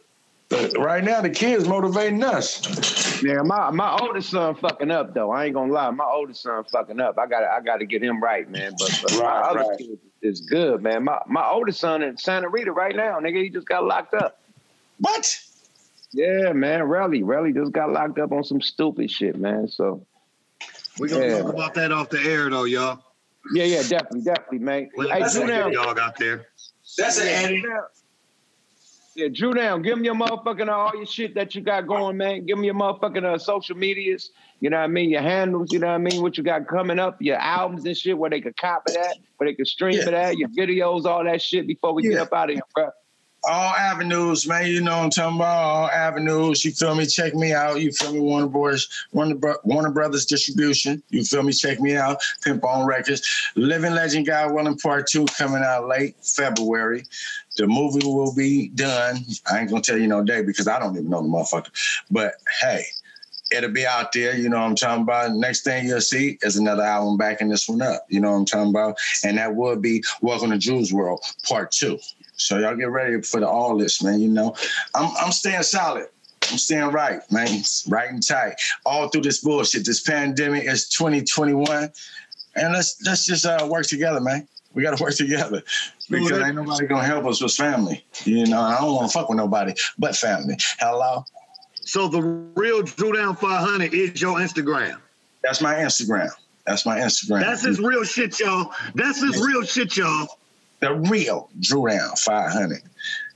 right 0.78 1.02
now, 1.02 1.20
the 1.20 1.30
kids 1.30 1.66
motivating 1.68 2.22
us. 2.22 3.22
Yeah, 3.22 3.42
my 3.42 3.70
my 3.70 3.98
oldest 4.00 4.30
son 4.30 4.54
fucking 4.54 4.90
up 4.90 5.14
though. 5.14 5.30
I 5.32 5.46
ain't 5.46 5.54
gonna 5.54 5.72
lie, 5.72 5.90
my 5.90 6.04
oldest 6.04 6.42
son 6.42 6.62
fucking 6.70 7.00
up. 7.00 7.18
I 7.18 7.26
got 7.26 7.40
to 7.40 7.48
I 7.50 7.60
got 7.60 7.78
to 7.78 7.86
get 7.86 8.02
him 8.02 8.22
right, 8.22 8.48
man. 8.48 8.74
But, 8.78 9.00
but 9.02 9.12
my 9.18 9.24
other 9.26 9.60
right. 9.60 9.78
kid 9.78 9.98
is 10.22 10.42
good, 10.42 10.82
man. 10.82 11.02
My 11.04 11.18
my 11.26 11.48
oldest 11.50 11.80
son 11.80 12.02
in 12.02 12.16
Santa 12.18 12.48
Rita 12.48 12.70
right 12.72 12.94
now, 12.94 13.18
nigga, 13.18 13.42
he 13.42 13.48
just 13.50 13.66
got 13.66 13.84
locked 13.84 14.14
up. 14.14 14.38
What? 15.00 15.40
Yeah, 16.16 16.52
man, 16.54 16.82
Rally, 16.84 17.22
Rally 17.22 17.52
just 17.52 17.72
got 17.72 17.92
locked 17.92 18.18
up 18.18 18.32
on 18.32 18.42
some 18.42 18.60
stupid 18.62 19.10
shit, 19.10 19.36
man. 19.36 19.68
So 19.68 20.06
We're 20.98 21.08
gonna 21.08 21.26
Yeah. 21.26 21.42
talk 21.42 21.52
about 21.52 21.74
that 21.74 21.92
off 21.92 22.08
the 22.08 22.20
air 22.20 22.48
though, 22.48 22.64
y'all. 22.64 22.98
yeah, 23.54 23.64
yeah, 23.64 23.82
definitely, 23.82 24.22
definitely, 24.22 24.58
man. 24.60 24.88
Well, 24.96 25.10
hey, 25.10 25.20
that's 25.20 25.34
Dru 25.34 25.44
a 25.44 25.46
down, 25.48 25.70
good 25.70 25.76
dog 25.76 25.98
out 25.98 26.16
there. 26.18 26.46
That's 26.96 27.22
yeah, 27.22 27.48
Dru 27.48 27.60
Down. 27.62 27.82
Yeah, 29.14 29.28
Dru 29.32 29.52
Down. 29.54 29.82
Give 29.82 29.98
me 29.98 30.06
your 30.06 30.14
motherfucking 30.14 30.68
uh, 30.68 30.72
all 30.72 30.96
your 30.96 31.04
shit 31.06 31.34
that 31.34 31.54
you 31.54 31.60
got 31.60 31.86
going, 31.86 32.16
man. 32.16 32.46
Give 32.46 32.56
me 32.58 32.66
your 32.66 32.74
motherfucking 32.74 33.24
uh, 33.24 33.36
social 33.38 33.76
medias. 33.76 34.30
You 34.60 34.70
know 34.70 34.78
what 34.78 34.84
I 34.84 34.88
mean? 34.88 35.10
Your 35.10 35.20
handles. 35.22 35.70
You 35.72 35.78
know 35.80 35.88
what 35.88 35.94
I 35.94 35.98
mean? 35.98 36.22
What 36.22 36.38
you 36.38 36.42
got 36.44 36.66
coming 36.66 36.98
up? 36.98 37.16
Your 37.20 37.36
albums 37.36 37.84
and 37.84 37.96
shit, 37.96 38.16
where 38.16 38.30
they 38.30 38.40
could 38.40 38.56
copy 38.56 38.92
that, 38.92 39.16
where 39.36 39.50
they 39.50 39.54
could 39.54 39.66
stream 39.66 39.94
Yeah. 39.96 40.08
it 40.08 40.14
at. 40.14 40.38
Your 40.38 40.48
videos, 40.50 41.04
all 41.04 41.24
that 41.24 41.42
shit. 41.42 41.66
Before 41.66 41.92
we 41.92 42.02
get 42.04 42.18
up 42.18 42.32
out 42.32 42.48
of 42.50 42.54
here, 42.54 42.62
bro. 42.74 42.88
All 43.48 43.74
avenues, 43.74 44.48
man. 44.48 44.66
You 44.66 44.80
know 44.80 44.96
what 44.96 45.04
I'm 45.04 45.10
talking 45.10 45.36
about. 45.36 45.62
All 45.62 45.88
avenues. 45.90 46.64
You 46.64 46.72
feel 46.72 46.96
me? 46.96 47.06
Check 47.06 47.34
me 47.34 47.52
out. 47.52 47.80
You 47.80 47.92
feel 47.92 48.12
me? 48.12 48.18
Warner 48.18 48.48
Boys, 48.48 48.88
Warner, 49.12 49.36
Warner 49.62 49.90
Brothers 49.90 50.26
Distribution. 50.26 51.00
You 51.10 51.22
feel 51.22 51.44
me? 51.44 51.52
Check 51.52 51.78
me 51.80 51.96
out. 51.96 52.20
Pimp 52.42 52.64
on 52.64 52.86
Records. 52.86 53.22
Living 53.54 53.94
Legend 53.94 54.26
God 54.26 54.52
Willing 54.52 54.76
Part 54.78 55.06
Two 55.06 55.26
coming 55.26 55.62
out 55.62 55.86
late 55.86 56.16
February. 56.22 57.04
The 57.56 57.68
movie 57.68 58.04
will 58.04 58.34
be 58.34 58.68
done. 58.70 59.18
I 59.50 59.60
ain't 59.60 59.70
gonna 59.70 59.80
tell 59.80 59.96
you 59.96 60.08
no 60.08 60.24
day 60.24 60.42
because 60.42 60.66
I 60.66 60.80
don't 60.80 60.96
even 60.96 61.08
know 61.08 61.22
the 61.22 61.28
motherfucker. 61.28 62.02
But 62.10 62.34
hey. 62.60 62.84
It'll 63.52 63.70
be 63.70 63.86
out 63.86 64.10
there, 64.10 64.36
you 64.36 64.48
know 64.48 64.56
what 64.56 64.66
I'm 64.66 64.74
talking 64.74 65.04
about. 65.04 65.30
Next 65.30 65.62
thing 65.62 65.86
you'll 65.86 66.00
see 66.00 66.36
is 66.42 66.56
another 66.56 66.82
album 66.82 67.16
backing 67.16 67.48
this 67.48 67.68
one 67.68 67.80
up, 67.80 68.04
you 68.08 68.20
know 68.20 68.32
what 68.32 68.38
I'm 68.38 68.44
talking 68.44 68.70
about. 68.70 68.96
And 69.22 69.38
that 69.38 69.54
will 69.54 69.76
be 69.76 70.02
Welcome 70.20 70.50
to 70.50 70.58
Dru's 70.58 70.92
World 70.92 71.20
Part 71.48 71.70
Two. 71.70 72.00
So 72.36 72.58
y'all 72.58 72.76
get 72.76 72.90
ready 72.90 73.20
for 73.22 73.40
the 73.40 73.48
all 73.48 73.76
this, 73.76 74.02
man. 74.02 74.20
You 74.20 74.28
know, 74.28 74.54
I'm 74.94 75.10
I'm 75.18 75.32
staying 75.32 75.62
solid. 75.62 76.08
I'm 76.50 76.58
staying 76.58 76.90
right, 76.90 77.20
man. 77.32 77.62
Right 77.88 78.10
and 78.10 78.26
tight. 78.26 78.54
All 78.84 79.08
through 79.08 79.22
this 79.22 79.42
bullshit. 79.42 79.84
This 79.84 80.00
pandemic 80.00 80.64
is 80.64 80.88
2021. 80.90 81.90
And 82.54 82.72
let's 82.72 83.02
let's 83.04 83.26
just 83.26 83.44
uh, 83.46 83.66
work 83.70 83.86
together, 83.86 84.20
man. 84.20 84.46
We 84.74 84.82
gotta 84.82 85.02
work 85.02 85.14
together. 85.14 85.62
Because 86.08 86.32
ain't 86.32 86.54
nobody 86.54 86.86
gonna 86.86 87.04
help 87.04 87.24
us 87.26 87.42
with 87.42 87.52
family. 87.52 88.04
You 88.24 88.46
know, 88.46 88.60
I 88.60 88.78
don't 88.78 88.94
wanna 88.94 89.08
fuck 89.08 89.28
with 89.28 89.38
nobody 89.38 89.74
but 89.98 90.14
family. 90.14 90.56
Hello? 90.78 91.24
So 91.82 92.08
the 92.08 92.20
real 92.20 92.82
Dru 92.82 93.12
Down 93.12 93.36
500 93.36 93.94
is 93.94 94.20
your 94.20 94.38
Instagram. 94.38 94.98
That's 95.42 95.60
my 95.60 95.74
Instagram. 95.74 96.30
That's 96.66 96.84
my 96.84 96.98
Instagram. 96.98 97.40
That's 97.40 97.64
his 97.64 97.78
real 97.78 98.02
shit, 98.02 98.40
y'all. 98.40 98.72
That's 98.94 99.22
his 99.22 99.40
real 99.40 99.62
shit, 99.62 99.96
y'all. 99.96 100.26
The 100.80 100.94
real 100.94 101.48
Dru 101.60 101.88
Down 101.88 102.16
500. 102.16 102.82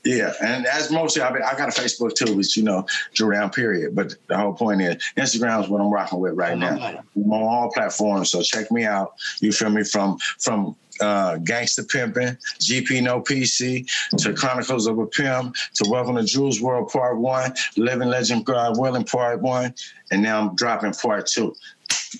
Yeah, 0.02 0.32
and 0.42 0.64
that's 0.64 0.90
mostly 0.90 1.20
I, 1.20 1.30
mean, 1.30 1.42
I 1.42 1.54
got 1.56 1.68
a 1.68 1.80
Facebook 1.80 2.14
too, 2.14 2.34
which 2.34 2.56
you 2.56 2.62
know 2.62 2.86
Dru 3.14 3.32
Down 3.32 3.50
period. 3.50 3.94
But 3.94 4.14
the 4.28 4.36
whole 4.36 4.54
point 4.54 4.80
is 4.80 4.96
Instagram 5.16 5.62
is 5.62 5.68
what 5.68 5.80
I'm 5.80 5.90
rocking 5.90 6.20
with 6.20 6.34
right 6.34 6.56
now. 6.56 7.02
I'm 7.14 7.32
on 7.32 7.42
all 7.42 7.70
platforms, 7.70 8.30
so 8.30 8.40
check 8.40 8.70
me 8.72 8.84
out. 8.84 9.12
You 9.40 9.52
feel 9.52 9.68
me 9.68 9.84
from 9.84 10.16
from 10.38 10.74
uh, 11.00 11.36
Gangster 11.38 11.82
Pimping, 11.82 12.36
GP 12.60 13.02
No 13.02 13.20
PC, 13.20 13.86
to 14.18 14.32
Chronicles 14.32 14.86
of 14.86 14.98
a 14.98 15.06
Pimp, 15.06 15.54
to 15.74 15.90
Welcome 15.90 16.16
to 16.16 16.24
Dru's 16.24 16.62
World 16.62 16.90
Part 16.90 17.18
One, 17.18 17.52
Living 17.76 18.08
Legend 18.08 18.46
God 18.46 18.78
Willing 18.78 19.04
Part 19.04 19.42
One, 19.42 19.74
and 20.10 20.22
now 20.22 20.40
I'm 20.40 20.54
dropping 20.56 20.94
Part 20.94 21.26
Two. 21.26 21.54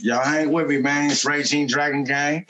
Y'all 0.01 0.25
hang 0.25 0.53
with 0.53 0.69
me, 0.69 0.79
man. 0.79 1.11
It's 1.11 1.25
Regine 1.25 1.67
Dragon 1.67 2.05
Gang, 2.05 2.47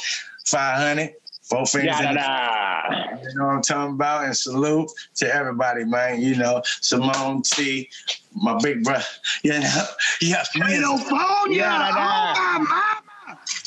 500. 0.47 1.15
Four 1.51 1.67
fingers 1.67 1.99
in 1.99 2.15
the 2.15 2.20
Yada-da. 2.20 3.19
you 3.23 3.39
know 3.39 3.47
what 3.47 3.55
I'm 3.55 3.62
talking 3.62 3.95
about? 3.95 4.25
And 4.25 4.37
salute 4.37 4.89
to 5.17 5.35
everybody, 5.35 5.85
man. 5.85 6.20
You 6.20 6.37
know, 6.37 6.62
Simone 6.81 7.43
T, 7.43 7.91
my 8.37 8.57
big 8.62 8.85
brother. 8.85 9.05
You 9.43 9.59
know, 9.59 9.85
yeah, 10.20 10.45
Kato 10.55 10.97
phone, 10.97 11.53
yeah. 11.53 11.91
Oh, 11.91 11.95
my 11.95 12.59
mama. 12.59 13.01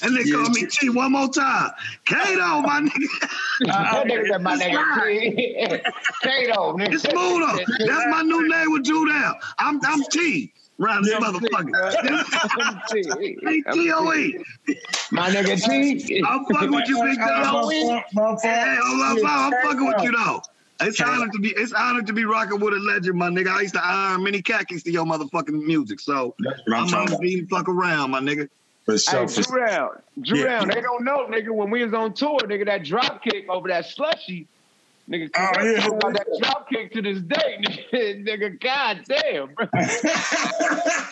And 0.02 0.16
they 0.16 0.24
call 0.30 0.50
me 0.50 0.66
T 0.70 0.90
one 0.90 1.12
more 1.12 1.28
time. 1.28 1.72
Kato, 2.06 2.62
my 2.62 2.82
nigga. 2.82 3.30
That 3.66 4.08
nigga 4.08 4.28
said 4.30 4.42
my 4.42 4.56
nigga 4.58 5.04
T. 5.04 5.82
Kato, 6.24 6.78
nigga. 6.78 6.94
It's 6.94 7.06
Muda. 7.06 7.66
That's 7.86 8.06
my 8.10 8.22
new 8.22 8.48
name 8.48 8.72
with 8.72 8.86
Dru 8.86 9.10
Down. 9.10 9.36
I'm 9.60 9.80
I'm 9.86 10.04
T. 10.04 10.54
Round 10.80 11.06
this 11.06 11.14
motherfucker. 11.16 11.72
Uh, 11.76 12.80
T-O-E. 13.74 14.44
My 15.12 15.30
nigga 15.30 15.64
T. 15.64 16.24
I'm 16.28 16.46
fucking 16.46 16.72
with 16.72 16.88
you, 16.90 17.02
big 17.04 17.18
dog. 17.20 17.72
Hey, 18.42 18.78
hold 18.82 19.24
up, 19.24 19.30
I'm 19.30 19.52
fucking 19.64 19.86
with 19.86 20.04
you 20.04 20.12
though. 20.12 20.42
It's 20.82 21.00
honored 21.00 21.32
to 21.32 21.40
be 21.40 21.50
it's 21.56 21.72
honored 21.74 22.08
to 22.08 22.14
be 22.14 22.26
rocking 22.26 22.60
with 22.60 22.74
a 22.74 22.78
legend, 22.80 23.18
my 23.18 23.30
nigga. 23.30 23.50
I 23.50 23.62
used 23.62 23.76
to 23.76 23.82
iron 23.86 24.24
many 24.24 24.42
khakis 24.42 24.82
to 24.84 24.92
your 24.92 25.06
motherfucking 25.06 25.64
music, 25.64 26.00
so 26.00 26.36
what 26.40 26.56
I'm 26.68 26.74
I'm 26.74 26.88
talking 26.88 27.12
not 27.12 27.22
being 27.22 27.48
fuck 27.48 27.70
around, 27.70 28.12
my 28.12 28.20
nigga. 28.20 28.50
For 28.86 28.94
Hey, 28.94 28.98
sure. 28.98 29.28
for- 29.30 29.42
Dru 29.44 29.66
Down. 29.66 29.90
Dru 30.22 30.40
Yeah. 30.40 30.46
Down. 30.60 30.68
They 30.70 30.82
don't 30.82 31.06
know, 31.06 31.28
nigga, 31.28 31.52
when 31.52 31.70
we 31.70 31.86
was 31.86 31.94
on 31.94 32.14
tour, 32.14 32.40
nigga, 32.40 32.66
that 32.66 32.84
drop 32.84 33.24
kick 33.24 33.48
over 33.48 33.70
that 33.70 33.86
slushy. 33.86 34.48
Nigga, 35.10 35.30
Oh, 35.36 35.64
yeah. 35.64 35.86
about 35.88 36.14
that 36.14 36.28
drop 36.42 36.70
kick 36.70 36.94
to 36.94 37.02
this 37.02 37.20
day, 37.22 37.60
nigga. 37.94 38.60
god 38.62 39.02
damn, 39.08 39.54
bro. 39.54 39.68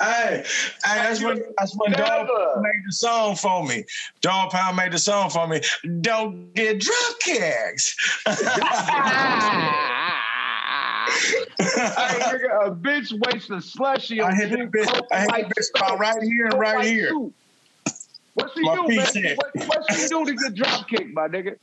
Hey, 0.00 0.42
hey, 0.82 0.96
that's 0.96 1.22
when 1.22 1.42
that's 1.58 1.76
when 1.76 1.92
Dog 1.92 2.26
made 2.62 2.82
the 2.86 2.92
song 2.92 3.36
for 3.36 3.66
me. 3.66 3.84
Dogg 4.22 4.50
Pound 4.50 4.74
made 4.78 4.92
the 4.92 4.98
song 4.98 5.28
for 5.28 5.46
me. 5.46 5.60
Don't 6.00 6.54
get 6.54 6.80
drop 6.80 7.20
kicks. 7.20 7.94
hey, 8.26 8.32
nigga, 11.58 12.66
a 12.66 12.70
bitch 12.70 13.12
wastes 13.12 13.50
a 13.50 13.60
slushy 13.60 14.22
on 14.22 14.32
I 14.32 14.36
hit 14.36 14.48
pink 14.50 14.74
bitch. 14.74 15.02
I 15.12 15.20
hit 15.20 15.30
white 15.30 15.48
bitch 15.48 15.66
about 15.76 15.98
right 15.98 16.22
here 16.22 16.46
and 16.46 16.58
right 16.58 16.82
here. 16.84 17.12
What 17.12 18.50
she 18.54 18.62
My 18.62 18.76
do, 18.76 18.88
man? 18.88 19.36
What, 19.36 19.68
what 19.68 19.84
she 19.90 20.08
do 20.08 20.24
to 20.24 20.34
get 20.34 20.54
drop 20.54 20.88
kicked, 20.88 21.12
my 21.12 21.28
nigga? 21.28 21.56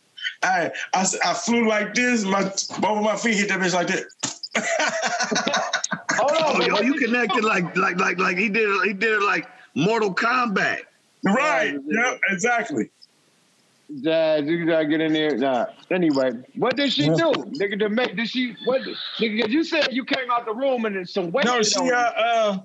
I, 0.44 0.72
I 0.94 1.02
s- 1.02 1.20
I 1.24 1.34
flew 1.34 1.68
like 1.68 1.94
this. 1.94 2.24
My 2.24 2.44
both 2.44 2.98
of 2.98 3.04
my 3.04 3.16
feet 3.16 3.36
hit 3.36 3.50
that 3.50 3.60
bitch 3.60 3.74
like 3.74 3.88
that. 3.88 4.04
Hold 6.18 6.32
Oh, 6.40 6.56
on, 6.56 6.68
yo, 6.68 6.82
you 6.82 6.94
connected 6.96 7.44
like 7.44 7.76
like 7.76 7.98
like 7.98 8.18
like 8.18 8.38
he 8.38 8.50
did 8.50 8.70
he 8.86 8.94
did 8.94 9.14
it 9.14 9.22
like 9.24 9.48
Mortal 9.76 10.14
Kombat. 10.14 10.80
Right. 11.24 11.76
Yep. 11.86 12.22
Exactly. 12.30 12.90
Jazz, 14.04 14.46
you 14.46 14.66
gotta 14.66 14.86
get 14.86 15.02
in 15.02 15.14
there. 15.14 15.38
Nah. 15.38 15.66
Anyway, 15.92 16.32
what 16.56 16.76
did 16.76 16.92
she 16.92 17.08
do, 17.08 17.32
nigga? 17.60 17.80
To 17.80 17.90
make 17.90 18.16
did 18.16 18.28
she? 18.30 18.56
What, 18.66 18.82
nigga? 18.82 19.42
'cause 19.42 19.52
You 19.52 19.64
said 19.64 19.94
you 19.94 20.04
came 20.06 20.30
out 20.30 20.46
the 20.46 20.54
room 20.54 20.86
and 20.86 20.96
there's 20.96 21.14
some 21.14 21.32
weight. 21.32 21.46
No, 21.46 21.62
she 21.64 21.78
on 21.80 21.94
uh, 21.94 21.98
uh 22.20 22.60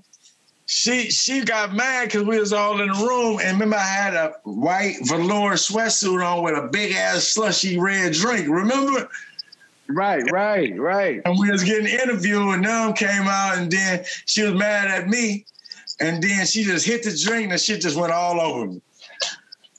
she 0.73 1.11
she 1.11 1.45
got 1.45 1.75
mad 1.75 2.07
because 2.07 2.23
we 2.25 2.41
was 2.41 2.55
all 2.55 2.81
in 2.81 2.89
the 2.89 2.95
room 2.95 3.39
and 3.43 3.53
remember 3.61 3.77
I 3.77 3.81
had 3.81 4.15
a 4.15 4.33
white 4.45 4.97
velour 5.03 5.53
sweatsuit 5.53 6.27
on 6.27 6.43
with 6.43 6.55
a 6.55 6.67
big 6.69 6.93
ass 6.93 7.25
slushy 7.25 7.79
red 7.79 8.15
drink. 8.15 8.49
Remember? 8.49 9.07
Right, 9.89 10.23
right, 10.33 10.75
right. 10.81 11.21
And 11.27 11.39
we 11.39 11.51
was 11.51 11.63
getting 11.63 11.87
interviewed 11.87 12.55
and 12.55 12.65
them 12.65 12.95
came 12.95 13.25
out 13.25 13.59
and 13.59 13.71
then 13.71 14.03
she 14.25 14.45
was 14.45 14.55
mad 14.55 14.89
at 14.89 15.09
me 15.09 15.45
and 16.01 16.23
then 16.23 16.47
she 16.47 16.65
just 16.65 16.87
hit 16.87 17.03
the 17.03 17.15
drink 17.23 17.45
and 17.45 17.53
the 17.53 17.59
shit 17.59 17.83
just 17.83 17.99
went 17.99 18.11
all 18.11 18.41
over 18.41 18.69
me. 18.69 18.81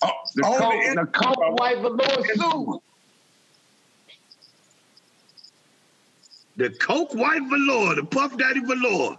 Oh, 0.04 0.12
The 0.36 0.44
on 0.44 0.60
coat, 0.60 0.84
the 0.90 1.02
the 1.02 1.08
coat 1.08 1.60
white 1.60 1.82
velour 1.82 2.24
suit. 2.36 2.82
The 6.56 6.70
Coke 6.70 7.16
White 7.16 7.42
Velour, 7.50 7.96
the 7.96 8.04
Puff 8.04 8.38
Daddy 8.38 8.60
Velour. 8.60 9.18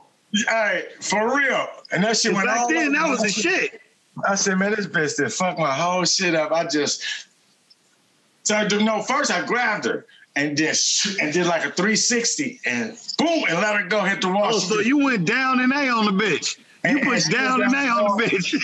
Hey, 0.48 0.86
for 1.00 1.36
real. 1.36 1.66
And 1.92 2.02
that 2.04 2.16
shit 2.16 2.32
went 2.34 2.46
Back 2.46 2.60
all 2.60 2.68
then, 2.68 2.92
that 2.92 3.08
was 3.08 3.20
the 3.20 3.28
shit. 3.28 3.80
I 4.26 4.34
said, 4.36 4.58
man, 4.58 4.72
this 4.72 4.86
bitch 4.86 5.16
did 5.16 5.32
fuck 5.32 5.58
my 5.58 5.72
whole 5.74 6.04
shit 6.04 6.34
up. 6.34 6.52
I 6.52 6.64
just 6.66 7.02
so 8.44 8.54
I 8.56 8.66
do 8.66 8.82
no. 8.82 9.02
First, 9.02 9.30
I 9.30 9.44
grabbed 9.44 9.86
her 9.86 10.06
and 10.36 10.56
then 10.56 10.74
and 11.20 11.32
did 11.32 11.46
like 11.46 11.62
a 11.64 11.70
360 11.70 12.60
and 12.66 12.98
boom 13.18 13.44
and 13.48 13.58
let 13.58 13.80
her 13.80 13.88
go 13.88 14.02
hit 14.02 14.20
the 14.20 14.28
wall. 14.28 14.54
Oh, 14.54 14.58
so 14.58 14.80
you 14.80 14.98
went 14.98 15.26
down 15.26 15.60
and 15.60 15.72
A 15.72 15.88
on 15.88 16.04
the 16.04 16.22
bitch. 16.24 16.58
You 16.84 16.98
And- 16.98 17.08
and 17.08 17.30
down 17.30 17.62
and 17.62 17.74
A 17.74 17.88
on 17.88 18.18
the 18.18 18.24
bitch. 18.24 18.54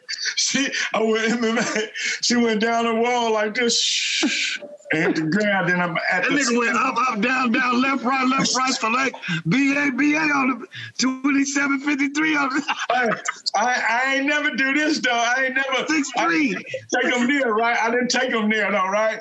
she, 0.34 0.68
I 0.92 1.02
went 1.02 1.32
MMA. 1.40 1.88
She 2.22 2.36
went 2.36 2.60
down 2.60 2.84
the 2.84 2.94
wall 2.94 3.32
like 3.32 3.54
this 3.54 4.58
and 4.92 5.02
hit 5.02 5.14
the 5.16 5.22
ground. 5.22 5.68
Then 5.68 5.80
I'm 5.80 5.96
at 6.10 6.24
the. 6.24 6.30
That 6.30 6.36
the 6.36 6.40
nigga 6.40 6.58
went 6.58 6.76
up, 6.76 6.96
up, 6.96 7.20
down, 7.20 7.52
down, 7.52 7.80
left, 7.80 8.04
right, 8.04 8.26
left, 8.26 8.54
right, 8.56 8.72
select, 8.72 9.16
BA, 9.46 9.92
BA 9.96 10.18
on 10.18 10.60
the 10.60 10.66
2753 10.98 12.36
on 12.36 12.48
the 12.48 12.76
I, 12.90 13.10
I, 13.54 13.82
I 13.88 14.14
ain't 14.16 14.26
never 14.26 14.50
do 14.50 14.74
this 14.74 14.98
though. 14.98 15.10
I 15.12 15.44
ain't 15.46 15.54
never 15.54 15.86
Six 15.86 16.10
three. 16.18 16.54
take 16.94 17.12
them 17.12 17.26
near, 17.26 17.54
right? 17.54 17.78
I 17.80 17.90
didn't 17.90 18.08
take 18.08 18.30
them 18.30 18.48
near 18.48 18.70
though, 18.70 18.88
right? 18.88 19.20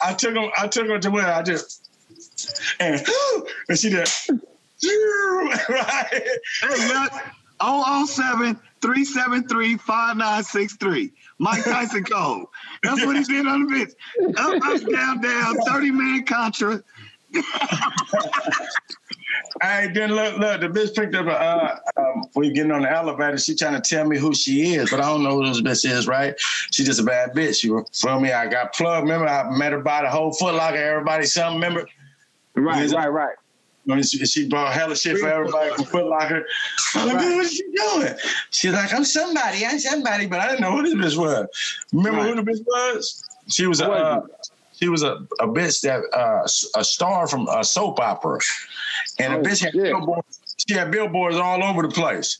I 0.00 0.12
took 0.14 0.34
them. 0.34 0.50
I 0.56 0.66
took 0.68 0.86
them 0.88 1.00
to 1.00 1.10
where 1.10 1.32
I 1.32 1.42
just 1.42 1.86
and 2.80 3.04
and 3.68 3.78
she 3.78 3.90
did 3.90 4.08
right. 5.68 6.06
Hey, 6.10 6.88
Yuk. 6.88 7.12
007 7.60 8.54
373 8.54 8.65
5963. 8.80 11.12
Mike 11.38 11.64
Tyson 11.64 12.04
code. 12.04 12.46
That's 12.82 13.04
what 13.04 13.16
he 13.16 13.24
did 13.24 13.46
on 13.46 13.66
the 13.66 13.72
bitch. 13.72 13.92
Up, 14.36 14.62
up, 14.62 14.80
down, 14.90 15.20
down, 15.20 15.56
30 15.66 15.90
man 15.90 16.24
Contra. 16.24 16.82
Hey, 19.62 19.90
then 19.94 20.14
look, 20.14 20.38
look, 20.38 20.60
the 20.60 20.68
bitch 20.68 20.94
picked 20.94 21.14
up 21.14 21.26
a, 21.26 21.30
uh, 21.30 21.78
um, 21.96 22.24
when 22.34 22.46
you 22.46 22.52
getting 22.52 22.72
on 22.72 22.82
the 22.82 22.90
elevator, 22.90 23.38
she 23.38 23.54
trying 23.54 23.80
to 23.80 23.80
tell 23.80 24.06
me 24.06 24.18
who 24.18 24.34
she 24.34 24.74
is, 24.74 24.90
but 24.90 25.00
I 25.00 25.04
don't 25.04 25.22
know 25.22 25.40
who 25.40 25.46
this 25.46 25.62
bitch 25.62 25.90
is, 25.90 26.06
right? 26.06 26.34
She 26.72 26.84
just 26.84 27.00
a 27.00 27.02
bad 27.02 27.30
bitch. 27.30 27.64
You 27.64 27.84
feel 27.92 28.20
me? 28.20 28.32
I 28.32 28.48
got 28.48 28.74
plugged. 28.74 29.04
Remember, 29.04 29.26
I 29.26 29.48
met 29.56 29.72
her 29.72 29.80
by 29.80 30.02
the 30.02 30.10
whole 30.10 30.32
Foot 30.32 30.54
Locker. 30.54 30.76
Everybody, 30.76 31.24
something. 31.24 31.60
Remember? 31.60 31.88
Right, 32.54 32.90
right, 32.90 33.08
right. 33.08 33.36
When 33.86 34.02
she, 34.02 34.18
she 34.26 34.48
bought 34.48 34.72
hella 34.72 34.96
shit 34.96 35.16
for 35.18 35.28
everybody 35.28 35.70
from 35.76 35.84
Foot 35.86 36.06
Locker. 36.06 36.44
I'm 36.96 37.06
like, 37.06 37.18
"Bitch, 37.18 37.36
what 37.36 37.52
you 37.52 37.72
doing? 37.76 38.14
She's 38.50 38.72
like, 38.72 38.92
I'm 38.92 39.04
somebody. 39.04 39.64
I'm 39.64 39.78
somebody, 39.78 40.26
but 40.26 40.40
I 40.40 40.48
didn't 40.48 40.62
know 40.62 40.72
who 40.72 40.82
this 40.82 41.14
bitch 41.14 41.18
was. 41.18 41.46
Remember 41.92 42.22
who 42.24 42.34
the 42.34 42.42
bitch 42.42 42.64
was? 42.66 43.24
She 43.48 43.66
was 43.66 43.80
a. 43.80 43.88
Uh, 43.90 44.20
she 44.72 44.88
was 44.88 45.02
a, 45.04 45.12
a 45.40 45.46
bitch 45.46 45.80
that 45.82 46.02
uh, 46.12 46.42
a 46.78 46.84
star 46.84 47.26
from 47.28 47.46
a 47.48 47.64
soap 47.64 47.98
opera, 48.00 48.40
and 49.20 49.34
Oh, 49.34 49.42
the 49.42 49.48
bitch 49.48 49.62
had 49.62 49.72
shit. 49.72 49.84
billboards. 49.84 50.40
She 50.68 50.74
had 50.74 50.90
billboards 50.90 51.36
all 51.36 51.62
over 51.62 51.82
the 51.82 51.88
place. 51.88 52.38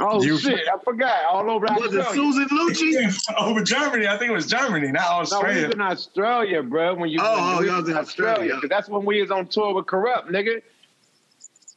Oh 0.00 0.22
You- 0.22 0.38
shit, 0.38 0.60
I 0.66 0.76
forgot. 0.82 1.24
All 1.30 1.50
over 1.50 1.66
Was 1.66 1.94
it 1.94 2.04
Susan 2.14 2.48
Lucci? 2.48 3.34
over 3.38 3.62
Germany. 3.62 4.06
I 4.08 4.16
think 4.18 4.30
it 4.30 4.34
was 4.34 4.46
Germany, 4.46 4.90
not 4.92 5.02
No, 5.02 5.18
we 5.18 5.22
was 5.22 5.32
Australia. 5.32 5.70
in 5.70 5.80
Australia, 5.80 6.62
bro. 6.62 6.94
When 6.94 7.08
you 7.10 7.18
Oh, 7.22 7.56
oh, 7.58 7.62
y'all 7.62 7.80
was 7.80 7.88
in 7.90 7.96
Australia. 7.96 8.60
that's 8.68 8.88
when 8.88 9.04
we 9.04 9.20
was 9.20 9.30
on 9.30 9.46
tour 9.46 9.74
with 9.74 9.86
Kurupt, 9.86 10.28
nigga. 10.30 10.60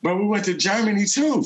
But 0.02 0.16
we 0.18 0.28
went 0.28 0.46
to 0.46 0.54
Germany 0.54 1.06
too. 1.06 1.44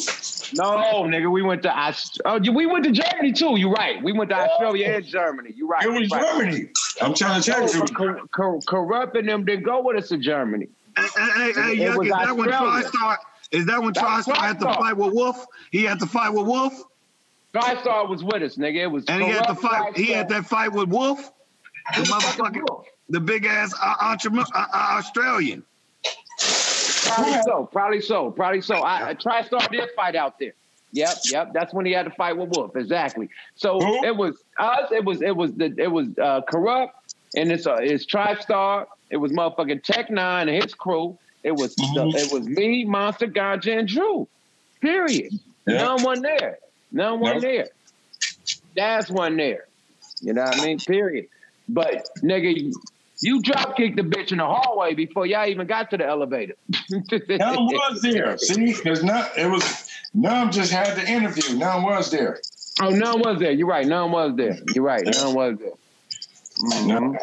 No, 0.55 1.03
nigga, 1.07 1.31
we 1.31 1.41
went 1.41 1.63
to 1.63 1.75
Aust- 1.75 2.21
Oh, 2.23 2.39
we 2.39 2.65
went 2.67 2.85
to 2.85 2.91
Germany 2.91 3.31
too. 3.33 3.57
You're 3.57 3.71
right. 3.71 4.01
We 4.03 4.11
went 4.13 4.29
to 4.29 4.35
Australia 4.35 4.93
and 4.95 5.05
Germany. 5.05 5.53
You're 5.55 5.67
right. 5.67 5.83
It 5.83 5.89
was 5.89 6.09
right. 6.11 6.37
Germany. 6.37 6.69
I'm 7.01 7.15
trying 7.15 7.41
to 7.41 7.51
tell 7.51 7.67
you. 7.67 7.79
but 7.79 7.95
Cor- 7.95 8.27
Cor- 8.27 8.59
Kurupt 8.61 9.17
and 9.17 9.27
them 9.27 9.43
didn't 9.45 9.63
go 9.65 9.81
with 9.81 9.97
us 9.97 10.09
to 10.09 10.17
Germany. 10.17 10.67
Hey, 10.95 11.07
hey, 11.17 11.53
hey, 11.53 11.85
It 11.85 11.97
was 11.97 12.05
Yuk, 12.05 12.05
is 12.05 12.11
that 12.11 12.37
when 12.37 12.53
Australia. 12.53 12.83
TriStar 12.91 13.17
Is 13.51 13.65
that 13.65 13.81
when 13.81 13.93
That 13.93 14.03
was 14.03 14.25
TriStar 14.27 14.35
had 14.37 14.59
to 14.59 14.65
fight 14.65 14.97
with 14.97 15.13
Wolf? 15.13 15.45
He 15.71 15.83
had 15.83 15.99
to 15.99 16.05
fight 16.05 16.29
with 16.33 16.45
Wolf, 16.45 16.73
TriStar 17.55 18.07
was 18.09 18.23
with 18.23 18.43
us, 18.43 18.55
nigga. 18.57 18.83
It 18.83 18.87
was 18.91 19.05
and 19.07 19.23
he 19.23 19.29
had 19.29 19.47
to 19.47 19.53
Kurupt 19.53 19.61
fight. 19.61 19.97
He 19.97 20.11
had 20.11 20.29
that 20.29 20.45
fight 20.45 20.71
with 20.71 20.89
Wolf, 20.89 21.31
the 21.95 21.99
Who 21.99 22.03
the 22.05 22.11
motherfucker, 22.11 22.83
the 23.09 23.19
big 23.19 23.45
ass 23.45 23.73
uh, 23.81 23.95
entre- 24.01 24.31
uh, 24.39 24.43
uh, 24.55 24.67
Australian. 24.73 25.63
Probably 27.05 27.41
so. 27.43 27.69
Probably 27.71 28.01
so. 28.01 28.31
Probably 28.31 28.61
so. 28.61 28.75
I, 28.75 29.09
I 29.09 29.13
TriStar 29.15 29.69
this 29.69 29.89
fight 29.95 30.15
out 30.15 30.39
there. 30.39 30.53
Yep, 30.91 31.17
yep. 31.31 31.53
That's 31.53 31.73
when 31.73 31.85
he 31.87 31.91
had 31.91 32.03
to 32.03 32.11
fight 32.11 32.37
with 32.37 32.49
Wolf. 32.55 32.75
Exactly. 32.75 33.29
So 33.55 33.79
it 34.05 34.15
was 34.15 34.35
us. 34.59 34.91
It 34.91 35.03
was 35.03 35.21
it 35.21 35.35
was 35.35 35.51
the 35.53 35.73
it 35.77 35.91
was 35.91 36.07
uh, 36.21 36.41
Kurupt, 36.41 36.91
and 37.35 37.51
it's 37.51 37.65
uh, 37.65 37.77
it's 37.81 38.05
TriStar. 38.05 38.85
It 39.09 39.17
was 39.17 39.31
motherfucking 39.31 39.83
Tech 39.83 40.09
N9ne 40.09 40.41
and 40.41 40.49
his 40.49 40.73
crew. 40.75 41.17
It 41.43 41.51
was 41.53 41.75
Mm-hmm. 41.75 42.15
it 42.17 42.31
was 42.31 42.47
me, 42.47 42.85
Monster 42.85 43.27
Ganja, 43.27 43.77
and 43.79 43.87
Drew. 43.87 44.27
Period. 44.81 45.33
None 45.65 46.03
one 46.03 46.21
there. 46.21 46.59
None 46.91 47.19
one 47.19 47.33
Nope. 47.33 47.41
there. 47.41 47.67
That's 48.75 49.09
one 49.09 49.35
there. 49.37 49.65
You 50.21 50.33
know 50.33 50.43
what 50.43 50.59
I 50.59 50.63
mean? 50.65 50.77
Period. 50.79 51.27
But 51.67 52.07
nigga, 52.21 52.71
you, 53.23 53.41
drop 53.41 53.77
kicked 53.77 53.95
the 53.95 54.03
bitch 54.03 54.31
in 54.31 54.37
the 54.37 54.45
hallway 54.45 54.93
before 54.93 55.25
y'all 55.25 55.47
even 55.47 55.65
got 55.67 55.89
to 55.91 55.97
the 55.97 56.05
elevator. 56.05 56.55
Numb 56.91 57.67
was 57.67 58.01
there. 58.01 58.37
See, 58.37 58.73
because 58.73 59.03
none 59.03 59.27
it 59.37 59.49
was 59.49 59.89
none 60.13 60.51
just 60.51 60.71
had 60.71 60.95
the 60.97 61.07
interview. 61.09 61.55
Numb 61.57 61.83
was 61.83 62.11
there. 62.11 62.39
Oh, 62.81 62.89
Numb 62.89 63.21
was 63.21 63.39
there. 63.39 63.51
You're 63.51 63.67
right. 63.67 63.85
Numb 63.85 64.11
was 64.11 64.35
there. 64.35 64.57
You're 64.73 64.83
right. 64.83 65.05
Numb 65.05 65.33
was 65.33 65.57
there. 65.59 65.71
Mhm. 66.61 67.17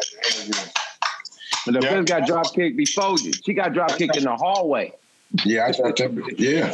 But 1.65 1.73
the 1.73 1.79
bitch 1.79 2.07
got 2.07 2.25
drop 2.25 2.53
kicked 2.53 2.75
before 2.75 3.17
you. 3.19 3.31
She 3.45 3.53
got 3.53 3.73
drop 3.73 3.97
kicked 3.97 4.17
in 4.17 4.23
the 4.23 4.35
hallway. 4.35 4.93
Yeah, 5.45 5.65
I 5.65 5.71
thought 5.71 5.95
that. 5.97 6.35
Yeah, 6.37 6.71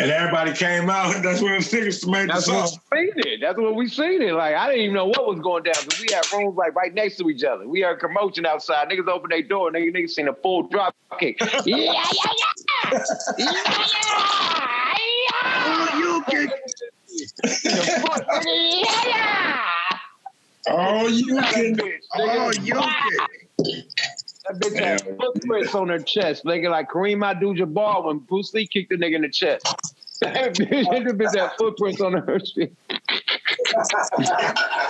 and 0.00 0.10
everybody 0.10 0.52
came 0.52 0.88
out. 0.90 1.14
That's 1.22 1.40
when 1.40 1.52
the 1.52 1.58
niggas 1.58 2.06
made 2.06 2.28
the 2.28 2.34
That's 2.34 2.46
song. 2.46 2.62
what 2.62 2.72
we 2.92 3.12
seen 3.12 3.32
it. 3.32 3.40
That's 3.40 3.58
what 3.58 3.74
we 3.74 3.88
seen 3.88 4.22
it. 4.22 4.32
Like 4.32 4.54
I 4.54 4.68
didn't 4.68 4.82
even 4.82 4.94
know 4.94 5.06
what 5.06 5.26
was 5.26 5.40
going 5.40 5.64
down 5.64 5.74
because 5.84 6.00
we 6.00 6.08
had 6.12 6.24
rooms 6.32 6.56
like 6.56 6.74
right 6.74 6.92
next 6.94 7.16
to 7.18 7.28
each 7.30 7.44
other. 7.44 7.68
We 7.68 7.80
had 7.80 7.98
commotion 7.98 8.46
outside. 8.46 8.88
Niggas 8.88 9.08
open 9.08 9.30
their 9.30 9.42
door. 9.42 9.70
Niggas, 9.70 9.94
niggas 9.94 10.10
seen 10.10 10.28
a 10.28 10.34
full 10.34 10.64
drop 10.68 10.94
kick. 11.18 11.38
yeah, 11.64 11.76
yeah, 11.76 12.02
yeah. 13.38 13.58
Oh, 15.40 15.88
you 15.94 16.22
kick. 16.28 16.50
Oh, 20.68 21.08
you 21.08 21.40
can. 21.42 21.80
Oh, 22.14 22.52
you 22.62 22.74
kick. 22.74 23.84
That 24.48 24.60
bitch 24.60 24.78
had 24.78 25.02
footprints 25.18 25.74
on 25.74 25.88
her 25.88 26.00
chest, 26.00 26.44
nigga, 26.44 26.70
like 26.70 26.88
Kareem 26.88 27.26
Abdul-Jabbar 27.26 28.04
when 28.06 28.18
Bruce 28.18 28.54
Lee 28.54 28.66
kicked 28.66 28.90
the 28.90 28.96
nigga 28.96 29.16
in 29.16 29.22
the 29.22 29.28
chest. 29.28 29.66
That 30.20 30.54
bitch 30.54 30.84
that 30.90 31.18
bitch 31.18 31.38
had 31.38 31.52
footprints 31.58 32.00
on 32.00 32.14
her 32.14 32.40
shit. 32.40 32.74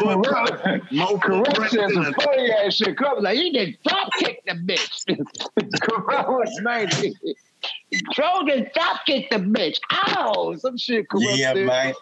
Mo 0.01 1.19
Kurupt 1.19 1.69
said 1.71 1.91
some 1.93 2.15
funny 2.15 2.53
ass 2.53 2.75
shit. 2.75 2.97
Kurupt 2.97 3.23
like, 3.23 3.37
he 3.37 3.53
just 3.53 3.83
drop 3.83 4.13
kicked 4.19 4.47
the 4.47 4.53
bitch. 4.53 5.05
Kurupt 5.59 6.29
was 6.29 6.61
made. 6.63 6.91
Joe 8.13 8.45
just 8.47 8.73
drop 8.75 9.01
kicked 9.07 9.33
the 9.33 9.39
bitch. 9.39 9.79
Ow! 9.93 10.55
Some 10.59 10.79
shit 10.79 11.09
correct 11.09 11.37
Yeah, 11.37 11.55
said. 11.55 11.67
man. 11.67 11.95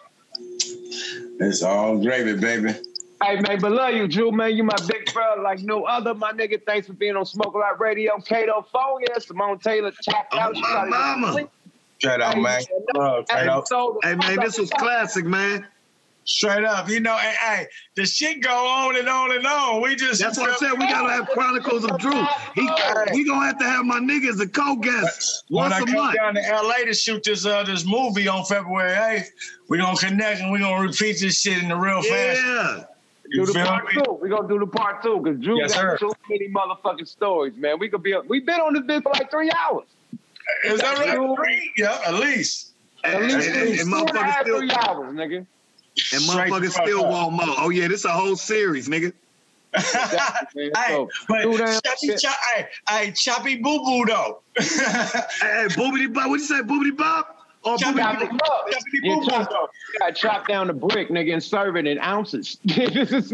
It's 1.39 1.63
all 1.63 1.97
gravy, 1.97 2.33
baby. 2.39 2.73
Hey 3.21 3.39
man, 3.41 3.59
but 3.59 3.71
love 3.71 3.95
you, 3.95 4.07
Dru, 4.07 4.31
man. 4.31 4.55
You 4.55 4.63
my 4.63 4.75
big 4.87 5.11
brother 5.11 5.41
like 5.41 5.59
no 5.61 5.85
other, 5.85 6.13
my 6.13 6.31
nigga. 6.33 6.61
Thanks 6.65 6.85
for 6.85 6.93
being 6.93 7.15
on 7.15 7.25
Smoke 7.25 7.55
a 7.55 7.57
Lot 7.57 7.79
Radio. 7.79 8.17
Kato 8.19 8.65
phone, 8.71 9.01
yeah. 9.07 9.17
Simone 9.17 9.57
Taylor 9.57 9.91
tapped 10.03 10.35
out. 10.35 10.55
She 10.55 10.61
my 10.61 10.69
probably 10.69 10.91
mama. 10.91 11.27
asleep. 11.29 11.49
Straight 11.99 12.21
up, 12.21 12.37
man. 12.37 12.61
Uh, 12.95 13.23
straight 13.25 13.47
up. 13.47 13.65
Hey 14.03 14.15
man, 14.15 14.39
this 14.39 14.59
was 14.59 14.69
classic, 14.69 15.25
man. 15.25 15.65
Straight 16.25 16.63
up. 16.63 16.89
You 16.89 16.99
know, 16.99 17.15
hey, 17.15 17.33
hey, 17.41 17.67
the 17.95 18.05
shit 18.05 18.43
go 18.43 18.53
on 18.53 18.97
and 18.97 19.09
on 19.09 19.35
and 19.35 19.47
on. 19.47 19.81
We 19.81 19.95
just 19.95 20.21
That's 20.21 20.37
what 20.37 20.51
I 20.51 20.55
said. 20.57 20.73
We 20.73 20.85
gotta 20.85 21.11
have 21.11 21.27
Chronicles 21.29 21.85
of 21.85 21.97
Dru. 21.97 22.11
He, 22.53 22.69
we 23.13 23.25
gonna 23.25 23.47
have 23.47 23.57
to 23.57 23.65
have 23.65 23.85
my 23.85 23.99
nigga 23.99 24.29
as 24.29 24.39
a 24.41 24.47
co-guest 24.47 25.45
when 25.49 25.71
once 25.71 25.73
I 25.73 25.79
a 25.79 25.85
come 25.85 25.95
month. 25.95 26.15
down 26.15 26.35
to 26.35 26.41
LA 26.41 26.85
to 26.85 26.93
shoot 26.93 27.23
this 27.23 27.47
uh 27.47 27.63
this 27.63 27.83
movie 27.83 28.27
on 28.27 28.45
February 28.45 28.91
8th, 28.91 29.27
we're 29.69 29.77
gonna 29.77 29.97
connect 29.97 30.41
and 30.41 30.51
we're 30.51 30.59
gonna 30.59 30.85
repeat 30.85 31.17
this 31.19 31.41
shit 31.41 31.63
in 31.63 31.69
the 31.69 31.75
real 31.75 32.03
fast. 32.03 32.41
Yeah. 32.45 32.83
Do 33.31 33.45
the 33.45 33.63
part 33.65 33.85
me? 33.87 33.93
two. 34.01 34.17
We're 34.21 34.29
gonna 34.29 34.47
do 34.47 34.59
the 34.59 34.67
part 34.67 35.03
two 35.03 35.19
because 35.21 35.39
Dru 35.43 35.57
Yes, 35.59 35.73
got 35.73 35.81
sir. 35.81 35.97
so 35.99 36.13
many 36.29 36.49
motherfucking 36.49 37.07
stories, 37.07 37.55
man. 37.57 37.77
We 37.79 37.89
could 37.89 38.03
be 38.03 38.15
we've 38.27 38.45
been 38.45 38.59
on 38.59 38.73
this 38.73 38.83
bitch 38.83 39.03
for 39.03 39.11
like 39.13 39.29
three 39.31 39.51
hours. 39.51 39.85
Is 40.65 40.79
that 40.81 40.97
right? 40.99 41.35
Three? 41.37 41.71
Yeah, 41.77 41.99
at 42.05 42.13
least. 42.15 42.71
At 43.03 43.21
least 43.21 43.35
And- 43.35 43.43
and- 43.57 43.69
and 43.69 43.79
and 43.79 43.93
motherfuckers 43.93 44.41
still- 44.41 44.59
three 44.59 44.71
hours, 44.71 45.13
nigga. 45.13 45.45
And 46.13 46.21
motherfuckers 46.23 46.71
still 46.71 47.05
up. 47.05 47.11
want 47.11 47.33
more. 47.47 47.55
Oh 47.59 47.69
yeah, 47.69 47.87
this 47.87 48.05
a 48.05 48.09
whole 48.09 48.35
series, 48.35 48.87
nigga. 48.87 49.11
Man, 49.75 49.83
Hey, 50.55 50.71
so, 50.87 51.09
but 51.27 51.41
choppy, 51.43 52.07
shit. 52.07 52.19
chop, 52.19 52.35
hey, 52.55 52.67
hey, 52.89 53.11
choppy 53.11 53.55
boo 53.57 53.79
boo 53.83 54.05
though. 54.05 54.39
Hey, 54.59 54.63
hey 55.41 55.67
boobity 55.75 56.11
bob. 56.11 56.29
What 56.29 56.39
you 56.39 56.45
say, 56.45 56.61
boobity 56.61 56.95
bob? 56.95 57.25
Or 57.67 57.77
Choppy 57.77 57.99
boobity 57.99 58.31
boo 58.31 58.37
bob? 58.37 58.67
Yeah, 58.71 58.77
boo 59.01 59.21
boo 59.21 59.29
chop, 59.29 59.49
you 59.51 59.99
gotta 59.99 60.13
chop 60.13 60.47
down 60.47 60.67
the 60.67 60.73
brick, 60.73 61.09
nigga, 61.09 61.33
and 61.33 61.43
serve 61.43 61.75
it 61.75 61.85
in 61.85 61.99
ounces. 61.99 62.57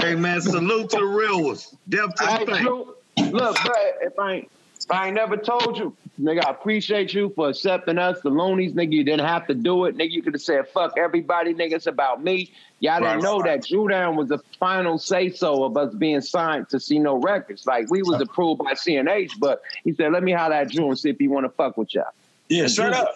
Hey 0.00 0.14
man, 0.14 0.40
salute 0.40 0.90
to 0.90 0.96
the 0.98 1.04
real 1.04 1.44
ones. 1.44 1.74
Death 1.88 2.14
to 2.16 2.26
Hey, 2.26 2.44
the 2.44 2.52
thing. 2.52 2.64
Dru, 2.64 2.94
look, 3.32 3.56
bro, 3.62 3.74
if 4.02 4.18
I 4.18 4.32
ain't, 4.34 4.44
if 4.44 4.90
I 4.90 5.06
ain't 5.06 5.16
never 5.16 5.36
told 5.36 5.76
you, 5.76 5.96
nigga, 6.20 6.44
I 6.44 6.50
appreciate 6.50 7.12
you 7.14 7.32
for 7.34 7.48
accepting 7.48 7.98
us, 7.98 8.20
the 8.22 8.30
Luniz, 8.30 8.74
nigga. 8.74 8.92
You 8.92 9.04
didn't 9.04 9.26
have 9.26 9.46
to 9.48 9.54
do 9.54 9.84
it, 9.86 9.96
nigga. 9.96 10.10
You 10.10 10.22
could 10.22 10.34
have 10.34 10.42
said, 10.42 10.68
fuck 10.68 10.94
everybody, 10.96 11.52
nigga. 11.52 11.74
It's 11.74 11.86
about 11.86 12.22
me. 12.22 12.52
Y'all 12.80 13.00
Right, 13.00 13.10
didn't 13.10 13.22
know 13.22 13.40
right. 13.40 13.60
that 13.60 13.68
Dru 13.68 13.88
Down 13.88 14.16
was 14.16 14.28
the 14.28 14.38
final 14.60 14.98
say 14.98 15.30
so 15.30 15.64
of 15.64 15.76
us 15.76 15.94
being 15.94 16.20
signed 16.20 16.68
to 16.70 16.78
C-Note 16.80 17.16
records. 17.24 17.66
Like, 17.66 17.86
we 17.90 18.02
was 18.02 18.20
approved 18.20 18.62
by 18.62 18.72
CNH, 18.74 19.32
but 19.40 19.60
he 19.84 19.92
said, 19.94 20.12
let 20.12 20.22
me 20.22 20.32
holler 20.32 20.54
at 20.54 20.70
Dru 20.70 20.86
and 20.88 20.98
see 20.98 21.10
if 21.10 21.16
he 21.18 21.28
want 21.28 21.44
to 21.44 21.50
fuck 21.50 21.76
with 21.76 21.92
y'all. 21.94 22.04
Yeah, 22.48 22.62
And 22.62 22.70
straight 22.70 22.92
up. 22.94 23.14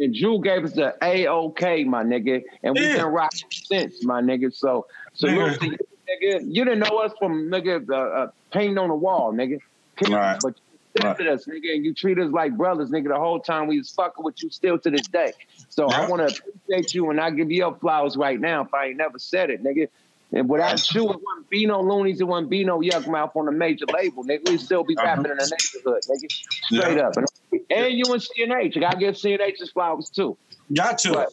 And 0.00 0.14
Dru 0.14 0.40
gave 0.40 0.64
us 0.64 0.72
the 0.72 0.96
A 1.02 1.26
OK, 1.26 1.84
my 1.84 2.02
nigga, 2.02 2.42
and 2.62 2.74
we've 2.74 2.96
been 2.96 3.04
rocking 3.04 3.50
since, 3.50 4.02
my 4.02 4.22
nigga. 4.22 4.52
So 4.52 4.86
salute 5.12 5.60
to 5.60 5.66
you, 5.66 5.78
nigga. 6.08 6.40
You 6.46 6.64
didn't 6.64 6.78
know 6.78 6.98
us 6.98 7.12
from 7.18 7.50
nigga 7.50 7.86
uh, 7.88 7.94
uh, 7.94 8.30
painting 8.50 8.78
on 8.78 8.88
the 8.88 8.94
wall, 8.94 9.32
nigga. 9.32 9.60
Right. 10.08 10.38
But 10.42 10.54
you 10.56 10.96
accepted 10.96 11.28
us, 11.28 11.44
nigga, 11.44 11.74
and 11.74 11.84
you 11.84 11.92
treat 11.92 12.18
us 12.18 12.32
like 12.32 12.56
brothers, 12.56 12.90
nigga. 12.90 13.08
The 13.08 13.18
whole 13.18 13.40
time 13.40 13.66
we 13.66 13.76
was 13.76 13.90
fucking 13.90 14.24
with 14.24 14.42
you, 14.42 14.48
still 14.48 14.78
to 14.78 14.90
this 14.90 15.06
day. 15.06 15.34
So 15.68 15.88
I 15.88 16.08
want 16.08 16.26
to 16.26 16.34
appreciate 16.34 16.94
you, 16.94 17.10
and 17.10 17.20
I 17.20 17.30
give 17.30 17.50
you 17.50 17.58
your 17.58 17.74
flowers 17.74 18.16
right 18.16 18.40
now. 18.40 18.62
If 18.62 18.72
I 18.72 18.86
ain't 18.86 18.96
never 18.96 19.18
said 19.18 19.50
it, 19.50 19.62
nigga. 19.62 19.88
And 20.32 20.48
without 20.48 20.94
you, 20.94 21.02
it 21.10 21.18
wouldn't 21.22 21.50
be 21.50 21.66
no 21.66 21.80
Luniz, 21.82 22.20
it 22.20 22.24
wouldn't 22.24 22.50
be 22.50 22.64
no 22.64 22.78
Yukmouth 22.80 23.34
on 23.34 23.48
a 23.48 23.52
major 23.52 23.86
label, 23.86 24.24
nigga. 24.24 24.44
We'd 24.48 24.60
still 24.60 24.84
be 24.84 24.94
Uh-huh. 24.96 25.06
rapping 25.06 25.30
in 25.32 25.36
the 25.38 25.46
neighborhood, 25.46 26.02
nigga. 26.08 26.28
Straight 26.70 26.96
Yeah. 26.98 27.08
up. 27.08 27.16
And, 27.16 27.26
and 27.70 27.98
you 27.98 28.12
and 28.12 28.22
CNH. 28.22 28.74
You 28.76 28.80
gotta 28.80 28.98
give 28.98 29.16
CNH 29.16 29.58
his 29.58 29.72
flowers 29.72 30.08
too. 30.14 30.38
Got 30.72 30.98
to. 30.98 31.12
But 31.12 31.28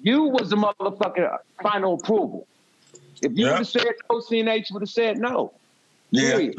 you 0.00 0.24
was 0.24 0.48
the 0.50 0.56
motherfucking 0.56 1.36
final 1.62 1.94
approval. 1.94 2.48
If 3.20 3.32
you 3.36 3.44
Yeah. 3.46 3.52
would 3.52 3.58
have 3.58 3.68
said 3.68 3.86
no, 4.10 4.20
CNH 4.20 4.72
would 4.72 4.82
have 4.82 4.88
said 4.88 5.18
no. 5.18 5.52
Yeah. 6.14 6.30
Period. 6.32 6.54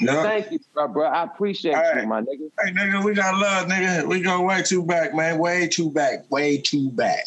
Yeah. 0.00 0.22
Thank 0.22 0.52
you, 0.52 0.60
bro, 0.72 0.88
bro. 0.88 1.06
I 1.08 1.24
appreciate 1.24 1.74
All 1.74 2.00
you, 2.00 2.06
my 2.06 2.20
nigga. 2.22 2.50
Hey, 2.64 2.72
nigga, 2.72 3.04
we 3.04 3.14
got 3.14 3.34
love, 3.36 3.66
nigga. 3.68 4.06
We 4.08 4.20
go 4.20 4.42
way 4.42 4.62
too 4.62 4.84
back, 4.84 5.12
man. 5.14 5.38
Way 5.38 5.66
too 5.68 5.90
back. 5.90 6.30
Way 6.30 6.58
too 6.58 6.88
back. 6.90 7.24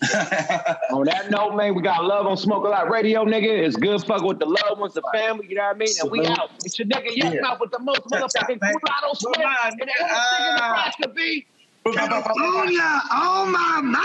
On 0.92 1.04
that 1.06 1.28
note, 1.30 1.56
man, 1.56 1.74
we 1.74 1.82
got 1.82 2.04
love 2.04 2.26
on 2.26 2.36
Smoke 2.36 2.64
a 2.64 2.68
Lot 2.68 2.88
Radio, 2.90 3.24
nigga. 3.24 3.66
It's 3.66 3.76
good 3.76 4.00
fucking 4.04 4.26
with 4.26 4.38
the 4.38 4.46
loved 4.46 4.80
ones, 4.80 4.94
the 4.94 5.02
family, 5.12 5.46
you 5.48 5.56
know 5.56 5.62
what 5.64 5.74
I 5.74 5.78
mean? 5.78 5.88
And 6.00 6.10
we 6.10 6.24
out. 6.26 6.50
It's 6.64 6.78
your 6.78 6.86
nigga 6.86 7.08
Yuck 7.08 7.34
Yeah. 7.34 7.40
Mouth 7.40 7.58
with 7.60 7.72
the 7.72 7.80
most 7.80 8.02
motherfucking 8.04 8.60
man. 8.60 8.74
mulatto 8.80 9.14
sweat 9.14 9.34
Come 9.34 9.44
on, 9.44 9.56
and 9.72 9.80
nigga. 9.80 9.86
everything 10.00 10.46
in 10.46 10.56
Ah. 10.60 10.68
Nebraska, 10.68 11.08
B. 11.08 11.46
California, 11.94 13.00
oh 13.12 13.46
my 13.50 13.80
mama. 13.80 14.04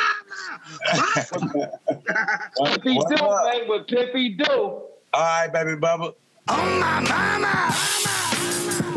Pippy 2.58 2.96
What 2.96 3.10
do, 3.10 3.16
up? 3.26 3.54
man, 3.54 3.68
what 3.68 3.88
Pippy 3.88 4.38
do. 4.38 4.46
All 4.46 4.88
right, 5.14 5.52
baby 5.52 5.72
Bubba. 5.72 6.14
Oh 6.48 6.58
my 6.80 7.00
mama. 7.00 8.93